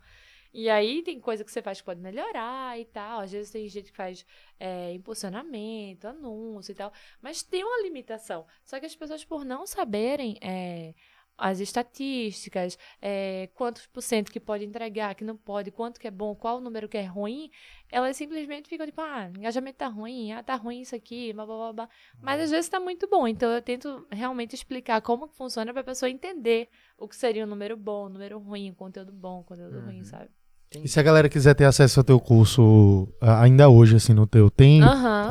E 0.53 0.69
aí 0.69 1.03
tem 1.03 1.19
coisa 1.19 1.43
que 1.43 1.51
você 1.51 1.61
faz 1.61 1.79
que 1.79 1.85
pode 1.85 2.01
melhorar 2.01 2.79
e 2.79 2.85
tal. 2.85 3.21
Às 3.21 3.31
vezes 3.31 3.51
tem 3.51 3.67
gente 3.67 3.91
que 3.91 3.97
faz 3.97 4.25
é, 4.59 4.93
impulsionamento, 4.93 6.07
anúncio 6.07 6.71
e 6.71 6.75
tal. 6.75 6.91
Mas 7.21 7.43
tem 7.43 7.63
uma 7.63 7.81
limitação. 7.83 8.45
Só 8.63 8.79
que 8.79 8.85
as 8.85 8.95
pessoas, 8.95 9.23
por 9.23 9.45
não 9.45 9.67
saberem 9.67 10.37
é, 10.41 10.93
as 11.39 11.59
estatísticas, 11.59 12.77
é, 13.01 13.49
quantos 13.55 13.87
por 13.87 14.01
cento 14.01 14.31
que 14.31 14.39
pode 14.39 14.65
entregar, 14.65 15.15
que 15.15 15.23
não 15.23 15.37
pode, 15.37 15.71
quanto 15.71 15.99
que 15.99 16.07
é 16.07 16.11
bom, 16.11 16.35
qual 16.35 16.57
o 16.57 16.61
número 16.61 16.89
que 16.89 16.97
é 16.97 17.05
ruim, 17.05 17.49
elas 17.89 18.17
simplesmente 18.17 18.67
ficam 18.67 18.85
tipo, 18.85 18.99
ah, 19.01 19.31
engajamento 19.35 19.77
tá 19.77 19.87
ruim, 19.87 20.33
ah, 20.33 20.43
tá 20.43 20.55
ruim 20.55 20.81
isso 20.81 20.95
aqui, 20.95 21.31
blá 21.31 21.45
blá 21.45 21.55
blá 21.55 21.73
blá. 21.73 21.89
Mas 22.21 22.41
às 22.41 22.51
vezes 22.51 22.69
tá 22.69 22.79
muito 22.79 23.07
bom. 23.07 23.27
Então 23.27 23.49
eu 23.51 23.61
tento 23.61 24.05
realmente 24.11 24.53
explicar 24.53 25.01
como 25.01 25.27
funciona 25.27 25.73
pra 25.73 25.83
pessoa 25.83 26.09
entender 26.09 26.69
o 26.97 27.07
que 27.07 27.15
seria 27.15 27.45
um 27.45 27.47
número 27.47 27.77
bom, 27.77 28.07
um 28.07 28.09
número 28.09 28.37
ruim, 28.39 28.71
um 28.71 28.75
conteúdo 28.75 29.13
bom, 29.13 29.39
um 29.39 29.43
conteúdo 29.43 29.79
ruim, 29.79 30.03
sabe? 30.03 30.29
E 30.75 30.87
se 30.87 30.99
a 30.99 31.03
galera 31.03 31.27
quiser 31.27 31.55
ter 31.55 31.65
acesso 31.65 31.99
ao 31.99 32.03
teu 32.03 32.19
curso 32.19 33.07
ah, 33.19 33.41
ainda 33.41 33.69
hoje, 33.69 33.95
assim, 33.95 34.13
no 34.13 34.27
teu, 34.27 34.51
tem. 34.51 34.81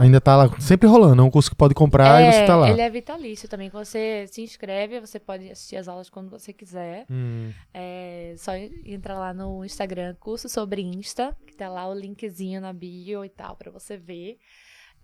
Ainda 0.00 0.20
tá 0.20 0.36
lá, 0.36 0.60
sempre 0.60 0.88
rolando, 0.88 1.22
é 1.22 1.24
um 1.24 1.30
curso 1.30 1.50
que 1.50 1.56
pode 1.56 1.74
comprar 1.74 2.22
e 2.22 2.32
você 2.32 2.44
tá 2.44 2.56
lá. 2.56 2.70
Ele 2.70 2.80
é 2.80 2.90
vitalício 2.90 3.48
também. 3.48 3.70
Você 3.70 4.26
se 4.28 4.42
inscreve, 4.42 5.00
você 5.00 5.20
pode 5.20 5.48
assistir 5.50 5.76
as 5.76 5.86
aulas 5.86 6.10
quando 6.10 6.28
você 6.28 6.52
quiser. 6.52 7.06
Hum. 7.08 7.52
É 7.72 8.34
só 8.36 8.52
entrar 8.84 9.18
lá 9.18 9.32
no 9.32 9.64
Instagram, 9.64 10.16
curso 10.18 10.48
sobre 10.48 10.82
Insta, 10.82 11.36
que 11.46 11.54
tá 11.54 11.68
lá 11.68 11.88
o 11.88 11.94
linkzinho 11.94 12.60
na 12.60 12.72
bio 12.72 13.24
e 13.24 13.28
tal, 13.28 13.54
pra 13.54 13.70
você 13.70 13.96
ver. 13.96 14.38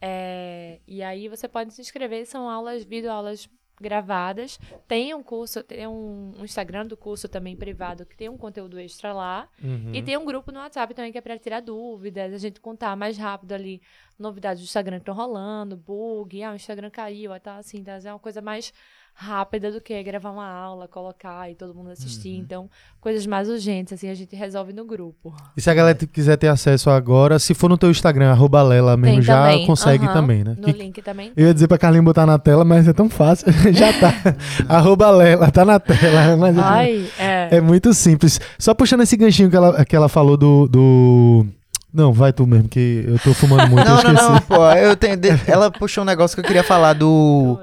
É, 0.01 0.81
e 0.87 1.03
aí 1.03 1.29
você 1.29 1.47
pode 1.49 1.73
se 1.73 1.81
inscrever, 1.81 2.27
são 2.27 2.49
aulas, 2.49 2.85
videoaulas 2.85 3.49
gravadas. 3.81 4.59
Tem 4.87 5.15
um 5.15 5.23
curso, 5.23 5.63
tem 5.63 5.87
um, 5.87 6.33
um 6.39 6.45
Instagram 6.45 6.87
do 6.87 6.97
curso 6.97 7.29
também 7.29 7.57
privado 7.57 8.07
que 8.07 8.17
tem 8.17 8.29
um 8.29 8.37
conteúdo 8.37 8.79
extra 8.79 9.13
lá. 9.13 9.49
Uhum. 9.63 9.93
E 9.95 10.03
tem 10.03 10.17
um 10.17 10.25
grupo 10.25 10.53
no 10.53 10.59
WhatsApp 10.61 10.95
também 10.95 11.13
que 11.13 11.19
é 11.19 11.21
pra 11.21 11.39
tirar 11.39 11.61
dúvidas, 11.61 12.33
a 12.33 12.39
gente 12.39 12.61
contar 12.61 12.97
mais 12.97 13.19
rápido 13.19 13.53
ali 13.53 13.83
novidades 14.19 14.63
do 14.63 14.65
Instagram 14.65 14.97
que 14.97 15.03
estão 15.03 15.15
rolando, 15.15 15.77
bug, 15.77 16.43
ah, 16.43 16.53
o 16.53 16.57
Instagram 16.57 16.91
caiu, 16.91 17.39
tá 17.41 17.57
assim, 17.57 17.83
tá, 17.83 17.99
é 18.03 18.13
uma 18.13 18.19
coisa 18.19 18.41
mais 18.41 18.73
rápida 19.17 19.71
do 19.71 19.81
que 19.81 20.03
gravar 20.03 20.31
uma 20.31 20.47
aula, 20.49 20.89
colocar 20.89 21.49
e 21.49 21.55
todo 21.55 21.73
mundo 21.73 21.91
assistir. 21.91 22.31
Uhum. 22.31 22.41
Então, 22.41 22.71
coisas 23.01 23.25
mais 23.27 23.49
urgentes, 23.49 23.93
assim, 23.93 24.09
a 24.11 24.15
gente 24.15 24.35
resolve 24.35 24.73
no 24.73 24.85
grupo. 24.85 25.33
E 25.57 25.61
se 25.61 25.71
a 25.71 25.75
galera 25.75 25.95
t- 25.97 26.07
quiser 26.07 26.37
ter 26.37 26.49
acesso 26.49 26.91
agora, 26.91 27.39
se 27.39 27.55
for 27.55 27.69
no 27.71 27.79
teu 27.79 27.91
Instagram, 27.91 28.31
arroba 28.33 28.61
Lela 28.63 28.97
mesmo, 28.97 29.17
Tem 29.17 29.23
já 29.23 29.43
também, 29.45 29.67
consegue 29.67 30.05
aham, 30.05 30.13
também, 30.13 30.43
né? 30.45 30.57
No 30.59 30.69
E- 30.69 30.73
link 30.73 31.01
também. 31.01 31.33
eu 31.37 31.47
ia 31.47 31.55
dizer 31.55 31.69
pra 31.69 31.79
Carlinhos 31.79 32.05
botar 32.05 32.27
na 32.27 32.39
tela, 32.39 32.65
mas 32.65 32.89
é 32.89 32.93
tão 32.93 33.09
fácil. 33.09 33.47
já 33.73 33.93
tá. 34.01 34.13
arroba 34.69 35.11
Lela, 35.13 35.51
tá 35.51 35.65
na 35.65 35.79
tela. 35.79 36.37
Mas 36.37 36.59
Ai, 36.59 37.07
é. 37.19 37.57
é 37.57 37.61
muito 37.61 37.95
simples. 37.95 38.41
Só 38.59 38.75
puxando 38.75 39.03
esse 39.03 39.17
ganchinho 39.17 39.49
que 39.49 39.57
ela, 39.57 39.85
que 39.85 39.95
ela 39.95 40.09
falou 40.09 40.37
do, 40.37 40.67
do... 40.67 41.47
Não, 41.93 42.13
vai 42.13 42.33
tu 42.33 42.45
mesmo, 42.45 42.69
que 42.69 43.05
eu 43.07 43.19
tô 43.21 43.33
fumando 43.33 43.71
muito, 43.71 43.87
eu 43.89 43.95
Não, 43.95 44.03
não, 44.03 44.11
esqueci. 44.13 44.29
não, 44.33 44.41
pô. 44.41 44.67
Eu 44.73 44.97
tenho, 44.97 45.17
de- 45.17 45.29
ela 45.47 45.71
puxou 45.71 46.03
um 46.03 46.05
negócio 46.05 46.35
que 46.37 46.41
eu 46.41 46.45
queria 46.45 46.65
falar 46.65 46.93
do, 46.95 47.61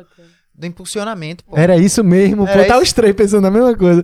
do 0.53 0.65
impulsionamento, 0.67 1.43
pô. 1.45 1.57
Era 1.57 1.77
isso 1.77 2.03
mesmo, 2.03 2.47
Era 2.47 2.61
pô, 2.63 2.67
tá 2.67 2.73
isso. 2.75 2.83
os 2.83 2.93
três 2.93 3.15
pensando 3.15 3.45
a 3.47 3.51
mesma 3.51 3.75
coisa. 3.75 4.03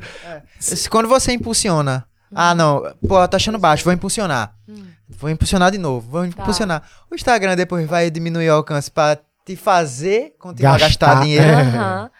Se- 0.59 0.89
Quando 0.89 1.07
você 1.07 1.31
impulsiona, 1.33 2.05
ah, 2.33 2.53
não, 2.55 2.81
pô, 3.07 3.27
tá 3.27 3.37
achando 3.37 3.57
baixo, 3.59 3.83
vou 3.83 3.93
impulsionar. 3.93 4.55
Hum. 4.67 4.85
Vou 5.09 5.29
impulsionar 5.29 5.71
de 5.71 5.77
novo, 5.77 6.09
vou 6.09 6.25
impulsionar. 6.25 6.83
O 7.09 7.15
Instagram 7.15 7.55
depois 7.55 7.87
vai 7.87 8.09
diminuir 8.11 8.49
o 8.49 8.53
alcance 8.55 8.91
pra 8.91 9.17
te 9.45 9.55
fazer 9.55 10.35
continuar 10.37 10.75
a 10.75 10.77
Gastar, 10.79 11.07
gastar 11.07 11.23
dinheiro. 11.23 11.45
é. 11.45 11.61
Aham. 11.61 12.11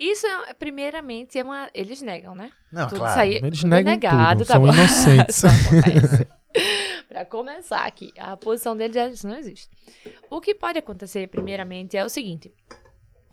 Isso, 0.00 0.26
é, 0.26 0.54
primeiramente, 0.54 1.38
é 1.38 1.42
uma. 1.44 1.68
Eles 1.72 2.02
negam, 2.02 2.34
né? 2.34 2.50
Não, 2.72 2.88
tudo 2.88 2.98
claro. 2.98 3.12
isso 3.12 3.20
aí. 3.20 3.34
Eles 3.36 3.60
tudo 3.60 3.68
negam 3.70 3.92
negado, 3.92 4.38
tudo, 4.40 4.46
tá 4.48 4.54
são 4.54 4.62
bom. 4.62 4.72
inocentes. 4.72 5.42
Pra 7.08 7.24
começar 7.24 7.84
aqui, 7.84 8.12
a 8.18 8.36
posição 8.36 8.76
deles 8.76 8.96
é 8.96 9.08
isso 9.08 9.26
não 9.28 9.36
existe. 9.36 9.68
O 10.30 10.40
que 10.40 10.54
pode 10.54 10.78
acontecer, 10.78 11.28
primeiramente, 11.28 11.96
é 11.96 12.04
o 12.04 12.08
seguinte. 12.08 12.52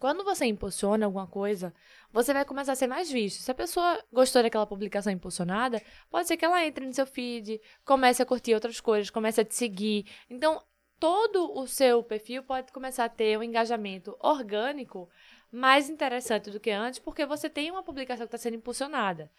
Quando 0.02 0.24
você 0.24 0.48
impulsiona 0.48 1.06
alguma 1.06 1.28
coisa, 1.28 1.72
você 2.12 2.34
vai 2.34 2.44
começar 2.44 2.72
a 2.72 2.76
ser 2.76 2.88
mais 2.88 3.12
visto. 3.12 3.40
Se 3.40 3.52
a 3.52 3.54
pessoa 3.54 4.04
gostou 4.12 4.42
daquela 4.42 4.66
publicação 4.66 5.14
impulsionada, 5.14 5.80
pode 6.10 6.28
ser 6.28 6.38
que 6.38 6.44
ela 6.44 6.66
entre 6.66 6.84
no 6.88 6.92
seu 6.92 7.06
feed, 7.06 7.62
comece 7.86 8.20
a 8.20 8.26
curtir 8.26 8.56
outras 8.56 8.82
coisas, 8.82 9.12
comece 9.12 9.42
a 9.42 9.46
te 9.46 9.54
seguir. 9.54 10.08
Então, 10.28 10.60
todo 11.00 11.56
o 11.56 11.68
seu 11.68 12.02
perfil 12.02 12.42
pode 12.42 12.72
começar 12.72 13.06
a 13.06 13.10
ter 13.10 13.38
um 13.38 13.44
engajamento 13.44 14.18
orgânico 14.20 15.08
mais 15.52 15.88
interessante 15.88 16.50
do 16.50 16.60
que 16.60 16.72
antes, 16.72 16.98
porque 16.98 17.24
você 17.24 17.48
tem 17.48 17.70
uma 17.70 17.84
publicação 17.84 18.26
que 18.26 18.36
está 18.36 18.40
sendo 18.40 18.56
impulsionada. 18.56 19.32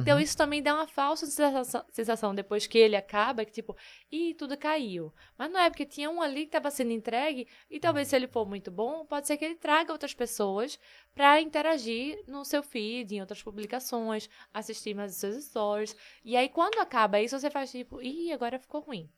Então, 0.00 0.18
isso 0.20 0.36
também 0.36 0.62
dá 0.62 0.74
uma 0.74 0.86
falsa 0.86 1.26
sensação, 1.26 1.84
sensação 1.90 2.34
depois 2.34 2.66
que 2.66 2.78
ele 2.78 2.96
acaba, 2.96 3.44
que 3.44 3.52
tipo, 3.52 3.76
ih, 4.10 4.34
tudo 4.34 4.56
caiu. 4.56 5.12
Mas 5.36 5.50
não 5.50 5.60
é, 5.60 5.68
porque 5.68 5.84
tinha 5.84 6.10
um 6.10 6.22
ali 6.22 6.42
que 6.42 6.48
estava 6.48 6.70
sendo 6.70 6.92
entregue, 6.92 7.46
e 7.70 7.80
talvez 7.80 8.08
se 8.08 8.16
ele 8.16 8.26
for 8.26 8.46
muito 8.46 8.70
bom, 8.70 9.04
pode 9.04 9.26
ser 9.26 9.36
que 9.36 9.44
ele 9.44 9.56
traga 9.56 9.92
outras 9.92 10.14
pessoas 10.14 10.78
para 11.14 11.40
interagir 11.40 12.22
no 12.26 12.44
seu 12.44 12.62
feed, 12.62 13.14
em 13.14 13.20
outras 13.20 13.42
publicações, 13.42 14.28
assistir 14.52 14.94
mais 14.94 15.12
os 15.12 15.18
seus 15.18 15.44
stories. 15.44 15.96
E 16.24 16.36
aí, 16.36 16.48
quando 16.48 16.80
acaba 16.80 17.20
isso, 17.20 17.38
você 17.38 17.50
faz 17.50 17.70
tipo, 17.70 18.00
ih, 18.00 18.32
agora 18.32 18.58
ficou 18.58 18.80
ruim. 18.80 19.10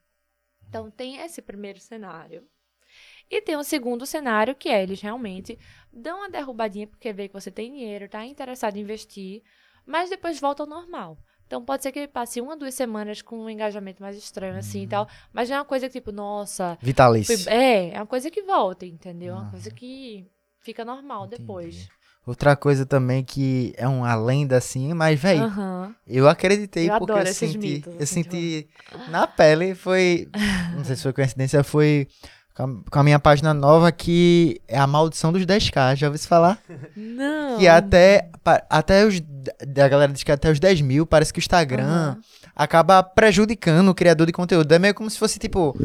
Então, 0.69 0.91
tem 0.91 1.19
esse 1.19 1.41
primeiro 1.43 1.79
cenário. 1.79 2.47
E 3.31 3.41
tem 3.41 3.57
um 3.57 3.63
segundo 3.63 4.07
cenário, 4.07 4.55
que 4.55 4.69
é 4.69 4.83
eles 4.83 5.01
realmente 5.01 5.59
dão 5.93 6.19
uma 6.19 6.31
derrubadinha 6.31 6.87
porque 6.87 7.13
vê 7.13 7.29
que 7.29 7.35
você 7.35 7.51
tem 7.51 7.73
dinheiro, 7.73 8.09
tá 8.09 8.25
interessado 8.25 8.77
em 8.77 8.81
investir, 8.81 9.43
mas 9.87 10.11
depois 10.11 10.41
volta 10.41 10.63
ao 10.63 10.69
normal. 10.69 11.19
Então 11.47 11.65
pode 11.65 11.83
ser 11.83 11.93
que 11.93 11.99
ele 11.99 12.09
passe 12.09 12.41
uma, 12.41 12.57
duas 12.57 12.75
semanas 12.75 13.21
com 13.23 13.39
um 13.39 13.51
engajamento 13.51 14.03
mais 14.03 14.17
estranho 14.17 14.57
assim 14.57 14.83
e 14.83 14.87
tal, 14.87 15.07
mas 15.33 15.49
não 15.49 15.57
é 15.57 15.59
uma 15.61 15.65
coisa 15.65 15.87
que 15.87 15.93
tipo, 15.93 16.11
nossa, 16.11 16.79
Vitalício. 16.81 17.49
é, 17.51 17.91
é 17.91 17.99
uma 18.01 18.07
coisa 18.07 18.31
que 18.31 18.43
volta, 18.43 18.87
entendeu? 18.87 19.35
É 19.35 19.39
uma 19.39 19.47
Ah. 19.47 19.51
coisa 19.51 19.71
que 19.71 20.27
fica 20.61 20.85
normal 20.85 21.27
depois. 21.27 21.89
Outra 22.27 22.57
coisa 22.57 22.87
também 22.87 23.23
que 23.23 23.75
é 23.77 23.87
uma 23.87 24.15
lenda 24.15 24.57
assim, 24.57 24.95
mas, 24.95 25.21
véi, 25.21 25.39
Aham. 25.39 25.95
eu 26.07 26.27
acreditei 26.27 26.89
Eu 26.89 26.99
porque 26.99 27.13
eu 27.13 27.27
senti, 27.27 27.59
mitos, 27.59 27.95
eu 27.95 28.03
assim, 28.03 28.23
senti 28.23 28.69
na 29.11 29.27
pele, 29.27 29.75
foi, 29.75 30.29
não 30.75 30.83
sei 30.85 30.97
se 30.97 31.03
foi 31.03 31.13
coincidência, 31.13 31.63
foi 31.63 32.09
com 32.55 32.99
a, 32.99 33.03
minha 33.03 33.19
página 33.19 33.53
nova 33.53 33.93
que 33.93 34.61
é 34.67 34.79
a 34.79 34.87
maldição 34.87 35.33
dos 35.33 35.45
10k, 35.45 35.97
já 35.97 36.07
ouviu 36.07 36.19
se 36.19 36.29
falar? 36.29 36.59
Não. 36.97 37.59
Que 37.59 37.69
até, 37.69 38.31
até 38.71 39.05
os, 39.05 39.21
da 39.67 39.89
galera 39.89 40.13
diz 40.13 40.23
que 40.23 40.33
até 40.33 40.51
os 40.51 40.59
10 40.61 40.81
mil, 40.81 41.07
parece 41.07 41.33
que 41.33 41.39
o 41.39 41.41
Instagram 41.41 41.85
Aham. 41.85 42.19
acaba 42.55 43.03
prejudicando 43.03 43.89
o 43.89 43.95
criador 43.95 44.27
de 44.27 44.33
conteúdo. 44.33 44.71
É 44.73 44.79
meio 44.79 44.95
como 44.95 45.09
se 45.11 45.19
fosse, 45.19 45.39
tipo, 45.39 45.77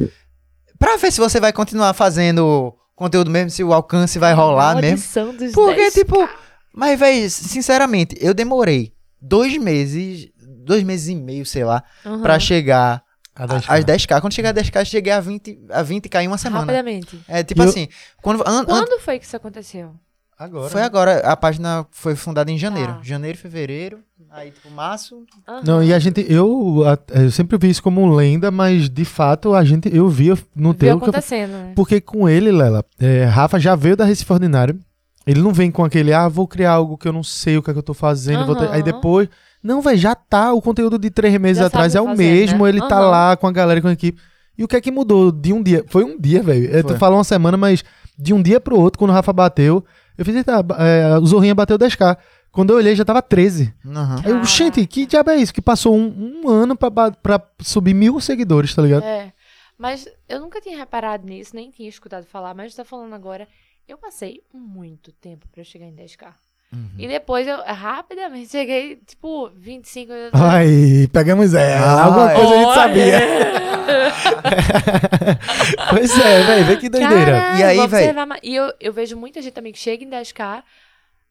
pra 0.77 0.97
ver 0.97 1.11
se 1.11 1.19
você 1.19 1.39
vai 1.39 1.51
continuar 1.53 1.93
fazendo 1.93 2.73
conteúdo 2.95 3.29
mesmo, 3.31 3.49
se 3.49 3.63
o 3.63 3.73
alcance 3.73 4.19
vai 4.19 4.33
rolar 4.33 4.75
mesmo. 4.75 4.89
Maldição 4.89 5.35
dos 5.35 5.51
Porque, 5.53 5.75
10. 5.81 5.93
tipo, 5.93 6.29
mas, 6.73 6.99
véi, 6.99 7.29
sinceramente, 7.29 8.15
eu 8.19 8.33
demorei 8.33 8.93
dois 9.21 9.57
meses, 9.57 10.29
dois 10.37 10.83
meses 10.83 11.07
e 11.07 11.15
meio, 11.15 11.45
sei 11.45 11.63
lá, 11.63 11.83
Aham. 12.05 12.21
pra 12.21 12.39
chegar 12.39 13.01
A 13.35 13.43
a- 13.43 13.47
10K. 13.47 13.73
às 13.73 13.85
10k. 13.85 14.21
Quando 14.21 14.33
chegar 14.33 14.49
a 14.49 14.53
10k, 14.53 14.81
eu 14.81 14.85
cheguei 14.85 15.13
a 15.13 15.19
20, 15.21 15.59
a 15.69 15.81
20k 15.81 16.21
em 16.23 16.27
uma 16.27 16.37
semana. 16.37 16.61
Rapidamente. 16.61 17.19
É, 17.27 17.41
tipo 17.43 17.61
E 17.61 17.65
eu- 17.65 17.69
assim, 17.69 17.87
quando, 18.21 18.41
an- 18.45 18.59
an- 18.61 18.65
Quando 18.65 18.99
foi 18.99 19.17
que 19.17 19.25
isso 19.25 19.35
aconteceu? 19.37 19.95
Agora. 20.39 20.69
foi 20.69 20.81
agora, 20.81 21.17
a 21.19 21.35
página 21.35 21.85
foi 21.91 22.15
fundada 22.15 22.49
em 22.49 22.57
janeiro. 22.57 22.93
Tá. 22.93 22.99
Janeiro, 23.03 23.37
fevereiro, 23.37 23.99
aí 24.31 24.51
tipo, 24.51 24.71
março, 24.71 25.23
Aham. 25.45 25.61
Não, 25.65 25.83
e 25.83 25.93
a 25.93 25.99
gente, 25.99 26.25
eu, 26.31 26.81
eu 27.13 27.29
sempre 27.29 27.57
vi 27.57 27.69
isso 27.69 27.83
como 27.83 28.07
lenda, 28.15 28.49
mas 28.49 28.89
de 28.89 29.03
fato 29.03 29.53
a 29.53 29.63
gente, 29.65 29.93
eu 29.93 30.07
via 30.07 30.35
no 30.55 30.69
Viu 30.71 30.73
teu. 30.73 30.97
que 30.97 31.03
eu- 31.05 31.09
acontecendo, 31.09 31.51
né? 31.51 31.73
Porque 31.75 31.99
com 31.99 32.29
ele, 32.29 32.51
Lela, 32.53 32.85
é, 32.99 33.25
Rafa 33.25 33.59
já 33.59 33.75
veio 33.75 33.97
da 33.97 34.05
Recife 34.05 34.31
Ordinário. 34.31 34.79
Ele 35.27 35.41
não 35.41 35.51
vem 35.53 35.69
com 35.69 35.83
aquele, 35.83 36.13
ah, 36.13 36.27
vou 36.29 36.47
criar 36.47 36.71
algo 36.71 36.97
que 36.97 37.07
eu 37.07 37.13
não 37.13 37.21
sei 37.23 37.57
o 37.57 37.61
que 37.61 37.69
é 37.69 37.73
que 37.73 37.79
eu 37.79 37.83
tô 37.83 37.93
fazendo. 37.93 38.45
vou 38.45 38.55
ter-. 38.55 38.69
Aí 38.71 38.81
depois. 38.81 39.27
Não, 39.61 39.81
velho, 39.81 39.97
já 39.97 40.15
tá. 40.15 40.53
O 40.53 40.61
conteúdo 40.61 40.97
de 40.97 41.09
três 41.09 41.37
meses 41.37 41.57
Já 41.59 41.67
atrás 41.67 41.93
é 41.93 42.01
o 42.01 42.05
fazer, 42.05 42.23
mesmo. 42.23 42.63
né? 42.63 42.69
Ele 42.69 42.79
tá 42.79 42.97
Aham. 42.97 43.09
lá 43.11 43.37
com 43.37 43.45
a 43.45 43.51
galera, 43.51 43.81
com 43.81 43.89
a 43.89 43.91
equipe. 43.91 44.19
E 44.57 44.63
o 44.63 44.67
que 44.67 44.75
é 44.77 44.81
que 44.81 44.89
mudou 44.89 45.31
de 45.31 45.51
um 45.53 45.61
dia? 45.61 45.83
Foi 45.89 46.03
um 46.05 46.17
dia, 46.19 46.41
velho. 46.41 46.83
Tu 46.85 46.97
falou 46.97 47.17
uma 47.17 47.23
semana, 47.25 47.57
mas 47.57 47.83
de 48.17 48.33
um 48.33 48.41
dia 48.41 48.59
pro 48.59 48.79
outro, 48.79 48.97
quando 48.97 49.11
o 49.11 49.13
Rafa 49.13 49.31
bateu, 49.33 49.83
eu 50.19 50.25
fiz, 50.25 50.35
eita, 50.35 50.65
é, 50.77 51.17
o 51.17 51.25
Zorrinha 51.25 51.55
bateu 51.55 51.79
10k. 51.79 52.17
Quando 52.51 52.71
eu 52.71 52.75
olhei, 52.75 52.93
já 52.93 53.05
tava 53.05 53.21
13. 53.21 53.73
Aham. 53.85 54.21
Aí 54.25 54.31
eu, 54.31 54.43
gente, 54.43 54.85
que 54.85 55.05
diabo 55.05 55.29
é 55.29 55.37
isso? 55.37 55.53
Que 55.53 55.61
passou 55.61 55.95
um, 55.95 56.41
um 56.43 56.49
ano 56.49 56.75
pra, 56.75 57.11
pra 57.11 57.41
subir 57.61 57.93
mil 57.93 58.19
seguidores, 58.19 58.75
tá 58.75 58.81
ligado? 58.81 59.03
É. 59.03 59.31
Mas 59.77 60.09
eu 60.27 60.41
nunca 60.41 60.59
tinha 60.59 60.77
reparado 60.77 61.25
nisso, 61.25 61.55
nem 61.55 61.71
tinha 61.71 61.87
escutado 61.87 62.25
falar, 62.25 62.53
mas 62.53 62.75
tá 62.75 62.83
falando 62.83 63.13
agora. 63.13 63.47
Eu 63.87 63.97
passei 63.97 64.43
muito 64.53 65.13
tempo 65.13 65.47
pra 65.47 65.61
eu 65.61 65.65
chegar 65.65 65.85
em 65.85 65.95
10k. 65.95 66.33
Uhum. 66.71 66.87
E 66.99 67.07
depois 67.07 67.47
eu 67.47 67.57
rapidamente 67.63 68.49
cheguei, 68.51 68.97
tipo, 69.05 69.49
25. 69.55 70.11
eu- 70.13 70.29
Ai, 70.33 71.09
pegamos 71.11 71.53
ela. 71.55 71.85
Ah, 71.85 72.03
Alguma 72.05 72.29
coisa 72.29 72.53
a 72.53 72.57
gente 72.57 72.73
sabia. 72.75 73.19
pois 75.89 76.19
é, 76.19 76.43
velho, 76.43 76.65
vê 76.65 76.77
que 76.77 76.89
doideira. 76.89 77.25
Caralho, 77.31 77.59
E 77.59 77.63
aí, 77.63 77.77
mais. 78.25 78.41
E 78.43 78.55
eu, 78.55 78.71
eu 78.79 78.93
vejo 78.93 79.15
muita 79.17 79.41
gente 79.41 79.53
também 79.53 79.71
que 79.71 79.79
chega 79.79 80.03
em 80.03 80.09
10k. 80.09 80.63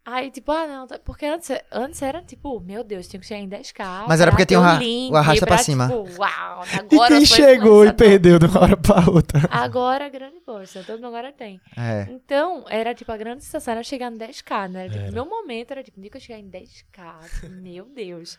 Aí, 0.05 0.31
tipo, 0.31 0.51
ah, 0.51 0.67
não, 0.67 0.87
tá- 0.87 0.99
porque 0.99 1.27
antes, 1.27 1.51
antes 1.71 2.01
era 2.01 2.23
tipo, 2.23 2.59
meu 2.61 2.83
Deus, 2.83 3.07
tinha 3.07 3.21
que 3.21 3.27
chegar 3.27 3.41
em 3.41 3.49
10k. 3.49 4.07
Mas 4.09 4.21
era 4.23 4.31
pra 4.31 4.37
porque 4.37 4.47
ter 4.47 4.55
tinha 4.55 4.61
o 4.61 4.63
um 4.63 4.65
ra- 4.67 4.79
link, 4.79 5.13
o 5.13 5.17
arrasta 5.17 5.45
pra 5.47 5.57
pra, 5.57 5.65
cima. 5.65 5.87
Tipo, 5.87 6.21
uau, 6.21 6.65
E 6.73 6.77
agora 6.95 7.09
quem 7.09 7.21
eu 7.21 7.27
sou 7.27 7.37
chegou 7.37 7.85
e 7.85 7.89
influenciador. 7.89 7.95
perdeu 7.95 8.39
de 8.39 8.47
uma 8.47 8.61
hora 8.63 8.77
pra 8.79 9.11
outra? 9.11 9.41
Agora 9.53 10.07
a 10.07 10.09
grande 10.09 10.41
força, 10.47 10.83
todo 10.83 10.97
mundo 10.97 11.09
agora 11.09 11.31
tem. 11.31 11.61
É. 11.77 12.07
Então, 12.11 12.65
era 12.71 12.95
tipo, 12.95 13.13
a 13.13 13.17
grande 13.19 13.45
sensação 13.45 13.73
era 13.73 13.83
chegar 13.83 14.11
no 14.11 14.17
10k, 14.17 14.69
né? 14.71 14.87
Era, 14.87 14.99
tipo, 14.99 15.13
meu 15.13 15.27
momento 15.27 15.73
era 15.73 15.83
tipo, 15.83 15.99
no 15.99 16.03
dia 16.03 16.11
que 16.11 16.17
eu 16.17 16.21
chegar 16.23 16.39
em 16.39 16.49
10k, 16.49 17.29
tipo, 17.41 17.53
meu 17.53 17.85
Deus. 17.85 18.39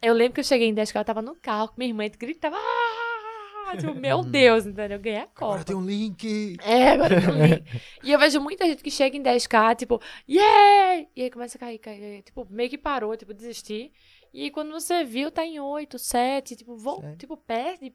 Eu 0.00 0.14
lembro 0.14 0.34
que 0.34 0.40
eu 0.40 0.44
cheguei 0.44 0.68
em 0.68 0.74
10k, 0.74 1.00
eu 1.00 1.04
tava 1.04 1.20
no 1.20 1.34
carro 1.34 1.66
com 1.68 1.74
minha 1.78 1.90
irmã 1.90 2.04
e 2.04 2.10
gritava, 2.10 2.56
ah! 2.56 3.05
Tipo, 3.76 3.94
meu 3.98 4.22
Deus, 4.22 4.66
entendeu? 4.66 4.96
Eu 4.98 5.02
ganhei 5.02 5.20
a 5.20 5.26
Copa. 5.26 5.74
um 5.74 5.84
link. 5.84 6.56
É, 6.62 6.90
agora 6.90 7.20
tem 7.20 7.28
um 7.30 7.46
link. 7.46 7.64
E 8.02 8.12
eu 8.12 8.18
vejo 8.18 8.40
muita 8.40 8.66
gente 8.66 8.82
que 8.82 8.90
chega 8.90 9.16
em 9.16 9.22
10k, 9.22 9.76
tipo, 9.76 10.00
yeah! 10.28 11.06
E 11.16 11.22
aí 11.22 11.30
começa 11.30 11.56
a 11.56 11.60
cair, 11.60 11.78
cair, 11.78 11.98
cair. 12.00 12.22
Tipo, 12.22 12.46
meio 12.50 12.70
que 12.70 12.78
parou, 12.78 13.16
tipo, 13.16 13.32
desistir. 13.34 13.92
E 14.32 14.44
aí 14.44 14.50
quando 14.50 14.70
você 14.70 15.04
viu, 15.04 15.30
tá 15.30 15.44
em 15.44 15.58
8, 15.58 15.98
7, 15.98 16.56
tipo, 16.56 16.78
Sete. 16.78 17.16
tipo 17.18 17.36
perde 17.36 17.94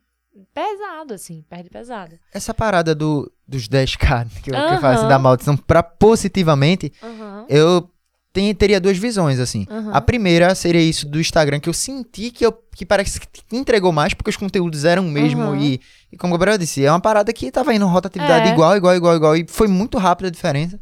pesado, 0.54 1.14
assim, 1.14 1.44
perde 1.50 1.70
pesado. 1.70 2.18
Essa 2.34 2.54
parada 2.54 2.96
do, 2.96 3.32
dos 3.48 3.68
10k 3.68 4.28
que 4.42 4.50
eu, 4.50 4.56
que 4.56 4.74
eu 4.76 4.80
falo 4.80 4.98
assim, 4.98 5.08
da 5.08 5.20
maldição 5.20 5.58
pra 5.58 5.84
positivamente, 5.84 6.92
Aham. 7.04 7.46
eu 7.50 7.90
tem- 8.34 8.54
teria 8.56 8.80
duas 8.80 8.98
visões, 8.98 9.40
assim. 9.40 9.66
Aham. 9.70 9.92
A 9.94 10.02
primeira 10.02 10.54
seria 10.56 10.82
isso 10.82 11.08
do 11.08 11.20
Instagram, 11.20 11.60
que 11.60 11.68
eu 11.70 11.74
senti 11.74 12.32
que, 12.32 12.46
eu, 12.46 12.52
que 12.76 12.86
parece 12.86 13.20
que 13.20 13.28
entregou 13.56 13.92
mais, 13.92 14.14
porque 14.14 14.30
os 14.30 14.38
conteúdos 14.38 14.86
eram 14.86 15.06
o 15.08 15.12
mesmo. 15.12 15.42
Aham. 15.42 15.58
E, 15.60 15.82
e 16.12 16.18
como 16.18 16.34
o 16.34 16.38
Gabriel 16.38 16.58
disse, 16.58 16.86
é 16.86 16.92
uma 16.92 17.00
parada 17.00 17.32
que 17.34 17.52
tava 17.52 17.74
indo 17.74 17.86
rotatividade 17.88 18.50
É. 18.50 18.54
igual, 18.54 18.76
igual, 18.78 18.96
igual, 18.96 19.16
igual. 19.16 19.36
E 19.36 19.46
foi 19.48 19.68
muito 19.68 19.98
rápida 19.98 20.28
a 20.30 20.32
diferença. 20.32 20.80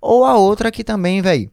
Ou 0.00 0.24
a 0.24 0.36
outra 0.36 0.70
que 0.70 0.84
também, 0.84 1.22
velho, 1.22 1.50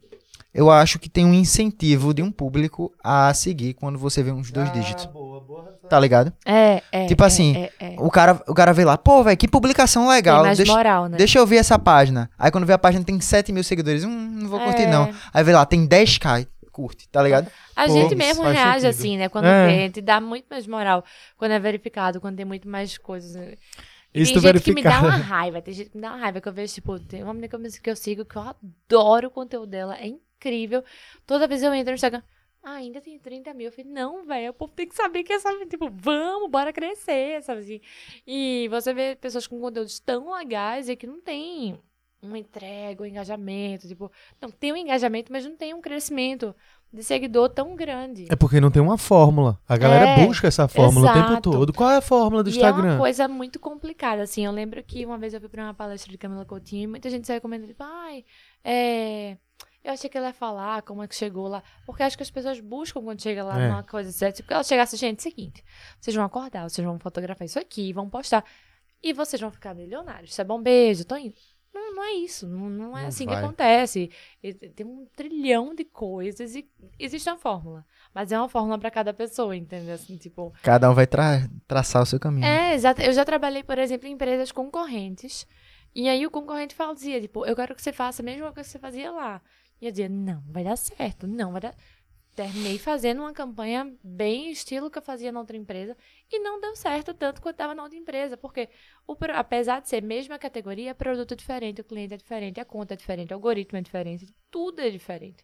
eu 0.53 0.69
acho 0.69 0.99
que 0.99 1.09
tem 1.09 1.25
um 1.25 1.33
incentivo 1.33 2.13
de 2.13 2.21
um 2.21 2.31
público 2.31 2.93
a 3.03 3.33
seguir 3.33 3.73
quando 3.73 3.97
você 3.97 4.21
vê 4.23 4.31
uns 4.31 4.51
dois 4.51 4.71
dígitos. 4.73 5.05
Ah, 5.05 5.07
boa, 5.09 5.41
Tá 5.89 5.99
ligado? 5.99 6.31
É, 6.45 6.81
é. 6.89 7.05
Tipo 7.07 7.23
é, 7.23 7.27
assim, 7.27 7.57
é, 7.57 7.71
é. 7.79 7.95
O 7.99 8.09
cara, 8.09 8.41
o 8.47 8.53
cara 8.53 8.71
vê 8.71 8.85
lá, 8.85 8.97
pô, 8.97 9.23
velho, 9.23 9.35
que 9.35 9.45
publicação 9.47 10.03
Tem 10.03 10.11
legal. 10.13 10.41
mais 10.43 10.57
Deixa, 10.57 10.71
moral, 10.71 11.09
né? 11.09 11.17
deixa 11.17 11.37
eu 11.37 11.45
ver 11.45 11.57
essa 11.57 11.77
página. 11.77 12.29
Aí 12.39 12.49
quando 12.49 12.65
vê 12.65 12.71
a 12.71 12.77
página 12.77 13.03
tem 13.03 13.19
7 13.19 13.51
mil 13.51 13.63
seguidores. 13.63 14.05
Hum, 14.05 14.09
não 14.09 14.47
vou 14.47 14.59
curtir, 14.61 14.83
É. 14.83 14.89
não. 14.89 15.13
Aí 15.33 15.43
vê 15.43 15.51
lá, 15.53 15.65
tem 15.65 15.85
10k. 15.85 16.47
Curte, 16.71 17.09
tá 17.09 17.21
ligado? 17.21 17.51
A 17.75 17.85
Pô, 17.85 17.91
gente 17.91 18.15
mesmo 18.15 18.43
reage 18.43 18.81
sentido. 18.85 18.87
assim, 18.89 19.17
né? 19.17 19.27
Quando 19.27 19.43
É. 19.45 19.67
vê, 19.67 19.73
a 19.73 19.79
gente 19.87 19.99
dá 20.01 20.21
muito 20.21 20.45
mais 20.49 20.65
moral 20.65 21.03
quando 21.35 21.51
é 21.51 21.59
verificado, 21.59 22.21
quando 22.21 22.37
tem 22.37 22.45
muito 22.45 22.65
mais 22.69 22.97
coisas. 22.97 23.35
né? 23.35 23.55
Isso 24.13 24.31
tem 24.31 24.41
gente 24.41 24.61
que 24.61 24.73
me 24.73 24.81
dá 24.81 24.91
verificado. 24.91 25.05
uma 25.07 25.17
raiva, 25.17 25.61
tem 25.61 25.73
gente 25.73 25.89
que 25.89 25.97
me 25.97 26.01
dá 26.01 26.11
uma 26.13 26.17
raiva 26.19 26.39
que 26.39 26.47
eu 26.47 26.53
vejo, 26.53 26.73
tipo, 26.73 26.97
tem 26.97 27.21
uma 27.23 27.33
menina 27.33 27.49
que 27.49 27.55
eu, 27.57 27.61
que 27.83 27.89
eu 27.89 27.95
sigo 27.97 28.23
que 28.23 28.37
eu 28.37 28.43
adoro 28.43 29.27
o 29.27 29.31
conteúdo 29.31 29.67
dela, 29.69 29.95
é 29.97 30.07
incrível. 30.07 30.30
Toda 31.25 31.47
vez 31.47 31.61
eu 31.63 31.73
entro 31.73 31.91
no 31.91 31.95
Instagram, 31.95 32.23
ah, 32.63 32.73
ainda 32.73 33.01
tem 33.01 33.17
30 33.17 33.53
mil. 33.53 33.67
Eu 33.67 33.71
falei, 33.71 33.89
não, 33.91 34.23
velho, 34.23 34.51
o 34.51 34.53
povo 34.53 34.71
tem 34.73 34.87
que 34.87 34.95
saber 34.95 35.23
que 35.23 35.33
é, 35.33 35.39
sabe, 35.39 35.65
tipo, 35.65 35.89
vamos, 35.91 36.49
bora 36.49 36.71
crescer, 36.71 37.41
sabe 37.41 37.61
assim. 37.61 37.81
E 38.25 38.67
você 38.69 38.93
vê 38.93 39.15
pessoas 39.15 39.47
com 39.47 39.59
conteúdos 39.59 39.99
tão 39.99 40.31
legais 40.33 40.87
e 40.87 40.95
que 40.95 41.07
não 41.07 41.19
tem 41.19 41.79
uma 42.21 42.37
entrega, 42.37 43.01
um 43.01 43.05
engajamento, 43.05 43.87
tipo, 43.87 44.11
não 44.39 44.51
tem 44.51 44.71
um 44.71 44.77
engajamento, 44.77 45.31
mas 45.31 45.43
não 45.43 45.55
tem 45.57 45.73
um 45.73 45.81
crescimento 45.81 46.55
de 46.93 47.03
seguidor 47.03 47.49
tão 47.49 47.75
grande. 47.75 48.27
É 48.29 48.35
porque 48.35 48.59
não 48.59 48.69
tem 48.69 48.81
uma 48.81 48.97
fórmula. 48.97 49.59
A 49.67 49.77
galera 49.77 50.09
É, 50.09 50.27
busca 50.27 50.47
essa 50.47 50.67
fórmula 50.67 51.09
o 51.09 51.13
tempo 51.13 51.31
exato. 51.31 51.51
todo. 51.51 51.73
Qual 51.73 51.89
é 51.89 51.95
a 51.95 52.01
fórmula 52.01 52.43
do 52.43 52.49
e 52.49 52.53
é 52.53 52.55
Instagram? 52.57 52.91
uma 52.91 52.97
coisa 52.99 53.27
muito 53.27 53.59
complicada, 53.59 54.21
assim. 54.21 54.45
Eu 54.45 54.51
lembro 54.51 54.83
que 54.83 55.03
uma 55.03 55.17
vez 55.17 55.33
eu 55.33 55.39
fui 55.39 55.49
pra 55.49 55.63
uma 55.63 55.73
palestra 55.73 56.11
de 56.11 56.17
Camila 56.17 56.45
Coutinho 56.45 56.83
e 56.83 56.87
muita 56.87 57.09
gente 57.09 57.25
saiu 57.25 57.41
comentando, 57.41 57.69
tipo, 57.69 57.83
ai, 57.83 58.23
é... 58.63 59.37
Eu 59.83 59.93
achei 59.93 60.09
que 60.09 60.17
ela 60.17 60.27
ia 60.27 60.33
falar 60.33 60.81
como 60.83 61.01
é 61.03 61.07
que 61.07 61.15
chegou 61.15 61.47
lá. 61.47 61.63
Porque 61.85 62.03
acho 62.03 62.15
que 62.15 62.23
as 62.23 62.29
pessoas 62.29 62.59
buscam 62.59 63.01
quando 63.01 63.21
chega 63.21 63.43
lá 63.43 63.59
É. 63.59 63.67
numa 63.67 63.83
coisa 63.83 64.11
certa. 64.11 64.37
Tipo, 64.37 64.53
ela 64.53 64.63
chegasse, 64.63 64.95
gente, 64.97 65.17
é 65.17 65.19
o 65.19 65.23
seguinte, 65.23 65.63
vocês 65.99 66.15
vão 66.15 66.23
acordar, 66.25 66.69
vocês 66.69 66.85
vão 66.85 66.99
fotografar 66.99 67.45
isso 67.45 67.57
aqui, 67.59 67.91
vão 67.91 68.09
postar. 68.09 68.45
E 69.01 69.11
vocês 69.13 69.41
vão 69.41 69.49
ficar 69.51 69.73
milionários. 69.73 70.31
Isso 70.31 70.41
é 70.41 70.43
bom 70.43 70.61
beijo, 70.61 71.03
tô 71.05 71.15
indo. 71.17 71.33
Não, 71.73 71.95
não 71.95 72.03
é 72.03 72.11
isso. 72.11 72.47
Não, 72.47 72.69
não 72.69 72.97
é 72.97 73.01
Não 73.01 73.07
assim 73.07 73.25
vai. 73.25 73.35
que 73.37 73.43
acontece. 73.43 74.11
Tem 74.75 74.85
um 74.85 75.07
trilhão 75.15 75.73
de 75.73 75.85
coisas 75.85 76.53
e 76.53 76.69
existe 76.99 77.27
uma 77.29 77.37
fórmula. 77.37 77.85
Mas 78.13 78.31
é 78.31 78.37
uma 78.37 78.49
fórmula 78.49 78.77
pra 78.77 78.91
cada 78.91 79.13
pessoa, 79.13 79.55
entendeu? 79.55 79.95
Assim, 79.95 80.17
tipo, 80.17 80.53
Cada 80.61 80.91
um 80.91 80.93
vai 80.93 81.07
tra- 81.07 81.49
traçar 81.67 82.03
o 82.03 82.05
seu 82.05 82.19
caminho. 82.19 82.45
é, 82.45 82.73
exato. 82.75 83.01
Eu 83.01 83.13
já 83.13 83.23
trabalhei, 83.23 83.63
por 83.63 83.77
exemplo, 83.79 84.05
em 84.07 84.11
empresas 84.11 84.51
concorrentes. 84.51 85.47
E 85.95 86.07
aí 86.09 86.25
o 86.25 86.31
concorrente 86.31 86.75
fazia, 86.75 87.19
tipo, 87.21 87.45
eu 87.45 87.55
quero 87.55 87.73
que 87.73 87.81
você 87.81 87.91
faça 87.93 88.21
a 88.21 88.25
mesma 88.25 88.51
coisa 88.51 88.67
que 88.67 88.71
você 88.71 88.79
fazia 88.79 89.09
lá. 89.11 89.41
E 89.81 89.85
eu 89.87 89.91
dizia, 89.91 90.09
não, 90.09 90.41
vai 90.47 90.63
dar 90.63 90.77
certo, 90.77 91.27
não 91.27 91.51
vai 91.51 91.61
dar. 91.61 91.75
Terminei 92.35 92.79
fazendo 92.79 93.19
uma 93.21 93.33
campanha 93.33 93.93
bem 94.01 94.51
estilo 94.51 94.89
que 94.89 94.97
eu 94.97 95.01
fazia 95.01 95.33
na 95.33 95.39
outra 95.41 95.57
empresa 95.57 95.97
e 96.31 96.39
não 96.39 96.61
deu 96.61 96.75
certo 96.77 97.13
tanto 97.13 97.41
quanto 97.41 97.55
estava 97.55 97.75
na 97.75 97.83
outra 97.83 97.97
empresa, 97.97 98.37
porque 98.37 98.69
o, 99.05 99.17
apesar 99.35 99.81
de 99.81 99.89
ser 99.89 99.97
a 100.01 100.07
mesma 100.07 100.39
categoria, 100.39 100.95
produto 100.95 101.33
é 101.33 101.37
diferente, 101.37 101.81
o 101.81 101.83
cliente 101.83 102.13
é 102.13 102.17
diferente, 102.17 102.59
a 102.59 102.65
conta 102.65 102.93
é 102.93 102.97
diferente, 102.97 103.31
o 103.33 103.35
algoritmo 103.35 103.77
é 103.77 103.81
diferente, 103.81 104.27
tudo 104.49 104.79
é 104.79 104.89
diferente. 104.89 105.43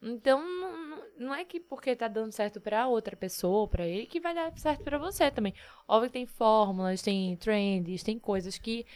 Então, 0.00 0.40
não, 0.40 1.02
não- 1.18 1.34
é 1.34 1.44
que 1.44 1.58
porque 1.58 1.96
tá 1.96 2.06
dando 2.08 2.32
certo 2.32 2.60
para 2.60 2.86
outra 2.86 3.16
pessoa, 3.16 3.66
para 3.66 3.86
ele, 3.86 4.06
que 4.06 4.20
vai 4.20 4.34
dar 4.34 4.56
certo 4.56 4.84
para 4.84 4.96
você 4.98 5.30
também. 5.30 5.54
Óbvio 5.88 6.08
que 6.08 6.12
tem 6.14 6.26
fórmulas, 6.26 7.02
tem 7.02 7.36
trends, 7.36 8.02
tem 8.04 8.18
coisas 8.18 8.58
que 8.58 8.86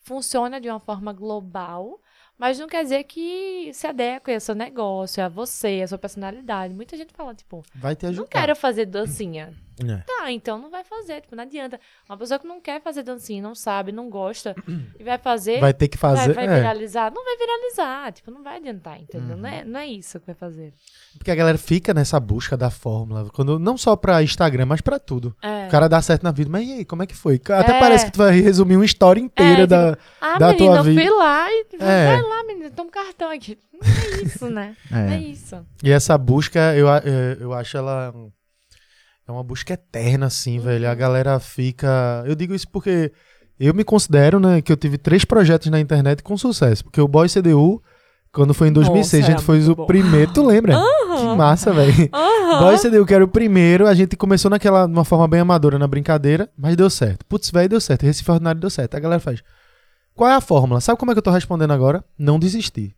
funcionam 0.00 0.60
de 0.60 0.68
uma 0.68 0.80
forma 0.80 1.12
global, 1.12 2.00
mas 2.40 2.58
não 2.58 2.66
quer 2.66 2.82
dizer 2.82 3.04
que 3.04 3.70
se 3.74 3.86
adeque 3.86 4.32
ao 4.32 4.40
seu 4.40 4.54
negócio, 4.54 5.22
a 5.22 5.28
você, 5.28 5.82
a 5.84 5.86
sua 5.88 5.98
personalidade. 5.98 6.72
Muita 6.72 6.96
gente 6.96 7.12
fala, 7.12 7.34
tipo, 7.34 7.62
Vai 7.74 7.94
te 7.94 8.06
ajudar. 8.06 8.22
não 8.22 8.26
quero 8.28 8.56
fazer 8.56 8.86
dancinha. 8.86 9.52
É. 9.88 10.02
Tá, 10.06 10.30
então 10.32 10.58
não 10.58 10.70
vai 10.70 10.84
fazer, 10.84 11.20
tipo, 11.20 11.34
não 11.36 11.44
adianta. 11.44 11.78
Uma 12.08 12.16
pessoa 12.18 12.38
que 12.38 12.46
não 12.46 12.60
quer 12.60 12.80
fazer 12.82 13.02
dancinha, 13.02 13.42
não 13.42 13.54
sabe, 13.54 13.92
não 13.92 14.08
gosta, 14.10 14.54
e 14.98 15.02
vai 15.04 15.18
fazer, 15.18 15.60
Vai 15.60 15.72
ter 15.74 15.88
que 15.88 15.96
vai, 15.98 16.16
fazer. 16.16 16.32
vai 16.34 16.44
é. 16.46 16.54
viralizar. 16.56 17.12
Não 17.14 17.24
vai 17.24 17.36
viralizar, 17.36 18.12
tipo, 18.12 18.30
não 18.30 18.42
vai 18.42 18.56
adiantar, 18.56 19.00
entendeu? 19.00 19.36
Não, 19.36 19.48
é, 19.48 19.64
não 19.64 19.80
é 19.80 19.86
isso 19.86 20.18
que 20.20 20.26
vai 20.26 20.34
fazer. 20.34 20.72
Porque 21.16 21.30
a 21.30 21.34
galera 21.34 21.58
fica 21.58 21.92
nessa 21.94 22.18
busca 22.20 22.56
da 22.56 22.70
fórmula. 22.70 23.28
Quando, 23.32 23.58
não 23.58 23.76
só 23.76 23.96
pra 23.96 24.22
Instagram, 24.22 24.66
mas 24.66 24.80
pra 24.80 24.98
tudo. 24.98 25.34
É. 25.42 25.66
O 25.66 25.70
cara 25.70 25.88
dá 25.88 26.00
certo 26.02 26.22
na 26.22 26.30
vida. 26.32 26.50
Mas 26.50 26.66
e 26.68 26.72
aí, 26.72 26.84
como 26.84 27.02
é 27.02 27.06
que 27.06 27.16
foi? 27.16 27.36
Até 27.36 27.76
É. 27.76 27.80
parece 27.80 28.06
que 28.06 28.12
tu 28.12 28.18
vai 28.18 28.38
resumir 28.40 28.76
uma 28.76 28.84
história 28.84 29.20
inteira 29.20 29.62
É, 29.62 29.66
da. 29.66 29.98
Ah, 30.20 30.38
da 30.38 30.48
menina, 30.52 30.66
tua 30.72 30.76
eu 30.78 30.84
vida. 30.84 31.00
fui 31.00 31.10
lá 31.10 31.50
e 31.50 31.66
É. 31.80 32.06
vai 32.06 32.22
lá, 32.22 32.44
menina, 32.44 32.70
toma 32.70 32.88
um 32.88 32.92
cartão 32.92 33.30
aqui. 33.30 33.58
Não 33.72 33.80
é 33.88 34.22
isso, 34.22 34.50
né? 34.50 34.76
Não 34.90 34.98
é 34.98 35.18
isso. 35.18 35.66
E 35.82 35.90
essa 35.90 36.16
busca, 36.18 36.74
eu, 36.76 36.88
é, 36.88 37.36
eu 37.40 37.52
acho 37.52 37.76
ela. 37.76 38.14
É 39.30 39.32
uma 39.32 39.44
busca 39.44 39.74
eterna, 39.74 40.26
assim, 40.26 40.58
Uhum. 40.58 40.64
velho. 40.64 40.90
A 40.90 40.94
galera 40.94 41.38
fica. 41.38 42.22
Eu 42.26 42.34
digo 42.34 42.54
isso 42.54 42.66
porque 42.68 43.12
eu 43.58 43.72
me 43.72 43.84
considero, 43.84 44.40
né, 44.40 44.60
que 44.60 44.72
eu 44.72 44.76
tive 44.76 44.98
três 44.98 45.24
projetos 45.24 45.70
na 45.70 45.78
internet 45.78 46.22
com 46.22 46.36
sucesso. 46.36 46.82
Porque 46.84 47.00
o 47.00 47.06
Boy 47.06 47.28
CDU, 47.28 47.80
quando 48.32 48.52
foi 48.52 48.68
em 48.68 48.72
2006, 48.72 49.22
Nossa, 49.22 49.32
a 49.32 49.36
gente 49.36 49.44
foi 49.46 49.62
o 49.68 49.76
bom. 49.76 49.86
primeiro. 49.86 50.32
Tu 50.32 50.44
lembra? 50.44 50.74
Que 51.16 51.36
massa, 51.36 51.72
velho. 51.72 51.92
Boy 52.60 52.76
CDU, 52.78 53.06
que 53.06 53.14
era 53.14 53.24
o 53.24 53.28
primeiro, 53.28 53.86
a 53.86 53.94
gente 53.94 54.16
começou 54.16 54.50
naquela, 54.50 54.86
de 54.86 54.92
uma 54.92 55.04
forma 55.04 55.28
bem 55.28 55.40
amadora, 55.40 55.78
na 55.78 55.86
brincadeira, 55.86 56.50
mas 56.58 56.74
deu 56.76 56.90
certo. 56.90 57.24
Putz, 57.26 57.50
velho, 57.50 57.68
deu 57.68 57.80
certo. 57.80 58.02
Recife 58.04 58.30
Ordinário 58.30 58.60
deu 58.60 58.70
certo. 58.70 58.96
A 58.96 59.00
galera 59.00 59.20
faz. 59.20 59.42
Qual 60.14 60.28
é 60.28 60.34
a 60.34 60.40
fórmula? 60.40 60.80
Sabe 60.80 60.98
como 60.98 61.12
é 61.12 61.14
que 61.14 61.18
eu 61.18 61.22
tô 61.22 61.30
respondendo 61.30 61.72
agora? 61.72 62.04
Não 62.18 62.38
desistir. 62.38 62.94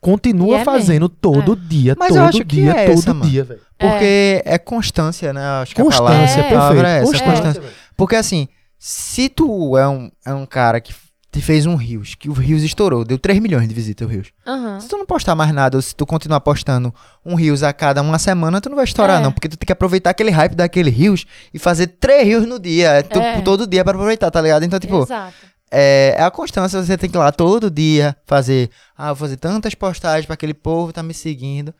Continua 0.00 0.58
é 0.58 0.64
fazendo 0.64 1.08
todo 1.08 1.56
dia, 1.56 1.96
Mas 1.98 2.08
todo 2.08 2.18
eu 2.18 2.24
acho 2.24 2.38
que 2.44 2.56
dia, 2.56 2.70
é 2.72 2.86
todo 2.86 2.98
essa, 2.98 3.14
dia, 3.14 3.44
velho. 3.44 3.60
Porque 3.78 4.42
é. 4.44 4.58
constância, 4.58 5.32
né? 5.32 5.40
Acho 5.62 5.74
que 5.74 5.80
a 5.80 5.84
Constância, 5.84 6.44
palavra, 6.44 6.44
É. 6.44 6.46
a 6.46 6.50
palavra 6.58 6.88
é 6.88 6.96
essa, 7.02 7.10
perfeito. 7.10 7.32
constância. 7.32 7.62
Porque 7.96 8.16
assim, 8.16 8.48
se 8.78 9.28
tu 9.28 9.76
é 9.76 9.88
um, 9.88 10.10
é 10.24 10.32
um 10.34 10.46
cara 10.46 10.80
que 10.80 10.94
te 11.32 11.42
fez 11.42 11.66
um 11.66 11.74
Rios, 11.74 12.14
que 12.14 12.30
o 12.30 12.32
Rios 12.32 12.62
estourou, 12.62 13.04
deu 13.04 13.18
3 13.18 13.38
milhões 13.40 13.68
de 13.68 13.74
visitas 13.74 14.06
o 14.06 14.10
Rios. 14.10 14.28
Aham. 14.46 14.80
Se 14.80 14.88
tu 14.88 14.96
não 14.96 15.04
postar 15.04 15.34
mais 15.34 15.52
nada, 15.52 15.76
ou 15.76 15.82
se 15.82 15.94
tu 15.94 16.06
continuar 16.06 16.40
postando 16.40 16.94
um 17.24 17.34
Rios 17.34 17.62
a 17.62 17.72
cada 17.74 18.00
uma 18.00 18.18
semana, 18.18 18.60
tu 18.60 18.68
não 18.70 18.76
vai 18.76 18.84
estourar 18.86 19.20
É. 19.20 19.22
não, 19.22 19.32
porque 19.32 19.48
tu 19.48 19.56
tem 19.56 19.66
que 19.66 19.72
aproveitar 19.72 20.10
aquele 20.10 20.30
hype 20.30 20.54
daquele 20.54 20.88
Rios 20.88 21.26
e 21.52 21.58
fazer 21.58 21.88
três 21.88 22.26
Rios 22.26 22.46
no 22.46 22.58
dia, 22.58 22.88
é 22.90 23.02
tu- 23.02 23.18
É. 23.18 23.40
todo 23.42 23.66
dia 23.66 23.82
pra 23.84 23.92
aproveitar, 23.92 24.30
tá 24.30 24.40
ligado? 24.40 24.62
Então, 24.64 24.78
tipo, 24.78 25.02
Exato. 25.02 25.34
É, 25.76 26.14
é 26.16 26.22
a 26.22 26.30
constância, 26.30 26.82
você 26.82 26.96
tem 26.96 27.10
que 27.10 27.16
ir 27.16 27.18
lá 27.18 27.30
todo 27.30 27.70
dia 27.70 28.16
fazer, 28.24 28.70
ah, 28.96 29.08
vou 29.12 29.16
fazer 29.26 29.36
tantas 29.36 29.74
postagens 29.74 30.24
pra 30.26 30.34
aquele 30.34 30.54
povo 30.54 30.92
tá 30.92 31.02
me 31.02 31.12
seguindo. 31.12 31.74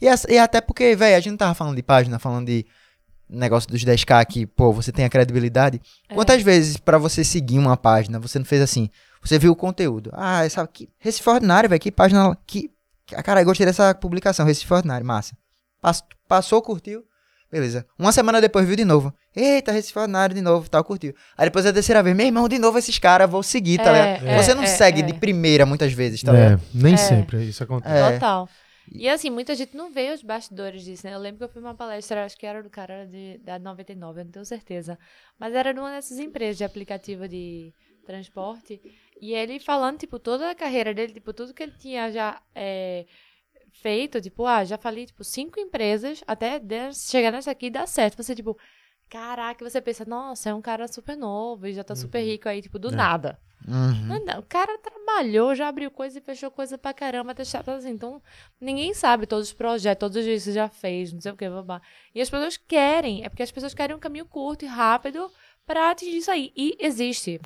E, 0.00 0.06
e 0.32 0.38
até 0.38 0.60
porque, 0.60 0.94
velho, 0.94 1.16
a 1.16 1.20
gente 1.20 1.30
não 1.30 1.36
tava 1.38 1.54
falando 1.54 1.76
de 1.76 1.82
página, 1.82 2.18
falando 2.18 2.46
de 2.46 2.66
negócio 3.28 3.68
dos 3.70 3.84
10k 3.84 4.24
que, 4.26 4.46
pô, 4.46 4.72
você 4.72 4.92
tem 4.92 5.04
a 5.04 5.08
credibilidade. 5.10 5.80
É. 6.08 6.14
Quantas 6.14 6.42
vezes 6.42 6.76
pra 6.76 6.98
você 6.98 7.24
seguir 7.24 7.58
uma 7.58 7.76
página, 7.76 8.18
você 8.18 8.38
não 8.38 8.46
fez 8.46 8.62
assim? 8.62 8.88
Você 9.22 9.38
viu 9.38 9.52
o 9.52 9.56
conteúdo. 9.56 10.10
Ah, 10.14 10.44
essa 10.44 10.66
que 10.66 10.88
Recife 10.98 11.28
Ordinário, 11.28 11.68
velho, 11.68 11.80
que 11.80 11.90
página 11.90 12.36
que 12.46 12.70
que- 13.04 13.16
cara, 13.22 13.40
eu 13.40 13.44
gostei 13.46 13.64
dessa 13.66 13.94
publicação, 13.94 14.44
Recife 14.46 14.72
Ordinário, 14.72 15.04
massa. 15.06 15.34
Pass- 15.80 16.04
passou, 16.28 16.60
curtiu. 16.60 17.02
Beleza. 17.50 17.86
Uma 17.98 18.12
semana 18.12 18.40
depois 18.40 18.66
viu 18.66 18.76
de 18.76 18.84
novo. 18.84 19.12
Eita, 19.34 19.72
Recife 19.72 19.98
Ordinário 19.98 20.34
de 20.34 20.40
novo, 20.42 20.68
tal, 20.68 20.84
curtiu. 20.84 21.14
Aí 21.36 21.46
depois 21.46 21.64
a 21.64 21.72
terceira 21.72 22.02
vez, 22.02 22.14
meu 22.14 22.26
irmão, 22.26 22.48
de 22.48 22.58
novo 22.58 22.76
esses 22.78 22.98
caras, 22.98 23.28
vou 23.30 23.42
seguir, 23.42 23.78
tá 23.78 23.94
É, 23.96 24.12
ligado? 24.14 24.28
é, 24.28 24.42
Você 24.42 24.54
não 24.54 24.62
é, 24.62 24.66
segue 24.66 25.00
é. 25.00 25.02
de 25.04 25.14
primeira 25.14 25.64
muitas 25.64 25.92
vezes, 25.92 26.22
tá 26.22 26.36
É, 26.36 26.44
ligado? 26.50 26.62
nem 26.74 26.94
É. 26.94 26.96
sempre 26.98 27.44
isso 27.44 27.62
acontece. 27.62 27.94
É. 27.96 28.12
Total. 28.14 28.48
E 28.90 29.08
assim, 29.08 29.28
muita 29.30 29.54
gente 29.54 29.76
não 29.76 29.92
vê 29.92 30.12
os 30.12 30.22
bastidores 30.22 30.82
disso, 30.82 31.06
né? 31.06 31.14
Eu 31.14 31.18
lembro 31.18 31.38
que 31.38 31.44
eu 31.44 31.48
fui 31.50 31.60
uma 31.60 31.74
palestra, 31.74 32.24
acho 32.24 32.36
que 32.38 32.46
era 32.46 32.62
do 32.62 32.70
cara 32.70 33.06
de, 33.06 33.38
da 33.44 33.58
99, 33.58 34.20
eu 34.20 34.24
não 34.24 34.32
tenho 34.32 34.44
certeza. 34.46 34.98
Mas 35.38 35.54
era 35.54 35.72
numa 35.74 35.90
dessas 35.90 36.18
empresas 36.18 36.56
de 36.56 36.64
aplicativo 36.64 37.28
de 37.28 37.72
transporte. 38.06 38.80
E 39.20 39.34
ele 39.34 39.60
falando, 39.60 39.98
tipo, 39.98 40.18
toda 40.18 40.50
a 40.50 40.54
carreira 40.54 40.94
dele, 40.94 41.12
tipo, 41.12 41.32
tudo 41.34 41.52
que 41.52 41.62
ele 41.62 41.74
tinha 41.78 42.10
já 42.10 42.40
é, 42.54 43.04
feito, 43.80 44.20
tipo, 44.20 44.44
ah, 44.46 44.64
já 44.64 44.76
falei, 44.78 45.06
tipo, 45.06 45.22
cinco 45.24 45.58
empresas, 45.60 46.22
até 46.26 46.60
chegar 46.92 47.30
nessa 47.32 47.50
aqui 47.50 47.66
e 47.66 47.70
dar 47.70 47.86
certo. 47.86 48.22
Você, 48.22 48.34
tipo, 48.34 48.58
caraca, 49.08 49.68
você 49.68 49.80
pensa, 49.80 50.04
nossa, 50.04 50.50
é 50.50 50.54
um 50.54 50.60
cara 50.62 50.86
super 50.88 51.16
novo 51.16 51.66
e 51.66 51.72
já 51.72 51.82
tá 51.84 51.94
super 51.94 52.20
rico 52.22 52.48
aí, 52.48 52.60
tipo, 52.62 52.78
do 52.78 52.88
É. 52.88 52.92
nada. 52.92 53.38
Uhum. 53.66 54.06
Não, 54.06 54.24
não, 54.24 54.38
o 54.38 54.42
cara 54.44 54.78
trabalhou, 54.78 55.54
já 55.54 55.68
abriu 55.68 55.90
coisa 55.90 56.18
e 56.18 56.22
fechou 56.22 56.50
coisa 56.50 56.78
pra 56.78 56.94
caramba, 56.94 57.32
até 57.32 57.44
chato 57.44 57.70
assim. 57.70 57.90
Então, 57.90 58.22
ninguém 58.60 58.94
sabe 58.94 59.26
todos 59.26 59.48
os 59.48 59.52
projetos, 59.52 60.00
todos 60.00 60.16
os 60.16 60.24
dias 60.24 60.42
que 60.42 60.50
você 60.50 60.52
já 60.54 60.68
fez, 60.68 61.12
não 61.12 61.20
sei 61.20 61.32
o 61.32 61.36
que, 61.36 61.48
babá. 61.48 61.82
E 62.14 62.20
as 62.20 62.30
pessoas 62.30 62.56
querem, 62.56 63.24
é 63.24 63.28
porque 63.28 63.42
as 63.42 63.50
pessoas 63.50 63.74
querem 63.74 63.96
um 63.96 63.98
caminho 63.98 64.26
curto 64.26 64.64
e 64.64 64.68
rápido 64.68 65.30
pra 65.66 65.90
atingir 65.90 66.18
isso 66.18 66.30
aí. 66.30 66.52
E 66.56 66.76
existe. 66.80 67.40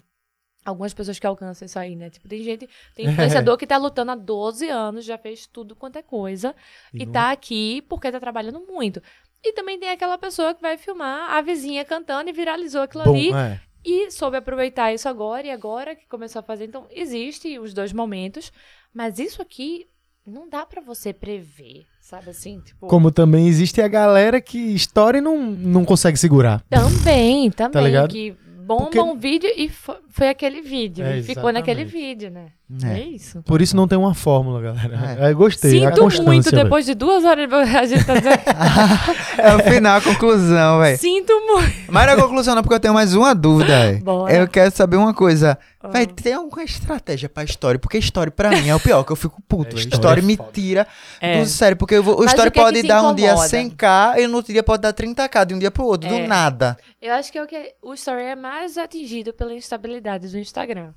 Algumas 0.64 0.94
pessoas 0.94 1.18
que 1.18 1.26
alcançam 1.26 1.66
isso 1.66 1.78
aí, 1.78 1.96
né? 1.96 2.08
Tipo, 2.08 2.28
tem 2.28 2.42
gente, 2.42 2.68
tem 2.94 3.06
influenciador 3.10 3.56
que 3.56 3.66
tá 3.66 3.76
lutando 3.76 4.12
há 4.12 4.14
12 4.14 4.68
anos, 4.68 5.04
já 5.04 5.18
fez 5.18 5.46
tudo 5.46 5.74
quanto 5.74 5.96
é 5.98 6.02
coisa, 6.02 6.54
e, 6.94 7.04
não- 7.04 7.12
tá 7.12 7.30
aqui 7.32 7.82
porque 7.88 8.10
tá 8.12 8.20
trabalhando 8.20 8.60
muito. 8.60 9.02
E 9.44 9.52
também 9.52 9.78
tem 9.78 9.90
aquela 9.90 10.16
pessoa 10.16 10.54
que 10.54 10.62
vai 10.62 10.78
filmar 10.78 11.30
a 11.32 11.40
vizinha 11.42 11.84
cantando 11.84 12.30
e 12.30 12.32
viralizou 12.32 12.82
aquilo 12.82 13.02
Bom, 13.02 13.10
ali 13.10 13.32
é. 13.32 13.60
e 13.84 14.08
soube 14.12 14.36
aproveitar 14.36 14.94
isso 14.94 15.08
agora 15.08 15.44
e 15.44 15.50
agora 15.50 15.96
que 15.96 16.06
começou 16.06 16.38
a 16.38 16.42
fazer. 16.44 16.66
Então, 16.66 16.86
existe 16.92 17.58
os 17.58 17.74
dois 17.74 17.92
momentos, 17.92 18.52
mas 18.94 19.18
isso 19.18 19.42
aqui 19.42 19.88
não 20.24 20.48
dá 20.48 20.64
pra 20.64 20.80
você 20.80 21.12
prever, 21.12 21.84
sabe 22.00 22.30
assim? 22.30 22.60
Tipo, 22.60 22.86
Como 22.86 23.10
também 23.10 23.48
existe 23.48 23.82
a 23.82 23.88
galera 23.88 24.40
que 24.40 24.56
história 24.56 25.20
não, 25.20 25.36
não 25.42 25.84
consegue 25.84 26.16
segurar. 26.16 26.62
Também, 26.70 27.50
também. 27.50 27.82
ligado? 27.82 28.12
que 28.12 28.36
bomba 28.62 28.84
Porque- 28.84 29.00
um 29.00 29.16
vídeo 29.16 29.50
e 29.56 29.68
fo- 29.68 29.96
foi 30.08 30.28
aquele 30.28 30.60
vídeo. 30.62 31.04
É, 31.04 31.18
e 31.18 31.22
ficou 31.22 31.52
naquele 31.52 31.84
vídeo, 31.84 32.30
né? 32.30 32.52
É. 32.84 32.92
É, 32.94 33.00
isso. 33.00 33.42
Por 33.42 33.60
isso 33.60 33.76
não 33.76 33.86
tem 33.86 33.98
uma 33.98 34.14
fórmula, 34.14 34.60
galera. 34.60 35.16
É. 35.20 35.30
É, 35.30 35.34
gostei. 35.34 35.84
a 35.84 35.90
Sinto 35.90 36.00
constância, 36.00 36.24
muito 36.24 36.50
depois 36.52 36.86
de 36.86 36.94
duas 36.94 37.24
horas 37.24 37.52
a 37.52 37.84
gente 37.86 38.04
tá 38.04 38.14
dizendo. 38.14 38.38
É 39.38 39.54
o 39.54 39.58
final, 39.60 39.96
a 39.96 40.00
conclusão, 40.00 40.80
velho. 40.80 40.98
Sinto 40.98 41.32
muito. 41.46 41.72
Mas 41.88 42.06
não 42.06 42.12
é 42.12 42.16
a 42.16 42.20
conclusão, 42.22 42.54
não, 42.54 42.62
porque 42.62 42.74
eu 42.74 42.80
tenho 42.80 42.94
mais 42.94 43.14
uma 43.14 43.34
dúvida, 43.34 43.68
velho. 43.78 44.28
Eu 44.28 44.46
quero 44.48 44.70
saber 44.70 44.96
uma 44.96 45.12
coisa. 45.14 45.58
Ah. 45.82 45.88
Véi, 45.88 46.06
tem 46.06 46.34
alguma 46.34 46.62
estratégia 46.62 47.28
pra 47.28 47.42
história? 47.42 47.78
Porque 47.78 47.98
história, 47.98 48.30
pra 48.30 48.50
mim, 48.50 48.68
é 48.68 48.74
o 48.74 48.78
pior, 48.80 49.02
que 49.04 49.10
eu 49.10 49.16
fico 49.16 49.42
puto. 49.48 49.74
É, 49.76 49.80
história 49.80 49.94
história 49.96 50.20
é 50.20 50.24
me 50.24 50.36
tira 50.52 50.86
É. 51.20 51.40
do 51.40 51.46
sério. 51.46 51.76
Porque 51.76 51.94
eu 51.96 52.02
vou- 52.02 52.20
o 52.20 52.24
história 52.24 52.48
é 52.48 52.50
pode 52.52 52.82
te 52.82 52.86
dar 52.86 53.02
um 53.02 53.14
dia 53.14 53.30
incomoda? 53.32 53.48
100k 53.48 54.18
e 54.20 54.26
no 54.26 54.36
outro 54.36 54.52
dia 54.52 54.62
pode 54.62 54.82
dar 54.82 54.92
30k 54.92 55.44
de 55.44 55.54
um 55.54 55.58
dia 55.58 55.70
pro 55.70 55.84
outro, 55.84 56.08
É. 56.08 56.22
do 56.22 56.28
nada. 56.28 56.76
Eu 57.00 57.12
acho 57.14 57.32
que 57.32 57.38
é 57.38 57.42
o 57.42 57.46
que 57.46 57.74
o 57.82 57.94
story 57.94 58.22
é 58.22 58.36
mais 58.36 58.78
atingido 58.78 59.32
pela 59.32 59.52
instabilidade 59.54 60.28
do 60.28 60.38
Instagram. 60.38 60.90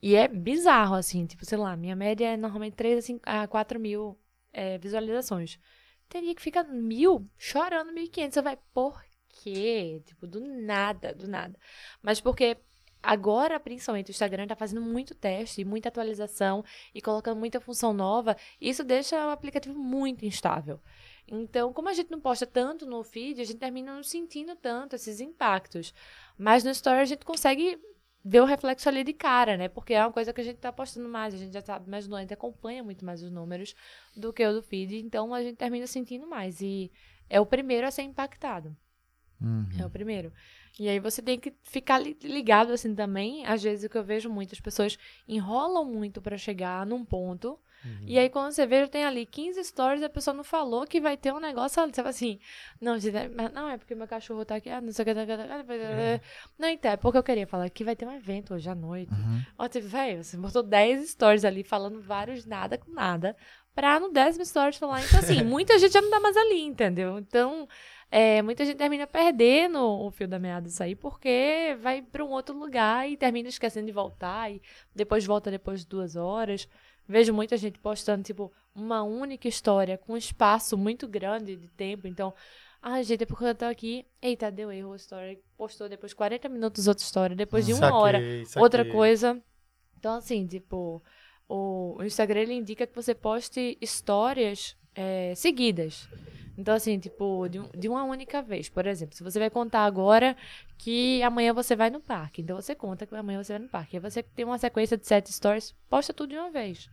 E 0.00 0.14
é 0.14 0.28
bizarro, 0.28 0.94
assim, 0.94 1.26
tipo, 1.26 1.44
sei 1.44 1.58
lá, 1.58 1.76
minha 1.76 1.96
média 1.96 2.26
é 2.26 2.36
normalmente 2.36 2.74
3 2.74 2.98
a, 2.98 3.02
5, 3.02 3.22
a 3.26 3.48
4 3.48 3.80
mil 3.80 4.18
é, 4.52 4.78
visualizações. 4.78 5.58
Teria 6.08 6.34
que 6.34 6.42
ficar 6.42 6.64
mil, 6.64 7.28
chorando 7.36 7.92
1.500. 7.92 8.32
Você 8.32 8.42
vai, 8.42 8.58
por 8.72 9.02
quê? 9.28 10.02
Tipo, 10.06 10.26
do 10.26 10.40
nada, 10.40 11.12
do 11.14 11.28
nada. 11.28 11.58
Mas 12.00 12.20
porque 12.20 12.56
agora, 13.02 13.58
principalmente, 13.60 14.08
o 14.08 14.12
Instagram 14.12 14.46
tá 14.46 14.56
fazendo 14.56 14.80
muito 14.80 15.14
teste, 15.14 15.64
muita 15.64 15.88
atualização 15.88 16.64
e 16.94 17.02
colocando 17.02 17.38
muita 17.38 17.60
função 17.60 17.92
nova. 17.92 18.36
Isso 18.60 18.84
deixa 18.84 19.26
o 19.26 19.30
aplicativo 19.30 19.78
muito 19.78 20.24
instável. 20.24 20.80
Então, 21.26 21.72
como 21.72 21.88
a 21.88 21.92
gente 21.92 22.10
não 22.10 22.20
posta 22.20 22.46
tanto 22.46 22.86
no 22.86 23.02
feed, 23.02 23.40
a 23.40 23.44
gente 23.44 23.58
termina 23.58 23.94
não 23.94 24.02
sentindo 24.02 24.56
tanto 24.56 24.96
esses 24.96 25.20
impactos. 25.20 25.92
Mas 26.38 26.64
no 26.64 26.70
Story 26.70 27.00
a 27.00 27.04
gente 27.04 27.24
consegue 27.24 27.78
ver 28.28 28.42
o 28.42 28.44
reflexo 28.44 28.88
ali 28.88 29.02
de 29.02 29.12
cara, 29.12 29.56
né? 29.56 29.68
Porque 29.68 29.94
é 29.94 30.04
uma 30.04 30.12
coisa 30.12 30.32
que 30.32 30.40
a 30.40 30.44
gente 30.44 30.58
tá 30.58 30.70
postando 30.72 31.08
mais, 31.08 31.32
a 31.32 31.36
gente 31.36 31.52
já 31.52 31.60
sabe 31.62 31.88
mais, 31.90 32.10
a 32.12 32.20
gente 32.20 32.34
acompanha 32.34 32.84
muito 32.84 33.04
mais 33.04 33.22
os 33.22 33.30
números 33.30 33.74
do 34.16 34.32
que 34.32 34.46
o 34.46 34.52
do 34.52 34.62
feed, 34.62 34.96
então 34.98 35.32
a 35.32 35.42
gente 35.42 35.56
termina 35.56 35.86
sentindo 35.86 36.26
mais. 36.26 36.60
E 36.60 36.90
é 37.28 37.40
o 37.40 37.46
primeiro 37.46 37.86
a 37.86 37.90
ser 37.90 38.02
impactado. 38.02 38.76
É 39.80 39.86
o 39.86 39.90
primeiro. 39.90 40.32
E 40.78 40.88
aí 40.88 40.98
você 40.98 41.22
tem 41.22 41.38
que 41.38 41.54
ficar 41.62 41.98
li- 41.98 42.18
ligado 42.22 42.72
assim 42.72 42.94
também. 42.94 43.46
Às 43.46 43.62
vezes 43.62 43.84
o 43.84 43.88
que 43.88 43.96
eu 43.96 44.04
vejo 44.04 44.28
muitas 44.28 44.60
pessoas 44.60 44.98
enrolam 45.26 45.84
muito 45.84 46.20
pra 46.20 46.36
chegar 46.36 46.84
num 46.84 47.04
ponto. 47.04 47.58
E 48.06 48.18
aí 48.18 48.28
quando 48.28 48.52
você 48.52 48.66
vê, 48.66 48.86
tem 48.88 49.04
ali 49.04 49.24
15 49.24 49.62
stories, 49.64 50.02
a 50.02 50.08
pessoa 50.08 50.34
não 50.34 50.44
falou 50.44 50.86
que 50.86 51.00
vai 51.00 51.16
ter 51.16 51.32
um 51.32 51.40
negócio 51.40 51.82
ali. 51.82 51.92
Você 51.94 52.02
fala 52.02 52.10
assim, 52.10 52.38
não, 52.80 52.94
é- 52.94 53.48
não, 53.52 53.68
é 53.68 53.76
porque 53.78 53.94
meu 53.94 54.08
cachorro 54.08 54.44
tá 54.44 54.56
aqui, 54.56 54.68
ah, 54.70 54.80
não 54.80 54.92
sei 54.92 55.02
o 55.02 55.06
que. 55.06 55.14
não 55.14 55.22
ah, 55.22 56.20
Não, 56.58 56.68
então, 56.68 56.90
é 56.90 56.96
porque 56.96 57.18
eu 57.18 57.22
queria 57.22 57.46
falar 57.46 57.68
que 57.70 57.84
vai 57.84 57.94
ter 57.94 58.06
um 58.06 58.12
evento 58.12 58.54
hoje 58.54 58.68
à 58.68 58.74
noite. 58.74 59.12
Ó, 59.58 59.68
tipo, 59.68 59.86
velho, 59.86 60.24
você 60.24 60.36
botou 60.36 60.62
10 60.62 61.10
stories 61.10 61.44
ali 61.44 61.62
falando 61.62 62.00
vários 62.00 62.44
nada 62.44 62.76
com 62.78 62.90
nada. 62.92 63.36
Pra 63.74 64.00
no 64.00 64.10
décimo 64.10 64.44
stories 64.44 64.76
falar. 64.76 65.04
Então, 65.04 65.20
assim, 65.20 65.44
muita 65.44 65.78
gente 65.78 65.92
já 65.92 66.00
não 66.02 66.10
tá 66.10 66.18
mais 66.18 66.36
ali, 66.36 66.62
entendeu? 66.62 67.16
Então, 67.18 67.68
é, 68.10 68.42
muita 68.42 68.64
gente 68.64 68.76
termina 68.76 69.06
perdendo 69.06 69.78
o 69.80 70.10
fio 70.10 70.26
da 70.26 70.36
meada 70.38 70.66
disso 70.66 70.82
aí, 70.82 70.96
porque 70.96 71.76
vai 71.80 72.02
pra 72.02 72.24
um 72.24 72.30
outro 72.30 72.58
lugar 72.58 73.08
e 73.08 73.16
termina 73.16 73.48
esquecendo 73.48 73.86
de 73.86 73.92
voltar, 73.92 74.50
e 74.50 74.60
depois 74.94 75.24
volta 75.24 75.48
depois 75.48 75.80
de 75.82 75.86
duas 75.86 76.16
horas. 76.16 76.68
Vejo 77.08 77.32
muita 77.32 77.56
gente 77.56 77.78
postando, 77.78 78.22
tipo, 78.22 78.52
uma 78.74 79.02
única 79.02 79.48
história 79.48 79.96
com 79.96 80.12
um 80.12 80.16
espaço 80.16 80.76
muito 80.76 81.08
grande 81.08 81.56
de 81.56 81.68
tempo. 81.68 82.06
Então, 82.06 82.34
ah, 82.82 83.02
gente, 83.02 83.22
é 83.22 83.26
porque 83.26 83.44
eu 83.44 83.54
tô 83.54 83.64
aqui. 83.64 84.06
Eita, 84.22 84.50
deu 84.50 84.70
erro 84.70 84.92
a 84.92 84.96
história. 84.96 85.38
Postou 85.56 85.88
depois 85.88 86.14
40 86.14 86.48
minutos 86.48 86.86
outra 86.86 87.02
história, 87.02 87.34
depois 87.34 87.66
de 87.66 87.72
uma 87.72 87.88
Saquei, 87.88 87.98
hora 87.98 88.44
saquei. 88.44 88.62
outra 88.62 88.84
coisa. 88.84 89.42
Então, 89.98 90.14
assim, 90.14 90.46
tipo, 90.46 91.02
o, 91.48 91.96
Instagram 92.02 92.42
ele 92.42 92.54
indica 92.54 92.86
que 92.86 92.94
você 92.94 93.14
poste 93.14 93.76
histórias 93.80 94.76
é, 94.94 95.34
seguidas. 95.34 96.08
Então, 96.56 96.74
assim, 96.74 96.98
tipo, 96.98 97.48
de, 97.48 97.60
de 97.76 97.88
uma 97.88 98.04
única 98.04 98.42
vez. 98.42 98.68
Por 98.68 98.86
exemplo, 98.86 99.16
se 99.16 99.22
você 99.22 99.38
vai 99.38 99.50
contar 99.50 99.84
agora 99.84 100.36
que 100.76 101.22
amanhã 101.22 101.52
você 101.52 101.74
vai 101.74 101.88
no 101.90 102.00
parque. 102.00 102.42
Então, 102.42 102.56
você 102.56 102.74
conta 102.74 103.06
que 103.06 103.14
amanhã 103.14 103.42
você 103.42 103.54
vai 103.54 103.62
no 103.62 103.68
parque. 103.68 103.96
Aí 103.96 104.00
você 104.00 104.22
tem 104.22 104.44
uma 104.44 104.58
sequência 104.58 104.96
de 104.96 105.06
sete 105.06 105.32
stories, 105.32 105.74
posta 105.88 106.12
tudo 106.12 106.30
de 106.30 106.36
uma 106.36 106.50
vez. 106.50 106.88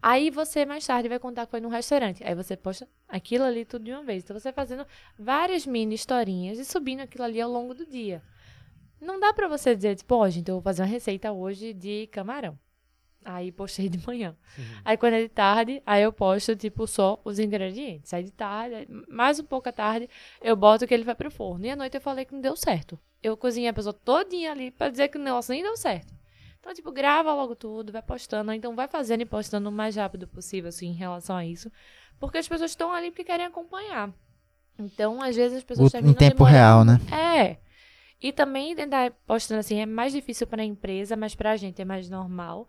Aí 0.00 0.30
você 0.30 0.64
mais 0.64 0.86
tarde 0.86 1.08
vai 1.08 1.18
contar 1.18 1.46
que 1.46 1.50
foi 1.50 1.60
num 1.60 1.68
restaurante. 1.68 2.22
Aí 2.24 2.34
você 2.34 2.56
posta 2.56 2.88
aquilo 3.08 3.44
ali 3.44 3.64
tudo 3.64 3.84
de 3.84 3.92
uma 3.92 4.04
vez. 4.04 4.22
Então 4.22 4.38
você 4.38 4.52
fazendo 4.52 4.86
várias 5.18 5.66
mini 5.66 5.94
historinhas 5.94 6.58
e 6.58 6.64
subindo 6.64 7.00
aquilo 7.00 7.24
ali 7.24 7.40
ao 7.40 7.50
longo 7.50 7.74
do 7.74 7.84
dia. 7.84 8.22
Não 9.00 9.18
dá 9.18 9.32
pra 9.32 9.48
você 9.48 9.74
dizer, 9.74 9.96
tipo, 9.96 10.14
ó, 10.14 10.28
gente, 10.28 10.48
eu 10.48 10.56
vou 10.56 10.62
fazer 10.62 10.82
uma 10.82 10.88
receita 10.88 11.32
hoje 11.32 11.72
de 11.72 12.08
camarão. 12.08 12.58
Aí 13.24 13.52
postei 13.52 13.88
de 13.88 14.04
manhã. 14.06 14.36
Aí 14.84 14.96
quando 14.96 15.14
é 15.14 15.22
de 15.22 15.28
tarde, 15.28 15.82
aí 15.84 16.02
eu 16.02 16.12
posto, 16.12 16.56
tipo, 16.56 16.86
só 16.86 17.20
os 17.24 17.38
ingredientes. 17.38 18.14
Aí 18.14 18.22
de 18.24 18.32
tarde, 18.32 18.88
mais 19.08 19.38
um 19.38 19.44
pouco 19.44 19.68
à 19.68 19.72
tarde, 19.72 20.08
eu 20.40 20.56
boto 20.56 20.86
que 20.86 20.94
ele 20.94 21.04
vai 21.04 21.14
pro 21.14 21.30
forno. 21.30 21.66
E 21.66 21.70
à 21.70 21.76
noite 21.76 21.96
eu 21.96 22.00
falei 22.00 22.24
que 22.24 22.32
não 22.32 22.40
deu 22.40 22.56
certo. 22.56 22.98
Eu 23.22 23.36
cozinhei 23.36 23.68
a 23.68 23.74
pessoa 23.74 23.92
todinha 23.92 24.52
ali 24.52 24.70
pra 24.70 24.88
dizer 24.88 25.08
que 25.08 25.18
o 25.18 25.22
negócio 25.22 25.52
nem 25.52 25.62
deu 25.62 25.76
certo. 25.76 26.17
Então, 26.60 26.74
tipo, 26.74 26.90
grava 26.92 27.32
logo 27.32 27.54
tudo, 27.54 27.92
vai 27.92 28.02
postando. 28.02 28.52
Então, 28.52 28.74
vai 28.74 28.88
fazendo 28.88 29.20
e 29.22 29.26
postando 29.26 29.68
o 29.68 29.72
mais 29.72 29.96
rápido 29.96 30.26
possível, 30.26 30.68
assim, 30.68 30.88
em 30.88 30.92
relação 30.94 31.36
a 31.36 31.44
isso. 31.44 31.70
Porque 32.18 32.38
as 32.38 32.48
pessoas 32.48 32.70
estão 32.72 32.92
ali 32.92 33.10
porque 33.10 33.24
querem 33.24 33.46
acompanhar. 33.46 34.12
Então, 34.78 35.22
às 35.22 35.36
vezes, 35.36 35.58
as 35.58 35.64
pessoas 35.64 35.92
O- 35.92 35.96
em 35.98 36.14
tempo 36.14 36.44
demorando. 36.44 36.44
real, 36.56 36.84
né? 36.84 36.98
É. 37.16 37.56
E 38.20 38.32
também 38.32 38.74
tentar 38.74 39.12
postando 39.26 39.60
assim, 39.60 39.78
é 39.80 39.86
mais 39.86 40.12
difícil 40.12 40.46
para 40.46 40.62
a 40.62 40.64
empresa, 40.64 41.16
mas 41.16 41.34
pra 41.34 41.56
gente 41.56 41.80
é 41.80 41.84
mais 41.84 42.10
normal. 42.10 42.66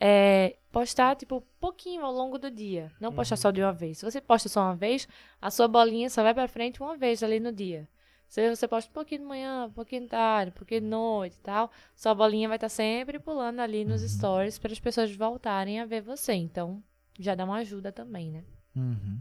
É, 0.00 0.56
postar, 0.72 1.14
tipo, 1.16 1.40
pouquinho 1.60 2.04
ao 2.04 2.12
longo 2.12 2.38
do 2.38 2.50
dia. 2.50 2.90
Não 3.00 3.12
postar 3.12 3.36
só 3.36 3.50
de 3.50 3.60
uma 3.60 3.72
vez. 3.72 3.98
Se 3.98 4.04
você 4.04 4.20
posta 4.20 4.48
só 4.48 4.62
uma 4.62 4.74
vez, 4.76 5.06
a 5.40 5.50
sua 5.50 5.66
bolinha 5.68 6.08
só 6.08 6.22
vai 6.22 6.32
pra 6.34 6.48
frente 6.48 6.80
uma 6.82 6.96
vez 6.96 7.22
ali 7.22 7.38
no 7.40 7.52
dia. 7.52 7.88
Se 8.32 8.48
você 8.48 8.66
posta 8.66 8.88
um 8.90 8.94
pouquinho 8.94 9.20
de 9.20 9.26
manhã, 9.26 9.66
um 9.66 9.70
pouquinho 9.70 10.00
de 10.04 10.08
tarde, 10.08 10.52
um 10.54 10.58
pouquinho 10.58 10.80
de 10.80 10.86
noite 10.86 11.36
e 11.38 11.44
tal, 11.44 11.70
sua 11.94 12.14
bolinha 12.14 12.48
vai 12.48 12.56
estar 12.56 12.70
sempre 12.70 13.18
pulando 13.18 13.60
ali 13.60 13.84
nos 13.84 14.00
stories 14.00 14.58
para 14.58 14.72
as 14.72 14.80
pessoas 14.80 15.14
voltarem 15.14 15.80
a 15.80 15.84
ver 15.84 16.00
você. 16.00 16.32
Então, 16.32 16.78
já 17.20 17.34
dá 17.34 17.44
uma 17.44 17.56
ajuda 17.56 17.92
também, 17.92 18.30
né? 18.30 18.40
Uhum. 18.74 19.18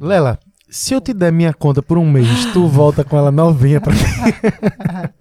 Lela, 0.00 0.38
se 0.66 0.94
eu 0.94 1.00
te 1.02 1.12
der 1.12 1.30
minha 1.30 1.52
conta 1.52 1.82
por 1.82 1.98
um 1.98 2.10
mês, 2.10 2.26
tu 2.54 2.64
volta 2.66 3.04
com 3.04 3.18
ela 3.18 3.30
novinha 3.30 3.82
pra 3.82 3.92
mim. 3.92 4.00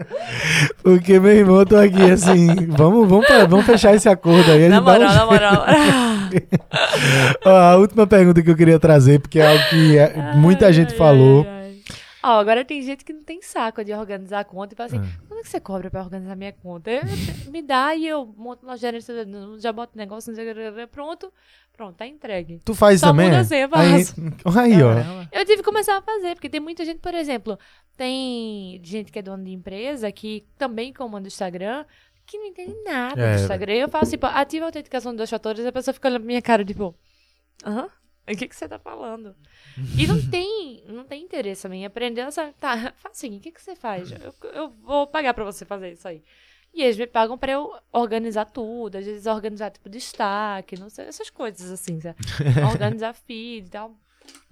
Porque, 0.82 1.20
meu 1.20 1.34
irmão, 1.34 1.58
eu 1.58 1.66
tô 1.66 1.76
aqui 1.76 2.02
assim. 2.12 2.48
Vamos, 2.70 3.10
vamos, 3.10 3.28
pra- 3.28 3.46
vamos 3.46 3.66
fechar 3.66 3.94
esse 3.94 4.08
acordo 4.08 4.50
aí. 4.54 4.70
Na 4.70 4.80
um 4.80 4.86
moral, 4.86 5.14
na 5.14 5.26
moral. 5.26 5.66
Ó, 7.46 7.50
a 7.50 7.76
última 7.76 8.08
pergunta 8.08 8.42
que 8.42 8.50
eu 8.50 8.56
queria 8.56 8.80
trazer, 8.80 9.20
porque 9.20 9.42
é 9.42 9.52
algo 9.52 9.70
que 9.70 9.98
é, 9.98 10.34
muita 10.36 10.72
gente 10.72 10.94
ai, 10.94 10.98
falou. 10.98 11.46
ai. 11.46 11.53
Ó, 12.24 12.40
agora 12.40 12.64
tem 12.64 12.82
gente 12.82 13.04
que 13.04 13.12
não 13.12 13.24
tem 13.24 13.42
saco 13.42 13.84
de 13.84 13.92
organizar 13.94 14.40
a 14.40 14.44
conta 14.46 14.74
e 14.74 14.78
fala 14.78 14.88
assim: 14.88 14.98
Ah. 15.00 15.22
quando 15.28 15.40
é 15.40 15.44
que 15.44 15.50
você 15.50 15.60
cobra 15.60 15.92
pra 15.92 16.02
organizar 16.02 16.36
minha 16.36 16.54
conta? 16.54 16.90
Eu- 16.90 17.02
me 17.52 17.62
dá 17.62 17.94
e 17.96 18.08
eu 18.08 18.26
monto 18.38 18.66
na 18.66 18.76
gerência, 18.78 19.14
já 19.60 19.72
boto 19.74 19.98
negócio, 19.98 20.34
pronto, 20.92 21.32
pronto, 21.76 21.96
tá 21.98 22.08
entregue. 22.08 22.62
Tu 22.64 22.74
faz 22.74 23.02
Só 23.02 23.08
também? 23.08 23.26
muda 23.28 23.38
é? 23.38 23.42
a 23.42 23.44
senha, 23.44 23.70
aí, 23.74 24.04
aí, 24.74 24.84
ó. 24.84 24.94
Eu 25.32 25.46
tive 25.46 25.58
que 25.58 25.64
começar 25.64 25.98
a 25.98 26.02
fazer, 26.02 26.36
porque 26.36 26.50
tem 26.50 26.62
muita 26.62 26.86
gente, 26.86 27.00
por 27.00 27.14
exemplo, 27.14 27.60
tem 27.98 28.80
gente 28.84 29.12
que 29.12 29.20
é 29.20 29.22
dona 29.22 29.44
de 29.44 29.52
empresa 29.52 30.12
que 30.12 30.46
também 30.58 30.94
comanda 30.94 31.26
o 31.26 31.28
Instagram. 31.28 31.86
Que 32.26 32.38
não 32.38 32.46
entende 32.46 32.74
nada 32.86 33.22
É. 33.22 33.36
do 33.36 33.42
Instagram. 33.42 33.74
Eu 33.74 33.90
falo 33.90 34.04
assim, 34.04 34.16
ativa 34.22 34.64
a 34.64 34.68
autenticação 34.70 35.12
dos 35.12 35.18
dois 35.18 35.30
fatores, 35.30 35.66
a 35.66 35.74
pessoa 35.74 35.94
fica 35.94 36.08
olhando 36.08 36.22
pra 36.22 36.28
minha 36.28 36.42
cara, 36.42 36.64
tipo, 36.64 36.96
aham, 37.66 37.90
o 38.32 38.38
que, 38.38 38.48
que 38.48 38.56
você 38.56 38.68
tá 38.68 38.80
falando? 38.80 39.36
E 39.98 40.08
não 40.08 40.30
tem, 40.30 40.84
não 40.88 41.04
tem 41.04 41.24
interesse 41.24 41.64
também 41.64 41.86
aprender. 41.86 42.32
Sabe, 42.32 42.54
tá, 42.60 42.94
faz 42.96 43.18
assim, 43.18 43.38
o 43.38 43.40
que, 43.40 43.52
que 43.52 43.62
você 43.62 43.76
faz? 43.76 44.12
Eu, 44.12 44.34
eu 44.54 44.70
vou 44.70 45.06
pagar 45.08 45.34
pra 45.34 45.44
você 45.44 45.66
fazer 45.66 45.92
isso 45.92 46.08
aí. 46.08 46.24
E 46.74 46.82
eles 46.82 46.98
me 46.98 47.06
pagam 47.06 47.38
pra 47.38 47.52
eu 47.52 47.72
organizar 47.92 48.46
tudo, 48.46 48.98
às 48.98 49.06
vezes 49.06 49.28
organizar, 49.28 49.70
tipo, 49.70 49.88
destaque, 49.90 50.80
não 50.80 50.90
sei, 50.90 51.06
essas 51.06 51.30
coisas 51.30 51.70
assim, 51.70 52.02
sabe? 52.02 52.18
organizar 52.72 53.14
feed 53.14 53.68
e 53.68 53.70
tal. 53.70 53.96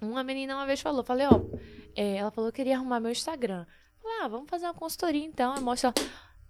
Uma 0.00 0.22
menina 0.22 0.54
uma 0.54 0.66
vez 0.66 0.80
falou, 0.80 1.02
falei, 1.02 1.26
ó, 1.26 1.40
é, 1.96 2.16
ela 2.16 2.30
falou 2.30 2.52
que 2.52 2.56
queria 2.56 2.76
arrumar 2.76 3.00
meu 3.00 3.10
Instagram. 3.10 3.66
Falei, 4.00 4.18
ah, 4.22 4.28
vamos 4.28 4.48
fazer 4.48 4.66
uma 4.66 4.74
consultoria 4.74 5.24
então. 5.24 5.54
Aí 5.54 5.60
mostra, 5.60 5.92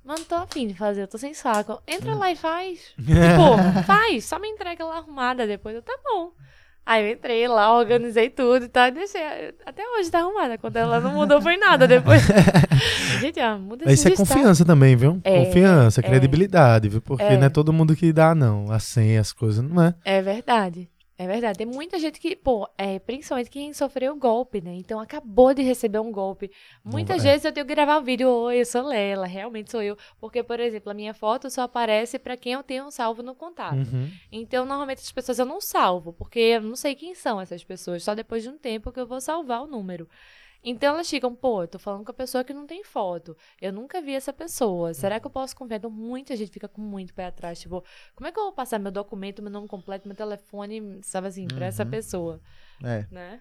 mano, 0.04 0.24
tô 0.26 0.34
afim 0.34 0.66
de 0.66 0.74
fazer, 0.74 1.02
eu 1.02 1.08
tô 1.08 1.16
sem 1.16 1.32
saco. 1.32 1.82
Entra 1.86 2.14
lá 2.14 2.30
e 2.30 2.36
faz. 2.36 2.92
tipo, 2.96 3.84
faz, 3.86 4.26
só 4.26 4.38
me 4.38 4.48
entrega 4.48 4.84
lá 4.84 4.98
arrumada 4.98 5.46
depois. 5.46 5.74
Eu, 5.74 5.82
tá 5.82 5.98
bom. 6.04 6.32
Aí 6.84 7.06
eu 7.06 7.12
entrei 7.12 7.46
lá, 7.46 7.76
organizei 7.78 8.28
tudo 8.28 8.64
e 8.64 8.68
tal, 8.68 8.88
e 8.88 8.90
deixei. 8.90 9.20
Até 9.64 9.82
hoje 9.96 10.10
tá 10.10 10.18
arrumada. 10.18 10.58
Quando 10.58 10.76
ela 10.76 10.98
não 11.00 11.12
mudou, 11.12 11.40
foi 11.40 11.56
nada 11.56 11.86
depois. 11.86 12.22
Gente, 13.20 13.38
ah, 13.38 13.56
muda 13.56 13.84
Isso 13.90 14.08
é 14.08 14.10
destaque. 14.10 14.16
confiança 14.16 14.64
também, 14.64 14.96
viu? 14.96 15.20
É, 15.22 15.44
confiança, 15.44 16.00
é. 16.00 16.02
credibilidade, 16.02 16.88
viu? 16.88 17.00
Porque 17.00 17.22
É. 17.22 17.36
não 17.36 17.46
é 17.46 17.48
todo 17.48 17.72
mundo 17.72 17.94
que 17.94 18.12
dá, 18.12 18.34
não. 18.34 18.70
A 18.70 18.80
senha, 18.80 19.20
as 19.20 19.32
coisas, 19.32 19.62
não 19.62 19.80
é? 19.82 19.94
É 20.04 20.20
verdade. 20.20 20.88
É 21.22 21.26
verdade. 21.26 21.58
Tem 21.58 21.66
muita 21.66 22.00
gente 22.00 22.18
que, 22.18 22.34
pô, 22.34 22.68
é, 22.76 22.98
principalmente 22.98 23.48
quem 23.48 23.72
sofreu 23.72 24.16
golpe, 24.16 24.60
né? 24.60 24.74
Então 24.74 24.98
acabou 24.98 25.54
de 25.54 25.62
receber 25.62 26.00
um 26.00 26.10
golpe. 26.10 26.50
Muitas 26.84 27.24
é. 27.24 27.30
vezes 27.30 27.44
eu 27.44 27.52
tenho 27.52 27.64
que 27.64 27.72
gravar 27.72 27.98
um 27.98 28.02
vídeo, 28.02 28.28
oi, 28.28 28.60
eu 28.60 28.66
sou 28.66 28.82
Lela, 28.82 29.24
realmente 29.24 29.70
sou 29.70 29.80
eu. 29.80 29.96
Porque, 30.20 30.42
por 30.42 30.58
exemplo, 30.58 30.90
a 30.90 30.94
minha 30.94 31.14
foto 31.14 31.48
só 31.48 31.62
aparece 31.62 32.18
pra 32.18 32.36
quem 32.36 32.54
eu 32.54 32.62
tenho 32.64 32.90
salvo 32.90 33.22
no 33.22 33.36
contato. 33.36 33.76
Uhum. 33.76 34.10
Então, 34.32 34.66
normalmente 34.66 34.98
as 34.98 35.12
pessoas 35.12 35.38
eu 35.38 35.46
não 35.46 35.60
salvo, 35.60 36.12
porque 36.12 36.40
eu 36.40 36.60
não 36.60 36.74
sei 36.74 36.96
quem 36.96 37.14
são 37.14 37.40
essas 37.40 37.62
pessoas. 37.62 38.02
Só 38.02 38.16
depois 38.16 38.42
de 38.42 38.48
um 38.48 38.58
tempo 38.58 38.90
que 38.90 38.98
eu 38.98 39.06
vou 39.06 39.20
salvar 39.20 39.62
o 39.62 39.66
número. 39.68 40.08
Então 40.64 40.94
elas 40.94 41.10
ficam, 41.10 41.34
pô, 41.34 41.62
eu 41.62 41.68
tô 41.68 41.78
falando 41.78 42.04
com 42.04 42.10
a 42.12 42.14
pessoa 42.14 42.44
que 42.44 42.54
não 42.54 42.66
tem 42.66 42.84
foto. 42.84 43.36
Eu 43.60 43.72
nunca 43.72 44.00
vi 44.00 44.14
essa 44.14 44.32
pessoa. 44.32 44.94
Será 44.94 45.18
que 45.18 45.26
eu 45.26 45.30
posso 45.30 45.56
confiar? 45.56 45.78
Então, 45.78 45.90
muita 45.90 46.36
gente 46.36 46.52
fica 46.52 46.68
com 46.68 46.80
muito 46.80 47.12
pé 47.12 47.26
atrás. 47.26 47.58
Tipo, 47.60 47.82
como 48.14 48.28
é 48.28 48.32
que 48.32 48.38
eu 48.38 48.44
vou 48.44 48.52
passar 48.52 48.78
meu 48.78 48.92
documento, 48.92 49.42
meu 49.42 49.50
nome 49.50 49.66
completo, 49.66 50.06
meu 50.06 50.16
telefone, 50.16 51.00
sabe 51.02 51.26
assim, 51.26 51.48
pra 51.48 51.66
essa 51.66 51.84
pessoa? 51.84 52.40
É. 52.84 53.06
Né? 53.10 53.40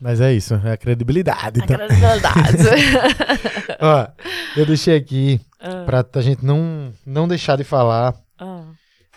Mas 0.00 0.20
é 0.20 0.32
isso, 0.32 0.54
é 0.54 0.72
a 0.72 0.76
credibilidade. 0.76 1.60
A 1.60 1.64
Então. 1.64 1.76
credibilidade. 1.76 2.56
Ó, 3.80 4.08
eu 4.56 4.66
deixei 4.66 4.96
aqui 4.96 5.40
Ah, 5.60 5.84
pra 5.84 6.04
a 6.14 6.22
gente 6.22 6.44
não, 6.44 6.92
não 7.04 7.28
deixar 7.28 7.56
de 7.56 7.64
falar 7.64 8.14
ah. 8.38 8.64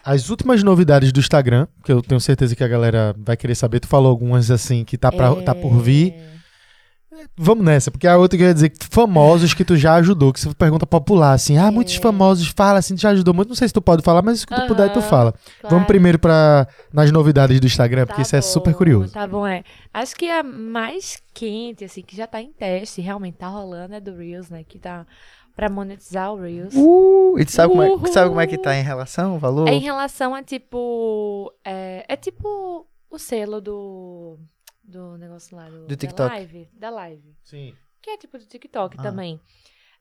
as 0.03 0.29
últimas 0.29 0.61
novidades 0.61 1.11
do 1.11 1.19
Instagram, 1.19 1.67
que 1.83 1.91
eu 1.91 2.01
tenho 2.01 2.19
certeza 2.19 2.55
que 2.55 2.63
a 2.63 2.67
galera 2.67 3.15
vai 3.17 3.37
querer 3.37 3.55
saber. 3.55 3.79
Tu 3.79 3.87
falou 3.87 4.09
algumas 4.11 4.51
assim 4.51 4.83
que 4.83 4.97
tá, 4.97 5.11
pra, 5.11 5.33
tá 5.41 5.55
por 5.55 5.79
vir. 5.79 6.13
É. 7.23 7.27
Vamos 7.37 7.63
nessa, 7.65 7.89
porque 7.91 8.07
a 8.07 8.17
outra 8.17 8.37
que 8.37 8.43
eu 8.43 8.47
ia 8.47 8.53
dizer, 8.53 8.71
famosos 8.89 9.53
que 9.53 9.63
tu 9.65 9.75
já 9.75 9.95
ajudou, 9.95 10.31
que 10.33 10.39
você 10.39 10.53
pergunta 10.53 10.85
popular, 10.85 11.33
assim, 11.33 11.57
ah, 11.57 11.71
muitos 11.71 11.95
É. 11.95 11.99
famosos 11.99 12.47
fala 12.47 12.79
assim, 12.79 12.95
tu 12.95 13.01
já 13.01 13.09
ajudou 13.09 13.33
muito, 13.33 13.49
não 13.49 13.55
sei 13.55 13.67
se 13.67 13.73
tu 13.73 13.81
pode 13.81 14.03
falar, 14.03 14.21
mas 14.21 14.41
se 14.41 14.45
tu 14.45 14.67
puder, 14.67 14.91
tu 14.91 15.01
fala. 15.01 15.31
Claro. 15.61 15.75
Vamos 15.75 15.87
primeiro 15.87 16.19
para 16.19 16.67
nas 16.91 17.11
novidades 17.11 17.59
do 17.59 17.65
Instagram, 17.67 18.05
porque 18.05 18.21
Tá 18.21 18.21
isso 18.23 18.35
é 18.35 18.39
bom, 18.39 18.47
super 18.47 18.73
curioso. 18.73 19.13
Tá 19.13 19.25
bom, 19.27 19.45
é. 19.47 19.63
Acho 19.93 20.15
que 20.15 20.29
a 20.29 20.43
mais 20.43 21.21
quente, 21.33 21.85
assim, 21.85 22.01
que 22.01 22.15
já 22.15 22.27
tá 22.27 22.41
em 22.41 22.51
teste, 22.51 23.01
realmente 23.01 23.37
tá 23.37 23.47
rolando, 23.47 23.95
é 23.95 23.99
do 23.99 24.15
Reels, 24.15 24.49
né? 24.49 24.63
Que 24.63 24.79
tá 24.79 25.05
pra 25.55 25.69
monetizar 25.69 26.33
o 26.33 26.41
Reels. 26.41 26.73
Uh, 26.75 27.35
e 27.37 27.45
tu 27.45 27.51
sabe 27.51 27.73
como, 27.73 27.83
é, 27.83 28.11
sabe 28.11 28.29
como 28.29 28.41
é 28.41 28.47
que 28.47 28.57
tá 28.57 28.75
em 28.75 28.81
relação, 28.83 29.35
o 29.35 29.39
valor? 29.39 29.67
É 29.67 29.73
em 29.73 29.79
relação 29.79 30.33
a, 30.33 30.41
tipo... 30.41 31.53
É, 31.63 32.05
é 32.07 32.15
tipo 32.15 32.87
o 33.09 33.19
selo 33.19 33.61
do... 33.61 34.39
Do 34.83 35.17
negócio 35.17 35.55
lá 35.55 35.69
do, 35.69 35.85
Do 35.87 35.95
TikTok. 35.95 36.29
Da 36.29 36.35
live. 36.35 36.69
Da 36.73 36.89
live. 36.89 37.35
Sim. 37.43 37.75
Que 38.01 38.11
é 38.11 38.17
tipo 38.17 38.37
do 38.37 38.45
TikTok 38.45 38.97
Ah. 38.99 39.03
também. 39.03 39.39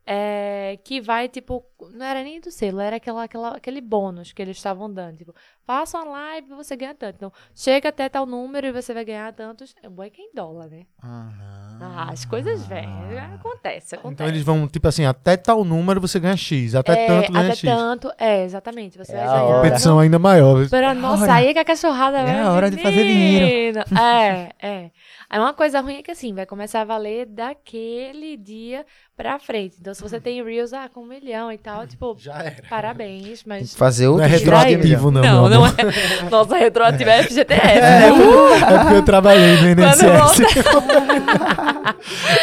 É, 0.04 0.78
que 0.84 1.00
vai, 1.00 1.28
tipo, 1.28 1.64
não 1.94 2.04
era 2.04 2.24
nem 2.24 2.40
do 2.40 2.50
selo, 2.50 2.80
era 2.80 2.96
aquela, 2.96 3.22
aquela, 3.22 3.48
aquele 3.56 3.80
bônus 3.80 4.32
que 4.32 4.42
eles 4.42 4.56
estavam 4.56 4.92
dando. 4.92 5.18
Tipo, 5.18 5.32
faça 5.64 5.96
uma 5.98 6.10
live 6.10 6.48
e 6.50 6.56
você 6.56 6.74
ganha 6.74 6.92
tanto. 6.92 7.14
Então, 7.14 7.32
chega 7.54 7.88
até 7.88 8.08
tal 8.08 8.26
número 8.26 8.66
e 8.66 8.72
você 8.72 8.92
vai 8.92 9.04
ganhar 9.04 9.32
tantos. 9.32 9.74
É 9.80 9.88
bom 9.88 10.02
é 10.02 10.10
que 10.10 10.20
é 10.20 10.24
em 10.24 10.34
dólar, 10.34 10.68
né? 10.68 10.86
Aham. 11.04 11.78
Ah, 11.80 12.10
as 12.10 12.24
coisas 12.24 12.64
vêm. 12.66 12.88
Acontece, 13.34 13.94
acontece. 13.94 14.12
Então 14.14 14.26
eles 14.28 14.42
vão, 14.42 14.66
tipo 14.68 14.86
assim, 14.88 15.04
até 15.04 15.36
tal 15.36 15.64
número 15.64 16.00
você 16.00 16.18
ganha 16.20 16.36
X, 16.36 16.74
até 16.74 16.92
é, 17.04 17.06
tanto 17.06 17.32
ganha 17.32 17.44
até 17.46 17.54
X. 17.56 17.62
tanto, 17.70 18.12
é, 18.18 18.44
exatamente. 18.44 18.98
Você 18.98 19.12
É 19.12 19.24
vai 19.24 19.26
ganhar. 19.40 19.56
Competição 19.56 19.98
ainda 20.00 20.18
maior. 20.18 20.68
Pra, 20.68 20.94
nossa, 20.94 21.22
hora. 21.24 21.34
aí 21.34 21.46
é 21.48 21.52
que 21.52 21.58
a 21.60 21.64
cachorrada 21.64 22.18
É 22.18 22.24
vai. 22.24 22.40
a 22.40 22.52
hora 22.52 22.70
de 22.70 22.76
fazer 22.76 23.04
dinheiro. 23.04 23.80
É, 23.98 24.50
é. 24.60 24.90
Aí 25.30 25.38
uma 25.40 25.54
coisa 25.54 25.80
ruim 25.80 25.96
é 25.96 26.02
que 26.02 26.10
assim, 26.10 26.34
vai 26.34 26.44
começar 26.46 26.82
a 26.82 26.84
valer 26.84 27.26
daquele 27.26 28.36
dia 28.36 28.84
pra 29.16 29.38
frente. 29.38 29.76
Então, 29.80 29.94
se 29.94 30.02
você 30.02 30.18
tem 30.20 30.42
Reels, 30.42 30.72
ah, 30.72 30.88
com 30.92 31.00
um 31.02 31.06
milhão 31.06 31.50
e 31.52 31.58
tal, 31.58 31.86
tipo, 31.86 32.16
Já 32.20 32.42
era. 32.42 32.62
parabéns, 32.68 33.44
mas. 33.44 33.74
fazer 33.74 34.04
Não 34.06 34.12
outro 34.12 34.26
é 34.26 34.28
retroativo, 34.28 35.10
não. 35.10 35.22
Não, 35.22 35.48
não 35.48 35.66
é. 35.66 35.70
Nossa, 36.30 36.56
retroativo 36.56 37.10
é 37.10 37.22
FGTS. 37.22 37.60
É, 37.60 38.08
é 38.08 38.78
porque 38.78 38.94
eu 38.94 39.04
trabalhei 39.04 39.56
no 39.56 39.68
INSS. 39.82 40.02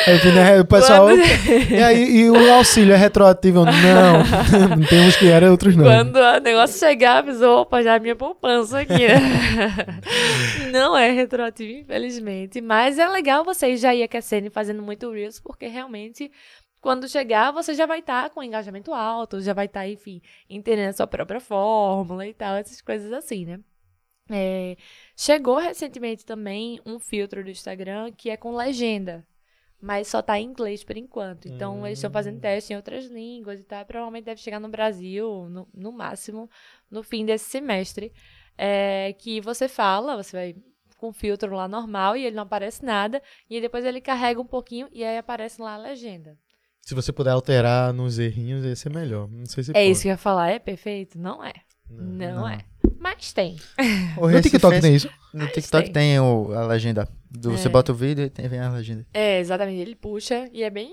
Aí, 0.08 0.32
né, 0.34 0.60
o 0.60 0.66
pessoal. 0.66 1.08
Quando- 1.08 1.72
E 1.72 1.84
aí, 1.84 2.18
e 2.22 2.30
o 2.30 2.54
auxílio 2.54 2.94
é 2.94 2.98
retroativo? 2.98 3.66
Não. 3.66 4.86
Tem 4.88 5.00
uns 5.08 5.16
que 5.16 5.30
eram, 5.30 5.52
outros 5.52 5.76
não. 5.76 5.84
Quando 5.86 6.16
o 6.18 6.40
negócio 6.40 6.80
chegar, 6.80 7.20
a 7.20 7.24
pessoa, 7.24 7.62
opa, 7.62 7.82
já 7.84 7.96
é 7.96 8.00
minha 8.00 8.16
poupança 8.16 8.80
aqui. 8.80 8.94
né? 9.08 9.86
Não 10.72 10.96
é 10.98 11.12
retroativo, 11.12 11.80
infelizmente. 11.80 12.62
Mas 12.62 12.98
é 13.00 13.08
legal 13.08 13.44
vocês 13.44 13.80
já 13.80 13.94
ir 13.94 14.04
aquecendo 14.04 14.48
e 14.48 14.50
fazendo 14.50 14.82
muito 14.82 15.12
Reels, 15.12 15.40
porque 15.40 15.68
realmente, 15.68 16.32
quando 16.82 17.08
chegar, 17.08 17.52
você 17.52 17.74
já 17.74 17.86
vai 17.86 18.00
estar 18.00 18.30
com 18.30 18.44
engajamento 18.44 18.94
alto, 18.94 19.42
já 19.42 19.54
vai 19.54 19.66
estar, 19.66 19.88
enfim, 19.88 20.22
entendendo 20.50 20.90
a 20.90 20.94
sua 20.94 21.08
própria 21.08 21.40
fórmula 21.40 22.26
e 22.26 22.34
tal, 22.34 22.56
essas 22.56 22.82
coisas 22.82 23.12
assim, 23.12 23.46
né? 23.46 23.60
É, 24.32 24.78
chegou 25.18 25.58
recentemente 25.58 26.26
também 26.26 26.80
um 26.86 27.00
filtro 27.00 27.44
do 27.44 27.50
Instagram 27.50 28.12
que 28.12 28.30
é 28.30 28.38
com 28.38 28.56
legenda. 28.56 29.26
Mas 29.82 30.10
só 30.10 30.22
tá 30.22 30.38
em 30.38 30.46
inglês 30.46 30.84
por 30.84 30.98
enquanto. 30.98 31.48
Então, 31.48 31.86
eles 31.88 32.00
estão 32.00 32.12
fazendo 32.12 32.40
teste 32.42 32.74
em 32.74 32.76
outras 32.76 33.06
línguas 33.06 33.62
e 33.62 33.64
tal. 33.64 33.86
Provavelmente 33.86 34.26
deve 34.26 34.42
chegar 34.42 34.60
no 34.60 34.68
Brasil, 34.68 35.48
no, 35.50 35.70
no 35.74 35.92
máximo, 35.94 36.50
no 36.92 37.02
fim 37.02 37.26
desse 37.26 37.50
semestre. 37.50 38.12
É, 38.58 39.16
que 39.18 39.40
você 39.40 39.70
fala, 39.70 40.22
você 40.22 40.36
vai 40.36 40.56
com 40.98 41.08
o 41.08 41.14
filtro 41.14 41.56
lá 41.56 41.66
normal 41.66 42.18
e 42.18 42.26
ele 42.26 42.36
não 42.36 42.44
aparece 42.44 42.84
nada. 42.84 43.24
E 43.50 43.62
depois 43.62 43.86
ele 43.86 44.02
carrega 44.02 44.42
um 44.42 44.46
pouquinho 44.46 44.90
e 44.92 45.02
aí 45.02 45.18
aparece 45.18 45.62
lá 45.62 45.76
a 45.76 45.78
legenda. 45.78 46.38
Se 46.82 46.96
você 46.96 47.12
puder 47.12 47.32
alterar 47.32 47.94
nos 47.94 48.18
errinhos, 48.18 48.66
ia 48.66 48.76
ser 48.76 48.90
melhor. 48.90 49.28
Não 49.30 49.46
sei 49.46 49.64
se 49.64 49.72
É 49.72 49.74
pode. 49.74 49.92
isso 49.92 50.02
que 50.02 50.08
eu 50.08 50.12
ia 50.12 50.18
falar. 50.18 50.50
É 50.50 50.60
perfeito? 50.60 51.20
Não 51.20 51.44
é. 51.44 51.54
Não, 51.90 52.48
é. 52.48 52.60
Mas 53.00 53.32
tem. 53.34 53.58
O 54.18 54.28
No 54.30 54.42
TikTok 54.42 54.76
Recifense- 54.76 54.82
tem 54.82 54.96
isso. 54.96 55.08
No 55.34 55.44
Mas 55.46 55.54
TikTok 55.54 55.84
tem. 55.86 55.94
tem, 55.94 56.20
o, 56.20 56.52
a 56.54 56.66
legenda. 56.66 57.08
Do, 57.30 57.52
Você 57.52 57.68
É. 57.68 57.72
bota 57.72 57.92
o 57.92 57.96
vídeo 57.96 58.26
e 58.26 58.30
tem, 58.30 58.48
vem 58.48 58.60
a 58.60 58.70
legenda. 58.72 59.06
É, 59.14 59.40
exatamente. 59.40 59.80
Ele 59.80 59.96
puxa 59.96 60.50
e 60.52 60.64
é 60.64 60.70
bem 60.70 60.92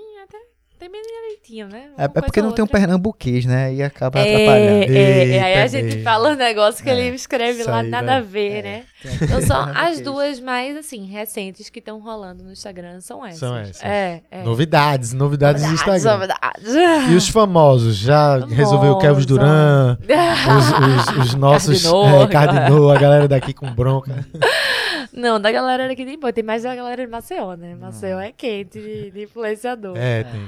bem 0.90 1.00
direitinho, 1.02 1.68
né? 1.68 1.84
É, 1.96 2.02
Uma 2.02 2.04
é 2.04 2.20
porque 2.20 2.42
não 2.42 2.52
tem 2.52 2.64
um 2.64 2.68
pernambuquês, 2.68 3.44
né? 3.46 3.72
E 3.72 3.82
acaba 3.82 4.18
É, 4.20 4.22
atrapalhando. 4.34 4.92
é, 4.92 5.28
é, 5.36 5.42
aí 5.42 5.54
a 5.62 5.66
gente 5.66 6.02
fala 6.02 6.30
um 6.30 6.34
negócio 6.36 6.82
que 6.84 6.90
É, 6.90 6.92
ele 6.92 7.14
escreve 7.16 7.62
lá, 7.64 7.78
aí, 7.80 7.88
nada 7.88 8.16
a 8.16 8.20
velho. 8.20 8.26
ver, 8.30 8.58
É, 8.58 8.62
né? 8.62 8.84
Então 9.22 9.40
são 9.40 9.56
as 9.74 10.00
duas 10.00 10.38
mais, 10.40 10.76
assim, 10.76 11.06
recentes 11.06 11.70
que 11.70 11.78
estão 11.78 11.98
rolando 12.00 12.42
no 12.44 12.52
Instagram 12.52 13.00
são 13.00 13.24
essas. 13.24 13.38
São 13.38 13.56
essas. 13.56 13.82
É, 13.82 14.20
é. 14.30 14.42
Novidades, 14.42 15.12
novidades 15.12 15.66
do 15.66 15.72
Instagram. 15.72 16.12
novidades. 16.12 16.74
E 17.10 17.14
os 17.14 17.28
famosos? 17.28 17.96
Já 17.96 18.38
resolveu 18.46 18.92
o 18.92 18.98
Kelvis 18.98 19.24
Duran, 19.26 19.96
os, 20.02 21.16
os- 21.18 21.26
os 21.28 21.34
nossos 21.34 21.82
Cardinô, 21.82 22.22
é, 22.22 22.28
Cardinô, 22.28 22.90
a 22.90 22.98
galera 22.98 23.28
daqui 23.28 23.54
com 23.54 23.72
bronca. 23.72 24.26
Não, 25.12 25.40
da 25.40 25.50
galera 25.50 25.88
daqui 25.88 26.04
tem, 26.04 26.18
pô, 26.18 26.30
tem 26.30 26.44
mais 26.44 26.62
da 26.64 26.74
galera 26.74 27.02
de 27.06 27.10
Maceió, 27.10 27.54
né? 27.54 27.74
Maceió 27.74 28.18
é 28.20 28.32
quente 28.32 28.78
de, 28.78 29.10
de 29.10 29.22
influenciador. 29.22 29.96
É, 29.96 30.24
tem. 30.24 30.46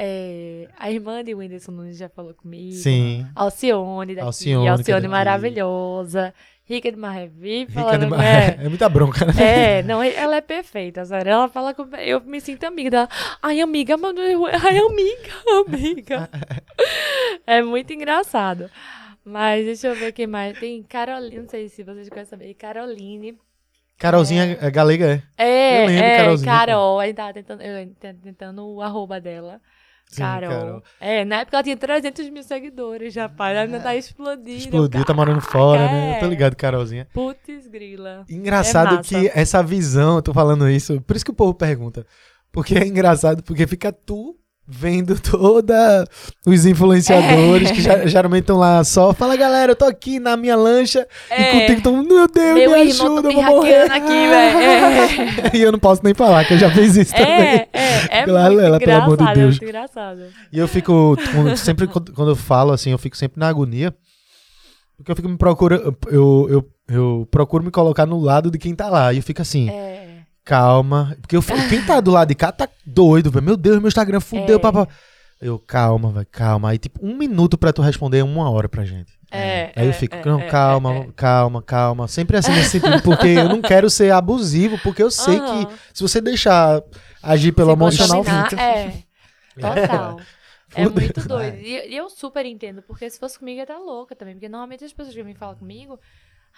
É, 0.00 0.68
a 0.78 0.90
irmã 0.92 1.24
de 1.24 1.34
Whindersson 1.34 1.72
Nunes 1.72 1.98
já 1.98 2.08
falou 2.08 2.32
comigo. 2.32 2.72
Sim. 2.76 3.26
Alcione 3.34 4.14
daqui. 4.14 4.26
Alcione, 4.26 4.68
Alcione, 4.68 5.08
maravilhosa. 5.08 6.32
Rica 6.64 6.92
de 6.92 6.96
Marrevi, 6.98 7.60
Rica 7.60 7.72
falando 7.72 8.00
de 8.04 8.08
com 8.10 8.16
ma- 8.16 8.24
é. 8.24 8.58
é 8.62 8.68
muita 8.68 8.88
bronca, 8.88 9.24
né? 9.24 9.32
É, 9.78 9.82
não, 9.82 10.00
ela 10.02 10.36
é 10.36 10.40
perfeita, 10.40 11.04
sério. 11.04 11.32
Ela 11.32 11.48
fala 11.48 11.74
com. 11.74 11.84
Eu 11.96 12.20
me 12.20 12.40
sinto 12.40 12.62
amiga 12.64 12.90
dela. 12.90 13.08
Ai, 13.42 13.60
amiga, 13.60 13.96
mano. 13.96 14.20
Ai, 14.46 14.78
amiga, 14.78 15.32
amiga. 15.66 16.30
é 17.46 17.60
muito 17.62 17.92
engraçado. 17.92 18.70
Mas 19.24 19.64
deixa 19.64 19.88
eu 19.88 19.94
ver 19.96 20.12
quem 20.12 20.26
mais. 20.26 20.58
Tem 20.60 20.82
Caroline, 20.82 21.38
não 21.42 21.48
sei 21.48 21.68
se 21.68 21.82
vocês 21.82 22.08
querem 22.08 22.24
saber. 22.24 22.54
Caroline. 22.54 23.36
Carolzinha 23.98 24.56
é 24.60 24.70
galega, 24.70 25.22
é. 25.36 25.44
É, 25.44 25.82
Eu 25.82 25.86
lembro, 25.88 26.04
é, 26.04 26.16
Carolzinha, 26.18 26.52
Carol. 26.52 27.00
Aí 27.00 27.12
tava 27.14 27.32
tentando, 27.32 27.62
eu, 27.62 27.94
tentando 28.22 28.64
o 28.64 28.80
arroba 28.80 29.20
dela. 29.20 29.60
Sim, 30.10 30.22
Carol. 30.22 30.50
Carol. 30.50 30.82
É, 31.00 31.24
na 31.24 31.40
época 31.40 31.56
ela 31.56 31.62
tinha 31.62 31.76
300 31.76 32.30
mil 32.30 32.42
seguidores, 32.42 33.14
rapaz. 33.14 33.56
Ela 33.56 33.66
ainda 33.66 33.80
tá 33.80 33.94
explodindo. 33.94 34.58
Explodiu, 34.58 35.04
tá 35.04 35.12
morando 35.14 35.40
fora, 35.40 35.86
né? 35.86 36.16
Eu 36.16 36.20
tô 36.20 36.26
é. 36.26 36.28
ligado, 36.28 36.56
Carolzinha. 36.56 37.06
Putz, 37.12 37.66
grila. 37.66 38.24
Engraçado 38.28 38.96
É 38.96 39.02
que 39.02 39.30
essa 39.34 39.62
visão, 39.62 40.16
eu 40.16 40.22
tô 40.22 40.32
falando 40.32 40.68
isso, 40.68 41.00
por 41.02 41.14
isso 41.14 41.24
que 41.24 41.30
o 41.30 41.34
povo 41.34 41.54
pergunta. 41.54 42.06
Porque 42.50 42.76
é 42.76 42.86
engraçado, 42.86 43.42
porque 43.42 43.66
fica 43.66 43.92
tu 43.92 44.34
vendo 44.70 45.18
toda 45.20 46.04
os 46.46 46.66
influenciadores 46.66 47.70
É. 47.70 47.72
que 47.72 47.80
já- 47.80 48.06
geralmente 48.06 48.42
estão 48.42 48.58
lá 48.58 48.84
só, 48.84 49.14
fala 49.14 49.34
galera, 49.34 49.72
eu 49.72 49.76
tô 49.76 49.86
aqui 49.86 50.20
na 50.20 50.36
minha 50.36 50.54
lancha 50.56 51.06
É. 51.30 51.40
e 51.56 51.60
contigo 51.60 51.82
todo 51.82 51.96
mundo, 51.96 52.14
meu 52.14 52.28
Deus, 52.28 52.54
Meu 52.58 52.70
me 52.72 52.76
ajuda, 52.82 53.28
eu 53.28 53.32
vou 53.32 53.42
morrer. 53.44 53.90
aqui, 53.90 54.06
velho. 54.28 54.58
e 55.56 55.62
eu 55.62 55.72
não 55.72 55.78
posso 55.78 56.02
nem 56.04 56.12
falar, 56.12 56.44
que 56.44 56.52
eu 56.54 56.58
já 56.58 56.70
fiz 56.70 56.96
isso 56.96 57.12
também. 57.14 57.30
É, 57.32 57.68
é, 57.72 58.08
é 58.10 58.24
Claro, 58.24 58.52
muito 58.52 58.62
Lela, 58.62 58.78
pelo 58.78 58.92
amor 59.02 59.16
de 59.16 59.24
é 59.24 59.34
Deus. 59.34 59.58
E 60.52 60.58
eu 60.58 60.68
fico, 60.68 61.16
sempre 61.56 61.86
quando 61.86 62.12
quando 62.12 62.30
eu 62.32 62.36
falo 62.36 62.72
assim, 62.72 62.90
eu 62.90 62.98
fico 62.98 63.16
sempre 63.16 63.40
na 63.40 63.48
agonia, 63.48 63.94
porque 64.96 65.12
eu 65.12 65.16
fico 65.16 65.28
me 65.28 65.38
procurando, 65.38 65.96
eu, 66.08 66.46
eu, 66.50 66.68
eu 66.88 67.28
procuro 67.30 67.64
me 67.64 67.70
colocar 67.70 68.04
no 68.04 68.20
lado 68.20 68.50
de 68.50 68.58
quem 68.58 68.74
tá 68.74 68.88
lá, 68.88 69.12
e 69.12 69.16
eu 69.18 69.22
fico 69.22 69.40
assim, 69.40 69.70
É, 69.70 70.07
calma. 70.48 71.16
Porque 71.20 71.36
eu, 71.36 71.42
quem 71.68 71.84
tá 71.84 72.00
do 72.00 72.10
lado 72.10 72.28
de 72.28 72.34
cá 72.34 72.50
tá 72.50 72.66
doido, 72.86 73.30
velho. 73.30 73.44
Meu 73.44 73.56
Deus, 73.56 73.78
meu 73.78 73.88
Instagram 73.88 74.20
fudeu, 74.20 74.56
É. 74.56 74.58
papá. 74.58 74.88
Eu, 75.40 75.58
calma, 75.58 76.10
velho, 76.10 76.26
calma. 76.32 76.70
Aí, 76.70 76.78
tipo, 76.78 77.04
um 77.04 77.16
minuto 77.16 77.58
pra 77.58 77.72
tu 77.72 77.82
responder 77.82 78.18
é 78.18 78.24
uma 78.24 78.50
hora 78.50 78.68
pra 78.68 78.84
gente. 78.84 79.12
É, 79.30 79.72
Aí 79.76 79.86
eu 79.86 79.90
é, 79.90 79.92
fico, 79.92 80.16
é, 80.16 80.24
não, 80.24 80.40
é, 80.40 80.46
calma, 80.46 80.94
é, 80.94 80.98
é. 81.00 81.08
calma, 81.14 81.62
calma. 81.62 82.08
Sempre 82.08 82.38
assim 82.38 82.50
nesse 82.52 82.70
sentido, 82.80 83.02
porque 83.02 83.28
eu 83.28 83.48
não 83.48 83.60
quero 83.60 83.90
ser 83.90 84.10
abusivo, 84.10 84.78
porque 84.82 85.02
eu 85.02 85.10
sei 85.10 85.38
Aham. 85.38 85.66
que 85.66 85.74
se 85.92 86.02
você 86.02 86.20
deixar 86.20 86.82
agir 87.22 87.52
pelo 87.52 87.68
Se 87.68 87.74
emocional. 87.74 88.24
É, 89.60 89.60
total. 89.60 90.20
É 90.74 90.88
muito 90.88 91.26
doido. 91.26 91.56
E, 91.56 91.88
e 91.88 91.96
eu 91.96 92.08
super 92.08 92.46
entendo, 92.46 92.82
porque 92.82 93.08
se 93.10 93.18
fosse 93.18 93.38
comigo, 93.38 93.56
eu 93.56 93.58
ia 93.58 93.62
estar 93.64 93.78
louca 93.78 94.14
também. 94.14 94.34
Porque 94.34 94.48
normalmente 94.48 94.84
as 94.84 94.92
pessoas 94.92 95.14
que 95.14 95.22
me 95.24 95.34
falam 95.34 95.56
comigo, 95.56 95.98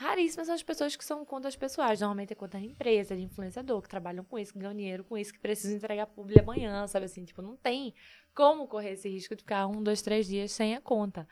raríssimas 0.00 0.46
são 0.46 0.54
as 0.54 0.62
pessoas 0.62 0.96
que 0.96 1.04
são 1.04 1.24
contas 1.24 1.54
pessoais. 1.54 2.00
Normalmente 2.00 2.32
é 2.32 2.36
conta 2.36 2.58
de 2.58 2.66
empresa, 2.66 3.14
de 3.14 3.22
influenciador, 3.22 3.82
que 3.82 3.88
trabalham 3.88 4.24
com 4.24 4.38
isso, 4.38 4.52
que 4.52 4.58
ganham 4.58 4.74
dinheiro 4.74 5.04
com 5.04 5.16
isso, 5.16 5.32
que 5.32 5.38
precisam 5.38 5.76
entregar 5.76 6.06
publi 6.06 6.40
amanhã, 6.40 6.86
sabe 6.86 7.04
assim? 7.04 7.24
Tipo, 7.24 7.42
não 7.42 7.56
tem 7.56 7.94
como 8.34 8.66
correr 8.66 8.92
esse 8.92 9.08
risco 9.08 9.36
de 9.36 9.42
ficar 9.42 9.66
um, 9.66 9.82
dois, 9.82 10.00
três 10.00 10.26
dias 10.26 10.52
sem 10.52 10.74
a 10.74 10.80
conta. 10.80 11.28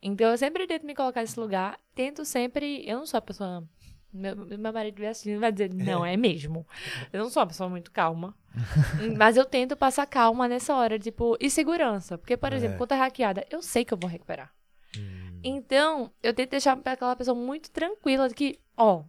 Então 0.00 0.30
eu 0.30 0.38
sempre 0.38 0.66
tento 0.66 0.86
me 0.86 0.94
colocar 0.94 1.20
nesse 1.20 1.38
lugar, 1.38 1.78
tento 1.94 2.24
sempre. 2.24 2.88
Eu 2.88 2.98
não 2.98 3.06
sou 3.06 3.18
a 3.18 3.22
pessoa. 3.22 3.68
Meu, 4.12 4.34
meu 4.34 4.72
marido 4.72 4.94
estiver 4.94 5.08
assistindo 5.08 5.40
vai 5.40 5.52
dizer, 5.52 5.74
não, 5.74 6.04
é 6.04 6.16
mesmo. 6.16 6.66
Eu 7.12 7.22
não 7.22 7.28
sou 7.28 7.42
uma 7.42 7.48
pessoa 7.48 7.68
muito 7.68 7.90
calma. 7.90 8.34
Mas 9.18 9.36
eu 9.36 9.44
tento 9.44 9.76
passar 9.76 10.06
calma 10.06 10.48
nessa 10.48 10.74
hora, 10.74 10.98
tipo, 10.98 11.36
e 11.38 11.50
segurança. 11.50 12.16
Porque, 12.16 12.34
por 12.34 12.52
exemplo, 12.54 12.78
quando 12.78 12.92
é 12.92 12.96
hackeada, 12.96 13.46
eu 13.50 13.60
sei 13.60 13.84
que 13.84 13.92
eu 13.92 13.98
vou 13.98 14.08
recuperar. 14.08 14.50
Então, 15.48 16.10
eu 16.22 16.34
tento 16.34 16.50
deixar 16.50 16.78
aquela 16.84 17.14
pessoa 17.14 17.36
muito 17.36 17.70
tranquila 17.70 18.28
de 18.28 18.34
que, 18.34 18.58
ó, 18.76 19.04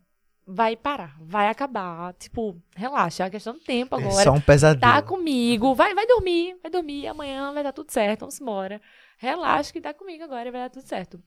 vai 0.45 0.75
parar, 0.75 1.17
vai 1.19 1.49
acabar. 1.49 2.13
Tipo, 2.13 2.55
relaxa, 2.75 3.23
é 3.23 3.25
uma 3.25 3.29
questão 3.31 3.53
de 3.53 3.61
tempo 3.61 3.95
É 3.95 3.99
agora 3.99 4.23
só 4.23 4.31
um 4.33 4.41
pesadelo. 4.41 4.79
tá 4.79 5.01
comigo, 5.01 5.73
vai, 5.73 5.95
vai 5.95 6.05
dormir, 6.05 6.55
vai 6.61 6.71
dormir, 6.71 7.07
amanhã 7.07 7.51
vai 7.53 7.63
dar 7.63 7.73
tudo 7.73 7.91
certo, 7.91 8.19
vamos 8.21 8.39
embora. 8.39 8.79
Relaxa 9.17 9.73
que 9.73 9.81
tá 9.81 9.93
comigo 9.93 10.23
agora 10.23 10.47
e 10.47 10.51
vai 10.51 10.61
dar 10.61 10.69
tudo 10.69 10.87
certo. 10.87 11.19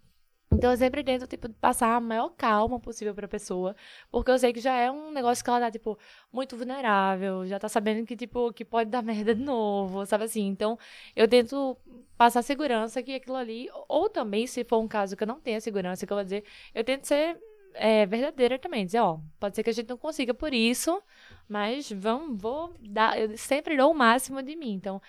Então 0.53 0.73
eu 0.73 0.77
sempre 0.77 1.05
tento, 1.05 1.27
tipo, 1.29 1.49
passar 1.55 1.95
a 1.97 2.01
maior 2.01 2.31
calma 2.31 2.81
possível 2.81 3.15
pra 3.15 3.29
pessoa, 3.29 3.75
porque 4.11 4.31
eu 4.31 4.39
sei 4.39 4.53
que 4.53 4.61
já 4.61 4.75
é 4.75 4.91
um 4.91 5.12
negócio 5.12 5.45
que 5.45 5.49
ela 5.49 5.61
tá, 5.61 5.70
tipo, 5.70 5.97
muito 6.33 6.57
vulnerável, 6.57 7.47
já 7.47 7.59
tá 7.59 7.69
sabendo 7.69 8.05
que, 8.05 8.17
tipo, 8.17 8.53
que 8.53 8.65
pode 8.65 8.91
dar 8.91 9.01
merda 9.03 9.35
de 9.35 9.43
novo, 9.43 10.05
sabe 10.07 10.25
assim? 10.25 10.47
Então, 10.47 10.77
eu 11.15 11.29
tento 11.29 11.77
passar 12.17 12.43
segurança 12.43 13.03
que 13.03 13.15
aquilo 13.15 13.37
ali, 13.37 13.69
ou 13.89 14.11
também, 14.11 14.47
se 14.47 14.65
for 14.65 14.79
um 14.81 14.89
caso 14.89 15.17
que 15.17 15.23
eu 15.23 15.27
não 15.29 15.41
tenha 15.41 15.61
segurança, 15.61 16.07
que 16.07 16.12
eu 16.12 16.17
vou 16.17 16.25
dizer, 16.25 16.45
eu 16.75 16.83
tento 16.85 17.07
ser 17.07 17.39
é, 17.75 18.05
verdadeira 18.07 18.59
também, 18.59 18.85
dizer, 18.85 19.01
ó, 19.01 19.19
pode 19.39 19.55
ser 19.57 19.62
que 19.62 19.70
a 19.70 19.73
gente 19.73 19.89
não 19.89 19.97
consiga 19.97 20.35
por 20.35 20.53
isso, 20.53 21.01
mas 21.49 21.91
vamos, 21.93 22.41
vou 22.41 22.75
dar, 22.81 23.19
eu 23.19 23.37
sempre 23.39 23.77
dou 23.77 23.93
o 23.93 23.95
máximo 23.95 24.43
de 24.43 24.57
mim. 24.57 24.73
Então, 24.73 25.01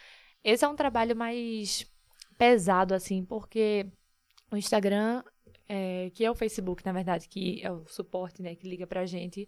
esse 0.43 0.63
é 0.63 0.67
um 0.67 0.75
trabalho 0.75 1.15
mais 1.15 1.85
pesado, 2.37 2.93
assim, 2.93 3.23
porque 3.25 3.87
o 4.51 4.57
Instagram, 4.57 5.23
é, 5.73 6.09
que 6.13 6.25
é 6.25 6.29
o 6.29 6.35
Facebook, 6.35 6.85
na 6.85 6.91
verdade, 6.91 7.29
que 7.29 7.61
é 7.63 7.71
o 7.71 7.85
suporte, 7.87 8.41
né, 8.41 8.55
que 8.55 8.67
liga 8.67 8.85
pra 8.85 9.05
gente, 9.05 9.47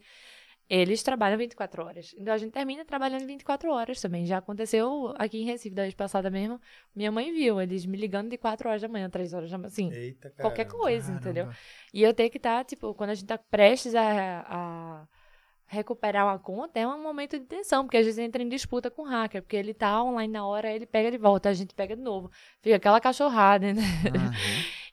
eles 0.70 1.04
trabalham 1.04 1.38
24 1.38 1.84
horas. 1.84 2.16
Então 2.18 2.34
a 2.34 2.38
gente 2.38 2.54
termina 2.54 2.86
trabalhando 2.86 3.26
24 3.26 3.70
horas 3.70 4.00
também. 4.00 4.26
Já 4.26 4.38
aconteceu 4.38 5.14
aqui 5.18 5.42
em 5.42 5.46
Recife, 5.46 5.76
da 5.76 5.82
vez 5.82 5.94
passada 5.94 6.30
mesmo. 6.30 6.62
Minha 6.96 7.12
mãe 7.12 7.34
viu 7.34 7.62
eles 7.62 7.86
me 7.86 7.98
ligando 7.98 8.30
de 8.30 8.38
4 8.38 8.70
horas 8.70 8.82
da 8.82 8.88
manhã, 8.88 9.10
3 9.10 9.34
horas 9.34 9.52
da 9.52 9.58
manhã, 9.58 9.68
assim 9.68 9.92
Eita, 9.92 10.30
qualquer 10.40 10.66
caramba. 10.66 10.84
coisa, 10.84 11.12
entendeu? 11.12 11.50
E 11.94 12.02
eu 12.02 12.14
tenho 12.14 12.32
que 12.32 12.38
estar, 12.38 12.64
tipo, 12.64 12.94
quando 12.94 13.10
a 13.10 13.14
gente 13.16 13.28
tá 13.28 13.38
prestes 13.38 13.94
a, 13.94 14.46
a 14.48 15.08
recuperar 15.66 16.26
uma 16.26 16.40
conta, 16.40 16.80
é 16.80 16.88
um 16.88 17.04
momento 17.04 17.38
de 17.38 17.46
tensão, 17.46 17.84
porque 17.84 17.98
às 17.98 18.06
vezes 18.06 18.20
entra 18.20 18.42
em 18.42 18.48
disputa 18.48 18.90
com 18.90 19.02
o 19.02 19.06
hacker, 19.06 19.42
porque 19.42 19.58
ele 19.58 19.74
tá 19.74 20.02
online 20.02 20.32
na 20.32 20.48
hora, 20.48 20.72
ele 20.72 20.86
pega 20.86 21.12
de 21.12 21.18
volta, 21.18 21.50
a 21.50 21.54
gente 21.54 21.74
pega 21.74 21.98
de 21.98 22.02
novo. 22.02 22.32
Fica 22.62 22.78
aquela 22.78 23.02
cachorrada, 23.02 23.74
né? 23.74 23.82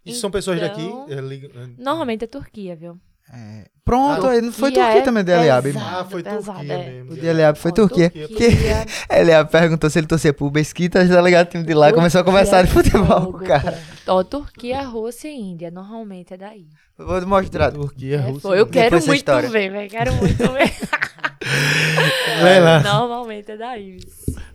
Isso 0.04 0.20
são 0.20 0.30
pessoas 0.30 0.60
daqui? 0.60 0.82
Então, 0.82 1.06
eh, 1.08 1.20
liga- 1.20 1.48
Normalmente 1.78 2.24
é 2.24 2.26
Turquia, 2.26 2.74
viu? 2.76 2.98
É. 3.32 3.64
Pronto, 3.84 4.26
Ah, 4.26 4.40
não 4.40 4.52
foi 4.52 4.70
Turquia 4.70 4.84
Turquia 4.84 5.00
é 5.00 5.02
também, 5.02 5.22
de 5.24 5.30
Eliab. 5.32 5.62
pesado. 5.72 5.86
Ah, 6.00 6.04
foi 6.04 6.22
pesado, 6.22 6.44
Turquia 6.58 6.72
é. 6.74 6.90
mesmo. 6.90 7.12
O 7.12 7.14
de 7.16 7.26
Eliab 7.26 7.58
foi 7.58 7.72
Turquia. 7.72 8.10
Turquia. 8.10 8.86
Eliab 9.10 9.50
perguntou 9.50 9.88
se 9.90 9.98
ele 10.00 10.06
torcia 10.08 10.32
pro 10.32 10.50
Mesquita, 10.50 11.06
já 11.06 11.20
ligado 11.20 11.46
o 11.46 11.50
time 11.50 11.64
de 11.64 11.74
lá, 11.74 11.92
começou 11.92 12.20
a 12.20 12.24
conversar 12.24 12.64
de 12.64 12.72
Turquia 12.72 12.90
é 12.90 12.98
futebol, 12.98 13.22
fogo, 13.32 13.38
cara. 13.46 13.78
Ó, 14.08 14.24
Turquia, 14.24 14.82
Rússia 14.82 15.28
e 15.28 15.36
Índia, 15.36 15.70
normalmente 15.70 16.34
é 16.34 16.36
daí. 16.36 16.66
Vou 16.98 17.24
mostrar. 17.26 17.70
Turquia, 17.70 18.16
É, 18.16 18.20
Rússia. 18.20 18.40
foi. 18.40 18.58
Eu 18.60 18.66
quero 18.66 18.96
muito 19.06 19.32
ver, 19.50 19.70
velho. 19.70 19.90
Quero 19.90 20.12
muito 20.14 20.52
ver. 20.52 20.70
Leila, 22.42 22.80
Normalmente 22.80 23.52
é 23.52 23.56
daí. 23.56 23.98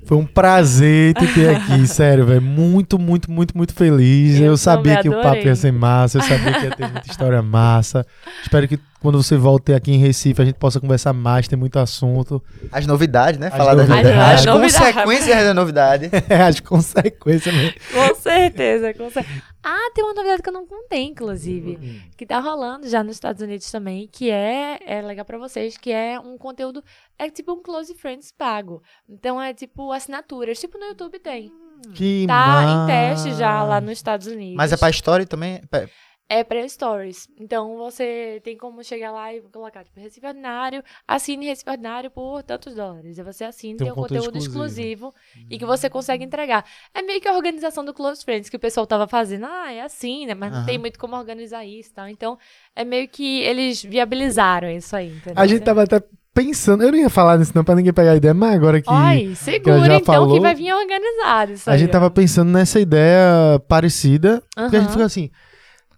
foi 0.05 0.17
um 0.17 0.25
prazer 0.25 1.13
te 1.15 1.27
ter 1.33 1.55
aqui, 1.55 1.85
sério, 1.87 2.25
velho. 2.25 2.41
Muito, 2.41 2.97
muito, 2.99 3.31
muito, 3.31 3.55
muito 3.57 3.73
feliz. 3.73 4.39
Eu, 4.39 4.47
Eu 4.47 4.57
sabia 4.57 5.01
que 5.01 5.09
o 5.09 5.21
papo 5.21 5.37
ia 5.37 5.55
ser 5.55 5.71
massa, 5.71 6.17
eu 6.17 6.21
sabia 6.23 6.53
que 6.53 6.65
ia 6.65 6.71
ter 6.75 6.89
muita 6.91 7.09
história 7.09 7.41
massa. 7.41 8.05
Espero 8.43 8.67
que 8.67 8.79
quando 9.05 9.21
você 9.23 9.37
volte 9.37 9.73
aqui 9.73 9.91
em 9.93 9.97
Recife 9.97 10.41
a 10.41 10.45
gente 10.45 10.55
possa 10.57 10.79
conversar 10.79 11.13
mais, 11.13 11.47
tem 11.47 11.57
muito 11.57 11.79
assunto. 11.79 12.43
As 12.71 12.85
novidades, 12.85 13.39
né? 13.39 13.47
As 13.47 13.55
Falar 13.57 13.75
das 13.75 13.87
novidades. 13.87 14.11
novidades. 14.11 14.33
As 14.33 14.39
As 14.39 14.45
novidades. 14.45 14.77
consequências 14.95 15.43
da 15.45 15.53
novidade. 15.53 16.09
As 16.47 16.59
consequências 16.59 17.55
mesmo. 17.55 17.73
Com 17.93 18.15
certeza, 18.15 18.93
com 18.93 19.09
certeza. 19.09 19.41
Ah, 19.63 19.91
tem 19.95 20.03
uma 20.03 20.13
novidade 20.13 20.41
que 20.43 20.49
eu 20.49 20.53
não 20.53 20.65
contei, 20.67 21.03
inclusive. 21.03 22.03
Que 22.17 22.25
tá 22.25 22.39
rolando 22.39 22.87
já 22.87 23.03
nos 23.03 23.15
Estados 23.15 23.41
Unidos 23.41 23.69
também, 23.71 24.07
que 24.11 24.29
é, 24.29 24.77
é 24.85 25.01
legal 25.01 25.25
pra 25.25 25.37
vocês, 25.37 25.77
que 25.77 25.91
é 25.91 26.19
um 26.19 26.37
conteúdo, 26.37 26.83
é 27.17 27.29
tipo 27.29 27.51
um 27.53 27.61
Close 27.63 27.93
Friends 27.95 28.31
pago. 28.31 28.81
Então 29.09 29.41
é 29.41 29.53
tipo 29.53 29.91
assinaturas, 29.91 30.59
tipo 30.59 30.77
no 30.77 30.85
YouTube 30.85 31.17
tem. 31.19 31.51
Que 31.93 32.25
Tá 32.25 32.63
em 32.63 32.87
teste 32.87 33.33
já 33.33 33.61
lá 33.63 33.81
nos 33.81 33.91
Estados 33.93 34.27
Unidos. 34.27 34.55
Mas 34.55 34.71
é 34.71 34.77
pra 34.77 34.89
história 34.89 35.25
também? 35.25 35.61
Pra- 35.69 35.87
É 36.27 36.43
pra 36.43 36.67
stories. 36.67 37.27
Então 37.39 37.77
você 37.77 38.41
tem 38.43 38.57
como 38.57 38.83
chegar 38.83 39.11
lá 39.11 39.31
e 39.31 39.41
colocar, 39.41 39.83
tipo, 39.83 39.99
Recife 39.99 40.25
Ordinário, 40.25 40.83
assine 41.07 41.45
Recife 41.45 41.69
Ordinário 41.69 42.09
por 42.09 42.41
tantos 42.41 42.73
dólares. 42.73 43.17
E 43.19 43.23
você 43.23 43.43
assina, 43.43 43.77
Tem 43.77 43.85
tem, 43.85 43.91
um 43.91 43.95
conteúdo 43.95 44.25
conteúdo 44.25 44.37
exclusivo. 44.39 45.09
exclusivo, 45.09 45.47
e 45.51 45.59
que 45.59 45.65
você 45.65 45.87
consegue 45.87 46.23
entregar. 46.23 46.65
É 46.93 47.03
meio 47.03 47.21
que 47.21 47.27
a 47.27 47.33
organização 47.33 47.85
do 47.85 47.93
Close 47.93 48.23
Friends 48.25 48.49
que 48.49 48.55
o 48.57 48.59
pessoal 48.59 48.87
tava 48.87 49.07
fazendo. 49.07 49.45
Ah, 49.45 49.71
é 49.71 49.81
assim, 49.81 50.25
né? 50.25 50.33
Mas 50.33 50.51
não 50.51 50.57
Aham. 50.59 50.65
tem 50.65 50.79
muito 50.79 50.97
como 50.97 51.15
organizar 51.15 51.63
isso 51.63 51.91
e 51.91 51.93
tal. 51.93 52.07
Então, 52.09 52.39
é 52.75 52.83
meio 52.83 53.07
que 53.07 53.41
eles 53.41 53.83
viabilizaram 53.83 54.69
isso 54.69 54.95
aí, 54.95 55.09
entendeu? 55.09 55.33
A 55.35 55.45
gente 55.45 55.61
tava 55.63 55.83
até 55.83 56.01
pensando, 56.33 56.83
eu 56.83 56.91
não 56.91 56.97
ia 56.99 57.09
falar 57.09 57.37
nisso 57.37 57.53
não 57.55 57.63
pra 57.63 57.75
ninguém 57.75 57.93
pegar 57.93 58.11
a 58.11 58.15
ideia, 58.17 58.33
mas 58.33 58.53
agora 58.55 58.81
que 58.81 58.89
já 58.91 59.35
segura 59.35 59.95
então 59.95 60.15
falou, 60.15 60.33
que 60.33 60.39
vai 60.41 60.53
vir 60.53 60.73
organizado 60.73 61.53
isso 61.53 61.69
a 61.69 61.73
aí. 61.73 61.79
gente 61.79 61.89
ó. 61.89 61.91
tava 61.93 62.11
pensando 62.11 62.51
nessa 62.51 62.77
ideia 62.77 63.57
parecida, 63.69 64.43
porque 64.53 64.75
a 64.75 64.79
gente 64.81 64.91
fica 64.91 65.05
assim, 65.05 65.31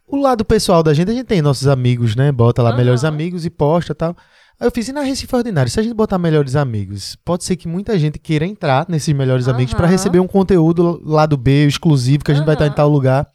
o 0.07 0.15
lado 0.15 0.45
pessoal 0.45 0.81
da 0.81 0.93
gente, 0.93 1.11
a 1.11 1.13
gente 1.13 1.25
tem 1.25 1.41
nossos 1.41 1.67
amigos, 1.67 2.15
né? 2.15 2.31
Bota 2.31 2.61
lá 2.61 2.69
Aham. 2.69 2.77
melhores 2.77 3.03
amigos 3.03 3.45
e 3.45 3.49
posta 3.49 3.91
e 3.91 3.95
tal. 3.95 4.15
Aí 4.59 4.65
eu 4.65 4.71
fiz, 4.71 4.87
e 4.87 4.91
na 4.93 5.01
Recife 5.01 5.35
Ordinário, 5.35 5.71
se 5.71 5.79
a 5.79 5.83
gente 5.83 5.93
botar 5.93 6.17
melhores 6.17 6.55
amigos, 6.55 7.15
pode 7.23 7.43
ser 7.43 7.55
que 7.55 7.67
muita 7.67 7.97
gente 7.99 8.17
queira 8.17 8.43
entrar 8.45 8.87
nesses 8.89 9.13
melhores 9.13 9.47
amigos 9.47 9.73
pra 9.73 9.83
Aham. 9.83 9.91
receber 9.91 10.19
um 10.19 10.25
conteúdo 10.27 10.99
lado 11.05 11.37
B, 11.37 11.67
exclusivo, 11.67 12.23
que 12.23 12.31
a 12.31 12.33
gente 12.35 12.45
vai 12.45 12.55
estar 12.55 12.65
em 12.65 12.71
tal 12.71 12.89
lugar. 12.89 13.27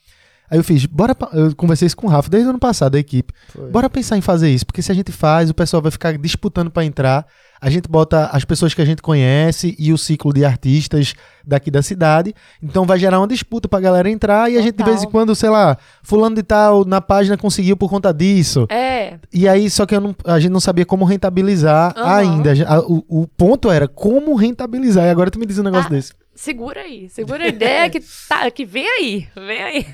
Aí 0.53 0.59
eu 0.59 0.65
fiz, 0.65 0.85
bora. 0.85 1.17
Eu 1.33 1.57
conversei 1.57 1.87
isso 1.87 1.97
com 1.97 2.07
o 2.07 2.11
Rafa 2.11 2.29
desde 2.29 2.47
o 2.47 2.51
ano 2.51 2.59
passado, 2.59 2.93
da 2.93 2.99
equipe. 2.99 3.33
Bora 3.73 3.89
pensar 3.89 4.19
em 4.19 4.21
fazer 4.21 4.51
isso, 4.51 4.67
porque 4.67 4.83
se 4.83 4.93
a 4.93 4.95
gente 4.95 5.11
faz, 5.11 5.49
o 5.49 5.55
pessoal 5.55 5.81
vai 5.81 5.91
ficar 5.91 6.19
disputando 6.19 6.71
pra 6.71 6.85
entrar. 6.85 7.27
A 7.59 7.71
gente 7.71 7.89
bota 7.89 8.27
as 8.27 8.45
pessoas 8.45 8.75
que 8.75 8.83
a 8.83 8.85
gente 8.85 9.01
conhece 9.01 9.75
e 9.79 9.93
o 9.95 9.97
ciclo 9.99 10.31
de 10.33 10.45
artistas 10.45 11.15
daqui 11.47 11.71
da 11.71 11.81
cidade. 11.81 12.35
Então 12.63 12.85
vai 12.85 12.99
gerar 12.99 13.19
uma 13.21 13.27
disputa 13.29 13.67
pra 13.67 13.81
galera 13.81 14.11
entrar 14.11 14.51
e 14.51 14.59
a 14.59 14.61
gente 14.61 14.77
de 14.77 14.83
vez 14.85 14.97
em 14.97 15.05
Total. 15.07 15.13
quando, 15.13 15.35
sei 15.35 15.49
lá, 15.49 15.79
fulano 16.03 16.35
de 16.37 16.43
tal 16.43 16.85
na 16.85 17.01
página 17.01 17.37
conseguiu 17.39 17.75
por 17.77 17.89
conta 17.89 18.13
disso. 18.13 18.67
É, 18.69 19.15
E 19.33 19.49
aí, 19.49 19.71
só 19.71 19.87
que 19.87 19.95
eu 19.95 20.01
não- 20.03 20.15
a 20.27 20.39
gente 20.39 20.51
não 20.53 20.61
sabia 20.61 20.85
como 20.85 21.05
rentabilizar 21.07 21.95
Aham. 21.97 22.15
ainda. 22.15 22.53
A- 22.67 22.81
o, 22.81 23.05
o 23.09 23.27
ponto 23.29 23.71
era 23.71 23.89
como 23.89 24.35
rentabilizar. 24.35 25.05
E 25.07 25.11
agora 25.11 25.31
tu 25.31 25.39
me 25.39 25.47
diz 25.47 25.59
um 25.59 25.63
negócio 25.63 25.87
Ah, 25.87 25.91
desse. 25.95 26.13
Segura 26.35 26.81
aí. 26.83 27.09
Segura 27.09 27.45
a 27.45 27.49
ideia 27.49 27.89
que, 27.91 28.01
tá, 28.29 28.51
que 28.51 28.65
vem 28.65 28.87
aí. 28.89 29.29
Vem 29.37 29.63
aí. 29.63 29.87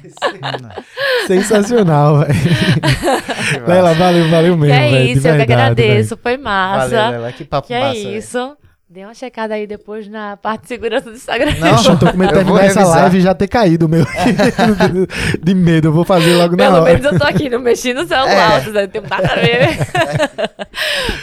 Sensacional, 1.27 2.19
velho. 2.21 2.35
Lela, 3.67 3.95
valeu, 3.95 4.29
valeu 4.31 4.55
Que 4.55 4.61
mesmo, 4.61 4.75
é 4.75 4.91
velho. 4.91 5.07
de 5.07 5.13
isso, 5.13 5.29
eu 5.29 5.33
que 5.33 5.39
verdade, 5.39 5.53
agradeço. 5.53 6.17
Foi 6.23 6.37
massa. 6.37 6.89
Valeu, 6.97 7.11
Lela. 7.21 7.33
Que 7.33 7.45
papo 7.45 7.67
que 7.69 7.75
é 7.75 7.81
massa. 7.81 7.95
velho. 7.95 8.17
isso. 8.19 8.57
Dê 8.91 9.05
uma 9.05 9.13
checada 9.13 9.53
aí 9.53 9.67
depois 9.67 10.09
na 10.09 10.35
parte 10.39 10.63
de 10.63 10.69
segurança 10.69 11.11
do 11.11 11.17
Instagram. 11.17 11.53
Não, 11.59 11.93
eu 11.93 11.99
tô 11.99 12.11
com 12.11 12.17
medo 12.17 12.31
de 12.31 12.35
terminar 12.37 12.65
essa 12.65 12.87
live 12.87 13.19
e 13.19 13.21
já 13.21 13.35
ter 13.35 13.47
caído 13.47 13.87
meu. 13.87 14.07
de 15.43 15.55
medo, 15.55 15.89
eu 15.89 15.93
vou 15.93 16.07
fazer 16.07 16.35
logo 16.37 16.57
na 16.57 16.65
Pelo 16.65 16.77
hora. 16.77 16.85
menos 16.95 17.05
eu 17.13 17.19
tô 17.19 17.27
aqui, 17.27 17.51
não 17.51 17.59
mexi 17.61 17.93
no 17.93 18.07
celular, 18.09 18.63
É. 18.67 18.71
não 18.71 18.89
tem 18.89 19.03
nada 19.03 19.29
a 19.31 19.37
ver. 19.37 19.69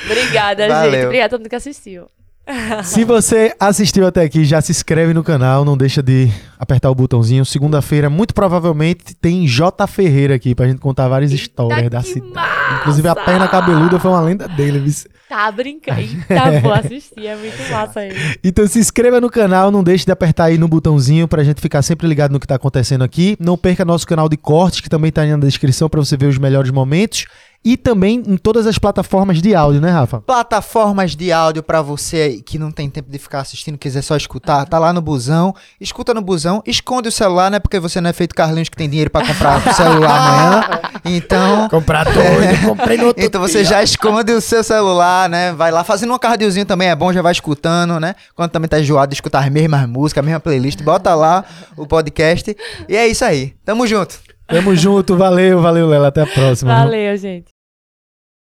Obrigada, 0.06 0.68
Valeu. 0.68 0.92
gente. 0.92 1.06
Obrigada 1.06 1.26
a 1.26 1.30
todo 1.30 1.40
mundo 1.40 1.50
que 1.50 1.56
assistiu. 1.56 2.06
Se 2.84 3.04
você 3.04 3.54
assistiu 3.60 4.06
até 4.06 4.24
aqui, 4.24 4.46
já 4.46 4.62
se 4.62 4.72
inscreve 4.72 5.14
no 5.14 5.24
canal, 5.24 5.66
não 5.66 5.76
deixa 5.76 6.02
de 6.04 6.30
apertar 6.60 6.90
o 6.90 6.96
botãozinho. 6.96 7.46
Segunda-feira, 7.46 8.10
muito 8.10 8.34
provavelmente, 8.34 9.16
tem 9.16 9.48
J 9.48 9.88
Ferreira 9.88 10.36
aqui 10.36 10.54
pra 10.54 10.68
gente 10.68 10.80
contar 10.80 11.08
várias 11.08 11.32
histórias 11.32 11.80
Eita, 11.80 11.90
da 11.90 12.02
que 12.02 12.08
cidade. 12.10 12.34
massa! 12.34 12.80
Inclusive 12.82 13.08
a 13.08 13.16
perna 13.16 13.48
cabeluda 13.48 14.00
foi 14.00 14.12
uma 14.12 14.22
lenda 14.22 14.48
dele? 14.48 14.94
Tá 15.28 15.52
brincando. 15.52 16.02
Tá, 16.28 16.60
vou 16.62 16.74
assistir, 16.74 17.26
é 17.26 17.36
muito 17.36 17.58
massa 17.72 18.02
aí. 18.02 18.14
Então 18.44 18.68
se 18.68 18.80
inscreva 18.80 19.20
no 19.20 19.30
canal, 19.30 19.72
não 19.72 19.84
deixe 19.84 20.06
de 20.06 20.12
apertar 20.12 20.46
aí 20.46 20.58
no 20.58 20.68
botãozinho 20.68 21.28
pra 21.28 21.44
gente 21.44 21.60
ficar 21.62 21.82
sempre 21.82 22.08
ligado 22.08 22.32
no 22.32 22.40
que 22.40 22.48
tá 22.48 22.56
acontecendo 22.56 23.04
aqui. 23.04 23.36
Não 23.40 23.58
perca 23.58 23.84
nosso 23.84 24.06
canal 24.06 24.30
de 24.30 24.38
cortes, 24.38 24.82
que 24.82 24.90
também 24.90 25.12
tá 25.12 25.22
aí 25.22 25.32
na 25.32 25.38
descrição 25.38 25.90
pra 25.90 26.00
você 26.00 26.16
ver 26.16 26.28
os 26.28 26.38
melhores 26.38 26.72
momentos. 26.72 27.26
E 27.66 27.76
também 27.76 28.22
em 28.28 28.38
todas 28.38 28.68
as 28.68 28.78
plataformas 28.78 29.42
de 29.42 29.56
áudio, 29.56 29.82
né, 29.82 29.90
Rafa? 29.90 30.22
Plataformas 30.22 31.16
de 31.16 31.32
áudio 31.32 31.64
pra 31.64 31.82
você 31.82 32.40
que 32.46 32.60
não 32.60 32.72
tem 32.72 32.88
tempo 32.92 33.10
de 33.12 33.18
ficar 33.18 33.40
assistindo, 33.40 33.76
quiser 33.76 34.04
só 34.04 34.16
escutar, 34.16 34.68
tá 34.68 34.78
lá 34.78 34.94
no 34.94 35.02
busão, 35.02 35.52
escuta 35.82 36.14
no 36.14 36.22
busão, 36.22 36.62
esconde 36.64 37.10
o 37.10 37.12
celular, 37.12 37.50
né? 37.50 37.58
Porque 37.58 37.80
você 37.80 38.00
não 38.00 38.12
é 38.12 38.14
feito 38.14 38.36
Carlinhos 38.36 38.70
que 38.70 38.78
tem 38.78 38.88
dinheiro 38.88 39.10
pra 39.10 39.26
comprar 39.26 39.68
o 39.68 39.74
celular 39.74 40.16
amanhã. 40.16 40.82
Então, 41.06 41.68
Comprar 41.76 42.04
doido, 42.04 42.68
comprei 42.68 42.98
no 42.98 43.08
outro 43.08 43.24
então 43.24 43.42
você 43.42 43.66
já 43.66 43.82
esconde 43.82 44.32
o 44.32 44.40
seu 44.40 44.64
celular, 44.64 45.28
né? 45.28 45.52
Vai 45.54 45.72
lá 45.72 45.84
fazendo 45.84 46.14
um 46.14 46.20
cardiozinho 46.20 46.68
também, 46.68 46.90
é 46.90 46.96
bom, 46.96 47.12
já 47.12 47.24
vai 47.24 47.32
escutando, 47.32 48.00
né? 48.00 48.14
Quando 48.36 48.52
também 48.52 48.70
tá 48.70 48.80
enjoado 48.80 49.10
de 49.10 49.16
escutar 49.16 49.44
as 49.44 49.50
mesmas 49.50 49.90
músicas, 49.90 50.24
a 50.24 50.26
mesma 50.26 50.40
playlist, 50.40 50.84
bota 50.84 51.16
lá 51.16 51.44
o 51.76 51.88
podcast. 51.88 52.56
E 52.88 52.96
é 52.96 53.08
isso 53.08 53.26
aí. 53.26 53.56
Tamo 53.66 53.88
junto. 53.88 54.20
Tamo 54.48 54.76
junto, 54.76 55.18
valeu, 55.18 55.60
valeu, 55.60 55.88
Lela, 55.88 56.10
até 56.10 56.22
a 56.22 56.28
próxima. 56.28 56.72
Valeu, 56.76 57.18
gente. 57.18 57.55